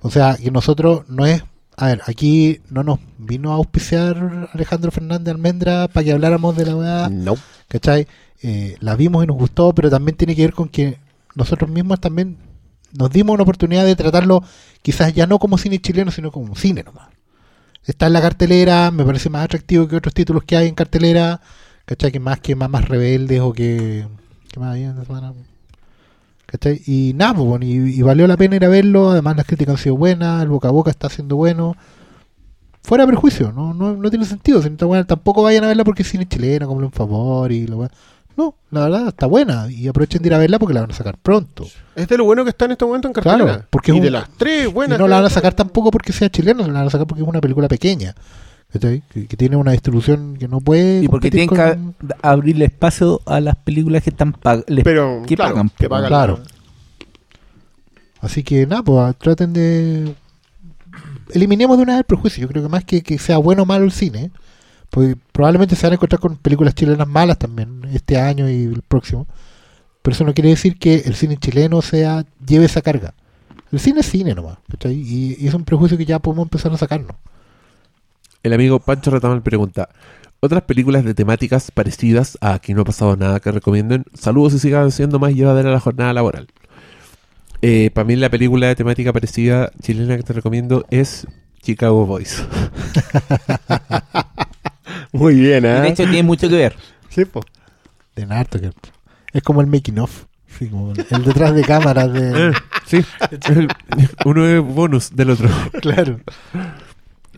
O 0.00 0.10
sea, 0.10 0.36
que 0.36 0.50
nosotros 0.50 1.08
no 1.08 1.26
es. 1.26 1.42
A 1.76 1.86
ver, 1.86 2.02
aquí 2.06 2.60
no 2.70 2.82
nos 2.82 2.98
vino 3.18 3.52
a 3.52 3.54
auspiciar 3.54 4.48
Alejandro 4.52 4.90
Fernández 4.90 5.32
Almendra 5.32 5.86
para 5.86 6.04
que 6.04 6.12
habláramos 6.12 6.56
de 6.56 6.66
la 6.66 6.76
weá. 6.76 7.08
no. 7.08 7.36
¿Cachai? 7.68 8.06
Eh, 8.42 8.76
la 8.80 8.94
vimos 8.94 9.24
y 9.24 9.26
nos 9.26 9.36
gustó, 9.36 9.74
pero 9.74 9.90
también 9.90 10.16
tiene 10.16 10.36
que 10.36 10.42
ver 10.42 10.52
con 10.52 10.68
que 10.68 10.98
nosotros 11.34 11.70
mismos 11.70 12.00
también 12.00 12.38
nos 12.92 13.10
dimos 13.10 13.34
una 13.34 13.42
oportunidad 13.42 13.84
de 13.84 13.96
tratarlo 13.96 14.42
quizás 14.82 15.12
ya 15.12 15.26
no 15.26 15.38
como 15.38 15.58
cine 15.58 15.78
chileno, 15.80 16.10
sino 16.10 16.30
como 16.32 16.54
cine 16.56 16.82
nomás. 16.82 17.08
Está 17.84 18.06
en 18.06 18.12
la 18.12 18.20
cartelera, 18.20 18.90
me 18.90 19.04
parece 19.04 19.30
más 19.30 19.44
atractivo 19.44 19.88
que 19.88 19.96
otros 19.96 20.14
títulos 20.14 20.44
que 20.44 20.56
hay 20.56 20.68
en 20.68 20.74
cartelera, 20.74 21.40
¿cachai? 21.84 22.12
Que 22.12 22.20
más 22.20 22.40
que 22.40 22.54
más, 22.54 22.68
más 22.68 22.86
rebeldes 22.86 23.40
o 23.40 23.52
que... 23.52 24.06
¿Qué 24.52 24.60
más 24.60 24.72
había 24.72 24.90
esta 24.90 25.04
semana? 25.04 25.32
¿Cachai? 26.46 26.82
Y 26.86 27.12
nada, 27.14 27.34
pues, 27.34 27.46
bueno, 27.46 27.64
y, 27.66 28.02
valió 28.02 28.26
la 28.26 28.36
pena 28.36 28.56
ir 28.56 28.64
a 28.64 28.68
verlo, 28.68 29.10
además 29.10 29.36
las 29.36 29.46
críticas 29.46 29.76
han 29.76 29.82
sido 29.82 29.96
buenas, 29.96 30.42
el 30.42 30.48
boca 30.48 30.68
a 30.68 30.70
boca 30.70 30.90
está 30.90 31.08
siendo 31.08 31.36
bueno. 31.36 31.76
Fuera 32.82 33.04
de 33.04 33.12
perjuicio, 33.12 33.52
no, 33.52 33.74
no, 33.74 33.94
no 33.96 34.10
tiene 34.10 34.24
sentido. 34.24 34.62
Si 34.62 34.70
tampoco 34.70 35.42
vayan 35.42 35.64
a 35.64 35.68
verla 35.68 35.84
porque 35.84 36.02
es 36.02 36.08
cine 36.08 36.26
chileno, 36.26 36.66
como 36.66 36.80
un 36.80 36.92
favor 36.92 37.52
y 37.52 37.66
lo 37.66 37.88
No, 38.38 38.54
la 38.70 38.80
verdad 38.82 39.08
está 39.08 39.26
buena 39.26 39.68
y 39.68 39.88
aprovechen 39.88 40.22
de 40.22 40.28
ir 40.28 40.34
a 40.34 40.38
verla 40.38 40.58
porque 40.60 40.72
la 40.74 40.82
van 40.82 40.92
a 40.92 40.94
sacar 40.94 41.18
pronto. 41.18 41.66
Es 41.96 42.06
de 42.06 42.16
lo 42.16 42.24
bueno 42.24 42.44
que 42.44 42.50
está 42.50 42.66
en 42.66 42.70
este 42.70 42.84
momento 42.84 43.08
en 43.08 43.12
cartelera. 43.14 43.44
Claro, 43.44 43.64
porque 43.68 43.90
y 43.90 43.94
es 43.94 43.98
un- 43.98 44.04
de 44.04 44.10
las 44.12 44.28
tres 44.36 44.72
buenas... 44.72 44.96
y 44.96 45.02
no 45.02 45.08
la 45.08 45.16
van 45.16 45.24
a 45.24 45.30
sacar 45.30 45.54
tampoco 45.54 45.90
porque 45.90 46.12
sea 46.12 46.30
chileno, 46.30 46.66
la 46.66 46.72
van 46.74 46.86
a 46.86 46.90
sacar 46.90 47.06
porque 47.06 47.22
es 47.22 47.28
una 47.28 47.40
película 47.40 47.66
pequeña. 47.68 48.14
Que, 48.70 49.02
que 49.26 49.36
tiene 49.36 49.56
una 49.56 49.72
distribución 49.72 50.36
que 50.36 50.46
no 50.46 50.60
puede. 50.60 51.02
y 51.02 51.08
porque 51.08 51.30
tienen 51.30 51.48
con- 51.48 51.94
que 52.06 52.14
abrirle 52.22 52.66
espacio 52.66 53.22
a 53.26 53.40
las 53.40 53.56
películas 53.56 54.02
que 54.02 54.10
están 54.10 54.32
pag- 54.34 54.64
les- 54.68 54.84
Pero, 54.84 55.22
que 55.26 55.34
claro, 55.36 55.54
pagan. 55.54 55.70
que 55.76 55.88
pagan. 55.88 56.08
Claro. 56.08 56.40
Así 58.20 58.42
que 58.42 58.66
nada, 58.66 58.82
pues 58.82 59.16
traten 59.16 59.52
de. 59.52 60.14
Eliminemos 61.32 61.76
de 61.76 61.82
una 61.82 61.92
vez 61.94 61.98
el 62.00 62.04
prejuicio. 62.04 62.42
Yo 62.42 62.48
creo 62.48 62.62
que 62.62 62.68
más 62.68 62.84
que, 62.84 63.02
que 63.02 63.18
sea 63.18 63.38
bueno 63.38 63.62
o 63.62 63.66
malo 63.66 63.84
el 63.84 63.92
cine, 63.92 64.30
pues 64.90 65.16
probablemente 65.32 65.76
se 65.76 65.86
van 65.86 65.92
a 65.92 65.94
encontrar 65.94 66.20
con 66.20 66.36
películas 66.36 66.74
chilenas 66.74 67.06
malas 67.06 67.38
también 67.38 67.82
este 67.92 68.18
año 68.18 68.48
y 68.48 68.64
el 68.64 68.82
próximo. 68.82 69.26
Pero 70.02 70.14
eso 70.14 70.24
no 70.24 70.34
quiere 70.34 70.50
decir 70.50 70.78
que 70.78 70.96
el 70.96 71.14
cine 71.14 71.36
chileno 71.36 71.82
sea 71.82 72.24
lleve 72.46 72.64
esa 72.66 72.82
carga. 72.82 73.14
El 73.70 73.80
cine 73.80 74.00
es 74.00 74.06
cine 74.06 74.34
nomás, 74.34 74.58
¿cachai? 74.70 74.94
Y, 74.94 75.36
y 75.38 75.46
es 75.46 75.54
un 75.54 75.64
prejuicio 75.64 75.98
que 75.98 76.06
ya 76.06 76.18
podemos 76.18 76.46
empezar 76.46 76.72
a 76.72 76.78
sacarnos. 76.78 77.16
El 78.42 78.52
amigo 78.52 78.78
Pancho 78.78 79.10
Retamal 79.10 79.42
pregunta: 79.42 79.90
¿Otras 80.40 80.62
películas 80.62 81.04
de 81.04 81.14
temáticas 81.14 81.70
parecidas 81.70 82.38
a 82.40 82.54
Aquí 82.54 82.72
no 82.72 82.82
ha 82.82 82.84
pasado 82.84 83.16
nada 83.16 83.40
que 83.40 83.52
recomienden? 83.52 84.04
Saludos 84.14 84.54
y 84.54 84.60
sigan 84.60 84.92
siendo 84.92 85.18
más 85.18 85.34
llevadera 85.34 85.70
la 85.70 85.80
jornada 85.80 86.12
laboral. 86.12 86.48
Eh, 87.60 87.90
para 87.92 88.04
mí, 88.04 88.14
la 88.14 88.30
película 88.30 88.68
de 88.68 88.76
temática 88.76 89.12
parecida 89.12 89.72
chilena 89.82 90.16
que 90.16 90.22
te 90.22 90.32
recomiendo 90.32 90.86
es 90.90 91.26
Chicago 91.60 92.06
Boys. 92.06 92.44
Muy 95.18 95.34
bien, 95.34 95.64
Y 95.64 95.66
¿eh? 95.68 95.80
De 95.80 95.88
hecho, 95.88 96.04
tiene 96.04 96.22
mucho 96.22 96.48
que 96.48 96.56
ver. 96.56 96.76
Sí, 97.08 97.24
po. 97.24 97.40
De 98.16 98.22
harto 98.34 98.60
que 98.60 98.70
Es 99.32 99.42
como 99.42 99.60
el 99.60 99.66
making 99.66 99.98
of. 99.98 100.24
Sí, 100.58 100.68
como 100.68 100.92
el, 100.92 101.06
el 101.10 101.24
detrás 101.24 101.54
de 101.54 101.62
cámaras 101.62 102.12
de. 102.12 102.48
Eh, 102.50 102.52
sí, 102.86 103.04
el- 103.50 103.68
uno 104.24 104.46
es 104.46 104.62
bonus 104.62 105.14
del 105.14 105.30
otro. 105.30 105.48
claro. 105.82 106.20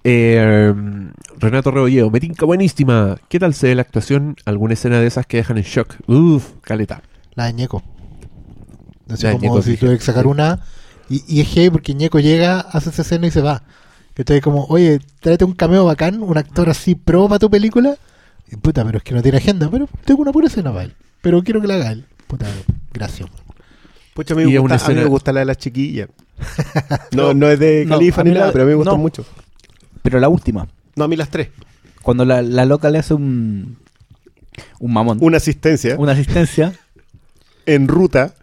Eh, 0.05 0.73
Renato 1.39 1.71
Rebolleo, 1.71 2.11
me 2.11 2.21
tinca 2.21 2.47
buenísima. 2.47 3.17
¿Qué 3.29 3.39
tal 3.41 3.53
se 3.55 3.69
ve 3.69 3.75
la 3.75 3.83
actuación? 3.83 4.37
¿Alguna 4.45 4.75
escena 4.75 5.01
de 5.01 5.07
esas 5.09 5.27
que 5.27 5.39
dejan 5.39 5.59
en 5.59 5.65
shock? 5.65 5.97
Uf, 6.07 6.53
caleta. 6.63 7.03
La 7.35 7.47
de 7.47 7.53
Ñeco. 7.55 7.83
Así 9.11 9.25
La 9.25 9.33
como 9.33 9.43
Ñeco, 9.43 9.63
si 9.63 9.73
sí. 9.73 9.77
tuviera 9.79 9.99
que 9.99 10.05
sacar 10.05 10.27
una. 10.27 10.61
Y, 11.09 11.25
y 11.27 11.41
es 11.41 11.49
heavy 11.49 11.71
porque 11.71 11.95
Ñeco 11.95 12.21
llega, 12.21 12.61
hace 12.61 12.91
esa 12.91 13.03
escena 13.03 13.27
y 13.27 13.31
se 13.33 13.41
va. 13.43 13.65
Te 14.25 14.41
como, 14.41 14.65
oye, 14.67 15.01
tráete 15.21 15.45
un 15.45 15.53
cameo 15.55 15.85
bacán, 15.85 16.23
un 16.23 16.37
actor 16.37 16.69
así 16.69 16.95
pro 16.95 17.29
para 17.29 17.39
tu 17.39 17.51
película. 17.51 17.97
Y 18.51 18.57
puta, 18.57 18.85
pero 18.85 18.99
es 18.99 19.05
que 19.05 19.15
no 19.15 19.23
tiene 19.23 19.39
agenda. 19.39 19.69
Pero 19.71 19.89
tengo 20.05 20.23
una 20.23 20.33
pura 20.33 20.49
escena 20.49 20.71
para 20.73 20.85
él. 20.85 20.95
Pero 21.21 21.43
quiero 21.43 21.61
que 21.61 21.67
la 21.69 21.75
haga 21.75 21.93
él. 21.93 22.05
Puta, 22.27 22.47
gracias. 22.93 23.29
Pucha, 24.15 24.35
a 24.35 24.37
mí, 24.37 24.43
Y 24.45 24.47
me 24.47 24.59
una 24.59 24.75
gusta, 24.75 24.87
a 24.87 24.89
mí 24.89 24.93
escena- 24.95 25.03
me 25.05 25.09
gusta 25.11 25.33
la 25.33 25.41
de 25.41 25.47
las 25.47 25.59
chiquillas. 25.59 26.09
No, 27.13 27.35
no 27.35 27.49
es 27.49 27.59
de 27.59 27.85
No, 27.87 27.97
Califa 27.97 28.21
a 28.23 28.25
ni 28.25 28.31
la- 28.33 28.41
nada, 28.41 28.53
pero 28.53 28.65
a 28.65 28.67
mí 28.67 28.71
me 28.71 28.77
gustan 28.77 28.95
no. 28.97 28.99
mucho. 29.03 29.25
Pero 30.03 30.19
la 30.21 30.29
última. 30.29 30.67
No, 30.97 31.05
a 31.05 31.09
mí 31.09 31.17
las 31.17 31.29
tres. 31.29 31.49
Cuando 32.03 32.25
la, 32.25 32.41
la 32.43 32.65
loca 32.65 32.89
le 32.91 32.99
hace 32.99 33.15
un. 33.15 33.77
Un 34.79 34.93
mamón. 34.93 35.19
Una 35.21 35.37
asistencia 35.37 35.97
Una 35.99 36.13
asistencia. 36.13 36.73
en 37.67 37.87
ruta. 37.89 38.35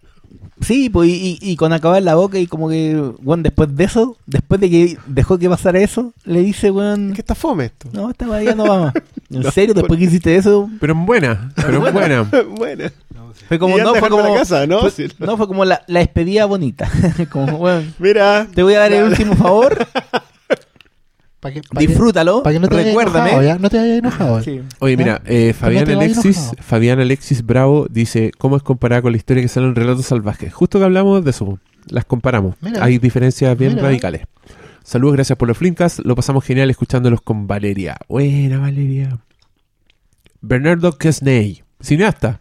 Sí, 0.60 0.90
pues, 0.90 1.08
y, 1.08 1.38
y- 1.40 1.56
con 1.56 1.72
acabar 1.72 2.02
la 2.02 2.14
boca 2.14 2.38
y 2.38 2.46
como 2.46 2.68
que, 2.68 2.94
bueno, 3.20 3.42
después 3.42 3.74
de 3.76 3.84
eso, 3.84 4.16
después 4.26 4.60
de 4.60 4.68
que 4.70 4.98
dejó 5.06 5.38
que 5.38 5.48
pasara 5.48 5.78
eso, 5.80 6.12
le 6.24 6.40
dice, 6.40 6.70
weón, 6.70 7.12
¿Qué 7.14 7.20
está 7.20 7.34
fome 7.34 7.66
esto? 7.66 7.88
no, 7.92 8.10
esta 8.10 8.42
ya 8.42 8.54
no 8.54 8.66
va 8.66 8.80
más. 8.86 8.94
¿En 9.30 9.50
serio? 9.52 9.74
Después 9.74 9.98
que 9.98 10.06
hiciste 10.06 10.34
eso, 10.36 10.68
Pero 10.80 10.92
en 10.94 11.06
buena, 11.06 11.52
pero 11.54 11.86
en 11.86 11.92
buena. 11.92 12.22
bueno. 12.56 12.84
fue 13.48 13.58
como, 13.58 13.78
no, 13.78 13.94
fue 13.94 14.08
como, 14.08 14.22
la 14.28 14.34
casa, 14.34 14.66
¿no? 14.66 14.80
fue- 14.80 14.90
Sí. 14.90 15.06
no, 15.18 15.36
fue 15.36 15.46
como 15.46 15.64
la, 15.64 15.82
la 15.86 16.00
despedida 16.00 16.44
bonita. 16.46 16.90
como, 17.30 17.56
weón, 17.58 17.94
Mira. 17.98 18.46
te 18.54 18.62
voy 18.62 18.74
a 18.74 18.80
dar 18.80 18.92
el 18.92 19.04
último 19.04 19.34
favor, 19.36 19.86
Pa' 21.40 21.52
que, 21.52 21.62
pa' 21.62 21.78
que- 21.80 21.86
disfrútalo, 21.86 22.42
pa' 22.42 22.50
que 22.52 22.58
no 22.58 22.66
te 22.68 22.82
recuérdame. 22.82 23.30
enojado, 23.30 23.42
¿ya? 23.46 23.58
No 23.58 23.70
te 23.70 23.78
vayas 23.78 23.98
enojado. 23.98 24.42
Sí. 24.42 24.60
Oye, 24.80 24.96
mira, 24.96 25.22
eh, 25.24 25.52
Fabián 25.52 25.88
Alexis, 25.88 26.36
enojado. 26.36 26.56
Fabián 26.62 27.00
Alexis 27.00 27.46
Bravo 27.46 27.86
dice, 27.88 28.32
¿cómo 28.38 28.56
es 28.56 28.62
comparada 28.64 29.02
con 29.02 29.12
la 29.12 29.18
historia 29.18 29.42
que 29.42 29.48
sale 29.48 29.66
en 29.68 29.76
Relatos 29.76 30.06
Salvajes? 30.06 30.52
Justo 30.52 30.78
que 30.80 30.84
hablamos 30.84 31.24
de 31.24 31.30
eso, 31.30 31.60
las 31.86 32.04
comparamos. 32.04 32.56
Mira. 32.60 32.82
Hay 32.84 32.98
diferencias 32.98 33.56
bien 33.56 33.72
Mira. 33.74 33.84
radicales. 33.84 34.22
Saludos, 34.82 35.14
gracias 35.14 35.38
por 35.38 35.46
los 35.46 35.56
flinkas. 35.58 36.00
Lo 36.04 36.16
pasamos 36.16 36.44
genial 36.44 36.70
escuchándolos 36.70 37.20
con 37.20 37.46
Valeria. 37.46 37.96
Buena, 38.08 38.58
Valeria. 38.58 39.18
Bernardo 40.40 40.96
Kesney, 40.98 41.62
cineasta. 41.80 42.40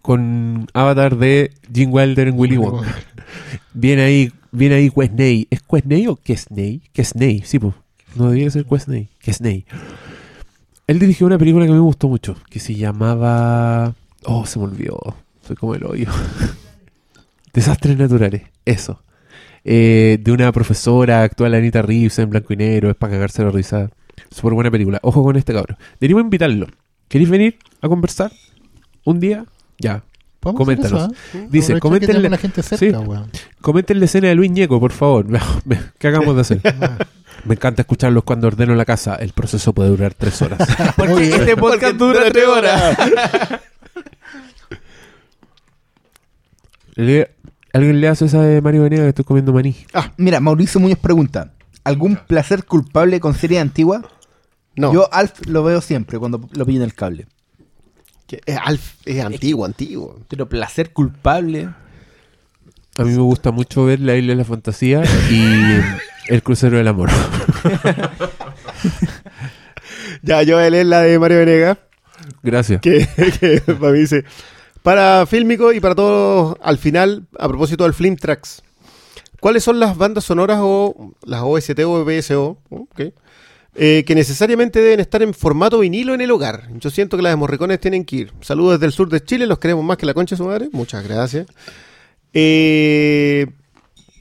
Con 0.00 0.66
avatar 0.74 1.16
de 1.16 1.50
Gene 1.72 1.90
Wilder 1.92 2.28
en 2.28 2.38
Willy 2.38 2.56
Wonka. 2.58 2.94
Viene 3.72 4.02
ahí, 4.02 4.32
viene 4.54 4.76
ahí 4.76 4.90
Quesney. 4.90 5.46
¿Es 5.50 5.60
Quesney 5.62 6.06
o 6.06 6.16
Kesney? 6.16 6.82
Kesney, 6.92 7.42
sí, 7.44 7.58
pues. 7.58 7.74
No 8.14 8.26
debería 8.26 8.50
ser 8.50 8.64
Quesney. 8.64 9.08
Kesney. 9.18 9.66
Él 10.86 10.98
dirigió 10.98 11.26
una 11.26 11.38
película 11.38 11.66
que 11.66 11.72
me 11.72 11.80
gustó 11.80 12.08
mucho, 12.08 12.36
que 12.50 12.60
se 12.60 12.74
llamaba... 12.74 13.94
Oh, 14.24 14.46
se 14.46 14.58
me 14.58 14.66
olvidó. 14.66 15.16
Soy 15.46 15.56
como 15.56 15.74
el 15.74 15.84
hoyo. 15.84 16.08
Desastres 17.52 17.96
naturales, 17.96 18.42
eso. 18.64 19.02
Eh, 19.64 20.18
de 20.20 20.32
una 20.32 20.52
profesora 20.52 21.22
actual 21.22 21.54
Anita 21.54 21.80
Reeves 21.82 22.18
en 22.18 22.30
blanco 22.30 22.52
y 22.52 22.56
negro, 22.56 22.90
es 22.90 22.96
para 22.96 23.14
cagarse 23.14 23.42
la 23.42 23.50
risa. 23.50 23.90
Súper 24.30 24.54
buena 24.54 24.70
película. 24.70 24.98
Ojo 25.02 25.22
con 25.22 25.36
este 25.36 25.52
cabrón. 25.52 25.78
Deberíamos 26.00 26.24
invitarlo. 26.24 26.66
¿Queréis 27.08 27.30
venir 27.30 27.58
a 27.80 27.88
conversar? 27.88 28.32
¿Un 29.04 29.20
día? 29.20 29.46
Ya. 29.78 30.04
Podemos 30.44 30.68
hacer 30.68 30.90
Coméntanos. 30.90 31.18
eso, 31.32 31.38
¿eh? 31.38 31.48
Dice, 31.50 31.80
coméntenle- 31.80 32.28
la 32.30 32.38
gente 32.38 32.62
cerca, 32.62 32.98
Sí. 33.00 33.04
weón. 33.06 33.30
Comenten 33.60 33.98
la 33.98 34.04
escena 34.04 34.28
de 34.28 34.34
Luis 34.36 34.50
Ñeco, 34.50 34.78
por 34.78 34.92
favor. 34.92 35.26
¿Qué 35.98 36.08
acabamos 36.08 36.36
de 36.36 36.40
hacer? 36.42 36.60
Me 37.44 37.54
encanta 37.56 37.82
escucharlos 37.82 38.22
cuando 38.24 38.46
ordeno 38.46 38.74
la 38.74 38.84
casa. 38.84 39.16
El 39.16 39.32
proceso 39.32 39.72
puede 39.72 39.90
durar 39.90 40.14
tres 40.14 40.40
horas. 40.40 40.58
Porque 40.96 41.28
este 41.30 41.56
podcast 41.56 41.96
dura 41.96 42.20
tres 42.30 42.46
horas. 42.46 42.96
Le- 46.94 47.30
¿Alguien 47.72 48.00
le 48.00 48.06
hace 48.08 48.26
esa 48.26 48.40
de 48.40 48.60
Mario 48.60 48.82
Venegas 48.84 49.04
que 49.04 49.08
estoy 49.08 49.24
comiendo 49.24 49.52
maní? 49.52 49.74
Mira, 50.16 50.38
Mauricio 50.38 50.78
Muñoz 50.80 50.98
pregunta, 51.00 51.50
¿algún 51.82 52.14
placer 52.16 52.64
culpable 52.64 53.18
con 53.18 53.34
serie 53.34 53.58
antigua? 53.58 54.02
No. 54.76 54.92
Yo 54.92 55.12
Alf 55.12 55.44
lo 55.46 55.64
veo 55.64 55.80
siempre 55.80 56.18
cuando 56.20 56.48
lo 56.52 56.64
pillo 56.66 56.78
en 56.78 56.84
el 56.84 56.94
cable. 56.94 57.26
Que 58.26 58.40
es, 58.46 58.56
Alf, 58.62 58.94
es 59.04 59.22
antiguo, 59.22 59.64
antiguo. 59.64 60.20
Pero 60.28 60.48
placer 60.48 60.92
culpable... 60.92 61.70
A 62.96 63.02
mí 63.02 63.10
me 63.10 63.22
gusta 63.22 63.50
mucho 63.50 63.86
ver 63.86 63.98
La 63.98 64.14
Isla 64.14 64.34
de 64.34 64.36
la 64.36 64.44
Fantasía 64.44 65.02
y 65.28 65.80
El 66.32 66.42
Crucero 66.42 66.76
del 66.76 66.88
Amor. 66.88 67.10
Ya, 70.22 70.42
yo 70.42 70.56
voy 70.56 70.64
a 70.64 70.70
leer 70.70 70.86
la 70.86 71.02
de 71.02 71.18
Mario 71.18 71.38
Venegas. 71.38 71.78
Gracias. 72.42 72.80
que, 72.80 73.06
que 73.40 73.60
para 73.60 73.92
mí 73.92 73.98
dice 73.98 74.24
para 74.82 75.26
Fílmico 75.26 75.72
y 75.72 75.80
para 75.80 75.94
todos 75.94 76.56
al 76.62 76.78
final 76.78 77.26
a 77.38 77.48
propósito 77.48 77.84
del 77.84 77.92
Film 77.92 78.16
Tracks 78.16 78.62
¿cuáles 79.40 79.64
son 79.64 79.80
las 79.80 79.96
bandas 79.96 80.24
sonoras 80.24 80.58
o 80.62 81.12
las 81.24 81.42
OST 81.42 81.80
o 81.84 82.04
BSO 82.04 82.58
ok, 82.70 83.00
eh, 83.76 84.04
que 84.06 84.14
necesariamente 84.14 84.80
deben 84.80 85.00
estar 85.00 85.22
en 85.22 85.34
formato 85.34 85.80
vinilo 85.80 86.14
en 86.14 86.20
el 86.20 86.30
hogar? 86.30 86.68
yo 86.78 86.90
siento 86.90 87.16
que 87.16 87.22
las 87.22 87.32
de 87.32 87.36
Morricones 87.36 87.80
tienen 87.80 88.04
que 88.04 88.16
ir 88.16 88.32
saludos 88.40 88.74
desde 88.74 88.86
el 88.86 88.92
sur 88.92 89.08
de 89.08 89.22
Chile 89.22 89.46
los 89.46 89.58
queremos 89.58 89.84
más 89.84 89.96
que 89.96 90.06
la 90.06 90.14
concha 90.14 90.34
de 90.34 90.38
su 90.38 90.44
madre 90.46 90.68
muchas 90.72 91.02
gracias 91.06 91.46
eh, 92.32 93.46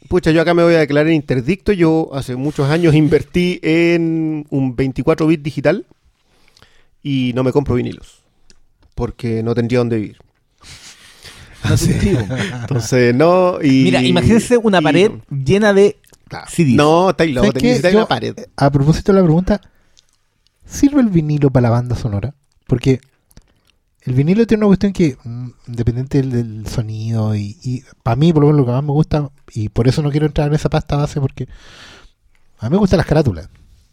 Pucha, 0.07 0.29
yo 0.31 0.41
acá 0.41 0.53
me 0.53 0.61
voy 0.63 0.75
a 0.75 0.79
declarar 0.79 1.11
interdicto. 1.11 1.71
Yo 1.71 2.11
hace 2.13 2.35
muchos 2.35 2.69
años 2.69 2.93
invertí 2.93 3.59
en 3.63 4.45
un 4.51 4.75
24 4.75 5.25
bit 5.25 5.41
digital 5.41 5.87
y 7.01 7.31
no 7.33 7.43
me 7.43 7.51
compro 7.51 7.73
vinilos 7.73 8.21
porque 8.93 9.41
no 9.41 9.55
tendría 9.55 9.79
dónde 9.79 9.97
vivir. 9.97 10.17
Entonces, 12.61 13.15
no. 13.15 13.57
Y, 13.61 13.83
Mira, 13.85 14.03
imagínense 14.03 14.57
una 14.57 14.79
y- 14.79 14.83
pared 14.83 15.11
llena 15.29 15.73
de 15.73 15.97
Claro. 16.33 16.51
CDs. 16.51 16.75
No, 16.75 17.09
estáis 17.11 17.33
loco, 17.33 17.47
¿Sabes 17.47 17.61
qué? 17.61 17.67
necesitáis 17.67 17.95
una 17.95 18.07
pared. 18.07 18.35
A 18.55 18.69
propósito 18.71 19.11
de 19.13 19.19
la 19.19 19.23
pregunta, 19.23 19.61
¿sirve 20.65 21.01
el 21.01 21.09
vinilo 21.09 21.49
para 21.49 21.63
la 21.63 21.69
banda 21.69 21.95
sonora? 21.95 22.33
Porque 22.67 22.99
el 24.01 24.13
vinilo 24.13 24.45
tiene 24.47 24.61
una 24.63 24.67
cuestión 24.69 24.93
que, 24.93 25.17
mm, 25.23 25.49
independiente 25.67 26.17
del, 26.21 26.31
del 26.31 26.67
sonido, 26.67 27.35
y, 27.35 27.57
y 27.63 27.83
para 28.03 28.15
mí, 28.15 28.33
por 28.33 28.41
lo 28.43 28.47
menos, 28.47 28.59
lo 28.61 28.65
que 28.65 28.71
más 28.71 28.83
me 28.83 28.91
gusta, 28.91 29.29
y 29.53 29.69
por 29.69 29.87
eso 29.87 30.01
no 30.01 30.11
quiero 30.11 30.25
entrar 30.25 30.47
en 30.47 30.55
esa 30.55 30.69
pasta 30.69 30.97
base, 30.97 31.21
porque 31.21 31.47
a 32.59 32.65
mí 32.69 32.71
me 32.71 32.77
gustan 32.77 32.97
las 32.97 33.05
carátulas. 33.07 33.45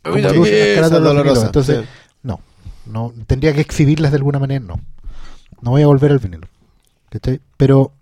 A 0.03 0.11
mí 0.11 0.23
Como 0.23 0.23
también. 0.23 0.37
lucen 0.37 0.59
las 0.81 0.91
carátulas 0.91 1.15
vinilos. 1.25 1.45
Entonces, 1.45 1.81
sí. 1.83 1.87
no, 2.23 2.41
no, 2.87 3.13
tendría 3.27 3.53
que 3.53 3.61
exhibirlas 3.61 4.11
de 4.13 4.17
alguna 4.17 4.39
manera, 4.39 4.65
no. 4.65 4.81
No 5.61 5.71
voy 5.73 5.83
a 5.83 5.87
volver 5.87 6.11
al 6.13 6.19
vinilo. 6.19 6.49
¿cachai? 7.11 7.41
Pero 7.57 7.93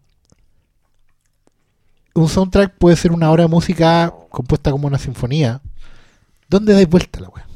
un 2.19 2.29
soundtrack 2.29 2.75
puede 2.79 2.97
ser 2.97 3.13
una 3.13 3.31
obra 3.31 3.45
de 3.45 3.49
música 3.49 4.13
compuesta 4.31 4.71
como 4.71 4.87
una 4.87 4.99
sinfonía. 4.99 5.61
¿Dónde 6.49 6.73
dais 6.73 6.89
vuelta 6.89 7.21
la 7.21 7.29
weá? 7.29 7.47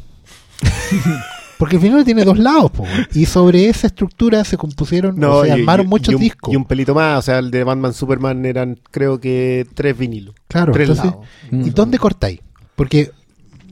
Porque 1.59 1.77
el 1.77 1.83
vinilo 1.83 2.05
tiene 2.05 2.25
dos 2.25 2.39
lados, 2.39 2.73
po, 2.73 2.85
y 3.15 3.25
sobre 3.25 3.69
esa 3.69 3.87
estructura 3.87 4.43
se 4.43 4.57
compusieron, 4.57 5.17
No, 5.17 5.37
o 5.37 5.45
se 5.45 5.53
armaron 5.53 5.87
y- 5.87 5.89
muchos 5.89 6.13
y 6.13 6.15
un, 6.17 6.21
discos. 6.21 6.53
Y 6.53 6.57
un 6.57 6.65
pelito 6.65 6.93
más, 6.93 7.19
o 7.21 7.23
sea, 7.23 7.39
el 7.39 7.53
de 7.53 7.63
Batman 7.63 7.95
Superman 7.95 8.45
eran, 8.45 8.81
creo 8.91 9.21
que, 9.21 9.65
tres 9.75 9.97
vinilos. 9.97 10.35
claro, 10.49 10.73
tres 10.73 10.89
entonces, 10.89 11.13
lados. 11.13 11.27
Mm. 11.53 11.67
¿y 11.69 11.71
dónde 11.71 11.99
cortáis? 11.99 12.41
Porque, 12.75 13.13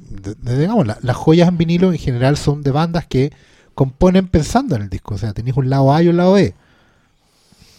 de- 0.08 0.34
de- 0.36 0.58
digamos, 0.60 0.86
la- 0.86 0.98
las 1.02 1.16
joyas 1.16 1.48
en 1.48 1.58
vinilo 1.58 1.90
en 1.92 1.98
general 1.98 2.36
son 2.36 2.62
de 2.62 2.70
bandas 2.70 3.06
que 3.06 3.32
componen 3.74 4.28
pensando 4.28 4.76
en 4.76 4.82
el 4.82 4.88
disco. 4.88 5.16
O 5.16 5.18
sea, 5.18 5.32
tenéis 5.32 5.56
un 5.56 5.68
lado 5.68 5.92
A 5.92 6.00
y 6.00 6.08
un 6.08 6.16
lado 6.16 6.34
B. 6.34 6.54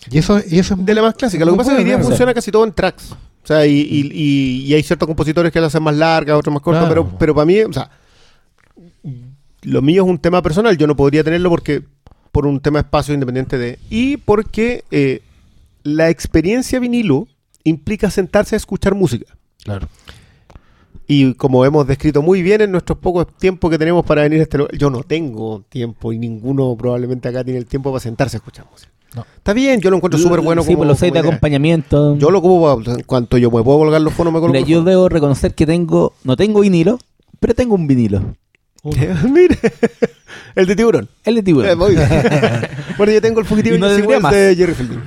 Y 0.10 0.18
eso, 0.18 0.40
y 0.49 0.57
eso 0.60 0.73
es 0.73 0.86
De 0.86 0.94
la 0.95 1.02
más 1.03 1.15
clásica. 1.15 1.45
Lo 1.45 1.52
que 1.52 1.57
pasa 1.60 1.72
es 1.72 1.78
que 1.78 1.84
hoy 1.84 1.90
día 1.90 1.99
funciona 1.99 2.34
casi 2.34 2.52
todo 2.52 2.64
en 2.64 2.73
tracks. 2.73 3.11
O 3.11 3.48
sea, 3.48 3.65
y, 3.65 3.72
y- 3.80 4.11
y- 4.14 4.65
y 4.68 4.73
hay 4.73 4.84
ciertos 4.84 5.07
compositores 5.07 5.52
que 5.52 5.60
lo 5.60 5.68
hacen 5.68 5.82
más 5.84 5.95
largas, 5.95 6.38
otros 6.38 6.53
más 6.53 6.64
Claro. 6.64 6.88
pero, 6.90 7.10
pero 7.18 7.36
para 7.36 7.45
mí, 7.45 7.60
o 7.61 7.73
sea, 7.73 7.90
lo 9.64 9.82
mío 9.82 10.03
es 10.03 10.10
un 10.10 10.18
tema 10.19 10.41
personal. 10.41 10.78
Yo 10.78 10.88
no 10.88 10.95
podría 10.95 11.23
tenerlo 11.23 11.49
porque 11.49 11.84
por 12.32 12.45
un 12.45 12.60
tema 12.60 12.80
de 12.80 12.84
espacio 12.84 13.14
independiente 13.14 13.57
de. 13.57 13.80
Y 13.90 14.18
porque 14.18 14.84
eh, 14.91 15.22
la 15.84 16.10
experiencia 16.10 16.80
vinilo 16.80 17.28
implica 17.64 18.10
sentarse 18.10 18.56
a 18.56 18.57
escuchar 18.57 18.95
música. 18.95 19.36
Claro. 19.64 19.88
Y 21.07 21.34
como 21.34 21.65
hemos 21.65 21.86
descrito 21.88 22.22
muy 22.22 22.41
bien 22.41 22.61
en 22.61 22.72
nuestros 22.72 22.98
pocos 22.98 23.28
tiempos 23.38 23.69
que 23.69 23.78
tenemos 23.78 24.06
para 24.06 24.22
venir 24.22 24.40
a 24.40 24.44
este 24.44 24.57
lugar, 24.60 24.76
yo 24.78 24.90
no 24.90 25.03
tengo 25.03 25.64
tiempo 25.68 26.14
y 26.14 26.19
ninguno 26.19 26.76
probablemente 26.78 27.28
acá 27.28 27.44
tiene 27.44 27.60
el 27.60 27.65
tiempo 27.65 27.91
para 27.91 27.99
sentarse 27.99 28.38
a 28.38 28.40
escuchar 28.40 28.65
música. 28.72 28.91
No. 29.16 29.26
Está 29.38 29.54
bien, 29.54 29.82
yo 29.82 29.90
lo 29.90 29.98
encuentro 29.98 30.20
súper 30.20 30.40
bueno. 30.42 30.62
Sí, 30.62 30.68
como- 30.68 30.78
pues 30.80 30.88
los 30.90 31.00
seis 31.00 31.12
de 31.12 31.20
acompañamiento. 31.20 32.16
Yo 32.18 32.32
lo 32.32 32.40
ocupo 32.40 32.82
cuanto 33.06 33.38
yo 33.38 33.52
me 33.52 33.62
puedo 33.64 33.80
colgar 33.80 34.02
los 34.02 34.14
fonos, 34.14 34.32
me 34.34 34.40
colgo. 34.40 34.54
Mira, 34.54 34.66
yo 34.66 34.84
debo 34.84 35.10
reconocer 35.10 35.54
que 35.54 35.66
tengo, 35.66 36.14
no 36.24 36.38
tengo 36.38 36.62
vinilo, 36.62 36.98
pero 37.40 37.54
tengo 37.54 37.76
un 37.76 37.88
vinilo. 37.88 38.36
Mira, 38.84 39.58
el 40.56 40.66
de 40.66 40.76
tiburón. 40.76 41.10
El 41.26 41.36
de 41.36 41.42
Eh, 41.42 41.44
tiburón. 41.44 41.80
bien. 41.90 42.08
bueno, 42.98 43.12
yo 43.14 43.22
tengo 43.22 43.40
el 43.42 43.46
fugitivo 43.46 43.78
no 43.78 43.88
Wells 43.88 44.30
de 44.32 44.56
Jerry 44.56 44.74
Fielding. 44.74 45.02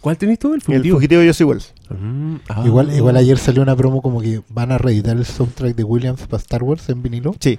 ¿Cuál 0.00 0.18
tenés 0.18 0.38
tú? 0.38 0.48
El 0.48 0.54
El 0.56 0.60
fugitivo. 0.62 0.96
fugitivo 0.98 1.20
de 1.20 1.26
Josie 1.28 1.44
Wells. 1.46 1.72
Mm, 1.88 2.36
ah. 2.48 2.62
Igual, 2.64 2.94
igual 2.94 3.16
ayer 3.16 3.38
salió 3.38 3.62
una 3.62 3.74
promo 3.74 4.02
como 4.02 4.20
que 4.20 4.40
van 4.50 4.70
a 4.72 4.78
reeditar 4.78 5.16
el 5.16 5.24
soundtrack 5.24 5.74
de 5.74 5.82
Williams 5.84 6.20
para 6.28 6.40
Star 6.40 6.62
Wars 6.62 6.88
en 6.90 7.02
vinilo 7.02 7.34
Sí, 7.40 7.58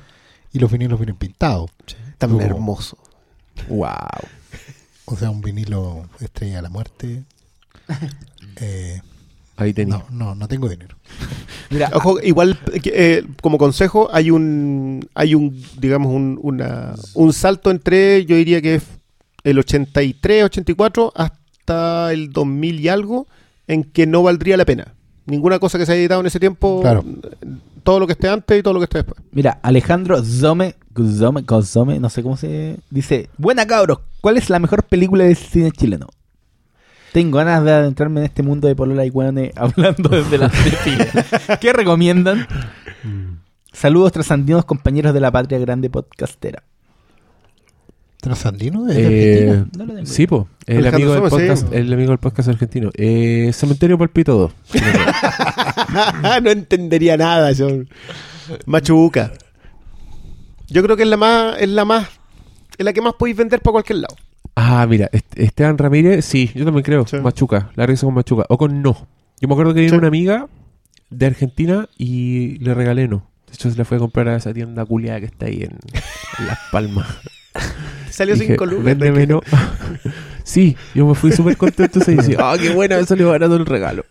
y 0.54 0.60
los 0.60 0.72
vinilos 0.72 0.98
vienen 1.00 1.16
pintados. 1.18 1.72
tan 2.18 2.30
Como- 2.32 2.42
hermoso. 2.42 2.98
Wow. 3.68 3.88
O 5.10 5.16
sea, 5.16 5.30
un 5.30 5.42
vinilo 5.42 6.06
estrella 6.20 6.58
de 6.58 6.62
la 6.62 6.70
muerte. 6.70 7.24
Eh, 8.60 9.00
Ahí 9.56 9.74
no, 9.88 10.06
no, 10.12 10.36
no 10.36 10.48
tengo 10.48 10.70
dinero. 10.70 10.96
Mira, 11.72 11.90
Ojo, 11.94 12.20
igual 12.22 12.60
que, 12.84 12.92
eh, 12.94 13.24
como 13.42 13.58
consejo 13.58 14.10
hay 14.12 14.30
un 14.30 15.08
hay 15.16 15.34
un 15.36 15.64
digamos 15.80 16.14
un, 16.14 16.40
una, 16.42 16.94
un 17.16 17.34
salto 17.34 17.72
entre 17.72 18.26
yo 18.26 18.36
diría 18.36 18.62
que 18.62 18.76
es 18.76 18.84
el 19.44 19.58
83, 19.60 20.44
84 20.44 21.12
hasta 21.16 22.12
el 22.14 22.32
2000 22.32 22.80
y 22.80 22.88
algo 22.88 23.28
en 23.68 23.84
que 23.84 24.06
no 24.06 24.22
valdría 24.24 24.58
la 24.58 24.66
pena. 24.66 24.94
Ninguna 25.26 25.60
cosa 25.60 25.78
que 25.78 25.86
se 25.86 25.92
haya 25.94 26.02
editado 26.02 26.22
en 26.22 26.28
ese 26.28 26.40
tiempo, 26.40 26.82
Claro. 26.82 27.04
Todo 27.88 28.02
lo 28.02 28.06
que 28.06 28.12
esté 28.12 28.28
antes 28.28 28.60
y 28.60 28.62
todo 28.62 28.74
lo 28.74 28.82
que 28.82 28.84
esté 28.84 28.98
después. 28.98 29.22
Mira, 29.32 29.60
Alejandro 29.64 30.22
Zome, 30.22 30.76
Zome, 30.94 31.46
Zome, 31.64 32.02
no 32.02 32.10
sé 32.10 32.22
cómo 32.22 32.36
se 32.36 32.80
dice. 32.90 33.30
Buena 33.38 33.66
cabros, 33.66 34.00
¿cuál 34.20 34.36
es 34.36 34.50
la 34.50 34.60
mejor 34.60 34.84
película 34.84 35.24
de 35.24 35.36
cine 35.36 35.72
chileno? 35.72 36.08
Tengo 37.14 37.38
ganas 37.38 37.64
de 37.64 37.72
adentrarme 37.72 38.20
en 38.20 38.26
este 38.26 38.44
mundo 38.44 38.68
de 38.68 38.76
Polola 38.76 39.06
y 39.06 39.10
Guane 39.10 39.54
hablando 39.56 40.10
desde 40.10 40.38
la. 40.38 40.52
¿Qué 41.62 41.72
recomiendan? 41.72 42.46
Saludos 43.72 44.12
trasandinos 44.12 44.66
compañeros 44.66 45.14
de 45.14 45.22
la 45.22 45.32
patria 45.32 45.58
grande 45.58 45.90
podcastera. 45.90 46.64
¿Trasandino? 48.28 48.88
¿Es 48.90 48.98
Eh, 48.98 49.06
argentino? 49.50 49.68
No 49.78 49.86
lo 49.86 49.94
tengo 49.96 50.06
sí, 50.08 50.28
po. 50.28 50.48
El 50.66 50.78
Alejandro 50.80 51.14
amigo, 51.14 51.30
del 51.30 51.32
sí. 51.32 51.48
podcast, 51.48 51.74
el 51.74 51.94
amigo 51.94 52.10
del 52.10 52.18
podcast 52.20 52.50
argentino. 52.50 52.90
Eh, 52.96 53.52
Cementerio 53.54 53.98
Palpito 53.98 54.38
2. 54.38 54.52
no 56.44 56.50
entendería 56.52 57.18
nada, 57.18 57.52
yo. 57.52 57.68
Machuca. 58.66 59.32
Yo 60.70 60.84
creo 60.84 60.98
que 60.98 61.04
es 61.04 61.10
la 61.10 61.18
más 61.18 61.56
es 61.60 61.70
la 61.70 61.86
más 61.86 62.08
es 62.78 62.84
la 62.86 62.94
que 62.94 63.02
más 63.02 63.14
podéis 63.14 63.38
vender 63.38 63.62
para 63.62 63.72
cualquier 63.74 64.00
lado. 64.00 64.16
Ah, 64.56 64.86
mira, 64.90 65.10
Est- 65.12 65.38
Esteban 65.38 65.78
Ramírez, 65.78 66.26
sí, 66.26 66.52
yo 66.56 66.66
también 66.66 66.84
creo. 66.84 67.06
Sí. 67.08 67.18
Machuca, 67.18 67.72
la 67.76 67.86
risa 67.86 68.06
con 68.06 68.16
Machuca. 68.16 68.46
O 68.50 68.58
con 68.58 68.82
no. 68.82 69.08
Yo 69.40 69.48
me 69.48 69.54
acuerdo 69.54 69.74
que 69.74 69.82
vino 69.82 69.92
Sí. 69.94 69.98
una 69.98 70.08
amiga 70.08 70.48
de 71.10 71.26
Argentina 71.26 71.88
y 71.98 72.58
le 72.60 72.74
regalé 72.74 73.08
no. 73.08 73.30
De 73.48 73.54
hecho, 73.54 73.72
se 73.72 73.78
la 73.78 73.86
fue 73.86 73.98
a 73.98 74.00
comprar 74.02 74.28
a 74.30 74.36
esa 74.36 74.54
tienda 74.54 74.84
culiada 74.86 75.20
que 75.22 75.28
está 75.28 75.46
ahí 75.46 75.62
en, 75.64 75.78
en 76.40 76.48
Las 76.48 76.60
Palmas. 76.72 77.08
Salió 78.10 78.34
Dije, 78.36 78.48
cinco 78.48 78.66
lucas. 78.66 78.84
"Véndeme 78.86 79.28
no". 79.28 79.42
sí, 80.44 80.76
yo 80.96 81.06
me 81.06 81.16
fui 81.16 81.32
súper 81.32 81.58
contento. 81.58 82.00
Y 82.08 82.16
decía, 82.16 82.38
ah, 82.42 82.56
qué 82.60 82.70
buena, 82.72 82.98
me 82.98 83.06
salió 83.06 83.30
barato 83.30 83.56
el 83.56 83.66
regalo. 83.66 84.06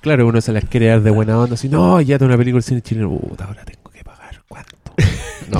Claro, 0.00 0.26
uno 0.26 0.40
se 0.40 0.52
las 0.52 0.64
quiere 0.64 0.86
dar 0.86 1.02
de 1.02 1.10
buena 1.10 1.38
onda. 1.38 1.54
Así, 1.54 1.68
no, 1.68 2.00
ya 2.00 2.18
tengo 2.18 2.28
una 2.30 2.38
película 2.38 2.60
de 2.60 2.66
cine 2.68 2.80
chileno. 2.82 3.10
Puta, 3.10 3.44
ahora 3.44 3.64
tengo 3.64 3.90
que 3.90 4.02
pagar. 4.02 4.40
¿Cuánto? 4.48 4.72
No, 5.50 5.58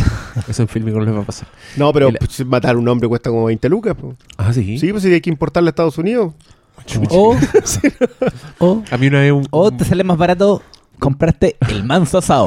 eso 0.49 0.63
en 0.63 0.69
filme 0.69 0.91
no 0.93 1.01
les 1.01 1.13
va 1.15 1.21
a 1.21 1.25
pasar. 1.25 1.49
No, 1.77 1.93
pero 1.93 2.09
El- 2.09 2.17
pues, 2.19 2.47
matar 2.47 2.77
a 2.77 2.79
un 2.79 2.89
hombre 2.89 3.09
cuesta 3.09 3.29
como 3.29 3.45
20 3.47 3.69
lucas. 3.69 3.95
po. 3.97 4.17
Ah, 4.39 4.53
sí. 4.53 4.79
Sí, 4.79 4.91
pues 4.93 5.03
si 5.03 5.13
hay 5.13 5.21
que 5.21 5.29
importarle 5.31 5.69
a 5.69 5.71
Estados 5.71 5.99
Unidos. 5.99 6.33
O, 7.11 7.37
o, 8.59 8.83
A 8.91 8.97
mí 8.97 9.09
una 9.09 9.21
vez 9.21 9.33
un, 9.33 9.47
o 9.51 9.71
te 9.71 9.85
sale 9.85 10.03
más 10.03 10.17
barato 10.17 10.63
comprarte 10.99 11.57
el 11.69 11.85
manso 11.85 12.19
asado. 12.19 12.47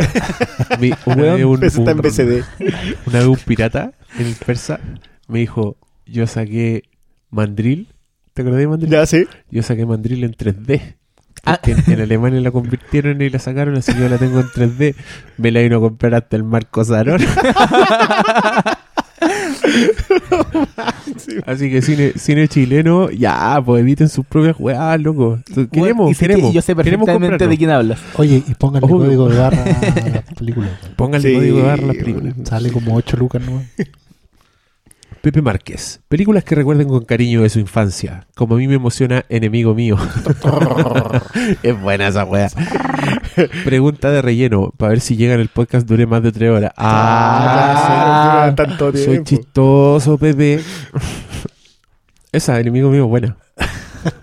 mi- 0.79 0.91
una 1.05 1.15
vez 1.35 1.45
un- 1.45 1.63
Eso 1.63 1.81
un-. 1.81 1.89
Una 1.89 3.19
vez 3.19 3.27
un 3.27 3.35
pirata 3.45 3.91
en 4.19 4.27
el 4.27 4.35
persa 4.35 4.79
me 5.27 5.39
dijo, 5.39 5.77
yo 6.05 6.27
saqué 6.27 6.83
mandril. 7.29 7.87
¿Te 8.33 8.41
acordás 8.41 8.59
de 8.61 8.67
mandril? 8.67 8.91
Ya, 8.91 9.05
sí. 9.05 9.25
Yo 9.51 9.61
saqué 9.63 9.85
mandril 9.85 10.23
en 10.23 10.33
3D. 10.33 10.95
Ah. 11.45 11.59
Porque 11.61 11.71
en, 11.71 11.83
en 11.93 12.01
Alemania 12.01 12.39
la 12.41 12.51
convirtieron 12.51 13.21
y 13.21 13.29
la 13.29 13.37
sacaron, 13.39 13.75
así 13.75 13.91
que 13.93 13.99
yo 13.99 14.09
la 14.09 14.17
tengo 14.17 14.39
en 14.39 14.47
3D. 14.47 14.95
Me 15.37 15.51
la 15.51 15.61
vino 15.61 15.77
a 15.77 15.81
comprar 15.81 16.15
hasta 16.15 16.35
el 16.37 16.43
Marco 16.43 16.83
Zarón. 16.85 17.21
así 21.45 21.69
que 21.69 21.81
cine, 21.81 22.13
cine 22.15 22.47
chileno, 22.47 23.09
ya, 23.11 23.61
pues 23.65 23.81
eviten 23.81 24.09
sus 24.09 24.25
propias 24.25 24.55
jugadas, 24.55 24.99
loco. 25.01 25.39
Queremos, 25.71 26.11
Y 26.11 26.13
sé 26.13 26.27
que 26.27 26.33
queremos. 26.33 26.53
yo 26.53 26.61
sé 26.61 26.75
queremos 26.75 27.05
perfectamente 27.05 27.47
de 27.47 27.57
quién 27.57 27.69
hablas. 27.69 27.99
Oye, 28.15 28.43
y 28.47 28.53
pónganle 28.55 28.85
Obvio. 28.87 28.97
código 29.05 29.29
de 29.29 29.37
barra 29.39 29.63
a 29.63 30.09
las 30.09 30.23
películas. 30.37 30.71
Pónganle 30.95 31.29
Sí, 31.29 31.35
código 31.35 31.57
de 31.57 31.63
barra 31.63 31.83
a 31.83 31.87
las 31.87 31.97
películas. 31.97 32.33
Sale 32.45 32.71
como 32.71 32.95
8 32.95 33.17
lucas, 33.17 33.41
¿no? 33.45 33.61
Pepe 35.23 35.41
Márquez. 35.41 36.01
Películas 36.09 36.43
que 36.43 36.53
recuerden 36.53 36.89
con 36.89 37.05
cariño 37.05 37.43
de 37.43 37.49
su 37.49 37.57
infancia. 37.59 38.27
Como 38.35 38.55
a 38.55 38.57
mí 38.57 38.67
me 38.67 38.75
emociona 38.75 39.23
Enemigo 39.29 39.73
Mío. 39.73 39.95
es 41.63 41.81
buena 41.81 42.09
esa 42.09 42.25
wea. 42.25 42.49
Pregunta 43.63 44.11
de 44.11 44.21
relleno. 44.21 44.73
Para 44.75 44.89
ver 44.89 44.99
si 44.99 45.15
llega 45.15 45.35
en 45.35 45.39
el 45.39 45.47
podcast 45.47 45.87
dure 45.87 46.05
más 46.05 46.23
de 46.23 46.33
tres 46.33 46.51
horas. 46.51 46.73
Ah, 46.75 48.47
Ah, 48.47 48.53
tanto 48.53 48.91
soy 48.91 49.01
tiempo. 49.01 49.23
chistoso, 49.23 50.17
Pepe. 50.17 50.59
esa, 52.33 52.59
Enemigo 52.59 52.89
Mío, 52.89 53.07
buena. 53.07 53.37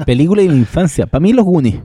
Película 0.04 0.42
de 0.42 0.48
mi 0.50 0.56
infancia. 0.56 1.06
Para 1.06 1.20
mí 1.22 1.32
los 1.32 1.46
Goonies. 1.46 1.80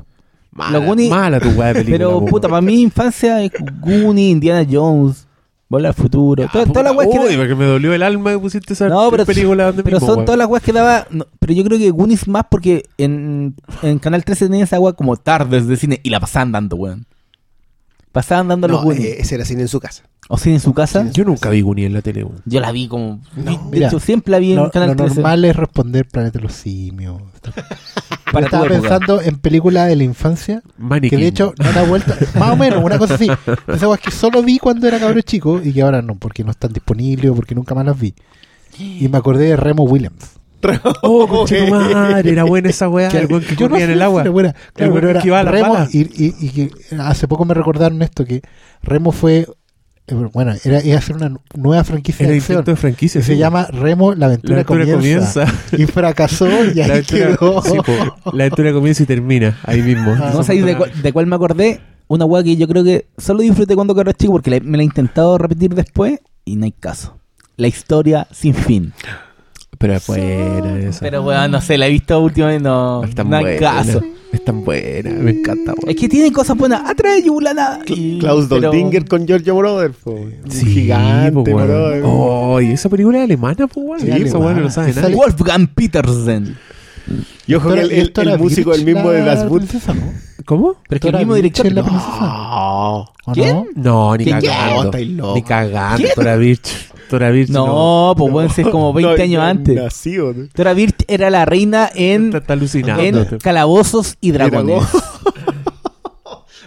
Mala, 0.52 0.80
Los 0.80 0.90
Goonies- 0.90 1.10
mala 1.10 1.40
tu 1.40 1.50
wea 1.52 1.68
de 1.70 1.74
película. 1.76 1.98
Pero 1.98 2.20
po, 2.20 2.26
puta, 2.26 2.50
para 2.50 2.62
mi 2.62 2.82
infancia 2.82 3.42
es 3.42 3.52
Goonies, 3.80 4.32
Indiana 4.34 4.68
Jones, 4.70 5.26
Bola 5.68 5.88
al 5.90 5.94
futuro. 5.96 6.44
Ah, 6.44 6.50
Todas 6.52 6.68
puta, 6.68 6.80
todas 6.82 6.96
las 6.96 6.98
weas 7.06 7.10
que 7.12 7.28
uy, 7.34 7.38
porque 7.38 7.56
me 7.56 7.66
dolió 7.66 7.94
el 7.94 8.04
alma 8.04 8.32
que 8.32 8.40
pusiste 8.40 8.74
esa 8.74 8.88
No, 8.88 9.10
pero, 9.10 9.26
película 9.26 9.66
donde 9.66 9.84
pero 9.84 9.96
mismo, 9.98 10.08
son 10.08 10.16
weón. 10.18 10.26
todas 10.26 10.38
las 10.38 10.48
weas 10.48 10.64
que 10.64 10.72
daba. 10.72 11.08
no, 11.10 11.26
pero 11.40 11.54
yo 11.54 11.64
creo 11.64 11.80
que 11.80 11.90
Goonies 11.90 12.28
más 12.28 12.46
porque 12.52 12.84
en, 13.00 13.56
en 13.82 13.98
Canal 14.00 14.24
13 14.24 14.46
tenía 14.48 14.64
esa 14.66 14.80
wea 14.80 14.94
como 14.94 15.18
tardes 15.18 15.66
de 15.68 15.76
cine 15.76 16.00
y 16.04 16.10
la 16.12 16.20
pasaban 16.20 16.52
dando, 16.52 16.76
weón. 16.76 17.06
Pasaban 18.16 18.48
dando 18.48 18.68
los 18.70 18.78
No, 18.80 18.84
Goonies. 18.86 19.06
eh, 19.06 19.16
ese 19.20 19.36
era 19.36 19.44
cine 19.44 19.62
en 19.64 19.68
su 19.68 19.80
casa. 19.82 20.04
o 20.30 20.38
cine 20.38 20.56
en 20.56 20.62
su 20.62 20.74
casa. 20.74 21.12
Yo 21.12 21.26
nunca 21.26 21.50
vi 21.50 21.60
Goonies 21.62 21.88
en 21.88 21.94
la 21.94 22.02
tele. 22.02 22.24
weón. 22.24 22.42
Yo 22.46 22.62
la 22.62 22.72
vi 22.72 22.88
como. 22.88 23.20
de 23.36 23.58
mira, 23.72 23.88
hecho, 23.90 24.00
siempre 24.00 24.32
la 24.32 24.40
vi 24.40 24.52
en 24.54 24.56
Lo, 24.56 24.72
Canal 24.72 24.90
lo 24.90 24.96
13. 24.96 25.16
normal 25.16 25.44
es 25.46 25.56
responder 25.56 26.08
Planeta 26.08 26.40
de 26.40 26.44
los 26.44 26.54
Simios. 26.54 27.22
Para 28.32 28.46
estaba 28.48 28.66
tu 28.68 28.74
época. 28.74 28.90
pensando 28.90 29.22
en 29.22 29.38
películas 29.38 29.88
de 29.90 29.96
la 29.98 30.04
infancia 30.04 30.62
que 30.66 30.72
Mannequin. 30.82 31.20
de 31.20 31.28
hecho 31.28 31.54
no 31.62 31.72
da 31.74 31.84
vuelta, 31.84 32.18
más 32.40 32.52
o 32.52 32.56
menos, 32.56 32.84
una 32.84 32.98
cosa 32.98 33.16
así. 33.16 33.30
Esa 33.68 33.88
weá 33.88 33.98
que 33.98 34.12
solo 34.12 34.42
vi 34.42 34.58
cuando 34.60 34.88
era 34.88 34.98
cabrón 35.00 35.22
chico 35.24 35.62
y 35.64 35.74
que 35.74 35.82
ahora 35.82 36.02
no, 36.02 36.16
porque 36.16 36.44
no 36.44 36.52
están 36.52 36.74
disponibles 36.74 37.32
o 37.32 37.36
porque 37.36 37.54
nunca 37.54 37.76
más 37.76 37.86
las 37.86 38.00
vi. 38.00 38.14
Y 38.80 39.08
me 39.10 39.18
acordé 39.18 39.46
de 39.46 39.58
Remo 39.58 39.84
Williams. 39.84 40.32
Oh, 41.02 41.28
conche 41.30 41.66
tu 41.66 41.72
madre, 41.74 42.32
era 42.32 42.44
buena 42.44 42.70
esa 42.70 42.88
weá. 42.90 43.10
Que- 43.10 43.20
El 43.20 43.28
weón 43.28 43.44
que 43.44 43.56
yo 43.56 43.70
no 43.70 43.76
en 43.78 43.86
sé 43.88 43.94
el 43.94 44.02
agua. 44.02 44.22
era 44.22 44.32
buena. 44.32 44.56
Claro, 44.74 44.92
weón 44.94 44.94
pero 44.94 45.08
que 45.08 45.10
era 45.12 45.20
esquivaba 45.20 45.44
las 45.44 45.54
Remo 45.54 45.88
y, 45.92 46.00
y- 46.26 46.36
y 46.40 46.50
que 46.50 46.72
hace 47.00 47.28
poco 47.28 47.46
me 47.46 47.54
recordaron 47.54 48.02
esto 48.02 48.26
que 48.26 48.42
Remo 48.82 49.12
fue 49.12 49.48
eh, 50.08 50.14
bueno, 50.34 50.54
era 50.64 50.84
iba 50.84 50.96
a 50.96 51.00
hacer 51.00 51.16
una 51.16 51.34
nueva 51.56 51.84
franquicia 51.84 52.26
Era 52.26 52.34
de 52.34 52.38
acción 52.40 52.64
de 52.64 52.76
franquicia. 52.76 53.22
se 53.24 53.38
llama 53.38 53.66
Remo 53.72 54.14
la 54.14 54.28
aventura, 54.28 54.58
La 54.58 54.62
aventura 54.62 54.86
comienza. 54.86 55.46
comienza. 55.46 55.78
y 55.78 55.86
fracasó 55.88 56.48
y 56.48 56.52
ahí 56.82 56.88
La 56.88 56.94
aventura, 56.94 57.28
quedó. 57.38 57.62
sí, 57.64 57.78
po. 57.84 58.32
la 58.34 58.44
aventura 58.44 58.72
comienza 58.74 59.02
y 59.04 59.06
termina 59.08 59.58
ahí 59.64 59.82
mismo. 59.82 60.12
Ah, 60.20 60.32
No 60.34 60.44
sabéis 60.44 60.64
de, 60.66 60.78
cuál- 60.78 60.92
de 61.02 61.12
cuál 61.14 61.26
me 61.28 61.36
acordé. 61.36 61.82
Una 62.08 62.26
weá 62.26 62.44
que 62.44 62.56
yo 62.56 62.68
creo 62.68 62.84
que 62.84 63.08
solo 63.18 63.40
disfruté 63.42 63.74
cuando 63.74 64.00
era 64.00 64.14
chico 64.14 64.34
porque 64.34 64.52
la- 64.52 64.60
me 64.60 64.78
la 64.78 64.84
he 64.84 64.86
intentado 64.86 65.40
repetir 65.40 65.74
después 65.74 66.20
y 66.46 66.56
no 66.56 66.66
hay 66.66 66.72
caso. 66.72 67.18
La 67.58 67.66
historia 67.68 68.28
sin 68.32 68.54
fin. 68.54 68.94
Pero 69.78 69.94
es 69.94 70.08
buena 70.08 70.80
esa. 70.80 71.00
Pero 71.02 71.24
weón, 71.24 71.52
no 71.52 71.62
sé, 71.62 71.78
la 71.78 71.88
he 71.88 71.90
visto 71.92 72.20
últimamente, 72.22 72.64
no, 72.64 73.04
es 73.04 73.14
tan 73.16 73.30
no 73.30 73.38
hay 73.38 73.44
buena. 73.44 73.60
caso. 73.60 74.02
Es 74.32 74.44
tan 74.44 74.66
buena, 74.66 75.12
me 75.12 75.32
encanta. 75.32 75.74
weón. 75.74 75.90
Es 75.90 75.96
que 75.96 76.10
tiene 76.10 76.32
cosas 76.32 76.58
buenas. 76.58 76.82
Atrae 76.90 77.24
Yulana. 77.24 77.80
y- 77.88 78.20
Klaus 78.20 78.48
pero- 78.50 78.62
Doldinger 78.70 79.06
con 79.06 79.26
Giorgio. 79.26 79.56
Un 79.56 80.34
Sí, 80.50 80.66
gigante, 80.66 81.32
po, 81.32 81.42
weón. 81.42 81.60
Moroder. 81.68 82.04
Oh, 82.06 82.62
y 82.62 82.72
esa 82.72 82.90
película 82.90 83.20
es 83.20 83.24
alemana, 83.26 83.68
pues, 83.68 83.86
weón. 83.88 84.00
Sí, 84.02 84.08
esa 84.08 84.16
alemana. 84.16 84.40
weón 84.40 84.56
no 84.58 84.62
lo 84.64 84.70
sabe 84.72 84.90
Esa 84.92 85.02
nadie. 85.02 85.16
Wolfgang 85.16 85.68
Petersen. 85.74 86.58
Y 87.48 87.54
ojo 87.54 87.72
que 87.74 87.80
el, 87.82 87.92
el- 87.92 88.00
Esto 88.02 88.22
era 88.24 88.34
el 88.34 88.40
músico, 88.40 88.74
el 88.74 88.84
mismo 88.84 89.12
de 89.12 89.22
Das 89.22 89.48
Boot. 89.48 89.62
¿no? 89.64 89.94
¿Cómo? 90.46 90.76
Pero 90.88 90.96
es 90.98 91.02
que 91.02 91.08
el 91.10 91.18
mismo 91.18 91.36
director. 91.36 91.66
en 91.68 91.76
la 91.76 91.82
no. 91.82 91.88
princesa. 91.88 92.20
No. 92.20 93.00
¿O 93.26 93.34
¿Quién? 93.34 93.68
no? 93.76 94.16
Ni 94.18 94.24
¿Quién? 94.26 94.42
cagando. 94.42 94.92
No. 95.10 95.34
Ni 95.36 95.42
cagando. 95.42 95.98
¿Quién? 95.98 96.10
Tora 96.16 96.36
Birch. 96.38 96.92
Tora 97.10 97.30
Birch. 97.32 97.50
No, 97.50 98.14
pues 98.18 98.32
pueden 98.32 98.50
ser 98.50 98.70
como 98.70 98.94
20 98.94 99.18
No, 99.18 99.24
años 99.24 99.44
antes. 99.44 99.76
Nacido. 99.76 100.34
Tora 100.54 100.74
Birch 100.74 101.04
era 101.08 101.30
la 101.30 101.46
reina 101.46 101.90
en, 101.94 102.26
Está, 102.28 102.38
está 102.40 102.54
alucinando. 102.54 103.04
en 103.22 103.38
Calabozos 103.40 104.18
y 104.22 104.32
Dragones. 104.32 104.84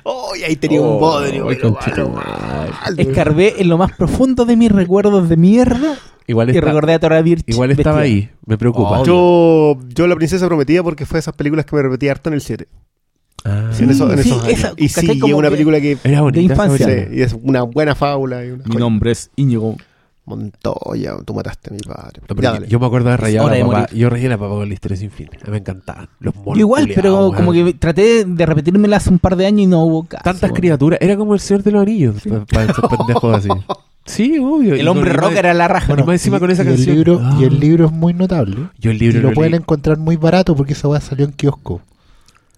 Oh, 0.05 0.35
y 0.39 0.43
ahí 0.45 0.57
tenía 0.57 0.81
un 0.81 0.99
bodrio. 1.01 1.47
pero 1.49 1.71
malo, 1.73 2.09
malo. 2.11 2.73
Escarbé 2.97 3.55
en 3.59 3.69
lo 3.69 3.79
más 3.79 3.93
profundo 3.93 4.45
de 4.45 4.57
mis 4.57 4.71
recuerdos 4.73 5.29
de 5.29 5.37
mierda 5.37 5.97
Igual, 6.27 6.49
y 6.49 6.53
está- 6.57 6.67
recordé 6.67 6.95
a 6.95 6.99
Tora 7.01 7.23
Birch. 7.23 7.43
igual 7.47 7.71
estaba 7.73 8.01
vestida. 8.01 8.17
ahí. 8.27 8.31
Me 8.47 8.59
preocupa. 8.59 9.03
Yo, 9.05 9.77
yo 9.89 10.07
La 10.07 10.15
Princesa 10.17 10.47
Prometida 10.47 10.83
porque 10.83 11.07
fue 11.07 11.17
de 11.17 11.21
esas 11.21 11.35
películas 11.35 11.65
que 11.67 11.75
me 11.77 11.83
repetí 11.83 12.09
harto 12.09 12.29
en 12.31 12.35
el 12.35 12.41
7. 12.41 12.69
Ah, 13.45 13.71
Sí, 13.73 13.85
en 13.85 13.91
esos- 13.91 14.13
en 14.13 14.23
sí, 14.23 14.29
esos 14.31 14.45
años. 14.45 14.59
esa, 14.59 14.73
y 14.77 14.89
sí, 14.89 15.11
es 15.11 15.23
una 15.23 15.49
que- 15.49 15.53
película 15.53 15.81
que... 15.81 15.97
Era 16.05 16.21
bonita. 16.23 16.41
esa 16.55 16.65
infancia. 16.65 16.87
sí, 16.87 17.17
y 17.17 17.23
es 17.23 17.37
una 17.41 17.63
buena 17.63 17.95
fábula. 17.95 18.45
Y 18.45 18.51
una 18.51 18.65
Mi 18.67 18.77
nombre 18.77 19.13
es 19.13 19.31
Íñigo. 19.37 19.77
Montoya, 20.29 21.17
tú 21.25 21.33
mataste 21.33 21.71
a 21.71 21.73
mi 21.73 21.79
padre. 21.81 22.21
No, 22.29 22.37
pero 22.37 22.43
Ya, 22.61 22.67
yo, 22.67 22.79
me 22.79 22.85
acuerdo 22.87 23.09
de 23.09 23.17
rayar 23.17 23.47
a 23.47 23.55
de 23.55 23.65
papá. 23.65 23.87
Yo 23.95 24.11
rayé 24.11 24.27
a 24.31 24.37
papá 24.37 24.51
con 24.57 24.69
la 24.69 24.75
historia 24.75 24.97
sin 24.99 25.11
fin. 25.11 25.29
Me 25.51 25.57
encantaban. 25.57 26.09
Los 26.21 26.35
monos. 26.37 26.55
Yo 26.55 26.61
igual, 26.61 26.91
pero 26.95 27.33
como 27.35 27.53
que 27.53 27.73
traté 27.73 28.27
de 28.27 28.45
repetírmela 28.47 28.99
hace 28.99 29.09
un 29.09 29.19
par 29.19 29.37
de 29.37 29.47
años 29.47 29.61
y 29.63 29.67
no 29.67 29.83
hubo 29.85 30.05
caso. 30.05 30.23
Tantas 30.25 30.53
criaturas. 30.53 30.99
Era 31.01 31.17
como 31.17 31.33
el 31.33 31.41
Señor 31.41 31.63
de 31.63 31.71
los 31.71 31.81
Anillos. 31.83 32.17
Para 32.53 32.71
esos 32.71 32.85
pendejos 32.91 33.37
así. 33.37 33.49
Sí, 34.05 34.39
obvio. 34.39 34.75
El 34.75 34.89
hombre 34.89 35.13
rock 35.13 35.33
era 35.37 35.53
la 35.53 35.69
raja. 35.69 35.89
Bueno, 35.89 36.07
más 36.07 36.15
encima 36.15 36.39
y- 36.39 36.41
con 36.41 36.51
esa 36.51 36.63
y 36.63 36.67
canción. 36.67 36.89
El 36.89 36.95
libro, 36.97 37.21
Ah. 37.23 37.37
Y 37.39 37.45
el 37.45 37.61
libro 37.61 37.85
es 37.87 37.93
muy 37.93 38.15
notable. 38.15 38.57
Yo 38.79 38.91
el 38.91 39.03
Y 39.03 39.13
lo 39.13 39.21
lo, 39.29 39.33
pueden 39.35 39.55
encontrar 39.55 39.99
muy 39.99 40.17
barato 40.17 40.57
porque 40.57 40.73
esa 40.73 40.89
weá 40.89 40.99
salió 41.01 41.27
en 41.27 41.33
kiosco. 41.33 41.83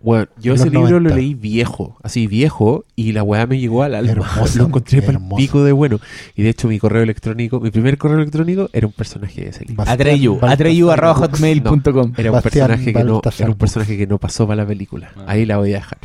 Bueno, 0.03 0.29
yo 0.41 0.55
ese 0.55 0.71
libro 0.71 0.99
90. 0.99 1.11
lo 1.11 1.17
leí 1.17 1.35
viejo, 1.35 1.99
así 2.03 2.27
viejo, 2.27 2.85
y 2.97 3.13
la 3.13 3.23
weá 3.23 3.47
me 3.47 3.59
llegó 3.59 3.83
al 3.83 3.95
alma. 3.95 4.11
Hermoso, 4.11 4.59
lo 4.59 4.67
encontré 4.67 5.03
para 5.03 5.19
el 5.19 5.25
pico 5.37 5.63
de 5.63 5.73
bueno. 5.73 6.01
Y 6.35 6.43
de 6.43 6.49
hecho, 6.49 6.69
mi 6.69 6.79
correo 6.79 7.03
electrónico, 7.03 7.61
mi 7.61 7.71
primer 7.71 7.99
correo 7.99 8.19
electrónico 8.19 8.71
era 8.73 8.87
un 8.87 8.95
personaje 8.95 9.43
de 9.43 9.49
ese 9.51 9.65
libro. 9.67 9.85
Atreyu, 9.87 10.39
atreyu 10.43 10.91
arroba 10.91 11.15
hotmail.com. 11.15 12.15
Era 12.17 12.33
un 12.33 12.41
personaje 12.41 12.93
que 12.93 13.05
no, 13.05 13.21
era 13.39 13.51
un 13.51 13.59
personaje 13.59 13.99
que 13.99 14.07
no 14.07 14.19
pasó 14.19 14.47
para 14.47 14.63
la 14.63 14.67
película. 14.67 15.13
Ahí 15.27 15.45
la 15.45 15.59
voy 15.59 15.73
a 15.73 15.77
dejar. 15.77 15.99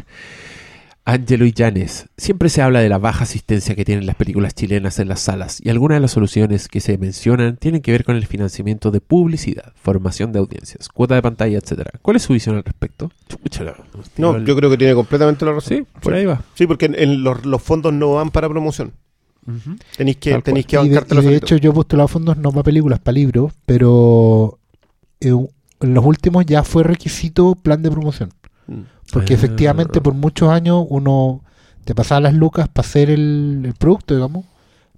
Ángelo 1.06 1.46
y 1.46 1.54
Llanes. 1.54 2.10
Siempre 2.18 2.50
se 2.50 2.64
habla 2.64 2.80
de 2.80 2.90
la 2.90 2.98
baja 2.98 3.24
asistencia 3.24 3.76
que 3.76 3.86
tienen 3.86 4.08
las 4.08 4.16
películas 4.16 4.56
chilenas 4.56 4.98
en 4.98 5.08
las 5.08 5.22
salas 5.22 5.62
y 5.64 5.70
algunas 5.70 5.98
de 5.98 6.00
las 6.02 6.12
soluciones 6.12 6.68
que 6.68 6.82
se 6.82 6.98
mencionan 6.98 7.58
tienen 7.58 7.82
que 7.82 7.92
ver 7.92 8.04
con 8.04 8.16
el 8.16 8.26
financiamiento 8.26 8.90
de 8.90 9.02
publicidad, 9.02 9.74
formación 9.76 10.32
de 10.32 10.40
audiencias, 10.40 10.90
cuota 10.90 11.14
de 11.14 11.22
pantalla, 11.22 11.60
etcétera. 11.60 11.92
¿Cuál 12.02 12.18
es 12.18 12.24
su 12.24 12.34
visión 12.34 12.56
al 12.56 12.64
respecto? 12.64 13.12
Chúchala. 13.30 13.76
No, 14.18 14.44
yo 14.44 14.56
creo 14.56 14.70
que 14.72 14.78
tiene 14.78 14.96
completamente 14.96 15.46
la 15.46 15.54
razón. 15.54 15.78
Sí, 15.78 15.86
por 16.02 16.16
ahí 16.16 16.26
va. 16.26 16.42
Sí, 16.56 16.66
porque 16.66 16.88
en, 16.88 16.96
en 16.98 17.24
los, 17.24 17.46
los 17.46 17.62
fondos 17.62 17.94
no 17.94 18.14
van 18.14 18.32
para 18.32 18.50
promoción. 18.50 18.92
Tenéis 19.96 20.18
que, 20.18 20.42
tenéis 20.42 20.66
que 20.66 20.82
Y 20.82 20.90
de, 20.90 21.04
y 21.08 21.22
de 21.22 21.36
hecho 21.36 21.58
yo 21.58 21.70
he 21.70 21.74
postulado 21.74 22.08
fondos 22.08 22.36
no 22.38 22.52
para 22.52 22.64
películas, 22.64 23.00
para 23.00 23.14
libros, 23.14 23.54
pero 23.68 24.58
eh, 25.20 25.30
en 25.30 25.94
los 25.94 26.04
últimos 26.04 26.48
ya 26.48 26.64
fue 26.64 26.82
requisito 26.84 27.54
plan 27.54 27.84
de 27.84 27.92
promoción. 27.92 28.30
Mm. 28.66 28.82
Porque 29.12 29.34
Ah. 29.34 29.38
efectivamente 29.38 30.02
por 30.02 30.14
muchos 30.14 30.50
años 30.50 30.86
uno 30.90 31.42
te 31.84 31.94
pasaba 31.96 32.22
las 32.22 32.34
lucas 32.34 32.68
para 32.68 32.88
hacer 32.88 33.10
el, 33.10 33.62
el 33.66 33.74
producto, 33.76 34.16
digamos, 34.16 34.46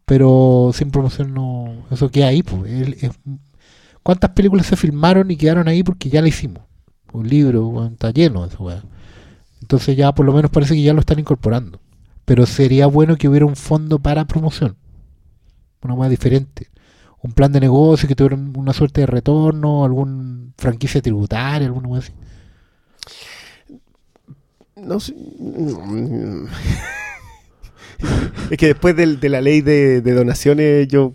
pero 0.05 0.71
sin 0.73 0.89
promoción 0.91 1.33
no... 1.33 1.85
Eso 1.91 2.09
queda 2.09 2.27
ahí, 2.27 2.43
pues. 2.43 2.71
El- 2.71 3.11
¿Cuántas 4.03 4.31
películas 4.31 4.65
se 4.67 4.77
filmaron 4.77 5.29
y 5.31 5.35
quedaron 5.35 5.67
ahí 5.67 5.83
porque 5.83 6.09
ya 6.09 6.21
la 6.21 6.29
hicimos? 6.29 6.63
Un 7.11 7.27
libro, 7.27 7.67
weón, 7.67 7.93
está 7.93 8.11
lleno 8.11 8.43
de 8.43 8.53
esa 8.53 8.63
weá. 8.63 8.83
Entonces 9.61 9.97
ya 9.97 10.13
por 10.13 10.25
lo 10.25 10.31
menos 10.33 10.49
parece 10.51 10.75
que 10.75 10.81
ya 10.81 10.93
lo 10.93 11.01
están 11.01 11.19
incorporando. 11.19 11.81
Pero 12.23 12.45
sería 12.45 12.87
bueno 12.87 13.17
que 13.17 13.27
hubiera 13.27 13.45
un 13.45 13.55
fondo 13.57 13.99
para 13.99 14.25
promoción. 14.25 14.77
Una 15.81 15.93
weá 15.93 16.09
diferente. 16.09 16.69
Un 17.21 17.33
plan 17.33 17.51
de 17.51 17.59
negocio 17.59 18.07
que 18.07 18.15
tuviera 18.15 18.35
un- 18.35 18.53
una 18.55 18.71
suerte 18.71 19.01
de 19.01 19.07
retorno, 19.07 19.83
algún 19.83 20.53
franquicia 20.57 21.01
tributaria, 21.01 21.67
alguna 21.67 21.89
weá 21.89 21.99
así. 21.99 22.13
No 24.77 24.99
sé. 24.99 25.13
es 28.51 28.57
que 28.57 28.67
después 28.67 28.95
de 28.95 29.29
la 29.29 29.41
ley 29.41 29.61
de, 29.61 30.01
donaciones, 30.01 30.87
yo 30.87 31.13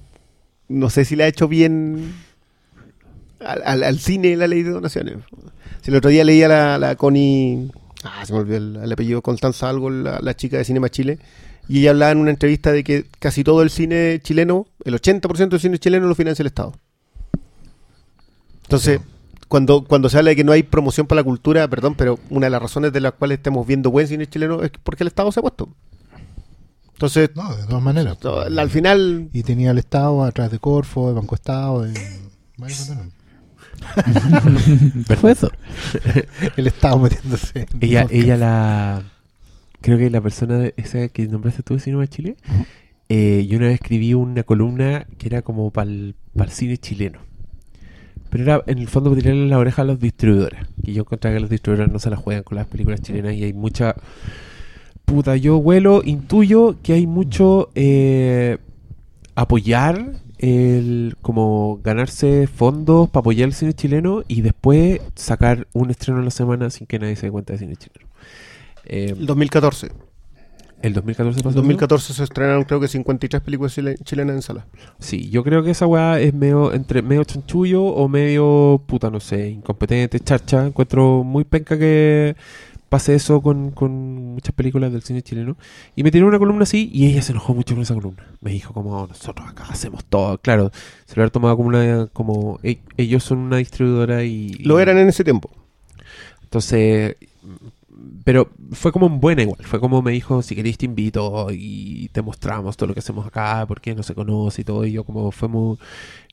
no 0.69 0.91
sé 0.91 1.05
si 1.05 1.17
le 1.17 1.25
ha 1.25 1.29
hecho 1.29 1.49
bien 1.49 2.15
al, 3.41 3.99
cine 3.99 4.37
la 4.37 4.47
ley 4.47 4.63
de 4.63 4.71
donaciones. 4.71 5.17
Si 5.83 5.91
el 5.91 5.97
otro 5.97 6.11
día 6.11 6.25
leía 6.25 6.49
la, 6.49 6.79
la 6.79 6.97
Connie. 6.97 7.71
Ah, 8.05 8.25
se 8.27 8.33
me 8.33 8.41
olvidó 8.41 8.57
el, 8.57 8.77
el 8.83 8.93
apellido 8.93 9.23
Constanza 9.23 9.69
Algo, 9.69 9.91
la, 9.91 10.19
la 10.21 10.35
chica 10.35 10.59
de 10.59 10.65
Cinema 10.65 10.89
Chile. 10.89 11.19
Y 11.69 11.81
ella 11.81 11.91
hablaba 11.91 12.13
en 12.13 12.19
una 12.19 12.31
entrevista 12.31 12.73
de 12.73 12.83
que 12.83 13.07
casi 13.19 13.45
todo 13.45 13.63
el 13.63 13.71
cine 13.71 14.21
chileno, 14.23 14.67
el 14.85 14.95
80% 14.95 15.49
del 15.49 15.61
cine 15.61 15.79
chileno 15.79 16.07
lo 16.07 16.15
financia 16.15 16.43
el 16.43 16.49
Estado. 16.49 16.75
Entonces, 18.65 19.01
cuando, 19.53 19.85
cuando 19.85 20.09
se 20.09 20.17
habla 20.17 20.31
de 20.31 20.37
que 20.37 20.45
no 20.45 20.53
hay 20.53 20.63
promoción 20.63 21.07
para 21.07 21.21
la 21.21 21.25
cultura, 21.25 21.69
perdón, 21.69 21.95
pero 21.95 22.19
una 22.31 22.47
de 22.47 22.51
las 22.51 22.63
razones 22.63 22.91
de 22.91 23.01
las 23.03 23.13
cuales 23.13 23.37
estamos 23.37 23.67
viendo 23.67 23.91
buen 23.91 24.09
cine 24.09 24.27
chileno 24.27 24.63
es 24.63 24.71
porque 24.83 25.05
el 25.05 25.09
Estado 25.09 25.31
se 25.31 25.41
ha 25.41 25.43
puesto. 25.43 25.69
Entonces, 26.95 27.31
No, 27.35 27.55
de 27.55 27.67
todas 27.67 27.83
maneras. 27.83 28.17
al 28.25 28.71
final, 28.71 29.29
Y 29.35 29.43
tenía 29.43 29.73
el 29.73 29.79
Estado 29.79 30.25
atrás 30.25 30.51
de 30.51 30.59
Corfo, 30.59 31.09
de 31.09 31.15
Banco 31.15 31.35
Estado, 31.35 31.83
de... 31.83 31.93
Fue 35.21 35.33
eso. 35.33 35.51
El 36.57 36.67
Estado 36.67 36.99
metiéndose. 36.99 37.67
Ella, 37.81 38.07
ella 38.11 38.37
la. 38.37 39.03
Creo 39.81 39.99
que 39.99 40.09
la 40.09 40.21
persona 40.21 40.59
de- 40.59 40.75
esa 40.77 41.09
que 41.09 41.27
nombraste 41.27 41.63
tú 41.63 41.75
de 41.75 41.81
Cinema 41.81 42.07
Chile. 42.07 42.37
eh, 43.09 43.45
yo 43.49 43.59
una 43.59 43.67
vez 43.67 43.75
escribí 43.75 44.15
una 44.15 44.45
columna 44.45 45.07
que 45.19 45.27
era 45.27 45.43
como 45.43 45.71
para 45.73 45.91
el 45.91 46.15
cine 46.49 46.79
chileno. 46.79 47.19
Pero 48.33 48.45
era 48.45 48.65
en 48.67 48.79
el 48.79 48.89
fondo 48.89 49.15
tirarle 49.15 49.47
la 49.47 49.59
oreja 49.59 49.83
a 49.83 49.85
los 49.85 50.01
distribuidores. 50.01 50.61
Y 50.83 50.95
yo 50.95 51.03
encontré 51.03 51.35
que 51.35 51.41
los 51.41 51.51
distribuidores 51.51 51.93
no 51.93 51.99
se 51.99 52.09
la 52.09 52.17
juegan 52.17 52.43
con 52.43 52.57
las 52.57 52.67
películas 52.67 53.03
chilenas 53.03 53.35
y 53.35 53.45
hay 53.45 53.53
mucha. 53.53 53.95
Puta, 55.05 55.37
yo 55.37 55.59
huelo, 55.59 56.01
intuyo 56.03 56.77
que 56.83 56.95
hay 56.95 57.07
mucho 57.07 57.69
eh, 57.75 58.57
apoyar 59.35 60.13
el 60.39 61.15
como 61.21 61.81
ganarse 61.85 62.47
fondos 62.47 63.11
para 63.11 63.21
apoyar 63.21 63.49
el 63.49 63.55
cine 63.55 63.75
chileno 63.75 64.23
y 64.29 64.41
después 64.41 65.03
sacar 65.15 65.69
un 65.75 65.91
estreno 65.91 66.21
en 66.21 66.25
la 66.25 66.31
semana 66.31 66.71
sin 66.71 66.87
que 66.87 66.99
nadie 66.99 67.17
se 67.17 67.27
dé 67.27 67.33
cuenta 67.33 67.53
de 67.53 67.59
cine 67.59 67.77
chileno. 67.77 68.09
Eh, 68.87 69.15
el 69.15 69.27
2014. 69.27 69.91
El 70.83 70.93
2014 70.95 71.39
En 71.39 71.43
pasó. 71.45 71.51
eso? 71.51 71.57
2014 71.61 72.13
se 72.15 72.25
estrenaron 72.25 72.65
creo 72.65 72.81
que 72.81 72.89
53 72.89 73.43
películas 73.43 73.75
chile- 73.75 73.97
chilenas 74.05 74.37
en 74.37 74.43
sala. 74.43 74.67
Sí, 74.99 75.31
yo 75.31 75.43
creo 75.45 75.63
que 75.63 75.71
esa 75.71 75.87
weá 75.87 76.21
es 76.21 76.35
medio 76.35 76.73
entre 76.73 77.03
medio 77.03 77.25
chanchullo 77.25 77.83
o 77.85 78.09
medio 78.09 78.83
puta, 78.87 79.11
no 79.11 79.21
sé, 79.21 79.51
incompetente, 79.51 80.21
charcha. 80.21 80.67
Encuentro 80.67 81.23
muy 81.25 81.45
penca 81.45 81.79
que 81.79 82.37
pase 82.89 83.15
eso 83.15 83.41
con, 83.41 83.71
con 83.71 83.91
muchas 84.35 84.55
películas 84.55 84.93
del 84.93 85.03
cine 85.03 85.23
chileno. 85.23 85.57
Y 85.97 86.03
me 86.03 86.11
tiró 86.11 86.27
una 86.27 86.39
columna 86.39 86.65
así 86.65 86.91
y 86.93 87.07
ella 87.07 87.23
se 87.23 87.33
enojó 87.33 87.55
mucho 87.55 87.75
con 87.75 87.83
esa 87.83 87.95
columna. 87.95 88.27
Me 88.43 88.51
dijo 88.51 88.75
como 88.75 89.07
nosotros 89.07 89.49
acá 89.49 89.65
hacemos 89.71 90.05
todo. 90.05 90.37
Claro, 90.39 90.71
se 91.07 91.17
lo 91.17 91.23
había 91.23 91.31
tomado 91.33 91.57
como 91.57 91.69
una 91.71 92.07
como 92.13 92.61
ellos 92.99 93.25
son 93.25 93.39
una 93.39 93.57
distribuidora 93.57 94.25
y 94.25 94.51
Lo 94.65 94.79
eran 94.79 94.99
en 94.99 95.09
ese 95.09 95.25
tiempo. 95.25 95.51
Entonces, 96.43 97.17
pero 98.25 98.51
fue 98.73 98.93
como 98.93 99.07
en 99.07 99.21
buena 99.21 99.43
igual. 99.43 99.65
Fue 99.65 99.81
como 99.81 100.03
me 100.03 100.13
dijo, 100.13 100.43
si 100.43 100.55
queréis 100.55 100.79
te 100.79 100.87
invito 100.87 101.49
y 101.51 102.09
te 102.09 102.23
mostramos 102.23 102.77
todo 102.77 102.89
lo 102.89 102.95
que 102.95 103.01
hacemos 103.01 103.27
acá, 103.27 103.65
porque 103.67 103.95
no 103.95 104.03
se 104.03 104.15
conoce 104.15 104.63
y 104.63 104.65
todo. 104.65 104.85
Y 104.85 104.93
yo 104.93 105.05
como 105.05 105.31
fue 105.33 105.49
muy... 105.49 105.79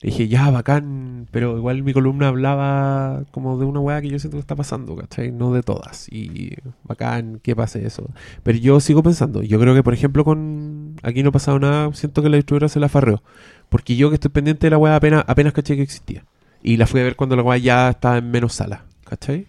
Dije, 0.01 0.27
ya, 0.27 0.49
bacán, 0.49 1.27
pero 1.31 1.57
igual 1.57 1.83
mi 1.83 1.93
columna 1.93 2.29
hablaba 2.29 3.23
como 3.31 3.57
de 3.57 3.65
una 3.65 3.79
weá 3.79 4.01
que 4.01 4.09
yo 4.09 4.19
siento 4.19 4.37
que 4.37 4.41
está 4.41 4.55
pasando, 4.55 4.95
¿cachai? 4.95 5.31
No 5.31 5.51
de 5.51 5.63
todas. 5.63 6.07
Y 6.09 6.55
bacán, 6.83 7.39
que 7.43 7.55
pase 7.55 7.85
eso. 7.85 8.09
Pero 8.43 8.57
yo 8.57 8.79
sigo 8.79 9.03
pensando, 9.03 9.41
yo 9.41 9.59
creo 9.59 9.73
que 9.73 9.83
por 9.83 9.93
ejemplo 9.93 10.23
con... 10.23 10.95
Aquí 11.03 11.23
no 11.23 11.29
ha 11.29 11.33
pasado 11.33 11.59
nada, 11.59 11.91
siento 11.93 12.21
que 12.21 12.29
la 12.29 12.37
distribuidora 12.37 12.69
se 12.69 12.79
la 12.79 12.89
farreó. 12.89 13.23
Porque 13.69 13.95
yo 13.95 14.09
que 14.09 14.15
estoy 14.15 14.31
pendiente 14.31 14.67
de 14.67 14.71
la 14.71 14.77
weá 14.77 14.95
apenas, 14.95 15.23
apenas 15.27 15.53
caché 15.53 15.75
que 15.75 15.83
existía. 15.83 16.25
Y 16.61 16.77
la 16.77 16.87
fui 16.87 17.01
a 17.01 17.03
ver 17.03 17.15
cuando 17.15 17.35
la 17.35 17.43
weá 17.43 17.57
ya 17.57 17.89
estaba 17.89 18.17
en 18.17 18.29
menos 18.31 18.53
sala, 18.53 18.85
¿cachai? 19.05 19.47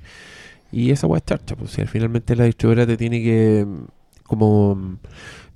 Y 0.72 0.90
esa 0.90 1.06
weá 1.06 1.18
es 1.18 1.24
charcha, 1.24 1.56
pues 1.56 1.70
si 1.72 1.80
al 1.80 1.88
finalmente 1.88 2.36
la 2.36 2.44
distribuidora 2.44 2.86
te 2.86 2.96
tiene 2.96 3.22
que 3.22 3.66
mm, 3.66 3.84
como 4.24 4.74
mm, 4.76 4.96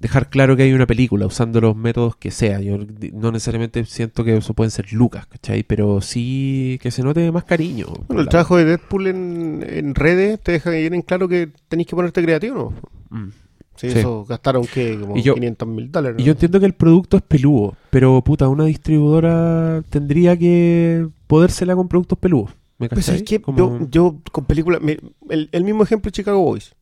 dejar 0.01 0.29
claro 0.29 0.57
que 0.57 0.65
hay 0.65 0.73
una 0.73 0.87
película 0.87 1.25
usando 1.27 1.61
los 1.61 1.77
métodos 1.77 2.17
que 2.17 2.31
sea. 2.31 2.61
Yo 2.61 2.79
no 3.13 3.31
necesariamente 3.33 3.85
siento 3.85 4.25
que 4.25 4.37
eso 4.37 4.53
pueden 4.55 4.71
ser 4.73 4.93
lucas, 4.93 5.27
¿cachai? 5.27 5.63
Pero 5.63 6.01
sí 6.01 6.79
que 6.83 6.91
se 6.91 7.03
note 7.03 7.31
más 7.33 7.45
cariño. 7.45 7.87
Bueno, 8.09 8.23
el 8.23 8.29
trabajo 8.29 8.57
de 8.57 8.65
Deadpool 8.65 9.07
en, 9.07 9.65
en 9.69 9.95
redes 9.95 10.41
te 10.41 10.53
deja 10.53 10.71
bien 10.71 10.95
en 10.95 11.03
claro 11.03 11.29
que 11.29 11.51
tenéis 11.69 11.87
que 11.89 11.97
ponerte 11.97 12.23
creativo, 12.23 12.75
¿no? 13.11 13.19
Mm. 13.19 13.31
Sí, 13.77 13.91
Sí. 13.91 13.99
eso 13.99 14.25
gastaron 14.25 14.65
que 14.67 14.97
como 15.01 15.17
Y 15.17 15.23
yo- 15.23 15.35
500 15.35 15.67
mil 15.69 15.91
dólares. 15.91 16.17
Y 16.21 16.25
yo 16.25 16.33
entiendo 16.33 16.61
que 16.61 16.67
el 16.67 16.75
producto 16.75 17.17
es 17.17 17.23
peludo, 17.25 17.75
pero 17.91 18.23
puta, 18.23 18.47
una 18.49 18.67
distribuidora 18.67 19.83
tendría 19.91 20.37
que 20.37 21.09
podérsela 21.27 21.75
con 21.75 21.89
productos 21.89 22.19
peludos. 22.19 22.53
¿Me 22.79 22.89
Pues 22.89 23.09
es 23.09 23.23
que 23.23 23.39
yo, 23.57 23.79
yo 23.91 24.17
con 24.33 24.45
películas, 24.47 24.81
el, 25.29 25.49
el 25.53 25.65
mismo 25.65 25.83
ejemplo 25.85 26.09
de 26.09 26.13
Chicago 26.13 26.41
Boys. 26.43 26.75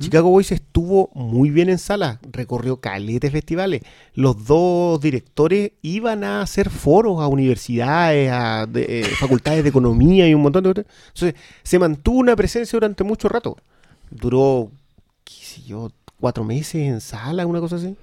Chicago 0.00 0.28
Boys 0.30 0.50
estuvo 0.50 1.08
muy 1.14 1.50
bien 1.50 1.68
en 1.68 1.78
sala, 1.78 2.18
recorrió 2.32 2.78
caleta 2.80 3.28
de 3.28 3.30
festivales. 3.30 3.82
Los 4.14 4.44
dos 4.44 5.00
directores 5.00 5.70
iban 5.82 6.24
a 6.24 6.42
hacer 6.42 6.68
foros 6.68 7.20
a 7.22 7.28
universidades, 7.28 8.30
a 8.30 8.66
de- 8.66 9.00
eh, 9.00 9.04
facultades 9.20 9.62
de 9.62 9.68
economía 9.70 10.28
y 10.28 10.34
un 10.34 10.42
montón 10.42 10.64
de 10.64 10.70
cosas. 10.74 10.86
Entonces, 11.14 11.34
se 11.62 11.78
mantuvo 11.78 12.18
una 12.18 12.34
presencia 12.34 12.76
durante 12.76 13.04
mucho 13.04 13.28
rato. 13.28 13.56
Duró, 14.10 14.70
qué 15.24 15.32
sé 15.34 15.62
yo, 15.62 15.90
cuatro 16.20 16.42
meses 16.44 16.74
en 16.82 17.00
sala, 17.00 17.46
una 17.46 17.60
cosa 17.60 17.76
así. 17.76 17.94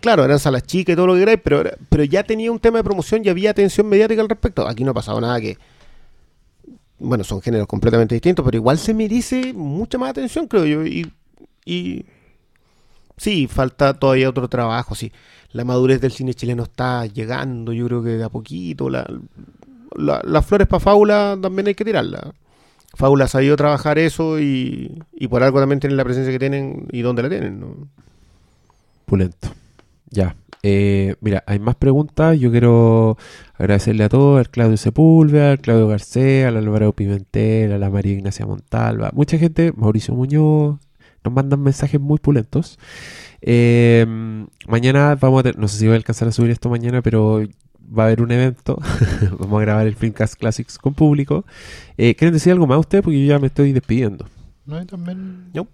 Claro, 0.00 0.24
eran 0.24 0.38
salas 0.38 0.64
chicas 0.64 0.92
y 0.92 0.96
todo 0.96 1.06
lo 1.06 1.14
que 1.14 1.20
queráis, 1.20 1.40
pero, 1.42 1.62
pero 1.88 2.04
ya 2.04 2.22
tenía 2.22 2.52
un 2.52 2.58
tema 2.58 2.78
de 2.78 2.84
promoción 2.84 3.22
y 3.24 3.30
había 3.30 3.50
atención 3.50 3.88
mediática 3.88 4.20
al 4.20 4.28
respecto. 4.28 4.68
Aquí 4.68 4.84
no 4.84 4.90
ha 4.90 4.94
pasado 4.94 5.20
nada 5.20 5.40
que. 5.40 5.56
Bueno, 7.02 7.24
son 7.24 7.42
géneros 7.42 7.66
completamente 7.66 8.14
distintos, 8.14 8.44
pero 8.44 8.56
igual 8.56 8.78
se 8.78 8.94
merece 8.94 9.52
mucha 9.52 9.98
más 9.98 10.10
atención, 10.10 10.46
creo 10.46 10.64
yo. 10.66 10.86
Y, 10.86 11.10
y 11.64 12.04
sí, 13.16 13.46
falta 13.46 13.94
todavía 13.94 14.28
otro 14.30 14.48
trabajo. 14.48 14.94
Sí, 14.94 15.12
la 15.52 15.64
madurez 15.64 16.00
del 16.00 16.12
cine 16.12 16.34
chileno 16.34 16.64
está 16.64 17.06
llegando, 17.06 17.72
yo 17.72 17.86
creo 17.86 18.02
que 18.02 18.10
de 18.10 18.24
a 18.24 18.28
poquito. 18.28 18.88
La, 18.90 19.06
la- 19.96 20.22
las 20.24 20.46
flores 20.46 20.68
para 20.68 20.80
Fábula 20.80 21.38
también 21.40 21.68
hay 21.68 21.74
que 21.74 21.84
tirarla. 21.84 22.32
Fábula 22.94 23.24
ha 23.26 23.28
sabido 23.28 23.56
trabajar 23.56 23.98
eso 23.98 24.40
y, 24.40 25.02
y 25.14 25.28
por 25.28 25.42
algo 25.42 25.60
también 25.60 25.80
tienen 25.80 25.96
la 25.96 26.04
presencia 26.04 26.32
que 26.32 26.38
tienen 26.38 26.86
y 26.92 27.02
dónde 27.02 27.22
la 27.22 27.30
tienen. 27.30 27.60
¿no? 27.60 27.88
Pulento. 29.06 29.48
Ya. 30.12 30.36
Eh, 30.62 31.16
mira, 31.20 31.42
hay 31.46 31.58
más 31.58 31.74
preguntas. 31.74 32.38
Yo 32.38 32.50
quiero 32.50 33.16
agradecerle 33.54 34.04
a 34.04 34.08
todos, 34.08 34.38
al 34.38 34.50
Claudio 34.50 34.76
Sepúlveda, 34.76 35.52
al 35.52 35.60
Claudio 35.60 35.88
García, 35.88 36.48
al 36.48 36.56
Álvaro 36.56 36.92
Pimentel, 36.92 37.72
a 37.72 37.78
la 37.78 37.90
María 37.90 38.12
Ignacia 38.12 38.46
Montalva. 38.46 39.10
Mucha 39.12 39.38
gente, 39.38 39.72
Mauricio 39.74 40.14
Muñoz, 40.14 40.78
nos 41.24 41.34
mandan 41.34 41.60
mensajes 41.62 42.00
muy 42.00 42.18
pulentos. 42.18 42.78
Eh, 43.40 44.06
mañana 44.68 45.16
vamos 45.16 45.40
a 45.40 45.42
tener, 45.44 45.58
no 45.58 45.66
sé 45.66 45.78
si 45.78 45.86
voy 45.86 45.94
a 45.94 45.96
alcanzar 45.96 46.28
a 46.28 46.32
subir 46.32 46.52
esto 46.52 46.68
mañana, 46.70 47.02
pero 47.02 47.42
va 47.80 48.04
a 48.04 48.06
haber 48.06 48.22
un 48.22 48.30
evento. 48.30 48.78
vamos 49.38 49.58
a 49.58 49.62
grabar 49.62 49.86
el 49.86 49.96
Filmcast 49.96 50.34
Classics 50.36 50.78
con 50.78 50.94
público. 50.94 51.44
Eh, 51.96 52.14
¿Quieren 52.14 52.34
decir 52.34 52.52
algo 52.52 52.66
más 52.66 52.78
ustedes? 52.78 53.02
Porque 53.02 53.20
yo 53.20 53.34
ya 53.34 53.38
me 53.38 53.48
estoy 53.48 53.72
despidiendo. 53.72 54.26
No, 54.64 54.84
también. 54.86 55.50
No. 55.52 55.66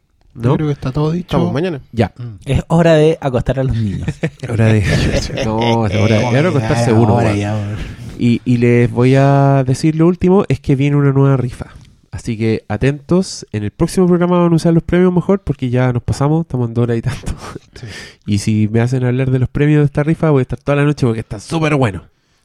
Yo 0.43 0.55
creo 0.55 0.67
que 0.69 0.73
está 0.73 0.93
todo 0.93 1.13
dicho. 1.13 1.27
Estamos 1.27 1.53
mañana. 1.53 1.81
Ya. 1.93 2.13
Es 2.45 2.63
hora 2.69 2.95
de 2.95 3.19
acostar 3.21 3.61
a 3.61 3.65
los 3.65 3.77
niños. 3.77 4.09
Hora 4.49 4.67
de. 4.67 4.81
no, 5.45 5.87
es 5.87 5.95
hora, 5.95 6.33
ya 6.33 6.43
no 6.43 6.49
acostarse 6.49 6.93
uno. 6.93 7.15
Ahora 7.15 7.29
weón. 7.29 7.39
ya. 7.39 7.77
Y, 8.19 8.41
y 8.45 8.57
les 8.59 8.91
voy 8.91 9.15
a 9.15 9.63
decir 9.67 9.95
lo 9.95 10.07
último, 10.07 10.45
es 10.49 10.61
que 10.61 10.75
viene 10.75 10.97
una 10.97 11.13
nueva 11.13 11.37
rifa. 11.37 11.69
Así 12.11 12.37
que 12.37 12.65
atentos, 12.69 13.47
en 13.53 13.63
el 13.63 13.71
próximo 13.71 14.07
programa 14.07 14.37
vamos 14.37 14.47
a 14.47 14.49
anunciar 14.49 14.75
los 14.75 14.83
premios 14.83 15.13
mejor 15.13 15.41
porque 15.41 15.71
ya 15.71 15.93
nos 15.93 16.03
pasamos, 16.03 16.43
estamos 16.43 16.69
en 16.69 16.75
dos 16.75 16.83
horas 16.85 16.99
y 16.99 17.03
tanto. 17.03 17.33
Y 18.27 18.39
si 18.39 18.69
me 18.69 18.81
hacen 18.81 19.05
hablar 19.05 19.31
de 19.31 19.39
los 19.39 19.49
premios 19.49 19.81
de 19.81 19.85
esta 19.87 20.03
rifa, 20.03 20.31
voy 20.31 20.41
a 20.41 20.43
estar 20.43 20.59
toda 20.59 20.77
la 20.77 20.85
noche 20.85 21.07
porque 21.07 21.21
está 21.21 21.39
súper 21.39 21.77
bueno. 21.77 22.05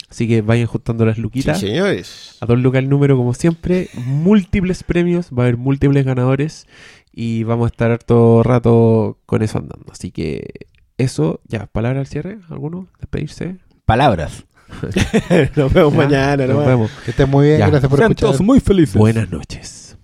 Así 0.09 0.27
que 0.27 0.43
vayan 0.43 0.67
juntando 0.67 1.05
las 1.05 1.17
luquitas. 1.17 1.59
Sí, 1.59 1.67
señores. 1.67 2.37
A 2.39 2.45
dos 2.45 2.59
lucas 2.59 2.83
el 2.83 2.89
número 2.89 3.17
como 3.17 3.33
siempre. 3.33 3.89
Múltiples 4.05 4.83
premios, 4.83 5.31
va 5.31 5.43
a 5.43 5.45
haber 5.47 5.57
múltiples 5.57 6.05
ganadores. 6.05 6.67
Y 7.15 7.43
vamos 7.43 7.65
a 7.65 7.67
estar 7.67 7.91
harto 7.91 8.41
rato 8.43 9.19
con 9.27 9.43
eso 9.43 9.59
andando. 9.59 9.85
Así 9.91 10.11
que 10.11 10.67
eso, 10.97 11.41
ya, 11.47 11.67
palabra 11.67 11.99
al 11.99 12.07
cierre, 12.07 12.39
¿alguno? 12.49 12.87
Despedirse. 12.99 13.57
Palabras. 13.85 14.45
Nos 15.55 15.71
vemos 15.71 15.93
Ya, 15.93 15.97
mañana. 15.99 16.37
Nos 16.47 16.49
nomás. 16.55 16.67
vemos. 16.67 16.91
Que 17.05 17.11
estén 17.11 17.29
muy 17.29 17.45
bien, 17.47 17.59
Ya. 17.59 17.67
gracias 17.69 17.89
por 17.89 17.99
Sean 17.99 18.11
escuchar. 18.11 18.29
todos 18.31 18.41
muy 18.41 18.59
felices. 18.59 18.95
Buenas 18.95 19.29
noches. 19.29 19.97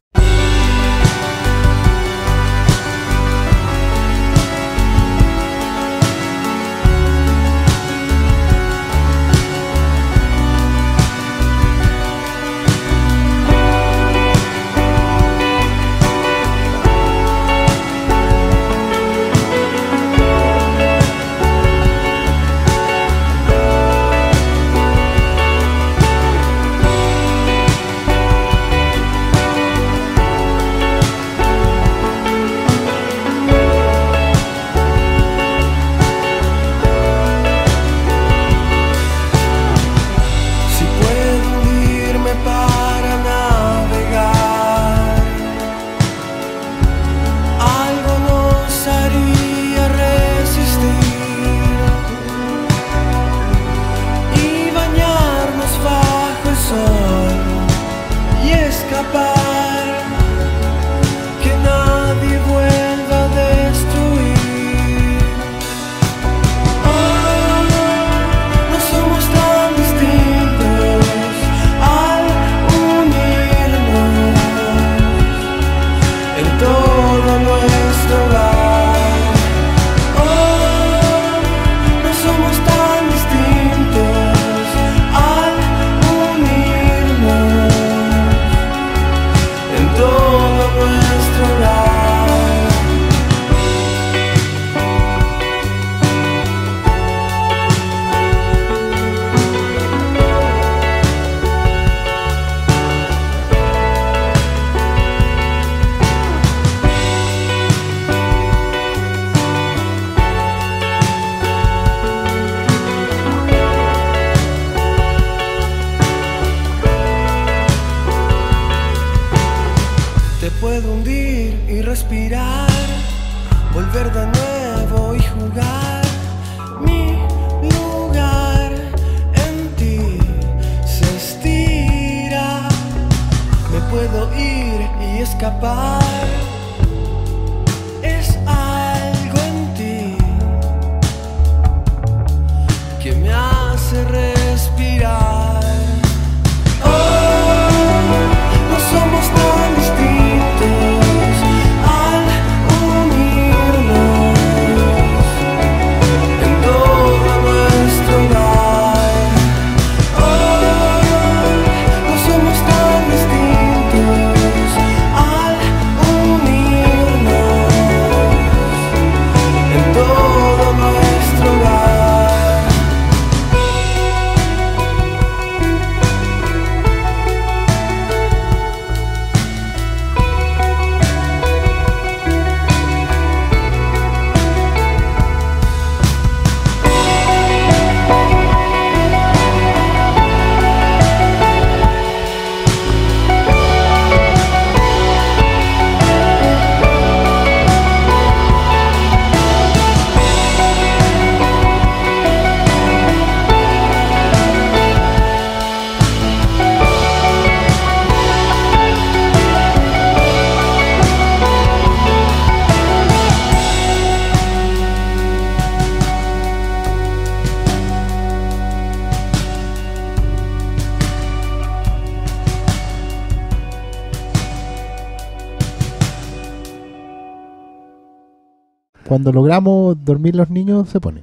Cuando 229.19 229.33
logramos 229.33 229.97
dormir 230.05 230.33
los 230.33 230.49
niños 230.49 230.87
se 230.87 231.01
pone. 231.01 231.17